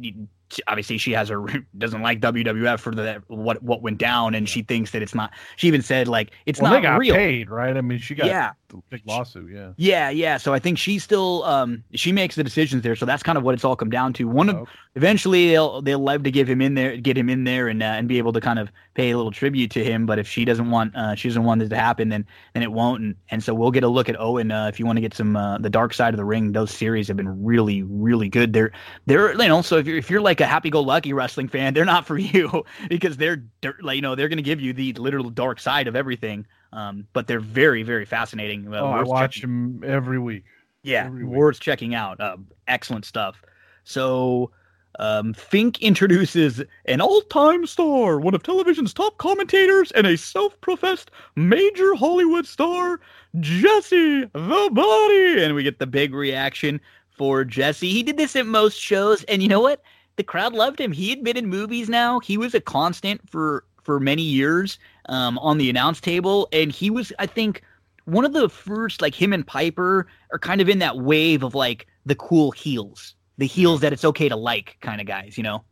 Obviously, 0.67 0.97
she 0.97 1.11
has 1.13 1.29
her 1.29 1.45
doesn't 1.77 2.01
like 2.01 2.19
WWF 2.19 2.79
for 2.79 2.93
the 2.93 3.21
what 3.27 3.61
what 3.63 3.81
went 3.81 3.97
down, 3.97 4.35
and 4.35 4.47
she 4.49 4.63
thinks 4.63 4.91
that 4.91 5.01
it's 5.01 5.15
not. 5.15 5.31
She 5.55 5.67
even 5.67 5.81
said 5.81 6.07
like 6.07 6.31
it's 6.45 6.59
well, 6.59 6.71
not 6.71 6.77
they 6.77 6.83
got 6.83 6.99
real. 6.99 7.15
paid, 7.15 7.49
right? 7.49 7.75
I 7.75 7.81
mean, 7.81 7.99
she 7.99 8.15
got 8.15 8.27
Yeah, 8.27 8.51
a 8.73 8.81
big 8.89 9.01
lawsuit. 9.05 9.51
Yeah. 9.51 9.73
yeah, 9.77 10.09
yeah. 10.09 10.37
So 10.37 10.53
I 10.53 10.59
think 10.59 10.77
she 10.77 10.99
still 10.99 11.43
um 11.43 11.83
she 11.93 12.11
makes 12.11 12.35
the 12.35 12.43
decisions 12.43 12.83
there. 12.83 12.95
So 12.95 13.05
that's 13.05 13.23
kind 13.23 13.37
of 13.37 13.43
what 13.43 13.53
it's 13.53 13.63
all 13.63 13.75
come 13.75 13.89
down 13.89 14.13
to. 14.13 14.27
One 14.27 14.49
of 14.49 14.57
Okay. 14.57 14.71
eventually 14.95 15.49
they'll 15.49 15.81
they'll 15.81 15.99
love 15.99 16.23
to 16.23 16.31
give 16.31 16.49
him 16.49 16.61
in 16.61 16.73
there, 16.75 16.97
get 16.97 17.17
him 17.17 17.29
in 17.29 17.43
there, 17.43 17.67
and 17.67 17.81
uh, 17.81 17.85
and 17.87 18.07
be 18.07 18.17
able 18.17 18.33
to 18.33 18.41
kind 18.41 18.59
of 18.59 18.69
pay 18.93 19.11
a 19.11 19.17
little 19.17 19.31
tribute 19.31 19.71
to 19.71 19.83
him. 19.83 20.05
But 20.05 20.19
if 20.19 20.27
she 20.27 20.45
doesn't 20.45 20.69
want 20.69 20.95
uh, 20.95 21.15
she 21.15 21.27
doesn't 21.27 21.43
want 21.43 21.61
it 21.61 21.69
to 21.69 21.75
happen, 21.77 22.09
then 22.09 22.25
then 22.53 22.63
it 22.63 22.71
won't. 22.71 23.01
And, 23.01 23.15
and 23.29 23.43
so 23.43 23.53
we'll 23.53 23.71
get 23.71 23.83
a 23.83 23.87
look 23.87 24.09
at 24.09 24.19
Owen 24.19 24.51
uh, 24.51 24.67
if 24.67 24.79
you 24.79 24.85
want 24.85 24.97
to 24.97 25.01
get 25.01 25.13
some 25.13 25.35
uh, 25.35 25.57
the 25.57 25.69
Dark 25.69 25.93
Side 25.93 26.13
of 26.13 26.17
the 26.17 26.25
Ring. 26.25 26.51
Those 26.51 26.71
series 26.71 27.07
have 27.07 27.17
been 27.17 27.43
really 27.43 27.83
really 27.83 28.29
good. 28.29 28.53
They're 28.53 28.71
they're 29.05 29.31
you 29.31 29.47
know 29.47 29.61
so 29.61 29.77
if 29.77 29.87
you're 29.87 29.97
if 29.97 30.09
you're 30.09 30.21
like 30.21 30.41
a 30.41 30.47
happy 30.47 30.69
go 30.69 30.81
lucky 30.81 31.13
wrestling 31.13 31.47
fan, 31.47 31.73
they're 31.73 31.85
not 31.85 32.05
for 32.05 32.17
you 32.19 32.63
because 32.89 33.17
they're, 33.17 33.43
they're 33.61 33.77
like 33.81 33.95
you 33.95 34.01
know 34.01 34.15
they're 34.15 34.29
gonna 34.29 34.41
give 34.41 34.61
you 34.61 34.73
the 34.73 34.93
literal 34.93 35.29
dark 35.29 35.59
side 35.59 35.87
of 35.87 35.95
everything. 35.95 36.45
Um, 36.73 37.07
but 37.13 37.27
they're 37.27 37.39
very 37.39 37.83
very 37.83 38.05
fascinating. 38.05 38.73
Uh, 38.73 38.79
oh, 38.79 38.85
I 38.87 39.03
watch 39.03 39.35
checking- 39.35 39.49
him 39.49 39.83
every 39.85 40.19
week. 40.19 40.43
yeah, 40.83 41.05
every 41.05 41.23
week. 41.25 41.35
worth 41.35 41.59
checking 41.59 41.95
out. 41.95 42.19
Uh, 42.19 42.37
excellent 42.67 43.05
stuff. 43.05 43.41
So, 43.83 44.51
um, 44.99 45.33
Fink 45.33 45.81
introduces 45.81 46.61
an 46.85 47.01
all-time 47.01 47.65
star, 47.65 48.19
one 48.19 48.33
of 48.35 48.43
television's 48.43 48.93
top 48.93 49.17
commentators, 49.17 49.91
and 49.91 50.05
a 50.05 50.17
self-professed 50.17 51.11
major 51.35 51.95
Hollywood 51.95 52.45
star, 52.45 52.99
Jesse 53.39 54.21
the 54.25 54.69
Body, 54.71 55.43
and 55.43 55.55
we 55.55 55.63
get 55.63 55.79
the 55.79 55.87
big 55.87 56.13
reaction 56.13 56.79
for 57.09 57.43
Jesse. 57.43 57.89
He 57.89 58.03
did 58.03 58.17
this 58.17 58.35
at 58.35 58.45
most 58.45 58.79
shows, 58.79 59.23
and 59.25 59.41
you 59.41 59.49
know 59.49 59.61
what? 59.61 59.81
The 60.17 60.23
crowd 60.23 60.53
loved 60.53 60.79
him. 60.79 60.91
He 60.91 61.09
had 61.09 61.23
been 61.23 61.37
in 61.37 61.47
movies 61.47 61.89
now. 61.89 62.19
He 62.19 62.37
was 62.37 62.53
a 62.53 62.61
constant 62.61 63.27
for 63.29 63.63
for 63.83 63.99
many 63.99 64.21
years 64.21 64.77
um, 65.07 65.37
on 65.39 65.57
the 65.57 65.69
announce 65.69 65.99
table, 66.01 66.47
and 66.51 66.71
he 66.71 66.89
was, 66.89 67.11
I 67.19 67.25
think, 67.25 67.61
one 68.05 68.25
of 68.25 68.33
the 68.33 68.49
first. 68.49 69.01
Like 69.01 69.15
him 69.15 69.33
and 69.33 69.45
Piper 69.45 70.07
are 70.31 70.39
kind 70.39 70.61
of 70.61 70.69
in 70.69 70.79
that 70.79 70.97
wave 70.97 71.43
of 71.43 71.55
like 71.55 71.87
the 72.05 72.15
cool 72.15 72.51
heels, 72.51 73.15
the 73.37 73.47
heels 73.47 73.81
that 73.81 73.93
it's 73.93 74.05
okay 74.05 74.29
to 74.29 74.35
like 74.35 74.77
kind 74.81 75.01
of 75.01 75.07
guys. 75.07 75.37
You 75.37 75.43
know? 75.43 75.63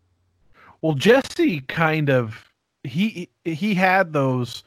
Well, 0.82 0.94
Jesse 0.94 1.62
kind 1.62 2.10
of 2.10 2.54
he 2.84 3.30
he 3.44 3.74
had 3.74 4.14
those. 4.14 4.64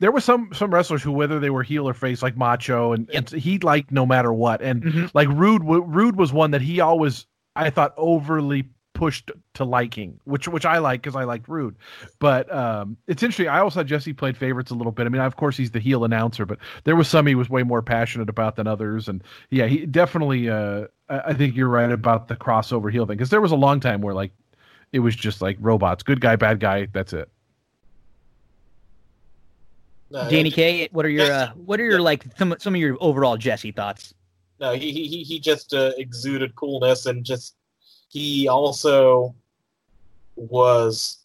There 0.00 0.12
were 0.12 0.20
some 0.20 0.50
some 0.52 0.74
wrestlers 0.74 1.02
who, 1.02 1.12
whether 1.12 1.38
they 1.38 1.50
were 1.50 1.62
heel 1.62 1.88
or 1.88 1.94
face, 1.94 2.22
like 2.22 2.36
Macho, 2.36 2.92
and, 2.92 3.08
and 3.10 3.30
he 3.30 3.58
liked 3.60 3.90
no 3.92 4.04
matter 4.04 4.32
what. 4.32 4.60
And 4.60 4.82
Mhm. 4.82 5.10
like 5.14 5.28
Rude, 5.28 5.62
Rude 5.64 6.16
was 6.16 6.32
one 6.32 6.50
that 6.50 6.60
he 6.60 6.80
always 6.80 7.26
I 7.56 7.70
thought 7.70 7.94
overly 7.96 8.64
pushed 8.94 9.30
to 9.54 9.64
liking, 9.64 10.18
which 10.24 10.48
which 10.48 10.64
I 10.64 10.78
like 10.78 11.02
because 11.02 11.16
I 11.16 11.24
liked 11.24 11.48
Rude. 11.48 11.76
But 12.18 12.50
um, 12.54 12.96
it's 13.06 13.22
interesting. 13.22 13.48
I 13.48 13.58
also 13.58 13.80
thought 13.80 13.86
Jesse 13.86 14.12
played 14.14 14.36
favorites 14.36 14.70
a 14.70 14.74
little 14.74 14.92
bit. 14.92 15.04
I 15.04 15.10
mean, 15.10 15.20
of 15.20 15.36
course 15.36 15.56
he's 15.56 15.72
the 15.72 15.80
heel 15.80 16.04
announcer, 16.04 16.46
but 16.46 16.58
there 16.84 16.96
was 16.96 17.08
some 17.08 17.26
he 17.26 17.34
was 17.34 17.50
way 17.50 17.62
more 17.62 17.82
passionate 17.82 18.30
about 18.30 18.56
than 18.56 18.66
others. 18.66 19.08
And 19.08 19.22
yeah, 19.50 19.66
he 19.66 19.84
definitely. 19.84 20.48
Uh, 20.48 20.86
I 21.10 21.18
I 21.18 21.34
think 21.34 21.54
you're 21.56 21.68
right 21.68 21.90
about 21.92 22.28
the 22.28 22.36
crossover 22.36 22.90
heel 22.90 23.04
thing 23.04 23.16
because 23.18 23.30
there 23.30 23.40
was 23.42 23.52
a 23.52 23.56
long 23.56 23.80
time 23.80 24.00
where 24.00 24.14
like 24.14 24.32
it 24.92 25.00
was 25.00 25.14
just 25.14 25.42
like 25.42 25.58
robots, 25.60 26.02
good 26.02 26.20
guy, 26.20 26.36
bad 26.36 26.60
guy. 26.60 26.86
That's 26.92 27.12
it. 27.12 27.28
No, 30.10 30.28
Danny 30.30 30.50
no, 30.50 30.54
K, 30.54 30.88
what 30.92 31.04
are 31.04 31.08
your 31.08 31.30
uh, 31.30 31.48
what 31.54 31.80
are 31.80 31.84
your 31.84 32.00
like 32.00 32.24
some 32.38 32.54
some 32.58 32.74
of 32.74 32.80
your 32.80 32.96
overall 33.00 33.36
Jesse 33.36 33.72
thoughts? 33.72 34.14
No, 34.60 34.72
he 34.72 34.92
he 34.92 35.08
he- 35.08 35.24
he 35.24 35.40
just 35.40 35.74
uh, 35.74 35.90
exuded 35.98 36.54
coolness 36.54 37.06
and 37.06 37.24
just 37.24 37.56
he 38.14 38.46
also 38.46 39.34
was 40.36 41.18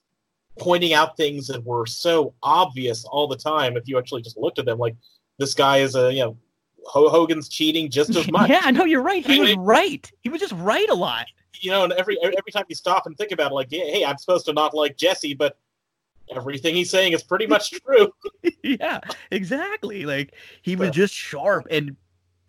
pointing 0.58 0.94
out 0.94 1.16
things 1.16 1.48
that 1.48 1.64
were 1.64 1.86
so 1.86 2.34
obvious 2.44 3.06
all 3.06 3.28
the 3.28 3.36
time. 3.38 3.78
If 3.78 3.88
you 3.88 3.98
actually 4.00 4.24
just 4.24 4.38
looked 4.38 4.60
at 4.60 4.66
them, 4.66 4.80
like 4.80 4.96
this 5.38 5.54
guy 5.54 5.78
is 5.78 5.96
a 5.96 6.12
you 6.12 6.22
know 6.22 6.38
Ho- 6.86 7.10
Hogan's 7.10 7.48
cheating 7.48 7.90
just 7.92 8.10
as 8.16 8.30
much. 8.32 8.50
yeah, 8.50 8.62
i 8.64 8.72
know 8.72 8.86
you're 8.86 9.02
right. 9.04 9.24
He 9.26 9.38
I 9.38 9.40
was 9.40 9.50
mean- 9.52 9.60
right. 9.60 10.12
He 10.22 10.30
was 10.30 10.42
just 10.42 10.54
right 10.54 10.90
a 10.90 10.96
lot. 10.96 11.28
You 11.62 11.72
know, 11.72 11.84
and 11.84 11.94
every 11.94 12.18
every 12.24 12.52
time 12.52 12.64
you 12.70 12.76
stop 12.76 13.06
and 13.06 13.16
think 13.18 13.32
about 13.32 13.52
it, 13.52 13.56
like, 13.56 13.68
yeah, 13.70 13.84
hey, 13.84 14.04
I'm 14.06 14.18
supposed 14.18 14.46
to 14.46 14.54
not 14.54 14.74
like 14.74 14.98
Jesse, 14.98 15.34
but 15.36 15.58
everything 16.36 16.74
he's 16.76 16.90
saying 16.90 17.14
is 17.14 17.22
pretty 17.22 17.46
much 17.48 17.72
true. 17.86 18.12
yeah, 18.64 19.00
exactly. 19.30 20.06
Like 20.06 20.34
he 20.64 20.76
was 20.76 20.90
just 20.92 21.14
sharp, 21.14 21.68
and 21.70 21.96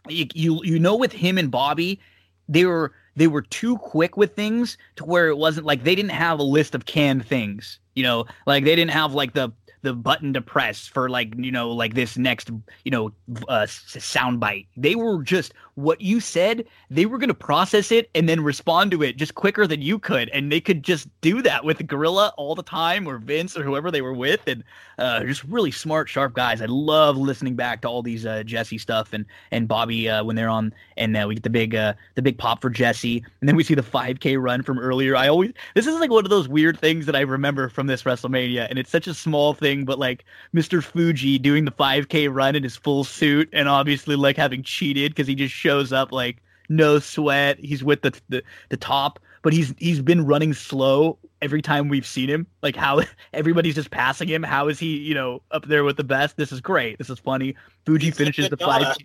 you, 0.09 0.27
you 0.35 0.61
you 0.65 0.79
know 0.79 0.95
with 0.97 1.13
him 1.13 1.39
and 1.39 1.51
Bobby, 1.51 2.01
they 2.49 2.65
were 2.67 2.93
they 3.21 3.27
were 3.27 3.43
too 3.43 3.77
quick 3.77 4.17
with 4.17 4.35
things 4.35 4.79
to 4.97 5.05
where 5.05 5.29
it 5.29 5.37
wasn't 5.37 5.67
like 5.67 5.85
they 5.85 5.95
didn't 5.95 6.13
have 6.13 6.39
a 6.39 6.43
list 6.43 6.75
of 6.75 6.87
canned 6.87 7.27
things. 7.27 7.79
You 7.95 8.03
know, 8.03 8.25
like 8.47 8.65
they 8.65 8.75
didn't 8.75 8.93
have 8.93 9.13
like 9.13 9.35
the 9.35 9.53
the 9.83 9.93
button 9.93 10.33
to 10.33 10.41
press 10.41 10.87
for 10.87 11.11
like 11.11 11.35
you 11.37 11.53
know 11.53 11.71
like 11.71 11.93
this 11.93 12.17
next 12.17 12.51
you 12.83 12.91
know 12.91 13.13
uh, 13.47 13.67
sound 13.67 14.41
bite. 14.41 14.69
They 14.75 14.95
were 14.95 15.23
just 15.23 15.53
what 15.81 16.01
you 16.01 16.21
said. 16.21 16.65
They 16.91 17.07
were 17.07 17.19
gonna 17.19 17.35
process 17.35 17.91
it 17.93 18.11
and 18.15 18.29
then 18.29 18.43
respond 18.43 18.91
to 18.93 19.03
it 19.03 19.17
just 19.17 19.35
quicker 19.35 19.67
than 19.67 19.83
you 19.83 19.99
could, 19.99 20.29
and 20.31 20.51
they 20.51 20.61
could 20.61 20.83
just 20.83 21.09
do 21.21 21.43
that 21.43 21.65
with 21.65 21.87
Gorilla 21.87 22.33
all 22.37 22.55
the 22.55 22.63
time 22.63 23.07
or 23.07 23.19
Vince 23.19 23.57
or 23.57 23.63
whoever 23.63 23.91
they 23.91 24.03
were 24.03 24.15
with, 24.15 24.47
and 24.47 24.63
uh, 24.99 25.25
just 25.25 25.45
really 25.45 25.71
smart, 25.71 26.09
sharp 26.09 26.35
guys. 26.35 26.61
I 26.61 26.67
love 26.67 27.17
listening 27.17 27.55
back 27.57 27.83
to 27.83 27.89
all 27.89 28.03
these 28.03 28.27
uh, 28.27 28.43
Jesse 28.43 28.79
stuff 28.79 29.13
and 29.13 29.25
and 29.51 29.67
Bobby 29.69 30.09
uh, 30.09 30.25
when 30.25 30.37
they're 30.37 30.49
on, 30.49 30.73
and 30.97 31.17
uh, 31.17 31.25
we 31.29 31.35
get 31.35 31.43
the 31.43 31.51
big 31.51 31.75
uh, 31.75 31.95
the 32.15 32.23
big 32.23 32.39
pop 32.39 32.61
for 32.61 32.71
Jesse, 32.71 33.25
and 33.41 33.49
then 33.49 33.57
we 33.57 33.65
see 33.65 33.75
the 33.75 33.83
5K 33.83 34.41
run 34.41 34.63
from 34.63 34.79
earlier. 34.79 35.17
I 35.17 35.29
always 35.29 35.53
this 35.75 35.87
is 35.87 35.99
like 35.99 36.11
one 36.11 36.25
of 36.25 36.31
those 36.31 36.49
weird 36.49 36.79
things 36.79 37.07
that 37.07 37.17
I 37.17 37.21
remember 37.21 37.69
from 37.69 37.87
this 37.87 38.03
WrestleMania, 38.03 38.69
and 38.69 38.79
it's 38.79 38.91
such 38.91 39.07
a 39.07 39.15
small 39.15 39.55
thing, 39.55 39.85
but 39.85 39.99
like 39.99 40.25
Mr. 40.55 40.83
Fuji 40.83 41.39
doing 41.39 41.65
the 41.65 41.73
5K 41.73 42.33
run 42.33 42.57
in 42.57 42.63
his 42.63 42.77
full 42.77 43.05
suit, 43.05 43.49
and 43.53 43.69
obviously 43.69 44.17
like 44.17 44.37
having 44.37 44.63
cheated 44.63 45.13
because 45.13 45.27
he 45.27 45.35
just 45.35 45.55
shows 45.71 45.93
up 45.93 46.11
like 46.11 46.43
no 46.69 46.99
sweat. 46.99 47.59
He's 47.61 47.85
with 47.85 48.03
the, 48.03 48.19
the 48.29 48.43
the 48.71 48.77
top, 48.77 49.21
but 49.43 49.53
he's 49.53 49.73
he's 49.79 50.01
been 50.01 50.27
running 50.27 50.53
slow 50.53 51.17
every 51.41 51.63
time 51.63 51.89
we've 51.89 52.07
seen 52.07 52.29
him. 52.29 52.47
Like 52.63 52.75
how 52.75 53.03
everybody's 53.33 53.77
just 53.77 53.91
passing 53.91 54.29
him. 54.29 54.43
How 54.43 54.69
is 54.69 54.79
he, 54.79 54.97
you 54.97 55.15
know, 55.15 55.43
up 55.53 55.67
there 55.67 55.85
with 55.85 55.97
the 55.97 56.05
best? 56.05 56.37
This 56.37 56.51
is 56.51 56.61
great. 56.61 56.99
This 56.99 57.09
is 57.09 57.19
funny. 57.19 57.55
Fuji 57.87 58.07
He's 58.07 58.17
finishes 58.17 58.49
the 58.49 58.57
five. 58.57 58.97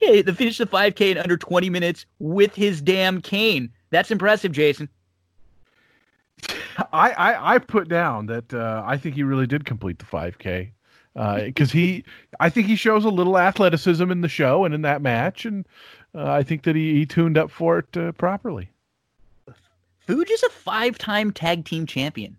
Yeah, 0.00 0.22
the 0.22 0.34
finish 0.34 0.58
the 0.58 0.66
5K 0.66 1.12
in 1.12 1.18
under 1.18 1.36
20 1.36 1.70
minutes 1.70 2.06
with 2.18 2.56
his 2.56 2.82
damn 2.82 3.20
cane. 3.20 3.70
That's 3.90 4.10
impressive, 4.10 4.50
Jason. 4.50 4.88
I, 6.92 7.12
I 7.12 7.54
I 7.54 7.58
put 7.58 7.88
down 7.88 8.26
that 8.26 8.52
uh, 8.52 8.82
I 8.84 8.96
think 8.96 9.14
he 9.14 9.22
really 9.22 9.46
did 9.46 9.64
complete 9.64 10.00
the 10.00 10.04
5K 10.04 10.72
because 11.14 11.72
he 11.72 12.04
I 12.40 12.48
think 12.48 12.66
he 12.66 12.76
shows 12.76 13.04
a 13.04 13.10
little 13.10 13.38
athleticism 13.38 14.10
in 14.10 14.20
the 14.20 14.28
show 14.28 14.64
and 14.64 14.74
in 14.74 14.82
that 14.82 15.02
match, 15.02 15.44
and 15.44 15.66
uh, 16.14 16.30
I 16.30 16.42
think 16.42 16.62
that 16.62 16.76
he, 16.76 16.94
he 16.94 17.06
tuned 17.06 17.36
up 17.38 17.50
for 17.50 17.78
it 17.78 17.96
uh, 17.96 18.12
properly. 18.12 18.68
Fuji's 20.00 20.42
a 20.42 20.50
five-time 20.50 21.30
tag 21.32 21.64
team 21.64 21.86
champion. 21.86 22.36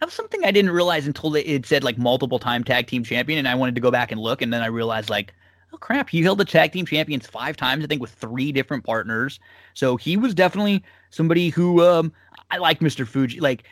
That 0.00 0.06
was 0.06 0.14
something 0.14 0.44
I 0.44 0.50
didn't 0.50 0.70
realize 0.70 1.06
until 1.06 1.34
it- 1.36 1.46
it 1.46 1.66
said 1.66 1.84
like 1.84 1.98
multiple 1.98 2.38
time 2.38 2.64
tag 2.64 2.86
team 2.86 3.02
champion, 3.04 3.38
and 3.38 3.48
I 3.48 3.54
wanted 3.54 3.74
to 3.74 3.80
go 3.80 3.90
back 3.90 4.12
and 4.12 4.20
look, 4.20 4.42
and 4.42 4.52
then 4.52 4.62
I 4.62 4.66
realized 4.66 5.10
like, 5.10 5.32
oh 5.72 5.78
crap, 5.78 6.08
he 6.08 6.22
held 6.22 6.38
the 6.38 6.44
tag 6.44 6.72
team 6.72 6.86
champions 6.86 7.26
five 7.26 7.56
times, 7.56 7.84
I 7.84 7.86
think, 7.86 8.00
with 8.00 8.10
three 8.12 8.52
different 8.52 8.84
partners. 8.84 9.38
So 9.74 9.96
he 9.96 10.16
was 10.16 10.34
definitely 10.34 10.82
somebody 11.10 11.48
who 11.50 11.82
um 11.82 12.12
I 12.50 12.58
like 12.58 12.80
Mr. 12.80 13.06
Fuji. 13.06 13.40
Like 13.40 13.64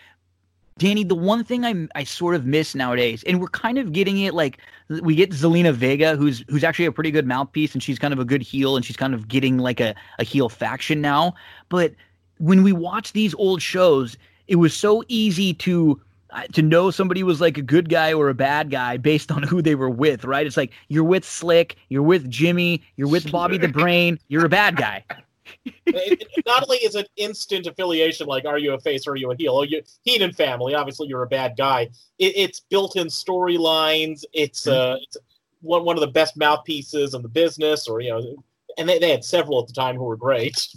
Danny, 0.76 1.04
the 1.04 1.14
one 1.14 1.44
thing 1.44 1.64
I 1.64 1.86
I 1.94 2.04
sort 2.04 2.34
of 2.34 2.46
miss 2.46 2.74
nowadays, 2.74 3.22
and 3.24 3.40
we're 3.40 3.46
kind 3.48 3.78
of 3.78 3.92
getting 3.92 4.20
it 4.20 4.34
like 4.34 4.58
we 5.02 5.14
get 5.14 5.30
Zelina 5.30 5.72
Vega, 5.72 6.16
who's 6.16 6.44
who's 6.48 6.64
actually 6.64 6.86
a 6.86 6.92
pretty 6.92 7.12
good 7.12 7.26
mouthpiece, 7.26 7.74
and 7.74 7.82
she's 7.82 7.98
kind 7.98 8.12
of 8.12 8.18
a 8.18 8.24
good 8.24 8.42
heel, 8.42 8.74
and 8.74 8.84
she's 8.84 8.96
kind 8.96 9.14
of 9.14 9.28
getting 9.28 9.58
like 9.58 9.80
a, 9.80 9.94
a 10.18 10.24
heel 10.24 10.48
faction 10.48 11.00
now. 11.00 11.34
But 11.68 11.94
when 12.38 12.62
we 12.64 12.72
watch 12.72 13.12
these 13.12 13.34
old 13.34 13.62
shows, 13.62 14.16
it 14.48 14.56
was 14.56 14.74
so 14.74 15.04
easy 15.06 15.54
to 15.54 16.00
uh, 16.30 16.42
to 16.52 16.62
know 16.62 16.90
somebody 16.90 17.22
was 17.22 17.40
like 17.40 17.56
a 17.56 17.62
good 17.62 17.88
guy 17.88 18.12
or 18.12 18.28
a 18.28 18.34
bad 18.34 18.70
guy 18.70 18.96
based 18.96 19.30
on 19.30 19.44
who 19.44 19.62
they 19.62 19.76
were 19.76 19.90
with, 19.90 20.24
right? 20.24 20.44
It's 20.44 20.56
like 20.56 20.72
you're 20.88 21.04
with 21.04 21.24
Slick, 21.24 21.76
you're 21.88 22.02
with 22.02 22.28
Jimmy, 22.28 22.82
you're 22.96 23.08
with 23.08 23.30
Bobby 23.30 23.58
the 23.58 23.68
Brain, 23.68 24.18
you're 24.26 24.44
a 24.44 24.48
bad 24.48 24.76
guy. 24.76 25.04
it, 25.64 25.72
it- 25.86 26.46
not 26.46 26.62
only 26.62 26.78
is 26.78 26.94
it 26.94 27.08
instant 27.16 27.66
affiliation, 27.66 28.26
like 28.26 28.44
are 28.44 28.58
you 28.58 28.72
a 28.74 28.80
face 28.80 29.06
or 29.06 29.12
are 29.12 29.16
you 29.16 29.30
a 29.30 29.36
heel? 29.36 29.56
Oh, 29.56 29.62
you 29.62 29.82
Heenan 30.02 30.32
family, 30.32 30.74
obviously 30.74 31.08
you're 31.08 31.22
a 31.22 31.28
bad 31.28 31.54
guy. 31.56 31.82
It, 32.18 32.36
it's 32.36 32.60
built-in 32.60 33.06
storylines. 33.08 34.24
It's 34.32 34.66
uh, 34.66 34.96
it's 35.02 35.16
one 35.60 35.84
one 35.84 35.96
of 35.96 36.00
the 36.00 36.06
best 36.08 36.36
mouthpieces 36.36 37.14
in 37.14 37.22
the 37.22 37.28
business, 37.28 37.88
or 37.88 38.00
you 38.00 38.10
know, 38.10 38.44
and 38.78 38.88
they, 38.88 38.98
they 38.98 39.10
had 39.10 39.24
several 39.24 39.60
at 39.60 39.66
the 39.66 39.72
time 39.74 39.96
who 39.96 40.04
were 40.04 40.16
great. 40.16 40.68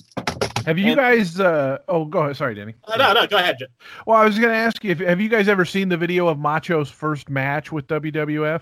Have 0.66 0.78
you 0.78 0.88
And- 0.88 0.98
guys? 0.98 1.40
Uh, 1.40 1.78
oh, 1.88 2.04
go 2.06 2.20
ahead. 2.20 2.36
Sorry, 2.36 2.54
Danny. 2.54 2.74
Uh, 2.84 2.98
no, 2.98 3.14
no, 3.14 3.26
go 3.26 3.38
ahead. 3.38 3.56
Jim. 3.60 3.70
Well, 4.06 4.18
I 4.18 4.26
was 4.26 4.38
going 4.38 4.52
to 4.52 4.58
ask 4.58 4.84
you 4.84 4.92
if 4.92 5.00
have 5.00 5.22
you 5.22 5.30
guys 5.30 5.48
ever 5.48 5.64
seen 5.64 5.88
the 5.88 5.96
video 5.96 6.28
of 6.28 6.38
Macho's 6.38 6.90
first 6.90 7.30
match 7.30 7.72
with 7.72 7.88
WWF? 7.88 8.62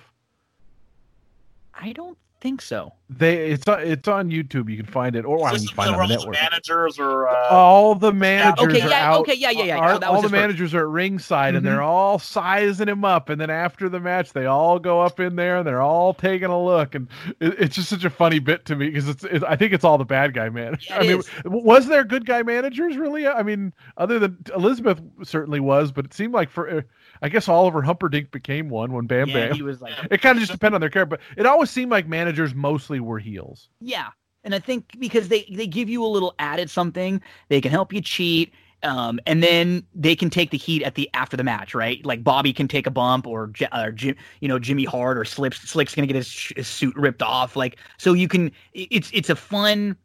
I 1.73 1.91
don't 1.93 2.17
think 2.45 2.61
so. 2.61 2.93
They 3.09 3.51
it's 3.51 3.67
on- 3.67 3.81
it's 3.81 4.07
on 4.07 4.29
YouTube. 4.29 4.69
You 4.69 4.77
can 4.77 4.85
find 4.85 5.15
it, 5.15 5.25
or 5.25 5.45
I 5.47 5.53
Is 5.53 5.61
mean, 5.61 5.61
this 5.65 5.71
find 5.71 5.89
it 5.89 5.99
on 5.99 6.07
the 6.09 6.15
all 6.15 6.19
network. 6.19 6.35
managers 6.35 6.99
or 6.99 7.27
uh, 7.27 7.47
all 7.49 7.95
the 7.95 8.11
managers 8.13 8.67
Okay, 8.67 8.81
are 8.81 8.89
yeah, 8.89 9.09
out. 9.11 9.19
okay, 9.21 9.33
yeah, 9.33 9.49
yeah, 9.49 9.63
yeah. 9.63 9.77
are- 9.77 9.99
that 9.99 10.03
all 10.07 10.15
the 10.17 10.21
his 10.23 10.31
first- 10.31 10.41
managers 10.41 10.73
are 10.75 10.81
at 10.81 10.87
ringside, 10.87 11.55
and 11.55 11.63
Mhm. 11.65 11.69
they're 11.69 11.81
all 11.81 12.19
sizing 12.19 12.87
him 12.87 13.03
up. 13.03 13.29
And 13.29 13.41
then 13.41 13.49
after 13.49 13.89
the 13.89 13.99
match, 13.99 14.33
they 14.33 14.45
all 14.45 14.77
go 14.77 15.01
up 15.01 15.19
in 15.19 15.35
there, 15.35 15.57
and 15.57 15.67
they're 15.67 15.81
all 15.81 16.13
taking 16.13 16.49
a 16.49 16.63
look. 16.63 16.93
And 16.93 17.07
it, 17.39 17.55
it's 17.59 17.75
just 17.75 17.89
such 17.89 18.03
a 18.05 18.09
funny 18.11 18.37
bit 18.39 18.65
to 18.65 18.75
me 18.75 18.89
because 18.89 19.09
it's, 19.09 19.23
it's. 19.23 19.43
I 19.43 19.55
think 19.55 19.73
it's 19.73 19.83
all 19.83 19.97
the 19.97 20.05
bad 20.05 20.33
guy 20.35 20.49
man. 20.49 20.77
Yeah, 20.87 20.97
I 20.99 21.01
mean, 21.01 21.19
is. 21.19 21.29
was 21.45 21.87
there 21.87 22.03
good 22.03 22.25
guy 22.27 22.43
managers 22.43 22.95
really? 22.97 23.27
I 23.27 23.41
mean, 23.41 23.73
other 23.97 24.19
than 24.19 24.37
Elizabeth 24.55 25.01
certainly 25.23 25.59
was, 25.59 25.91
but 25.91 26.05
it 26.05 26.13
seemed 26.13 26.33
like 26.35 26.51
for. 26.51 26.85
Uh, 27.21 27.25
I 27.25 27.29
guess 27.29 27.47
Oliver 27.47 27.81
Humperdink 27.81 28.31
became 28.31 28.69
one 28.69 28.91
when 28.93 29.05
Bam 29.05 29.29
yeah, 29.29 29.47
Bam. 29.47 29.55
he 29.55 29.61
was 29.61 29.81
like, 29.81 29.93
It 30.11 30.21
kind 30.21 30.37
of 30.37 30.41
just 30.41 30.51
depended 30.51 30.75
on 30.75 30.81
their 30.81 30.89
character, 30.89 31.17
but 31.17 31.21
it 31.37 31.45
always 31.45 31.69
seemed 31.69 31.91
like 31.91 32.07
managers 32.07 32.53
mostly 32.53 32.99
were 32.99 33.19
heels. 33.19 33.69
Yeah. 33.79 34.09
And 34.43 34.53
I 34.53 34.59
think 34.59 34.95
because 34.99 35.27
they, 35.27 35.43
they 35.51 35.67
give 35.67 35.89
you 35.89 36.03
a 36.03 36.07
little 36.07 36.35
added 36.37 36.69
something, 36.69 37.21
they 37.49 37.59
can 37.61 37.71
help 37.71 37.91
you 37.91 38.01
cheat. 38.01 38.53
Um, 38.83 39.19
and 39.25 39.41
then 39.41 39.83
they 39.95 40.15
can 40.15 40.29
take 40.29 40.51
the 40.51 40.57
heat 40.57 40.83
at 40.83 40.93
the 40.93 41.09
after 41.15 41.35
the 41.35 41.43
match, 41.43 41.73
right? 41.73 42.05
Like 42.05 42.23
Bobby 42.23 42.53
can 42.53 42.67
take 42.67 42.85
a 42.85 42.91
bump, 42.91 43.25
or, 43.25 43.51
or 43.73 43.91
Jim, 43.91 44.15
you 44.41 44.47
know 44.47 44.59
Jimmy 44.59 44.83
Hart 44.83 45.17
or 45.17 45.25
Slips 45.25 45.57
Slick's 45.67 45.95
gonna 45.95 46.05
get 46.05 46.15
his, 46.15 46.53
his 46.55 46.67
suit 46.67 46.95
ripped 46.95 47.23
off. 47.23 47.55
Like 47.55 47.77
so, 47.97 48.13
you 48.13 48.27
can. 48.27 48.51
It's 48.73 49.09
it's 49.11 49.31
a 49.31 49.35
fun, 49.35 49.97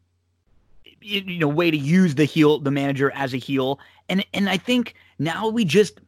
you 0.99 1.21
you 1.21 1.37
know, 1.37 1.47
way 1.47 1.69
to 1.69 1.77
use 1.77 2.15
the 2.15 2.25
heel, 2.25 2.59
the 2.59 2.71
manager 2.71 3.11
as 3.11 3.35
a 3.35 3.37
heel. 3.37 3.79
And 4.09 4.25
and 4.33 4.49
I 4.49 4.57
think 4.57 4.95
now 5.19 5.47
we 5.47 5.63
just 5.63 5.99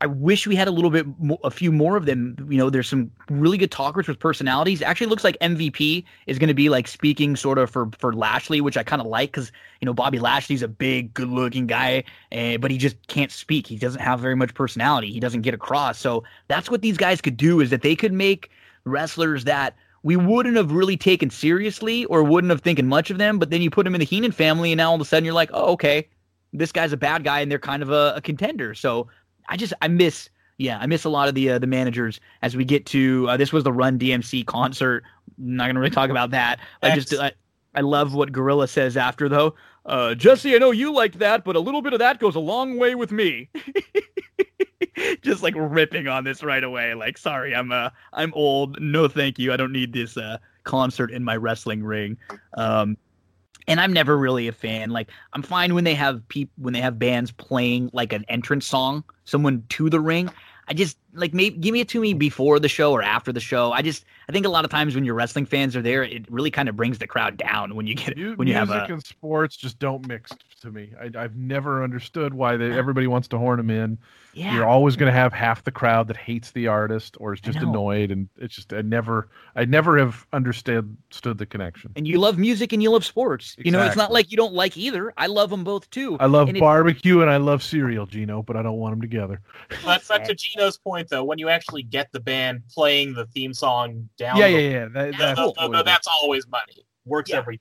I 0.00 0.06
wish 0.06 0.46
we 0.46 0.56
had 0.56 0.68
a 0.68 0.70
little 0.70 0.90
bit, 0.90 1.04
a 1.44 1.50
few 1.50 1.70
more 1.70 1.96
of 1.96 2.06
them. 2.06 2.34
You 2.48 2.56
know, 2.56 2.70
there's 2.70 2.88
some 2.88 3.10
really 3.28 3.58
good 3.58 3.70
talkers 3.70 4.08
with 4.08 4.18
personalities. 4.18 4.80
Actually, 4.80 5.08
looks 5.08 5.24
like 5.24 5.38
MVP 5.40 6.02
is 6.26 6.38
going 6.38 6.48
to 6.48 6.54
be 6.54 6.70
like 6.70 6.88
speaking 6.88 7.36
sort 7.36 7.58
of 7.58 7.70
for 7.70 7.90
for 7.98 8.14
Lashley, 8.14 8.62
which 8.62 8.78
I 8.78 8.82
kind 8.82 9.02
of 9.02 9.06
like 9.06 9.32
because 9.32 9.52
you 9.82 9.86
know 9.86 9.92
Bobby 9.92 10.18
Lashley's 10.18 10.62
a 10.62 10.68
big, 10.68 11.12
good-looking 11.12 11.66
guy, 11.66 12.04
uh, 12.32 12.56
but 12.56 12.70
he 12.70 12.78
just 12.78 12.96
can't 13.08 13.30
speak. 13.30 13.66
He 13.66 13.76
doesn't 13.76 14.00
have 14.00 14.18
very 14.18 14.34
much 14.34 14.54
personality. 14.54 15.12
He 15.12 15.20
doesn't 15.20 15.42
get 15.42 15.52
across. 15.52 15.98
So 15.98 16.24
that's 16.48 16.70
what 16.70 16.80
these 16.80 16.96
guys 16.96 17.20
could 17.20 17.36
do 17.36 17.60
is 17.60 17.68
that 17.68 17.82
they 17.82 17.96
could 17.96 18.14
make 18.14 18.50
wrestlers 18.84 19.44
that 19.44 19.76
we 20.02 20.16
wouldn't 20.16 20.56
have 20.56 20.72
really 20.72 20.96
taken 20.96 21.28
seriously 21.28 22.06
or 22.06 22.22
wouldn't 22.22 22.50
have 22.50 22.62
thinking 22.62 22.86
much 22.86 23.10
of 23.10 23.18
them. 23.18 23.38
But 23.38 23.50
then 23.50 23.60
you 23.60 23.70
put 23.70 23.84
them 23.84 23.94
in 23.94 23.98
the 23.98 24.06
Heenan 24.06 24.32
family, 24.32 24.72
and 24.72 24.78
now 24.78 24.88
all 24.88 24.94
of 24.94 25.00
a 25.02 25.04
sudden 25.04 25.26
you're 25.26 25.34
like, 25.34 25.50
oh, 25.52 25.72
okay, 25.72 26.08
this 26.54 26.72
guy's 26.72 26.94
a 26.94 26.96
bad 26.96 27.24
guy, 27.24 27.40
and 27.40 27.50
they're 27.50 27.58
kind 27.58 27.82
of 27.82 27.90
a, 27.90 28.14
a 28.16 28.22
contender. 28.22 28.72
So 28.72 29.08
I 29.48 29.56
just 29.56 29.72
I 29.82 29.88
miss 29.88 30.28
yeah 30.58 30.78
I 30.78 30.86
miss 30.86 31.04
a 31.04 31.08
lot 31.08 31.28
of 31.28 31.34
the 31.34 31.50
uh, 31.50 31.58
the 31.58 31.66
managers 31.66 32.20
as 32.42 32.56
we 32.56 32.64
get 32.64 32.86
to 32.86 33.26
uh, 33.28 33.36
this 33.36 33.52
was 33.52 33.64
the 33.64 33.72
Run 33.72 33.98
DMC 33.98 34.46
concert. 34.46 35.04
not 35.38 35.66
gonna 35.66 35.80
really 35.80 35.90
talk 35.90 36.10
about 36.10 36.30
that. 36.30 36.60
I 36.82 36.94
just 36.94 37.14
I, 37.14 37.32
I 37.74 37.80
love 37.80 38.14
what 38.14 38.32
Gorilla 38.32 38.68
says 38.68 38.96
after 38.96 39.28
though. 39.28 39.54
Uh, 39.84 40.14
Jesse, 40.14 40.54
I 40.54 40.58
know 40.58 40.72
you 40.72 40.92
liked 40.92 41.20
that, 41.20 41.44
but 41.44 41.54
a 41.54 41.60
little 41.60 41.80
bit 41.80 41.92
of 41.92 42.00
that 42.00 42.18
goes 42.18 42.34
a 42.34 42.40
long 42.40 42.76
way 42.76 42.96
with 42.96 43.12
me. 43.12 43.48
just 45.22 45.42
like 45.42 45.54
ripping 45.56 46.08
on 46.08 46.24
this 46.24 46.42
right 46.42 46.64
away. 46.64 46.94
Like, 46.94 47.18
sorry, 47.18 47.54
I'm 47.54 47.70
uh 47.70 47.90
I'm 48.12 48.32
old. 48.34 48.80
No, 48.80 49.08
thank 49.08 49.38
you. 49.38 49.52
I 49.52 49.56
don't 49.56 49.72
need 49.72 49.92
this 49.92 50.16
uh 50.16 50.38
concert 50.64 51.10
in 51.10 51.22
my 51.22 51.36
wrestling 51.36 51.84
ring. 51.84 52.18
Um, 52.54 52.96
and 53.68 53.80
I'm 53.80 53.92
never 53.92 54.16
really 54.16 54.48
a 54.48 54.52
fan. 54.52 54.90
Like 54.90 55.10
I'm 55.32 55.42
fine 55.42 55.74
when 55.74 55.84
they 55.84 55.94
have 55.94 56.26
peop 56.28 56.50
when 56.56 56.74
they 56.74 56.80
have 56.80 56.98
bands 56.98 57.30
playing 57.32 57.90
like 57.92 58.12
an 58.12 58.24
entrance 58.28 58.66
song, 58.66 59.04
someone 59.24 59.64
to 59.70 59.90
the 59.90 60.00
ring. 60.00 60.30
I 60.68 60.74
just 60.74 60.98
like 61.16 61.34
maybe 61.34 61.56
give 61.56 61.72
me 61.72 61.80
it 61.80 61.88
to 61.90 62.00
me 62.00 62.14
before 62.14 62.58
the 62.60 62.68
show 62.68 62.92
or 62.92 63.02
after 63.02 63.32
the 63.32 63.40
show. 63.40 63.72
I 63.72 63.82
just 63.82 64.04
I 64.28 64.32
think 64.32 64.46
a 64.46 64.48
lot 64.48 64.64
of 64.64 64.70
times 64.70 64.94
when 64.94 65.04
your 65.04 65.14
wrestling 65.14 65.46
fans 65.46 65.74
are 65.76 65.82
there, 65.82 66.02
it 66.04 66.30
really 66.30 66.50
kind 66.50 66.68
of 66.68 66.76
brings 66.76 66.98
the 66.98 67.06
crowd 67.06 67.36
down 67.36 67.74
when 67.74 67.86
you 67.86 67.94
get 67.94 68.16
Mu- 68.16 68.34
when 68.36 68.46
you 68.48 68.54
have 68.54 68.68
music 68.68 68.90
a 68.90 68.92
and 68.94 69.04
sports 69.04 69.56
just 69.56 69.78
don't 69.78 70.06
mix 70.06 70.30
to 70.62 70.70
me. 70.70 70.90
I, 71.00 71.10
I've 71.18 71.36
never 71.36 71.82
understood 71.84 72.34
why 72.34 72.56
they, 72.56 72.72
everybody 72.72 73.06
wants 73.06 73.28
to 73.28 73.38
horn 73.38 73.58
them 73.58 73.70
in. 73.70 73.98
yeah. 74.32 74.54
You're 74.54 74.66
always 74.66 74.96
going 74.96 75.12
to 75.12 75.18
have 75.18 75.32
half 75.32 75.62
the 75.64 75.70
crowd 75.70 76.08
that 76.08 76.16
hates 76.16 76.50
the 76.52 76.66
artist 76.66 77.16
or 77.20 77.34
is 77.34 77.40
just 77.40 77.58
annoyed, 77.58 78.10
and 78.10 78.28
it's 78.38 78.54
just 78.54 78.72
I 78.72 78.80
never, 78.82 79.28
I 79.54 79.64
never 79.66 79.98
have 79.98 80.26
understood 80.32 80.96
stood 81.10 81.38
the 81.38 81.46
connection. 81.46 81.92
and 81.96 82.06
you 82.08 82.18
love 82.18 82.38
music 82.38 82.72
and 82.72 82.82
you 82.82 82.90
love 82.90 83.04
sports. 83.04 83.54
You 83.58 83.70
know, 83.70 83.84
it's 83.84 83.96
not 83.96 84.12
like 84.12 84.30
you 84.30 84.36
don't 84.36 84.54
like 84.54 84.76
either. 84.76 85.12
I 85.16 85.26
love 85.26 85.50
them 85.50 85.62
both 85.64 85.88
too. 85.90 86.16
I 86.20 86.26
love 86.26 86.48
And 86.48 86.56
it- 86.56 86.60
barbecue 86.60 87.20
and 87.20 87.30
I 87.30 87.36
love 87.36 87.62
cereal, 87.62 88.06
Gino, 88.06 88.42
but 88.42 88.56
I 88.56 88.62
don't 88.62 88.78
want 88.78 88.92
them 88.92 89.00
together. 89.02 89.40
That's 89.84 90.08
but 90.08 90.24
to 90.24 90.34
Gino's 90.34 90.76
point, 90.78 91.05
though, 91.08 91.24
when 91.24 91.38
you 91.38 91.48
actually 91.48 91.82
get 91.82 92.10
the 92.12 92.20
band 92.20 92.62
playing 92.72 93.14
the 93.14 93.26
theme 93.26 93.52
song 93.54 94.08
down, 94.16 94.36
Yeah, 94.36 94.48
the- 94.48 94.52
yeah, 94.52 94.68
yeah. 94.70 94.88
That, 94.88 95.36
no, 95.36 95.52
that's 95.72 95.84
that's 95.84 96.06
always 96.08 96.46
money. 96.48 96.86
Works 97.04 97.30
Yeah. 97.30 97.38
every. 97.38 97.60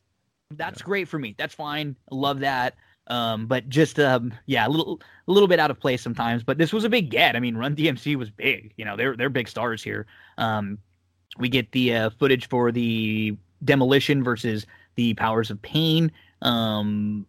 That's 0.51 0.81
great 0.81 1.07
for 1.07 1.17
me. 1.19 1.35
That's 1.37 1.53
fine. 1.55 1.95
Love 2.11 2.39
that. 2.41 2.75
Um, 3.07 3.45
but 3.45 3.69
just 3.69 3.99
um, 3.99 4.33
yeah, 4.47 4.65
a 4.65 4.69
little 4.69 4.99
a 5.27 5.31
little 5.31 5.47
bit 5.47 5.59
out 5.59 5.69
of 5.71 5.79
place 5.79 6.01
sometimes. 6.01 6.43
But 6.43 6.57
this 6.57 6.73
was 6.73 6.83
a 6.83 6.89
big 6.89 7.09
get. 7.09 7.35
I 7.35 7.39
mean, 7.39 7.55
Run 7.55 7.75
DMC 7.75 8.15
was 8.15 8.29
big. 8.31 8.73
You 8.77 8.85
know, 8.85 8.95
they're 8.97 9.15
they're 9.15 9.29
big 9.29 9.47
stars 9.47 9.83
here. 9.83 10.07
Um, 10.37 10.79
we 11.37 11.49
get 11.49 11.71
the 11.71 11.95
uh, 11.95 12.09
footage 12.11 12.47
for 12.49 12.71
the 12.71 13.37
demolition 13.63 14.23
versus 14.23 14.65
the 14.95 15.13
powers 15.15 15.51
of 15.51 15.61
pain 15.61 16.11
um, 16.41 17.25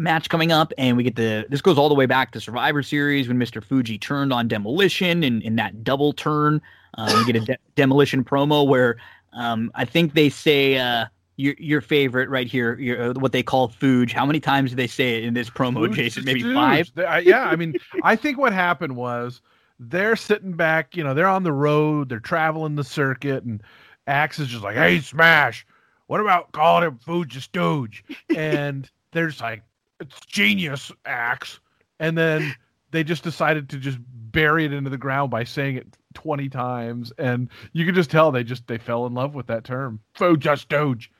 match 0.00 0.28
coming 0.28 0.50
up, 0.50 0.72
and 0.78 0.96
we 0.96 1.04
get 1.04 1.16
the 1.16 1.46
this 1.48 1.60
goes 1.60 1.78
all 1.78 1.88
the 1.88 1.94
way 1.94 2.06
back 2.06 2.32
to 2.32 2.40
Survivor 2.40 2.82
Series 2.82 3.28
when 3.28 3.38
Mr. 3.38 3.62
Fuji 3.62 3.98
turned 3.98 4.32
on 4.32 4.48
demolition 4.48 5.22
and 5.22 5.42
in 5.42 5.56
that 5.56 5.84
double 5.84 6.12
turn. 6.12 6.60
Um, 6.94 7.18
we 7.18 7.32
get 7.32 7.42
a 7.42 7.44
de- 7.44 7.58
demolition 7.76 8.24
promo 8.24 8.66
where 8.66 8.96
um, 9.32 9.70
I 9.74 9.84
think 9.84 10.14
they 10.14 10.28
say. 10.28 10.78
Uh, 10.78 11.06
your 11.36 11.54
your 11.58 11.80
favorite 11.80 12.28
right 12.28 12.46
here, 12.46 12.78
your, 12.78 13.02
uh, 13.02 13.14
what 13.14 13.32
they 13.32 13.42
call 13.42 13.70
Fuge. 13.70 14.12
How 14.12 14.26
many 14.26 14.40
times 14.40 14.70
do 14.70 14.76
they 14.76 14.86
say 14.86 15.16
it 15.16 15.24
in 15.24 15.32
this 15.32 15.48
promo, 15.48 15.88
Fuge 15.88 15.94
Jason? 15.94 16.24
Maybe 16.24 16.42
huge. 16.42 16.54
five. 16.54 16.90
Yeah, 17.24 17.44
I 17.44 17.56
mean, 17.56 17.76
I 18.02 18.14
think 18.14 18.36
what 18.36 18.52
happened 18.52 18.94
was 18.94 19.40
they're 19.78 20.16
sitting 20.16 20.52
back, 20.52 20.94
you 20.94 21.02
know, 21.02 21.14
they're 21.14 21.26
on 21.26 21.42
the 21.42 21.52
road, 21.52 22.10
they're 22.10 22.20
traveling 22.20 22.76
the 22.76 22.84
circuit, 22.84 23.44
and 23.44 23.62
Axe 24.06 24.38
is 24.38 24.48
just 24.48 24.62
like, 24.62 24.76
"Hey, 24.76 25.00
Smash, 25.00 25.66
what 26.08 26.20
about 26.20 26.52
calling 26.52 26.86
him 26.86 26.98
Fuji 26.98 27.40
Stooge?" 27.40 28.04
And 28.36 28.90
they're 29.12 29.28
just 29.28 29.40
like, 29.40 29.62
"It's 30.00 30.20
genius, 30.26 30.90
Axe," 31.04 31.60
and 31.98 32.16
then 32.16 32.54
they 32.90 33.04
just 33.04 33.22
decided 33.22 33.68
to 33.70 33.78
just 33.78 33.98
bury 34.32 34.64
it 34.64 34.72
into 34.72 34.90
the 34.90 34.98
ground 34.98 35.30
by 35.30 35.44
saying 35.44 35.76
it 35.76 35.96
20 36.14 36.48
times 36.48 37.12
and 37.18 37.48
you 37.72 37.84
can 37.84 37.94
just 37.96 38.10
tell 38.10 38.30
they 38.30 38.44
just 38.44 38.66
they 38.68 38.78
fell 38.78 39.06
in 39.06 39.14
love 39.14 39.34
with 39.34 39.48
that 39.48 39.64
term 39.64 40.00
Fuji 40.14 40.56
Stooge 40.56 41.10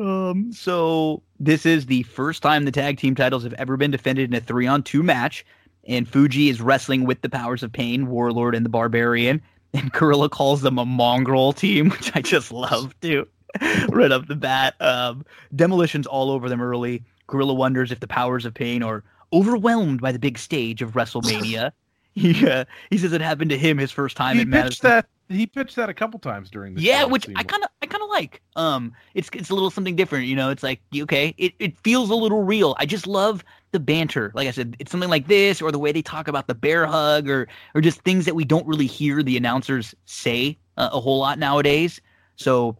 Um, 0.00 0.52
so 0.52 1.22
this 1.38 1.64
is 1.64 1.86
the 1.86 2.02
first 2.04 2.42
time 2.42 2.64
the 2.64 2.72
tag 2.72 2.98
team 2.98 3.14
titles 3.14 3.44
have 3.44 3.52
ever 3.54 3.76
been 3.76 3.90
defended 3.90 4.30
in 4.30 4.36
a 4.36 4.40
three 4.40 4.66
on 4.66 4.82
two 4.82 5.02
match. 5.02 5.44
And 5.86 6.08
Fuji 6.08 6.48
is 6.48 6.60
wrestling 6.60 7.04
with 7.04 7.20
the 7.20 7.28
powers 7.28 7.62
of 7.62 7.72
pain, 7.72 8.08
Warlord 8.08 8.54
and 8.54 8.64
the 8.64 8.70
Barbarian. 8.70 9.40
And 9.72 9.92
Gorilla 9.92 10.28
calls 10.28 10.62
them 10.62 10.78
a 10.78 10.86
mongrel 10.86 11.52
team, 11.52 11.90
which 11.90 12.14
I 12.14 12.22
just 12.22 12.52
love 12.52 12.98
too. 13.00 13.28
right 13.88 14.10
off 14.10 14.26
the 14.26 14.34
bat. 14.34 14.74
Um, 14.80 15.24
demolitions 15.54 16.06
all 16.06 16.30
over 16.30 16.48
them 16.48 16.60
early. 16.60 17.04
Gorilla 17.26 17.54
wonders 17.54 17.92
if 17.92 18.00
the 18.00 18.08
powers 18.08 18.44
of 18.44 18.54
pain 18.54 18.82
are 18.82 19.02
overwhelmed 19.32 20.00
by 20.00 20.12
the 20.12 20.18
big 20.18 20.38
stage 20.38 20.82
of 20.82 20.92
WrestleMania. 20.92 21.72
he 22.14 22.48
uh, 22.48 22.64
he 22.90 22.98
says 22.98 23.12
it 23.12 23.20
happened 23.20 23.50
to 23.50 23.58
him 23.58 23.76
his 23.76 23.90
first 23.90 24.16
time 24.16 24.36
he 24.36 24.42
in 24.42 24.50
pitched 24.50 24.82
Madison. 24.82 24.90
that 24.90 25.06
he 25.28 25.46
pitched 25.46 25.76
that 25.76 25.88
a 25.88 25.94
couple 25.94 26.20
times 26.20 26.50
during 26.50 26.74
the 26.74 26.80
Yeah, 26.82 27.04
which 27.04 27.28
I 27.34 27.42
kind 27.42 27.62
of 27.62 27.70
I 27.82 27.86
kind 27.86 28.02
of 28.02 28.08
like. 28.08 28.42
Um, 28.56 28.92
it's 29.14 29.28
it's 29.32 29.50
a 29.50 29.54
little 29.54 29.70
something 29.70 29.96
different, 29.96 30.26
you 30.26 30.36
know. 30.36 30.50
It's 30.50 30.62
like 30.62 30.80
okay, 30.96 31.34
it 31.38 31.54
it 31.58 31.76
feels 31.78 32.10
a 32.10 32.14
little 32.14 32.42
real. 32.42 32.76
I 32.78 32.86
just 32.86 33.06
love 33.06 33.44
the 33.72 33.80
banter. 33.80 34.30
Like 34.34 34.46
I 34.46 34.52
said, 34.52 34.76
it's 34.78 34.90
something 34.90 35.10
like 35.10 35.26
this, 35.26 35.60
or 35.60 35.72
the 35.72 35.78
way 35.78 35.92
they 35.92 36.02
talk 36.02 36.28
about 36.28 36.46
the 36.46 36.54
bear 36.54 36.86
hug, 36.86 37.28
or 37.28 37.48
or 37.74 37.80
just 37.80 38.02
things 38.02 38.26
that 38.26 38.34
we 38.34 38.44
don't 38.44 38.66
really 38.66 38.86
hear 38.86 39.22
the 39.22 39.36
announcers 39.36 39.94
say 40.04 40.58
uh, 40.76 40.90
a 40.92 41.00
whole 41.00 41.18
lot 41.18 41.38
nowadays. 41.38 42.00
So. 42.36 42.76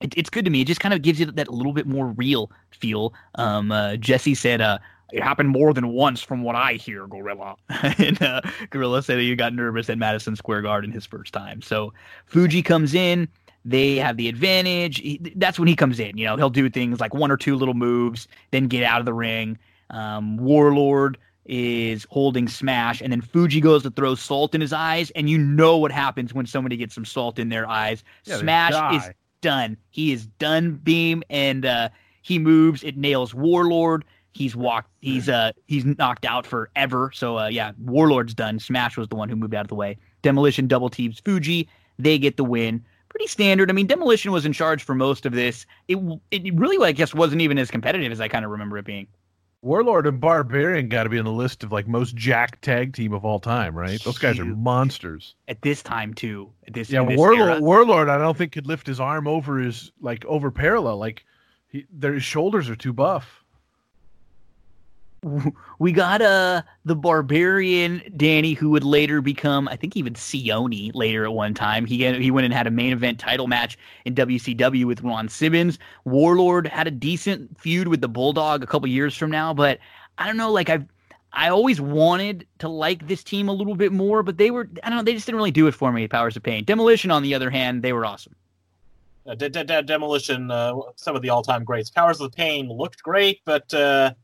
It, 0.00 0.14
it's 0.16 0.30
good 0.30 0.44
to 0.44 0.50
me. 0.50 0.60
It 0.60 0.66
just 0.66 0.80
kind 0.80 0.94
of 0.94 1.02
gives 1.02 1.20
you 1.20 1.26
that 1.26 1.48
little 1.48 1.72
bit 1.72 1.86
more 1.86 2.08
real 2.08 2.50
feel. 2.70 3.14
Um, 3.34 3.72
uh, 3.72 3.96
Jesse 3.96 4.34
said, 4.34 4.60
uh, 4.60 4.78
it 5.12 5.22
happened 5.22 5.48
more 5.48 5.72
than 5.72 5.88
once 5.88 6.20
from 6.20 6.42
what 6.42 6.54
I 6.54 6.74
hear, 6.74 7.06
Gorilla. 7.06 7.56
and 7.68 8.20
uh, 8.22 8.42
Gorilla 8.70 9.02
said 9.02 9.16
that 9.16 9.22
he 9.22 9.34
got 9.34 9.54
nervous 9.54 9.88
at 9.88 9.98
Madison 9.98 10.36
Square 10.36 10.62
Garden 10.62 10.92
his 10.92 11.06
first 11.06 11.32
time. 11.32 11.62
So 11.62 11.92
Fuji 12.26 12.62
comes 12.62 12.94
in. 12.94 13.28
They 13.64 13.96
have 13.96 14.16
the 14.16 14.28
advantage. 14.28 14.98
He, 14.98 15.20
that's 15.36 15.58
when 15.58 15.68
he 15.68 15.76
comes 15.76 15.98
in. 15.98 16.16
You 16.16 16.26
know, 16.26 16.36
he'll 16.36 16.50
do 16.50 16.70
things 16.70 17.00
like 17.00 17.14
one 17.14 17.30
or 17.30 17.36
two 17.36 17.56
little 17.56 17.74
moves, 17.74 18.28
then 18.50 18.68
get 18.68 18.82
out 18.84 19.00
of 19.00 19.06
the 19.06 19.12
ring. 19.12 19.58
Um, 19.90 20.36
Warlord 20.36 21.18
is 21.46 22.06
holding 22.10 22.46
Smash, 22.46 23.00
and 23.00 23.10
then 23.10 23.20
Fuji 23.20 23.60
goes 23.60 23.82
to 23.82 23.90
throw 23.90 24.14
salt 24.14 24.54
in 24.54 24.60
his 24.60 24.72
eyes, 24.72 25.10
and 25.12 25.28
you 25.28 25.38
know 25.38 25.78
what 25.78 25.90
happens 25.90 26.34
when 26.34 26.46
somebody 26.46 26.76
gets 26.76 26.94
some 26.94 27.06
salt 27.06 27.38
in 27.38 27.48
their 27.48 27.66
eyes. 27.66 28.04
Yeah, 28.24 28.36
Smash 28.36 28.94
is. 28.96 29.10
Done. 29.40 29.76
He 29.90 30.12
is 30.12 30.26
done 30.26 30.72
beam 30.74 31.22
and 31.30 31.64
uh 31.64 31.88
he 32.22 32.38
moves, 32.38 32.82
it 32.82 32.96
nails 32.96 33.34
Warlord. 33.34 34.04
He's 34.32 34.54
walked 34.54 34.90
he's 35.00 35.28
uh 35.28 35.52
he's 35.66 35.84
knocked 35.84 36.24
out 36.24 36.46
forever. 36.46 37.10
So 37.14 37.38
uh 37.38 37.48
yeah, 37.48 37.72
Warlord's 37.78 38.34
done. 38.34 38.58
Smash 38.58 38.96
was 38.96 39.08
the 39.08 39.16
one 39.16 39.28
who 39.28 39.36
moved 39.36 39.54
out 39.54 39.62
of 39.62 39.68
the 39.68 39.74
way. 39.74 39.96
Demolition 40.22 40.66
double 40.66 40.88
teams 40.88 41.20
Fuji. 41.20 41.68
They 41.98 42.18
get 42.18 42.36
the 42.36 42.44
win. 42.44 42.84
Pretty 43.08 43.26
standard. 43.26 43.70
I 43.70 43.72
mean, 43.72 43.86
Demolition 43.86 44.32
was 44.32 44.44
in 44.44 44.52
charge 44.52 44.82
for 44.82 44.94
most 44.94 45.26
of 45.26 45.32
this. 45.32 45.66
It 45.88 45.98
it 46.30 46.54
really 46.54 46.84
I 46.86 46.92
guess 46.92 47.14
wasn't 47.14 47.40
even 47.42 47.58
as 47.58 47.70
competitive 47.70 48.12
as 48.12 48.20
I 48.20 48.28
kind 48.28 48.44
of 48.44 48.50
remember 48.50 48.78
it 48.78 48.84
being. 48.84 49.06
Warlord 49.62 50.06
and 50.06 50.20
Barbarian 50.20 50.88
got 50.88 51.02
to 51.04 51.08
be 51.08 51.18
on 51.18 51.24
the 51.24 51.32
list 51.32 51.64
of 51.64 51.72
like 51.72 51.88
most 51.88 52.14
jack 52.14 52.60
tag 52.60 52.94
team 52.94 53.12
of 53.12 53.24
all 53.24 53.40
time, 53.40 53.76
right? 53.76 54.00
Those 54.04 54.18
guys 54.18 54.38
are 54.38 54.44
monsters. 54.44 55.34
At 55.48 55.62
this 55.62 55.82
time 55.82 56.14
too. 56.14 56.52
At 56.66 56.74
this 56.74 56.90
Yeah, 56.90 57.04
this 57.04 57.16
Warlord. 57.18 57.40
era. 57.50 57.60
Warlord, 57.60 58.08
I 58.08 58.18
don't 58.18 58.36
think 58.36 58.52
could 58.52 58.66
lift 58.68 58.86
his 58.86 59.00
arm 59.00 59.26
over 59.26 59.58
his 59.58 59.90
like 60.00 60.24
over 60.26 60.50
parallel. 60.50 60.98
Like 60.98 61.24
he, 61.68 61.86
their 61.92 62.14
his 62.14 62.22
shoulders 62.24 62.70
are 62.70 62.76
too 62.76 62.92
buff. 62.92 63.42
we 65.78 65.92
got 65.92 66.22
uh 66.22 66.62
the 66.84 66.94
barbarian 66.94 68.02
Danny, 68.16 68.52
who 68.52 68.70
would 68.70 68.84
later 68.84 69.20
become, 69.20 69.68
I 69.68 69.76
think, 69.76 69.96
even 69.96 70.14
Sione 70.14 70.92
later 70.94 71.24
at 71.24 71.32
one 71.32 71.54
time. 71.54 71.84
He 71.86 72.06
he 72.20 72.30
went 72.30 72.44
and 72.44 72.54
had 72.54 72.66
a 72.66 72.70
main 72.70 72.92
event 72.92 73.18
title 73.18 73.48
match 73.48 73.76
in 74.04 74.14
WCW 74.14 74.84
with 74.84 75.02
Ron 75.02 75.28
Simmons. 75.28 75.78
Warlord 76.04 76.66
had 76.66 76.86
a 76.86 76.92
decent 76.92 77.58
feud 77.60 77.88
with 77.88 78.00
the 78.00 78.08
Bulldog 78.08 78.62
a 78.62 78.66
couple 78.66 78.88
years 78.88 79.16
from 79.16 79.30
now, 79.30 79.52
but 79.52 79.78
I 80.18 80.26
don't 80.26 80.36
know. 80.36 80.52
Like 80.52 80.70
I've 80.70 80.86
I 81.32 81.50
always 81.50 81.80
wanted 81.80 82.46
to 82.60 82.68
like 82.68 83.06
this 83.06 83.22
team 83.22 83.48
a 83.48 83.52
little 83.52 83.74
bit 83.74 83.92
more, 83.92 84.22
but 84.22 84.38
they 84.38 84.50
were 84.50 84.68
I 84.82 84.88
don't 84.88 84.98
know. 84.98 85.04
They 85.04 85.14
just 85.14 85.26
didn't 85.26 85.38
really 85.38 85.50
do 85.50 85.66
it 85.66 85.72
for 85.72 85.92
me. 85.92 86.06
Powers 86.06 86.36
of 86.36 86.42
Pain, 86.42 86.64
Demolition, 86.64 87.10
on 87.10 87.22
the 87.22 87.34
other 87.34 87.50
hand, 87.50 87.82
they 87.82 87.92
were 87.92 88.06
awesome. 88.06 88.34
Uh, 89.26 89.34
De- 89.34 89.50
De- 89.50 89.64
De- 89.64 89.82
Demolition, 89.82 90.50
uh, 90.50 90.74
some 90.96 91.14
of 91.14 91.20
the 91.20 91.28
all-time 91.28 91.62
greats. 91.62 91.90
Powers 91.90 92.18
of 92.20 92.32
Pain 92.32 92.70
looked 92.70 93.02
great, 93.02 93.40
but 93.44 93.72
uh, 93.74 94.14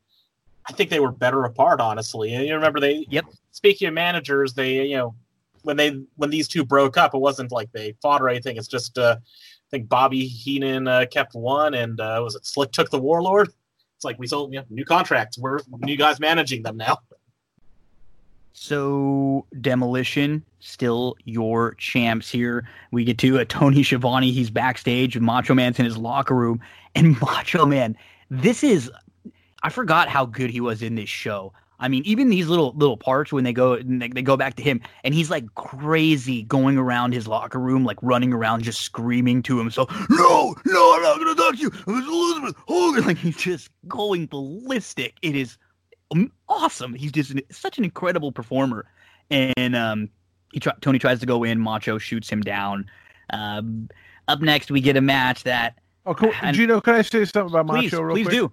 I 0.67 0.73
think 0.73 0.91
they 0.91 1.01
were 1.01 1.13
better 1.13 1.45
apart. 1.45 1.81
Honestly, 1.81 2.35
and 2.35 2.47
you 2.47 2.55
remember 2.55 2.81
they. 2.81 3.07
Yep. 3.11 3.27
Speaking 3.53 3.89
of 3.89 3.95
managers, 3.95 4.55
they 4.55 4.87
you 4.87 4.97
know 4.97 5.15
when 5.63 5.77
they 5.77 6.01
when 6.17 6.31
these 6.31 6.49
two 6.49 6.65
broke 6.65 6.97
up, 6.97 7.15
it 7.15 7.19
wasn't 7.19 7.53
like 7.53 7.73
they 7.73 7.95
fought 8.01 8.23
or 8.23 8.29
anything. 8.29 8.57
It's 8.57 8.69
just 8.69 8.99
uh, 8.99 9.17
I 9.21 9.71
think 9.71 9.89
Bobby 9.89 10.27
Heenan 10.27 10.89
uh, 10.89 11.07
kept 11.11 11.35
one, 11.35 11.75
and 11.75 12.01
uh, 12.01 12.21
was 12.23 12.35
it 12.35 12.47
Slick 12.47 12.73
took 12.73 12.91
the 12.91 13.01
Warlord. 13.01 13.49
It's 13.97 14.05
like 14.05 14.19
we 14.19 14.27
sold 14.27 14.53
you 14.53 14.61
know, 14.61 14.67
new 14.71 14.85
contracts. 14.85 15.39
We're 15.39 15.61
new 15.81 15.97
guys 15.97 16.21
managing 16.21 16.63
them 16.63 16.77
now. 16.77 16.99
So 18.53 19.47
demolition, 19.61 20.45
still 20.61 21.17
your 21.25 21.75
champs 21.75 22.31
here. 22.31 22.69
We 22.93 23.05
get 23.05 23.19
to 23.19 23.39
a 23.39 23.45
Tony 23.45 23.83
Schiavone. 23.83 24.31
He's 24.31 24.49
backstage. 24.49 25.19
Macho 25.19 25.55
Man's 25.55 25.79
in 25.79 25.85
his 25.85 25.97
locker 25.99 26.35
room, 26.35 26.61
and 26.95 27.21
Macho 27.21 27.67
Man. 27.67 27.97
This 28.31 28.65
is, 28.65 28.91
I 29.65 29.71
forgot 29.71 30.09
how 30.09 30.27
good 30.27 30.51
he 30.51 30.61
was 30.61 30.83
in 30.83 30.95
this 30.95 31.09
show. 31.09 31.53
I 31.81 31.89
mean, 31.89 32.03
even 32.05 32.29
these 32.31 32.47
little 32.47 32.73
little 32.77 32.97
parts 32.97 33.33
when 33.33 33.43
they 33.43 33.53
go 33.53 33.73
and 33.73 34.01
they, 34.01 34.09
they 34.09 34.23
go 34.23 34.37
back 34.37 34.55
to 34.57 34.63
him, 34.63 34.81
and 35.03 35.13
he's 35.13 35.29
like 35.31 35.53
crazy 35.57 36.43
going 36.45 36.79
around 36.79 37.13
his 37.13 37.27
locker 37.27 37.59
room, 37.59 37.85
like 37.85 37.99
running 38.01 38.33
around, 38.33 38.63
just 38.63 38.83
screaming 38.83 39.43
to 39.45 39.59
himself, 39.59 39.91
"No, 40.09 40.55
no, 40.67 40.95
I'm 40.95 41.03
not 41.03 41.19
gonna 41.19 41.35
talk 41.35 41.57
to 41.57 41.61
you, 41.61 41.71
it's 41.75 42.07
Elizabeth 42.09 42.55
Hogan!" 42.69 43.05
Like 43.07 43.17
he's 43.19 43.37
just 43.37 43.71
going 43.89 44.27
ballistic. 44.27 45.15
It 45.23 45.35
is 45.35 45.59
awesome. 46.49 46.95
He's 46.95 47.11
just 47.11 47.31
an, 47.33 47.41
such 47.51 47.79
an 47.79 47.85
incredible 47.85 48.31
performer. 48.31 48.87
And 49.31 49.75
um, 49.75 50.11
he 50.53 50.61
try, 50.61 50.75
Tony 50.81 50.99
tries 50.99 51.19
to 51.21 51.27
go 51.27 51.43
in. 51.43 51.59
Macho 51.59 51.99
shoots 51.99 52.29
him 52.31 52.43
down. 52.43 52.87
Um, 53.31 53.89
up 54.29 54.41
next, 54.41 54.71
we 54.71 54.81
get 54.81 54.97
a 54.97 55.01
match 55.01 55.43
that 55.45 55.79
Oh, 56.07 56.15
cool. 56.15 56.33
And- 56.43 56.55
Gino, 56.55 56.81
can 56.81 56.95
I 56.95 57.03
say 57.03 57.25
something 57.25 57.55
about 57.59 57.67
please, 57.75 57.91
Macho 57.91 58.03
real 58.03 58.15
please 58.15 58.27
quick? 58.27 58.37
do. 58.37 58.53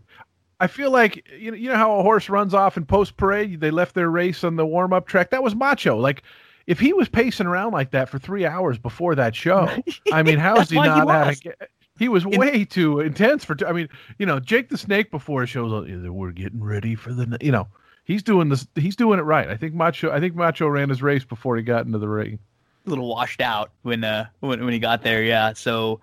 I 0.62 0.68
feel 0.68 0.92
like 0.92 1.28
you 1.38 1.52
know, 1.52 1.58
you 1.58 1.70
know 1.70 1.76
how 1.76 2.00
a 2.00 2.04
horse 2.04 2.30
runs 2.30 2.54
off 2.54 2.78
in 2.78 2.86
post 2.86 3.18
parade. 3.18 3.60
They 3.60 3.72
left 3.72 3.96
their 3.96 4.10
race 4.10 4.44
on 4.44 4.56
the 4.56 4.66
warm 4.66 4.94
up 4.94 5.08
track. 5.08 5.32
That 5.32 5.44
was 5.44 5.56
Macho. 5.56 5.98
Like, 5.98 6.24
if 6.68 6.80
he 6.80 6.94
was 6.94 7.10
pacing 7.10 7.48
around 7.48 7.74
like 7.74 7.92
that 7.92 8.08
for 8.10 8.20
three 8.20 8.46
hours 8.46 8.78
before 8.78 9.16
that 9.16 9.36
show, 9.36 9.68
I 10.14 10.24
mean, 10.24 10.38
how 10.38 10.56
is 10.58 10.70
he 10.70 10.78
why 10.78 10.84
he 10.94 11.00
not 11.00 11.10
had 11.10 11.24
a 11.24 11.28
was. 11.30 11.40
ga- 11.40 11.66
He 12.00 12.08
was 12.08 12.24
In- 12.26 12.40
way 12.40 12.64
too 12.64 13.00
intense 13.02 13.44
for. 13.44 13.56
T- 13.56 13.66
I 13.66 13.72
mean, 13.74 13.90
you 14.20 14.26
know, 14.26 14.40
Jake 14.40 14.70
the 14.70 14.78
Snake 14.78 15.12
before 15.12 15.42
his 15.42 15.50
shows 15.50 15.74
up. 15.74 15.86
We're 15.90 16.32
getting 16.32 16.64
ready 16.64 16.96
for 16.96 17.12
the. 17.14 17.38
You 17.42 17.52
know, 17.52 17.68
he's 18.06 18.24
doing 18.24 18.50
this. 18.50 18.66
He's 18.76 18.96
doing 18.96 19.20
it 19.20 19.24
right. 19.24 19.48
I 19.50 19.58
think 19.58 19.74
Macho. 19.74 20.12
I 20.12 20.20
think 20.20 20.36
Macho 20.36 20.68
ran 20.68 20.90
his 20.90 21.02
race 21.02 21.26
before 21.26 21.58
he 21.58 21.64
got 21.64 21.86
into 21.86 21.98
the 21.98 22.08
ring. 22.08 22.40
a 22.86 22.90
little 22.90 23.08
washed 23.08 23.42
out 23.42 23.72
when 23.82 24.04
uh 24.04 24.28
when, 24.42 24.64
when 24.64 24.74
he 24.74 24.80
got 24.80 25.02
there. 25.04 25.24
Yeah. 25.24 25.54
So 25.54 26.00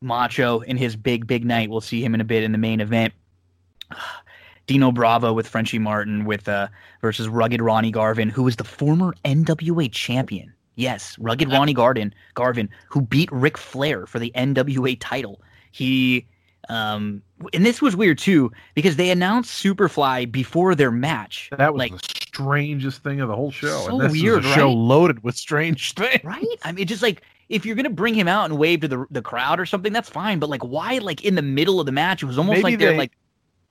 Macho 0.00 0.60
in 0.60 0.76
his 0.76 0.96
big 0.96 1.26
big 1.26 1.44
night. 1.44 1.70
We'll 1.70 1.80
see 1.80 2.02
him 2.04 2.14
in 2.14 2.20
a 2.20 2.24
bit 2.24 2.42
in 2.44 2.52
the 2.52 2.58
main 2.58 2.80
event. 2.80 3.12
Dino 4.66 4.92
Bravo 4.92 5.32
with 5.32 5.48
Frenchie 5.48 5.78
Martin 5.78 6.24
with 6.24 6.48
uh 6.48 6.68
versus 7.00 7.28
Rugged 7.28 7.60
Ronnie 7.62 7.90
Garvin, 7.90 8.28
who 8.28 8.42
was 8.42 8.56
the 8.56 8.64
former 8.64 9.14
NWA 9.24 9.90
champion. 9.90 10.52
Yes, 10.74 11.16
Rugged 11.18 11.50
Ronnie 11.50 11.74
Garvin, 11.74 12.14
Garvin, 12.34 12.68
who 12.88 13.00
beat 13.00 13.30
Ric 13.32 13.56
Flair 13.58 14.06
for 14.06 14.18
the 14.18 14.30
NWA 14.36 14.96
title. 15.00 15.40
He 15.72 16.26
Um, 16.68 17.22
and 17.54 17.64
this 17.64 17.80
was 17.80 17.96
weird 17.96 18.18
too 18.18 18.52
because 18.74 18.96
they 18.96 19.10
announced 19.10 19.62
Superfly 19.64 20.30
before 20.30 20.74
their 20.74 20.90
match. 20.90 21.48
That 21.56 21.72
was 21.72 21.78
like, 21.78 21.92
the 21.92 21.98
strangest 22.20 23.02
thing 23.02 23.20
of 23.20 23.28
the 23.28 23.34
whole 23.36 23.50
show. 23.50 23.84
So 23.86 24.00
and 24.00 24.00
this 24.00 24.12
weird, 24.12 24.44
is 24.44 24.50
a 24.50 24.54
show 24.54 24.66
right? 24.66 24.76
loaded 24.76 25.22
with 25.24 25.34
strange 25.36 25.94
things. 25.94 26.22
right? 26.24 26.44
I 26.62 26.72
mean, 26.72 26.86
just 26.86 27.02
like 27.02 27.22
if 27.48 27.64
you're 27.64 27.74
gonna 27.76 27.88
bring 27.90 28.12
him 28.14 28.28
out 28.28 28.44
and 28.50 28.58
wave 28.58 28.80
to 28.80 28.88
the 28.88 29.06
the 29.10 29.22
crowd 29.22 29.58
or 29.58 29.64
something, 29.66 29.92
that's 29.94 30.10
fine. 30.10 30.38
But 30.38 30.50
like, 30.50 30.62
why? 30.62 30.98
Like 30.98 31.24
in 31.24 31.34
the 31.36 31.42
middle 31.42 31.80
of 31.80 31.86
the 31.86 31.92
match, 31.92 32.22
it 32.22 32.26
was 32.26 32.36
almost 32.38 32.58
Maybe 32.62 32.72
like 32.72 32.78
they're 32.78 32.90
they- 32.92 32.98
like. 32.98 33.12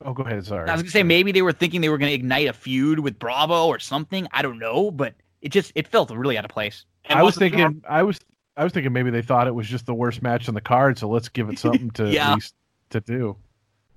Oh, 0.06 0.14
go 0.14 0.24
ahead. 0.24 0.46
Sorry. 0.46 0.70
I 0.70 0.74
was 0.74 0.82
gonna 0.84 0.92
say 0.92 1.04
maybe 1.04 1.32
they 1.32 1.42
were 1.42 1.52
thinking 1.54 1.82
they 1.82 1.90
were 1.90 1.98
gonna 1.98 2.12
ignite 2.12 2.48
a 2.48 2.54
feud 2.54 3.00
with 3.00 3.18
Bravo 3.20 3.68
or 3.68 3.80
something. 3.80 4.28
I 4.32 4.42
don't 4.42 4.60
know, 4.60 4.92
but 4.92 5.16
it 5.42 5.50
just 5.50 5.72
it 5.76 5.88
felt 5.88 6.12
really 6.12 6.38
out 6.38 6.46
of 6.46 6.52
place. 6.52 6.86
And 7.06 7.18
I 7.20 7.24
was 7.24 7.36
wasn't 7.38 7.52
there- 7.54 7.66
thinking. 7.68 7.84
I 7.90 8.04
was. 8.04 8.20
I 8.56 8.64
was 8.64 8.74
thinking 8.74 8.92
maybe 8.92 9.12
they 9.12 9.22
thought 9.22 9.46
it 9.48 9.54
was 9.54 9.68
just 9.68 9.86
the 9.86 9.94
worst 9.94 10.24
match 10.24 10.48
on 10.48 10.56
the 10.56 10.62
card, 10.62 10.98
so 10.98 11.08
let's 11.08 11.30
give 11.30 11.48
it 11.50 11.60
something 11.60 11.92
to 11.92 12.10
Yeah. 12.10 12.32
at 12.32 12.36
least 12.36 12.56
to 12.90 13.00
do. 13.02 13.38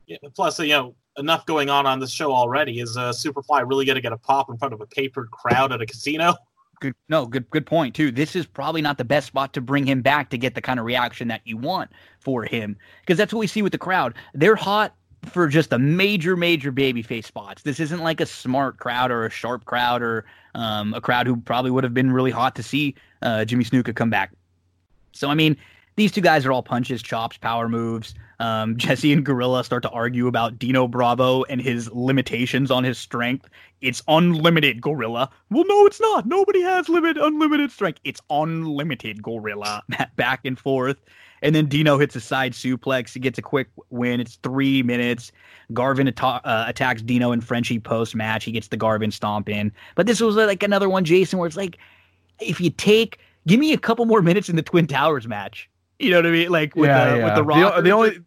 Yeah, 0.07 0.19
plus, 0.35 0.59
you 0.59 0.69
know, 0.69 0.95
enough 1.17 1.47
going 1.47 1.71
on 1.71 1.87
on 1.87 1.99
this 1.99 2.11
show 2.11 2.31
already. 2.33 2.81
Is 2.81 2.95
uh, 2.97 3.11
Superfly 3.11 3.67
really 3.67 3.87
going 3.87 3.95
to 3.97 4.03
get 4.03 4.13
a 4.13 4.19
pop 4.19 4.51
in 4.51 4.59
front 4.59 4.75
of 4.75 4.81
a 4.83 4.87
papered 4.87 5.31
crowd 5.31 5.73
at 5.73 5.81
a 5.81 5.87
casino? 5.87 6.35
Good, 6.81 6.95
no, 7.09 7.25
good, 7.25 7.49
good 7.49 7.65
point 7.65 7.95
too. 7.95 8.11
This 8.11 8.37
is 8.37 8.45
probably 8.45 8.83
not 8.83 8.99
the 8.99 9.05
best 9.05 9.29
spot 9.29 9.55
to 9.55 9.63
bring 9.63 9.87
him 9.87 10.03
back 10.03 10.29
to 10.31 10.37
get 10.37 10.55
the 10.55 10.61
kind 10.61 10.79
of 10.79 10.85
reaction 10.85 11.29
that 11.29 11.41
you 11.45 11.57
want 11.57 11.91
for 12.19 12.45
him, 12.45 12.77
because 13.01 13.17
that's 13.17 13.33
what 13.33 13.41
we 13.41 13.47
see 13.47 13.63
with 13.63 13.73
the 13.73 13.79
crowd. 13.79 14.15
They're 14.35 14.57
hot 14.57 14.95
for 15.25 15.49
just 15.49 15.71
the 15.71 15.79
major, 15.79 16.37
major 16.37 16.73
babyface 16.73 17.25
spots. 17.25 17.63
This 17.63 17.81
isn't 17.81 18.01
like 18.01 18.21
a 18.21 18.27
smart 18.27 18.79
crowd 18.79 19.11
or 19.11 19.27
a 19.27 19.31
sharp 19.31 19.65
crowd 19.65 20.03
or 20.03 20.25
um, 20.55 20.95
a 20.95 21.01
crowd 21.01 21.27
who 21.27 21.37
probably 21.37 21.71
would 21.71 21.85
have 21.85 21.95
been 21.95 22.13
really 22.13 22.31
hot 22.31 22.55
to 22.57 22.63
see 22.63 22.95
uh, 23.23 23.45
Jimmy 23.45 23.65
Snuka 23.65 23.95
come 23.95 24.11
back. 24.11 24.33
So 25.13 25.29
I 25.29 25.35
mean, 25.35 25.57
these 25.97 26.13
two 26.13 26.21
guys 26.21 26.47
are 26.47 26.53
all 26.53 26.63
punches, 26.63 27.03
chops, 27.03 27.37
power 27.37 27.69
moves. 27.69 28.15
Um, 28.39 28.77
Jesse 28.79 29.13
and 29.13 29.25
Gorilla 29.25 29.63
start 29.65 29.83
to 29.83 29.91
argue 29.91 30.27
about 30.27 30.59
Dino 30.59 30.89
Bravo 30.89 31.43
and 31.45 31.61
his 31.61 31.91
limitations 31.93 32.71
on 32.71 32.85
his 32.85 32.99
strength. 32.99 33.49
It's 33.81 34.03
unlimited, 34.09 34.81
Gorilla. 34.81 35.31
Well, 35.51 35.65
no, 35.67 35.87
it's 35.87 36.01
not. 36.01 36.27
Nobody 36.27 36.63
has 36.63 36.89
limit 36.89 37.17
unlimited 37.19 37.71
strength. 37.71 38.01
It's 38.05 38.21
unlimited, 38.31 39.23
Gorilla. 39.23 39.83
Back 40.17 40.41
and 40.45 40.59
forth. 40.59 40.97
And 41.43 41.55
then 41.55 41.67
Dino 41.67 41.99
hits 41.99 42.15
a 42.17 42.21
side 42.21 42.53
suplex. 42.53 43.15
He 43.15 43.21
gets 43.21 43.39
a 43.39 43.43
quick 43.43 43.69
win. 43.91 44.21
It's 44.21 44.37
three 44.43 44.83
minutes. 44.83 45.33
Garvin 45.73 46.09
atta- 46.09 46.41
uh, 46.45 46.65
attacks 46.69 47.01
Dino 47.03 47.33
and 47.33 47.43
Frenchie 47.43 47.79
post 47.81 48.15
match. 48.15 48.45
He 48.45 48.53
gets 48.53 48.69
the 48.69 48.77
Garvin 48.77 49.11
stomp 49.11 49.49
in. 49.49 49.73
But 49.95 50.07
this 50.07 50.21
was 50.21 50.37
like 50.37 50.63
another 50.63 50.89
one, 50.89 51.05
Jason, 51.05 51.39
where 51.39 51.47
it's 51.47 51.57
like, 51.57 51.79
if 52.41 52.61
you 52.61 52.71
take, 52.71 53.19
give 53.47 53.59
me 53.59 53.73
a 53.73 53.79
couple 53.79 54.05
more 54.05 54.21
minutes 54.23 54.49
in 54.49 54.57
the 54.57 54.63
Twin 54.63 54.87
Towers 54.87 55.27
match. 55.27 55.69
You 55.99 56.11
know 56.11 56.19
what 56.19 56.27
I 56.27 56.31
mean? 56.31 56.51
Like 56.51 56.75
with 56.77 56.89
yeah, 56.89 57.11
the 57.11 57.17
yeah. 57.19 57.25
with 57.25 57.35
the 57.35 57.41
The, 57.43 57.45
rock. 57.45 57.85
the 57.85 57.91
only, 57.91 58.21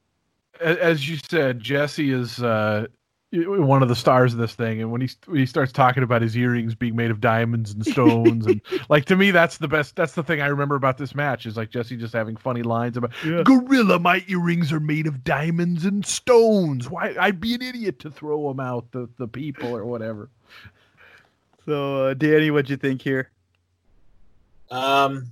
as 0.61 1.10
you 1.10 1.18
said, 1.30 1.60
Jesse 1.60 2.11
is 2.11 2.41
uh, 2.41 2.88
one 3.35 3.81
of 3.81 3.89
the 3.89 3.95
stars 3.95 4.31
of 4.34 4.39
this 4.39 4.53
thing, 4.53 4.80
and 4.80 4.91
when 4.91 5.01
he 5.01 5.10
when 5.26 5.39
he 5.39 5.45
starts 5.47 5.72
talking 5.72 6.03
about 6.03 6.22
his 6.22 6.38
earrings 6.38 6.76
being 6.76 6.95
made 6.95 7.10
of 7.10 7.19
diamonds 7.19 7.72
and 7.72 7.84
stones, 7.84 8.45
and 8.45 8.61
like 8.89 9.05
to 9.05 9.15
me, 9.15 9.31
that's 9.31 9.57
the 9.57 9.68
best. 9.68 9.95
That's 9.95 10.14
the 10.14 10.22
thing 10.23 10.39
I 10.41 10.45
remember 10.47 10.76
about 10.76 10.99
this 10.99 11.15
match 11.15 11.47
is 11.47 11.57
like 11.57 11.72
Jesse 11.72 11.97
just 11.97 12.14
having 12.14 12.35
funny 12.38 12.61
lines 12.61 12.95
about 12.95 13.11
Gorilla. 13.43 13.97
My 13.97 14.23
earrings 14.27 14.72
are 14.72 14.80
made 14.80 15.07
of 15.07 15.23
diamonds 15.23 15.84
and 15.85 16.05
stones. 16.05 16.89
Why? 16.89 17.15
I'd 17.19 17.41
be 17.41 17.55
an 17.55 17.64
idiot 17.64 17.97
to 17.99 18.11
throw 18.11 18.47
them 18.49 18.60
out 18.60 18.91
the 18.91 19.10
the 19.18 19.27
people 19.27 19.76
or 19.76 19.84
whatever. 19.85 20.30
so, 21.65 22.10
uh, 22.10 22.14
Danny, 22.14 22.51
what'd 22.51 22.69
you 22.69 22.77
think 22.77 23.01
here? 23.01 23.31
Um, 24.69 25.27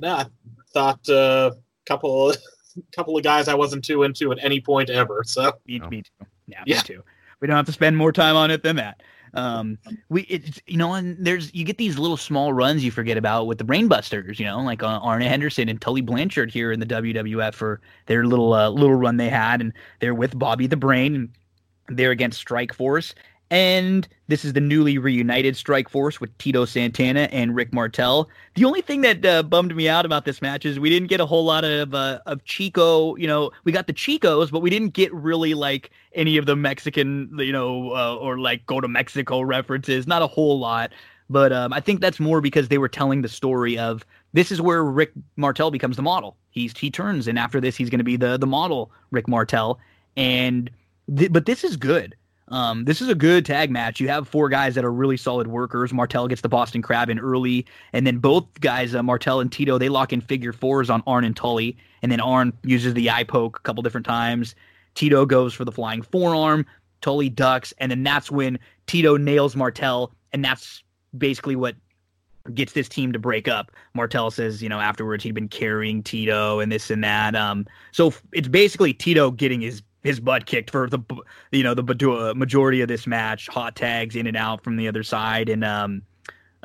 no, 0.00 0.14
I 0.16 0.26
thought 0.72 1.06
a 1.10 1.18
uh, 1.18 1.50
couple 1.84 2.32
couple 2.92 3.16
of 3.16 3.22
guys 3.22 3.46
I 3.46 3.54
wasn't 3.54 3.84
too 3.84 4.04
into 4.04 4.32
at 4.32 4.38
any 4.42 4.60
point 4.60 4.88
ever. 4.88 5.22
So 5.26 5.52
Me, 5.66 5.80
Oh. 5.84 5.88
me 5.90 6.02
too. 6.02 6.26
Yeah, 6.50 6.62
Yeah. 6.66 6.80
too. 6.80 7.02
We 7.40 7.46
don't 7.46 7.56
have 7.56 7.66
to 7.66 7.72
spend 7.72 7.96
more 7.96 8.12
time 8.12 8.36
on 8.36 8.50
it 8.50 8.62
than 8.62 8.76
that. 8.76 9.02
Um, 9.32 9.78
we, 10.08 10.22
it's 10.22 10.60
you 10.66 10.76
know, 10.76 10.92
and 10.94 11.16
there's 11.24 11.54
you 11.54 11.64
get 11.64 11.78
these 11.78 11.98
little 11.98 12.16
small 12.16 12.52
runs 12.52 12.84
you 12.84 12.90
forget 12.90 13.16
about 13.16 13.46
with 13.46 13.58
the 13.58 13.64
Brainbusters, 13.64 14.38
you 14.38 14.44
know, 14.44 14.60
like 14.60 14.82
uh, 14.82 14.86
Arn 15.02 15.22
Anderson 15.22 15.68
and 15.68 15.80
Tully 15.80 16.00
Blanchard 16.00 16.50
here 16.50 16.72
in 16.72 16.80
the 16.80 16.86
WWF 16.86 17.54
for 17.54 17.80
their 18.06 18.26
little 18.26 18.52
uh, 18.52 18.68
little 18.70 18.96
run 18.96 19.16
they 19.18 19.28
had, 19.28 19.60
and 19.60 19.72
they're 20.00 20.14
with 20.14 20.36
Bobby 20.38 20.66
the 20.66 20.76
Brain, 20.76 21.14
and 21.14 21.96
they're 21.96 22.10
against 22.10 22.38
Strike 22.40 22.74
Force. 22.74 23.14
And 23.50 24.06
this 24.28 24.44
is 24.44 24.52
the 24.52 24.60
newly 24.60 24.96
reunited 24.96 25.56
Strike 25.56 25.88
Force 25.88 26.20
with 26.20 26.36
Tito 26.38 26.64
Santana 26.64 27.28
and 27.32 27.56
Rick 27.56 27.72
Martel. 27.72 28.28
The 28.54 28.64
only 28.64 28.80
thing 28.80 29.00
that 29.00 29.24
uh, 29.24 29.42
bummed 29.42 29.74
me 29.74 29.88
out 29.88 30.06
about 30.06 30.24
this 30.24 30.40
match 30.40 30.64
is 30.64 30.78
we 30.78 30.88
didn't 30.88 31.08
get 31.08 31.20
a 31.20 31.26
whole 31.26 31.44
lot 31.44 31.64
of 31.64 31.92
uh, 31.92 32.20
of 32.26 32.44
Chico. 32.44 33.16
You 33.16 33.26
know, 33.26 33.50
we 33.64 33.72
got 33.72 33.88
the 33.88 33.92
Chicos, 33.92 34.52
but 34.52 34.60
we 34.60 34.70
didn't 34.70 34.90
get 34.90 35.12
really 35.12 35.54
like 35.54 35.90
any 36.14 36.36
of 36.36 36.46
the 36.46 36.54
Mexican, 36.54 37.28
you 37.38 37.52
know, 37.52 37.90
uh, 37.90 38.14
or 38.14 38.38
like 38.38 38.64
go 38.66 38.80
to 38.80 38.86
Mexico 38.86 39.40
references. 39.40 40.06
Not 40.06 40.22
a 40.22 40.28
whole 40.28 40.60
lot, 40.60 40.92
but 41.28 41.52
um, 41.52 41.72
I 41.72 41.80
think 41.80 42.00
that's 42.00 42.20
more 42.20 42.40
because 42.40 42.68
they 42.68 42.78
were 42.78 42.88
telling 42.88 43.22
the 43.22 43.28
story 43.28 43.76
of 43.76 44.04
this 44.32 44.52
is 44.52 44.62
where 44.62 44.84
Rick 44.84 45.10
Martel 45.34 45.72
becomes 45.72 45.96
the 45.96 46.02
model. 46.02 46.36
He's 46.50 46.76
he 46.78 46.88
turns, 46.88 47.26
and 47.26 47.36
after 47.36 47.60
this, 47.60 47.74
he's 47.74 47.90
going 47.90 47.98
to 47.98 48.04
be 48.04 48.16
the 48.16 48.38
the 48.38 48.46
model 48.46 48.92
Rick 49.10 49.26
Martel. 49.26 49.80
And 50.16 50.70
th- 51.16 51.32
but 51.32 51.46
this 51.46 51.64
is 51.64 51.76
good. 51.76 52.14
Um, 52.50 52.84
this 52.84 53.00
is 53.00 53.08
a 53.08 53.14
good 53.14 53.46
tag 53.46 53.70
match. 53.70 54.00
You 54.00 54.08
have 54.08 54.28
four 54.28 54.48
guys 54.48 54.74
that 54.74 54.84
are 54.84 54.92
really 54.92 55.16
solid 55.16 55.46
workers. 55.46 55.92
Martel 55.92 56.26
gets 56.26 56.40
the 56.40 56.48
Boston 56.48 56.82
Crab 56.82 57.08
in 57.08 57.18
early, 57.18 57.64
and 57.92 58.06
then 58.06 58.18
both 58.18 58.44
guys, 58.60 58.94
uh, 58.94 59.02
Martel 59.02 59.40
and 59.40 59.52
Tito, 59.52 59.78
they 59.78 59.88
lock 59.88 60.12
in 60.12 60.20
figure 60.20 60.52
fours 60.52 60.90
on 60.90 61.02
Arn 61.06 61.24
and 61.24 61.36
Tully, 61.36 61.76
and 62.02 62.10
then 62.10 62.20
Arn 62.20 62.52
uses 62.64 62.94
the 62.94 63.08
eye 63.08 63.24
poke 63.24 63.58
a 63.58 63.62
couple 63.62 63.82
different 63.82 64.06
times. 64.06 64.54
Tito 64.94 65.24
goes 65.24 65.54
for 65.54 65.64
the 65.64 65.72
flying 65.72 66.02
forearm. 66.02 66.66
Tully 67.00 67.28
ducks, 67.28 67.72
and 67.78 67.90
then 67.90 68.02
that's 68.02 68.30
when 68.30 68.58
Tito 68.86 69.16
nails 69.16 69.54
Martel, 69.54 70.12
and 70.32 70.44
that's 70.44 70.82
basically 71.16 71.56
what 71.56 71.76
gets 72.54 72.72
this 72.72 72.88
team 72.88 73.12
to 73.12 73.18
break 73.18 73.48
up. 73.48 73.70
Martel 73.94 74.30
says, 74.30 74.62
you 74.62 74.68
know, 74.68 74.80
afterwards 74.80 75.22
he'd 75.22 75.34
been 75.34 75.48
carrying 75.48 76.02
Tito 76.02 76.58
and 76.58 76.72
this 76.72 76.90
and 76.90 77.04
that. 77.04 77.36
Um, 77.36 77.66
so 77.92 78.12
it's 78.32 78.48
basically 78.48 78.92
Tito 78.92 79.30
getting 79.30 79.60
his 79.60 79.82
his 80.02 80.20
butt 80.20 80.46
kicked 80.46 80.70
for 80.70 80.88
the 80.88 81.00
you 81.52 81.62
know 81.62 81.74
the 81.74 82.34
majority 82.34 82.80
of 82.80 82.88
this 82.88 83.06
match. 83.06 83.48
Hot 83.48 83.76
tags 83.76 84.16
in 84.16 84.26
and 84.26 84.36
out 84.36 84.64
from 84.64 84.76
the 84.76 84.88
other 84.88 85.02
side, 85.02 85.48
and 85.48 85.64
um, 85.64 86.02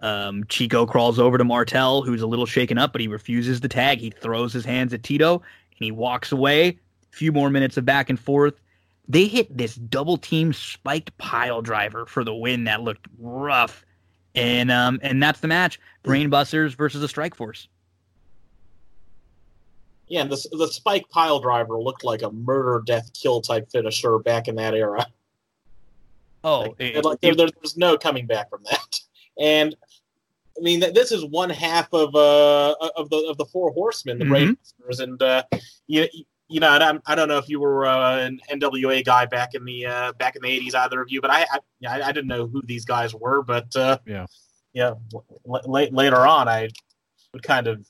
um, 0.02 0.44
Chico 0.48 0.86
crawls 0.86 1.20
over 1.20 1.38
to 1.38 1.44
Martel, 1.44 2.02
who's 2.02 2.22
a 2.22 2.28
little 2.28 2.46
shaken 2.46 2.78
up, 2.78 2.92
but 2.92 3.02
he 3.02 3.08
refuses 3.08 3.62
the 3.62 3.68
tag. 3.68 4.00
He 4.00 4.10
throws 4.10 4.54
his 4.54 4.66
hands 4.66 4.94
at 4.94 5.04
Tito, 5.04 5.36
and 5.36 5.86
he 5.86 5.92
walks 5.92 6.32
away. 6.32 6.68
A 6.70 7.16
few 7.16 7.32
more 7.32 7.50
minutes 7.50 7.78
of 7.78 7.86
back 7.86 8.10
and 8.10 8.20
forth. 8.20 8.60
They 9.08 9.28
hit 9.28 9.56
this 9.56 9.76
double 9.76 10.18
team 10.18 10.52
spiked 10.52 11.18
pile 11.18 11.62
driver 11.62 12.06
for 12.06 12.24
the 12.24 12.36
win 12.36 12.64
that 12.66 12.82
looked 12.82 13.08
rough. 13.20 13.86
And 14.34 14.70
um 14.70 15.00
and 15.02 15.24
that's 15.24 15.40
the 15.40 15.48
match. 15.48 15.80
Brainbusters 16.04 16.76
versus 16.76 17.00
the 17.02 17.08
Strike 17.08 17.36
Force. 17.36 17.70
Yeah, 20.08 20.22
and 20.22 20.32
the 20.32 20.48
the 20.58 20.68
Spike 20.68 21.10
Pile 21.10 21.40
Driver 21.40 21.80
looked 21.80 22.04
like 22.04 22.22
a 22.22 22.32
murder, 22.32 22.82
death, 22.86 23.12
kill 23.14 23.42
type 23.42 23.70
finisher 23.72 24.20
back 24.20 24.48
in 24.48 24.56
that 24.56 24.74
era. 24.74 25.06
Oh, 26.44 26.60
Like, 26.62 26.76
it- 26.80 27.06
like, 27.06 27.22
there, 27.22 27.36
there- 27.36 27.50
there's 27.62 27.78
no 27.78 27.98
coming 27.98 28.26
back 28.28 28.50
from 28.50 28.64
that. 28.70 29.00
And 29.38 29.76
I 30.58 30.62
mean, 30.62 30.80
th- 30.80 30.94
this 30.94 31.12
is 31.12 31.26
one 31.26 31.50
half 31.50 31.92
of 31.94 32.16
uh 32.16 32.74
of 32.96 33.10
the 33.10 33.18
of 33.30 33.38
the 33.38 33.44
four 33.46 33.72
horsemen, 33.74 34.18
the. 34.18 34.24
Brainbusters, 34.26 35.02
and 35.02 35.22
uh, 35.22 35.44
you 35.88 36.08
you 36.48 36.62
know, 36.62 36.70
I 36.70 36.80
don't, 36.80 37.02
I 37.06 37.16
don't 37.16 37.28
know 37.28 37.38
if 37.40 37.50
you 37.50 37.60
were 37.60 37.86
uh, 37.86 38.20
an 38.20 38.40
NWA 38.50 39.04
guy 39.04 39.26
back 39.26 39.54
in 39.54 39.66
the 39.66 39.88
uh, 39.88 40.14
back 40.14 40.38
in 40.38 40.42
the 40.44 40.48
'80s, 40.48 40.74
either 40.74 41.02
of 41.02 41.12
you, 41.12 41.20
but 41.20 41.32
I 41.32 41.46
I, 41.86 42.02
I 42.04 42.12
didn't 42.14 42.28
know 42.28 42.48
who 42.48 42.62
these 42.62 42.86
guys 42.86 43.14
were, 43.14 43.44
but 43.44 43.76
uh, 43.76 43.98
Yeah. 44.06 44.26
yeah, 44.72 44.94
l- 45.14 45.26
l- 45.46 45.90
later 45.92 46.26
on, 46.26 46.48
I 46.48 46.70
would 47.34 47.44
kind 47.44 47.68
of 47.68 47.86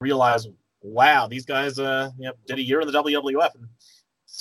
realize, 0.00 0.46
wow, 0.82 1.26
these 1.26 1.44
guys 1.44 1.78
uh, 1.78 2.10
you 2.18 2.26
know, 2.26 2.32
did 2.46 2.58
a 2.58 2.62
year 2.62 2.80
in 2.80 2.86
the 2.90 2.92
WWF. 3.02 3.54
And 3.54 3.68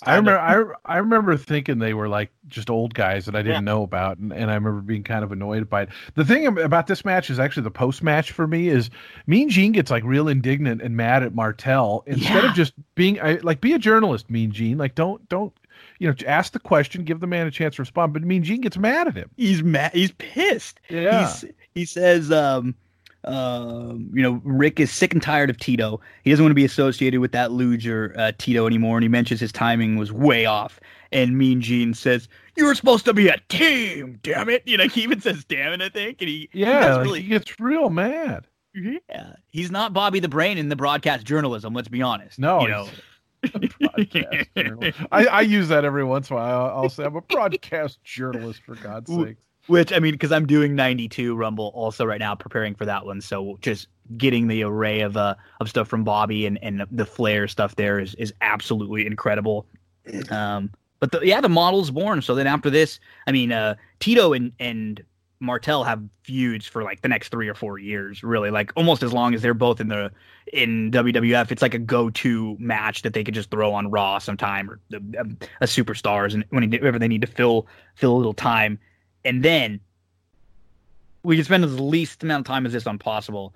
I 0.04 0.16
kinda- 0.18 0.32
remember. 0.34 0.76
I 0.86 0.96
I 0.96 0.98
remember 0.98 1.38
thinking 1.38 1.80
they 1.80 1.94
were 1.96 2.08
like 2.10 2.30
just 2.48 2.70
old 2.70 2.94
guys 2.94 3.26
that 3.26 3.36
I 3.36 3.40
didn't 3.40 3.64
Yeah. 3.66 3.72
know 3.72 3.84
about, 3.84 4.18
and, 4.20 4.32
and 4.32 4.52
I 4.52 4.54
remember 4.56 4.82
being 4.82 5.04
kind 5.04 5.24
of 5.24 5.32
annoyed 5.32 5.68
by 5.70 5.84
it. 5.84 5.90
The 6.16 6.26
thing 6.26 6.46
about 6.60 6.86
this 6.88 7.04
match 7.04 7.30
is 7.30 7.40
actually 7.40 7.64
the 7.64 7.72
post 7.72 8.04
match 8.04 8.32
for 8.32 8.46
me 8.48 8.68
is 8.68 8.90
Mean 9.26 9.50
Gene 9.50 9.72
gets 9.72 9.90
like 9.90 10.04
real 10.04 10.28
indignant 10.28 10.82
and 10.82 10.96
mad 10.96 11.24
at 11.24 11.34
Martel 11.34 12.04
instead 12.06 12.44
Yeah. 12.44 12.50
of 12.50 12.56
just 12.56 12.74
being 12.96 13.20
I, 13.22 13.36
like 13.44 13.60
be 13.62 13.74
a 13.74 13.80
journalist. 13.80 14.30
Mean 14.30 14.52
Gene, 14.52 14.78
like 14.78 14.94
don't 14.94 15.28
don't 15.30 15.54
you 16.00 16.08
know 16.08 16.16
ask 16.28 16.54
the 16.54 16.60
question, 16.60 17.04
give 17.04 17.20
the 17.20 17.28
man 17.28 17.48
a 17.48 17.52
chance 17.52 17.78
to 17.78 17.82
respond. 17.82 18.14
But 18.14 18.22
Mean 18.24 18.44
Gene 18.44 18.62
gets 18.62 18.78
mad 18.78 19.08
at 19.08 19.16
him. 19.16 19.32
he's 19.38 19.64
mad. 19.64 19.94
He's 19.94 20.12
pissed. 20.12 20.80
Yeah. 20.90 21.28
He's, 21.28 21.46
he 21.74 21.86
says, 21.86 22.32
um, 22.32 22.76
um, 23.28 24.10
you 24.14 24.22
know, 24.24 24.42
Rick 24.44 24.80
is 24.80 24.92
sick 24.92 25.14
and 25.14 25.22
tired 25.22 25.50
of 25.50 25.58
Tito. 25.58 26.00
He 26.24 26.30
doesn't 26.30 26.44
want 26.44 26.52
to 26.52 26.56
be 26.56 26.66
associated 26.66 27.20
with 27.20 27.32
that 27.34 27.52
loser 27.52 28.14
uh, 28.18 28.32
Tito 28.38 28.66
anymore. 28.66 28.98
And 28.98 29.04
he 29.04 29.10
mentions 29.10 29.40
his 29.40 29.52
timing 29.52 29.98
was 29.98 30.12
way 30.12 30.46
off. 30.46 30.80
And 31.12 31.38
Mean 31.38 31.62
Gene 31.62 31.94
says, 31.94 32.28
"You 32.56 32.66
were 32.66 32.76
supposed 32.76 33.06
to 33.06 33.14
be 33.14 33.30
a 33.30 33.38
team, 33.50 34.20
damn 34.24 34.50
it!" 34.50 34.64
You 34.68 34.78
know, 34.78 34.88
he 34.88 35.04
even 35.04 35.22
says 35.22 35.46
"damn 35.46 35.74
it," 35.74 35.82
I 35.82 35.90
think. 35.90 36.22
And 36.22 36.30
he, 36.30 36.50
yeah, 36.52 36.96
like, 36.96 37.06
really, 37.06 37.22
he 37.22 37.30
gets 37.30 37.60
real 37.60 37.90
mad. 37.90 38.46
yeah. 38.74 39.34
He's 39.48 39.72
not 39.72 39.94
Bobby 39.94 40.20
the 40.20 40.28
Brain 40.28 40.58
in 40.58 40.68
the 40.70 40.76
broadcast 40.76 41.26
journalism. 41.26 41.74
Let's 41.74 41.88
be 41.88 42.02
honest. 42.02 42.40
No, 42.40 42.62
you 42.62 42.68
know. 42.68 42.90
I, 45.12 45.26
I 45.28 45.42
use 45.42 45.68
that 45.70 45.86
every 45.86 46.04
once 46.04 46.30
in 46.30 46.36
a 46.36 46.40
while. 46.40 46.66
I'll, 46.66 46.78
I'll 46.84 46.90
say 46.90 47.04
I'm 47.06 47.16
a 47.16 47.22
broadcast 47.22 48.04
journalist 48.04 48.62
for 48.66 48.76
God's 48.76 49.14
sake. 49.14 49.38
Which 49.68 49.92
I 49.92 50.00
mean, 50.00 50.14
because 50.14 50.32
I'm 50.32 50.46
doing 50.46 50.76
92 50.76 51.36
Rumble 51.36 51.72
also 51.76 52.06
right 52.06 52.20
now, 52.20 52.36
preparing 52.36 52.74
for 52.74 52.86
that 52.86 53.06
one. 53.06 53.22
So 53.22 53.58
just 53.62 53.88
getting 54.18 54.48
the 54.48 54.64
array 54.64 55.02
of 55.02 55.18
uh 55.18 55.36
of 55.60 55.70
stuff 55.70 55.88
from 55.88 56.04
Bobby 56.04 56.46
and 56.46 56.58
and 56.62 56.86
the 56.92 57.06
Flair 57.06 57.48
stuff 57.48 57.76
there 57.76 58.00
is 58.00 58.16
is 58.16 58.34
absolutely 58.42 59.06
incredible. 59.06 59.66
Um, 60.30 60.72
but 61.00 61.12
the, 61.12 61.20
yeah, 61.24 61.42
the 61.42 61.50
model's 61.50 61.92
born. 61.92 62.22
So 62.22 62.34
then 62.34 62.48
after 62.48 62.70
this, 62.70 63.00
I 63.28 63.32
mean, 63.32 63.52
uh, 63.52 63.76
Tito 64.00 64.34
and 64.34 64.52
and 64.60 65.04
Martel 65.40 65.84
have 65.84 66.02
feuds 66.24 66.66
for 66.66 66.84
like 66.84 67.02
the 67.02 67.08
next 67.08 67.30
three 67.30 67.48
or 67.48 67.54
four 67.54 67.78
years, 67.78 68.24
really, 68.24 68.50
like 68.50 68.72
almost 68.76 69.04
as 69.04 69.14
long 69.14 69.36
as 69.36 69.42
they're 69.42 69.54
both 69.54 69.80
in 69.80 69.88
the 69.88 70.12
in 70.52 70.92
WWF. 70.92 71.52
It's 71.52 71.62
like 71.62 71.74
a 71.74 71.80
go-to 71.80 72.58
match 72.60 73.04
that 73.04 73.14
they 73.14 73.24
could 73.24 73.34
just 73.34 73.52
throw 73.52 73.74
on 73.74 73.92
Raw 73.92 74.18
sometime 74.18 74.70
or 74.70 74.80
a, 74.92 75.26
a 75.62 75.66
superstars 75.66 76.34
and 76.34 76.44
whenever 76.50 76.98
they 76.98 77.08
need 77.08 77.22
to 77.22 77.28
fill 77.28 77.68
fill 77.96 78.16
a 78.16 78.18
little 78.18 78.34
time. 78.34 78.80
And 79.28 79.44
then 79.44 79.82
we 81.24 81.36
can 81.36 81.44
spend 81.44 81.66
as 81.66 81.78
least 81.78 82.24
amount 82.24 82.42
of 82.42 82.48
time 82.48 82.66
as 82.66 82.72
this 82.72 82.88
on 82.88 82.98
possible. 82.98 83.54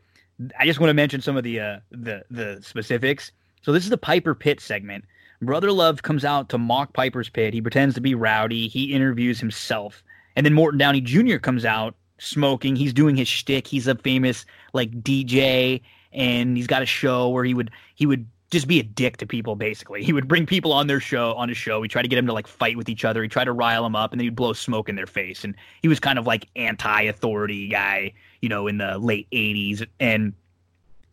I 0.60 0.65
just 0.65 0.81
want 0.81 0.89
to 0.89 0.93
mention 0.93 1.22
some 1.22 1.38
of 1.38 1.45
the 1.45 1.61
uh, 1.61 1.80
the 1.91 2.23
the 2.30 2.60
specifics. 2.61 3.31
So 3.61 3.72
this 3.72 3.85
is 3.85 3.89
the 3.89 3.98
Piper 3.98 4.35
Pit 4.35 4.60
segment. 4.60 5.06
Brother 5.41 5.72
Love 5.72 6.03
comes 6.03 6.26
out 6.26 6.49
to 6.49 6.57
mock 6.57 6.93
Piper's 6.93 7.30
Pit. 7.30 7.53
He 7.53 7.61
pretends 7.61 7.95
to 7.95 8.02
be 8.02 8.15
rowdy. 8.15 8.68
He 8.68 8.93
interviews 8.93 9.39
himself, 9.39 10.03
and 10.35 10.45
then 10.45 10.53
Morton 10.53 10.77
Downey 10.77 10.99
Jr. 10.99 11.38
comes 11.38 11.64
out 11.64 11.95
smoking. 12.18 12.76
He's 12.76 12.93
doing 12.93 13.15
his 13.15 13.30
shtick. 13.30 13.65
He's 13.65 13.88
a 13.88 13.95
famous 13.95 14.45
like 14.73 14.91
DJ, 15.02 15.81
and 16.11 16.57
he's 16.57 16.68
got 16.68 16.81
a 16.81 16.85
show 16.85 17.30
where 17.30 17.45
he 17.45 17.53
would 17.53 17.72
he 17.95 18.06
would 18.06 18.26
just 18.51 18.67
be 18.67 18.79
a 18.79 18.83
dick 18.83 19.17
to 19.17 19.25
people. 19.25 19.55
Basically, 19.55 20.03
he 20.03 20.13
would 20.13 20.27
bring 20.27 20.45
people 20.45 20.73
on 20.73 20.87
their 20.87 20.99
show 20.99 21.33
on 21.33 21.49
his 21.49 21.57
show. 21.57 21.81
He 21.81 21.87
tried 21.87 22.03
to 22.03 22.07
get 22.07 22.17
them 22.17 22.27
to 22.27 22.33
like 22.33 22.47
fight 22.47 22.77
with 22.77 22.89
each 22.89 23.05
other. 23.05 23.23
He 23.23 23.29
tried 23.29 23.45
to 23.45 23.53
rile 23.53 23.83
them 23.83 23.95
up, 23.95 24.11
and 24.11 24.19
then 24.19 24.25
he'd 24.25 24.35
blow 24.35 24.53
smoke 24.53 24.89
in 24.89 24.95
their 24.95 25.07
face. 25.07 25.43
And 25.43 25.55
he 25.81 25.87
was 25.87 25.99
kind 25.99 26.19
of 26.19 26.27
like 26.27 26.47
anti-authority 26.55 27.69
guy, 27.69 28.13
you 28.41 28.49
know, 28.49 28.67
in 28.67 28.77
the 28.77 28.97
late 28.99 29.27
'80s, 29.31 29.87
and 29.99 30.33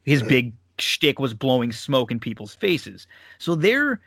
his 0.05 0.23
big 0.23 0.53
shtick 0.79 1.19
was 1.19 1.35
blowing 1.35 1.73
smoke 1.73 2.11
in 2.11 2.21
people's 2.21 2.55
faces. 2.55 3.07
So 3.39 3.55
they're 3.55 4.01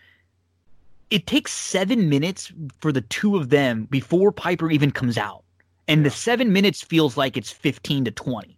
it 1.09 1.27
takes 1.27 1.51
seven 1.51 2.09
minutes 2.09 2.51
for 2.79 2.91
the 2.91 3.01
two 3.01 3.35
of 3.35 3.49
them 3.49 3.85
before 3.91 4.31
Piper 4.31 4.71
even 4.71 4.91
comes 4.91 5.17
out. 5.17 5.43
And 5.87 6.05
the 6.05 6.09
seven 6.09 6.53
minutes 6.53 6.81
feels 6.81 7.17
like 7.17 7.35
it's 7.35 7.51
15 7.51 8.05
to 8.05 8.11
20. 8.11 8.57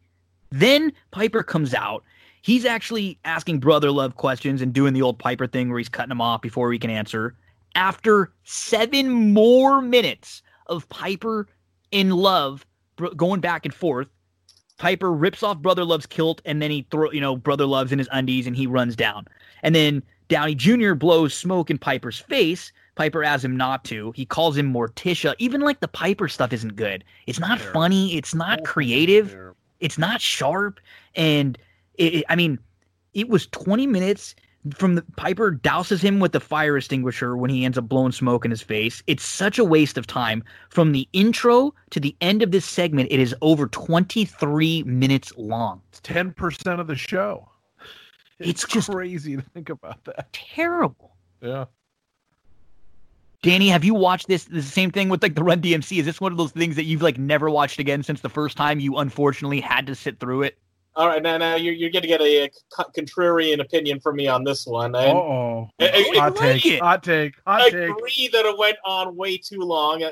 Then 0.52 0.94
Piper 1.10 1.42
comes 1.42 1.74
out. 1.74 2.04
He's 2.44 2.66
actually 2.66 3.18
asking 3.24 3.60
Brother 3.60 3.90
Love 3.90 4.18
questions 4.18 4.62
and 4.62 4.74
doing 4.74 4.94
the 4.94 5.02
old 5.02 5.18
Piper 5.18 5.48
thing 5.48 5.70
where 5.70 5.78
he's 5.78 5.88
cutting 5.88 6.12
him 6.12 6.20
off 6.20 6.42
before 6.42 6.74
he 6.74 6.78
can 6.78 6.90
answer. 6.90 7.36
After 7.74 8.34
seven 8.44 9.34
more 9.34 9.82
minutes 9.82 10.42
of 10.68 10.88
Piper 10.90 11.48
in 11.92 12.10
Love 12.10 12.66
going 13.16 13.40
back 13.40 13.64
and 13.64 13.74
forth, 13.74 14.10
Piper 14.78 15.14
rips 15.14 15.42
off 15.42 15.60
Brother 15.60 15.86
Love's 15.86 16.06
kilt 16.06 16.42
and 16.44 16.62
then 16.62 16.70
he 16.70 16.86
throw 16.92 17.10
you 17.12 17.22
know 17.22 17.38
Brother 17.38 17.66
Love's 17.66 17.94
in 17.94 18.00
his 18.00 18.10
undies 18.12 18.46
and 18.46 18.58
he 18.58 18.68
runs 18.68 18.98
down. 18.98 19.26
And 19.64 19.74
then 19.74 20.04
Downey 20.28 20.54
Jr. 20.54 20.96
blows 20.96 21.34
smoke 21.34 21.72
in 21.72 21.78
Piper's 21.78 22.20
face. 22.20 22.74
Piper 22.96 23.24
asks 23.24 23.46
him 23.46 23.56
not 23.56 23.86
to. 23.86 24.12
He 24.18 24.26
calls 24.26 24.58
him 24.58 24.74
Morticia. 24.74 25.34
Even 25.40 25.62
like 25.62 25.80
the 25.80 25.88
Piper 25.88 26.28
stuff 26.28 26.52
isn't 26.52 26.76
good. 26.76 27.06
It's 27.26 27.40
not 27.40 27.62
funny. 27.62 28.18
It's 28.18 28.36
not 28.36 28.66
creative. 28.66 29.34
It's 29.80 29.98
not 29.98 30.20
sharp. 30.20 30.82
And 31.16 31.58
it, 31.96 32.16
it- 32.16 32.26
I 32.30 32.36
mean, 32.36 32.60
it 33.14 33.30
was 33.30 33.48
20 33.48 33.86
minutes 33.88 34.36
from 34.76 34.96
the 34.96 35.02
Piper 35.18 35.52
douses 35.52 36.02
him 36.02 36.20
with 36.22 36.32
the 36.32 36.40
fire 36.40 36.78
extinguisher 36.78 37.36
when 37.36 37.50
he 37.50 37.66
ends 37.66 37.78
up 37.78 37.90
blowing 37.90 38.14
smoke 38.14 38.46
in 38.46 38.52
his 38.52 38.62
face. 38.62 39.04
It's 39.08 39.24
such 39.26 39.60
a 39.60 39.64
waste 39.64 39.98
of 39.98 40.08
time. 40.08 40.42
From 40.70 40.94
the 40.94 41.08
intro 41.12 41.74
to 41.90 42.00
the 42.00 42.16
end 42.22 42.42
of 42.42 42.52
this 42.52 42.64
segment, 42.66 43.10
it 43.12 43.20
is 43.20 43.36
over 43.42 43.68
23 43.68 44.84
minutes 44.84 45.34
long. 45.38 45.82
It's 45.90 46.00
ten 46.00 46.32
percent 46.32 46.80
of 46.80 46.88
the 46.88 46.96
show. 46.96 47.50
It's 48.40 48.66
just- 48.66 48.90
crazy 48.90 49.36
to 49.36 49.42
think 49.42 49.70
about 49.70 50.04
that. 50.06 50.32
Terrible. 50.34 51.16
Yeah. 51.42 51.66
Danny, 53.42 53.68
have 53.68 53.84
you 53.84 53.94
watched 53.94 54.28
this? 54.30 54.46
The 54.46 54.62
same 54.64 54.90
thing 54.90 55.10
with 55.10 55.22
like 55.22 55.36
the 55.36 55.44
Run 55.44 55.62
DMC. 55.62 56.00
Is 56.00 56.06
this 56.06 56.22
one 56.22 56.32
of 56.32 56.38
those 56.38 56.52
things 56.54 56.78
that 56.78 56.86
you've 56.86 57.02
like 57.02 57.18
never 57.18 57.50
watched 57.50 57.80
again 57.80 58.02
since 58.02 58.22
the 58.22 58.30
first 58.30 58.56
time 58.56 58.80
you 58.80 58.96
unfortunately 58.96 59.60
had 59.60 59.86
to 59.88 59.96
sit 59.96 60.20
through 60.22 60.44
it? 60.44 60.58
All 60.96 61.08
right, 61.08 61.22
now 61.24 61.38
now 61.38 61.56
you're, 61.56 61.74
you're 61.74 61.90
going 61.90 62.04
to 62.04 62.08
get 62.08 62.22
a, 62.22 62.50
co- 62.72 62.90
contrarian 62.96 63.60
opinion 63.60 64.00
from 64.00 64.16
me 64.16 64.28
on 64.28 64.44
this 64.44 64.66
one. 64.68 64.96
Uh-oh. 64.96 65.68
I- 65.80 65.90
I- 66.16 66.20
Hot 66.20 66.36
take. 66.36 66.80
Hot 66.80 67.04
take. 67.04 67.36
Hot 67.48 67.62
I 67.62 67.70
take. 67.70 67.90
agree 67.90 68.30
that 68.32 68.46
it 68.46 68.58
went 68.58 68.78
on 68.86 69.16
way 69.16 69.38
too 69.38 69.60
long. 69.62 70.04
Uh, 70.04 70.12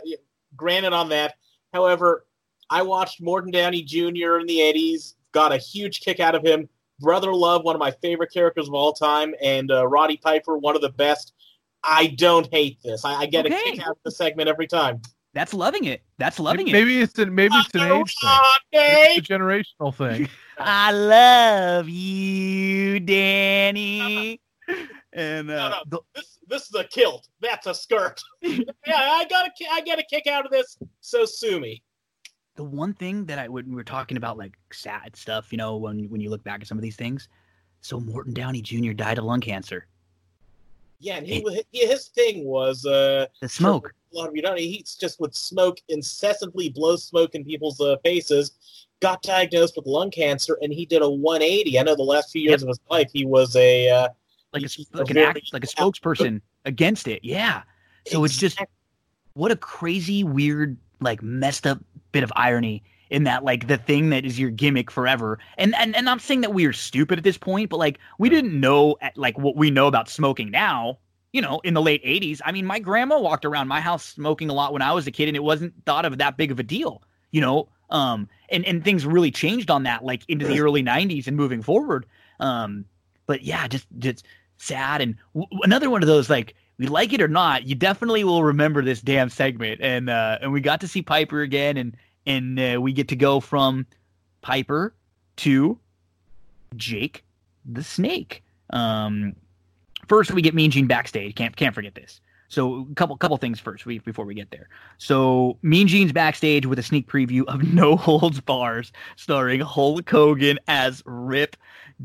granted 0.55 0.93
on 0.93 1.09
that. 1.09 1.35
However, 1.73 2.25
I 2.69 2.81
watched 2.81 3.21
Morton 3.21 3.51
Downey 3.51 3.83
Jr. 3.83 4.39
in 4.39 4.47
the 4.47 4.57
80s, 4.59 5.13
got 5.33 5.51
a 5.51 5.57
huge 5.57 5.99
kick 6.01 6.19
out 6.19 6.35
of 6.35 6.43
him. 6.43 6.67
Brother 6.99 7.33
Love, 7.33 7.63
one 7.63 7.75
of 7.75 7.79
my 7.79 7.91
favorite 7.91 8.31
characters 8.33 8.67
of 8.67 8.73
all 8.73 8.93
time, 8.93 9.33
and 9.41 9.71
uh, 9.71 9.87
Roddy 9.87 10.17
Piper, 10.17 10.57
one 10.57 10.75
of 10.75 10.81
the 10.81 10.89
best. 10.91 11.33
I 11.83 12.07
don't 12.07 12.47
hate 12.51 12.77
this. 12.83 13.03
I, 13.05 13.21
I 13.21 13.25
get 13.25 13.45
a 13.45 13.49
kick 13.49 13.81
out 13.81 13.91
of 13.91 13.97
the 14.05 14.11
segment 14.11 14.49
every 14.49 14.67
time. 14.67 15.01
That's 15.33 15.53
loving 15.53 15.85
it. 15.85 16.01
That's 16.17 16.39
loving 16.39 16.67
it. 16.67 16.73
Maybe 16.73 16.99
it's 16.99 17.17
an 17.19 17.33
maybe 17.33 17.55
it's 17.55 17.73
an 17.75 17.81
Oh, 17.83 18.01
age 18.01 18.15
thing. 18.19 18.29
Rodney! 18.29 19.17
It's 19.17 19.29
a 19.29 19.33
generational 19.33 19.95
thing. 19.95 20.27
I 20.59 20.91
love 20.91 21.87
you, 21.89 22.99
Danny. 22.99 24.41
And 25.13 25.49
uh, 25.51 25.81
no, 25.89 25.99
this 26.15 26.37
this 26.47 26.63
is 26.63 26.75
a 26.75 26.83
kilt. 26.83 27.27
That's 27.41 27.65
a 27.67 27.73
skirt. 27.73 28.21
yeah, 28.41 28.63
I 28.97 29.25
got 29.29 29.47
a 29.47 29.51
ki- 29.57 29.67
I 29.71 29.81
get 29.81 29.99
a 29.99 30.03
kick 30.03 30.27
out 30.27 30.45
of 30.45 30.51
this. 30.51 30.77
So 31.01 31.25
sue 31.25 31.59
me. 31.59 31.81
the 32.55 32.63
one 32.63 32.93
thing 32.93 33.25
that 33.25 33.39
I 33.39 33.47
when 33.47 33.69
we 33.69 33.75
were 33.75 33.83
talking 33.83 34.17
about 34.17 34.37
like 34.37 34.53
sad 34.71 35.15
stuff, 35.15 35.51
you 35.51 35.57
know, 35.57 35.77
when 35.77 36.09
when 36.09 36.21
you 36.21 36.29
look 36.29 36.43
back 36.43 36.61
at 36.61 36.67
some 36.67 36.77
of 36.77 36.81
these 36.81 36.95
things. 36.97 37.27
So 37.81 37.99
Morton 37.99 38.33
Downey 38.33 38.61
Jr. 38.61 38.91
died 38.93 39.17
of 39.17 39.23
lung 39.23 39.41
cancer. 39.41 39.87
Yeah, 41.01 41.17
and 41.17 41.25
he, 41.25 41.43
his 41.71 42.09
thing 42.09 42.45
was 42.45 42.85
uh 42.85 43.25
The 43.41 43.49
smoke. 43.49 43.91
a 44.13 44.17
lot 44.17 44.29
of 44.29 44.35
you 44.35 44.43
don't. 44.43 44.57
He 44.57 44.85
just 44.99 45.19
would 45.19 45.35
smoke 45.35 45.79
incessantly, 45.89 46.69
blow 46.69 46.95
smoke 46.95 47.33
in 47.33 47.43
people's 47.43 47.81
uh, 47.81 47.97
faces. 48.03 48.51
Got 49.01 49.23
diagnosed 49.23 49.75
with 49.75 49.87
lung 49.87 50.11
cancer, 50.11 50.59
and 50.61 50.71
he 50.71 50.85
did 50.85 51.01
a 51.01 51.09
180. 51.09 51.79
I 51.79 51.83
know 51.83 51.95
the 51.95 52.03
last 52.03 52.31
few 52.31 52.43
years 52.43 52.61
of 52.61 52.67
his 52.69 52.79
life, 52.91 53.09
he 53.11 53.25
was 53.25 53.55
a 53.55 53.89
uh, 53.89 54.09
like 54.53 54.63
a, 54.63 54.69
like 54.93 55.09
an 55.09 55.17
act, 55.17 55.53
like 55.53 55.63
a 55.63 55.67
spokesperson 55.67 56.39
against 56.65 57.07
it. 57.07 57.21
Yeah. 57.23 57.63
So 58.05 58.23
it's 58.23 58.37
just 58.37 58.59
what 59.33 59.51
a 59.51 59.55
crazy, 59.55 60.23
weird, 60.23 60.77
like 60.99 61.23
messed 61.23 61.65
up 61.65 61.79
bit 62.11 62.23
of 62.23 62.31
irony 62.35 62.83
in 63.11 63.25
that 63.25 63.43
like 63.43 63.67
the 63.67 63.77
thing 63.77 64.09
that 64.09 64.25
is 64.25 64.39
your 64.39 64.49
gimmick 64.49 64.89
forever. 64.89 65.37
And 65.57 65.75
and 65.75 65.95
and 65.95 66.09
I'm 66.09 66.19
saying 66.19 66.41
that 66.41 66.53
we 66.53 66.65
are 66.65 66.73
stupid 66.73 67.19
at 67.19 67.23
this 67.23 67.37
point, 67.37 67.69
but 67.69 67.77
like 67.77 67.99
we 68.17 68.29
didn't 68.29 68.59
know 68.59 68.95
at, 69.01 69.15
like 69.17 69.37
what 69.37 69.55
we 69.55 69.69
know 69.69 69.87
about 69.87 70.09
smoking 70.09 70.49
now. 70.49 70.97
You 71.33 71.41
know, 71.41 71.61
in 71.63 71.73
the 71.73 71.81
late 71.81 72.03
'80s. 72.03 72.41
I 72.43 72.51
mean, 72.51 72.65
my 72.65 72.79
grandma 72.79 73.17
walked 73.17 73.45
around 73.45 73.69
my 73.69 73.79
house 73.79 74.03
smoking 74.03 74.49
a 74.49 74.53
lot 74.53 74.73
when 74.73 74.81
I 74.81 74.91
was 74.91 75.07
a 75.07 75.11
kid, 75.11 75.29
and 75.29 75.37
it 75.37 75.43
wasn't 75.43 75.73
thought 75.85 76.03
of 76.03 76.17
that 76.17 76.35
big 76.35 76.51
of 76.51 76.59
a 76.59 76.63
deal. 76.63 77.03
You 77.31 77.39
know, 77.39 77.69
um, 77.89 78.27
and 78.49 78.65
and 78.65 78.83
things 78.83 79.05
really 79.05 79.31
changed 79.31 79.71
on 79.71 79.83
that, 79.83 80.03
like 80.03 80.23
into 80.27 80.45
the 80.45 80.59
early 80.59 80.83
'90s 80.83 81.27
and 81.27 81.37
moving 81.37 81.61
forward. 81.61 82.05
Um, 82.41 82.83
but 83.27 83.43
yeah, 83.43 83.67
just 83.67 83.87
just 83.99 84.25
sad 84.57 85.01
and 85.01 85.15
w- 85.33 85.47
another 85.63 85.89
one 85.89 86.03
of 86.03 86.07
those 86.07 86.29
like 86.29 86.53
we 86.77 86.87
like 86.87 87.13
it 87.13 87.21
or 87.21 87.27
not, 87.27 87.67
you 87.67 87.75
definitely 87.75 88.23
will 88.23 88.43
remember 88.43 88.83
this 88.83 89.01
damn 89.01 89.29
segment. 89.29 89.79
And 89.81 90.09
uh, 90.09 90.39
and 90.41 90.51
we 90.51 90.61
got 90.61 90.81
to 90.81 90.87
see 90.87 91.01
Piper 91.01 91.41
again, 91.41 91.77
and 91.77 91.95
and 92.25 92.59
uh, 92.59 92.79
we 92.81 92.93
get 92.93 93.07
to 93.09 93.15
go 93.15 93.39
from 93.39 93.85
Piper 94.41 94.93
to 95.37 95.77
Jake 96.75 97.23
the 97.65 97.83
Snake. 97.83 98.43
Um, 98.71 99.35
first 100.07 100.31
we 100.31 100.41
get 100.41 100.55
Mean 100.55 100.71
Gene 100.71 100.87
backstage. 100.87 101.35
Can't 101.35 101.55
can't 101.55 101.75
forget 101.75 101.95
this. 101.95 102.21
So 102.47 102.87
a 102.91 102.95
couple 102.95 103.15
couple 103.17 103.37
things 103.37 103.59
first 103.59 103.85
we, 103.85 103.99
before 103.99 104.25
we 104.25 104.33
get 104.33 104.51
there. 104.51 104.67
So 104.97 105.57
Mean 105.61 105.87
Gene's 105.87 106.11
backstage 106.11 106.65
with 106.65 106.79
a 106.79 106.83
sneak 106.83 107.07
preview 107.07 107.45
of 107.47 107.63
No 107.73 107.95
Holds 107.95 108.41
Barred, 108.41 108.91
starring 109.15 109.61
Hulk 109.61 110.09
Hogan 110.09 110.59
as 110.67 111.01
Rip. 111.05 111.55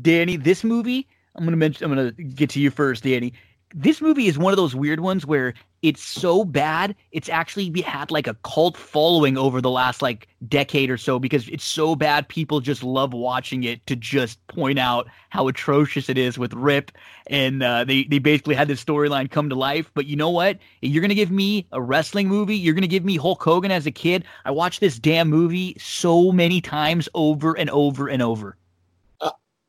Danny, 0.01 0.37
this 0.37 0.63
movie 0.63 1.07
I'm 1.37 1.45
gonna 1.45 1.57
mention. 1.57 1.85
I'm 1.85 1.95
gonna 1.95 2.11
get 2.11 2.49
to 2.51 2.59
you 2.59 2.71
first, 2.71 3.03
Danny. 3.03 3.33
This 3.73 4.01
movie 4.01 4.27
is 4.27 4.37
one 4.37 4.53
of 4.53 4.57
those 4.57 4.75
weird 4.75 5.01
ones 5.01 5.25
where 5.25 5.53
it's 5.83 6.01
so 6.01 6.43
bad 6.43 6.95
it's 7.11 7.29
actually 7.29 7.81
had 7.81 8.09
like 8.09 8.25
a 8.25 8.33
cult 8.43 8.75
following 8.75 9.37
over 9.37 9.61
the 9.61 9.69
last 9.69 10.01
like 10.01 10.27
decade 10.47 10.89
or 10.89 10.97
so 10.97 11.19
because 11.19 11.47
it's 11.49 11.63
so 11.63 11.95
bad 11.95 12.27
people 12.27 12.59
just 12.59 12.81
love 12.81 13.13
watching 13.13 13.63
it 13.63 13.85
to 13.85 13.95
just 13.95 14.45
point 14.47 14.79
out 14.79 15.07
how 15.29 15.47
atrocious 15.47 16.09
it 16.09 16.17
is 16.17 16.37
with 16.37 16.51
Rip 16.53 16.91
and 17.27 17.61
uh, 17.61 17.83
they 17.83 18.05
they 18.05 18.17
basically 18.19 18.55
had 18.55 18.67
this 18.67 18.83
storyline 18.83 19.29
come 19.29 19.49
to 19.49 19.55
life. 19.55 19.91
But 19.93 20.07
you 20.07 20.15
know 20.15 20.29
what? 20.29 20.57
You're 20.81 21.01
gonna 21.01 21.13
give 21.13 21.31
me 21.31 21.67
a 21.71 21.81
wrestling 21.81 22.27
movie. 22.27 22.57
You're 22.57 22.73
gonna 22.73 22.87
give 22.87 23.05
me 23.05 23.17
Hulk 23.17 23.43
Hogan 23.43 23.71
as 23.71 23.85
a 23.85 23.91
kid. 23.91 24.23
I 24.45 24.51
watched 24.51 24.79
this 24.79 24.97
damn 24.97 25.29
movie 25.29 25.75
so 25.79 26.31
many 26.31 26.61
times 26.61 27.07
over 27.13 27.55
and 27.55 27.69
over 27.69 28.07
and 28.07 28.21
over. 28.21 28.57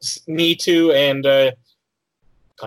S- 0.02 0.20
me 0.26 0.54
too. 0.54 0.92
And 0.92 1.26
uh, 1.26 1.52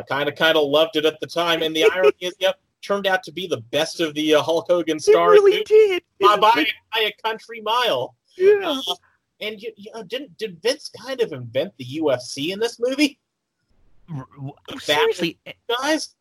kind 0.08 0.30
of 0.30 0.36
kind 0.36 0.58
of 0.58 0.68
loved 0.68 0.96
it 0.96 1.06
at 1.06 1.20
the 1.20 1.28
time. 1.28 1.62
And 1.62 1.76
the 1.76 1.84
irony 1.94 2.12
is, 2.20 2.34
yep, 2.40 2.60
turned 2.82 3.08
out 3.08 3.24
to 3.24 3.32
be 3.32 3.48
the 3.48 3.62
best 3.72 4.00
of 4.00 4.14
the 4.14 4.36
uh, 4.36 4.42
Hulk 4.42 4.68
Hogan 4.68 5.00
stars. 5.00 5.38
It 5.38 5.44
really 5.44 5.64
did. 5.64 6.04
by, 6.20 6.38
by, 6.38 6.66
by 6.94 7.00
a 7.02 7.12
country 7.24 7.62
mile. 7.62 8.16
Yeah. 8.38 8.82
Uh, 8.88 8.96
and 9.42 9.62
you, 9.62 9.72
you 9.76 9.92
know, 9.94 10.04
didn't 10.04 10.38
did 10.38 10.62
Vince 10.62 10.90
kind 10.90 11.20
of 11.20 11.34
invent 11.34 11.74
the 11.78 11.86
UFC 11.86 12.52
in 12.52 12.60
this 12.60 12.80
movie, 12.80 13.20
Seriously, 14.80 15.40
guys? 15.68 16.16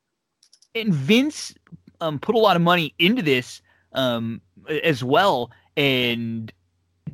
and 0.75 0.95
Vince 0.95 1.55
um, 2.01 2.19
put 2.19 2.35
a 2.35 2.39
lot 2.39 2.57
of 2.57 2.63
money 2.63 2.95
into 2.99 3.23
this 3.23 3.63
um, 3.93 4.41
as 4.69 5.05
well. 5.05 5.51
And 5.77 6.53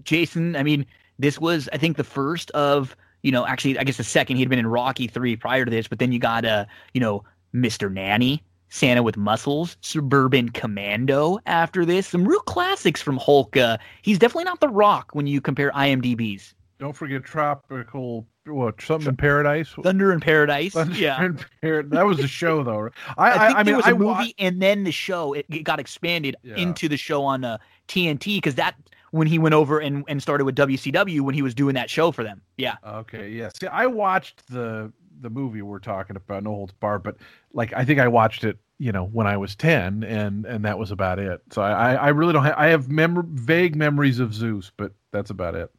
Jason, 0.04 0.56
I 0.56 0.62
mean, 0.62 0.86
this 1.18 1.38
was 1.40 1.68
I 1.72 1.78
think 1.78 1.96
the 1.96 2.04
first 2.04 2.50
of 2.52 2.96
you 3.22 3.32
know 3.32 3.46
actually 3.46 3.78
I 3.78 3.84
guess 3.84 3.96
the 3.96 4.04
second 4.04 4.36
he'd 4.36 4.48
been 4.48 4.58
in 4.58 4.66
Rocky 4.66 5.06
three 5.06 5.36
prior 5.36 5.64
to 5.64 5.70
this, 5.70 5.88
but 5.88 5.98
then 5.98 6.12
you 6.12 6.18
got 6.18 6.44
uh 6.44 6.64
you 6.94 7.00
know 7.00 7.24
Mr. 7.54 7.92
Nanny. 7.92 8.42
Santa 8.68 9.00
with 9.00 9.16
Muscles, 9.16 9.76
Suburban 9.80 10.48
Commando 10.48 11.38
after 11.46 11.84
this. 11.84 12.08
Some 12.08 12.26
real 12.26 12.40
classics 12.40 13.00
from 13.00 13.16
Hulk. 13.16 13.56
Uh, 13.56 13.78
he's 14.02 14.18
definitely 14.18 14.42
not 14.42 14.58
The 14.58 14.68
Rock 14.68 15.10
when 15.12 15.28
you 15.28 15.40
compare 15.40 15.70
IMDb's. 15.70 16.52
Don't 16.80 16.92
forget 16.92 17.22
tropical 17.22 18.26
what 18.44 18.80
something 18.82 19.10
in 19.10 19.16
paradise. 19.16 19.68
Thunder 19.82 20.12
in 20.12 20.20
Paradise. 20.20 20.72
Thunder 20.72 20.94
yeah. 20.96 21.24
in 21.24 21.38
Par- 21.62 21.84
that 21.84 22.06
was 22.06 22.18
a 22.18 22.26
show 22.28 22.62
though. 22.62 22.90
I 23.16 23.30
I, 23.30 23.30
I, 23.30 23.46
think 23.46 23.58
I 23.58 23.62
there 23.62 23.64
mean 23.64 23.76
was 23.76 23.86
I 23.86 23.90
a 23.90 23.94
movie 23.94 24.04
wa- 24.04 24.26
and 24.38 24.60
then 24.60 24.84
the 24.84 24.92
show 24.92 25.32
it, 25.32 25.46
it 25.48 25.62
got 25.62 25.78
expanded 25.80 26.36
Yeah. 26.42 26.56
into 26.56 26.88
the 26.88 26.96
show 26.96 27.22
on 27.24 27.44
uh, 27.44 27.58
TNT 27.88 28.36
because 28.38 28.56
that 28.56 28.74
when 29.16 29.26
he 29.26 29.38
went 29.38 29.54
over 29.54 29.78
and, 29.78 30.04
and 30.08 30.22
started 30.22 30.44
with 30.44 30.54
WCW 30.56 31.20
when 31.22 31.34
he 31.34 31.42
was 31.42 31.54
doing 31.54 31.74
that 31.74 31.90
show 31.90 32.12
for 32.12 32.22
them. 32.22 32.40
Yeah, 32.56 32.76
Okay, 32.86 33.30
yeah. 33.30 33.48
See, 33.58 33.66
I 33.66 33.86
watched 33.86 34.46
the 34.48 34.92
the 35.20 35.30
movie 35.30 35.62
we're 35.62 35.78
talking 35.78 36.14
about, 36.16 36.42
No 36.44 36.50
Holds 36.50 36.72
Barred, 36.74 37.02
but 37.02 37.16
like 37.52 37.72
I 37.74 37.84
think 37.84 37.98
I 38.00 38.08
watched 38.08 38.44
it, 38.44 38.58
you 38.78 38.92
know, 38.92 39.06
when 39.06 39.26
I 39.26 39.36
was 39.36 39.56
ten, 39.56 40.04
and 40.04 40.44
and 40.44 40.64
that 40.64 40.78
was 40.78 40.90
about 40.90 41.18
it. 41.18 41.40
So 41.50 41.62
I 41.62 41.70
I, 41.70 41.94
I 41.94 42.08
really 42.08 42.32
don't 42.34 42.44
have 42.44 42.54
I 42.56 42.66
have 42.66 42.90
mem- 42.90 43.34
vague 43.34 43.74
memories 43.76 44.18
of 44.18 44.34
Zeus, 44.34 44.70
but 44.76 44.92
that's 45.12 45.30
about 45.30 45.54
it. 45.54 45.70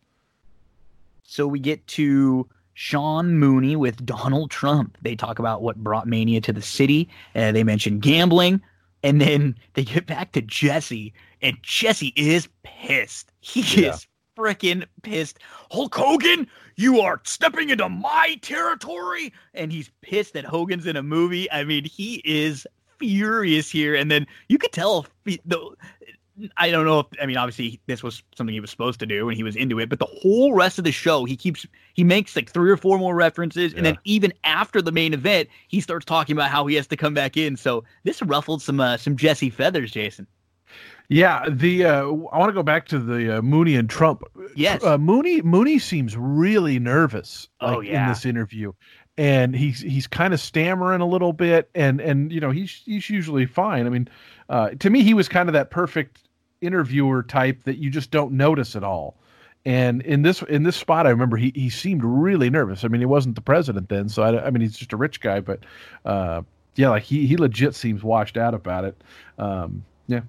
so 1.24 1.46
we 1.48 1.60
get 1.60 1.86
to 1.88 2.48
Sean 2.74 3.38
Mooney 3.38 3.76
with 3.76 4.06
Donald 4.06 4.50
Trump. 4.52 4.98
They 5.02 5.16
talk 5.16 5.40
about 5.40 5.62
what 5.62 5.76
brought 5.78 6.08
Mania 6.08 6.42
to 6.42 6.54
the 6.54 6.62
city. 6.62 7.10
Uh, 7.36 7.52
they 7.52 7.64
mention 7.64 8.00
gambling, 8.00 8.62
and 9.08 9.22
then 9.22 9.56
they 9.74 9.86
get 9.86 10.06
back 10.06 10.34
to 10.34 10.42
Jesse, 10.42 11.14
and 11.42 11.58
Jesse 11.61 12.14
is 12.18 12.50
pissed. 12.64 13.32
He 13.40 13.61
Yeah. 13.84 13.94
is 13.94 14.06
freaking 14.38 14.86
pissed. 15.02 15.40
Hulk 15.72 15.95
Hogan, 15.95 16.45
you 16.76 17.00
are 17.00 17.22
stepping 17.24 17.69
into 17.69 17.88
my 17.88 18.38
territory, 18.42 19.34
and 19.53 19.72
he's 19.72 19.90
pissed 20.02 20.34
that 20.34 20.44
Hogan's 20.44 20.86
in 20.86 20.98
a 20.98 21.03
movie. 21.03 21.50
I 21.52 21.64
mean, 21.64 21.86
he 21.86 22.22
is 22.26 22.68
furious 23.00 23.72
here, 23.72 23.95
and 23.95 24.11
then 24.11 24.27
you 24.50 24.58
could 24.58 24.74
tell 24.74 25.06
he- 25.24 25.40
the. 25.45 25.76
I 26.58 26.70
don't 26.70 26.86
know 26.86 27.00
if 27.00 27.08
I 27.22 27.26
mean 27.26 27.38
obviously 27.38 27.80
this 27.88 28.04
was 28.04 28.22
something 28.36 28.54
he 28.54 28.60
was 28.60 28.70
supposed 28.70 29.00
to 29.00 29.06
do 29.06 29.28
and 29.30 29.36
he 29.38 29.44
was 29.44 29.56
into 29.56 29.80
it, 29.80 29.90
but 29.90 30.00
the 30.00 30.06
whole 30.06 30.54
rest 30.54 30.78
of 30.78 30.84
the 30.84 30.92
show 30.92 31.26
he 31.26 31.36
keeps 31.36 31.66
he 31.94 32.04
makes 32.04 32.36
like 32.36 32.52
three 32.52 32.70
or 32.70 32.78
four 32.78 32.98
more 32.98 33.16
references, 33.16 33.74
and 33.74 33.86
then 33.86 33.98
even 34.04 34.32
after 34.44 34.82
the 34.82 34.92
main 34.92 35.14
event 35.14 35.50
he 35.68 35.82
starts 35.82 36.06
talking 36.06 36.36
about 36.36 36.50
how 36.50 36.66
he 36.68 36.76
has 36.76 36.88
to 36.88 36.98
come 36.98 37.14
back 37.14 37.38
in. 37.38 37.58
So 37.58 37.84
this 38.04 38.22
ruffled 38.22 38.62
some 38.62 38.80
uh, 38.80 38.98
some 38.98 39.16
Jesse 39.18 39.50
feathers, 39.50 39.92
Jason. 39.92 40.28
Yeah, 41.10 41.46
the 41.50 41.86
uh, 41.86 42.02
I 42.02 42.38
want 42.38 42.50
to 42.50 42.54
go 42.54 42.64
back 42.64 42.88
to 42.90 43.00
the 43.00 43.38
uh, 43.38 43.42
Mooney 43.42 43.76
and 43.78 43.90
Trump. 43.90 44.24
Yes. 44.56 44.84
uh, 44.84 44.98
Mooney 44.98 45.42
Mooney 45.42 45.80
seems 45.80 46.18
really 46.18 46.80
nervous 46.80 47.48
like, 47.62 47.78
Oh, 47.78 47.80
yeah. 47.80 48.04
in 48.04 48.10
this 48.10 48.26
interview, 48.26 48.74
and 49.18 49.56
he's 49.56 49.80
he's 49.80 50.06
kind 50.06 50.34
of 50.34 50.42
stammering 50.42 51.00
a 51.00 51.08
little 51.08 51.32
bit, 51.32 51.70
and 51.74 52.02
and 52.02 52.32
you 52.32 52.42
know 52.42 52.52
he's 52.52 52.82
he's 52.86 53.10
usually 53.10 53.46
fine. 53.46 53.86
I 53.88 53.90
mean, 53.90 54.10
uh, 54.50 54.72
to 54.72 54.90
me 54.90 55.02
he 55.02 55.14
was 55.14 55.30
kind 55.30 55.48
of 55.48 55.54
that 55.54 55.72
perfect 55.72 56.27
interviewer 56.61 57.24
type 57.24 57.64
that 57.64 57.77
you 57.77 57.90
just 57.90 58.11
don't 58.11 58.32
notice 58.34 58.76
at 58.76 58.84
all. 58.84 59.16
And 59.66 60.02
in 60.03 60.22
this 60.22 60.42
in 60.44 60.64
this 60.64 60.76
spot, 60.77 61.06
I 61.08 61.10
remember 61.10 61.36
he 61.38 61.52
he 61.56 61.69
seemed 61.69 62.03
really 62.03 62.50
nervous. 62.50 62.84
I 62.86 62.88
mean, 62.88 63.02
he 63.02 63.06
wasn't 63.06 63.36
the 63.36 63.42
president 63.42 63.90
then, 63.90 64.08
so 64.08 64.24
I, 64.24 64.45
I 64.45 64.50
mean 64.50 64.61
he's 64.61 64.77
just 64.77 64.94
a 64.94 64.98
rich 64.98 65.19
guy, 65.19 65.42
but 65.42 65.60
uh, 66.06 66.42
yeah, 66.76 66.90
like 66.90 67.03
he 67.03 67.27
he 67.27 67.36
legit 67.36 67.76
seems 67.76 68.02
washed 68.03 68.38
out 68.38 68.53
about 68.53 68.86
it. 68.86 69.03
Um, 69.38 69.84
yeah. 70.08 70.22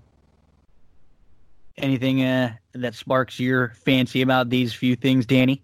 Anything 1.76 2.22
uh, 2.24 2.54
that 2.72 2.94
sparks 2.96 3.38
your 3.38 3.72
fancy 3.84 4.22
about 4.22 4.50
these 4.50 4.72
few 4.72 4.96
things, 4.96 5.24
Danny? 5.26 5.62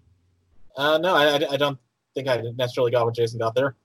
Uh, 0.77 0.97
no, 0.97 1.13
I, 1.13 1.35
I- 1.35 1.51
I 1.51 1.57
don't 1.57 1.77
think 2.13 2.29
I 2.29 2.41
necessarily 2.55 2.91
got 2.91 3.05
what 3.05 3.15
Jason 3.15 3.39
got 3.39 3.53
there. 3.55 3.75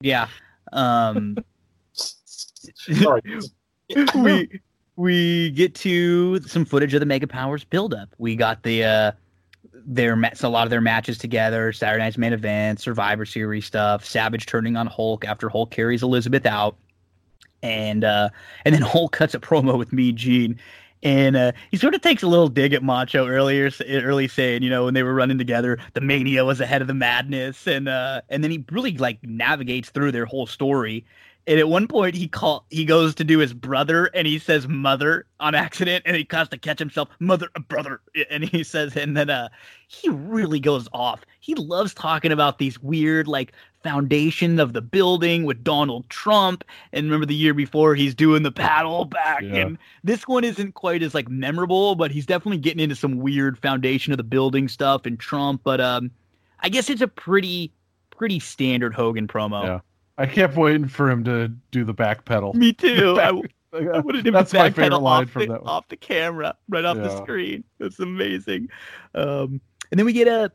Yeah. 0.00 0.28
Um, 0.72 1.36
Sorry. 1.92 3.22
we 4.14 4.60
we 5.02 5.50
get 5.50 5.74
to 5.74 6.40
some 6.42 6.64
footage 6.64 6.94
of 6.94 7.00
the 7.00 7.06
Mega 7.06 7.26
Powers 7.26 7.64
buildup. 7.64 8.08
We 8.18 8.36
got 8.36 8.62
the 8.62 8.84
uh 8.84 9.12
their 9.84 10.16
so 10.34 10.48
a 10.48 10.50
lot 10.50 10.64
of 10.64 10.70
their 10.70 10.80
matches 10.80 11.18
together, 11.18 11.72
Saturday 11.72 12.04
Night's 12.04 12.16
main 12.16 12.32
event, 12.32 12.80
Survivor 12.80 13.26
Series 13.26 13.66
stuff, 13.66 14.04
Savage 14.04 14.46
turning 14.46 14.76
on 14.76 14.86
Hulk 14.86 15.24
after 15.24 15.48
Hulk 15.48 15.72
carries 15.72 16.04
Elizabeth 16.04 16.46
out, 16.46 16.76
and 17.64 18.04
uh 18.04 18.28
and 18.64 18.74
then 18.74 18.82
Hulk 18.92 19.10
cuts 19.10 19.34
a 19.34 19.40
promo 19.40 19.76
with 19.76 19.92
Mean 19.92 20.16
Gene. 20.16 20.60
And 21.04 21.34
uh, 21.34 21.50
he 21.72 21.78
sort 21.78 21.96
of 21.96 22.00
takes 22.00 22.22
a 22.22 22.28
little 22.28 22.46
dig 22.46 22.72
at 22.72 22.84
Macho 22.84 23.26
earlier, 23.26 23.72
early 23.88 24.28
saying, 24.28 24.62
you 24.62 24.70
know, 24.70 24.84
when 24.84 24.94
they 24.94 25.02
were 25.02 25.14
running 25.14 25.36
together, 25.36 25.80
the 25.94 26.00
mania 26.00 26.44
was 26.44 26.60
ahead 26.60 26.80
of 26.80 26.86
the 26.86 26.94
madness, 26.94 27.66
and 27.66 27.88
uh, 27.88 28.20
and 28.28 28.44
then 28.44 28.52
he 28.52 28.64
really 28.70 28.96
like 28.96 29.18
navigates 29.24 29.90
through 29.90 30.12
their 30.12 30.26
whole 30.26 30.46
story. 30.46 31.04
And 31.46 31.58
at 31.58 31.68
one 31.68 31.88
point, 31.88 32.14
he 32.14 32.28
call 32.28 32.64
he 32.70 32.84
goes 32.84 33.16
to 33.16 33.24
do 33.24 33.38
his 33.38 33.52
brother, 33.52 34.06
and 34.14 34.28
he 34.28 34.38
says 34.38 34.68
mother 34.68 35.26
on 35.40 35.56
accident, 35.56 36.04
and 36.06 36.16
he 36.16 36.24
has 36.30 36.48
to 36.50 36.56
catch 36.58 36.78
himself, 36.78 37.08
mother, 37.18 37.48
brother, 37.68 38.00
and 38.30 38.44
he 38.44 38.62
says, 38.64 38.96
and 38.96 39.16
then 39.16 39.28
uh, 39.28 39.48
he 39.88 40.08
really 40.08 40.60
goes 40.60 40.88
off. 40.92 41.24
He 41.40 41.56
loves 41.56 41.94
talking 41.94 42.30
about 42.30 42.58
these 42.58 42.80
weird 42.80 43.26
like 43.26 43.52
foundation 43.82 44.60
of 44.60 44.72
the 44.72 44.80
building 44.80 45.42
with 45.42 45.64
Donald 45.64 46.08
Trump, 46.08 46.62
and 46.92 47.06
remember 47.06 47.26
the 47.26 47.34
year 47.34 47.54
before 47.54 47.96
he's 47.96 48.14
doing 48.14 48.44
the 48.44 48.52
paddle 48.52 49.04
back, 49.06 49.42
Yeah. 49.42 49.56
and 49.56 49.78
this 50.04 50.28
one 50.28 50.44
isn't 50.44 50.74
quite 50.74 51.02
as 51.02 51.12
like 51.12 51.28
memorable, 51.28 51.96
but 51.96 52.12
he's 52.12 52.24
definitely 52.24 52.58
getting 52.58 52.78
into 52.78 52.94
some 52.94 53.18
weird 53.18 53.58
foundation 53.58 54.12
of 54.12 54.16
the 54.16 54.22
building 54.22 54.68
stuff 54.68 55.06
and 55.06 55.18
Trump. 55.18 55.62
But 55.64 55.80
um, 55.80 56.12
I 56.60 56.68
guess 56.68 56.88
it's 56.88 57.02
a 57.02 57.08
pretty 57.08 57.72
pretty 58.16 58.38
standard 58.38 58.94
Hogan 58.94 59.26
promo. 59.26 59.64
Yeah. 59.64 59.80
I 60.22 60.26
kept 60.26 60.56
waiting 60.56 60.86
for 60.86 61.10
him 61.10 61.24
to 61.24 61.48
do 61.72 61.82
the 61.82 61.92
back 61.92 62.24
pedal. 62.24 62.52
Me 62.54 62.72
too. 62.72 63.18
I, 63.18 63.32
wanted 63.32 64.24
him 64.26 64.34
That's 64.34 64.52
to 64.52 64.70
favorite 64.70 64.96
line 64.98 65.24
off 65.24 65.30
from 65.30 65.48
the, 65.48 65.54
that 65.54 65.62
off 65.62 65.88
the 65.88 65.96
camera, 65.96 66.56
right 66.68 66.84
off 66.84 66.96
the 66.96 67.16
screen. 67.16 67.64
That's 67.80 67.98
amazing. 67.98 68.68
Um, 69.16 69.60
and 69.90 69.98
then 69.98 70.06
we 70.06 70.12
get 70.12 70.28
a 70.28 70.52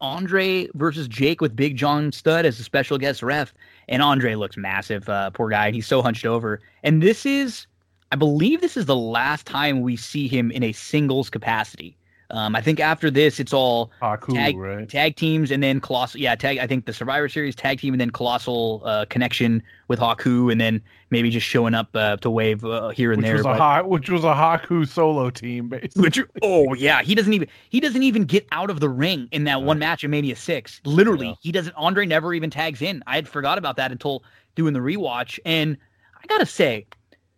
Andre 0.00 0.66
versus 0.74 1.08
Jake 1.08 1.42
with 1.42 1.54
Big 1.54 1.76
John 1.76 2.10
Studd 2.10 2.46
as 2.46 2.58
a 2.58 2.62
special 2.62 2.96
guest 2.96 3.22
ref, 3.22 3.52
and 3.86 4.02
Andre 4.02 4.34
looks 4.34 4.56
massive. 4.56 5.06
Uh, 5.10 5.28
poor 5.28 5.50
guy, 5.50 5.66
and 5.66 5.74
he's 5.74 5.86
so 5.86 6.00
hunched 6.00 6.24
over. 6.24 6.62
And 6.82 7.02
this 7.02 7.26
is, 7.26 7.66
I 8.12 8.16
believe, 8.16 8.62
this 8.62 8.78
is 8.78 8.86
the 8.86 8.96
last 8.96 9.44
time 9.46 9.82
we 9.82 9.94
see 9.94 10.26
him 10.26 10.50
in 10.50 10.62
a 10.62 10.72
singles 10.72 11.28
capacity. 11.28 11.98
Um, 12.30 12.56
I 12.56 12.60
think 12.60 12.80
after 12.80 13.10
this, 13.10 13.38
it's 13.38 13.52
all 13.52 13.92
Haku, 14.02 14.34
tag, 14.34 14.56
right? 14.56 14.88
tag 14.88 15.16
teams 15.16 15.50
and 15.50 15.62
then 15.62 15.80
colossal 15.80 16.20
yeah 16.20 16.34
tag 16.34 16.58
i 16.58 16.66
think 16.66 16.86
the 16.86 16.92
survivor 16.92 17.28
series 17.28 17.54
tag 17.54 17.78
team 17.78 17.94
and 17.94 18.00
then 18.00 18.10
colossal 18.10 18.82
uh, 18.84 19.04
connection 19.08 19.62
with 19.88 19.98
haku 20.00 20.50
and 20.50 20.60
then 20.60 20.82
maybe 21.10 21.30
just 21.30 21.46
showing 21.46 21.72
up 21.74 21.88
uh, 21.94 22.16
to 22.16 22.28
wave 22.30 22.64
uh, 22.64 22.88
here 22.88 23.12
and 23.12 23.18
Which 23.22 23.26
there 23.26 23.36
was 23.36 23.46
a 23.46 23.48
but- 23.50 23.58
ha- 23.58 23.82
which 23.82 24.10
was 24.10 24.24
a 24.24 24.34
Haku 24.34 24.86
solo 24.88 25.30
team, 25.30 25.68
basically. 25.68 26.02
which 26.02 26.18
oh 26.42 26.74
yeah 26.74 27.02
he 27.02 27.14
doesn't 27.14 27.32
even 27.32 27.48
he 27.70 27.78
doesn't 27.80 28.02
even 28.02 28.24
get 28.24 28.46
out 28.52 28.70
of 28.70 28.80
the 28.80 28.88
ring 28.88 29.28
in 29.30 29.44
that 29.44 29.58
Yeah. 29.60 29.64
one 29.64 29.78
match 29.78 30.02
in 30.02 30.10
mania 30.10 30.34
6 30.36 30.80
literally 30.84 31.28
Yeah. 31.28 31.34
he 31.42 31.52
doesn't 31.52 31.74
andre 31.76 32.06
never 32.06 32.34
even 32.34 32.50
tags 32.50 32.82
in 32.82 33.02
i 33.06 33.14
had 33.14 33.28
forgot 33.28 33.56
about 33.58 33.76
that 33.76 33.92
until 33.92 34.24
doing 34.56 34.72
the 34.74 34.80
rewatch 34.80 35.38
and 35.44 35.76
i 36.22 36.26
gotta 36.26 36.46
say 36.46 36.86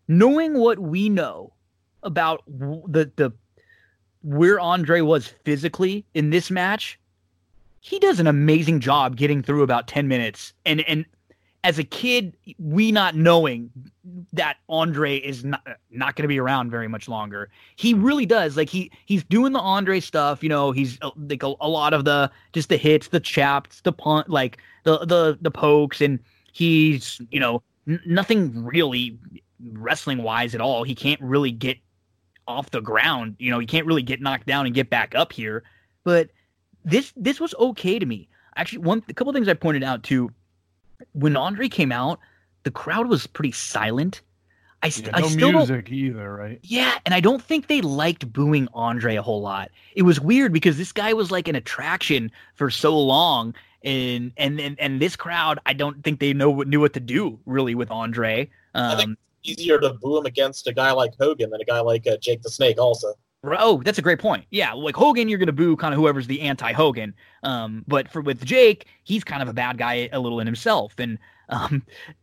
knowing 0.08 0.54
what 0.58 0.78
we 0.78 1.08
know 1.08 1.52
about 2.02 2.42
w- 2.58 2.82
the 2.88 3.10
the 3.16 3.32
where 4.36 4.60
andre 4.60 5.00
was 5.00 5.26
physically 5.26 6.04
in 6.14 6.30
this 6.30 6.50
match 6.50 6.98
he 7.80 7.98
does 7.98 8.20
an 8.20 8.26
amazing 8.26 8.80
job 8.80 9.16
getting 9.16 9.42
through 9.42 9.62
about 9.62 9.86
10 9.88 10.08
minutes. 10.08 10.52
And 10.66 10.80
and 10.82 11.06
as 11.64 11.78
a 11.78 11.84
kid 11.84 12.36
we 12.58 12.92
not 12.92 13.16
knowing 13.16 13.70
that 14.32 14.56
andre 14.68 15.16
is 15.16 15.44
not 15.44 15.66
not 15.90 16.14
going 16.14 16.22
to 16.22 16.28
be 16.28 16.38
around 16.38 16.70
very 16.70 16.88
much 16.88 17.08
longer. 17.08 17.50
He 17.76 17.94
really 17.94 18.26
does. 18.26 18.56
Like 18.56 18.68
he 18.68 18.90
he's 19.06 19.24
doing 19.24 19.52
the 19.52 19.60
andre 19.60 20.00
stuff 20.00 20.42
you 20.42 20.48
know 20.48 20.72
he's 20.72 20.98
uh, 21.02 21.10
like 21.16 21.42
a, 21.42 21.54
a 21.60 21.68
lot 21.68 21.94
of 21.94 22.04
the 22.04 22.30
just 22.52 22.68
the 22.68 22.76
hits 22.76 23.08
the 23.08 23.20
chaps 23.20 23.80
the 23.82 23.92
punt 23.92 24.28
like 24.28 24.58
the 24.84 24.98
the 24.98 25.38
the 25.40 25.50
pokes. 25.50 26.00
And 26.00 26.18
he's 26.52 27.20
you 27.30 27.40
know 27.40 27.62
n- 27.88 28.02
nothing 28.06 28.64
really 28.64 29.18
wrestling 29.72 30.22
wise 30.22 30.54
at 30.54 30.60
all. 30.60 30.84
He 30.84 30.94
can't 30.94 31.20
really 31.20 31.52
get 31.52 31.78
off 32.48 32.70
the 32.70 32.80
ground 32.80 33.36
you 33.38 33.50
know 33.50 33.58
he 33.58 33.66
can't 33.66 33.86
really 33.86 34.02
get 34.02 34.20
knocked 34.20 34.46
down 34.46 34.64
and 34.66 34.74
get 34.74 34.88
back 34.90 35.14
up 35.14 35.32
here 35.32 35.62
but 36.02 36.30
this 36.84 37.12
this 37.14 37.38
was 37.38 37.54
okay 37.60 37.98
to 37.98 38.06
me 38.06 38.26
actually 38.56 38.78
one 38.78 39.02
a 39.08 39.12
couple 39.14 39.32
things 39.32 39.46
i 39.48 39.54
pointed 39.54 39.84
out 39.84 40.02
too 40.02 40.30
when 41.12 41.36
Andre 41.36 41.68
came 41.68 41.92
out, 41.92 42.18
the 42.64 42.72
crowd 42.72 43.06
was 43.08 43.24
pretty 43.28 43.52
silent. 43.52 44.20
I, 44.82 44.88
st- 44.88 45.06
Yeah, 45.06 45.12
I 45.16 45.20
no 45.20 45.28
still 45.28 45.52
don't 45.52 45.68
music 45.68 45.92
either, 45.92 46.34
right? 46.34 46.58
yeah, 46.64 46.98
and 47.06 47.14
I 47.14 47.20
don't 47.20 47.40
think 47.40 47.68
they 47.68 47.80
liked 47.82 48.32
booing 48.32 48.66
Andre 48.74 49.14
a 49.14 49.22
whole 49.22 49.40
lot. 49.40 49.70
It 49.94 50.02
was 50.02 50.20
weird 50.20 50.52
because 50.52 50.76
this 50.76 50.90
guy 50.90 51.12
was 51.12 51.30
like 51.30 51.46
an 51.46 51.54
attraction 51.54 52.32
for 52.56 52.68
so 52.68 52.98
long, 52.98 53.54
and 53.84 54.32
and 54.36 54.58
and, 54.60 54.78
and 54.80 55.00
this 55.00 55.14
crowd, 55.14 55.60
I 55.66 55.72
don't 55.72 56.02
think 56.02 56.18
they 56.18 56.32
know 56.32 56.62
knew 56.62 56.80
what 56.80 56.94
to 56.94 57.00
do 57.00 57.38
really 57.46 57.76
with 57.76 57.92
Andre. 57.92 58.50
I 58.74 58.96
think- 58.96 59.08
Um, 59.10 59.18
Easier 59.48 59.78
to 59.80 59.94
boo 59.94 60.18
him 60.18 60.26
against 60.26 60.66
a 60.66 60.72
guy 60.72 60.92
like 60.92 61.12
Hogan 61.18 61.50
than 61.50 61.60
a 61.60 61.64
guy 61.64 61.80
like 61.80 62.06
uh, 62.06 62.16
Jake 62.18 62.42
the 62.42 62.50
Snake. 62.50 62.78
Also, 62.78 63.14
oh, 63.44 63.82
that's 63.84 63.98
a 63.98 64.02
great 64.02 64.18
point. 64.18 64.44
Yeah, 64.50 64.72
like 64.72 64.96
Hogan, 64.96 65.28
you're 65.28 65.38
gonna 65.38 65.52
boo 65.52 65.76
kind 65.76 65.94
of 65.94 66.00
whoever's 66.00 66.26
the 66.26 66.40
anti-Hogan. 66.42 67.14
Um, 67.42 67.84
but 67.86 68.10
for 68.10 68.20
with 68.20 68.44
Jake, 68.44 68.86
he's 69.04 69.24
kind 69.24 69.42
of 69.42 69.48
a 69.48 69.52
bad 69.52 69.78
guy 69.78 70.08
a 70.12 70.18
little 70.20 70.40
in 70.40 70.46
himself, 70.46 70.94
and 70.98 71.18
um, 71.48 71.82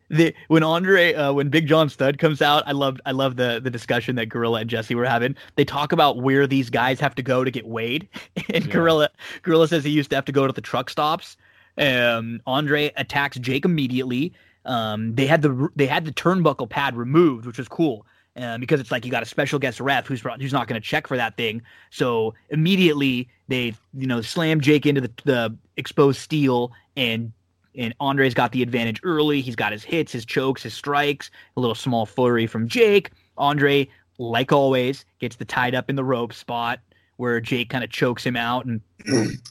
the 0.10 0.34
when 0.48 0.64
Andre 0.64 1.14
uh, 1.14 1.34
when 1.34 1.50
Big 1.50 1.68
John 1.68 1.90
Studd 1.90 2.18
comes 2.18 2.42
out, 2.42 2.64
I 2.68 2.72
love 2.72 3.00
I 3.06 3.12
love 3.12 3.36
the 3.38 3.60
the 3.64 3.72
discussion 3.72 4.16
that 4.18 4.28
Gorilla 4.28 4.62
and 4.62 4.70
Jesse 4.70 4.95
were 4.95 5.06
having. 5.06 5.36
They 5.56 5.66
talk 5.66 5.92
about 5.92 6.18
where 6.18 6.48
these 6.48 6.70
guys 6.70 7.00
have 7.00 7.16
to 7.16 7.24
go 7.24 7.44
to 7.44 7.52
get 7.52 7.66
weighed, 7.66 8.08
and 8.54 8.66
Yeah. 8.66 8.72
Gorilla 8.72 9.10
Gorilla 9.42 9.68
says 9.68 9.84
he 9.84 9.92
used 9.92 10.10
to 10.12 10.16
have 10.16 10.26
to 10.26 10.32
go 10.32 10.48
to 10.48 10.54
the 10.54 10.62
truck 10.62 10.90
stops. 10.90 11.38
Um, 11.78 12.42
Andre 12.45 12.92
attacks 12.95 13.38
Jake 13.38 13.66
immediately. 13.66 14.34
Um, 14.66 15.16
they 15.16 15.27
had 15.27 15.42
the 15.42 15.69
they 15.76 15.88
had 15.88 16.06
the 16.06 16.11
turnbuckle 16.11 16.69
pad 16.69 16.95
removed, 16.95 17.45
which 17.45 17.58
was 17.58 17.68
cool. 17.68 18.06
Um, 18.38 18.60
because 18.60 18.82
it's 18.82 18.92
like 18.92 19.06
you 19.06 19.11
got 19.11 19.24
a 19.24 19.26
special 19.26 19.60
guest 19.60 19.80
ref 19.80 20.08
who's 20.08 20.22
who's 20.22 20.52
not 20.52 20.68
going 20.68 20.82
to 20.82 20.85
check 20.85 21.08
for 21.08 21.16
that 21.16 21.38
thing. 21.38 21.61
So 21.90 22.34
immediately 22.50 23.30
they 23.48 23.76
you 23.94 24.08
know 24.08 24.22
slam 24.22 24.60
Jake 24.60 24.85
into 24.85 25.00
the, 25.02 25.11
the 25.24 25.58
exposed 25.77 26.19
steel 26.19 26.74
and 26.98 27.32
and 27.77 27.94
Andre's 28.00 28.34
got 28.34 28.52
the 28.52 28.61
advantage 28.61 29.00
early. 29.03 29.40
He's 29.42 29.56
got 29.56 29.72
his 29.72 29.84
hits, 29.84 30.11
his 30.11 30.26
chokes, 30.26 30.64
his 30.64 30.74
strikes, 30.74 31.32
a 31.56 31.61
little 31.61 31.76
small 31.76 32.06
flurry 32.06 32.48
from 32.48 32.68
Jake. 32.68 33.11
Andre, 33.38 33.88
like 34.18 34.52
always, 34.52 35.06
gets 35.19 35.38
the 35.38 35.45
tied 35.45 35.76
up 35.76 35.90
in 35.90 35.95
the 35.95 36.03
rope 36.03 36.34
spot 36.34 36.80
where 37.18 37.40
Jake 37.40 37.69
kind 37.69 37.84
of 37.84 37.90
chokes 37.90 38.26
him 38.26 38.35
out 38.35 38.66
and 38.66 38.82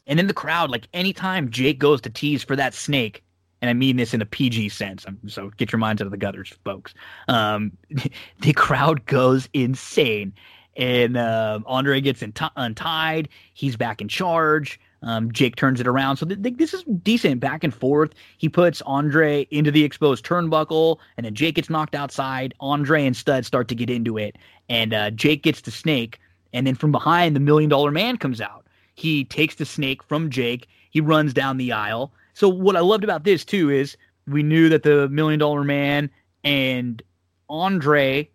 and 0.07 0.20
in 0.20 0.26
the 0.26 0.34
crowd, 0.34 0.70
like 0.70 0.89
anytime 0.93 1.51
Jake 1.51 1.78
goes 1.78 2.02
to 2.02 2.10
tease 2.10 2.44
for 2.44 2.57
that 2.57 2.75
snake, 2.75 3.24
and 3.65 3.70
I 3.70 3.73
mean 3.73 3.97
this 3.97 4.12
in 4.12 4.20
a 4.20 4.26
PG 4.26 4.68
sense, 4.68 5.07
um, 5.07 5.18
so 5.26 5.51
get 5.57 5.73
your 5.73 5.78
minds 5.78 6.02
out 6.02 6.05
of 6.05 6.10
the 6.10 6.18
gutters, 6.18 6.52
folks. 6.67 6.93
Um, 7.28 7.73
the 8.43 8.52
crowd 8.52 9.07
goes 9.07 9.49
insane, 9.55 10.34
and 10.76 11.17
um 11.17 11.65
Andre 11.67 12.02
gets 12.02 12.23
untied. 12.57 13.31
He's 13.55 13.75
back 13.75 14.02
in 14.02 14.09
charge. 14.09 14.78
Um, 15.01 15.33
Jake 15.33 15.57
turns 15.57 15.81
it 15.81 15.86
around, 15.86 16.18
so 16.18 16.26
th- 16.26 16.43
th- 16.43 16.59
this 16.59 16.75
is 16.75 16.84
decent 17.02 17.41
back 17.41 17.65
and 17.65 17.73
forth. 17.75 18.12
He 18.36 18.51
puts 18.51 18.83
Andre 18.83 19.47
into 19.51 19.70
the 19.70 19.83
exposed 19.83 20.26
turnbuckle, 20.26 20.99
and 21.17 21.25
then 21.25 21.34
Jake 21.34 21.55
gets 21.55 21.70
knocked 21.70 21.94
outside. 21.94 22.52
Andre 22.60 23.07
and 23.07 23.17
Studd 23.17 23.47
start 23.47 23.68
to 23.68 23.75
get 23.75 23.89
into 23.89 24.18
it, 24.18 24.36
and 24.68 24.93
uh, 24.93 25.10
Jake 25.10 25.43
gets 25.43 25.62
the 25.62 25.70
snake, 25.70 26.20
and 26.52 26.67
then 26.67 26.75
from 26.75 26.93
behind, 26.93 27.34
the 27.34 27.41
Million 27.41 27.70
Dollar 27.70 27.91
Man 27.91 28.18
comes 28.18 28.43
out. 28.43 28.67
He 28.94 29.25
takes 29.25 29.55
the 29.55 29.65
snake 29.65 30.02
from 30.02 30.28
Jake. 30.28 30.68
He 30.91 31.01
runs 31.01 31.33
down 31.33 31.57
the 31.57 31.73
aisle. 31.73 32.12
So 32.34 32.48
what 32.48 32.76
I 32.76 32.80
loved 32.80 33.04
about 33.04 33.24
this 33.24 33.44
too 33.44 33.70
is 33.70 33.96
we 34.26 34.42
knew 34.42 34.68
that 34.68 34.82
the 34.82 35.08
Million 35.08 35.38
Dollar 35.40 35.64
Man 35.64 36.10
and 36.42 37.02
Andre 37.48 38.28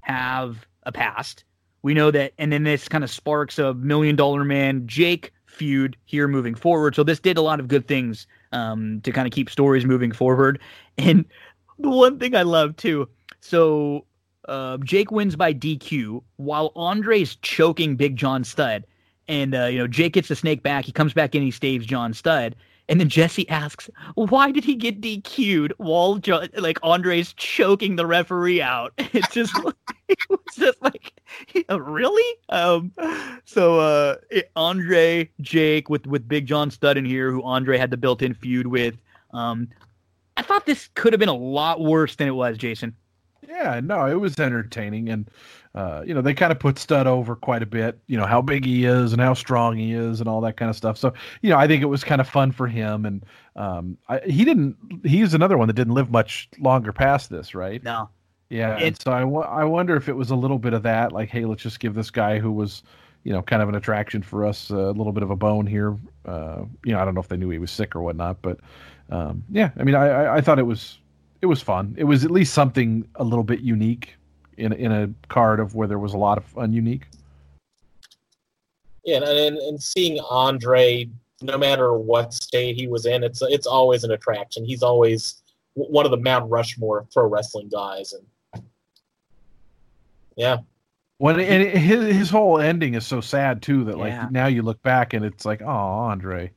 have 0.00 0.66
a 0.84 0.92
past. 0.92 1.44
We 1.82 1.94
know 1.94 2.10
that, 2.10 2.32
and 2.38 2.52
then 2.52 2.64
this 2.64 2.88
kind 2.88 3.04
of 3.04 3.10
sparks 3.10 3.58
a 3.58 3.74
Million 3.74 4.16
Dollar 4.16 4.44
Man 4.44 4.86
Jake 4.86 5.32
feud 5.46 5.96
here 6.04 6.28
moving 6.28 6.54
forward. 6.54 6.94
So 6.94 7.02
this 7.02 7.20
did 7.20 7.36
a 7.36 7.42
lot 7.42 7.60
of 7.60 7.68
good 7.68 7.88
things 7.88 8.26
um, 8.52 9.00
to 9.02 9.12
kind 9.12 9.26
of 9.26 9.32
keep 9.32 9.50
stories 9.50 9.84
moving 9.84 10.12
forward. 10.12 10.60
And 10.98 11.24
the 11.78 11.88
one 11.88 12.18
thing 12.18 12.36
I 12.36 12.42
love 12.42 12.76
too. 12.76 13.08
So 13.40 14.04
uh, 14.46 14.76
Jake 14.84 15.10
wins 15.10 15.34
by 15.34 15.54
DQ 15.54 16.22
while 16.36 16.72
Andre's 16.74 17.36
choking 17.36 17.96
Big 17.96 18.16
John 18.16 18.44
Studd. 18.44 18.84
And 19.26 19.54
uh, 19.54 19.64
you 19.64 19.78
know 19.78 19.86
Jake 19.86 20.12
gets 20.12 20.28
the 20.28 20.36
snake 20.36 20.62
back. 20.62 20.84
He 20.84 20.92
comes 20.92 21.14
back 21.14 21.34
in. 21.34 21.40
He 21.42 21.50
staves 21.50 21.86
John 21.86 22.12
Studd. 22.12 22.54
And 22.90 23.00
then 23.00 23.08
Jesse 23.08 23.48
asks, 23.48 23.88
"Why 24.16 24.50
did 24.50 24.64
he 24.64 24.74
get 24.74 25.00
DQ'd 25.00 25.72
while 25.78 26.16
jo- 26.16 26.46
like 26.56 26.78
Andre's 26.82 27.32
choking 27.34 27.94
the 27.96 28.04
referee 28.06 28.60
out?" 28.60 28.92
It's 29.12 29.32
just, 29.32 29.56
it 30.08 30.18
was 30.28 30.40
just 30.56 30.82
like, 30.82 31.12
really? 31.70 32.36
Um, 32.48 32.92
so 33.44 33.78
uh, 33.78 34.16
it- 34.30 34.50
Andre, 34.56 35.30
Jake, 35.40 35.88
with 35.88 36.06
with 36.08 36.26
Big 36.28 36.46
John 36.46 36.70
Studd 36.70 36.98
in 36.98 37.04
here, 37.04 37.30
who 37.30 37.42
Andre 37.44 37.78
had 37.78 37.90
the 37.92 37.96
built-in 37.96 38.34
feud 38.34 38.66
with. 38.66 38.96
Um, 39.32 39.68
I 40.36 40.42
thought 40.42 40.66
this 40.66 40.88
could 40.94 41.12
have 41.12 41.20
been 41.20 41.28
a 41.28 41.34
lot 41.34 41.80
worse 41.80 42.16
than 42.16 42.26
it 42.26 42.32
was, 42.32 42.58
Jason. 42.58 42.96
Yeah, 43.48 43.80
no, 43.82 44.06
it 44.06 44.14
was 44.14 44.38
entertaining, 44.38 45.08
and 45.08 45.30
uh, 45.74 46.02
you 46.06 46.14
know 46.14 46.20
they 46.20 46.34
kind 46.34 46.52
of 46.52 46.58
put 46.58 46.78
Studd 46.78 47.06
over 47.06 47.34
quite 47.34 47.62
a 47.62 47.66
bit. 47.66 47.98
You 48.06 48.16
know 48.18 48.26
how 48.26 48.42
big 48.42 48.64
he 48.64 48.84
is 48.84 49.12
and 49.12 49.20
how 49.20 49.34
strong 49.34 49.76
he 49.76 49.92
is 49.92 50.20
and 50.20 50.28
all 50.28 50.40
that 50.42 50.56
kind 50.56 50.70
of 50.70 50.76
stuff. 50.76 50.98
So 50.98 51.12
you 51.42 51.50
know 51.50 51.56
I 51.56 51.66
think 51.66 51.82
it 51.82 51.86
was 51.86 52.04
kind 52.04 52.20
of 52.20 52.28
fun 52.28 52.52
for 52.52 52.66
him, 52.66 53.06
and 53.06 53.24
um, 53.56 53.96
I, 54.08 54.20
he 54.20 54.44
didn't. 54.44 54.76
He's 55.04 55.34
another 55.34 55.56
one 55.58 55.68
that 55.68 55.74
didn't 55.74 55.94
live 55.94 56.10
much 56.10 56.48
longer 56.58 56.92
past 56.92 57.30
this, 57.30 57.54
right? 57.54 57.82
No, 57.82 58.10
Yeah, 58.50 58.76
and 58.78 59.00
so 59.00 59.12
I, 59.12 59.22
I 59.22 59.64
wonder 59.64 59.94
if 59.96 60.08
it 60.08 60.16
was 60.16 60.30
a 60.30 60.36
little 60.36 60.58
bit 60.58 60.72
of 60.72 60.82
that, 60.82 61.12
like, 61.12 61.30
hey, 61.30 61.44
let's 61.44 61.62
just 61.62 61.78
give 61.78 61.94
this 61.94 62.10
guy 62.10 62.40
who 62.40 62.50
was, 62.50 62.82
you 63.22 63.32
know, 63.32 63.42
kind 63.42 63.62
of 63.62 63.68
an 63.68 63.76
attraction 63.76 64.22
for 64.22 64.44
us 64.44 64.72
uh, 64.72 64.76
a 64.76 64.92
little 64.92 65.12
bit 65.12 65.22
of 65.22 65.30
a 65.30 65.36
bone 65.36 65.66
here. 65.66 65.96
Uh, 66.26 66.64
you 66.84 66.92
know, 66.92 66.98
I 66.98 67.04
don't 67.04 67.14
know 67.14 67.20
if 67.20 67.28
they 67.28 67.36
knew 67.36 67.48
he 67.50 67.58
was 67.58 67.70
sick 67.70 67.94
or 67.94 68.02
whatnot, 68.02 68.42
but 68.42 68.58
um, 69.10 69.44
yeah, 69.50 69.70
I 69.78 69.84
mean, 69.84 69.94
I, 69.94 70.08
I, 70.08 70.36
I 70.36 70.40
thought 70.40 70.58
it 70.58 70.64
was 70.66 70.98
it 71.42 71.46
was 71.46 71.62
fun. 71.62 71.94
It 71.98 72.04
was 72.04 72.24
at 72.24 72.30
least 72.30 72.52
something 72.54 73.08
a 73.16 73.24
little 73.24 73.44
bit 73.44 73.60
unique 73.60 74.14
in 74.56 74.72
in 74.72 74.92
a 74.92 75.08
card 75.28 75.60
of 75.60 75.74
where 75.74 75.88
there 75.88 75.98
was 75.98 76.12
a 76.14 76.18
lot 76.18 76.38
of 76.38 76.52
ununique. 76.54 77.04
Yeah, 79.04 79.16
and, 79.16 79.24
and 79.24 79.56
and 79.56 79.82
seeing 79.82 80.20
Andre, 80.28 81.08
no 81.42 81.56
matter 81.56 81.94
what 81.94 82.34
state 82.34 82.76
he 82.76 82.86
was 82.86 83.06
in, 83.06 83.24
it's 83.24 83.40
it's 83.42 83.66
always 83.66 84.04
an 84.04 84.10
attraction. 84.10 84.64
He's 84.64 84.82
always 84.82 85.42
one 85.74 86.04
of 86.04 86.10
the 86.10 86.18
Mount 86.18 86.50
Rushmore 86.50 87.06
pro 87.12 87.26
wrestling 87.26 87.68
guys, 87.70 88.12
and 88.12 88.62
yeah, 90.36 90.58
When 91.18 91.40
and 91.40 91.78
his 91.78 92.14
his 92.14 92.30
whole 92.30 92.58
ending 92.60 92.94
is 92.94 93.06
so 93.06 93.20
sad 93.22 93.62
too 93.62 93.84
that 93.84 93.96
like 93.98 94.12
Yeah. 94.12 94.28
now 94.30 94.46
you 94.46 94.62
look 94.62 94.82
back 94.82 95.14
and 95.14 95.24
it's 95.24 95.44
like, 95.46 95.62
oh, 95.62 95.66
Andre. 95.66 96.52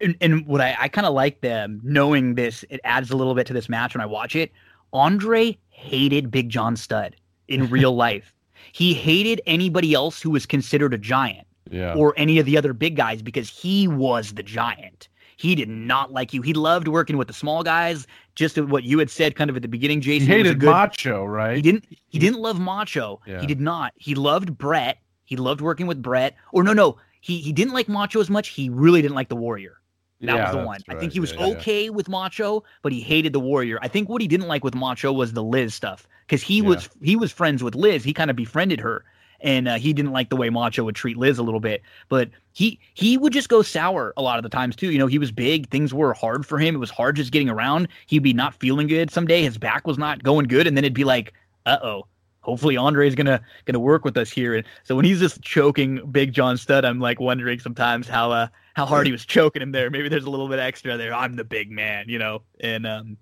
And, 0.00 0.16
and 0.20 0.46
what 0.46 0.60
I, 0.60 0.76
I 0.78 0.88
kind 0.88 1.06
of 1.06 1.14
like 1.14 1.40
them 1.40 1.80
knowing 1.84 2.34
this, 2.34 2.64
it 2.68 2.80
adds 2.84 3.10
a 3.10 3.16
little 3.16 3.34
bit 3.34 3.46
to 3.46 3.52
this 3.52 3.68
match 3.68 3.94
when 3.94 4.02
I 4.02 4.06
watch 4.06 4.34
it. 4.36 4.52
Andre 4.92 5.56
hated 5.70 6.30
Big 6.30 6.48
John 6.50 6.76
Studd 6.76 7.16
in 7.48 7.68
real 7.70 7.94
life. 7.94 8.32
He 8.72 8.94
hated 8.94 9.40
anybody 9.46 9.94
else 9.94 10.20
who 10.20 10.30
was 10.30 10.46
considered 10.46 10.94
a 10.94 10.98
giant 10.98 11.46
Yeah. 11.70 11.94
or 11.94 12.14
any 12.16 12.38
of 12.38 12.46
the 12.46 12.56
other 12.56 12.72
big 12.72 12.96
guys 12.96 13.22
because 13.22 13.48
he 13.48 13.86
was 13.88 14.34
the 14.34 14.42
giant. 14.42 15.08
He 15.36 15.54
did 15.54 15.68
not 15.68 16.12
like 16.12 16.32
you. 16.32 16.42
He 16.42 16.54
loved 16.54 16.86
working 16.88 17.16
with 17.16 17.26
the 17.28 17.34
small 17.34 17.62
guys. 17.64 18.06
Just 18.36 18.56
what 18.58 18.84
you 18.84 18.98
had 19.00 19.10
said, 19.10 19.34
kind 19.36 19.50
of 19.50 19.56
at 19.56 19.62
the 19.62 19.68
beginning, 19.68 20.00
Jason. 20.00 20.30
a 20.30 20.34
hated 20.36 20.60
good- 20.60 20.70
Macho, 20.70 21.24
right? 21.24 21.56
He 21.56 21.62
didn't. 21.62 21.84
He 22.08 22.18
didn't 22.20 22.38
love 22.40 22.58
Macho. 22.60 23.20
Yeah. 23.26 23.40
He 23.40 23.46
did 23.46 23.60
not. 23.60 23.92
He 23.96 24.14
loved 24.14 24.56
Bret. 24.56 24.98
He 25.24 25.36
loved 25.36 25.60
working 25.60 25.86
with 25.88 26.00
Bret. 26.02 26.36
Or 26.52 26.62
no, 26.62 26.72
no. 26.72 26.98
He 27.20 27.38
he 27.40 27.52
didn't 27.52 27.72
like 27.74 27.88
Macho 27.88 28.20
as 28.20 28.30
much. 28.30 28.48
He 28.50 28.68
really 28.68 29.02
didn't 29.02 29.14
like 29.16 29.28
the 29.28 29.36
Warrior. 29.36 29.80
That 30.22 30.34
Yeah, 30.34 30.40
was 30.40 30.50
the 30.50 30.58
one. 30.58 30.82
I 30.88 30.94
think 30.94 31.12
he 31.12 31.20
was 31.20 31.32
Yeah, 31.32 31.36
yeah, 31.36 31.46
yeah. 31.46 31.62
okay 31.62 31.90
with 31.90 32.08
Macho, 32.08 32.64
but 32.82 32.92
he 32.92 33.00
hated 33.00 33.32
the 33.32 33.40
Warrior. 33.40 33.78
I 33.82 33.88
think 33.88 34.08
what 34.08 34.22
he 34.22 34.28
didn't 34.28 34.48
like 34.48 34.64
with 34.64 34.74
Macho 34.74 35.12
was 35.12 35.32
the 35.32 35.42
Liz 35.42 35.74
stuff 35.74 36.06
because 36.26 36.42
he 36.42 36.62
was 36.62 36.88
he 37.02 37.16
was 37.16 37.32
friends 37.32 37.62
with 37.62 37.74
Liz. 37.74 38.04
He 38.04 38.14
kind 38.14 38.30
of 38.30 38.36
befriended 38.36 38.80
her, 38.80 39.04
and 39.40 39.68
uh, 39.68 39.74
he 39.76 39.92
didn't 39.92 40.12
like 40.12 40.30
the 40.30 40.36
way 40.36 40.48
Macho 40.50 40.84
would 40.84 40.94
treat 40.96 41.16
Liz 41.18 41.38
a 41.38 41.42
little 41.42 41.60
bit. 41.60 41.82
But 42.08 42.30
he 42.52 42.80
he 42.94 43.18
would 43.18 43.32
just 43.34 43.48
go 43.50 43.62
sour 43.62 44.14
a 44.16 44.22
lot 44.22 44.38
of 44.38 44.42
the 44.42 44.48
times 44.48 44.76
too. 44.76 44.90
You 44.90 44.98
know, 44.98 45.06
he 45.06 45.18
was 45.18 45.30
big. 45.30 45.68
Things 45.68 45.92
were 45.92 46.14
hard 46.14 46.46
for 46.46 46.58
him. 46.58 46.74
It 46.74 46.78
was 46.78 46.90
hard 46.90 47.16
just 47.16 47.32
getting 47.32 47.50
around. 47.50 47.88
He'd 48.06 48.20
be 48.22 48.32
not 48.32 48.54
feeling 48.54 48.86
good 48.86 49.10
someday. 49.10 49.42
His 49.42 49.58
back 49.58 49.86
was 49.86 49.98
not 49.98 50.22
going 50.22 50.46
good, 50.46 50.66
and 50.66 50.76
then 50.76 50.84
it'd 50.84 50.94
be 50.94 51.04
like, 51.04 51.32
uh 51.66 51.78
oh. 51.82 52.06
Hopefully 52.40 52.76
Andre's 52.76 53.14
gonna 53.14 53.40
gonna 53.64 53.78
work 53.80 54.04
with 54.04 54.18
us 54.18 54.30
here. 54.30 54.54
And 54.54 54.66
so 54.82 54.94
when 54.96 55.06
he's 55.06 55.18
just 55.20 55.40
choking 55.40 56.04
Big 56.10 56.32
John 56.34 56.58
Studd, 56.58 56.84
I'm 56.84 57.00
like 57.00 57.18
wondering 57.18 57.58
sometimes 57.58 58.06
how 58.06 58.30
uh 58.32 58.48
how 58.74 58.84
hard 58.86 59.06
he 59.06 59.12
was 59.12 59.24
choking 59.24 59.62
him 59.62 59.72
there. 59.72 59.88
Maybe 59.88 60.08
there's 60.08 60.24
a 60.24 60.30
little 60.30 60.48
bit 60.48 60.58
extra 60.58 60.96
there. 60.96 61.14
I'm 61.14 61.36
the 61.36 61.44
big 61.44 61.70
man, 61.70 62.08
you 62.08 62.18
know. 62.18 62.42
And 62.60 62.86
um 62.86 63.16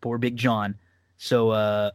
poor 0.00 0.18
Big 0.18 0.36
John. 0.36 0.76
So 1.16 1.50
uh 1.50 1.90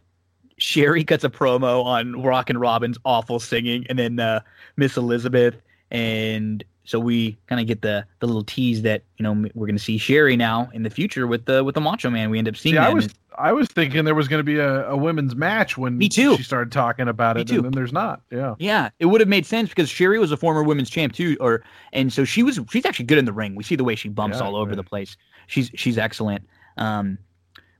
Sherry 0.57 1.03
cuts 1.03 1.23
a 1.23 1.29
promo 1.29 1.83
on 1.85 2.21
Rockin' 2.21 2.57
Robin's 2.57 2.97
awful 3.05 3.39
singing, 3.39 3.85
and 3.89 3.97
then 3.97 4.19
uh 4.19 4.41
Miss 4.75 4.97
Elizabeth, 4.97 5.55
and 5.91 6.63
so 6.83 6.99
we 6.99 7.37
kind 7.47 7.61
of 7.61 7.67
get 7.67 7.81
the 7.81 8.05
the 8.19 8.25
little 8.27 8.43
tease 8.43 8.81
that 8.81 9.03
you 9.17 9.23
know 9.23 9.45
we're 9.53 9.67
gonna 9.67 9.77
see 9.79 9.97
Sherry 9.97 10.35
now 10.35 10.69
in 10.73 10.83
the 10.83 10.89
future 10.89 11.27
with 11.27 11.45
the 11.45 11.63
with 11.63 11.75
the 11.75 11.81
Macho 11.81 12.09
Man. 12.09 12.29
We 12.29 12.37
end 12.39 12.47
up 12.47 12.55
seeing 12.55 12.75
See, 12.75 12.79
I 12.79 12.89
was 12.89 13.05
and- 13.05 13.13
I 13.37 13.53
was 13.53 13.69
thinking 13.69 14.03
there 14.03 14.13
was 14.13 14.27
going 14.27 14.41
to 14.41 14.43
be 14.43 14.57
a, 14.59 14.89
a 14.89 14.97
women's 14.97 15.35
match 15.37 15.77
when 15.77 15.97
Me 15.97 16.09
too. 16.09 16.35
she 16.35 16.43
started 16.43 16.69
talking 16.69 17.07
about 17.07 17.37
Me 17.37 17.43
it, 17.43 17.47
too. 17.47 17.55
and 17.55 17.63
then 17.63 17.71
there's 17.71 17.93
not. 17.93 18.21
Yeah, 18.29 18.55
Yeah, 18.59 18.89
it 18.99 19.05
would 19.05 19.21
have 19.21 19.29
made 19.29 19.45
sense 19.45 19.69
because 19.69 19.89
Sherry 19.89 20.19
was 20.19 20.33
a 20.33 20.37
former 20.37 20.61
women's 20.63 20.89
champ 20.89 21.13
too, 21.13 21.37
or 21.39 21.63
and 21.93 22.11
so 22.11 22.25
she 22.25 22.43
was 22.43 22.59
she's 22.69 22.85
actually 22.85 23.05
good 23.05 23.17
in 23.17 23.23
the 23.23 23.31
ring. 23.31 23.55
We 23.55 23.63
see 23.63 23.77
the 23.77 23.85
way 23.85 23.95
she 23.95 24.09
bumps 24.09 24.39
Yeah, 24.39 24.43
all 24.45 24.57
over 24.57 24.71
yeah. 24.71 24.75
the 24.75 24.83
place. 24.83 25.15
She's 25.47 25.71
she's 25.75 25.97
excellent. 25.97 26.45
Um, 26.77 27.17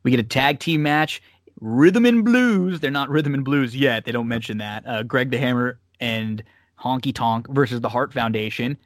we 0.03 0.09
get 0.11 0.22
a 0.22 0.23
tag 0.23 0.59
team 0.59 0.83
match, 0.83 1.22
Rhythm 1.59 2.06
and 2.06 2.23
Blues. 2.23 2.80
They're 2.80 2.90
not 2.90 3.09
Rhythm 3.09 3.33
and 3.33 3.43
Blues 3.43 3.75
yet. 3.75 4.06
They 4.06 4.14
don't 4.14 4.30
mention 4.30 4.57
that. 4.59 4.88
Uh, 4.88 5.03
Greg 5.03 5.31
the 5.31 5.38
Hammer 5.38 5.80
and 5.99 6.41
Honky 6.82 7.14
Tonk 7.14 7.48
versus 7.50 7.82
the 7.82 7.90
Hart 7.90 8.14
Foundation. 8.14 8.77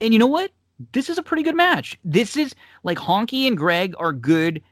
And 0.00 0.12
you 0.12 0.18
know 0.18 0.26
what? 0.26 0.50
This 0.92 1.08
is 1.08 1.18
a 1.18 1.22
pretty 1.22 1.42
good 1.42 1.54
match. 1.54 1.98
This 2.04 2.36
is 2.36 2.54
like 2.82 2.98
Honky 2.98 3.46
and 3.46 3.56
Greg 3.56 3.94
are 3.98 4.12
good 4.12 4.62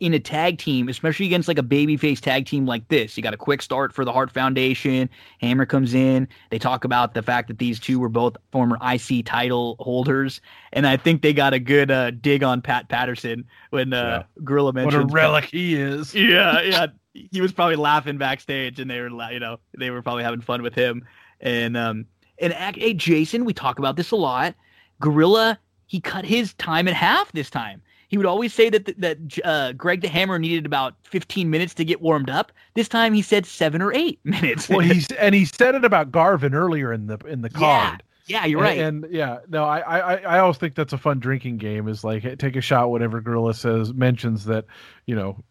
in 0.00 0.14
a 0.14 0.18
tag 0.18 0.56
team, 0.56 0.88
especially 0.88 1.26
against 1.26 1.46
like 1.46 1.58
a 1.58 1.62
babyface 1.62 2.20
tag 2.20 2.46
team 2.46 2.64
like 2.64 2.88
this. 2.88 3.16
You 3.16 3.22
got 3.22 3.34
a 3.34 3.38
quick 3.38 3.60
start 3.60 3.92
for 3.92 4.04
the 4.04 4.12
Hart 4.12 4.30
Foundation. 4.30 5.10
Hammer 5.40 5.66
comes 5.66 5.92
in. 5.92 6.26
They 6.50 6.58
talk 6.58 6.84
about 6.84 7.12
the 7.12 7.22
fact 7.22 7.48
that 7.48 7.58
these 7.58 7.78
two 7.78 8.00
were 8.00 8.08
both 8.08 8.36
former 8.50 8.78
IC 8.82 9.26
title 9.26 9.76
holders, 9.78 10.40
and 10.72 10.86
I 10.86 10.96
think 10.96 11.20
they 11.20 11.34
got 11.34 11.52
a 11.52 11.58
good 11.58 11.90
uh, 11.90 12.12
dig 12.12 12.42
on 12.42 12.62
Pat 12.62 12.88
Patterson 12.88 13.44
when 13.68 13.92
uh, 13.92 14.24
yeah. 14.24 14.42
Gorilla 14.42 14.72
mentioned 14.72 15.10
what 15.10 15.12
a 15.12 15.14
relic 15.14 15.44
he 15.44 15.76
is. 15.76 16.14
Yeah, 16.20 16.62
yeah. 16.62 16.86
he 17.12 17.40
was 17.40 17.52
probably 17.52 17.76
laughing 17.76 18.16
backstage, 18.16 18.80
and 18.80 18.90
they 18.90 19.00
were, 19.00 19.10
you 19.30 19.40
know, 19.40 19.58
they 19.76 19.90
were 19.90 20.00
probably 20.00 20.22
having 20.22 20.40
fun 20.40 20.62
with 20.62 20.74
him. 20.74 21.06
And 21.40 21.76
um, 21.76 22.06
and 22.40 22.52
hey, 22.52 22.94
Jason, 22.94 23.44
we 23.44 23.52
talk 23.52 23.78
about 23.78 23.96
this 23.96 24.10
a 24.10 24.16
lot. 24.16 24.54
Gorilla, 25.00 25.58
he 25.86 26.00
cut 26.00 26.24
his 26.24 26.54
time 26.54 26.88
in 26.88 26.94
half 26.94 27.32
this 27.32 27.50
time. 27.50 27.82
He 28.08 28.16
would 28.16 28.26
always 28.26 28.52
say 28.52 28.70
that 28.70 29.00
that 29.00 29.18
uh, 29.44 29.72
Greg 29.72 30.00
the 30.00 30.08
Hammer 30.08 30.38
needed 30.38 30.66
about 30.66 30.94
15 31.04 31.48
minutes 31.48 31.74
to 31.74 31.84
get 31.84 32.00
warmed 32.00 32.28
up. 32.28 32.50
This 32.74 32.88
time 32.88 33.14
he 33.14 33.22
said 33.22 33.46
seven 33.46 33.80
or 33.80 33.92
eight 33.94 34.18
minutes. 34.24 34.68
well, 34.68 34.80
he's 34.80 35.10
and 35.12 35.34
he 35.34 35.44
said 35.44 35.74
it 35.74 35.84
about 35.84 36.10
Garvin 36.10 36.54
earlier 36.54 36.92
in 36.92 37.06
the 37.06 37.18
in 37.18 37.42
the 37.42 37.50
card. 37.50 38.02
Yeah, 38.26 38.38
yeah 38.40 38.46
you're 38.46 38.60
right. 38.60 38.78
And, 38.78 39.04
and, 39.04 39.14
yeah, 39.14 39.38
no, 39.48 39.64
I, 39.64 39.78
I 39.78 40.14
I 40.16 40.38
always 40.40 40.56
think 40.56 40.74
that's 40.74 40.92
a 40.92 40.98
fun 40.98 41.20
drinking 41.20 41.58
game. 41.58 41.86
Is 41.86 42.02
like 42.02 42.38
take 42.38 42.56
a 42.56 42.60
shot 42.60 42.90
whenever 42.90 43.20
Gorilla 43.20 43.54
says 43.54 43.94
mentions 43.94 44.44
that 44.46 44.64
you 45.06 45.14
know 45.14 45.44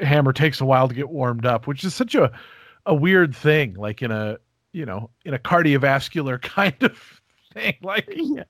Hammer 0.00 0.32
takes 0.32 0.60
a 0.60 0.64
while 0.64 0.86
to 0.86 0.94
get 0.94 1.08
warmed 1.08 1.46
up, 1.46 1.66
which 1.66 1.82
is 1.82 1.94
such 1.94 2.14
a 2.14 2.30
a 2.86 2.94
weird 2.94 3.34
thing. 3.34 3.74
Like 3.74 4.02
in 4.02 4.12
a 4.12 4.38
you 4.72 4.86
know 4.86 5.10
in 5.24 5.34
a 5.34 5.38
cardiovascular 5.38 6.40
kind 6.42 6.82
of 6.82 7.20
thing. 7.54 7.76
Like 7.82 8.08
yeah. 8.10 8.44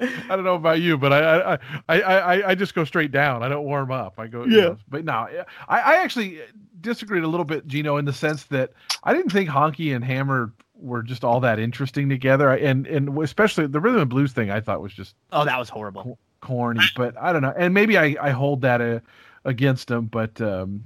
I 0.00 0.28
don't 0.28 0.44
know 0.44 0.54
about 0.54 0.80
you, 0.80 0.98
but 0.98 1.12
I, 1.12 1.54
I 1.54 1.58
I 1.88 2.00
I 2.00 2.48
I 2.50 2.54
just 2.54 2.74
go 2.74 2.84
straight 2.84 3.12
down. 3.12 3.42
I 3.42 3.48
don't 3.48 3.64
warm 3.64 3.92
up. 3.92 4.14
I 4.18 4.26
go 4.26 4.44
yeah. 4.44 4.46
You 4.46 4.60
know, 4.62 4.78
but 4.88 5.04
no, 5.04 5.28
I 5.68 5.78
I 5.78 5.94
actually 5.96 6.40
disagreed 6.80 7.22
a 7.22 7.28
little 7.28 7.44
bit, 7.44 7.66
Gino, 7.66 7.96
in 7.96 8.04
the 8.04 8.12
sense 8.12 8.44
that 8.44 8.72
I 9.04 9.12
didn't 9.12 9.30
think 9.30 9.48
Honky 9.48 9.94
and 9.94 10.04
Hammer 10.04 10.52
were 10.74 11.02
just 11.02 11.22
all 11.22 11.40
that 11.40 11.58
interesting 11.58 12.08
together, 12.08 12.50
and 12.50 12.86
and 12.86 13.16
especially 13.22 13.66
the 13.66 13.80
rhythm 13.80 14.00
and 14.00 14.10
blues 14.10 14.32
thing. 14.32 14.50
I 14.50 14.60
thought 14.60 14.80
was 14.80 14.94
just 14.94 15.14
oh, 15.32 15.44
that 15.44 15.58
was 15.58 15.68
horrible, 15.68 16.18
corny. 16.40 16.80
But 16.96 17.16
I 17.20 17.32
don't 17.32 17.42
know, 17.42 17.54
and 17.56 17.72
maybe 17.72 17.96
I 17.98 18.16
I 18.20 18.30
hold 18.30 18.62
that 18.62 18.80
uh, 18.80 19.00
against 19.44 19.88
them, 19.88 20.06
but. 20.06 20.40
um 20.40 20.84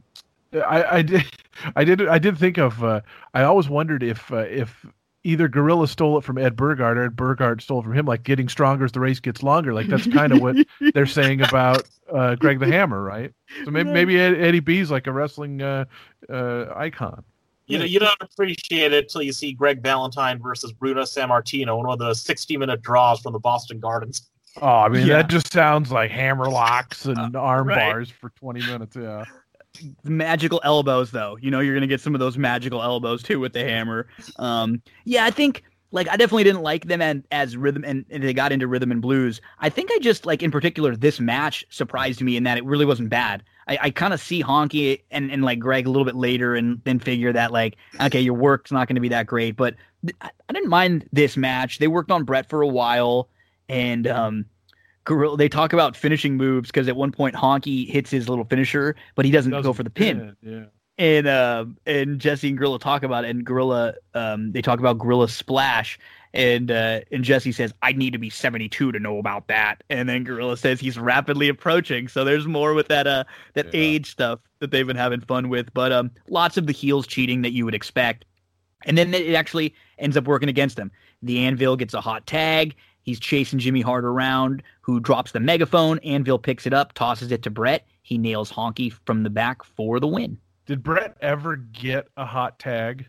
I, 0.54 0.98
I 0.98 1.02
did, 1.02 1.24
I 1.76 1.84
did, 1.84 2.08
I 2.08 2.18
did 2.18 2.38
think 2.38 2.58
of. 2.58 2.82
Uh, 2.82 3.00
I 3.34 3.42
always 3.42 3.68
wondered 3.68 4.02
if, 4.02 4.30
uh, 4.32 4.38
if 4.38 4.86
either 5.24 5.48
Gorilla 5.48 5.86
stole 5.86 6.18
it 6.18 6.24
from 6.24 6.38
Ed 6.38 6.56
Burgard 6.56 6.98
or 6.98 7.04
Ed 7.04 7.16
Burgard 7.16 7.62
stole 7.62 7.80
it 7.80 7.84
from 7.84 7.94
him, 7.94 8.06
like 8.06 8.22
getting 8.22 8.48
stronger 8.48 8.84
as 8.84 8.92
the 8.92 9.00
race 9.00 9.20
gets 9.20 9.42
longer. 9.42 9.72
Like 9.72 9.86
that's 9.86 10.06
kind 10.06 10.32
of 10.32 10.40
what 10.40 10.56
they're 10.94 11.06
saying 11.06 11.42
about 11.42 11.88
uh, 12.12 12.34
Greg 12.36 12.58
the 12.58 12.66
Hammer, 12.66 13.02
right? 13.02 13.32
So 13.64 13.70
maybe, 13.70 13.90
maybe 13.90 14.18
Eddie 14.18 14.60
B's 14.60 14.90
like 14.90 15.06
a 15.06 15.12
wrestling 15.12 15.62
uh, 15.62 15.84
uh, 16.28 16.66
icon. 16.74 17.24
You 17.66 17.78
know, 17.78 17.84
you 17.84 18.00
don't 18.00 18.20
appreciate 18.20 18.92
it 18.92 19.08
till 19.08 19.22
you 19.22 19.32
see 19.32 19.52
Greg 19.52 19.82
Valentine 19.82 20.38
versus 20.42 20.72
Bruno 20.72 21.02
Sammartino, 21.02 21.76
one 21.78 21.88
of 21.88 21.98
the 21.98 22.12
60 22.12 22.56
minute 22.56 22.82
draws 22.82 23.20
from 23.20 23.32
the 23.32 23.38
Boston 23.38 23.78
Gardens. 23.78 24.28
Oh, 24.60 24.66
I 24.66 24.88
mean, 24.88 25.06
yeah. 25.06 25.18
that 25.18 25.30
just 25.30 25.50
sounds 25.50 25.90
like 25.90 26.10
hammer 26.10 26.50
locks 26.50 27.06
and 27.06 27.34
uh, 27.34 27.40
arm 27.40 27.68
right. 27.68 27.90
bars 27.90 28.10
for 28.10 28.28
20 28.30 28.60
minutes. 28.66 28.96
Yeah 28.96 29.24
magical 30.04 30.60
elbows 30.64 31.10
though. 31.10 31.36
You 31.40 31.50
know, 31.50 31.60
you're 31.60 31.74
gonna 31.74 31.86
get 31.86 32.00
some 32.00 32.14
of 32.14 32.20
those 32.20 32.38
magical 32.38 32.82
elbows 32.82 33.22
too 33.22 33.40
with 33.40 33.52
the 33.52 33.64
hammer. 33.64 34.06
Um, 34.36 34.82
yeah, 35.04 35.24
I 35.24 35.30
think 35.30 35.62
like 35.92 36.08
I 36.08 36.16
definitely 36.16 36.44
didn't 36.44 36.62
like 36.62 36.86
them 36.86 37.00
and 37.00 37.24
as 37.30 37.56
rhythm 37.56 37.84
and, 37.84 38.04
and, 38.10 38.22
they 38.24 38.32
got 38.32 38.50
into 38.50 38.66
rhythm 38.66 38.90
and 38.90 39.00
blues. 39.00 39.40
I 39.60 39.68
think 39.68 39.90
I 39.92 39.98
just 39.98 40.26
like 40.26 40.42
in 40.42 40.50
particular 40.50 40.96
this 40.96 41.20
match 41.20 41.64
surprised 41.70 42.22
me 42.22 42.36
in 42.36 42.44
that 42.44 42.58
it 42.58 42.64
really 42.64 42.86
wasn't 42.86 43.10
bad. 43.10 43.42
I, 43.68 43.78
I 43.82 43.90
kind 43.90 44.12
of 44.12 44.20
see 44.20 44.42
Honky 44.42 45.02
and, 45.10 45.30
and 45.30 45.44
like 45.44 45.60
Greg 45.60 45.86
a 45.86 45.90
little 45.90 46.04
bit 46.04 46.16
later 46.16 46.54
and 46.54 46.80
then 46.84 46.98
figure 46.98 47.32
that 47.32 47.52
like 47.52 47.76
okay 48.00 48.20
your 48.20 48.34
work's 48.34 48.72
not 48.72 48.88
going 48.88 48.96
to 48.96 49.00
be 49.00 49.10
that 49.10 49.26
great, 49.26 49.56
but 49.56 49.76
th- 50.04 50.16
I 50.22 50.52
didn't 50.52 50.70
mind 50.70 51.08
this 51.12 51.36
match. 51.36 51.78
They 51.78 51.88
worked 51.88 52.10
on 52.10 52.24
Bret 52.24 52.48
for 52.48 52.62
a 52.62 52.68
while 52.68 53.28
and 53.68 54.06
um 54.06 54.46
Gorilla, 55.04 55.36
they 55.36 55.48
talk 55.48 55.72
about 55.72 55.96
finishing 55.96 56.36
moves 56.36 56.70
because 56.70 56.88
at 56.88 56.96
one 56.96 57.12
point 57.12 57.34
Honky 57.34 57.88
hits 57.88 58.10
his 58.10 58.28
little 58.28 58.44
finisher, 58.44 58.94
but 59.14 59.24
he 59.24 59.30
doesn't, 59.30 59.50
doesn't 59.50 59.62
go 59.62 59.72
for 59.72 59.82
the 59.82 59.90
pin. 59.90 60.36
Yeah. 60.42 60.64
And 60.98 61.26
uh, 61.26 61.64
and 61.86 62.20
Jesse 62.20 62.48
and 62.48 62.58
Gorilla 62.58 62.78
talk 62.78 63.02
about 63.02 63.24
it, 63.24 63.30
and 63.30 63.44
Gorilla 63.44 63.94
um, 64.14 64.52
they 64.52 64.62
talk 64.62 64.78
about 64.78 64.98
Gorilla 64.98 65.28
splash, 65.28 65.98
and 66.34 66.70
uh, 66.70 67.00
and 67.10 67.24
Jesse 67.24 67.50
says 67.50 67.72
I 67.82 67.92
need 67.92 68.12
to 68.12 68.18
be 68.18 68.30
72 68.30 68.92
to 68.92 68.98
know 69.00 69.18
about 69.18 69.48
that, 69.48 69.82
and 69.88 70.08
then 70.08 70.22
Gorilla 70.22 70.56
says 70.56 70.80
he's 70.80 70.98
rapidly 70.98 71.48
approaching. 71.48 72.08
So 72.08 72.24
there's 72.24 72.46
more 72.46 72.74
with 72.74 72.88
that 72.88 73.06
uh 73.06 73.24
that 73.54 73.66
yeah. 73.66 73.70
age 73.80 74.10
stuff 74.10 74.40
that 74.60 74.70
they've 74.70 74.86
been 74.86 74.96
having 74.96 75.22
fun 75.22 75.48
with, 75.48 75.72
but 75.72 75.92
um 75.92 76.10
lots 76.28 76.56
of 76.56 76.66
the 76.66 76.72
heels 76.72 77.06
cheating 77.06 77.42
that 77.42 77.52
you 77.52 77.64
would 77.64 77.74
expect, 77.74 78.26
and 78.84 78.96
then 78.96 79.12
it 79.14 79.34
actually 79.34 79.74
ends 79.98 80.16
up 80.16 80.24
working 80.24 80.50
against 80.50 80.76
them. 80.76 80.92
The 81.22 81.44
Anvil 81.46 81.76
gets 81.76 81.94
a 81.94 82.00
hot 82.00 82.26
tag 82.26 82.76
He's 83.02 83.20
chasing 83.20 83.58
Jimmy 83.58 83.80
Hart 83.80 84.04
around, 84.04 84.62
who 84.80 85.00
drops 85.00 85.32
the 85.32 85.40
megaphone. 85.40 85.98
Anvil 86.00 86.38
picks 86.38 86.66
it 86.66 86.72
up, 86.72 86.92
tosses 86.92 87.32
it 87.32 87.42
to 87.42 87.50
Bret. 87.50 87.86
He 88.02 88.18
nails 88.18 88.50
Honky 88.50 88.92
from 89.04 89.22
the 89.22 89.30
back 89.30 89.64
for 89.64 90.00
the 90.00 90.06
win. 90.06 90.38
Did 90.66 90.82
Bret 90.82 91.16
ever 91.20 91.56
get 91.56 92.08
a 92.16 92.24
hot 92.24 92.58
tag? 92.58 93.06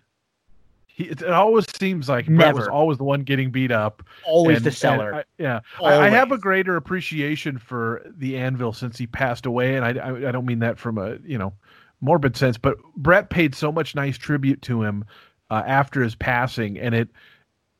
He, 0.87 1.05
it, 1.05 1.23
always 1.23 1.65
seems 1.75 2.07
like 2.07 2.29
Never. 2.29 2.53
Bret 2.53 2.55
was 2.55 2.67
always 2.67 2.97
the 2.99 3.03
one 3.03 3.21
getting 3.23 3.49
beat 3.49 3.71
up. 3.71 4.03
Always 4.25 4.57
and, 4.57 4.65
the 4.65 4.71
seller. 4.71 5.15
I, 5.15 5.23
yeah, 5.39 5.61
I, 5.81 6.01
I, 6.01 6.09
have 6.09 6.31
a 6.31 6.37
greater 6.37 6.75
appreciation 6.75 7.57
for 7.57 8.05
the 8.15 8.37
Anvil 8.37 8.73
since 8.73 8.99
he 8.99 9.07
passed 9.07 9.47
away, 9.47 9.75
and 9.75 9.83
I, 9.83 9.93
I, 9.93 10.29
I 10.29 10.31
don't 10.31 10.45
mean 10.45 10.59
that 10.59 10.77
from 10.77 10.99
a 10.99 11.17
you 11.25 11.39
know 11.39 11.53
morbid 11.99 12.37
sense, 12.37 12.59
but 12.59 12.77
Bret 12.95 13.31
paid 13.31 13.55
so 13.55 13.71
much 13.71 13.95
nice 13.95 14.19
tribute 14.19 14.61
to 14.63 14.83
him 14.83 15.03
uh, 15.49 15.63
after 15.65 16.03
his 16.03 16.13
passing, 16.13 16.77
and 16.77 16.93
it 16.93 17.09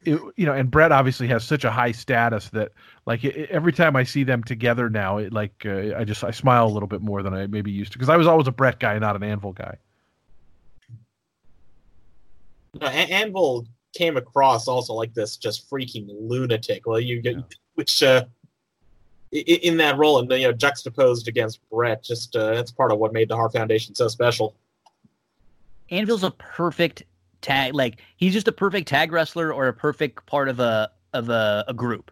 it, 0.06 0.22
you 0.36 0.46
know, 0.46 0.54
and 0.54 0.70
Bret 0.70 0.92
obviously 0.92 1.28
has 1.28 1.44
such 1.44 1.64
a 1.64 1.72
high 1.72 1.92
status 1.92 2.50
that 2.50 2.72
like 3.06 3.24
it, 3.24 3.50
every 3.50 3.74
time 3.74 3.96
I 3.96 4.04
see 4.04 4.24
them 4.24 4.44
together 4.44 4.90
now, 4.90 5.18
it 5.18 5.34
like 5.34 5.66
uh, 5.66 5.96
I 5.98 6.04
just 6.04 6.24
I 6.24 6.32
smile 6.32 6.66
a 6.66 6.70
little 6.70 6.88
bit 6.88 7.02
more 7.02 7.24
than 7.24 7.34
I 7.34 7.48
maybe 7.48 7.72
used 7.72 7.92
to 7.94 7.98
because 7.98 8.10
I 8.10 8.18
was 8.18 8.28
always 8.28 8.48
a 8.48 8.52
Bret 8.52 8.80
guy, 8.80 8.98
not 9.00 9.16
an 9.16 9.24
Anvil 9.24 9.54
guy. 9.54 9.78
No, 12.80 12.88
Anvil 12.88 13.68
came 13.94 14.18
across 14.18 14.68
also 14.68 14.94
like 14.94 15.14
this 15.14 15.38
just 15.38 15.70
freaking 15.70 16.08
lunatic. 16.10 16.86
Well, 16.86 17.00
you 17.00 17.22
get 17.22 17.36
yeah. 17.36 17.42
which 17.76 18.04
uh, 18.04 18.26
in 19.32 19.78
that 19.78 19.98
role 19.98 20.20
and 20.20 20.32
you 20.32 20.48
know 20.48 20.54
juxtaposed 20.54 21.28
against 21.28 21.60
Bret, 21.70 22.04
just 22.04 22.36
uh, 22.36 22.54
that's 22.54 22.72
part 22.72 22.92
of 22.92 23.00
what 23.00 23.14
made 23.14 23.30
the 23.30 23.36
Hart 23.36 23.54
Foundation 23.54 23.96
so 23.96 24.08
special. 24.08 24.56
Anvil's 25.90 26.24
a 26.24 26.32
perfect 26.32 27.04
tag 27.44 27.74
like 27.76 28.02
he's 28.18 28.34
just 28.34 28.48
a 28.48 28.52
perfect 28.52 28.88
tag 28.88 29.12
wrestler 29.12 29.54
or 29.54 29.68
a 29.68 29.74
perfect 29.74 30.26
part 30.26 30.50
of 30.50 30.60
a 30.60 30.90
of 31.14 31.30
a, 31.30 31.64
a 31.68 31.74
group 31.74 32.12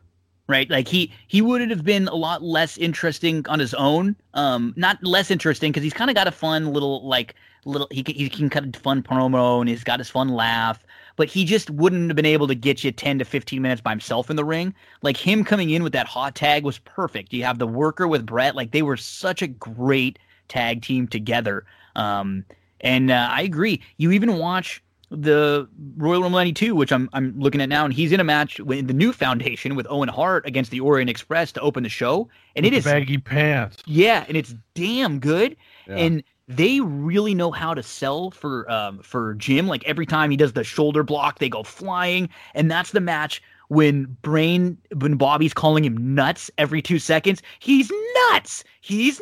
right? 0.51 0.69
Like 0.69 0.87
he 0.87 1.11
he 1.27 1.41
would 1.41 1.67
have 1.69 1.83
been 1.83 2.07
a 2.09 2.15
lot 2.15 2.43
less 2.43 2.77
interesting 2.77 3.45
on 3.47 3.59
his 3.59 3.73
own 3.73 4.15
um 4.33 4.73
not 4.75 5.03
less 5.03 5.31
interesting 5.31 5.71
because 5.71 5.83
he's 5.83 5.93
kind 5.93 6.11
of 6.11 6.15
got 6.15 6.27
a 6.27 6.31
fun 6.31 6.73
little 6.73 7.07
like 7.07 7.35
little 7.65 7.87
he 7.89 8.03
can, 8.03 8.15
he 8.15 8.29
can 8.29 8.49
cut 8.49 8.75
a 8.75 8.79
fun 8.79 9.01
promo 9.01 9.61
and 9.61 9.69
he's 9.69 9.83
got 9.83 9.99
his 9.99 10.09
fun 10.09 10.29
laugh 10.29 10.83
but 11.15 11.27
he 11.27 11.45
just 11.45 11.69
wouldn't 11.69 12.09
have 12.09 12.15
been 12.15 12.25
able 12.25 12.47
to 12.47 12.55
get 12.55 12.83
you 12.83 12.91
10 12.91 13.19
to 13.19 13.25
15 13.25 13.61
minutes 13.61 13.81
by 13.81 13.91
himself 13.91 14.29
in 14.29 14.37
the 14.37 14.45
ring. 14.45 14.73
Like 15.01 15.17
him 15.17 15.43
coming 15.43 15.69
in 15.69 15.83
with 15.83 15.93
that 15.93 16.07
hot 16.07 16.35
tag 16.35 16.63
was 16.63 16.79
perfect. 16.79 17.33
You 17.33 17.43
have 17.43 17.59
the 17.59 17.67
worker 17.67 18.07
with 18.07 18.25
bret 18.25 18.55
like 18.55 18.71
they 18.71 18.81
were 18.81 18.97
such 18.97 19.41
a 19.41 19.47
great 19.47 20.19
tag 20.47 20.81
team 20.81 21.07
together 21.07 21.65
um 21.95 22.43
and 22.81 23.09
uh, 23.09 23.29
i 23.31 23.41
agree. 23.41 23.81
You 23.97 24.11
even 24.11 24.37
watch 24.37 24.83
the 25.11 25.67
Royal 25.97 26.21
Rumble 26.21 26.37
92, 26.39 26.73
which 26.73 26.91
I'm 26.91 27.09
I'm 27.13 27.37
looking 27.37 27.61
at 27.61 27.69
now, 27.69 27.83
and 27.83 27.93
he's 27.93 28.11
in 28.11 28.19
a 28.19 28.23
match 28.23 28.59
with 28.61 28.87
the 28.87 28.93
new 28.93 29.11
foundation 29.11 29.75
with 29.75 29.85
Owen 29.89 30.07
Hart 30.09 30.45
against 30.45 30.71
the 30.71 30.79
Orient 30.79 31.09
Express 31.09 31.51
to 31.51 31.61
open 31.61 31.83
the 31.83 31.89
show. 31.89 32.29
And 32.55 32.63
with 32.63 32.73
it 32.73 32.77
is 32.77 32.85
baggy 32.85 33.17
pants. 33.17 33.77
Yeah, 33.85 34.25
and 34.27 34.37
it's 34.37 34.55
damn 34.73 35.19
good. 35.19 35.57
Yeah. 35.87 35.95
And 35.95 36.23
they 36.47 36.79
really 36.79 37.35
know 37.35 37.51
how 37.51 37.73
to 37.73 37.83
sell 37.83 38.31
for 38.31 38.69
um 38.71 38.99
for 38.99 39.33
Jim. 39.35 39.67
Like 39.67 39.83
every 39.83 40.05
time 40.05 40.31
he 40.31 40.37
does 40.37 40.53
the 40.53 40.63
shoulder 40.63 41.03
block, 41.03 41.39
they 41.39 41.49
go 41.49 41.63
flying. 41.63 42.29
And 42.55 42.71
that's 42.71 42.91
the 42.91 43.01
match 43.01 43.41
when 43.67 44.17
Brain 44.21 44.77
when 44.95 45.15
Bobby's 45.15 45.53
calling 45.53 45.83
him 45.83 46.15
nuts 46.15 46.49
every 46.57 46.81
two 46.81 46.99
seconds. 46.99 47.41
He's 47.59 47.91
nuts. 48.29 48.63
He's 48.79 49.21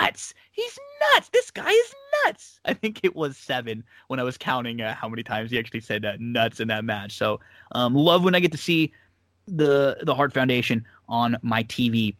nuts. 0.00 0.34
He's 0.58 0.76
nuts. 1.14 1.28
This 1.28 1.52
guy 1.52 1.70
is 1.70 1.94
nuts. 2.24 2.58
I 2.64 2.74
think 2.74 2.98
it 3.04 3.14
was 3.14 3.36
seven 3.36 3.84
when 4.08 4.18
I 4.18 4.24
was 4.24 4.36
counting 4.36 4.80
uh, 4.80 4.92
how 4.92 5.08
many 5.08 5.22
times 5.22 5.52
he 5.52 5.58
actually 5.58 5.82
said 5.82 6.04
uh, 6.04 6.14
nuts 6.18 6.58
in 6.58 6.66
that 6.66 6.84
match. 6.84 7.16
So, 7.16 7.38
um, 7.72 7.94
love 7.94 8.24
when 8.24 8.34
I 8.34 8.40
get 8.40 8.50
to 8.50 8.58
see 8.58 8.92
the 9.46 9.98
the 10.02 10.16
Hart 10.16 10.34
Foundation 10.34 10.84
on 11.08 11.36
my 11.42 11.62
TV 11.62 12.16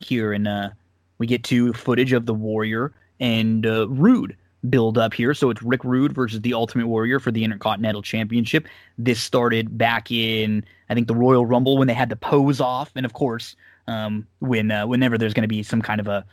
here 0.00 0.32
and 0.32 0.48
uh 0.48 0.70
we 1.18 1.28
get 1.28 1.44
to 1.44 1.72
footage 1.72 2.12
of 2.12 2.26
the 2.26 2.34
Warrior 2.34 2.92
and 3.20 3.64
uh, 3.64 3.88
Rude 3.88 4.36
build 4.68 4.98
up 4.98 5.14
here. 5.14 5.32
So 5.32 5.50
it's 5.50 5.62
Rick 5.62 5.84
Rude 5.84 6.12
versus 6.12 6.40
the 6.40 6.54
Ultimate 6.54 6.88
Warrior 6.88 7.20
for 7.20 7.30
the 7.30 7.44
Intercontinental 7.44 8.02
Championship. 8.02 8.66
This 8.98 9.22
started 9.22 9.78
back 9.78 10.10
in 10.10 10.64
I 10.90 10.94
think 10.94 11.06
the 11.06 11.14
Royal 11.14 11.46
Rumble 11.46 11.78
when 11.78 11.86
they 11.86 11.94
had 11.94 12.08
the 12.08 12.16
pose 12.16 12.60
off, 12.60 12.90
and 12.96 13.06
of 13.06 13.12
course, 13.12 13.54
um, 13.86 14.26
when 14.40 14.72
uh, 14.72 14.84
whenever 14.84 15.16
there's 15.16 15.34
going 15.34 15.42
to 15.42 15.48
be 15.48 15.62
some 15.62 15.80
kind 15.80 16.00
of 16.00 16.08
a, 16.08 16.24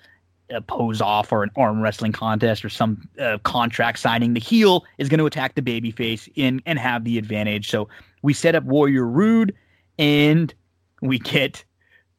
a, 0.50 0.62
pose 0.62 1.02
off 1.02 1.32
or 1.32 1.44
an 1.44 1.52
arm 1.56 1.82
wrestling 1.82 2.12
contest 2.12 2.64
or 2.64 2.70
some 2.70 3.08
uh, 3.20 3.38
contract 3.44 4.00
signing, 4.00 4.34
the 4.34 4.40
heel 4.40 4.86
is 4.98 5.10
going 5.10 5.20
to 5.20 5.26
attack 5.26 5.56
the 5.56 5.62
babyface 5.62 6.30
in 6.36 6.62
and 6.66 6.80
have 6.80 7.04
the 7.04 7.18
advantage. 7.18 7.70
So 7.70 7.88
we 8.22 8.34
set 8.34 8.56
up 8.56 8.64
Warrior 8.64 9.06
Rude, 9.06 9.54
and 9.98 10.54
we 11.02 11.20
get 11.20 11.64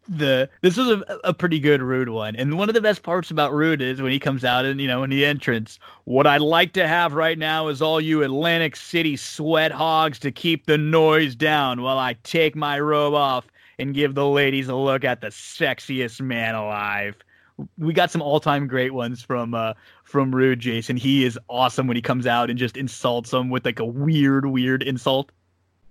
the 0.08 0.48
this 0.62 0.76
was 0.76 0.88
a, 0.88 1.18
a 1.24 1.34
pretty 1.34 1.58
good 1.58 1.82
rude 1.82 2.08
one 2.08 2.36
and 2.36 2.56
one 2.56 2.68
of 2.68 2.74
the 2.74 2.80
best 2.80 3.02
parts 3.02 3.30
about 3.30 3.52
rude 3.52 3.82
is 3.82 4.00
when 4.00 4.12
he 4.12 4.18
comes 4.18 4.44
out 4.44 4.64
and 4.64 4.80
you 4.80 4.86
know 4.86 5.02
in 5.02 5.10
the 5.10 5.24
entrance 5.24 5.78
what 6.04 6.26
i'd 6.26 6.40
like 6.40 6.72
to 6.72 6.86
have 6.86 7.14
right 7.14 7.38
now 7.38 7.66
is 7.66 7.82
all 7.82 8.00
you 8.00 8.22
atlantic 8.22 8.76
city 8.76 9.16
sweat 9.16 9.72
hogs 9.72 10.18
to 10.18 10.30
keep 10.30 10.66
the 10.66 10.78
noise 10.78 11.34
down 11.34 11.82
while 11.82 11.98
i 11.98 12.14
take 12.22 12.54
my 12.54 12.78
robe 12.78 13.14
off 13.14 13.46
and 13.78 13.94
give 13.94 14.14
the 14.14 14.26
ladies 14.26 14.68
a 14.68 14.76
look 14.76 15.04
at 15.04 15.20
the 15.20 15.28
sexiest 15.28 16.20
man 16.20 16.54
alive 16.54 17.16
we 17.78 17.92
got 17.92 18.10
some 18.10 18.20
all-time 18.20 18.66
great 18.66 18.92
ones 18.92 19.22
from 19.22 19.54
uh 19.54 19.72
from 20.04 20.34
rude 20.34 20.60
jason 20.60 20.96
he 20.96 21.24
is 21.24 21.38
awesome 21.48 21.86
when 21.86 21.96
he 21.96 22.02
comes 22.02 22.26
out 22.26 22.50
and 22.50 22.58
just 22.58 22.76
insults 22.76 23.30
them 23.30 23.48
with 23.48 23.64
like 23.64 23.78
a 23.78 23.84
weird 23.84 24.46
weird 24.46 24.82
insult 24.82 25.32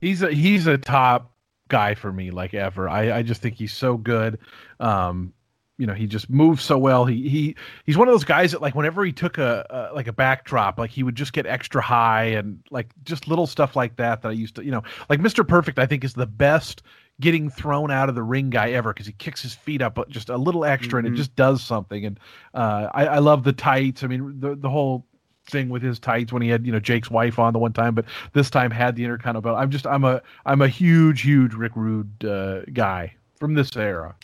he's 0.02 0.22
a 0.22 0.32
he's 0.32 0.68
a 0.68 0.78
top 0.78 1.32
guy 1.68 1.96
for 1.96 2.12
me 2.12 2.32
like 2.32 2.54
ever. 2.54 2.88
I, 2.88 3.18
I 3.18 3.22
just 3.24 3.42
think 3.42 3.56
he's 3.56 3.74
so 3.74 3.98
good. 3.98 4.40
Um, 4.80 5.34
you 5.78 5.86
know, 5.86 5.94
he 5.94 6.08
just 6.08 6.30
moves 6.30 6.64
so 6.64 6.78
well. 6.78 7.06
He 7.06 7.28
he 7.28 7.56
he's 7.86 7.98
one 7.98 8.08
of 8.08 8.14
those 8.14 8.24
guys 8.24 8.54
that 8.54 8.62
like 8.62 8.76
whenever 8.76 9.04
he 9.04 9.12
took 9.12 9.38
a, 9.38 9.66
a 9.70 9.94
like 9.94 10.08
a 10.08 10.14
backdrop, 10.14 10.80
like 10.80 10.90
he 10.90 11.04
would 11.04 11.16
just 11.16 11.34
get 11.34 11.46
extra 11.46 11.82
high 11.82 12.26
and 12.26 12.60
like 12.72 12.88
just 13.04 13.28
little 13.28 13.46
stuff 13.46 13.76
like 13.76 13.98
that 13.98 14.22
that 14.22 14.30
I 14.30 14.32
used 14.32 14.56
to, 14.56 14.64
you 14.64 14.72
know, 14.72 14.84
like 15.10 15.20
Mr. 15.20 15.46
Perfect 15.46 15.78
I 15.78 15.86
think 15.86 16.06
is 16.06 16.14
the 16.14 16.28
best 16.28 16.82
getting 17.22 17.50
thrown 17.50 17.92
out 17.92 18.10
of 18.10 18.16
the 18.16 18.24
ring 18.24 18.50
guy 18.50 18.72
ever 18.72 18.94
because 18.94 19.08
he 19.08 19.14
kicks 19.14 19.42
his 19.42 19.54
feet 19.54 19.82
up 19.82 19.98
just 20.10 20.30
a 20.30 20.38
little 20.38 20.66
extra 20.66 20.88
mm-hmm. 20.88 20.98
and 20.98 21.08
it 21.08 21.10
mm-hmm. 21.12 21.18
just 21.18 21.36
does 21.36 21.64
something. 21.64 22.06
And 22.06 22.20
uh, 22.54 22.90
I, 22.94 23.06
I 23.08 23.18
love 23.20 23.44
the 23.44 23.54
tights. 23.54 24.04
I 24.04 24.08
mean, 24.08 24.40
the 24.40 24.56
the 24.56 24.70
whole 24.70 25.06
thing 25.48 25.70
with 25.70 25.82
his 25.82 26.00
tights 26.00 26.34
when 26.34 26.42
he 26.42 26.50
had 26.50 26.66
you 26.66 26.72
know 26.72 26.80
Jake's 26.80 27.10
wife 27.10 27.40
on 27.40 27.54
the 27.54 27.60
one 27.60 27.74
time, 27.74 27.96
but 27.96 28.06
this 28.34 28.50
time 28.50 28.72
had 28.72 28.96
the 28.96 29.04
Intercontinental 29.04 29.42
belt. 29.42 29.58
I'm 29.58 29.72
just 29.72 29.88
I'm 29.88 30.04
a 30.04 30.22
I'm 30.46 30.62
a 30.62 30.68
huge 30.68 31.22
huge 31.22 31.54
Rick 31.54 31.74
Rude 31.76 32.26
uh, 32.26 32.62
guy 32.74 33.14
from 33.40 33.54
this 33.54 33.76
era. 33.76 34.16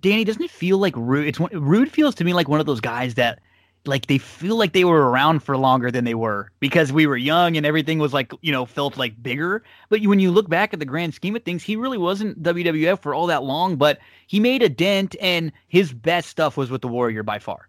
Danny, 0.00 0.24
doesn't 0.24 0.42
it 0.42 0.50
feel 0.50 0.78
like 0.78 0.94
Rude? 0.96 1.26
It's 1.26 1.40
Rude 1.52 1.90
feels 1.90 2.14
to 2.16 2.24
me 2.24 2.32
like 2.32 2.48
one 2.48 2.60
of 2.60 2.66
those 2.66 2.80
guys 2.80 3.14
that 3.14 3.40
like 3.86 4.06
they 4.06 4.18
feel 4.18 4.56
like 4.56 4.72
they 4.72 4.84
were 4.84 5.10
around 5.10 5.40
for 5.42 5.56
longer 5.56 5.90
than 5.90 6.04
they 6.04 6.14
were 6.14 6.50
because 6.60 6.92
we 6.92 7.06
were 7.06 7.16
young 7.16 7.56
and 7.56 7.66
everything 7.66 7.98
was 7.98 8.12
like 8.14 8.32
you 8.40 8.50
know 8.50 8.64
felt 8.64 8.96
like 8.96 9.22
bigger 9.22 9.62
but 9.90 10.00
when 10.02 10.18
you 10.18 10.30
look 10.30 10.48
back 10.48 10.72
at 10.72 10.78
the 10.78 10.86
grand 10.86 11.12
scheme 11.12 11.36
of 11.36 11.42
things 11.42 11.62
he 11.62 11.76
really 11.76 11.98
wasn't 11.98 12.42
wwf 12.42 12.98
for 13.00 13.14
all 13.14 13.26
that 13.26 13.42
long 13.42 13.76
but 13.76 13.98
he 14.26 14.40
made 14.40 14.62
a 14.62 14.68
dent 14.68 15.14
and 15.20 15.52
his 15.68 15.92
best 15.92 16.30
stuff 16.30 16.56
was 16.56 16.70
with 16.70 16.80
the 16.80 16.88
warrior 16.88 17.22
by 17.22 17.38
far 17.38 17.68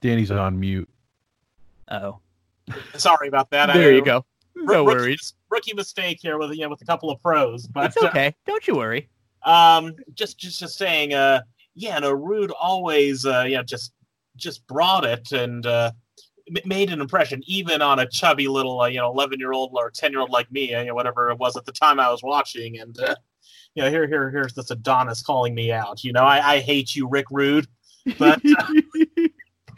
Danny's 0.00 0.30
on 0.30 0.60
mute. 0.60 0.88
Oh, 1.90 2.20
sorry 2.94 3.28
about 3.28 3.50
that. 3.50 3.72
there 3.72 3.90
I, 3.90 3.94
you 3.94 4.04
go. 4.04 4.24
No 4.54 4.84
rookie, 4.84 5.00
worries. 5.00 5.34
Rookie 5.50 5.74
mistake 5.74 6.18
here 6.20 6.38
with 6.38 6.52
you 6.52 6.62
know 6.62 6.68
with 6.68 6.80
a 6.82 6.84
couple 6.84 7.10
of 7.10 7.20
pros, 7.20 7.66
but 7.66 7.86
it's 7.86 7.96
okay. 8.04 8.28
Uh, 8.28 8.32
Don't 8.46 8.66
you 8.66 8.76
worry. 8.76 9.08
Um, 9.42 9.94
just 10.14 10.38
just 10.38 10.58
just 10.58 10.76
saying. 10.76 11.14
Uh, 11.14 11.40
yeah, 11.76 11.98
no, 11.98 12.10
Rude 12.10 12.50
always 12.50 13.24
uh, 13.24 13.44
yeah 13.46 13.62
just 13.62 13.92
just 14.36 14.66
brought 14.66 15.04
it 15.04 15.30
and 15.32 15.64
uh, 15.66 15.92
made 16.64 16.90
an 16.90 17.00
impression 17.00 17.42
even 17.46 17.82
on 17.82 17.98
a 17.98 18.06
chubby 18.06 18.48
little 18.48 18.80
uh, 18.80 18.86
you 18.86 18.98
know 18.98 19.10
11 19.12 19.38
year 19.38 19.52
old 19.52 19.72
or 19.74 19.90
10 19.90 20.10
year 20.10 20.20
old 20.20 20.30
like 20.30 20.50
me, 20.50 20.74
uh, 20.74 20.80
you 20.80 20.88
know, 20.88 20.94
whatever 20.94 21.30
it 21.30 21.38
was 21.38 21.56
at 21.56 21.64
the 21.66 21.72
time 21.72 22.00
I 22.00 22.10
was 22.10 22.22
watching, 22.22 22.80
and 22.80 22.98
uh, 22.98 23.14
you 23.74 23.82
know 23.82 23.90
here 23.90 24.08
here 24.08 24.30
here's 24.30 24.54
this 24.54 24.70
Adonis 24.70 25.22
calling 25.22 25.54
me 25.54 25.70
out. 25.70 26.02
You 26.02 26.12
know, 26.12 26.24
I, 26.24 26.54
I 26.54 26.60
hate 26.60 26.96
you, 26.96 27.08
Rick 27.08 27.26
Rude, 27.30 27.68
but. 28.18 28.40
Uh, 28.44 28.66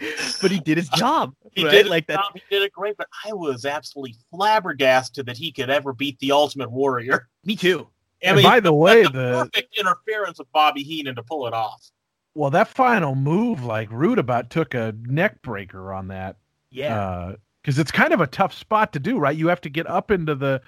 but 0.40 0.52
he 0.52 0.60
did 0.60 0.76
his 0.76 0.88
job. 0.90 1.34
he 1.54 1.64
right? 1.64 1.72
did 1.72 1.86
like 1.88 2.06
that. 2.06 2.20
Job. 2.20 2.32
He 2.34 2.42
did 2.48 2.62
it 2.62 2.72
great, 2.72 2.96
but 2.96 3.08
I 3.26 3.32
was 3.32 3.64
absolutely 3.64 4.14
flabbergasted 4.30 5.26
that 5.26 5.36
he 5.36 5.50
could 5.50 5.70
ever 5.70 5.92
beat 5.92 6.20
the 6.20 6.30
Ultimate 6.30 6.70
Warrior. 6.70 7.28
Me 7.44 7.56
too. 7.56 7.88
I 8.26 8.32
mean, 8.34 8.42
by 8.42 8.60
the 8.60 8.72
way, 8.72 9.02
the, 9.02 9.10
the 9.10 9.32
perfect 9.44 9.78
interference 9.78 10.38
of 10.40 10.50
Bobby 10.52 10.82
Heenan 10.82 11.16
to 11.16 11.22
pull 11.22 11.46
it 11.46 11.54
off. 11.54 11.90
Well, 12.34 12.50
that 12.50 12.68
final 12.68 13.14
move, 13.14 13.64
like 13.64 13.90
Rude 13.90 14.18
about 14.18 14.50
took 14.50 14.74
a 14.74 14.94
neck 15.02 15.42
breaker 15.42 15.92
on 15.92 16.08
that. 16.08 16.36
Yeah. 16.70 17.32
Because 17.62 17.78
uh, 17.78 17.80
it's 17.80 17.90
kind 17.90 18.12
of 18.12 18.20
a 18.20 18.26
tough 18.26 18.52
spot 18.52 18.92
to 18.92 18.98
do, 18.98 19.18
right? 19.18 19.36
You 19.36 19.48
have 19.48 19.60
to 19.62 19.70
get 19.70 19.88
up 19.88 20.10
into 20.10 20.34
the 20.34 20.60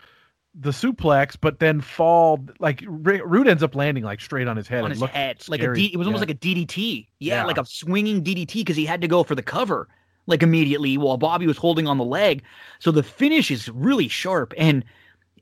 the 0.54 0.70
suplex, 0.70 1.36
but 1.40 1.60
then 1.60 1.80
fall 1.80 2.44
like 2.58 2.82
Rude 2.86 3.46
ends 3.46 3.62
up 3.62 3.74
landing 3.76 4.02
like 4.02 4.20
straight 4.20 4.48
on 4.48 4.56
his 4.56 4.66
head. 4.66 4.82
On 4.82 4.90
his 4.90 5.00
head, 5.00 5.40
scary. 5.40 5.58
like 5.58 5.68
a 5.68 5.74
D, 5.74 5.90
it 5.92 5.96
was 5.96 6.06
almost 6.06 6.22
yeah. 6.22 6.28
like 6.28 6.36
a 6.36 6.38
DDT. 6.38 7.06
Yeah, 7.20 7.34
yeah, 7.34 7.44
like 7.44 7.58
a 7.58 7.64
swinging 7.64 8.24
DDT 8.24 8.54
because 8.54 8.76
he 8.76 8.84
had 8.84 9.00
to 9.00 9.08
go 9.08 9.22
for 9.22 9.34
the 9.34 9.42
cover 9.42 9.88
like 10.26 10.42
immediately 10.42 10.98
while 10.98 11.16
Bobby 11.16 11.46
was 11.46 11.56
holding 11.56 11.86
on 11.86 11.98
the 11.98 12.04
leg. 12.04 12.42
So 12.78 12.90
the 12.90 13.02
finish 13.02 13.50
is 13.50 13.68
really 13.68 14.08
sharp, 14.08 14.52
and 14.56 14.84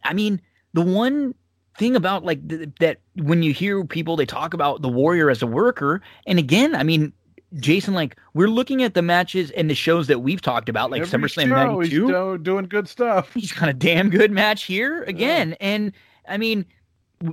I 0.05 0.13
mean 0.13 0.43
the 0.75 0.83
one 0.83 1.35
thing 1.79 1.97
about 1.97 2.25
like 2.25 2.47
th- 2.49 2.69
that 2.81 2.99
when 3.15 3.43
you 3.43 3.53
hear 3.53 3.85
people 3.85 4.17
they 4.17 4.27
talk 4.27 4.53
about 4.55 4.83
the 4.83 4.89
Warrior 4.89 5.31
as 5.31 5.43
a 5.43 5.47
worker, 5.47 6.03
and 6.27 6.39
again, 6.39 6.75
I 6.75 6.83
mean 6.83 7.13
Jason, 7.55 7.95
like 7.95 8.17
we're 8.35 8.49
looking 8.49 8.83
at 8.83 8.95
the 8.95 9.03
matches 9.03 9.51
and 9.53 9.71
the 9.71 9.75
shows 9.75 10.07
that 10.09 10.21
we've 10.21 10.43
talked 10.43 10.69
about, 10.69 10.91
like 10.91 11.03
Every 11.03 11.19
SummerSlam 11.19 11.49
'92, 11.49 12.07
he's 12.07 12.43
doing 12.43 12.67
good 12.67 12.89
stuff. 12.89 13.33
He's 13.33 13.53
got 13.53 13.69
a 13.69 13.73
damn 13.73 14.11
good 14.11 14.31
match 14.31 14.65
here 14.65 15.03
again, 15.05 15.51
yeah. 15.51 15.57
and 15.61 15.93
I 16.29 16.37
mean, 16.37 16.67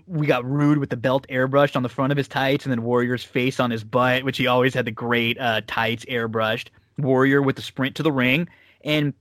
we 0.08 0.26
got 0.26 0.46
Rude 0.46 0.78
with 0.78 0.90
the 0.90 0.98
belt 0.98 1.28
airbrushed 1.30 1.76
on 1.76 1.84
the 1.84 1.90
front 1.90 2.12
of 2.12 2.18
his 2.18 2.28
tights, 2.28 2.66
and 2.66 2.72
then 2.72 2.84
Warrior's 2.84 3.24
face 3.24 3.60
on 3.60 3.72
his 3.72 3.84
butt, 3.84 4.24
which 4.24 4.38
he 4.38 4.48
always 4.48 4.74
had 4.74 4.86
the 4.86 4.92
great 4.92 5.40
uh, 5.40 5.62
tights 5.68 6.06
airbrushed. 6.06 6.68
Warrior 6.98 7.42
with 7.42 7.58
the 7.58 7.62
sprint 7.62 7.96
to 7.96 8.04
the 8.04 8.12
ring, 8.12 8.48
and 8.84 9.14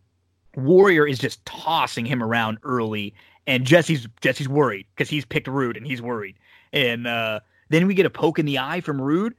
Warrior 0.57 1.07
is 1.07 1.19
just 1.19 1.45
tossing 1.45 2.07
him 2.07 2.23
around 2.23 2.59
early, 2.63 3.15
and 3.47 3.65
Jesse's 3.65 4.07
Jesse's 4.21 4.49
worried 4.49 4.87
because 4.95 5.11
he's 5.11 5.25
picked 5.25 5.49
Rude 5.49 5.77
and 5.77 5.87
he's 5.87 6.03
worried, 6.03 6.37
and 6.73 7.07
uh, 7.07 7.41
then 7.69 7.87
we 7.87 7.95
get 7.95 8.07
a 8.07 8.11
poke 8.11 8.39
in 8.39 8.47
the 8.47 8.59
eye 8.59 8.81
from 8.81 9.01
Rude, 9.01 9.35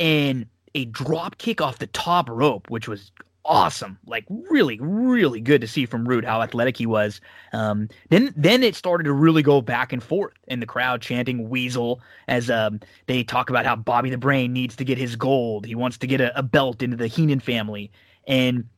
and 0.00 0.46
a 0.74 0.84
drop 0.86 1.38
kick 1.38 1.60
off 1.60 1.78
the 1.78 1.86
top 1.88 2.28
rope, 2.28 2.70
which 2.70 2.88
was 2.88 3.10
awesome. 3.44 3.98
Like 4.06 4.24
really, 4.28 4.78
really 4.80 5.40
good 5.40 5.60
to 5.62 5.66
see 5.66 5.86
from 5.86 6.06
Rude 6.06 6.24
how 6.24 6.42
athletic 6.42 6.76
he 6.76 6.86
was. 6.86 7.20
Um, 7.52 7.88
then 8.10 8.32
then 8.36 8.62
it 8.62 8.74
started 8.74 9.04
to 9.04 9.12
really 9.12 9.42
go 9.42 9.60
back 9.60 9.92
and 9.92 10.02
forth, 10.02 10.34
and 10.46 10.62
the 10.62 10.66
crowd 10.66 11.00
chanting 11.00 11.48
"Weasel" 11.48 12.00
as 12.28 12.50
um, 12.50 12.80
they 13.06 13.24
talk 13.24 13.50
about 13.50 13.66
how 13.66 13.74
Bobby 13.74 14.10
the 14.10 14.18
Brain 14.18 14.52
needs 14.52 14.76
to 14.76 14.84
get 14.84 14.98
his 14.98 15.16
gold. 15.16 15.66
He 15.66 15.74
wants 15.74 15.98
to 15.98 16.06
get 16.06 16.20
a, 16.20 16.38
a 16.38 16.42
belt 16.42 16.82
into 16.82 16.96
the 16.96 17.08
Heenan 17.08 17.40
family, 17.40 17.90
and 18.26 18.68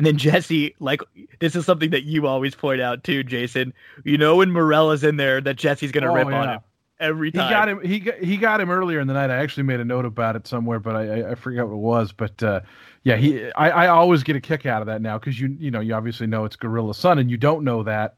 and 0.00 0.06
then 0.06 0.16
Jesse, 0.16 0.74
like 0.80 1.02
this 1.40 1.54
is 1.54 1.66
something 1.66 1.90
that 1.90 2.04
you 2.04 2.26
always 2.26 2.54
point 2.54 2.80
out 2.80 3.04
too, 3.04 3.22
Jason. 3.22 3.74
You 4.02 4.16
know 4.16 4.36
when 4.36 4.50
Marella's 4.50 5.04
in 5.04 5.18
there, 5.18 5.42
that 5.42 5.56
Jesse's 5.56 5.92
gonna 5.92 6.10
oh, 6.10 6.14
rip 6.14 6.28
yeah. 6.30 6.40
on 6.40 6.48
him 6.48 6.60
every 6.98 7.30
time. 7.30 7.46
He 7.46 7.50
got 7.50 7.68
him. 7.68 7.80
He 7.82 8.00
got, 8.00 8.14
he 8.16 8.36
got 8.38 8.62
him 8.62 8.70
earlier 8.70 8.98
in 8.98 9.08
the 9.08 9.12
night. 9.12 9.28
I 9.28 9.36
actually 9.36 9.64
made 9.64 9.78
a 9.78 9.84
note 9.84 10.06
about 10.06 10.36
it 10.36 10.46
somewhere, 10.46 10.80
but 10.80 10.96
I 10.96 11.32
I, 11.32 11.34
forgot 11.34 11.68
what 11.68 11.74
it 11.74 11.80
was. 11.80 12.12
But 12.12 12.42
uh, 12.42 12.62
yeah, 13.02 13.16
he 13.16 13.52
I, 13.52 13.68
I 13.68 13.86
always 13.88 14.22
get 14.22 14.36
a 14.36 14.40
kick 14.40 14.64
out 14.64 14.80
of 14.80 14.86
that 14.86 15.02
now 15.02 15.18
because 15.18 15.38
you 15.38 15.54
you 15.60 15.70
know 15.70 15.80
you 15.80 15.92
obviously 15.92 16.26
know 16.26 16.46
it's 16.46 16.56
Gorilla 16.56 16.94
son 16.94 17.18
and 17.18 17.30
you 17.30 17.36
don't 17.36 17.62
know 17.62 17.82
that. 17.82 18.14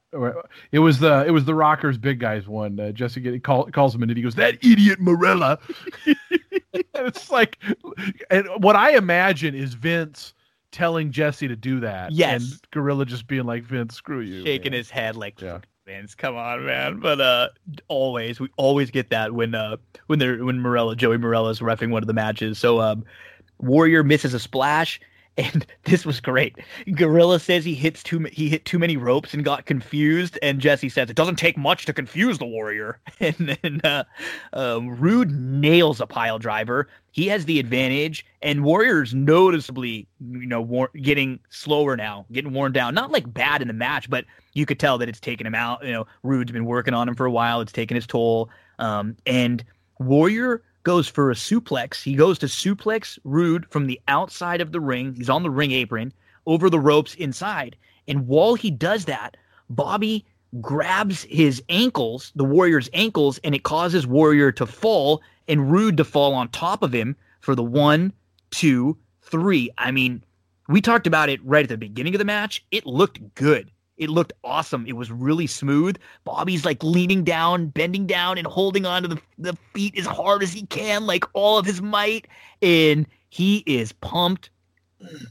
It 0.70 0.78
was 0.78 1.01
the 1.01 1.25
it 1.27 1.33
was 1.33 1.47
the 1.47 1.55
Rockers 1.57 1.99
Big 1.99 2.20
Guys 2.20 2.47
one. 2.47 2.78
Uh, 2.78 2.93
Jesse 2.93 3.20
get, 3.20 3.43
call, 3.43 3.65
calls 3.73 3.93
him 3.93 4.05
and 4.05 4.17
he 4.17 4.23
goes 4.23 4.36
that 4.36 4.65
idiot 4.65 5.01
Marella. 5.01 5.59
it's 6.94 7.28
like, 7.28 7.59
and 8.31 8.47
what 8.59 8.77
I 8.77 8.93
imagine 8.93 9.57
is 9.57 9.75
Vince 9.75 10.33
telling 10.73 11.12
Jesse 11.12 11.47
to 11.47 11.57
do 11.57 11.81
that. 11.81 12.12
Yes. 12.12 12.42
And 12.42 12.60
Gorilla 12.73 13.07
just 13.07 13.26
being 13.26 13.44
like, 13.44 13.62
Vince, 13.62 13.94
screw 13.94 14.20
you. 14.20 14.44
Shaking 14.44 14.73
man. 14.73 14.78
his 14.78 14.91
head 14.91 15.17
like, 15.17 15.41
yeah. 15.41 15.60
Vince, 15.86 16.15
come 16.15 16.36
on, 16.36 16.65
man. 16.65 17.01
But 17.01 17.20
uh 17.20 17.49
always 17.89 18.39
we 18.39 18.49
always 18.57 18.91
get 18.91 19.10
that 19.10 19.33
when 19.33 19.55
uh 19.55 19.76
when 20.07 20.18
they're 20.18 20.44
when 20.44 20.59
Marella, 20.59 20.97
Joey 20.97 21.18
Marella's 21.18 21.60
refing 21.60 21.91
one 21.91 22.02
of 22.02 22.07
the 22.07 22.12
matches. 22.12 22.59
So 22.59 22.81
um 22.81 23.05
Warrior 23.59 24.02
misses 24.02 24.34
a 24.34 24.41
splash 24.41 25.01
And 25.36 25.67
this 25.85 26.05
was 26.05 26.20
great. 26.20 26.57
Gorilla 26.94 27.41
says 27.41 27.65
he 27.65 27.75
hits 27.75 28.02
too 28.02 28.20
he 28.33 28.49
hit 28.49 28.65
too 28.65 28.78
many 28.78 28.97
ropes 28.97 29.35
and 29.35 29.44
got 29.44 29.67
confused. 29.67 30.39
And 30.43 30.61
Jesse 30.61 30.89
says 30.89 31.11
it 31.11 31.17
doesn't 31.17 31.36
take 31.36 31.57
much 31.57 31.86
to 31.86 31.93
confuse 31.93 32.39
the 32.39 32.47
warrior. 32.47 32.99
And 33.20 33.57
then 33.62 33.81
uh, 33.85 34.02
um, 34.52 34.89
Rude 34.89 35.31
nails 35.31 36.01
a 36.01 36.07
pile 36.07 36.41
driver. 36.41 36.89
He 37.12 37.28
has 37.28 37.44
the 37.44 37.61
advantage, 37.61 38.27
and 38.41 38.65
Warrior's 38.65 39.15
noticeably 39.15 40.09
you 40.20 40.47
know 40.47 40.61
war- 40.61 40.91
getting 41.01 41.39
slower 41.51 41.97
now, 41.97 42.27
getting 42.33 42.52
worn 42.52 42.73
down. 42.73 42.94
Not 42.94 43.12
like 43.12 43.33
bad 43.33 43.62
in 43.62 43.69
the 43.69 43.75
match, 43.75 44.11
but 44.11 44.25
you 44.55 44.67
could 44.67 44.81
tell 44.81 44.99
that 44.99 45.09
it's 45.09 45.20
taken 45.20 45.47
him 45.47 45.55
out. 45.55 45.85
You 45.85 45.93
know, 45.93 46.07
Rude's 46.25 46.51
been 46.51 46.65
working 46.65 46.94
on 46.94 47.09
him 47.09 47.15
for 47.15 47.27
a 47.27 47.31
while. 47.31 47.61
It's 47.61 47.70
taken 47.70 47.97
its 47.97 48.07
toll. 48.07 48.51
Um, 48.81 49.17
and 49.25 49.62
Warrior 50.01 50.62
goes 50.83 51.09
for 51.09 51.31
a 51.31 51.35
suplex. 51.35 52.02
He 52.02 52.15
goes 52.15 52.39
to 52.41 52.47
suplex 52.47 53.19
Rude 53.25 53.67
from 53.70 53.86
the 53.86 54.01
outside 54.09 54.61
of 54.61 54.73
the 54.73 54.81
ring. 54.81 55.15
He's 55.15 55.31
on 55.31 55.43
the 55.43 55.51
ring 55.51 55.73
apron 55.73 56.12
over 56.47 56.69
the 56.69 56.81
ropes 56.81 57.15
inside. 57.15 57.77
And 58.09 58.27
while 58.27 58.55
he 58.55 58.70
does 58.70 59.05
that, 59.05 59.36
Bobby 59.70 60.25
grabs 60.61 61.23
his 61.25 61.62
ankles, 61.69 62.33
the 62.35 62.44
Warrior's 62.44 62.91
ankles, 62.93 63.39
and 63.44 63.55
it 63.55 63.62
causes 63.62 64.07
Warrior 64.07 64.52
to 64.52 64.67
fall 64.67 65.23
and 65.49 65.70
Rude 65.70 65.97
to 65.97 66.05
fall 66.05 66.35
on 66.35 66.49
top 66.49 66.83
of 66.83 66.93
him 66.93 67.17
for 67.41 67.55
the 67.55 67.62
one, 67.62 68.12
two, 68.51 68.97
three. 69.23 69.70
I 69.78 69.91
mean, 69.91 70.23
we 70.69 70.81
talked 70.81 71.07
about 71.07 71.28
it 71.28 71.44
right 71.44 71.65
at 71.65 71.69
the 71.69 71.77
beginning 71.77 72.15
of 72.15 72.19
the 72.19 72.25
match. 72.25 72.65
It 72.70 72.86
looked 72.86 73.35
good. 73.35 73.70
It 74.03 74.11
looked 74.11 74.33
awesome. 74.43 74.85
It 74.87 74.95
was 74.97 75.11
really 75.11 75.47
smooth. 75.47 75.97
Bobby's 76.25 76.65
like 76.65 76.83
leaning 76.83 77.23
down, 77.25 77.69
bending 77.69 78.07
down, 78.07 78.37
and 78.39 78.47
holding 78.47 78.85
onto 78.85 79.09
the, 79.09 79.19
the 79.39 79.57
feet 79.75 79.97
as 79.97 80.07
hard 80.07 80.43
as 80.43 80.53
he 80.53 80.67
can, 80.67 81.07
like 81.07 81.25
all 81.35 81.57
of 81.59 81.65
his 81.67 81.81
might. 81.81 82.27
And 82.61 83.07
he 83.31 83.59
is 83.67 83.93
pumped 83.93 84.51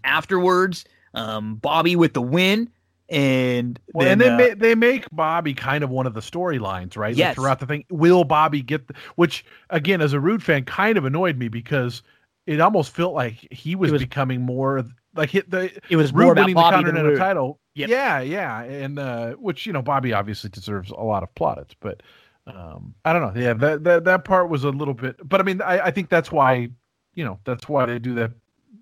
afterwards. 0.03 0.85
Um, 1.13 1.55
Bobby 1.55 1.95
with 1.95 2.13
the 2.13 2.21
win. 2.21 2.69
And 3.09 3.77
well, 3.93 4.05
then, 4.07 4.21
and 4.21 4.39
they 4.39 4.51
uh, 4.51 4.55
ma- 4.55 4.55
they 4.57 4.75
make 4.75 5.05
Bobby 5.11 5.53
kind 5.53 5.83
of 5.83 5.89
one 5.89 6.07
of 6.07 6.13
the 6.13 6.21
storylines, 6.21 6.95
right? 6.95 7.09
Like, 7.09 7.17
Yes. 7.17 7.35
throughout 7.35 7.59
the 7.59 7.65
thing, 7.65 7.83
will 7.89 8.23
Bobby 8.23 8.61
get? 8.61 8.87
The, 8.87 8.93
which 9.17 9.43
again, 9.69 9.99
as 9.99 10.13
a 10.13 10.19
Rude 10.21 10.41
fan, 10.41 10.63
kind 10.63 10.97
of 10.97 11.03
annoyed 11.03 11.37
me 11.37 11.49
because 11.49 12.03
it 12.47 12.61
almost 12.61 12.91
felt 12.95 13.13
like 13.13 13.45
he 13.51 13.75
was, 13.75 13.91
was- 13.91 14.01
becoming 14.01 14.39
more 14.41 14.85
like 15.15 15.29
hit 15.29 15.49
the 15.49 15.71
it 15.89 15.95
was 15.95 16.13
Rude 16.13 16.23
more 16.23 16.31
about 16.33 16.41
winning 16.41 16.55
the 16.55 16.61
Bobby 16.61 16.75
than 16.77 16.95
Continental 16.95 17.17
title. 17.17 17.59
Yep. 17.75 17.89
Yeah, 17.89 18.19
yeah, 18.19 18.63
and 18.63 18.99
uh, 18.99 19.31
which 19.33 19.65
you 19.65 19.73
know 19.73 19.81
Bobby 19.81 20.13
obviously 20.13 20.49
deserves 20.49 20.91
a 20.91 20.95
lot 20.95 21.23
of 21.23 21.33
plaudits, 21.35 21.75
but 21.79 22.01
um, 22.47 22.93
I 23.05 23.13
don't 23.13 23.21
know. 23.21 23.41
Yeah, 23.41 23.53
that 23.53 23.83
that 23.83 24.03
that 24.05 24.25
part 24.25 24.49
was 24.49 24.63
a 24.63 24.69
little 24.69 24.93
bit, 24.93 25.17
but 25.27 25.39
I 25.39 25.43
mean, 25.43 25.61
I, 25.61 25.87
I 25.87 25.91
think 25.91 26.09
that's 26.09 26.31
why 26.31 26.69
you 27.15 27.25
know 27.25 27.39
that's 27.43 27.69
why 27.69 27.85
they 27.85 27.99
do 27.99 28.13
that. 28.15 28.31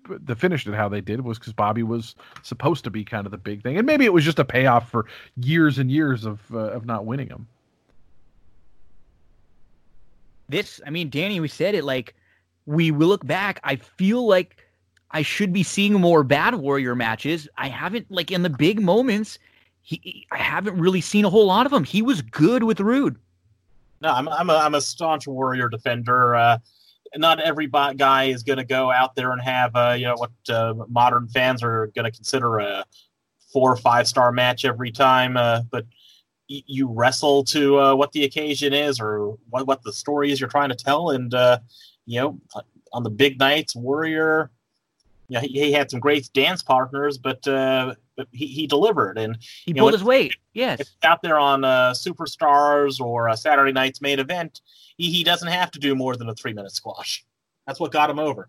The 0.08 0.34
finished 0.34 0.66
it 0.66 0.74
how 0.74 0.88
they 0.88 1.00
did 1.00 1.20
was 1.20 1.38
because 1.38 1.52
Bobby 1.52 1.82
was 1.82 2.16
supposed 2.42 2.84
to 2.84 2.90
be 2.90 3.04
kind 3.04 3.26
of 3.26 3.30
the 3.30 3.38
big 3.38 3.62
thing, 3.62 3.76
and 3.76 3.86
maybe 3.86 4.04
it 4.04 4.12
was 4.12 4.24
just 4.24 4.38
a 4.38 4.44
payoff 4.44 4.90
for 4.90 5.06
years 5.36 5.78
and 5.78 5.90
years 5.90 6.24
of 6.24 6.40
uh, 6.52 6.70
of 6.70 6.86
not 6.86 7.06
winning 7.06 7.28
them. 7.28 7.46
this 10.50 10.80
i 10.86 10.90
mean 10.90 11.08
danny 11.08 11.40
we 11.40 11.48
said 11.48 11.74
it 11.74 11.84
like 11.84 12.14
we 12.66 12.90
will 12.90 13.08
look 13.08 13.24
back 13.26 13.60
i 13.64 13.76
feel 13.76 14.26
like 14.26 14.59
i 15.12 15.22
should 15.22 15.52
be 15.52 15.62
seeing 15.62 15.94
more 15.94 16.22
bad 16.22 16.54
warrior 16.54 16.94
matches 16.94 17.48
i 17.56 17.68
haven't 17.68 18.10
like 18.10 18.30
in 18.30 18.42
the 18.42 18.50
big 18.50 18.80
moments 18.80 19.38
he 19.82 20.26
i 20.32 20.38
haven't 20.38 20.78
really 20.78 21.00
seen 21.00 21.24
a 21.24 21.30
whole 21.30 21.46
lot 21.46 21.66
of 21.66 21.72
them 21.72 21.84
he 21.84 22.02
was 22.02 22.22
good 22.22 22.62
with 22.64 22.80
rude 22.80 23.16
No, 24.02 24.10
I'm 24.12 24.28
I'm 24.28 24.48
a 24.50 24.54
I'm 24.56 24.74
a 24.74 24.80
staunch 24.80 25.26
warrior 25.26 25.68
defender. 25.68 26.34
Uh, 26.34 26.58
not 27.16 27.40
every 27.40 27.66
guy 27.66 28.24
is 28.24 28.42
going 28.42 28.56
to 28.58 28.64
go 28.64 28.90
out 28.90 29.14
there 29.14 29.32
and 29.32 29.42
have 29.42 29.74
uh, 29.76 29.94
you 29.98 30.06
know 30.06 30.14
what 30.16 30.30
uh, 30.48 30.72
modern 30.88 31.28
fans 31.28 31.62
are 31.62 31.88
going 31.94 32.04
to 32.04 32.10
consider 32.10 32.58
a 32.60 32.84
four 33.52 33.70
or 33.70 33.76
five 33.76 34.06
star 34.06 34.32
match 34.32 34.64
every 34.64 34.90
time. 34.92 35.36
Uh, 35.36 35.62
but 35.70 35.84
y- 36.48 36.62
you 36.66 36.88
wrestle 36.88 37.44
to 37.44 37.78
uh, 37.78 37.94
what 37.94 38.12
the 38.12 38.24
occasion 38.24 38.72
is 38.72 39.00
or 39.00 39.36
what 39.50 39.66
what 39.66 39.82
the 39.82 39.92
story 39.92 40.30
is 40.32 40.40
you're 40.40 40.48
trying 40.48 40.70
to 40.70 40.76
tell, 40.76 41.10
and 41.10 41.34
uh, 41.34 41.58
you 42.06 42.20
know 42.20 42.40
on 42.92 43.02
the 43.02 43.10
big 43.10 43.38
nights, 43.38 43.76
warrior. 43.76 44.50
Yeah, 45.30 45.40
he, 45.40 45.48
he 45.48 45.72
had 45.72 45.92
some 45.92 46.00
great 46.00 46.28
dance 46.34 46.60
partners, 46.60 47.16
but 47.16 47.46
uh, 47.46 47.94
but 48.16 48.26
he, 48.32 48.48
he 48.48 48.66
delivered, 48.66 49.16
and 49.16 49.38
he 49.40 49.70
You 49.70 49.74
know 49.74 49.82
pulled 49.82 49.92
what? 49.92 50.00
his 50.00 50.04
weight 50.04 50.34
yes 50.54 50.96
out 51.04 51.22
there 51.22 51.38
on 51.38 51.64
uh, 51.64 51.92
Superstars 51.92 53.00
or 53.00 53.28
uh, 53.28 53.36
Saturday 53.36 53.70
night's 53.70 54.00
main 54.00 54.18
event, 54.18 54.60
he, 54.96 55.12
he 55.12 55.22
doesn't 55.22 55.46
have 55.48 55.70
to 55.70 55.78
do 55.78 55.94
more 55.94 56.16
than 56.16 56.28
a 56.28 56.34
three 56.34 56.52
minute 56.52 56.72
squash. 56.72 57.24
That's 57.66 57.78
what 57.78 57.92
got 57.92 58.10
him 58.10 58.18
over. 58.18 58.48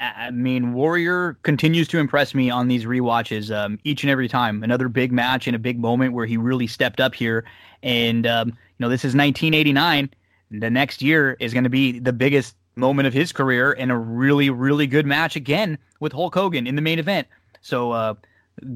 I 0.00 0.26
I 0.26 0.30
mean, 0.32 0.74
Warrior 0.74 1.38
continues 1.44 1.86
to 1.88 1.98
impress 1.98 2.34
me 2.34 2.50
on 2.50 2.66
these 2.66 2.84
rewatches 2.84 3.54
um, 3.56 3.78
each 3.84 4.02
and 4.02 4.10
every 4.10 4.28
time. 4.28 4.64
Another 4.64 4.88
big 4.88 5.12
match 5.12 5.46
and 5.46 5.54
a 5.54 5.58
big 5.60 5.78
moment 5.78 6.14
where 6.14 6.26
he 6.26 6.36
really 6.36 6.66
stepped 6.66 7.00
up 7.00 7.14
here. 7.14 7.44
And, 7.84 8.26
um, 8.26 8.48
you 8.48 8.54
know, 8.80 8.88
this 8.88 9.02
is 9.02 9.14
1989. 9.14 10.10
The 10.50 10.68
next 10.70 11.00
year 11.00 11.36
is 11.38 11.52
going 11.52 11.64
to 11.64 11.70
be 11.70 12.00
the 12.00 12.12
biggest 12.12 12.56
moment 12.76 13.06
of 13.06 13.12
his 13.12 13.32
career 13.32 13.72
and 13.72 13.90
a 13.90 13.96
really, 13.96 14.50
really 14.50 14.86
good 14.86 15.06
match 15.06 15.36
again 15.36 15.78
with 16.00 16.12
Hulk 16.12 16.34
Hogan 16.34 16.66
in 16.66 16.74
the 16.76 16.82
main 16.82 16.98
event. 16.98 17.26
So, 17.60 17.92
uh, 17.92 18.14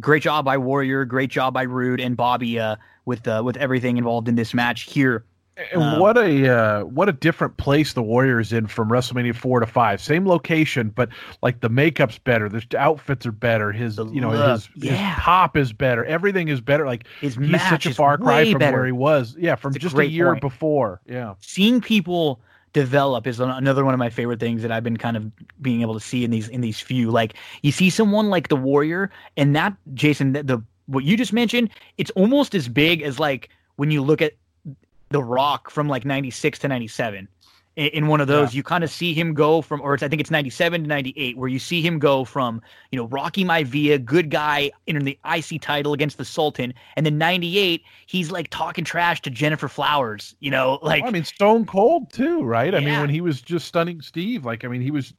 great 0.01 0.23
job 0.23 0.45
by 0.45 0.57
Warrior. 0.59 1.05
Great 1.05 1.31
job 1.31 1.55
by 1.55 1.63
Rude 1.63 2.01
and 2.01 2.17
Bobby 2.17 2.59
uh, 2.59 2.77
with 3.05 3.27
uh, 3.29 3.43
with 3.45 3.57
everything 3.57 3.97
involved 3.97 4.29
in 4.29 4.35
this 4.37 4.55
match 4.55 4.83
here. 4.83 5.25
And 5.73 5.83
Um, 5.83 5.99
what 5.99 6.17
a 6.17 6.49
uh, 6.49 6.85
what 6.85 7.09
a 7.09 7.13
different 7.13 7.57
place 7.57 7.93
the 7.93 8.03
Warriors 8.03 8.53
in 8.53 8.69
from 8.69 8.89
WrestleMania 8.89 9.35
four 9.35 9.59
to 9.59 9.67
five. 9.67 10.01
Same 10.01 10.25
location, 10.25 10.91
but 10.91 11.09
like 11.43 11.61
the 11.61 11.69
makeup's 11.69 12.17
better. 12.17 12.49
The 12.49 12.65
outfits 12.79 13.27
are 13.27 13.33
better. 13.33 13.73
His 13.73 13.99
you 13.99 14.21
know 14.21 14.31
look, 14.31 14.51
his 14.53 14.69
yeah. 14.77 15.15
his 15.17 15.23
pop 15.25 15.57
is 15.57 15.73
better. 15.73 16.05
Everything 16.05 16.47
is 16.47 16.61
better. 16.61 16.87
Like 16.87 17.07
His 17.21 17.35
he's 17.35 17.51
match 17.51 17.71
such 17.71 17.87
a 17.87 17.95
far 17.95 18.17
cry 18.19 18.49
from 18.53 18.61
better. 18.61 18.77
where 18.77 18.87
he 18.87 18.93
was. 18.93 19.35
Yeah, 19.37 19.57
from 19.57 19.71
It's 19.71 19.79
a 19.79 19.81
just 19.81 19.95
a 19.95 19.97
great 19.97 20.13
year 20.13 20.29
point. 20.31 20.43
before. 20.43 21.01
Yeah. 21.07 21.35
seeing 21.41 21.81
people 21.81 22.41
develop 22.73 23.27
is 23.27 23.41
another 23.41 23.85
one 23.85 23.95
of 23.95 23.99
my 23.99 24.11
favorite 24.11 24.41
things 24.41 24.63
that 24.63 24.73
I've 24.73 24.85
been 24.85 24.97
kind 24.97 25.17
of 25.17 25.31
being 25.63 25.83
able 25.83 25.95
to 25.95 26.01
see 26.01 26.25
in 26.25 26.31
these 26.31 26.49
in 26.49 26.61
these 26.61 26.81
few. 26.81 27.11
Like 27.11 27.35
you 27.63 27.73
see 27.73 27.91
someone 27.91 28.31
like 28.31 28.49
the 28.49 28.57
Warrior, 28.57 29.11
and 29.37 29.55
that 29.57 29.77
Jason, 29.95 30.33
the, 30.33 30.43
the 30.43 30.63
what 30.87 31.05
you 31.05 31.17
just 31.17 31.33
mentioned, 31.33 31.71
it's 31.97 32.11
almost 32.13 32.55
as 32.55 32.69
big 32.69 33.03
as 33.03 33.19
like 33.19 33.51
when 33.77 33.91
you 33.91 34.03
look 34.03 34.23
at 34.23 34.35
the 35.11 35.23
Rock 35.23 35.71
from 35.71 35.89
like 35.89 36.05
'96 36.05 36.59
to 36.61 36.69
'97. 36.69 37.29
In, 37.79 38.09
one 38.09 38.21
of 38.21 38.27
those, 38.27 38.55
you 38.55 38.65
kind 38.65 38.83
of 38.83 38.91
see 38.91 39.15
him 39.15 39.35
go 39.35 39.63
from, 39.63 39.81
or 39.81 39.95
it's, 39.95 40.03
I 40.03 40.09
think 40.09 40.21
it's 40.21 40.33
'97 40.33 40.83
to 40.83 40.89
'98, 40.89 41.37
where 41.39 41.49
you 41.49 41.61
see 41.61 41.81
him 41.81 42.01
go 42.01 42.25
from, 42.25 42.61
you 42.91 42.99
know, 42.99 43.07
Rocky 43.07 43.45
Maivia, 43.45 44.05
good 44.05 44.31
guy, 44.31 44.73
in 44.89 44.99
the 45.05 45.17
IC 45.25 45.63
title 45.63 45.93
against 45.93 46.19
the 46.19 46.25
Sultan, 46.25 46.75
and 46.97 47.07
then 47.07 47.19
'98, 47.19 47.83
he's 48.07 48.33
like 48.33 48.49
talking 48.51 48.85
trash 48.85 49.23
to 49.23 49.31
Gennifer 49.31 49.69
Flowers, 49.71 50.35
you 50.41 50.51
know, 50.51 50.81
like 50.83 51.03
Well, 51.03 51.11
I 51.11 51.13
mean, 51.13 51.25
Stone 51.25 51.67
Cold 51.67 52.13
too, 52.13 52.43
right? 52.43 52.75
I 52.75 52.81
mean, 52.81 52.99
when 52.99 53.11
he 53.11 53.21
was 53.21 53.41
just 53.41 53.69
stunning 53.69 54.01
Steve, 54.01 54.45
like 54.45 54.65
I 54.65 54.69
mean, 54.69 54.81
he 54.83 54.91
was 54.91 55.15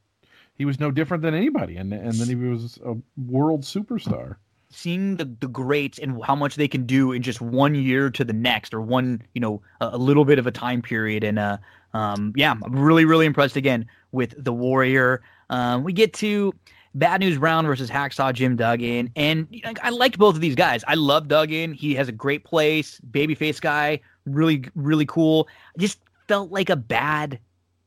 he 0.55 0.65
was 0.65 0.79
no 0.81 0.91
different 0.91 1.23
than 1.23 1.33
anybody, 1.33 1.77
and 1.77 1.93
and 1.93 2.13
then 2.13 2.27
he 2.27 2.35
was 2.35 2.77
a 2.85 2.95
world 3.17 3.61
superstar. 3.63 4.35
seeing 4.71 5.15
the, 5.17 5.25
the 5.39 5.47
greats 5.47 5.97
and 5.97 6.23
how 6.23 6.35
much 6.35 6.55
they 6.55 6.67
can 6.67 6.85
do 6.85 7.11
in 7.11 7.23
just 7.23 7.41
one 7.41 7.73
year 7.73 8.09
to 8.11 8.23
the 8.23 8.33
next 8.33 8.73
or 8.73 8.81
one 8.81 9.21
you 9.33 9.41
know 9.41 9.61
a, 9.81 9.89
a 9.93 9.97
little 9.97 10.25
bit 10.25 10.38
of 10.38 10.45
a 10.45 10.51
time 10.51 10.81
period 10.81 11.23
and 11.23 11.39
uh 11.39 11.57
um 11.93 12.33
yeah 12.35 12.53
i'm 12.63 12.79
really 12.79 13.05
really 13.05 13.25
impressed 13.25 13.55
again 13.55 13.85
with 14.11 14.33
the 14.43 14.53
warrior. 14.53 15.21
Um 15.49 15.83
we 15.83 15.93
get 15.93 16.13
to 16.15 16.53
bad 16.95 17.19
news 17.19 17.37
brown 17.37 17.65
versus 17.65 17.89
hacksaw 17.89 18.33
jim 18.33 18.55
duggan 18.55 19.11
and 19.15 19.47
you 19.51 19.61
know, 19.63 19.73
i 19.83 19.89
liked 19.89 20.17
both 20.17 20.35
of 20.35 20.41
these 20.41 20.55
guys. 20.55 20.83
I 20.87 20.95
love 20.95 21.27
duggan. 21.27 21.73
He 21.73 21.95
has 21.95 22.07
a 22.07 22.11
great 22.11 22.43
place. 22.43 22.99
Babyface 23.11 23.61
guy 23.61 23.99
really 24.25 24.65
really 24.75 25.05
cool. 25.05 25.47
I 25.77 25.81
just 25.81 25.99
felt 26.27 26.51
like 26.51 26.69
a 26.69 26.75
bad 26.75 27.39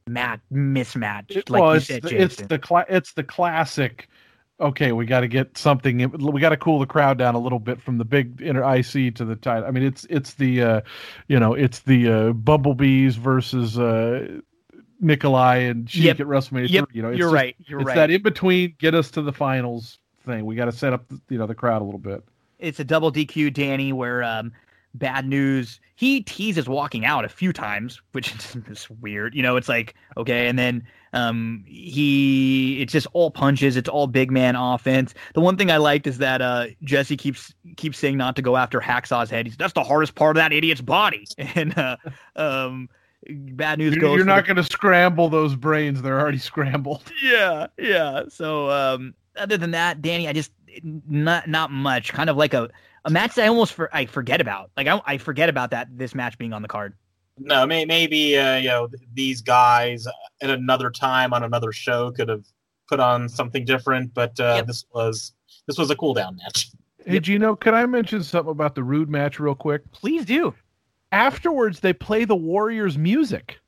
match 0.08 0.40
mismatch 0.52 1.48
like 1.48 1.62
well, 1.62 1.70
you 1.72 1.76
it's 1.76 1.86
said 1.86 2.02
the, 2.02 2.20
it's 2.20 2.36
the 2.36 2.58
cla- 2.58 2.86
it's 2.88 3.12
the 3.12 3.22
classic. 3.22 4.08
Okay, 4.62 4.92
we 4.92 5.04
got 5.06 5.20
to 5.20 5.28
get 5.28 5.58
something. 5.58 6.08
We 6.18 6.40
got 6.40 6.50
to 6.50 6.56
cool 6.56 6.78
the 6.78 6.86
crowd 6.86 7.18
down 7.18 7.34
a 7.34 7.38
little 7.38 7.58
bit 7.58 7.82
from 7.82 7.98
the 7.98 8.04
big 8.04 8.40
inner 8.40 8.62
IC 8.62 9.16
to 9.16 9.24
the 9.24 9.34
title. 9.36 9.66
I 9.66 9.72
mean, 9.72 9.82
it's 9.82 10.06
it's 10.08 10.34
the, 10.34 10.62
uh, 10.62 10.80
you 11.28 11.38
know, 11.40 11.52
it's 11.54 11.80
the 11.80 12.08
uh, 12.08 12.32
Bumblebees 12.32 13.16
versus 13.16 13.76
uh, 13.78 14.38
Nikolai 15.00 15.56
and 15.56 15.90
Sheik 15.90 16.04
Yep. 16.04 16.20
at 16.20 16.26
WrestleMania. 16.26 16.68
Yep, 16.70 16.84
3, 16.90 16.96
you 16.96 17.02
know, 17.02 17.08
it's 17.10 17.18
you're 17.18 17.26
just- 17.28 17.34
right 17.34 17.56
you're 17.66 17.80
it's 17.80 17.88
right 17.88 17.94
that 17.96 18.10
in 18.10 18.22
between, 18.22 18.74
get 18.78 18.94
us 18.94 19.10
to 19.12 19.22
the 19.22 19.32
finals 19.32 19.98
thing. 20.24 20.46
We 20.46 20.54
got 20.54 20.66
to 20.66 20.72
set 20.72 20.92
up, 20.92 21.08
the, 21.08 21.20
you 21.28 21.38
know, 21.38 21.46
the 21.46 21.54
crowd 21.54 21.82
a 21.82 21.84
little 21.84 21.98
bit. 21.98 22.22
it's 22.60 22.78
a 22.78 22.84
double 22.84 23.10
DQ 23.10 23.52
Danny 23.52 23.92
where 23.92 24.22
um 24.22 24.52
bad 24.94 25.26
news 25.26 25.80
he 25.96 26.20
teases 26.22 26.68
walking 26.68 27.04
out 27.04 27.24
a 27.24 27.28
few 27.28 27.52
times 27.52 28.00
which 28.12 28.34
is 28.68 28.88
weird 29.00 29.34
you 29.34 29.42
know 29.42 29.56
it's 29.56 29.68
like 29.68 29.94
okay 30.16 30.48
and 30.48 30.58
then 30.58 30.86
um 31.14 31.64
he 31.66 32.80
it's 32.80 32.92
just 32.92 33.06
all 33.14 33.30
punches 33.30 33.76
it's 33.76 33.88
all 33.88 34.06
big 34.06 34.30
man 34.30 34.54
offense 34.54 35.14
the 35.34 35.40
one 35.40 35.56
thing 35.56 35.70
i 35.70 35.76
liked 35.78 36.06
is 36.06 36.18
that 36.18 36.42
uh 36.42 36.66
jesse 36.82 37.16
keeps 37.16 37.54
keeps 37.76 37.98
saying 37.98 38.16
not 38.16 38.36
to 38.36 38.42
go 38.42 38.56
after 38.56 38.80
hacksaw's 38.80 39.30
head 39.30 39.46
he's 39.46 39.56
that's 39.56 39.72
the 39.72 39.82
hardest 39.84 40.14
part 40.14 40.36
of 40.36 40.40
that 40.40 40.52
idiot's 40.52 40.80
body 40.82 41.26
and 41.38 41.76
uh 41.78 41.96
um 42.36 42.88
bad 43.30 43.78
news 43.78 43.94
You're, 43.94 44.00
goes 44.00 44.16
you're 44.16 44.26
not 44.26 44.44
the- 44.44 44.54
going 44.54 44.56
to 44.56 44.64
scramble 44.64 45.28
those 45.28 45.54
brains; 45.54 46.02
they're 46.02 46.18
already 46.20 46.38
scrambled. 46.38 47.04
yeah, 47.22 47.68
yeah. 47.78 48.24
So 48.28 48.68
um 48.68 49.14
other 49.36 49.56
than 49.56 49.70
that, 49.70 50.02
Danny, 50.02 50.26
I 50.26 50.32
just 50.32 50.50
not 50.82 51.48
not 51.48 51.70
much. 51.70 52.12
Kind 52.12 52.28
of 52.28 52.36
like 52.36 52.52
a 52.52 52.68
a 53.04 53.10
match 53.10 53.34
that 53.34 53.44
I 53.44 53.48
almost 53.48 53.72
for, 53.72 53.94
I 53.94 54.06
forget 54.06 54.40
about. 54.40 54.70
Like 54.76 54.86
I, 54.86 55.00
I 55.06 55.18
forget 55.18 55.48
about 55.48 55.70
that 55.70 55.88
this 55.96 56.14
match 56.14 56.38
being 56.38 56.52
on 56.52 56.62
the 56.62 56.68
card. 56.68 56.94
No, 57.38 57.66
may, 57.66 57.84
maybe 57.84 58.36
uh, 58.38 58.56
you 58.56 58.68
know 58.68 58.88
these 59.14 59.40
guys 59.40 60.06
at 60.40 60.50
another 60.50 60.90
time 60.90 61.32
on 61.32 61.42
another 61.42 61.72
show 61.72 62.10
could 62.12 62.28
have 62.28 62.44
put 62.88 63.00
on 63.00 63.28
something 63.28 63.64
different, 63.64 64.12
but 64.14 64.38
uh, 64.38 64.54
Yep. 64.56 64.66
this 64.66 64.84
was 64.94 65.32
this 65.66 65.78
was 65.78 65.90
a 65.90 65.96
cool 65.96 66.14
down 66.14 66.36
match. 66.36 66.70
Hey, 67.04 67.18
Gino, 67.18 67.56
can 67.56 67.74
I 67.74 67.84
mention 67.86 68.22
something 68.22 68.52
about 68.52 68.74
the 68.74 68.84
Rude 68.84 69.08
match 69.08 69.40
real 69.40 69.54
quick? 69.56 69.90
Please 69.92 70.24
do. 70.24 70.54
Afterwards, 71.10 71.80
they 71.80 71.92
play 71.92 72.24
the 72.24 72.36
Warriors' 72.36 72.96
music. 72.96 73.58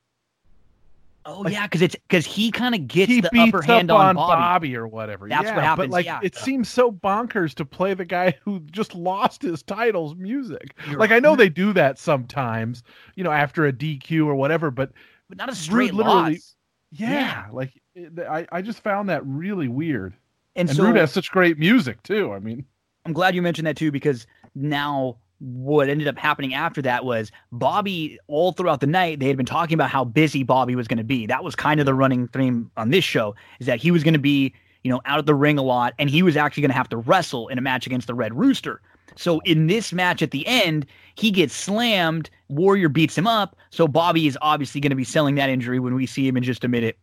Oh 1.27 1.41
Like- 1.41 1.53
yeah, 1.55 1.67
because 1.67 1.81
it's 1.83 1.95
because 1.97 2.27
he 2.27 2.51
kind 2.51 2.75
of 2.75 2.87
gets 2.87 3.11
he 3.11 3.21
the 3.23 3.31
upper 3.41 3.63
hand 3.63 3.91
on, 3.91 4.09
on 4.09 4.15
Bobby. 4.17 4.31
Bobby. 4.71 4.77
or 4.77 4.87
whatever. 4.87 5.29
That's 5.29 5.45
what 5.47 5.55
Yeah, 5.57 5.61
happens, 5.63 5.87
But 5.89 5.91
like, 5.91 6.05
yeah. 6.07 6.21
it 6.23 6.35
seems 6.37 6.69
so 6.69 6.93
bonkers 6.93 7.55
to 7.55 7.65
play 7.65 7.95
the 7.95 8.05
guy 8.05 8.37
who 8.45 8.61
just 8.71 8.95
lost 8.95 9.41
his 9.43 9.63
title's 9.63 10.15
music. 10.17 10.75
You're 10.89 10.99
like, 10.99 11.13
I 11.13 11.19
know 11.21 11.35
they 11.35 11.49
do 11.49 11.73
that 11.73 11.99
sometimes, 11.99 12.83
you 13.17 13.25
know, 13.25 13.31
after 13.31 13.67
a 13.67 13.73
DQ 13.73 14.27
or 14.27 14.35
whatever. 14.35 14.71
But 14.71 14.93
but 15.29 15.39
not 15.39 15.49
a 15.49 15.55
straight 15.55 15.95
literally- 15.95 16.35
loss. 16.35 16.57
yeah, 16.93 17.11
Yeah. 17.11 17.45
like 17.53 17.73
it, 17.95 18.19
I, 18.19 18.47
I 18.53 18.61
just 18.61 18.81
found 18.83 19.09
that 19.09 19.25
really 19.25 19.69
weird. 19.69 20.15
And, 20.57 20.69
And 20.69 20.77
so 20.77 20.85
Rude 20.85 20.97
has 20.97 21.11
such 21.11 21.31
great 21.31 21.59
music 21.59 22.03
too. 22.03 22.33
I 22.33 22.39
mean, 22.39 22.67
I'm 23.07 23.13
glad 23.15 23.35
you 23.35 23.41
mentioned 23.43 23.67
that 23.67 23.77
too 23.77 23.91
because 23.91 24.27
now 24.55 25.17
what 25.45 25.91
ended 25.91 26.09
up 26.09 26.17
happening 26.17 26.55
after 26.55 26.81
that 26.81 27.05
was 27.05 27.31
Bobby 27.53 28.19
all 28.29 28.53
throughout 28.53 28.81
the 28.81 28.87
night 28.87 29.21
they 29.21 29.29
had 29.29 29.37
been 29.37 29.45
talking 29.45 29.75
about 29.75 29.91
how 29.91 30.03
busy 30.03 30.43
Bobby 30.43 30.75
was 30.75 30.89
going 30.89 30.99
to 30.99 31.05
be. 31.05 31.27
That 31.27 31.45
was 31.45 31.55
kind 31.55 31.81
of 31.81 31.87
the 31.87 31.93
running 31.93 32.29
theme 32.29 32.71
on 32.79 32.91
this 32.91 33.05
show 33.05 33.35
is 33.61 33.67
that 33.67 33.79
he 33.79 33.91
was 33.91 34.03
going 34.03 34.15
to 34.15 34.21
be, 34.21 34.55
you 34.85 34.91
know, 34.91 35.03
out 35.05 35.19
of 35.19 35.27
the 35.27 35.35
ring 35.35 35.59
a 35.59 35.63
lot 35.63 35.93
and 35.99 36.09
he 36.09 36.23
was 36.23 36.37
actually 36.37 36.63
going 36.63 36.71
to 36.71 36.77
have 36.77 36.89
to 36.89 36.97
wrestle 36.97 37.49
in 37.49 37.59
a 37.59 37.61
match 37.61 37.87
against 37.87 38.07
the 38.07 38.15
Red 38.15 38.33
Rooster. 38.33 38.81
So 39.17 39.41
in 39.41 39.67
this 39.67 39.93
match 39.93 40.23
at 40.23 40.31
the 40.31 40.47
end, 40.47 40.87
he 41.15 41.31
gets 41.31 41.55
slammed, 41.55 42.31
Warrior 42.49 42.89
beats 42.89 43.17
him 43.17 43.27
up, 43.27 43.55
so 43.69 43.87
Bobby 43.87 44.27
is 44.27 44.39
obviously 44.41 44.81
going 44.81 44.91
to 44.91 44.97
be 44.97 45.05
selling 45.05 45.35
that 45.35 45.51
injury 45.51 45.79
when 45.79 45.95
we 45.95 46.07
see 46.07 46.27
him 46.27 46.39
in 46.39 46.43
just 46.43 46.65
a 46.65 46.69
minute, 46.69 46.99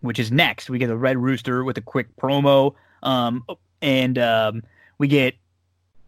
which 0.00 0.18
is 0.18 0.32
next. 0.32 0.70
We 0.70 0.78
get 0.78 0.86
the 0.86 0.96
Red 0.96 1.18
Rooster 1.18 1.64
with 1.64 1.76
a 1.76 1.82
quick 1.82 2.08
promo 2.16 2.74
um 3.02 3.44
and 3.82 4.16
um 4.18 4.62
we 4.96 5.06
get 5.06 5.34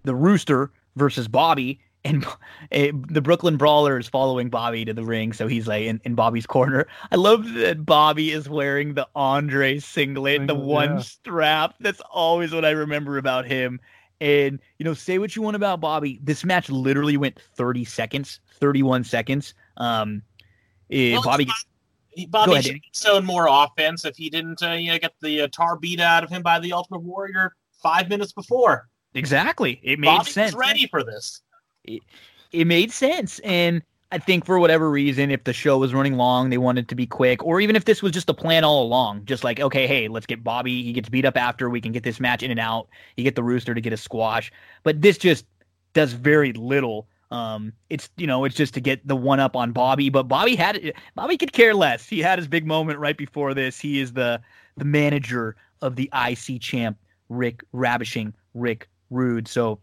the 0.04 0.14
Rooster 0.14 0.70
versus 0.96 1.28
Bobby, 1.28 1.80
and 2.06 2.26
eh, 2.72 2.92
the 3.08 3.20
Brooklyn 3.20 3.56
Brawler 3.56 3.98
is 3.98 4.08
following 4.08 4.48
Bobby 4.48 4.84
to 4.84 4.94
the 4.94 5.04
ring, 5.04 5.32
so 5.32 5.46
he's 5.46 5.66
like 5.66 5.84
in, 5.84 6.00
in 6.04 6.14
Bobby's 6.14 6.46
corner. 6.46 6.86
I 7.10 7.16
love 7.16 7.52
that 7.54 7.84
Bobby 7.84 8.32
is 8.32 8.48
wearing 8.48 8.94
the 8.94 9.08
Andre 9.14 9.78
singlet, 9.78 10.46
the 10.46 10.54
one 10.54 10.96
yeah. 10.96 11.00
strap. 11.00 11.74
That's 11.80 12.00
always 12.10 12.52
what 12.52 12.64
I 12.64 12.70
remember 12.70 13.18
about 13.18 13.46
him. 13.46 13.80
And 14.20 14.60
you 14.78 14.84
know, 14.84 14.94
say 14.94 15.18
what 15.18 15.36
you 15.36 15.42
want 15.42 15.56
about 15.56 15.80
Bobby. 15.80 16.20
This 16.22 16.44
match 16.44 16.70
literally 16.70 17.16
went 17.18 17.38
30 17.56 17.84
seconds, 17.84 18.40
31 18.60 19.04
seconds. 19.04 19.54
Um, 19.76 20.22
eh, 20.90 21.12
Well, 21.12 21.22
Bobby. 21.22 21.48
Bobby 22.30 22.46
Go 22.46 22.52
ahead, 22.52 22.64
should 22.64 22.74
have 22.76 22.82
shown 22.94 23.26
more 23.26 23.46
offense 23.46 24.06
if 24.06 24.16
he 24.16 24.30
didn't 24.30 24.62
uh, 24.62 24.70
you 24.70 24.90
know, 24.90 24.98
get 24.98 25.12
the 25.20 25.42
uh, 25.42 25.48
tar 25.52 25.76
beat 25.76 26.00
out 26.00 26.24
of 26.24 26.30
him 26.30 26.40
by 26.40 26.58
the 26.58 26.72
Ultimate 26.72 27.02
Warrior 27.02 27.54
five 27.82 28.08
minutes 28.08 28.32
before. 28.32 28.88
Exactly, 29.16 29.80
it 29.82 29.98
made 29.98 30.06
Bobby 30.06 30.30
sense. 30.30 30.54
was 30.54 30.60
ready 30.60 30.86
for 30.86 31.02
this. 31.02 31.40
it 31.84 32.66
made 32.66 32.92
sense. 32.92 33.38
And 33.40 33.82
I 34.12 34.18
think 34.18 34.44
for 34.44 34.58
whatever 34.58 34.90
reason, 34.90 35.30
if 35.30 35.44
the 35.44 35.52
show 35.52 35.78
was 35.78 35.92
running 35.92 36.14
long, 36.14 36.50
they 36.50 36.58
wanted 36.58 36.88
to 36.88 36.94
be 36.94 37.06
quick, 37.06 37.44
or 37.44 37.60
even 37.60 37.74
if 37.74 37.86
this 37.86 38.02
was 38.02 38.12
just 38.12 38.30
a 38.30 38.34
plan 38.34 38.62
all 38.62 38.82
along, 38.82 39.24
just 39.24 39.42
like, 39.42 39.58
okay, 39.58 39.86
hey, 39.86 40.08
let's 40.08 40.26
get 40.26 40.44
Bobby. 40.44 40.82
He 40.82 40.92
gets 40.92 41.08
beat 41.08 41.24
up 41.24 41.36
after. 41.36 41.68
We 41.68 41.80
can 41.80 41.92
get 41.92 42.04
this 42.04 42.20
match 42.20 42.42
in 42.42 42.50
and 42.50 42.60
out. 42.60 42.88
You 43.16 43.24
get 43.24 43.34
the 43.34 43.42
Rooster 43.42 43.74
to 43.74 43.80
get 43.80 43.92
a 43.92 43.96
squash. 43.96 44.52
But 44.84 45.02
this 45.02 45.18
just 45.18 45.44
does 45.92 46.12
very 46.12 46.52
little. 46.52 47.08
Um, 47.32 47.72
it's 47.90 48.08
you 48.16 48.28
know, 48.28 48.44
it's 48.44 48.54
just 48.54 48.74
to 48.74 48.80
get 48.80 49.06
the 49.06 49.16
one 49.16 49.40
up 49.40 49.56
on 49.56 49.72
Bobby. 49.72 50.08
But 50.08 50.24
Bobby 50.24 50.54
had 50.54 50.92
Bobby 51.16 51.36
could 51.36 51.52
care 51.52 51.74
less. 51.74 52.08
He 52.08 52.20
had 52.20 52.38
his 52.38 52.46
big 52.46 52.64
moment 52.64 53.00
right 53.00 53.16
before 53.16 53.54
this. 53.54 53.80
He 53.80 54.00
is 54.00 54.12
the 54.12 54.40
the 54.76 54.84
manager 54.84 55.56
of 55.82 55.96
the 55.96 56.08
IC 56.14 56.60
champ, 56.60 56.96
Rick 57.28 57.64
Ravishing 57.72 58.32
Rick 58.54 58.88
Rude. 59.10 59.48
So 59.48 59.80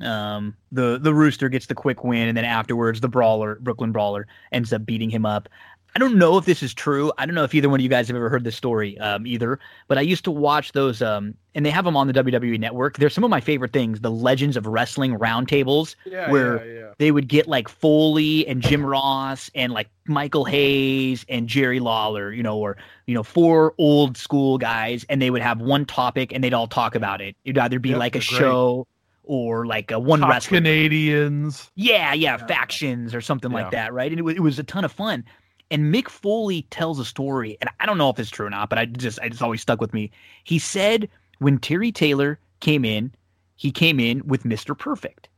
um, 0.00 0.56
the 0.70 0.98
the 0.98 1.14
Rooster 1.14 1.48
gets 1.48 1.66
the 1.66 1.74
quick 1.74 2.02
win, 2.04 2.28
and 2.28 2.36
then 2.36 2.44
afterwards, 2.44 3.00
the 3.00 3.08
Brawler, 3.08 3.56
Brooklyn 3.60 3.92
Brawler, 3.92 4.26
ends 4.50 4.72
up 4.72 4.86
beating 4.86 5.10
him 5.10 5.26
up. 5.26 5.48
I 5.94 5.98
don't 5.98 6.16
know 6.16 6.38
if 6.38 6.46
this 6.46 6.62
is 6.62 6.72
true. 6.72 7.12
I 7.18 7.26
don't 7.26 7.34
know 7.34 7.44
if 7.44 7.54
either 7.54 7.68
one 7.68 7.78
of 7.78 7.82
you 7.82 7.88
guys 7.90 8.08
have 8.08 8.16
ever 8.16 8.30
heard 8.30 8.44
this 8.44 8.56
story 8.56 8.98
um, 8.98 9.26
either. 9.26 9.58
But 9.88 9.98
I 9.98 10.00
used 10.00 10.24
to 10.24 10.30
watch 10.30 10.72
those, 10.72 11.02
um, 11.02 11.34
and 11.54 11.66
they 11.66 11.70
have 11.70 11.84
them 11.84 11.96
on 11.98 12.06
the 12.06 12.14
WWE 12.14 12.58
Network. 12.58 12.96
They're 12.96 13.10
some 13.10 13.24
of 13.24 13.30
my 13.30 13.42
favorite 13.42 13.74
things. 13.74 14.00
The 14.00 14.10
Legends 14.10 14.56
of 14.56 14.66
Wrestling 14.66 15.18
roundtables, 15.18 15.94
yeah, 16.06 16.30
Where- 16.30 16.64
yeah, 16.66 16.80
yeah. 16.80 16.92
they 16.98 17.10
would 17.10 17.28
get 17.28 17.46
like 17.46 17.68
Foley 17.68 18.46
and 18.48 18.62
Jim 18.62 18.86
Ross 18.86 19.50
and 19.54 19.72
like 19.74 19.90
Michael 20.06 20.46
Hayes 20.46 21.26
and 21.28 21.46
Jerry 21.46 21.78
Lawler, 21.78 22.32
you 22.32 22.42
know, 22.42 22.56
or 22.58 22.78
you 23.06 23.14
know, 23.14 23.22
four 23.22 23.74
old 23.76 24.16
school 24.16 24.56
guys, 24.56 25.04
and 25.10 25.20
they 25.20 25.28
would 25.30 25.42
have 25.42 25.60
one 25.60 25.84
topic 25.84 26.32
and 26.32 26.42
they'd 26.42 26.54
all 26.54 26.68
talk 26.68 26.94
about 26.94 27.20
it. 27.20 27.36
It'd 27.44 27.58
either 27.58 27.78
be 27.78 27.90
Yep, 27.90 27.98
like 27.98 28.14
a 28.14 28.18
great. 28.20 28.24
show 28.24 28.86
or 29.24 29.66
like 29.66 29.90
a 29.90 29.98
one 29.98 30.20
Top 30.20 30.30
wrestler. 30.30 30.56
Canadians. 30.58 31.70
Yeah, 31.74 32.12
yeah, 32.14 32.38
factions 32.38 33.14
or 33.14 33.20
something 33.20 33.50
Yeah. 33.50 33.62
like 33.62 33.70
that, 33.72 33.92
right? 33.92 34.10
And 34.10 34.18
it 34.18 34.22
was, 34.22 34.34
it 34.36 34.40
was 34.40 34.58
a 34.58 34.64
ton 34.64 34.84
of 34.84 34.92
fun. 34.92 35.24
And 35.70 35.94
Mick 35.94 36.08
Foley 36.08 36.62
tells 36.70 36.98
a 36.98 37.04
story, 37.04 37.56
and 37.60 37.70
I 37.80 37.86
don't 37.86 37.98
know 37.98 38.10
if 38.10 38.18
it's 38.18 38.30
true 38.30 38.46
or 38.46 38.50
not, 38.50 38.68
but 38.68 38.78
I 38.78 38.84
just 38.84 39.18
I 39.20 39.28
just 39.28 39.42
always 39.42 39.62
stuck 39.62 39.80
with 39.80 39.94
me. 39.94 40.10
He 40.44 40.58
said 40.58 41.08
when 41.38 41.58
Terry 41.58 41.90
Taylor 41.92 42.38
came 42.60 42.84
in, 42.84 43.12
he 43.56 43.70
came 43.70 43.98
in 43.98 44.26
with 44.26 44.44
Mr. 44.44 44.76
Perfect. 44.76 45.28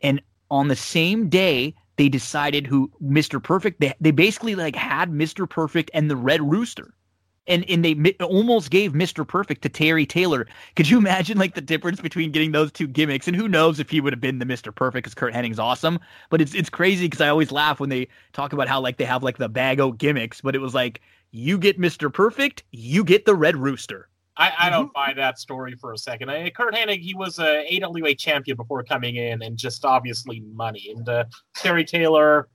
And 0.00 0.20
on 0.50 0.68
the 0.68 0.76
same 0.76 1.28
day, 1.28 1.74
they 1.96 2.08
decided 2.08 2.66
who 2.66 2.90
Mr. 3.02 3.42
Perfect, 3.42 3.80
they, 3.80 3.94
they 4.00 4.10
basically 4.10 4.54
like 4.54 4.74
had 4.74 5.10
Mr. 5.10 5.48
Perfect 5.48 5.90
and 5.92 6.10
the 6.10 6.16
Red 6.16 6.40
Rooster. 6.40 6.94
And 7.50 7.68
and 7.68 7.84
they 7.84 7.94
mi- 7.94 8.16
almost 8.20 8.70
gave 8.70 8.92
Mr. 8.92 9.26
Perfect 9.26 9.62
to 9.62 9.68
Terry 9.68 10.06
Taylor. 10.06 10.46
Could 10.76 10.88
you 10.88 10.96
imagine 10.96 11.36
like 11.36 11.54
the 11.54 11.60
difference 11.60 12.00
between 12.00 12.30
getting 12.30 12.52
those 12.52 12.72
two 12.72 12.86
gimmicks? 12.86 13.26
And 13.26 13.36
who 13.36 13.48
knows 13.48 13.78
if 13.78 13.90
he 13.90 14.00
would 14.00 14.12
have 14.12 14.20
been 14.20 14.38
the 14.38 14.46
Mr. 14.46 14.74
Perfect 14.74 15.04
because 15.04 15.14
Curt 15.14 15.34
Hennig's 15.34 15.58
awesome. 15.58 15.98
But 16.30 16.40
it's 16.40 16.54
it's 16.54 16.70
crazy 16.70 17.06
because 17.06 17.20
I 17.20 17.28
always 17.28 17.52
laugh 17.52 17.80
when 17.80 17.90
they 17.90 18.08
talk 18.32 18.52
about 18.52 18.68
how 18.68 18.80
like 18.80 18.96
they 18.96 19.04
have 19.04 19.22
like 19.22 19.36
the 19.36 19.48
bag 19.48 19.80
o 19.80 19.92
gimmicks, 19.92 20.40
but 20.40 20.54
it 20.54 20.60
was 20.60 20.74
like 20.74 21.02
you 21.32 21.58
get 21.58 21.78
Mr. 21.78 22.12
Perfect, 22.12 22.62
you 22.70 23.04
get 23.04 23.26
the 23.26 23.34
Red 23.34 23.56
Rooster. 23.56 24.08
I, 24.36 24.52
I 24.58 24.70
don't 24.70 24.92
buy 24.94 25.12
that 25.16 25.38
story 25.38 25.74
for 25.74 25.92
a 25.92 25.98
second. 25.98 26.30
I, 26.30 26.48
Curt 26.48 26.74
Hennig, 26.74 27.00
he 27.00 27.14
was 27.14 27.38
a 27.38 27.82
AWA 27.82 28.14
champion 28.14 28.56
before 28.56 28.82
coming 28.82 29.16
in, 29.16 29.42
and 29.42 29.56
just 29.58 29.84
obviously 29.84 30.40
money. 30.54 30.94
And 30.96 31.06
uh, 31.08 31.24
Terry 31.54 31.84
Taylor 31.84 32.48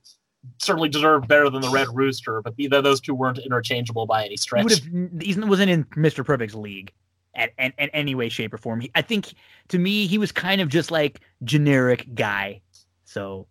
certainly 0.58 0.88
deserved 0.88 1.28
better 1.28 1.50
than 1.50 1.62
the 1.62 1.70
Red 1.70 1.88
Rooster, 1.92 2.42
but 2.42 2.54
either 2.58 2.82
those 2.82 3.00
two 3.00 3.14
weren't 3.14 3.38
interchangeable 3.38 4.06
by 4.06 4.24
any 4.24 4.36
stretch. 4.36 4.64
would 4.64 4.72
have 4.72 5.22
he 5.22 5.38
wasn't 5.40 5.70
in 5.70 5.84
Mr. 5.84 6.24
Perfect's 6.24 6.54
league 6.54 6.92
at, 7.34 7.52
at, 7.58 7.74
at 7.78 7.90
any 7.92 8.14
way, 8.14 8.28
shape, 8.28 8.52
or 8.52 8.58
form. 8.58 8.80
He, 8.80 8.90
I 8.94 9.02
think 9.02 9.34
to 9.68 9.78
me 9.78 10.06
he 10.06 10.18
was 10.18 10.32
kind 10.32 10.60
of 10.60 10.68
just 10.68 10.90
like 10.90 11.20
generic 11.44 12.06
guy. 12.14 12.60
So, 13.04 13.46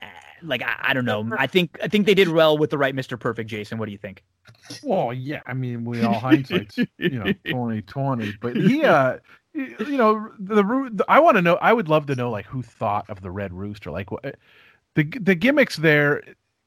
uh, 0.00 0.06
like 0.42 0.62
I, 0.62 0.76
I 0.80 0.94
don't 0.94 1.04
know. 1.04 1.28
I 1.36 1.46
think 1.46 1.78
I 1.82 1.88
think 1.88 2.06
they 2.06 2.14
did 2.14 2.28
well 2.28 2.56
with 2.56 2.70
the 2.70 2.78
right 2.78 2.94
Mr. 2.94 3.18
Perfect. 3.18 3.50
Jason, 3.50 3.78
what 3.78 3.86
do 3.86 3.92
you 3.92 3.98
think? 3.98 4.22
Well, 4.82 5.12
yeah. 5.12 5.40
I 5.46 5.54
mean, 5.54 5.84
we 5.84 6.02
all 6.02 6.14
hindsight, 6.18 6.74
you 6.98 7.10
know 7.10 7.32
twenty 7.50 7.82
twenty, 7.82 8.34
but 8.40 8.56
he, 8.56 8.84
uh, 8.84 9.18
you 9.54 9.96
know, 9.96 10.30
the, 10.38 10.62
the 10.92 11.04
I 11.08 11.20
want 11.20 11.36
to 11.36 11.42
know. 11.42 11.56
I 11.56 11.72
would 11.72 11.88
love 11.88 12.06
to 12.06 12.14
know 12.14 12.30
like 12.30 12.46
who 12.46 12.62
thought 12.62 13.08
of 13.10 13.20
the 13.20 13.30
Red 13.30 13.52
Rooster, 13.52 13.90
like 13.90 14.10
what 14.10 14.36
the 14.98 15.04
the 15.20 15.34
gimmicks 15.36 15.76
there, 15.76 16.22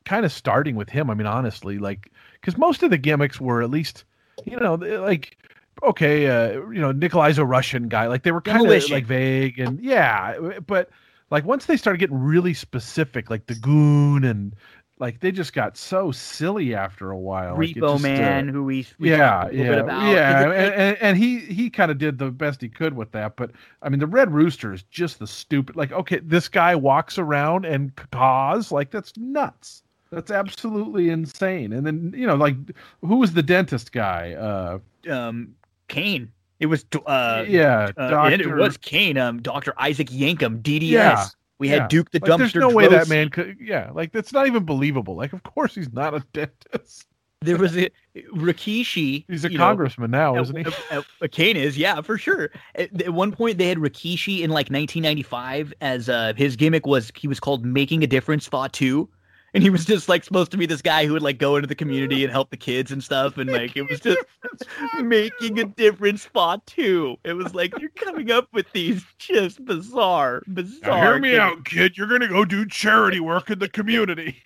kind 0.06 0.26
of 0.26 0.32
starting 0.32 0.76
with 0.78 0.90
him. 0.90 1.10
I 1.10 1.14
mean, 1.14 1.28
honestly, 1.28 1.78
like 1.78 2.12
because 2.40 2.58
most 2.58 2.82
of 2.82 2.90
the 2.90 2.98
gimmicks 2.98 3.42
were 3.42 3.62
at 3.62 3.70
least, 3.70 4.06
you 4.46 4.58
know, 4.58 4.76
like 4.76 5.38
okay, 5.84 6.28
uh, 6.28 6.52
you 6.70 6.80
know, 6.80 6.94
Nikolai's 6.94 7.38
a 7.38 7.46
Russian 7.46 7.90
guy. 7.90 8.08
Like 8.08 8.24
they 8.24 8.32
were 8.32 8.42
kind 8.42 8.66
of 8.66 8.90
like 8.90 9.06
vague 9.06 9.60
and 9.60 9.82
yeah, 9.82 10.38
but 10.66 10.90
like 11.30 11.44
once 11.44 11.66
they 11.66 11.76
started 11.76 11.98
getting 11.98 12.20
really 12.20 12.54
specific, 12.54 13.30
like 13.30 13.48
the 13.48 13.56
goon 13.56 14.24
and 14.24 14.56
like 15.02 15.20
they 15.20 15.32
just 15.32 15.52
got 15.52 15.76
so 15.76 16.12
silly 16.12 16.74
after 16.74 17.12
a 17.12 17.18
while. 17.18 17.58
Like, 17.58 17.76
Repo 17.76 17.96
uh, 17.96 18.00
Man, 18.00 18.48
who 18.48 18.64
we, 18.64 18.86
we 19.00 19.10
yeah, 19.10 19.50
yeah, 19.52 19.64
about. 19.74 20.06
yeah, 20.14 20.42
it- 20.42 20.46
and, 20.56 20.74
and, 20.76 20.98
and 21.02 21.18
he 21.18 21.40
he 21.40 21.70
kind 21.70 21.92
of 21.92 21.98
did 21.98 22.18
the 22.20 22.32
best 22.32 22.62
he 22.62 22.70
could 22.70 22.96
with 22.96 23.12
that. 23.12 23.36
But 23.36 23.52
I 23.82 23.90
mean, 23.90 24.00
the 24.00 24.08
Red 24.08 24.32
Rooster 24.32 24.72
is 24.74 24.84
just 24.84 25.20
the 25.20 25.28
stupid. 25.28 25.76
Like, 25.76 25.92
okay, 25.92 26.20
this 26.20 26.48
guy 26.48 26.76
walks 26.76 27.18
around 27.18 27.66
and 27.66 27.94
caws 28.12 28.72
like 28.72 28.92
that's 28.92 29.12
nuts. 29.18 29.84
That's 30.12 30.30
absolutely 30.30 31.10
insane. 31.10 31.74
And 31.74 31.86
then 31.86 32.14
you 32.16 32.28
know, 32.28 32.36
like, 32.36 32.56
who 33.02 33.18
was 33.18 33.34
the 33.34 33.44
dentist 33.44 33.92
guy? 33.92 34.34
Uh, 34.34 34.80
um, 35.12 35.56
Kane. 35.88 36.32
It 36.60 36.68
was 36.68 36.86
uh, 37.08 37.44
yeah, 37.48 37.90
uh, 37.98 38.22
and 38.26 38.36
it 38.36 38.44
Doctor- 38.44 38.56
was 38.56 38.78
Kane. 38.78 39.18
Um, 39.18 39.42
Doctor 39.42 39.74
Isaac 39.80 40.10
Yankem, 40.10 40.62
DDS. 40.62 40.92
Yeah, 40.92 41.26
we 41.62 41.70
had 41.70 41.84
yeah. 41.84 41.88
Duke 41.88 42.12
the 42.12 42.20
Like, 42.22 42.30
Dumpster. 42.32 42.38
there's 42.40 42.56
no 42.56 42.70
way 42.70 42.88
that 42.90 43.08
man 43.08 43.30
could. 43.30 43.56
Yeah, 43.62 43.92
like 43.94 44.12
that's 44.12 44.34
not 44.34 44.48
even 44.48 44.66
believable. 44.66 45.16
Like, 45.16 45.32
of 45.32 45.44
course 45.44 45.74
he's 45.76 45.94
not 45.94 46.14
a 46.14 46.20
dentist. 46.34 47.06
there 47.42 47.58
was 47.58 47.78
a 47.78 47.90
Rikishi. 48.36 49.26
He's 49.28 49.46
a 49.46 49.52
you 49.52 49.58
know, 49.58 49.64
congressman 49.66 50.12
now, 50.12 50.36
at- 50.36 50.42
isn't 50.42 50.56
he? 50.58 50.66
at- 50.92 51.06
at- 51.22 51.32
Kane 51.32 51.56
is, 51.58 51.78
yeah, 51.78 52.02
for 52.02 52.18
sure. 52.18 52.50
At, 52.76 53.02
at 53.02 53.14
one 53.14 53.32
point, 53.32 53.58
they 53.58 53.68
had 53.68 53.78
Rikishi 53.78 54.42
in 54.42 54.50
like 54.50 54.70
1995 54.70 55.74
as 55.82 56.10
uh, 56.10 56.34
his 56.36 56.56
gimmick 56.56 56.86
was 56.86 57.12
he 57.16 57.28
was 57.28 57.40
called 57.40 57.66
Making 57.66 58.04
a 58.04 58.08
Difference 58.08 58.50
Two, 58.72 59.08
and 59.54 59.64
he 59.64 59.70
was 59.70 59.86
just 59.86 60.08
like 60.10 60.24
supposed 60.24 60.52
to 60.52 60.58
be 60.58 60.66
this 60.66 60.82
guy 60.82 61.06
who 61.06 61.14
would 61.14 61.22
like 61.22 61.38
go 61.38 61.56
into 61.56 61.68
the 61.68 61.76
community 61.76 62.24
and 62.24 62.32
help 62.32 62.50
the 62.50 62.58
kids 62.58 62.92
and 62.92 63.04
stuff, 63.04 63.38
and 63.38 63.52
like 63.52 63.76
it 63.76 63.84
was 63.84 64.00
just 64.00 64.24
making 65.02 65.60
a 65.60 65.66
difference 65.66 66.24
spot 66.24 66.66
too 66.66 67.18
It 67.24 67.34
was 67.34 67.54
like 67.54 67.78
you're 67.80 67.90
coming 67.90 68.32
up 68.32 68.48
with 68.54 68.72
these 68.72 69.04
just 69.18 69.64
bizarre, 69.66 70.42
bizarre. 70.54 70.82
Now, 70.82 71.02
hear 71.02 71.20
me 71.20 71.32
gimmicks. 71.32 71.58
out, 71.60 71.66
kid. 71.66 71.98
You're 71.98 72.08
gonna 72.08 72.28
go 72.28 72.46
do 72.46 72.66
charity 72.66 73.20
work 73.20 73.50
in 73.50 73.60
the 73.60 73.70
community. 73.70 74.44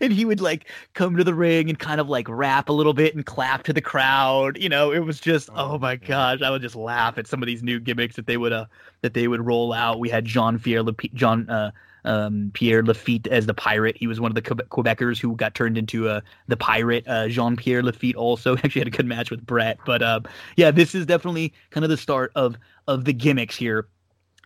and 0.00 0.12
he 0.12 0.24
would 0.24 0.40
like 0.40 0.68
come 0.94 1.16
to 1.16 1.24
the 1.24 1.34
ring 1.34 1.68
and 1.68 1.78
kind 1.78 2.00
of 2.00 2.08
like 2.08 2.28
rap 2.28 2.68
a 2.68 2.72
little 2.72 2.94
bit 2.94 3.14
and 3.14 3.26
clap 3.26 3.62
to 3.64 3.72
the 3.72 3.80
crowd. 3.80 4.58
You 4.58 4.68
know, 4.68 4.92
it 4.92 5.00
was 5.00 5.20
just 5.20 5.48
oh, 5.50 5.72
Oh, 5.74 5.78
my 5.78 5.96
gosh, 5.96 6.42
I 6.42 6.50
would 6.50 6.62
just 6.62 6.76
laugh 6.76 7.18
at 7.18 7.26
some 7.26 7.42
of 7.42 7.46
these 7.46 7.62
new 7.62 7.78
gimmicks 7.80 8.16
that 8.16 8.26
they 8.26 8.36
would 8.36 8.52
uh 8.52 8.66
that 9.02 9.14
they 9.14 9.28
would 9.28 9.44
roll 9.44 9.72
out. 9.72 10.00
We 10.00 10.08
had 10.08 10.24
Jean 10.24 10.58
Pierre 10.58 10.82
John 11.14 11.48
uh 11.48 11.70
um 12.08 12.50
Pierre 12.54 12.82
Lafitte 12.82 13.28
as 13.28 13.46
the 13.46 13.54
pirate. 13.54 13.96
He 13.96 14.06
was 14.06 14.18
one 14.18 14.30
of 14.30 14.34
the 14.34 14.42
Quebecers 14.42 15.20
who 15.20 15.36
got 15.36 15.54
turned 15.54 15.78
into 15.78 16.08
uh 16.08 16.22
the 16.48 16.56
pirate. 16.56 17.06
Uh 17.06 17.28
Jean 17.28 17.56
Pierre 17.56 17.82
Lafitte 17.82 18.16
also 18.16 18.56
actually 18.64 18.80
had 18.80 18.88
a 18.88 18.96
good 18.96 19.06
match 19.06 19.30
with 19.30 19.44
Bret. 19.44 19.78
But 19.86 20.02
um 20.02 20.24
yeah, 20.56 20.70
this 20.70 20.94
is 20.94 21.06
definitely 21.06 21.52
kind 21.70 21.84
of 21.84 21.90
the 21.90 21.96
start 21.96 22.32
of 22.34 22.56
of 22.88 23.04
the 23.04 23.12
gimmicks 23.12 23.56
here 23.56 23.86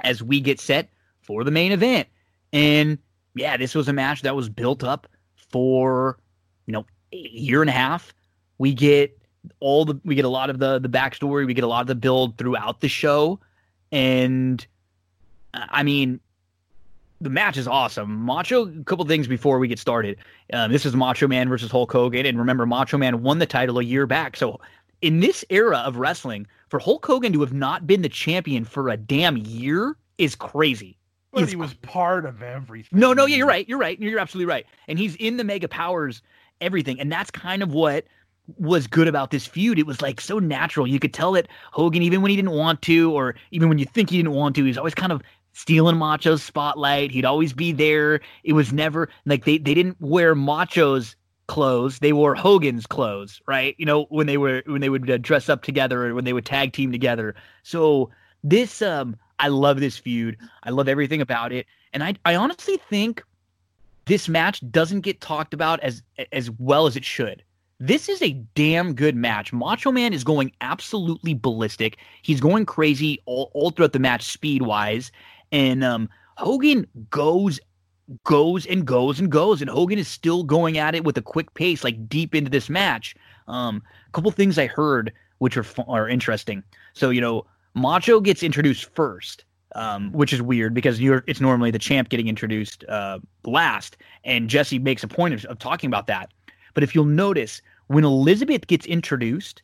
as 0.02 0.23
we 0.23 0.41
get 0.41 0.60
set 0.60 0.91
for 1.20 1.44
the 1.44 1.50
main 1.50 1.73
event. 1.73 2.08
And 2.52 2.99
yeah, 3.34 3.57
this 3.57 3.74
was 3.74 3.89
a 3.89 3.92
match 3.92 4.23
that 4.23 4.36
was 4.36 4.49
built 4.49 4.84
up 4.84 5.07
for 5.36 6.18
you 6.66 6.73
know 6.73 6.84
a 7.12 7.16
year 7.16 7.60
and 7.62 7.70
a 7.70 7.74
half. 7.74 8.12
We 8.58 8.74
get 8.74 9.16
all 9.60 9.84
the 9.84 9.99
we 10.05 10.15
get 10.15 10.24
a 10.24 10.28
lot 10.28 10.50
of 10.50 10.58
the 10.58 10.78
the 10.78 10.89
backstory. 10.89 11.47
We 11.47 11.55
get 11.55 11.65
a 11.65 11.68
lot 11.68 11.81
of 11.81 11.86
the 11.86 11.94
build 11.94 12.39
throughout 12.39 12.81
the 12.81 12.89
show, 12.89 13.41
and 13.92 14.66
uh, 15.55 15.66
I 15.70 15.82
mean. 15.84 16.20
The 17.23 17.31
match 17.31 17.57
is 17.57 17.68
awesome. 17.68 18.17
Macho, 18.17 18.67
a 18.67 18.84
couple 18.84 19.05
things 19.05 19.28
before 19.28 19.59
we 19.60 19.68
get 19.68 19.78
started. 19.78 20.18
Um, 20.52 20.73
this 20.73 20.84
is 20.84 20.97
Macho 20.97 21.28
Man 21.28 21.49
versus 21.49 21.70
Hulk 21.70 21.92
Hogan. 21.92 22.26
And 22.26 22.36
remember, 22.36 22.67
Macho 22.67 22.99
Man 22.99 23.23
won 23.23 23.39
the 23.39 23.47
title 23.47 23.78
a 23.78 23.84
year 23.84 24.07
back. 24.07 24.36
So, 24.36 24.60
in 25.02 25.20
this 25.20 25.44
era 25.49 25.78
of 25.78 25.97
wrestling, 25.97 26.47
for 26.68 26.81
Hulk 26.81 27.07
Hogan 27.07 27.33
to 27.33 27.41
have 27.41 27.52
not 27.52 27.86
been 27.86 28.02
the 28.02 28.09
champion 28.09 28.65
for 28.65 28.89
a 28.89 28.97
damn 28.97 29.36
year 29.36 29.97
is 30.18 30.34
crazy. 30.34 30.97
But 31.33 31.44
Is 31.44 31.51
he 31.51 31.57
was 31.57 31.75
part 31.75 32.26
of 32.26 32.42
everything. 32.42 32.99
no, 32.99 33.12
no, 33.12 33.25
yeah, 33.26 33.36
you're 33.36 33.47
right. 33.47 33.68
You're 33.68 33.78
right. 33.78 33.99
You're 34.01 34.18
absolutely 34.18 34.52
right. 34.52 34.67
And 34.89 34.99
he's 34.99 35.15
in 35.17 35.36
the 35.36 35.44
Mega 35.44 35.68
Powers, 35.68 36.23
everything. 36.60 37.01
And 37.01 37.10
that's 37.10 37.31
kind 37.31 37.62
of 37.62 37.73
what 37.73 38.05
was 38.59 38.86
good 38.86 39.09
about 39.09 39.31
this 39.31 39.47
feud. 39.47 39.78
It 39.78 39.86
was 39.86 40.02
like 40.02 40.20
so 40.20 40.39
natural. 40.39 40.86
You 40.86 40.99
could 40.99 41.15
tell 41.15 41.33
that 41.33 41.47
Hogan, 41.70 42.02
even 42.02 42.20
when 42.20 42.31
he 42.31 42.36
didn't 42.36 42.51
want 42.51 42.83
to, 42.83 43.12
or 43.12 43.34
even 43.52 43.68
when 43.68 43.78
you 43.78 43.84
think 43.86 44.10
he 44.10 44.17
didn't 44.17 44.33
want 44.33 44.57
to, 44.57 44.65
he's 44.65 44.76
always 44.76 44.94
kind 44.94 45.12
of 45.12 45.23
stealing 45.53 45.97
Macho's 45.97 46.43
spotlight. 46.43 47.11
He'd 47.11 47.25
always 47.25 47.53
be 47.53 47.73
there. 47.73 48.21
It 48.45 48.53
was 48.55 48.73
never 48.73 49.09
like 49.27 49.45
they, 49.45 49.59
they 49.59 49.75
didn't 49.75 50.01
wear 50.01 50.35
Macho's 50.35 51.17
clothes. 51.47 51.99
They 51.99 52.13
wore 52.13 52.35
Hogan's 52.35 52.87
clothes, 52.87 53.41
right? 53.47 53.75
You 53.79 53.87
know, 53.87 54.05
when 54.05 54.27
they 54.27 54.39
were 54.39 54.63
when 54.67 54.81
they 54.81 54.89
would 54.89 55.09
uh, 55.11 55.19
dress 55.19 55.49
up 55.49 55.63
together 55.63 56.07
or 56.07 56.15
when 56.15 56.25
they 56.25 56.33
would 56.33 56.47
tag 56.47 56.73
team 56.73 56.93
together. 56.93 57.35
So 57.63 58.11
this 58.43 58.83
um 58.83 59.17
I 59.39 59.49
love 59.49 59.81
this 59.81 59.99
feud. 59.99 60.37
I 60.63 60.71
love 60.71 60.89
everything 60.89 61.21
about 61.21 61.53
it. 61.53 61.67
And 61.93 62.03
I 62.03 62.15
I 62.25 62.37
honestly 62.37 62.79
think 62.89 63.23
this 64.07 64.29
match 64.29 64.63
doesn't 64.71 65.03
get 65.03 65.21
talked 65.21 65.55
about 65.55 65.81
as 65.81 66.03
as 66.33 66.51
well 66.53 66.87
as 66.87 66.97
it 66.97 67.05
should. 67.05 67.43
This 67.79 68.09
is 68.09 68.23
a 68.23 68.33
damn 68.55 68.95
good 68.95 69.17
match. 69.17 69.53
Macho 69.53 69.91
Man 69.91 70.13
is 70.13 70.23
going 70.23 70.53
absolutely 70.61 71.35
ballistic. 71.35 71.99
He's 72.23 72.41
going 72.41 72.65
crazy 72.65 73.21
all, 73.27 73.51
all 73.55 73.71
throughout 73.71 73.93
the 73.93 73.99
match, 73.99 74.23
speed 74.23 74.63
wise. 74.63 75.11
And 75.53 75.85
um, 75.85 76.09
Hogan 76.37 76.87
goes, 77.11 77.61
goes 78.25 78.67
and 78.67 78.85
goes 78.85 79.21
and 79.21 79.31
goes, 79.31 79.61
and 79.61 79.71
Hogan 79.71 79.99
is 79.99 80.09
still 80.09 80.43
going 80.43 80.79
at 80.79 80.95
it 80.95 81.05
with 81.05 81.17
a 81.17 81.23
quick 81.23 81.55
pace, 81.55 81.85
like 81.85 82.09
deep 82.09 82.35
into 82.35 82.51
this 82.51 82.69
match. 82.69 83.15
Um, 83.47 83.83
a 84.09 84.11
couple 84.13 84.31
things 84.33 84.59
I 84.59 84.67
heard 84.67 85.13
which 85.43 85.57
are 85.57 85.67
are 85.89 86.09
interesting. 86.09 86.63
So 86.93 87.11
you 87.11 87.21
know, 87.21 87.45
Macho 87.75 88.21
gets 88.21 88.45
introduced 88.45 88.95
first, 88.95 89.45
um, 89.75 90.13
which 90.13 90.33
is 90.33 90.41
weird 90.41 90.73
because 90.73 91.01
it's 91.01 91.41
normally 91.41 91.73
the 91.73 91.81
champ 91.81 92.11
getting 92.11 92.29
introduced 92.29 92.85
uh, 92.89 93.19
last, 93.45 93.97
and 94.23 94.49
Jesse 94.49 94.79
makes 94.79 95.03
a 95.03 95.09
point 95.09 95.35
of, 95.35 95.45
of 95.47 95.59
talking 95.59 95.89
about 95.89 96.07
that. 96.07 96.31
But 96.75 96.85
if 96.85 96.95
you'll 96.95 97.07
notice, 97.07 97.61
when 97.89 98.05
Elizabeth 98.05 98.69
gets 98.69 98.87
introduced, 98.87 99.63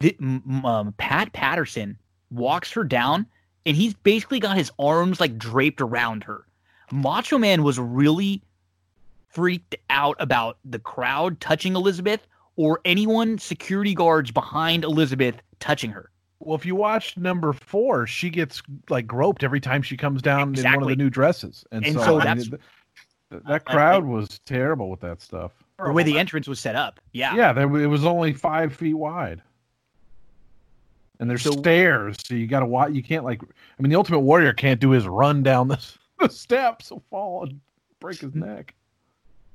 the, 0.00 0.16
um, 0.64 0.92
Pat 0.98 1.32
Patterson 1.32 1.96
walks 2.30 2.72
her 2.72 2.82
down, 2.82 3.24
and 3.66 3.76
he's 3.76 3.94
basically 3.94 4.40
got 4.40 4.56
his 4.56 4.70
arms 4.78 5.20
like 5.20 5.38
draped 5.38 5.80
around 5.80 6.24
her. 6.24 6.46
Macho 6.90 7.38
Man 7.38 7.62
was 7.62 7.78
really 7.78 8.42
freaked 9.28 9.76
out 9.88 10.16
about 10.18 10.58
the 10.64 10.78
crowd 10.78 11.40
touching 11.40 11.74
Elizabeth 11.74 12.26
or 12.56 12.80
anyone 12.84 13.38
security 13.38 13.94
guards 13.94 14.30
behind 14.30 14.84
Elizabeth 14.84 15.36
touching 15.58 15.90
her. 15.90 16.10
Well, 16.38 16.56
if 16.56 16.66
you 16.66 16.74
watch 16.74 17.16
number 17.16 17.52
four, 17.52 18.06
she 18.06 18.28
gets 18.28 18.62
like 18.90 19.06
groped 19.06 19.44
every 19.44 19.60
time 19.60 19.80
she 19.80 19.96
comes 19.96 20.20
down 20.22 20.54
in 20.58 20.64
one 20.64 20.82
of 20.82 20.88
the 20.88 20.96
new 20.96 21.08
dresses, 21.08 21.64
and, 21.70 21.86
And 21.86 21.94
so, 21.94 22.04
so 22.04 22.20
I 22.20 22.34
mean, 22.34 22.50
th- 22.50 22.60
uh, 23.32 23.38
that 23.48 23.62
uh, 23.66 23.72
crowd 23.72 24.04
was 24.04 24.40
terrible 24.40 24.90
with 24.90 25.00
that 25.00 25.22
stuff. 25.22 25.52
The 25.78 25.92
way 25.92 26.02
the 26.02 26.18
entrance 26.18 26.46
was 26.46 26.60
set 26.60 26.76
up. 26.76 27.00
Yeah. 27.12 27.34
Yeah, 27.34 27.52
there, 27.52 27.76
it 27.80 27.86
was 27.86 28.04
only 28.04 28.32
five 28.32 28.74
feet 28.74 28.94
wide, 28.94 29.42
and 31.22 31.30
there's 31.30 31.42
So- 31.42 31.52
stairs, 31.52 32.16
so 32.24 32.34
you 32.34 32.46
got 32.48 32.60
to 32.60 32.66
watch. 32.66 32.92
You 32.92 33.02
can't 33.02 33.24
like. 33.24 33.40
I 33.42 33.82
mean, 33.82 33.90
the 33.90 33.96
Ultimate 33.96 34.20
Warrior 34.20 34.52
can't 34.52 34.80
do 34.80 34.90
his 34.90 35.06
run 35.06 35.42
down 35.44 35.68
the, 35.68 35.80
the 36.20 36.28
steps, 36.28 36.88
he'll 36.88 37.02
fall 37.10 37.44
and 37.44 37.60
break 38.00 38.18
his 38.18 38.34
neck. 38.34 38.74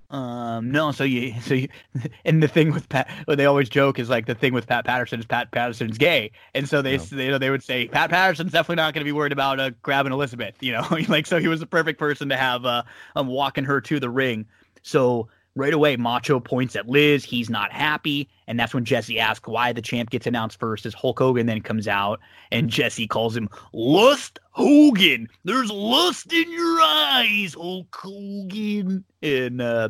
Um, 0.10 0.72
no, 0.72 0.94
so 0.94 1.04
you, 1.04 1.34
so 1.42 1.54
you, 1.54 1.68
and 2.26 2.42
the 2.42 2.48
thing 2.48 2.72
with 2.72 2.88
Pat, 2.88 3.10
what 3.26 3.38
they 3.38 3.46
always 3.46 3.68
joke 3.68 4.00
is 4.00 4.10
like 4.10 4.26
the 4.26 4.36
thing 4.36 4.54
with 4.54 4.66
Pat 4.66 4.86
Patterson 4.86 5.20
is 5.20 5.26
Pat 5.26 5.52
Patterson's 5.52 5.98
gay, 5.98 6.32
and 6.56 6.70
so 6.70 6.82
they, 6.82 6.92
Yeah. 6.92 7.02
s 7.02 7.12
you 7.12 7.28
know, 7.32 7.38
they 7.38 7.50
would 7.50 7.62
say 7.62 7.90
Pat 7.90 8.10
Patterson's 8.10 8.54
definitely 8.54 8.78
not 8.82 8.94
going 8.94 9.02
to 9.02 9.06
be 9.06 9.12
worried 9.12 9.34
about 9.34 9.60
uh, 9.60 9.72
grabbing 9.82 10.14
Elizabeth, 10.14 10.56
you 10.62 10.72
know, 10.72 10.88
like 11.10 11.28
so 11.28 11.40
he 11.42 11.50
was 11.50 11.60
the 11.60 11.66
perfect 11.66 12.00
person 12.00 12.30
to 12.30 12.38
have 12.38 12.66
uh, 12.66 12.84
um, 13.18 13.28
walking 13.28 13.66
her 13.66 13.82
to 13.82 14.00
the 14.00 14.10
ring. 14.10 14.46
So 14.82 15.28
right 15.58 15.74
away, 15.74 15.98
Macho 15.98 16.40
points 16.40 16.76
at 16.76 16.88
Liz. 16.88 17.24
He's 17.24 17.50
not 17.50 17.72
happy, 17.72 18.30
and 18.48 18.60
that's 18.60 18.74
when 18.74 18.86
Jesse 18.86 19.20
asks 19.20 19.48
why 19.48 19.74
the 19.74 19.82
champ 19.82 20.10
gets 20.10 20.28
announced 20.28 20.60
first. 20.60 20.86
As 20.86 20.94
Hulk 20.94 21.20
Hogan 21.20 21.46
then 21.46 21.62
comes 21.62 21.88
out, 21.88 22.20
and 22.52 22.70
Jesse 22.70 23.08
calls 23.08 23.36
him 23.36 23.50
Lust 23.74 24.40
Hogan. 24.52 25.28
There's 25.44 25.72
lust 25.72 26.32
in 26.32 26.52
your 26.52 26.82
eyes, 26.82 27.54
Hulk 27.54 27.94
Hogan, 27.94 29.04
and 29.22 29.62
uh, 29.62 29.90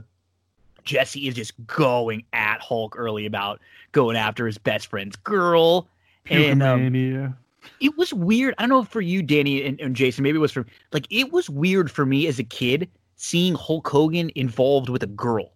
Jesse 0.84 1.28
is 1.28 1.36
just 1.36 1.54
going 1.68 2.24
at 2.34 2.62
Hulk 2.62 2.96
early 2.98 3.26
about 3.26 3.62
going 3.92 4.18
after 4.18 4.46
his 4.46 4.58
best 4.58 4.88
friend's 4.88 5.16
girl. 5.18 5.88
And 6.30 6.64
um, 6.64 7.36
it 7.80 7.98
was 7.98 8.14
weird. 8.14 8.56
I 8.58 8.64
don't 8.64 8.70
know 8.70 8.84
for 8.84 9.02
you, 9.02 9.22
Danny 9.22 9.64
and, 9.64 9.80
and 9.80 9.96
Jason, 9.96 10.24
maybe 10.24 10.38
it 10.38 10.42
was 10.42 10.52
for 10.52 10.66
like 10.92 11.08
it 11.10 11.32
was 11.32 11.50
weird 11.50 11.92
for 11.92 12.06
me 12.06 12.28
as 12.28 12.40
a 12.40 12.44
kid 12.44 12.90
seeing 13.16 13.56
Hulk 13.56 13.88
Hogan 13.88 14.32
involved 14.36 14.90
with 14.90 15.04
a 15.04 15.08
girl 15.08 15.52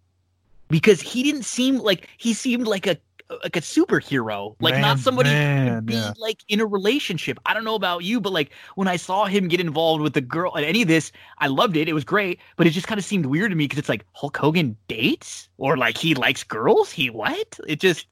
because 0.72 1.00
he 1.00 1.22
didn't 1.22 1.44
seem 1.44 1.78
like 1.78 2.08
he 2.16 2.32
seemed 2.32 2.66
like 2.66 2.86
a 2.86 2.96
like 3.42 3.56
a 3.56 3.60
superhero, 3.60 4.56
like 4.60 4.74
not 4.74 4.96
Man, 4.96 4.98
somebody 4.98 5.30
who 5.30 5.36
man, 5.36 5.84
be 5.84 5.94
yeah. 5.94 6.12
like 6.18 6.38
in 6.48 6.60
a 6.60 6.66
relationship. 6.66 7.38
I 7.46 7.54
don't 7.54 7.64
know 7.64 7.74
about 7.76 8.04
you, 8.04 8.20
but 8.20 8.32
like 8.32 8.50
when 8.74 8.88
I 8.88 8.96
saw 8.96 9.24
him 9.26 9.48
get 9.48 9.60
involved 9.60 10.02
with 10.02 10.14
the 10.14 10.20
girl 10.20 10.54
and 10.54 10.66
any 10.66 10.82
of 10.82 10.88
this, 10.88 11.12
I 11.38 11.46
loved 11.46 11.76
it. 11.76 11.88
It 11.88 11.92
was 11.94 12.04
great, 12.04 12.40
but 12.56 12.66
it 12.66 12.70
just 12.70 12.86
kind 12.86 12.98
of 12.98 13.04
seemed 13.04 13.26
weird 13.26 13.50
to 13.50 13.56
me 13.56 13.64
because 13.64 13.78
it's 13.78 13.88
like 13.88 14.04
Hulk 14.12 14.36
Hogan 14.36 14.76
dates 14.88 15.48
or 15.56 15.76
like 15.76 15.96
he 15.96 16.14
likes 16.14 16.42
girls. 16.44 16.90
He 16.90 17.08
what? 17.10 17.58
It 17.66 17.80
just 17.80 18.06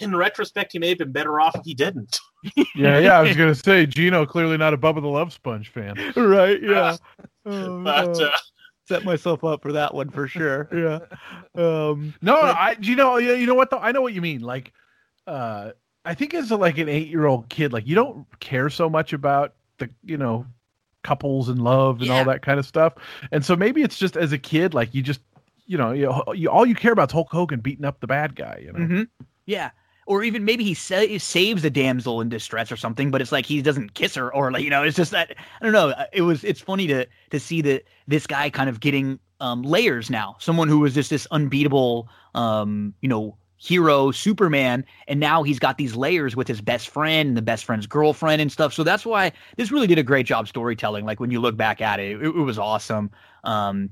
In 0.00 0.14
retrospect, 0.16 0.72
he 0.72 0.78
may 0.78 0.88
have 0.90 0.98
been 0.98 1.12
better 1.12 1.40
off 1.40 1.54
if 1.54 1.64
he 1.64 1.74
didn't. 1.74 2.18
Yeah, 2.76 2.98
yeah. 2.98 3.18
I 3.18 3.22
was 3.22 3.36
gonna 3.36 3.54
say 3.56 3.86
Gino 3.86 4.24
clearly 4.26 4.56
not 4.56 4.72
a 4.72 4.78
Bubba 4.78 5.00
the 5.02 5.08
Love 5.08 5.32
Sponge 5.32 5.68
fan. 5.68 5.96
right, 6.14 6.62
yeah. 6.62 6.96
Oh, 7.44 7.82
But 7.84 8.20
uh, 8.20 8.30
set 8.86 9.04
myself 9.04 9.44
up 9.44 9.62
for 9.62 9.72
that 9.72 9.94
one 9.94 10.10
for 10.10 10.26
sure. 10.28 10.68
Yeah. 10.72 10.98
Um, 11.60 12.14
No, 12.22 12.34
But- 12.40 12.56
I 12.56 12.76
you 12.80 12.96
know 12.96 13.16
yeah, 13.18 13.32
you 13.34 13.46
know 13.46 13.54
what 13.54 13.70
though 13.70 13.78
I 13.78 13.92
know 13.92 14.02
what 14.02 14.12
you 14.14 14.20
mean. 14.20 14.40
Like, 14.40 14.72
uh, 15.26 15.72
I 16.04 16.14
think 16.14 16.34
as 16.34 16.50
a, 16.50 16.56
like 16.56 16.78
an 16.78 16.88
eight 16.88 17.08
year 17.08 17.26
old 17.26 17.48
kid, 17.48 17.72
like 17.72 17.86
you 17.86 17.94
don't 17.94 18.26
care 18.40 18.70
so 18.70 18.88
much 18.88 19.12
about 19.12 19.54
the 19.78 19.90
you 20.04 20.16
know 20.16 20.46
couples 21.02 21.48
and 21.48 21.60
love 21.62 21.98
and 21.98 22.06
Yeah. 22.08 22.18
all 22.18 22.24
that 22.26 22.42
kind 22.42 22.58
of 22.58 22.66
stuff. 22.66 22.94
And 23.32 23.44
so 23.44 23.54
maybe 23.56 23.82
it's 23.82 23.98
just 23.98 24.16
as 24.16 24.32
a 24.32 24.38
kid, 24.38 24.74
like 24.74 24.94
you 24.94 25.02
just 25.02 25.20
you 25.66 25.76
know 25.78 25.92
you, 25.92 26.12
you 26.34 26.48
all 26.48 26.64
you 26.66 26.74
care 26.74 26.92
about 26.92 27.08
is 27.10 27.12
Hulk 27.12 27.28
Hogan 27.30 27.60
beating 27.60 27.84
up 27.84 28.00
the 28.00 28.06
bad 28.06 28.34
guy. 28.36 28.60
You 28.62 28.72
know. 28.72 28.78
mhm. 28.78 29.08
Yeah. 29.46 29.70
Or 30.06 30.22
even 30.22 30.44
maybe 30.44 30.62
he 30.64 30.74
sa- 30.74 31.18
saves 31.18 31.64
a 31.64 31.70
damsel 31.70 32.20
in 32.20 32.28
distress 32.28 32.70
or 32.70 32.76
something, 32.76 33.10
but 33.10 33.20
it's 33.20 33.32
like 33.32 33.44
he 33.44 33.60
doesn't 33.60 33.94
kiss 33.94 34.14
her, 34.14 34.32
or 34.32 34.52
like 34.52 34.62
you 34.62 34.70
know, 34.70 34.82
it's 34.82 34.96
just 34.96 35.10
that 35.10 35.34
I 35.60 35.64
don't 35.64 35.72
know. 35.72 35.92
It 36.12 36.22
was 36.22 36.44
it's 36.44 36.60
funny 36.60 36.86
to 36.86 37.06
to 37.30 37.40
see 37.40 37.60
that 37.62 37.82
this 38.06 38.26
guy 38.26 38.48
kind 38.48 38.68
of 38.70 38.80
getting 38.80 39.18
um, 39.40 39.62
layers 39.62 40.08
now. 40.08 40.36
Someone 40.38 40.68
who 40.68 40.78
was 40.78 40.94
just 40.94 41.10
this 41.10 41.26
unbeatable, 41.30 42.08
um, 42.34 42.94
you 43.00 43.08
know, 43.08 43.36
hero 43.58 44.10
Superman, 44.10 44.84
and 45.08 45.18
now 45.18 45.42
he's 45.42 45.58
got 45.58 45.78
these 45.78 45.96
layers 45.96 46.36
with 46.36 46.46
his 46.46 46.60
best 46.60 46.88
friend 46.88 47.28
and 47.28 47.36
the 47.36 47.42
best 47.42 47.64
friend's 47.64 47.86
girlfriend 47.86 48.40
and 48.40 48.52
stuff. 48.52 48.72
So 48.72 48.84
that's 48.84 49.04
why 49.04 49.32
this 49.56 49.72
really 49.72 49.86
did 49.86 49.98
a 49.98 50.02
great 50.02 50.26
job 50.26 50.48
storytelling. 50.48 51.04
Like 51.04 51.20
when 51.20 51.30
you 51.30 51.40
look 51.40 51.56
back 51.56 51.80
at 51.80 51.98
it, 51.98 52.22
it, 52.22 52.26
it 52.26 52.30
was 52.30 52.58
awesome. 52.58 53.10
Um, 53.44 53.90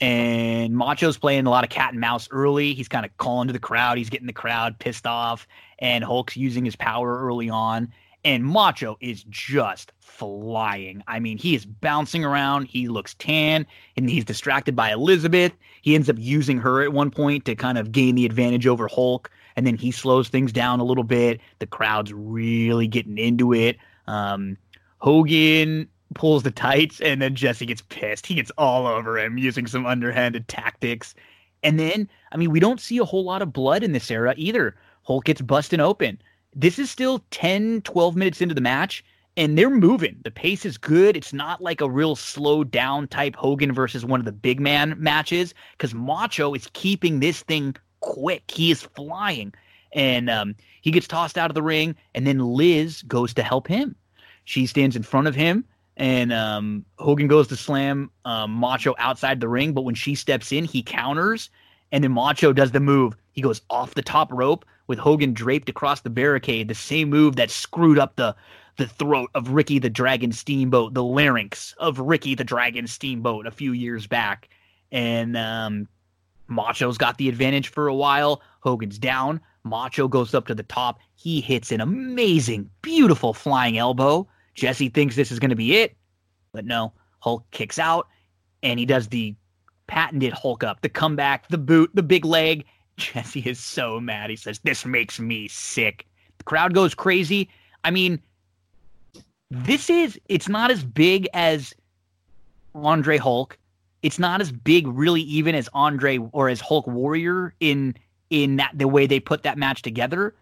and 0.00 0.76
Macho's 0.76 1.16
playing 1.16 1.46
a 1.46 1.50
lot 1.50 1.64
of 1.64 1.70
cat 1.70 1.92
and 1.92 2.00
mouse 2.00 2.28
early. 2.30 2.74
He's 2.74 2.88
kind 2.88 3.06
of 3.06 3.16
calling 3.16 3.46
to 3.46 3.52
the 3.52 3.58
crowd. 3.58 3.98
He's 3.98 4.10
getting 4.10 4.26
the 4.26 4.32
crowd 4.32 4.78
pissed 4.78 5.06
off, 5.06 5.46
and 5.78 6.04
Hulk's 6.04 6.36
using 6.36 6.64
his 6.64 6.76
power 6.76 7.18
early 7.24 7.48
on. 7.48 7.92
And 8.24 8.44
Macho 8.44 8.96
is 9.00 9.24
just 9.30 9.92
flying. 10.00 11.02
I 11.06 11.20
mean, 11.20 11.38
he 11.38 11.54
is 11.54 11.64
bouncing 11.64 12.24
around. 12.24 12.64
He 12.66 12.88
looks 12.88 13.14
tan, 13.14 13.66
and 13.96 14.10
he's 14.10 14.24
distracted 14.24 14.74
by 14.74 14.92
Elizabeth. 14.92 15.52
He 15.82 15.94
ends 15.94 16.10
up 16.10 16.16
using 16.18 16.58
her 16.58 16.82
at 16.82 16.92
one 16.92 17.10
point 17.10 17.44
to 17.44 17.54
kind 17.54 17.78
of 17.78 17.92
gain 17.92 18.16
the 18.16 18.26
advantage 18.26 18.66
over 18.66 18.88
Hulk, 18.88 19.30
and 19.54 19.66
then 19.66 19.76
he 19.76 19.92
slows 19.92 20.28
things 20.28 20.52
down 20.52 20.80
a 20.80 20.84
little 20.84 21.04
bit. 21.04 21.40
The 21.60 21.66
crowd's 21.66 22.12
really 22.12 22.88
getting 22.88 23.16
into 23.16 23.54
it. 23.54 23.76
Um, 24.08 24.56
Hogan 24.98 25.88
pulls 26.14 26.42
the 26.42 26.50
tights, 26.50 27.00
and 27.00 27.20
then 27.20 27.34
Jesse 27.34 27.66
gets 27.66 27.82
pissed. 27.82 28.26
He 28.26 28.34
gets 28.34 28.50
all 28.58 28.86
over 28.86 29.18
him 29.18 29.38
using 29.38 29.66
some 29.66 29.86
underhanded 29.86 30.48
tactics. 30.48 31.14
And 31.62 31.78
then, 31.78 32.08
I 32.32 32.36
mean, 32.36 32.50
we 32.50 32.60
don't 32.60 32.80
see 32.80 32.98
a 32.98 33.04
whole 33.04 33.24
lot 33.24 33.42
of 33.42 33.52
blood 33.52 33.82
in 33.82 33.92
this 33.92 34.10
era 34.10 34.34
either. 34.36 34.76
Hulk 35.02 35.24
gets 35.24 35.40
busted 35.40 35.80
open 35.80 36.18
this 36.56 36.78
is 36.78 36.90
still 36.90 37.22
10, 37.30 37.82
12 37.82 38.16
minutes 38.16 38.40
into 38.40 38.54
the 38.54 38.62
match, 38.62 39.04
and 39.36 39.56
they're 39.58 39.68
moving. 39.68 40.16
The 40.24 40.30
pace 40.30 40.64
is 40.64 40.78
good. 40.78 41.14
It's 41.14 41.34
not 41.34 41.62
like 41.62 41.82
a 41.82 41.90
real 41.90 42.16
slow 42.16 42.64
down 42.64 43.08
type 43.08 43.36
Hogan 43.36 43.72
versus 43.72 44.06
one 44.06 44.18
of 44.20 44.24
the 44.24 44.32
big 44.32 44.58
man 44.58 44.94
matches 44.96 45.52
because 45.72 45.94
Macho 45.94 46.54
is 46.54 46.70
keeping 46.72 47.20
this 47.20 47.42
thing 47.42 47.76
quick. 48.00 48.50
He 48.50 48.70
is 48.70 48.82
flying. 48.82 49.52
And 49.92 50.30
um, 50.30 50.54
he 50.80 50.90
gets 50.90 51.06
tossed 51.06 51.36
out 51.36 51.50
of 51.50 51.54
the 51.54 51.62
ring, 51.62 51.94
and 52.14 52.26
then 52.26 52.38
Liz 52.38 53.02
goes 53.02 53.34
to 53.34 53.42
help 53.42 53.68
him. 53.68 53.94
She 54.44 54.66
stands 54.66 54.96
in 54.96 55.02
front 55.02 55.28
of 55.28 55.34
him, 55.34 55.64
and 55.96 56.32
um, 56.32 56.84
Hogan 56.98 57.28
goes 57.28 57.48
to 57.48 57.56
slam 57.56 58.10
um, 58.24 58.50
Macho 58.50 58.94
outside 58.98 59.40
the 59.40 59.48
ring. 59.48 59.72
But 59.72 59.82
when 59.82 59.94
she 59.94 60.14
steps 60.14 60.52
in, 60.52 60.64
he 60.64 60.82
counters, 60.82 61.50
and 61.92 62.04
then 62.04 62.12
Macho 62.12 62.52
does 62.52 62.72
the 62.72 62.80
move. 62.80 63.16
He 63.32 63.40
goes 63.40 63.62
off 63.70 63.94
the 63.94 64.02
top 64.02 64.32
rope 64.32 64.64
with 64.86 64.98
Hogan 64.98 65.32
draped 65.32 65.68
across 65.68 66.00
the 66.00 66.10
barricade, 66.10 66.68
the 66.68 66.74
same 66.74 67.10
move 67.10 67.36
that 67.36 67.50
screwed 67.50 67.98
up 67.98 68.16
the 68.16 68.34
the 68.76 68.86
throat 68.86 69.30
of 69.34 69.50
Ricky 69.50 69.78
the 69.78 69.88
Dragon 69.88 70.32
Steamboat, 70.32 70.92
the 70.92 71.02
larynx 71.02 71.74
of 71.78 71.98
Ricky 71.98 72.34
the 72.34 72.44
Dragon 72.44 72.86
Steamboat 72.86 73.46
a 73.46 73.50
few 73.50 73.72
years 73.72 74.06
back. 74.06 74.50
And 74.92 75.34
um, 75.34 75.88
Macho's 76.48 76.98
got 76.98 77.16
the 77.16 77.30
advantage 77.30 77.68
for 77.68 77.88
a 77.88 77.94
while. 77.94 78.42
Hogan's 78.60 78.98
down. 78.98 79.40
Macho 79.64 80.08
goes 80.08 80.34
up 80.34 80.46
to 80.48 80.54
the 80.54 80.62
top. 80.62 81.00
He 81.14 81.40
hits 81.40 81.72
an 81.72 81.80
amazing, 81.80 82.70
beautiful 82.82 83.32
flying 83.32 83.78
elbow. 83.78 84.28
Jesse 84.56 84.88
thinks 84.88 85.14
this 85.14 85.30
is 85.30 85.38
going 85.38 85.50
to 85.50 85.56
be 85.56 85.76
it, 85.76 85.96
but 86.52 86.64
no. 86.64 86.92
Hulk 87.20 87.44
kicks 87.50 87.78
out, 87.78 88.08
and 88.62 88.78
he 88.78 88.86
does 88.86 89.08
the 89.08 89.34
patented 89.86 90.32
Hulk 90.32 90.64
up, 90.64 90.80
the 90.80 90.88
comeback, 90.88 91.48
the 91.48 91.58
boot, 91.58 91.90
the 91.94 92.02
big 92.02 92.24
leg, 92.24 92.64
Jesse 92.96 93.40
is 93.40 93.58
so 93.58 94.00
mad. 94.00 94.30
He 94.30 94.36
says, 94.36 94.58
This 94.60 94.84
makes 94.84 95.20
me 95.20 95.48
sick. 95.48 96.06
The 96.38 96.44
crowd 96.44 96.74
goes 96.74 96.94
crazy. 96.94 97.48
I 97.84 97.90
mean, 97.90 98.20
this 99.50 99.88
is, 99.90 100.18
it's 100.28 100.48
not 100.48 100.70
as 100.70 100.82
big 100.82 101.28
as 101.34 101.74
Andre 102.74 103.18
Hulk. 103.18 103.58
It's 104.02 104.18
not 104.18 104.40
as 104.40 104.52
big, 104.52 104.86
really, 104.86 105.22
even 105.22 105.54
as 105.54 105.68
Andre 105.72 106.18
or 106.32 106.48
as 106.48 106.60
Hulk 106.60 106.86
Warrior 106.86 107.54
in 107.60 107.94
in 108.28 108.56
that 108.56 108.72
the 108.74 108.88
way 108.88 109.06
they 109.06 109.20
put 109.20 109.42
that 109.44 109.56
match 109.56 109.82
together. 109.82 110.34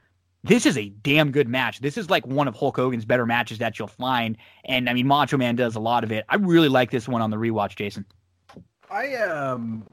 This 0.44 0.66
is 0.66 0.76
a 0.76 0.90
damn 1.02 1.31
good 1.31 1.48
match. 1.48 1.81
This 1.81 1.97
is 1.97 2.10
like 2.10 2.26
one 2.26 2.47
of 2.47 2.55
Hulk 2.55 2.76
Hogan's 2.76 3.06
better 3.06 3.24
matches 3.24 3.58
that 3.58 3.78
you'll 3.78 3.89
find. 3.89 4.36
And 4.66 4.90
I 4.90 4.92
mean, 4.92 5.06
Macho 5.06 5.39
Man 5.39 5.56
does 5.56 5.74
a 5.74 5.81
lot 5.81 6.05
of 6.05 6.12
it. 6.12 6.26
I 6.28 6.36
really 6.36 6.68
like 6.68 6.90
this 6.90 7.08
one 7.08 7.23
on 7.23 7.31
the 7.31 7.39
rewatch, 7.39 7.76
Jason. 7.76 8.05
I 8.90 9.14
um, 9.16 9.86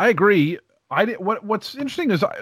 I 0.00 0.08
agree. 0.08 0.58
I 0.90 1.04
did, 1.04 1.18
what 1.18 1.44
what's 1.44 1.76
interesting 1.76 2.10
is 2.10 2.24
I, 2.24 2.34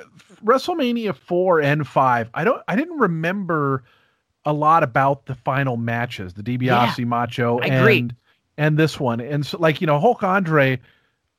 WrestleMania 0.42 1.14
four 1.14 1.60
and 1.60 1.86
five. 1.86 2.30
I 2.32 2.44
don't 2.44 2.62
I 2.68 2.74
didn't 2.74 2.98
remember 2.98 3.84
a 4.46 4.52
lot 4.52 4.82
about 4.82 5.26
the 5.26 5.34
final 5.34 5.76
matches, 5.76 6.32
the 6.32 6.42
DiBiase 6.42 6.98
yeah, 6.98 7.04
Macho 7.04 7.58
and 7.58 8.16
and 8.56 8.78
this 8.78 8.98
one, 8.98 9.20
and 9.20 9.44
so 9.44 9.58
like 9.58 9.80
you 9.82 9.86
know 9.86 10.00
Hulk 10.00 10.22
Andre, 10.22 10.80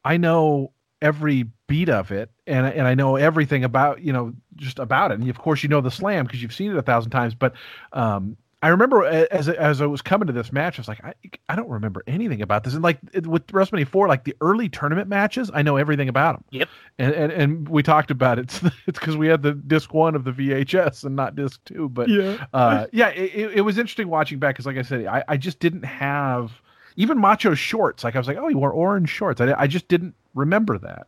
I 0.05 0.17
know 0.17 0.72
every 1.03 1.45
beat 1.67 1.89
of 1.89 2.11
it, 2.11 2.31
and 2.47 2.65
and 2.65 2.87
I 2.87 2.95
know 2.95 3.15
everything 3.15 3.63
about 3.63 4.01
you 4.01 4.11
know 4.11 4.33
just 4.55 4.79
about 4.79 5.11
it, 5.11 5.19
and 5.19 5.29
of 5.29 5.37
course 5.37 5.61
you 5.61 5.69
know 5.69 5.81
the 5.81 5.91
slam 5.91 6.25
because 6.25 6.41
you've 6.41 6.53
seen 6.53 6.71
it 6.71 6.77
a 6.77 6.81
thousand 6.81 7.11
times, 7.11 7.35
but 7.35 7.53
um 7.91 8.37
I 8.63 8.69
remember 8.69 9.03
as 9.03 9.49
as 9.49 9.81
I 9.81 9.85
was 9.85 10.01
coming 10.01 10.25
to 10.27 10.31
this 10.31 10.53
match, 10.53 10.79
I 10.79 10.81
was 10.81 10.87
like, 10.87 11.03
I, 11.03 11.13
I 11.49 11.55
don't 11.57 11.67
remember 11.67 12.01
anything 12.07 12.41
about 12.41 12.63
this. 12.63 12.73
And 12.73 12.81
like 12.81 12.97
with 13.13 13.45
WrestleMania 13.47 13.85
four, 13.85 14.07
like 14.07 14.23
the 14.23 14.33
early 14.39 14.69
tournament 14.69 15.09
matches, 15.09 15.51
I 15.53 15.63
know 15.63 15.75
everything 15.75 16.07
about 16.07 16.35
them. 16.35 16.43
Yep. 16.51 16.69
And 16.97 17.13
and, 17.13 17.31
and 17.33 17.67
we 17.67 17.83
talked 17.83 18.09
about 18.09 18.39
it. 18.39 18.61
It's 18.87 18.99
because 18.99 19.17
we 19.17 19.27
had 19.27 19.41
the 19.41 19.53
disc 19.53 19.93
one 19.93 20.15
of 20.15 20.23
the 20.23 20.31
VHS 20.31 21.03
and 21.03 21.13
not 21.15 21.35
disc 21.35 21.59
two. 21.65 21.89
But 21.89 22.07
yeah, 22.07 22.45
uh, 22.53 22.87
yeah, 22.93 23.09
it, 23.09 23.51
it 23.55 23.61
was 23.61 23.77
interesting 23.77 24.07
watching 24.07 24.39
back 24.39 24.55
because, 24.55 24.65
like 24.65 24.77
I 24.77 24.81
said, 24.81 25.05
I, 25.07 25.23
I 25.27 25.35
just 25.35 25.59
didn't 25.59 25.83
have 25.83 26.61
even 26.95 27.17
Macho 27.17 27.55
shorts. 27.55 28.05
Like 28.05 28.15
I 28.15 28.19
was 28.19 28.27
like, 28.27 28.37
oh, 28.37 28.47
he 28.47 28.55
wore 28.55 28.71
orange 28.71 29.09
shorts. 29.09 29.41
I 29.41 29.53
I 29.57 29.67
just 29.67 29.89
didn't 29.89 30.15
remember 30.33 30.77
that. 30.79 31.07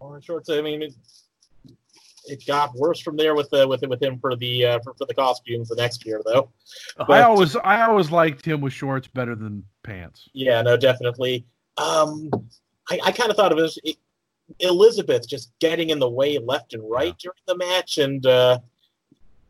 Orange 0.00 0.24
shorts. 0.24 0.50
I 0.50 0.60
mean. 0.60 0.82
It's 0.82 1.22
it 2.24 2.46
got 2.46 2.74
worse 2.74 3.00
from 3.00 3.16
there 3.16 3.34
with 3.34 3.50
the 3.50 3.66
with 3.66 3.82
with 3.82 4.02
him 4.02 4.18
for 4.18 4.36
the 4.36 4.64
uh, 4.64 4.78
for, 4.80 4.94
for 4.94 5.06
the 5.06 5.14
costumes 5.14 5.68
the 5.68 5.76
next 5.76 6.04
year 6.06 6.20
though. 6.24 6.50
But, 6.96 7.10
I 7.10 7.22
always 7.22 7.56
I 7.56 7.82
always 7.82 8.10
liked 8.10 8.44
him 8.44 8.60
with 8.60 8.72
shorts 8.72 9.08
better 9.08 9.34
than 9.34 9.64
pants. 9.82 10.28
Yeah, 10.32 10.62
no, 10.62 10.76
definitely. 10.76 11.46
Um, 11.78 12.30
I, 12.90 13.00
I 13.04 13.12
kind 13.12 13.30
of 13.30 13.36
thought 13.36 13.52
of 13.52 13.58
it 13.58 13.62
as 13.62 13.78
it, 13.84 13.96
Elizabeth 14.60 15.28
just 15.28 15.52
getting 15.60 15.90
in 15.90 15.98
the 15.98 16.08
way 16.08 16.38
left 16.38 16.74
and 16.74 16.88
right 16.88 17.14
yeah. 17.18 17.30
during 17.30 17.42
the 17.46 17.56
match, 17.56 17.98
and 17.98 18.24
uh, 18.26 18.58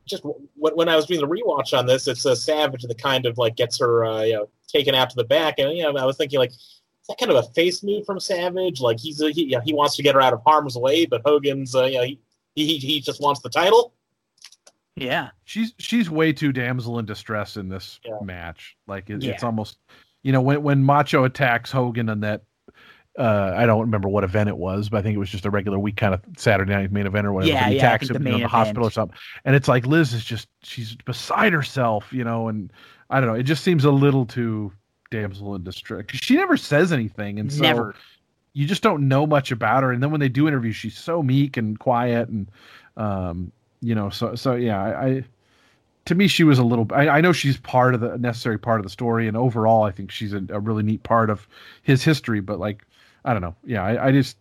just 0.06 0.24
when, 0.24 0.74
when 0.74 0.88
I 0.88 0.96
was 0.96 1.06
doing 1.06 1.20
the 1.20 1.28
rewatch 1.28 1.76
on 1.76 1.86
this, 1.86 2.08
it's 2.08 2.24
a 2.24 2.36
Savage 2.36 2.82
that 2.82 2.98
kind 3.00 3.26
of 3.26 3.38
like 3.38 3.56
gets 3.56 3.78
her 3.78 4.04
uh, 4.04 4.22
you 4.22 4.34
know 4.34 4.48
taken 4.68 4.94
out 4.94 5.10
to 5.10 5.16
the 5.16 5.24
back, 5.24 5.58
and 5.58 5.76
you 5.76 5.82
know 5.82 5.96
I 5.96 6.04
was 6.04 6.16
thinking 6.16 6.38
like 6.38 6.50
is 6.50 7.08
that 7.08 7.18
kind 7.18 7.32
of 7.32 7.44
a 7.44 7.48
face 7.50 7.82
move 7.82 8.06
from 8.06 8.20
Savage? 8.20 8.80
Like 8.80 8.98
he's 8.98 9.20
a, 9.20 9.30
he, 9.30 9.56
he 9.64 9.74
wants 9.74 9.96
to 9.96 10.02
get 10.02 10.14
her 10.14 10.20
out 10.20 10.32
of 10.32 10.40
harm's 10.46 10.76
way, 10.76 11.06
but 11.06 11.22
Hogan's 11.24 11.74
uh, 11.74 11.84
you 11.84 11.98
know 11.98 12.04
he, 12.04 12.18
he 12.54 12.78
he 12.78 13.00
just 13.00 13.20
wants 13.20 13.40
the 13.40 13.50
title. 13.50 13.94
Yeah, 14.96 15.30
she's 15.44 15.74
she's 15.78 16.10
way 16.10 16.32
too 16.32 16.52
damsel 16.52 16.98
in 16.98 17.06
distress 17.06 17.56
in 17.56 17.68
this 17.68 17.98
yeah. 18.04 18.18
match. 18.22 18.76
Like 18.86 19.08
it, 19.10 19.22
yeah. 19.22 19.32
it's 19.32 19.42
almost, 19.42 19.78
you 20.22 20.32
know, 20.32 20.40
when 20.40 20.62
when 20.62 20.82
Macho 20.82 21.24
attacks 21.24 21.70
Hogan 21.70 22.08
on 22.08 22.20
that. 22.20 22.42
Uh, 23.18 23.52
I 23.54 23.66
don't 23.66 23.80
remember 23.82 24.08
what 24.08 24.24
event 24.24 24.48
it 24.48 24.56
was, 24.56 24.88
but 24.88 24.98
I 24.98 25.02
think 25.02 25.14
it 25.14 25.18
was 25.18 25.28
just 25.28 25.44
a 25.44 25.50
regular 25.50 25.78
week 25.78 25.96
kind 25.96 26.14
of 26.14 26.22
Saturday 26.36 26.72
night 26.72 26.90
main 26.92 27.06
event 27.06 27.26
or 27.26 27.32
whatever. 27.32 27.52
Yeah, 27.52 27.68
he 27.68 27.76
yeah, 27.76 27.80
attacks 27.80 28.08
him 28.08 28.26
in 28.26 28.40
the 28.40 28.48
hospital 28.48 28.86
or 28.86 28.90
something, 28.90 29.16
and 29.44 29.54
it's 29.54 29.68
like 29.68 29.86
Liz 29.86 30.14
is 30.14 30.24
just 30.24 30.48
she's 30.62 30.96
beside 30.96 31.52
herself, 31.52 32.10
you 32.10 32.24
know, 32.24 32.48
and 32.48 32.72
I 33.10 33.20
don't 33.20 33.28
know. 33.28 33.34
It 33.34 33.42
just 33.42 33.64
seems 33.64 33.84
a 33.84 33.90
little 33.90 34.24
too 34.24 34.72
damsel 35.10 35.54
in 35.54 35.62
distress. 35.62 36.06
She 36.12 36.36
never 36.36 36.56
says 36.56 36.90
anything, 36.90 37.38
and 37.38 37.52
so 37.52 37.62
never 37.62 37.94
you 38.54 38.66
just 38.66 38.82
don't 38.82 39.08
know 39.08 39.26
much 39.26 39.50
about 39.50 39.82
her. 39.82 39.92
And 39.92 40.02
then 40.02 40.10
when 40.10 40.20
they 40.20 40.28
do 40.28 40.46
interviews, 40.46 40.76
she's 40.76 40.98
so 40.98 41.22
meek 41.22 41.56
and 41.56 41.78
quiet, 41.78 42.28
and 42.28 42.50
um, 42.96 43.52
you 43.80 43.94
know, 43.94 44.10
so 44.10 44.34
so 44.34 44.54
yeah, 44.54 44.82
I, 44.82 45.06
I 45.06 45.24
to 46.06 46.14
me 46.14 46.28
she 46.28 46.44
was 46.44 46.58
a 46.58 46.64
little. 46.64 46.86
I, 46.92 47.08
I, 47.08 47.20
know 47.20 47.32
she's 47.32 47.56
part 47.56 47.94
of 47.94 48.00
the 48.00 48.18
necessary 48.18 48.58
part 48.58 48.80
of 48.80 48.84
the 48.84 48.90
story, 48.90 49.28
and 49.28 49.36
overall, 49.36 49.84
I 49.84 49.90
think 49.90 50.10
she's 50.10 50.32
a, 50.32 50.42
a 50.50 50.60
really 50.60 50.82
neat 50.82 51.02
part 51.02 51.30
of 51.30 51.48
his 51.82 52.02
history. 52.02 52.40
But 52.40 52.58
like, 52.58 52.84
I 53.24 53.32
don't 53.32 53.42
know, 53.42 53.54
yeah, 53.64 53.84
I, 53.84 54.08
I 54.08 54.12
just 54.12 54.36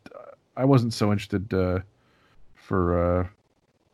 I 0.58 0.66
wasn't 0.66 0.94
so 0.94 1.12
interested 1.12 1.54
uh, 1.54 1.80
for 2.56 3.20
uh, 3.22 3.28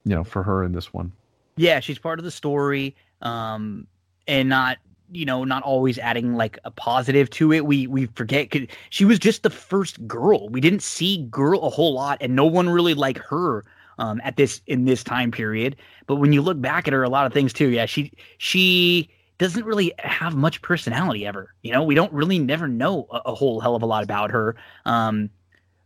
you 0.06 0.16
know 0.16 0.24
for 0.24 0.44
her 0.44 0.64
in 0.64 0.72
this 0.72 0.94
one. 0.94 1.12
Yeah, 1.56 1.80
she's 1.80 2.00
part 2.00 2.20
of 2.20 2.26
the 2.26 2.32
story, 2.32 2.96
um, 3.22 3.88
and 4.28 4.50
not 4.50 4.78
you 5.12 5.26
know 5.26 5.44
not 5.44 5.64
always 5.64 5.98
adding 5.98 6.36
like 6.36 6.60
a 6.66 6.72
positive 6.72 7.30
to 7.32 7.54
it. 7.54 7.66
We 7.66 7.88
we 7.88 8.08
forget 8.08 8.54
she 8.90 9.06
was 9.06 9.20
just 9.20 9.44
the 9.44 9.50
first 9.50 10.06
girl. 10.08 10.50
We 10.50 10.62
didn't 10.62 10.84
see 10.84 11.26
girl 11.30 11.62
a 11.64 11.70
whole 11.70 11.94
lot 11.94 12.18
and 12.22 12.36
no 12.36 12.46
one 12.46 12.70
really 12.70 12.94
like 12.94 13.18
her 13.20 13.66
um 14.00 14.22
at 14.24 14.36
this 14.36 14.62
in 14.68 14.86
this 14.86 15.04
time 15.04 15.32
period. 15.32 15.78
But 16.08 16.16
when 16.16 16.34
you 16.34 16.42
look 16.42 16.60
back 16.60 16.88
at 16.88 16.94
her 16.94 17.04
a 17.04 17.10
lot 17.10 17.26
of 17.26 17.34
things 17.34 17.54
too. 17.54 17.70
Yeah 17.70 17.86
she 17.86 18.12
she 18.38 19.10
doesn't 19.38 19.66
really 19.66 19.94
have 20.00 20.36
much 20.36 20.62
personality 20.62 21.26
ever 21.26 21.54
you 21.64 21.72
know 21.72 21.84
we 21.84 21.96
don't 21.96 22.12
really 22.14 22.40
never 22.40 22.68
know 22.68 23.08
a, 23.12 23.22
a 23.26 23.36
whole 23.36 23.60
hell 23.60 23.76
of 23.76 23.82
a 23.82 23.86
lot 23.86 24.04
about 24.04 24.32
her 24.32 24.56
um 24.86 25.30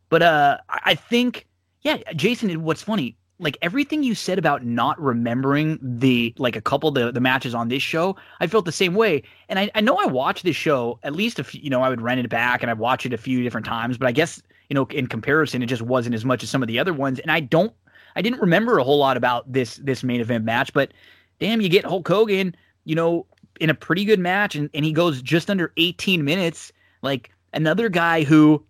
but 0.10 0.22
uh 0.22 0.58
i 0.70 0.96
think 0.96 1.48
yeah 1.82 1.98
jason 2.16 2.64
what's 2.64 2.82
funny 2.82 3.16
like 3.40 3.58
everything 3.64 4.04
you 4.04 4.14
said 4.14 4.38
about 4.38 4.64
not 4.64 5.02
remembering 5.02 5.80
the 5.82 6.34
like 6.38 6.56
a 6.56 6.62
couple 6.62 6.92
the 6.92 7.12
the 7.12 7.20
matches 7.20 7.56
on 7.56 7.70
this 7.70 7.82
show, 7.82 8.16
I 8.40 8.46
felt 8.46 8.66
the 8.66 8.72
same 8.72 8.94
way. 8.94 9.24
And 9.50 9.58
I, 9.58 9.72
I 9.74 9.82
know 9.82 9.98
I 9.98 10.06
watched 10.06 10.44
this 10.44 10.56
show 10.56 11.00
at 11.02 11.16
least 11.16 11.40
a 11.40 11.44
few, 11.44 11.60
you 11.60 11.72
know, 11.72 11.82
I 11.82 11.90
would 11.90 12.02
rent 12.02 12.20
it 12.20 12.30
back 12.30 12.62
and 12.62 12.70
I'd 12.70 12.78
watch 12.78 13.04
it 13.04 13.14
a 13.14 13.18
few 13.18 13.42
different 13.42 13.66
times, 13.66 13.98
but 13.98 14.08
I 14.08 14.12
guess 14.12 14.40
you 14.72 14.76
know, 14.76 14.86
in 14.86 15.06
comparison, 15.06 15.62
it 15.62 15.66
just 15.66 15.82
wasn't 15.82 16.16
as 16.16 16.24
much 16.24 16.44
as 16.44 16.50
some 16.50 16.64
of 16.64 16.68
the 16.70 16.80
other 16.80 16.94
ones. 16.94 17.20
And 17.20 17.30
I 17.30 17.42
don't, 17.42 17.74
I 18.16 18.22
didn't 18.22 18.40
remember 18.40 18.78
a 18.78 18.86
whole 18.86 19.00
lot 19.00 19.18
about 19.18 19.52
this 19.52 19.76
this 19.84 20.02
main 20.02 20.22
event 20.22 20.46
match, 20.46 20.72
but 20.72 20.94
damn, 21.42 21.60
you 21.60 21.68
get 21.68 21.84
Hulk 21.84 22.08
Hogan, 22.08 22.56
you 22.86 22.96
know, 22.96 23.26
in 23.62 23.70
a 23.70 23.76
pretty 23.76 24.04
good 24.04 24.20
match, 24.20 24.56
and, 24.56 24.70
and 24.74 24.84
he 24.84 24.92
goes 24.92 25.22
just 25.22 25.50
under 25.50 25.72
18 25.78 26.26
minutes. 26.26 26.74
Like 27.04 27.30
another 27.54 27.90
guy 27.90 28.24
who 28.24 28.66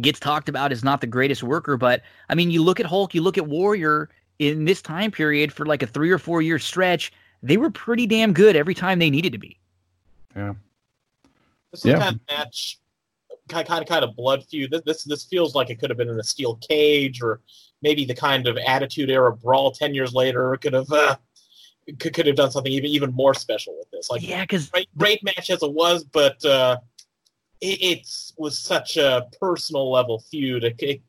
gets 0.00 0.18
talked 0.18 0.48
about 0.48 0.72
as 0.72 0.82
not 0.82 1.00
the 1.00 1.06
greatest 1.06 1.44
worker, 1.44 1.76
but 1.76 2.02
I 2.28 2.34
mean, 2.34 2.50
you 2.50 2.62
look 2.62 2.80
at 2.80 2.86
Hulk, 2.86 3.14
you 3.14 3.22
look 3.22 3.38
at 3.38 3.46
Warrior 3.46 4.10
in 4.40 4.64
this 4.64 4.82
time 4.82 5.12
period 5.12 5.52
for 5.52 5.64
like 5.64 5.82
a 5.82 5.86
three 5.86 6.10
or 6.10 6.18
four 6.18 6.42
year 6.42 6.58
stretch, 6.58 7.12
they 7.40 7.56
were 7.56 7.70
pretty 7.70 8.04
damn 8.04 8.32
good 8.32 8.56
every 8.56 8.74
time 8.74 8.98
they 8.98 9.10
needed 9.10 9.30
to 9.32 9.38
be. 9.38 9.58
Yeah. 10.34 10.54
This 11.70 11.84
is 11.84 11.92
yeah. 11.92 11.98
kind 12.00 12.16
of 12.16 12.20
match, 12.28 12.80
kind 13.48 13.66
kind 13.66 13.82
of 13.82 13.88
kind 13.88 14.04
of 14.04 14.16
blood 14.16 14.44
feud. 14.50 14.72
This, 14.72 14.82
this 14.84 15.04
this 15.04 15.24
feels 15.24 15.54
like 15.54 15.70
it 15.70 15.78
could 15.78 15.90
have 15.90 15.96
been 15.96 16.08
in 16.08 16.18
a 16.18 16.24
steel 16.24 16.56
cage, 16.68 17.22
or 17.22 17.40
maybe 17.80 18.04
the 18.04 18.14
kind 18.14 18.48
of 18.48 18.58
Attitude 18.58 19.08
Era 19.08 19.32
brawl 19.32 19.70
ten 19.70 19.94
years 19.94 20.12
later 20.12 20.56
could 20.60 20.72
have 20.72 20.90
uh, 20.90 21.16
could, 21.98 22.14
could 22.14 22.26
have 22.26 22.36
done 22.36 22.50
something 22.50 22.72
even 22.72 22.90
even 22.90 23.12
more 23.12 23.34
special 23.34 23.76
with 23.78 23.90
this. 23.90 24.10
Like 24.10 24.26
yeah, 24.26 24.42
because 24.42 24.70
great, 24.70 24.88
great 24.96 25.24
match 25.24 25.50
as 25.50 25.62
it 25.62 25.72
was, 25.72 26.04
but 26.04 26.44
uh, 26.44 26.78
it, 27.60 27.82
it, 27.82 28.08
was 28.36 28.58
such 28.58 28.96
a 28.96 29.26
personal 29.40 29.90
level 29.90 30.18
feud. 30.18 30.64
It, 30.64 30.76
it, 30.80 31.02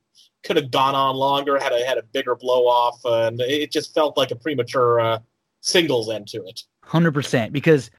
could 0.44 0.56
have 0.56 0.72
gone 0.72 0.96
on 0.96 1.16
longer, 1.16 1.60
had 1.60 1.74
a 1.74 1.86
had 1.86 1.98
a 1.98 2.04
bigger 2.04 2.36
blow 2.36 2.68
off, 2.68 3.00
uh, 3.04 3.28
and 3.28 3.42
it 3.42 3.72
just 3.72 3.94
felt 3.94 4.16
like 4.16 4.32
a 4.32 4.36
premature 4.36 5.00
uh, 5.00 5.20
singles 5.60 6.10
end 6.10 6.28
to 6.30 6.38
it. 6.46 6.62
Hundred 6.84 7.14
percent, 7.14 7.52
because 7.52 7.92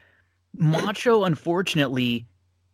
Macho, 0.57 1.25
unfortunately, 1.25 2.27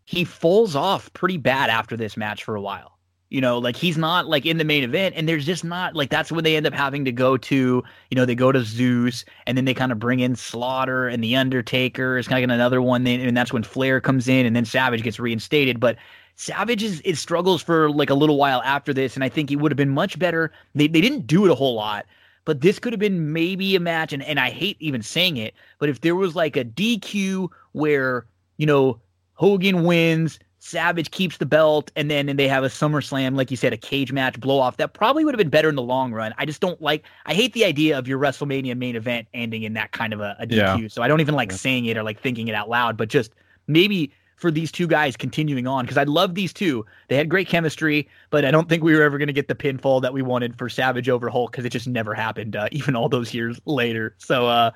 he 0.05 0.25
falls 0.25 0.77
off 0.77 1.13
pretty 1.13 1.39
bad 1.39 1.71
after 1.71 1.97
this 1.97 2.17
match 2.17 2.45
for 2.45 2.55
a 2.55 2.61
while. 2.61 2.94
You 3.35 3.41
know, 3.41 3.59
like 3.59 3.75
he's 3.75 3.99
not 3.99 4.29
like 4.29 4.47
in 4.47 4.59
the 4.59 4.65
main 4.65 4.85
event, 4.85 5.17
and 5.17 5.29
there's 5.29 5.45
just 5.45 5.65
not 5.65 5.97
like 5.97 6.09
that's 6.09 6.31
when 6.31 6.45
they 6.45 6.57
end 6.57 6.69
up 6.69 6.73
having 6.73 7.05
to 7.05 7.11
go 7.11 7.37
to, 7.37 7.83
you 8.09 8.15
know, 8.15 8.25
they 8.25 8.37
go 8.37 8.53
to 8.53 8.63
Zeus, 8.63 9.25
and 9.45 9.59
then 9.59 9.65
they 9.65 9.75
kind 9.75 9.91
of 9.91 9.99
bring 9.99 10.21
in 10.21 10.37
Slaughter 10.37 11.09
and 11.09 11.23
the 11.23 11.35
Undertaker 11.35 12.17
is 12.17 12.29
kind 12.29 12.45
of 12.45 12.55
another 12.55 12.81
one, 12.81 13.05
and 13.05 13.37
that's 13.37 13.53
when 13.53 13.65
Flair 13.65 14.01
comes 14.01 14.29
in, 14.29 14.47
and 14.47 14.55
then 14.55 14.65
Savage 14.65 15.03
gets 15.03 15.19
reinstated. 15.19 15.81
But 15.81 15.97
Savage 16.37 16.85
is 16.85 17.03
it 17.05 17.17
struggles 17.17 17.61
for 17.61 17.91
like 17.91 18.09
a 18.09 18.15
little 18.15 18.37
while 18.37 18.63
after 18.63 18.95
this, 18.95 19.17
and 19.17 19.25
I 19.25 19.29
think 19.29 19.51
he 19.51 19.57
would 19.57 19.73
have 19.73 19.77
been 19.77 19.91
much 19.91 20.17
better. 20.17 20.53
They 20.77 20.87
they 20.87 21.01
didn't 21.01 21.27
do 21.27 21.45
it 21.45 21.51
a 21.51 21.57
whole 21.57 21.75
lot, 21.75 22.07
but 22.45 22.61
this 22.61 22.79
could 22.79 22.93
have 22.93 23.01
been 23.01 23.33
maybe 23.33 23.75
a 23.75 23.81
match, 23.81 24.13
and, 24.13 24.23
and 24.23 24.39
I 24.39 24.51
hate 24.51 24.77
even 24.79 25.03
saying 25.03 25.39
it, 25.39 25.55
but 25.81 25.89
if 25.89 26.03
there 26.03 26.15
was 26.15 26.37
like 26.37 26.57
a 26.57 26.65
DQ 26.65 27.49
where, 27.73 28.27
you 28.59 28.67
know, 28.67 29.01
Hogan 29.33 29.83
wins, 29.83 30.39
Savage 30.67 31.11
keeps 31.11 31.37
the 31.37 31.45
belt, 31.45 31.93
and 31.95 32.11
then 32.11 32.27
and 32.27 32.39
they 32.39 32.49
have 32.49 32.65
a 32.65 32.69
SummerSlam, 32.69 33.37
like 33.37 33.51
you 33.51 33.57
said, 33.57 33.75
a 33.75 33.77
cage 33.77 34.13
match 34.13 34.41
blow 34.41 34.59
off. 34.59 34.79
That 34.79 34.95
probably 34.95 35.23
would 35.23 35.35
have 35.35 35.39
been 35.39 35.51
better 35.51 35.69
in 35.69 35.75
the 35.75 35.83
long 35.83 36.11
run. 36.11 36.33
I 36.39 36.47
just 36.47 36.63
don't 36.63 36.81
like. 36.81 37.05
I 37.27 37.35
hate 37.35 37.53
the 37.53 37.67
idea 37.67 37.99
of 37.99 38.09
your 38.09 38.19
WrestleMania 38.19 38.75
main 38.75 38.97
event 38.97 39.29
ending 39.35 39.65
in 39.65 39.75
that 39.75 39.93
kind 39.93 40.15
of 40.15 40.21
a, 40.21 40.35
a 40.41 40.47
DQ. 40.47 40.81
Yeah. 40.81 40.89
So 40.89 41.03
I 41.03 41.09
don't 41.09 41.21
even 41.21 41.35
like 41.35 41.51
yeah. 41.51 41.59
saying 41.59 41.85
it 41.85 41.99
or 41.99 42.03
like 42.03 42.19
thinking 42.19 42.49
it 42.49 42.55
out 42.55 42.71
loud. 42.71 42.97
But 42.97 43.11
just 43.11 43.33
maybe 43.67 44.11
for 44.37 44.51
these 44.51 44.73
two 44.73 44.87
guys 44.87 45.19
continuing 45.19 45.67
on 45.67 45.85
because 45.85 45.99
I 45.99 46.05
love 46.05 46.35
these 46.35 46.55
two. 46.55 46.87
They 47.09 47.17
had 47.17 47.29
great 47.29 47.47
chemistry, 47.47 48.09
but 48.31 48.47
I 48.47 48.51
don't 48.51 48.67
think 48.67 48.83
we 48.83 48.95
were 48.95 49.03
ever 49.03 49.19
going 49.19 49.27
to 49.27 49.35
get 49.35 49.49
the 49.49 49.55
pinfall 49.55 50.01
that 50.01 50.15
we 50.15 50.23
wanted 50.23 50.57
for 50.57 50.71
Savage 50.71 51.11
over 51.11 51.29
Hulk 51.29 51.53
because 51.53 51.67
it 51.67 51.73
just 51.73 51.87
never 51.87 52.15
happened, 52.15 52.57
uh, 52.57 52.69
even 52.73 52.97
all 52.97 53.11
those 53.11 53.35
years 53.35 53.61
later. 53.67 54.15
So, 54.17 54.47
uh, 54.47 54.71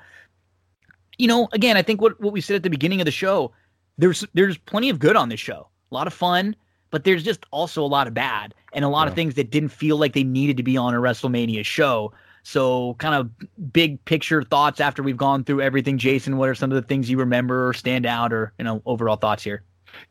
you 1.17 1.27
know, 1.27 1.49
again, 1.51 1.77
I 1.77 1.81
think 1.81 1.99
what 1.99 2.21
what 2.21 2.31
we 2.31 2.41
said 2.41 2.57
at 2.57 2.63
the 2.63 2.69
beginning 2.69 3.01
of 3.01 3.05
the 3.05 3.11
show, 3.11 3.53
there's 3.97 4.23
there's 4.35 4.55
plenty 4.59 4.91
of 4.91 4.99
good 4.99 5.15
on 5.15 5.29
this 5.29 5.39
show 5.39 5.67
a 5.91 5.95
lot 5.95 6.07
of 6.07 6.13
fun, 6.13 6.55
but 6.91 7.03
there's 7.03 7.23
just 7.23 7.45
also 7.51 7.83
a 7.83 7.87
lot 7.87 8.07
of 8.07 8.13
bad 8.13 8.53
and 8.73 8.85
a 8.85 8.89
lot 8.89 9.03
yeah. 9.03 9.09
of 9.09 9.15
things 9.15 9.35
that 9.35 9.51
didn't 9.51 9.69
feel 9.69 9.97
like 9.97 10.13
they 10.13 10.23
needed 10.23 10.57
to 10.57 10.63
be 10.63 10.77
on 10.77 10.93
a 10.93 10.97
WrestleMania 10.97 11.65
show. 11.65 12.13
So, 12.43 12.95
kind 12.95 13.15
of 13.15 13.73
big 13.73 14.03
picture 14.05 14.41
thoughts 14.43 14.79
after 14.79 15.03
we've 15.03 15.17
gone 15.17 15.43
through 15.43 15.61
everything. 15.61 15.97
Jason, 15.97 16.37
what 16.37 16.49
are 16.49 16.55
some 16.55 16.71
of 16.71 16.75
the 16.75 16.87
things 16.87 17.09
you 17.09 17.19
remember 17.19 17.67
or 17.67 17.73
stand 17.73 18.05
out, 18.05 18.31
or 18.31 18.53
you 18.57 18.65
know, 18.65 18.81
overall 18.85 19.17
thoughts 19.17 19.43
here? 19.43 19.63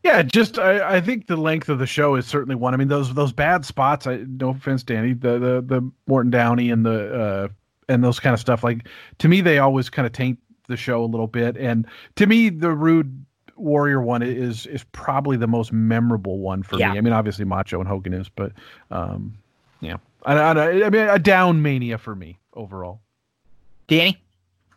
Yeah, 0.03 0.21
just 0.21 0.59
I, 0.59 0.97
I 0.97 1.01
think 1.01 1.27
the 1.27 1.37
length 1.37 1.69
of 1.69 1.79
the 1.79 1.87
show 1.87 2.15
is 2.15 2.25
certainly 2.25 2.55
one. 2.55 2.73
I 2.73 2.77
mean, 2.77 2.87
those 2.87 3.13
those 3.13 3.33
bad 3.33 3.65
spots. 3.65 4.07
I 4.07 4.23
no 4.27 4.49
offense, 4.49 4.83
Danny, 4.83 5.13
the 5.13 5.39
the 5.39 5.63
the 5.65 5.91
Morton 6.07 6.31
Downey 6.31 6.69
and 6.69 6.85
the 6.85 7.13
uh 7.13 7.47
and 7.87 8.03
those 8.03 8.19
kind 8.19 8.33
of 8.33 8.39
stuff. 8.39 8.63
Like 8.63 8.87
to 9.17 9.27
me, 9.27 9.41
they 9.41 9.57
always 9.57 9.89
kind 9.89 10.05
of 10.05 10.11
taint 10.11 10.37
the 10.67 10.77
show 10.77 11.03
a 11.03 11.07
little 11.07 11.27
bit. 11.27 11.57
And 11.57 11.87
to 12.15 12.27
me, 12.27 12.49
the 12.49 12.71
rude 12.71 13.25
Warrior 13.59 14.01
one 14.01 14.21
is 14.21 14.65
is 14.65 14.83
probably 14.91 15.37
the 15.37 15.47
most 15.47 15.71
memorable 15.71 16.39
one 16.39 16.63
for 16.63 16.77
yeah. 16.77 16.91
me. 16.91 16.97
I 16.97 17.01
mean, 17.01 17.13
obviously 17.13 17.45
Macho 17.45 17.79
and 17.79 17.87
Hogan 17.87 18.13
is, 18.13 18.29
but 18.29 18.51
um, 18.91 19.37
yeah, 19.81 19.97
I, 20.23 20.33
I, 20.33 20.85
I 20.85 20.89
mean, 20.89 21.07
a 21.07 21.19
down 21.19 21.61
mania 21.61 21.97
for 21.97 22.15
me 22.15 22.39
overall. 22.53 23.01
Danny, 23.87 24.21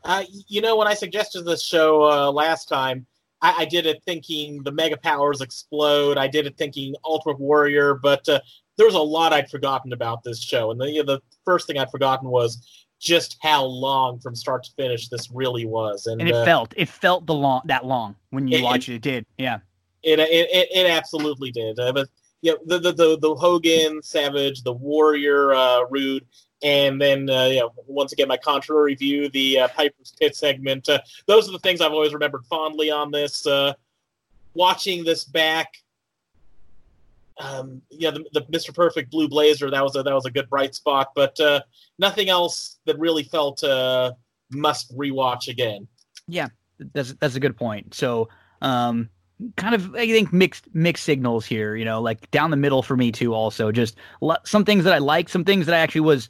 uh, 0.04 0.24
you 0.48 0.60
know, 0.60 0.76
when 0.76 0.88
I 0.88 0.94
suggested 0.94 1.42
this 1.42 1.62
show 1.62 2.04
uh, 2.04 2.32
last 2.32 2.68
time, 2.68 3.06
I, 3.40 3.54
I, 3.58 3.64
did 3.64 3.86
it 3.86 4.02
thinking 4.04 4.62
the 4.62 4.72
Mega 4.72 4.96
Powers 4.96 5.40
explode. 5.40 6.16
I 6.16 6.28
did 6.28 6.46
it 6.46 6.56
thinking 6.56 6.94
Ultimate 7.04 7.38
Warrior, 7.38 7.94
but 7.94 8.28
uh, 8.28 8.40
there 8.76 8.86
was 8.86 8.94
a 8.94 9.00
lot 9.00 9.32
I'd 9.32 9.50
forgotten 9.50 9.92
about 9.92 10.22
this 10.22 10.42
show, 10.42 10.70
and 10.70 10.80
the 10.80 10.90
you 10.90 11.04
know, 11.04 11.14
the 11.14 11.20
first 11.44 11.66
thing 11.66 11.78
I'd 11.78 11.90
forgotten 11.90 12.28
was 12.28 12.86
just 13.02 13.36
how 13.42 13.64
long 13.64 14.20
from 14.20 14.34
start 14.36 14.62
to 14.62 14.70
finish 14.76 15.08
this 15.08 15.30
really 15.30 15.66
was. 15.66 16.06
And, 16.06 16.20
and 16.20 16.30
it 16.30 16.34
uh, 16.34 16.44
felt 16.44 16.72
it 16.76 16.88
felt 16.88 17.26
the 17.26 17.34
long 17.34 17.62
that 17.64 17.84
long 17.84 18.14
when 18.30 18.46
you 18.46 18.58
it, 18.58 18.62
watch 18.62 18.88
it. 18.88 18.94
It 18.94 19.02
did, 19.02 19.26
yeah. 19.36 19.58
It 20.02 20.20
it 20.20 20.30
it, 20.30 20.68
it 20.72 20.90
absolutely 20.90 21.50
did. 21.50 21.78
Uh, 21.78 21.92
but 21.92 22.08
yeah, 22.40 22.52
the, 22.64 22.78
the 22.78 22.92
the 22.92 23.18
the 23.18 23.34
Hogan 23.34 24.02
Savage, 24.02 24.62
the 24.62 24.72
Warrior 24.72 25.52
uh, 25.52 25.82
Rude, 25.90 26.24
and 26.62 27.00
then 27.00 27.28
uh, 27.28 27.46
you 27.46 27.60
know 27.60 27.72
once 27.86 28.12
again 28.12 28.28
my 28.28 28.36
contrary 28.36 28.94
view, 28.94 29.28
the 29.28 29.60
uh, 29.60 29.68
Piper's 29.68 30.14
Pit 30.18 30.36
segment. 30.36 30.88
Uh, 30.88 31.00
those 31.26 31.48
are 31.48 31.52
the 31.52 31.58
things 31.58 31.80
I've 31.80 31.92
always 31.92 32.14
remembered 32.14 32.44
fondly 32.46 32.90
on 32.90 33.10
this. 33.10 33.46
Uh, 33.46 33.74
watching 34.54 35.04
this 35.04 35.24
back, 35.24 35.81
um, 37.42 37.82
yeah, 37.90 38.10
the, 38.10 38.24
the, 38.32 38.40
Mr. 38.42 38.74
Perfect 38.74 39.10
Blue 39.10 39.28
Blazer 39.28 39.70
that 39.70 39.82
was 39.82 39.96
a 39.96 40.02
that 40.02 40.14
was 40.14 40.26
a 40.26 40.30
good 40.30 40.48
bright 40.48 40.74
spot, 40.74 41.08
but 41.14 41.38
uh, 41.40 41.60
nothing 41.98 42.28
else 42.28 42.78
that 42.86 42.98
really 42.98 43.24
felt 43.24 43.62
uh, 43.64 44.12
must 44.50 44.96
rewatch 44.96 45.48
again. 45.48 45.88
Yeah, 46.28 46.48
that's 46.94 47.14
that's 47.14 47.34
a 47.34 47.40
good 47.40 47.56
point. 47.56 47.94
So, 47.94 48.28
um, 48.60 49.08
kind 49.56 49.74
of 49.74 49.94
I 49.94 50.06
think 50.06 50.32
mixed 50.32 50.72
mixed 50.72 51.04
signals 51.04 51.44
here. 51.44 51.74
You 51.74 51.84
know, 51.84 52.00
like 52.00 52.30
down 52.30 52.50
the 52.50 52.56
middle 52.56 52.82
for 52.82 52.96
me 52.96 53.10
too. 53.10 53.34
Also, 53.34 53.72
just 53.72 53.96
some 54.44 54.64
things 54.64 54.84
that 54.84 54.92
I 54.92 54.98
like, 54.98 55.28
some 55.28 55.44
things 55.44 55.66
that 55.66 55.74
I 55.74 55.78
actually 55.78 56.02
was 56.02 56.28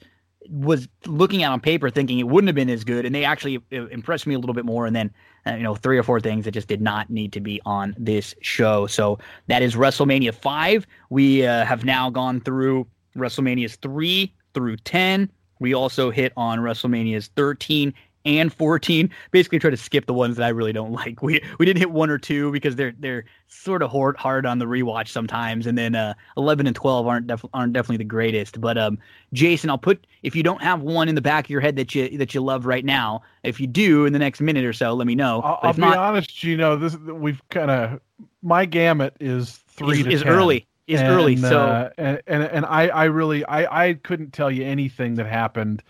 was 0.48 0.88
looking 1.06 1.42
at 1.42 1.52
on 1.52 1.60
paper 1.60 1.88
thinking 1.88 2.18
it 2.18 2.26
wouldn't 2.26 2.48
have 2.48 2.56
been 2.56 2.68
as 2.68 2.82
good 2.82 3.06
and 3.06 3.14
they 3.14 3.24
actually 3.24 3.58
uh, 3.72 3.86
impressed 3.86 4.26
me 4.26 4.34
a 4.34 4.38
little 4.40 4.54
bit 4.54 4.64
more 4.64 4.86
and 4.86 4.96
then 4.96 5.08
uh, 5.46 5.54
you 5.54 5.62
know 5.62 5.74
three 5.74 5.98
or 5.98 6.02
four 6.02 6.20
things 6.20 6.44
that 6.44 6.52
just 6.52 6.68
did 6.68 6.80
not 6.80 7.10
need 7.10 7.32
to 7.32 7.40
be 7.40 7.60
on 7.64 7.94
this 7.98 8.34
show. 8.40 8.86
So 8.86 9.18
that 9.48 9.62
is 9.62 9.74
wrestlemania 9.74 10.34
5 10.34 10.86
we 11.10 11.46
uh, 11.46 11.64
have 11.64 11.84
now 11.84 12.10
gone 12.10 12.40
through 12.40 12.86
wrestlemanias 13.16 13.76
3 13.80 14.32
through 14.54 14.76
10 14.78 15.30
we 15.60 15.74
also 15.74 16.10
hit 16.10 16.32
on 16.36 16.58
wrestlemanias 16.58 17.28
13 17.36 17.92
and 18.24 18.52
14. 18.52 19.10
Basically, 19.30 19.58
try 19.58 19.70
to 19.70 19.76
skip 19.76 20.06
the 20.06 20.14
ones 20.14 20.36
that 20.36 20.44
I 20.44 20.48
really 20.48 20.72
don't 20.72 20.92
like. 21.02 21.22
We 21.22 21.42
we 21.58 21.66
didn't 21.66 21.78
hit 21.78 21.90
one 21.90 22.10
or 22.10 22.18
two 22.18 22.52
because 22.52 22.76
they're 22.76 22.94
they're 22.98 23.24
sort 23.48 23.82
of 23.82 23.90
hard 23.90 24.16
hard 24.16 24.46
on 24.46 24.58
the 24.58 24.64
rewatch 24.66 25.08
sometimes, 25.08 25.66
and 25.66 25.76
then 25.76 25.94
uh, 25.94 26.14
11 26.36 26.66
and 26.66 26.74
12 26.74 27.06
aren't 27.06 27.26
def- 27.26 27.44
aren't 27.52 27.72
definitely 27.72 27.98
the 27.98 28.04
greatest. 28.04 28.60
But 28.60 28.78
um, 28.78 28.98
Jason, 29.32 29.70
I'll 29.70 29.78
put 29.78 30.06
if 30.22 30.34
you 30.36 30.42
don't 30.42 30.62
have 30.62 30.82
one 30.82 31.08
in 31.08 31.14
the 31.14 31.20
back 31.20 31.46
of 31.46 31.50
your 31.50 31.60
head 31.60 31.76
that 31.76 31.94
you 31.94 32.16
that 32.18 32.34
you 32.34 32.40
love 32.40 32.66
right 32.66 32.84
now, 32.84 33.22
if 33.42 33.60
you 33.60 33.66
do 33.66 34.04
in 34.04 34.12
the 34.12 34.18
next 34.18 34.40
minute 34.40 34.64
or 34.64 34.72
so, 34.72 34.92
let 34.94 35.06
me 35.06 35.14
know. 35.14 35.40
I'll, 35.42 35.58
I'll 35.62 35.74
be 35.74 35.80
not, 35.80 35.96
honest, 35.96 36.34
Gino. 36.34 36.76
This 36.76 36.96
we've 36.96 37.40
kind 37.50 37.70
of 37.70 38.00
my 38.42 38.64
gamut 38.64 39.16
is 39.20 39.56
three 39.68 40.00
is, 40.00 40.04
to 40.04 40.10
is 40.10 40.22
10. 40.22 40.32
early 40.32 40.66
is 40.86 41.00
and, 41.00 41.08
early. 41.10 41.36
So 41.36 41.60
uh, 41.60 41.90
and, 41.98 42.22
and 42.26 42.42
and 42.42 42.66
I 42.66 42.88
I 42.88 43.04
really 43.04 43.44
I 43.44 43.88
I 43.88 43.94
couldn't 43.94 44.32
tell 44.32 44.50
you 44.50 44.64
anything 44.64 45.14
that 45.14 45.26
happened 45.26 45.82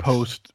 post 0.00 0.52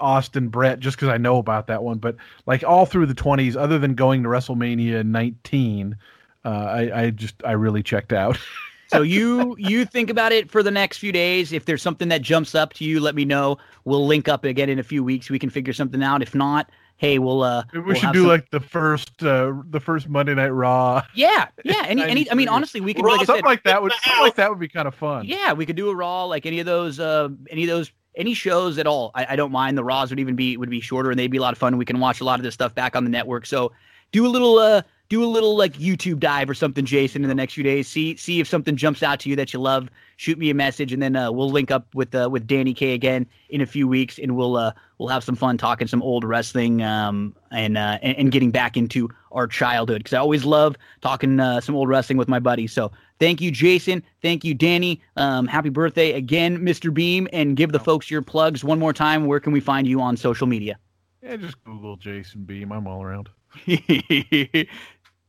Austin 0.00 0.48
Bret 0.48 0.80
just 0.80 0.96
because 0.96 1.08
I 1.08 1.18
know 1.18 1.38
about 1.38 1.68
that 1.68 1.82
one. 1.82 1.98
But 1.98 2.16
like 2.46 2.64
all 2.64 2.86
through 2.86 3.06
the 3.06 3.14
20s, 3.14 3.56
other 3.56 3.78
than 3.78 3.94
going 3.94 4.22
to 4.24 4.28
WrestleMania 4.28 5.04
19, 5.06 5.96
uh, 6.44 6.48
I, 6.48 7.02
I 7.02 7.10
just 7.10 7.36
I 7.44 7.52
really 7.52 7.82
checked 7.82 8.12
out. 8.12 8.38
so 8.88 9.02
you 9.02 9.54
you 9.58 9.84
think 9.84 10.10
about 10.10 10.32
it 10.32 10.50
for 10.50 10.62
the 10.62 10.70
next 10.70 10.98
few 10.98 11.12
days. 11.12 11.52
If 11.52 11.64
there's 11.64 11.82
something 11.82 12.08
that 12.08 12.22
jumps 12.22 12.54
up 12.54 12.72
to 12.74 12.84
you, 12.84 13.00
let 13.00 13.14
me 13.14 13.24
know. 13.24 13.58
We'll 13.84 14.06
link 14.06 14.28
up 14.28 14.44
again 14.44 14.68
in 14.68 14.78
a 14.78 14.84
few 14.84 15.04
weeks. 15.04 15.30
We 15.30 15.38
can 15.38 15.50
figure 15.50 15.72
something 15.72 16.02
out. 16.02 16.22
If 16.22 16.34
not, 16.34 16.70
hey, 16.96 17.18
we'll 17.18 17.42
uh 17.42 17.64
we 17.72 17.80
we'll 17.80 17.94
should 17.94 18.12
do 18.12 18.20
some... 18.20 18.28
like 18.28 18.50
the 18.50 18.60
first 18.60 19.22
uh 19.22 19.52
the 19.70 19.80
first 19.80 20.08
Monday 20.08 20.34
Night 20.34 20.48
Raw. 20.48 21.02
Yeah, 21.14 21.48
yeah. 21.64 21.84
Any 21.86 22.02
any 22.02 22.30
I 22.30 22.34
mean 22.34 22.48
honestly 22.48 22.80
we 22.80 22.94
could 22.94 23.04
Raw, 23.04 23.14
like 23.14 23.26
something 23.26 23.44
said, 23.44 23.48
like 23.48 23.62
that 23.64 23.82
would 23.82 23.92
something 23.92 24.22
like 24.22 24.36
that 24.36 24.50
would 24.50 24.60
be 24.60 24.68
kind 24.68 24.88
of 24.88 24.94
fun. 24.94 25.26
Yeah, 25.26 25.52
we 25.52 25.66
could 25.66 25.76
do 25.76 25.90
a 25.90 25.94
Raw 25.94 26.24
like 26.24 26.46
any 26.46 26.60
of 26.60 26.66
those 26.66 26.98
uh 26.98 27.28
any 27.50 27.64
of 27.64 27.68
those 27.68 27.90
any 28.16 28.34
shows 28.34 28.78
at 28.78 28.86
all. 28.86 29.10
I, 29.14 29.26
I, 29.30 29.36
don't 29.36 29.52
mind. 29.52 29.76
The 29.76 29.84
Raws 29.84 30.10
would 30.10 30.18
even 30.18 30.36
be 30.36 30.56
would 30.56 30.70
be 30.70 30.80
shorter 30.80 31.10
and 31.10 31.18
they'd 31.18 31.30
be 31.30 31.36
a 31.36 31.42
lot 31.42 31.52
of 31.52 31.58
fun. 31.58 31.76
We 31.76 31.84
can 31.84 32.00
watch 32.00 32.20
a 32.20 32.24
lot 32.24 32.40
of 32.40 32.44
this 32.44 32.54
stuff 32.54 32.74
back 32.74 32.96
on 32.96 33.04
the 33.04 33.10
network. 33.10 33.46
So 33.46 33.72
do 34.12 34.26
a 34.26 34.28
little 34.28 34.58
uh 34.58 34.82
do 35.08 35.22
a 35.22 35.26
little 35.26 35.56
like 35.56 35.74
YouTube 35.74 36.18
dive 36.18 36.50
or 36.50 36.54
something, 36.54 36.84
Jason, 36.84 37.22
in 37.22 37.28
the 37.28 37.34
next 37.34 37.54
few 37.54 37.64
days. 37.64 37.88
See 37.88 38.16
see 38.16 38.40
if 38.40 38.48
something 38.48 38.76
jumps 38.76 39.02
out 39.02 39.20
to 39.20 39.28
you 39.28 39.36
that 39.36 39.52
you 39.52 39.60
love. 39.60 39.88
Shoot 40.16 40.38
me 40.38 40.50
a 40.50 40.54
message, 40.54 40.92
and 40.92 41.02
then 41.02 41.14
uh, 41.14 41.30
we'll 41.30 41.50
link 41.50 41.70
up 41.70 41.86
with 41.94 42.14
uh, 42.14 42.28
with 42.30 42.46
Danny 42.46 42.74
K 42.74 42.94
again 42.94 43.26
in 43.50 43.60
a 43.60 43.66
few 43.66 43.86
weeks, 43.86 44.18
and 44.18 44.36
we'll 44.36 44.56
uh, 44.56 44.72
we'll 44.98 45.08
have 45.08 45.24
some 45.24 45.36
fun 45.36 45.58
talking 45.58 45.86
some 45.86 46.02
old 46.02 46.24
wrestling 46.24 46.82
um, 46.82 47.34
and, 47.50 47.76
uh, 47.76 47.98
and, 48.02 48.16
and 48.16 48.32
getting 48.32 48.50
back 48.50 48.76
into 48.76 49.08
our 49.32 49.46
childhood 49.46 49.98
because 49.98 50.14
I 50.14 50.18
always 50.18 50.44
love 50.44 50.76
talking 51.00 51.38
uh, 51.38 51.60
some 51.60 51.74
old 51.74 51.88
wrestling 51.88 52.18
with 52.18 52.28
my 52.28 52.38
buddies. 52.38 52.72
So 52.72 52.90
thank 53.18 53.40
you, 53.40 53.50
Jason. 53.50 54.02
Thank 54.22 54.44
you, 54.44 54.54
Danny. 54.54 55.02
Um, 55.16 55.46
happy 55.46 55.68
birthday 55.68 56.12
again, 56.12 56.58
Mr. 56.58 56.92
Beam, 56.92 57.28
and 57.32 57.56
give 57.56 57.72
the 57.72 57.80
folks 57.80 58.10
your 58.10 58.22
plugs 58.22 58.64
one 58.64 58.78
more 58.78 58.92
time. 58.92 59.26
Where 59.26 59.40
can 59.40 59.52
we 59.52 59.60
find 59.60 59.86
you 59.86 60.00
on 60.00 60.16
social 60.16 60.46
media? 60.46 60.78
Yeah, 61.22 61.36
just 61.36 61.62
Google 61.64 61.96
Jason 61.96 62.44
Beam. 62.44 62.72
I'm 62.72 62.86
all 62.86 63.02
around. 63.02 63.28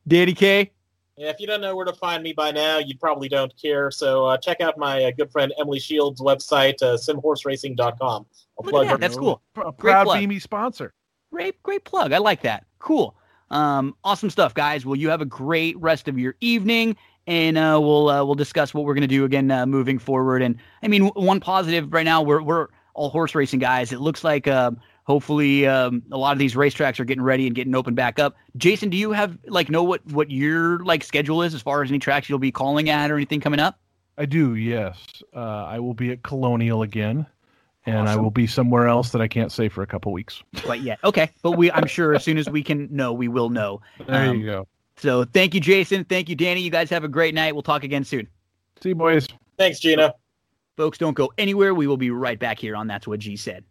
Danny 0.07 0.33
K. 0.33 0.71
Yeah, 1.17 1.29
if 1.29 1.39
you 1.39 1.47
don't 1.47 1.61
know 1.61 1.75
where 1.75 1.85
to 1.85 1.93
find 1.93 2.21
me 2.21 2.31
by 2.33 2.51
now, 2.51 2.77
you 2.77 2.95
probably 2.97 3.27
don't 3.27 3.51
care. 3.59 3.89
So 3.89 4.25
uh, 4.27 4.37
check 4.37 4.61
out 4.61 4.77
my 4.77 5.05
uh, 5.05 5.11
good 5.17 5.31
friend 5.31 5.51
Emily 5.59 5.79
Shields' 5.79 6.21
website, 6.21 6.81
uh, 6.83 6.95
simhorseracing.com. 6.95 8.25
I'll 8.59 8.63
plug 8.69 8.85
at 8.85 8.91
her- 8.91 8.97
that. 8.97 9.01
That's 9.01 9.17
cool. 9.17 9.41
A 9.55 9.61
Great 9.61 9.77
proud 9.77 10.03
plug. 10.05 10.19
Beamy 10.19 10.39
sponsor. 10.39 10.93
Great, 11.31 11.61
great 11.63 11.83
plug. 11.85 12.13
I 12.13 12.19
like 12.19 12.41
that. 12.43 12.65
Cool. 12.79 13.15
Um, 13.49 13.95
awesome 14.03 14.29
stuff, 14.29 14.53
guys. 14.53 14.85
Well, 14.85 14.95
you 14.95 15.09
have 15.09 15.21
a 15.21 15.25
great 15.25 15.77
rest 15.79 16.07
of 16.07 16.19
your 16.19 16.35
evening, 16.41 16.95
and 17.25 17.57
uh, 17.57 17.79
we'll 17.81 18.09
uh, 18.09 18.23
we'll 18.23 18.35
discuss 18.35 18.73
what 18.73 18.85
we're 18.85 18.93
gonna 18.93 19.07
do 19.07 19.25
again 19.25 19.49
uh, 19.49 19.65
moving 19.65 19.97
forward. 19.99 20.41
And 20.41 20.57
I 20.83 20.87
mean, 20.87 21.05
w- 21.05 21.25
one 21.27 21.39
positive 21.39 21.91
right 21.91 22.05
now, 22.05 22.21
we're 22.21 22.41
we're 22.41 22.67
all 22.93 23.09
horse 23.09 23.33
racing 23.35 23.59
guys. 23.59 23.91
It 23.91 24.01
looks 24.01 24.23
like 24.23 24.47
um, 24.47 24.77
hopefully 25.07 25.65
um, 25.65 26.03
a 26.11 26.17
lot 26.17 26.33
of 26.33 26.39
these 26.39 26.53
racetracks 26.53 26.99
are 26.99 27.05
getting 27.05 27.23
ready 27.23 27.47
and 27.47 27.55
getting 27.55 27.73
open 27.73 27.95
back 27.95 28.19
up. 28.19 28.35
Jason, 28.57 28.89
do 28.89 28.97
you 28.97 29.11
have 29.13 29.37
like 29.47 29.69
know 29.69 29.83
what 29.83 30.05
what 30.11 30.29
your 30.29 30.79
like 30.83 31.03
schedule 31.03 31.41
is 31.41 31.55
as 31.55 31.61
far 31.61 31.81
as 31.81 31.89
any 31.89 31.97
tracks 31.97 32.29
you'll 32.29 32.37
be 32.39 32.51
calling 32.51 32.89
at 32.89 33.09
or 33.09 33.15
anything 33.15 33.39
coming 33.41 33.59
up? 33.59 33.79
I 34.17 34.25
do, 34.25 34.55
yes. 34.55 34.97
Uh, 35.35 35.39
I 35.39 35.79
will 35.79 35.93
be 35.93 36.11
at 36.11 36.23
Colonial 36.23 36.81
again, 36.81 37.25
and 37.85 38.09
I 38.09 38.15
will 38.15 38.31
be 38.31 38.47
somewhere 38.47 38.87
else 38.87 39.11
that 39.11 39.21
I 39.21 39.27
can't 39.27 39.51
say 39.51 39.69
for 39.69 39.83
a 39.83 39.87
couple 39.87 40.11
weeks. 40.11 40.43
But 40.65 40.81
yet. 40.81 40.99
Okay, 41.03 41.29
but 41.41 41.51
we 41.51 41.71
I'm 41.71 41.87
sure 41.87 42.13
as 42.13 42.23
soon 42.23 42.37
as 42.37 42.49
we 42.49 42.63
can 42.63 42.87
know, 42.91 43.13
we 43.13 43.27
will 43.27 43.49
know. 43.49 43.81
There 44.07 44.29
Um, 44.29 44.39
you 44.39 44.45
go. 44.45 44.67
So 44.97 45.23
thank 45.23 45.53
you, 45.53 45.59
Jason. 45.61 46.03
Thank 46.03 46.27
you, 46.27 46.35
Danny. 46.35 46.61
You 46.61 46.71
guys 46.71 46.89
have 46.89 47.03
a 47.03 47.07
great 47.07 47.35
night. 47.35 47.53
We'll 47.53 47.61
talk 47.61 47.83
again 47.83 48.03
soon. 48.03 48.27
See 48.81 48.89
you, 48.89 48.95
boys. 48.95 49.27
Thanks, 49.57 49.79
Gina. 49.79 50.13
Folks, 50.75 50.97
don't 50.97 51.13
go 51.15 51.31
anywhere. 51.37 51.73
We 51.75 51.85
will 51.87 51.97
be 51.97 52.09
right 52.09 52.39
back 52.39 52.57
here 52.59 52.75
on 52.75 52.87
That's 52.87 53.07
What 53.07 53.19
G 53.19 53.35
Said. 53.35 53.63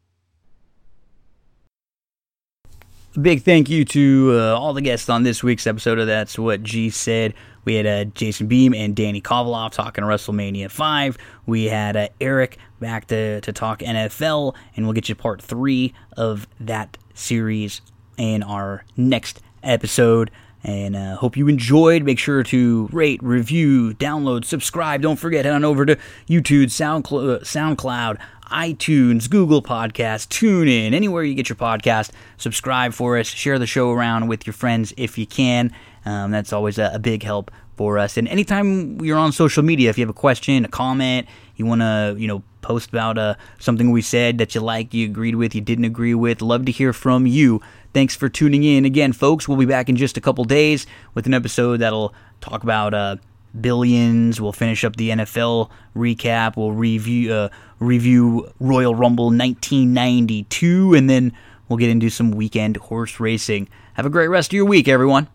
Big 3.20 3.45
thank 3.45 3.70
you 3.70 3.86
to 3.86 4.31
uh, 4.35 4.59
all 4.59 4.75
the 4.75 4.83
guests 4.83 5.09
on 5.09 5.23
this 5.23 5.43
week's 5.43 5.67
episode 5.67 5.99
of 5.99 6.07
That's 6.07 6.39
What 6.39 6.62
G 6.62 6.91
Said. 6.91 7.33
We 7.65 7.77
had 7.77 7.86
uh, 7.86 8.05
Jason 8.12 8.47
Beam 8.47 8.75
and 8.75 8.95
Danny 8.95 9.23
Kovaloff 9.23 9.73
talking 9.73 10.05
WrestleMania 10.05 10.70
5. 10.70 11.17
We 11.47 11.65
had 11.65 11.97
uh, 11.97 12.09
Eric 12.20 12.59
back 12.78 13.07
to, 13.07 13.41
to 13.41 13.53
talk 13.55 13.78
NFL, 13.78 14.55
and 14.77 14.85
we'll 14.85 14.93
get 14.93 15.09
you 15.09 15.15
part 15.15 15.41
three 15.41 15.95
of 16.15 16.47
that 16.61 16.99
series 17.15 17.81
in 18.19 18.43
our 18.43 18.85
next 18.99 19.41
episode. 19.62 20.31
And 20.62 20.95
uh, 20.95 21.17
hope 21.17 21.39
you 21.39 21.49
enjoyed. 21.49 22.03
Make 22.03 22.19
sure 22.19 22.43
to 22.43 22.89
rate, 22.93 23.23
review, 23.23 23.95
download, 23.95 24.45
subscribe. 24.45 25.01
Don't 25.01 25.17
forget, 25.17 25.47
head 25.47 25.55
on 25.55 25.65
over 25.65 25.86
to 25.86 25.97
YouTube, 26.28 26.67
SoundCloud, 26.67 27.43
SoundCloud 27.43 28.19
iTunes, 28.50 29.28
Google 29.28 29.62
Podcast, 29.62 30.28
TuneIn, 30.28 30.92
anywhere 30.94 31.23
you 31.23 31.34
get 31.34 31.49
your 31.49 31.57
podcast. 31.57 32.10
Subscribe 32.36 32.92
for 32.92 33.18
us. 33.18 33.26
Share 33.26 33.58
the 33.58 33.66
show 33.66 33.91
around 33.91 34.28
with 34.28 34.47
your 34.47 34.55
friends 34.55 34.92
if 34.97 35.18
you 35.18 35.26
can. 35.26 35.73
Um, 36.05 36.31
that's 36.31 36.52
always 36.52 36.78
a, 36.78 36.91
a 36.94 36.99
big 36.99 37.23
help 37.23 37.50
for 37.76 37.99
us. 37.99 38.16
And 38.16 38.26
anytime 38.28 39.00
you're 39.05 39.18
on 39.18 39.33
social 39.33 39.62
media, 39.62 39.91
if 39.91 39.99
you 39.99 40.02
have 40.02 40.10
a 40.10 40.15
question, 40.18 40.65
a 40.65 40.68
comment, 40.68 41.26
you 41.57 41.66
want 41.66 41.83
to, 41.83 42.15
you 42.18 42.26
know, 42.26 42.42
post 42.62 42.89
about 42.89 43.18
uh, 43.18 43.34
something 43.58 43.91
we 43.91 44.02
said 44.02 44.39
that 44.39 44.55
you 44.55 44.60
liked, 44.60 44.94
you 44.94 45.07
agreed 45.07 45.36
with, 45.36 45.55
you 45.55 45.60
didn't 45.60 45.84
agree 45.84 46.15
with, 46.15 46.42
love 46.42 46.65
to 46.66 46.73
hear 46.73 46.92
from 46.92 47.26
you. 47.26 47.60
Thanks 47.92 48.16
for 48.16 48.28
tuning 48.28 48.65
in 48.65 48.84
again, 48.84 49.12
folks. 49.12 49.47
We'll 49.47 49.57
be 49.57 49.66
back 49.66 49.89
in 49.89 49.97
just 49.97 50.16
a 50.16 50.20
couple 50.20 50.44
days 50.44 50.86
with 51.15 51.26
an 51.26 51.34
episode 51.34 51.78
that'll 51.78 52.15
talk 52.41 52.62
about 52.62 52.92
uh, 52.92 53.16
billions. 53.60 54.41
We'll 54.41 54.52
finish 54.52 54.85
up 54.85 54.97
the 54.97 55.10
NFL 55.10 55.70
recap. 55.94 56.57
We'll 56.57 56.73
review 56.73 57.33
uh, 57.33 57.49
review 57.78 58.52
Royal 58.60 58.94
Rumble 58.94 59.26
1992, 59.26 60.94
and 60.94 61.09
then 61.09 61.33
we'll 61.68 61.78
get 61.78 61.91
into 61.91 62.10
some 62.10 62.31
weekend 62.31 62.76
horse 62.76 63.20
racing. 63.20 63.68
Have 63.94 64.07
a 64.07 64.10
great 64.10 64.28
rest 64.28 64.51
of 64.51 64.55
your 64.55 64.67
week, 64.67 64.89
everyone. 64.89 65.28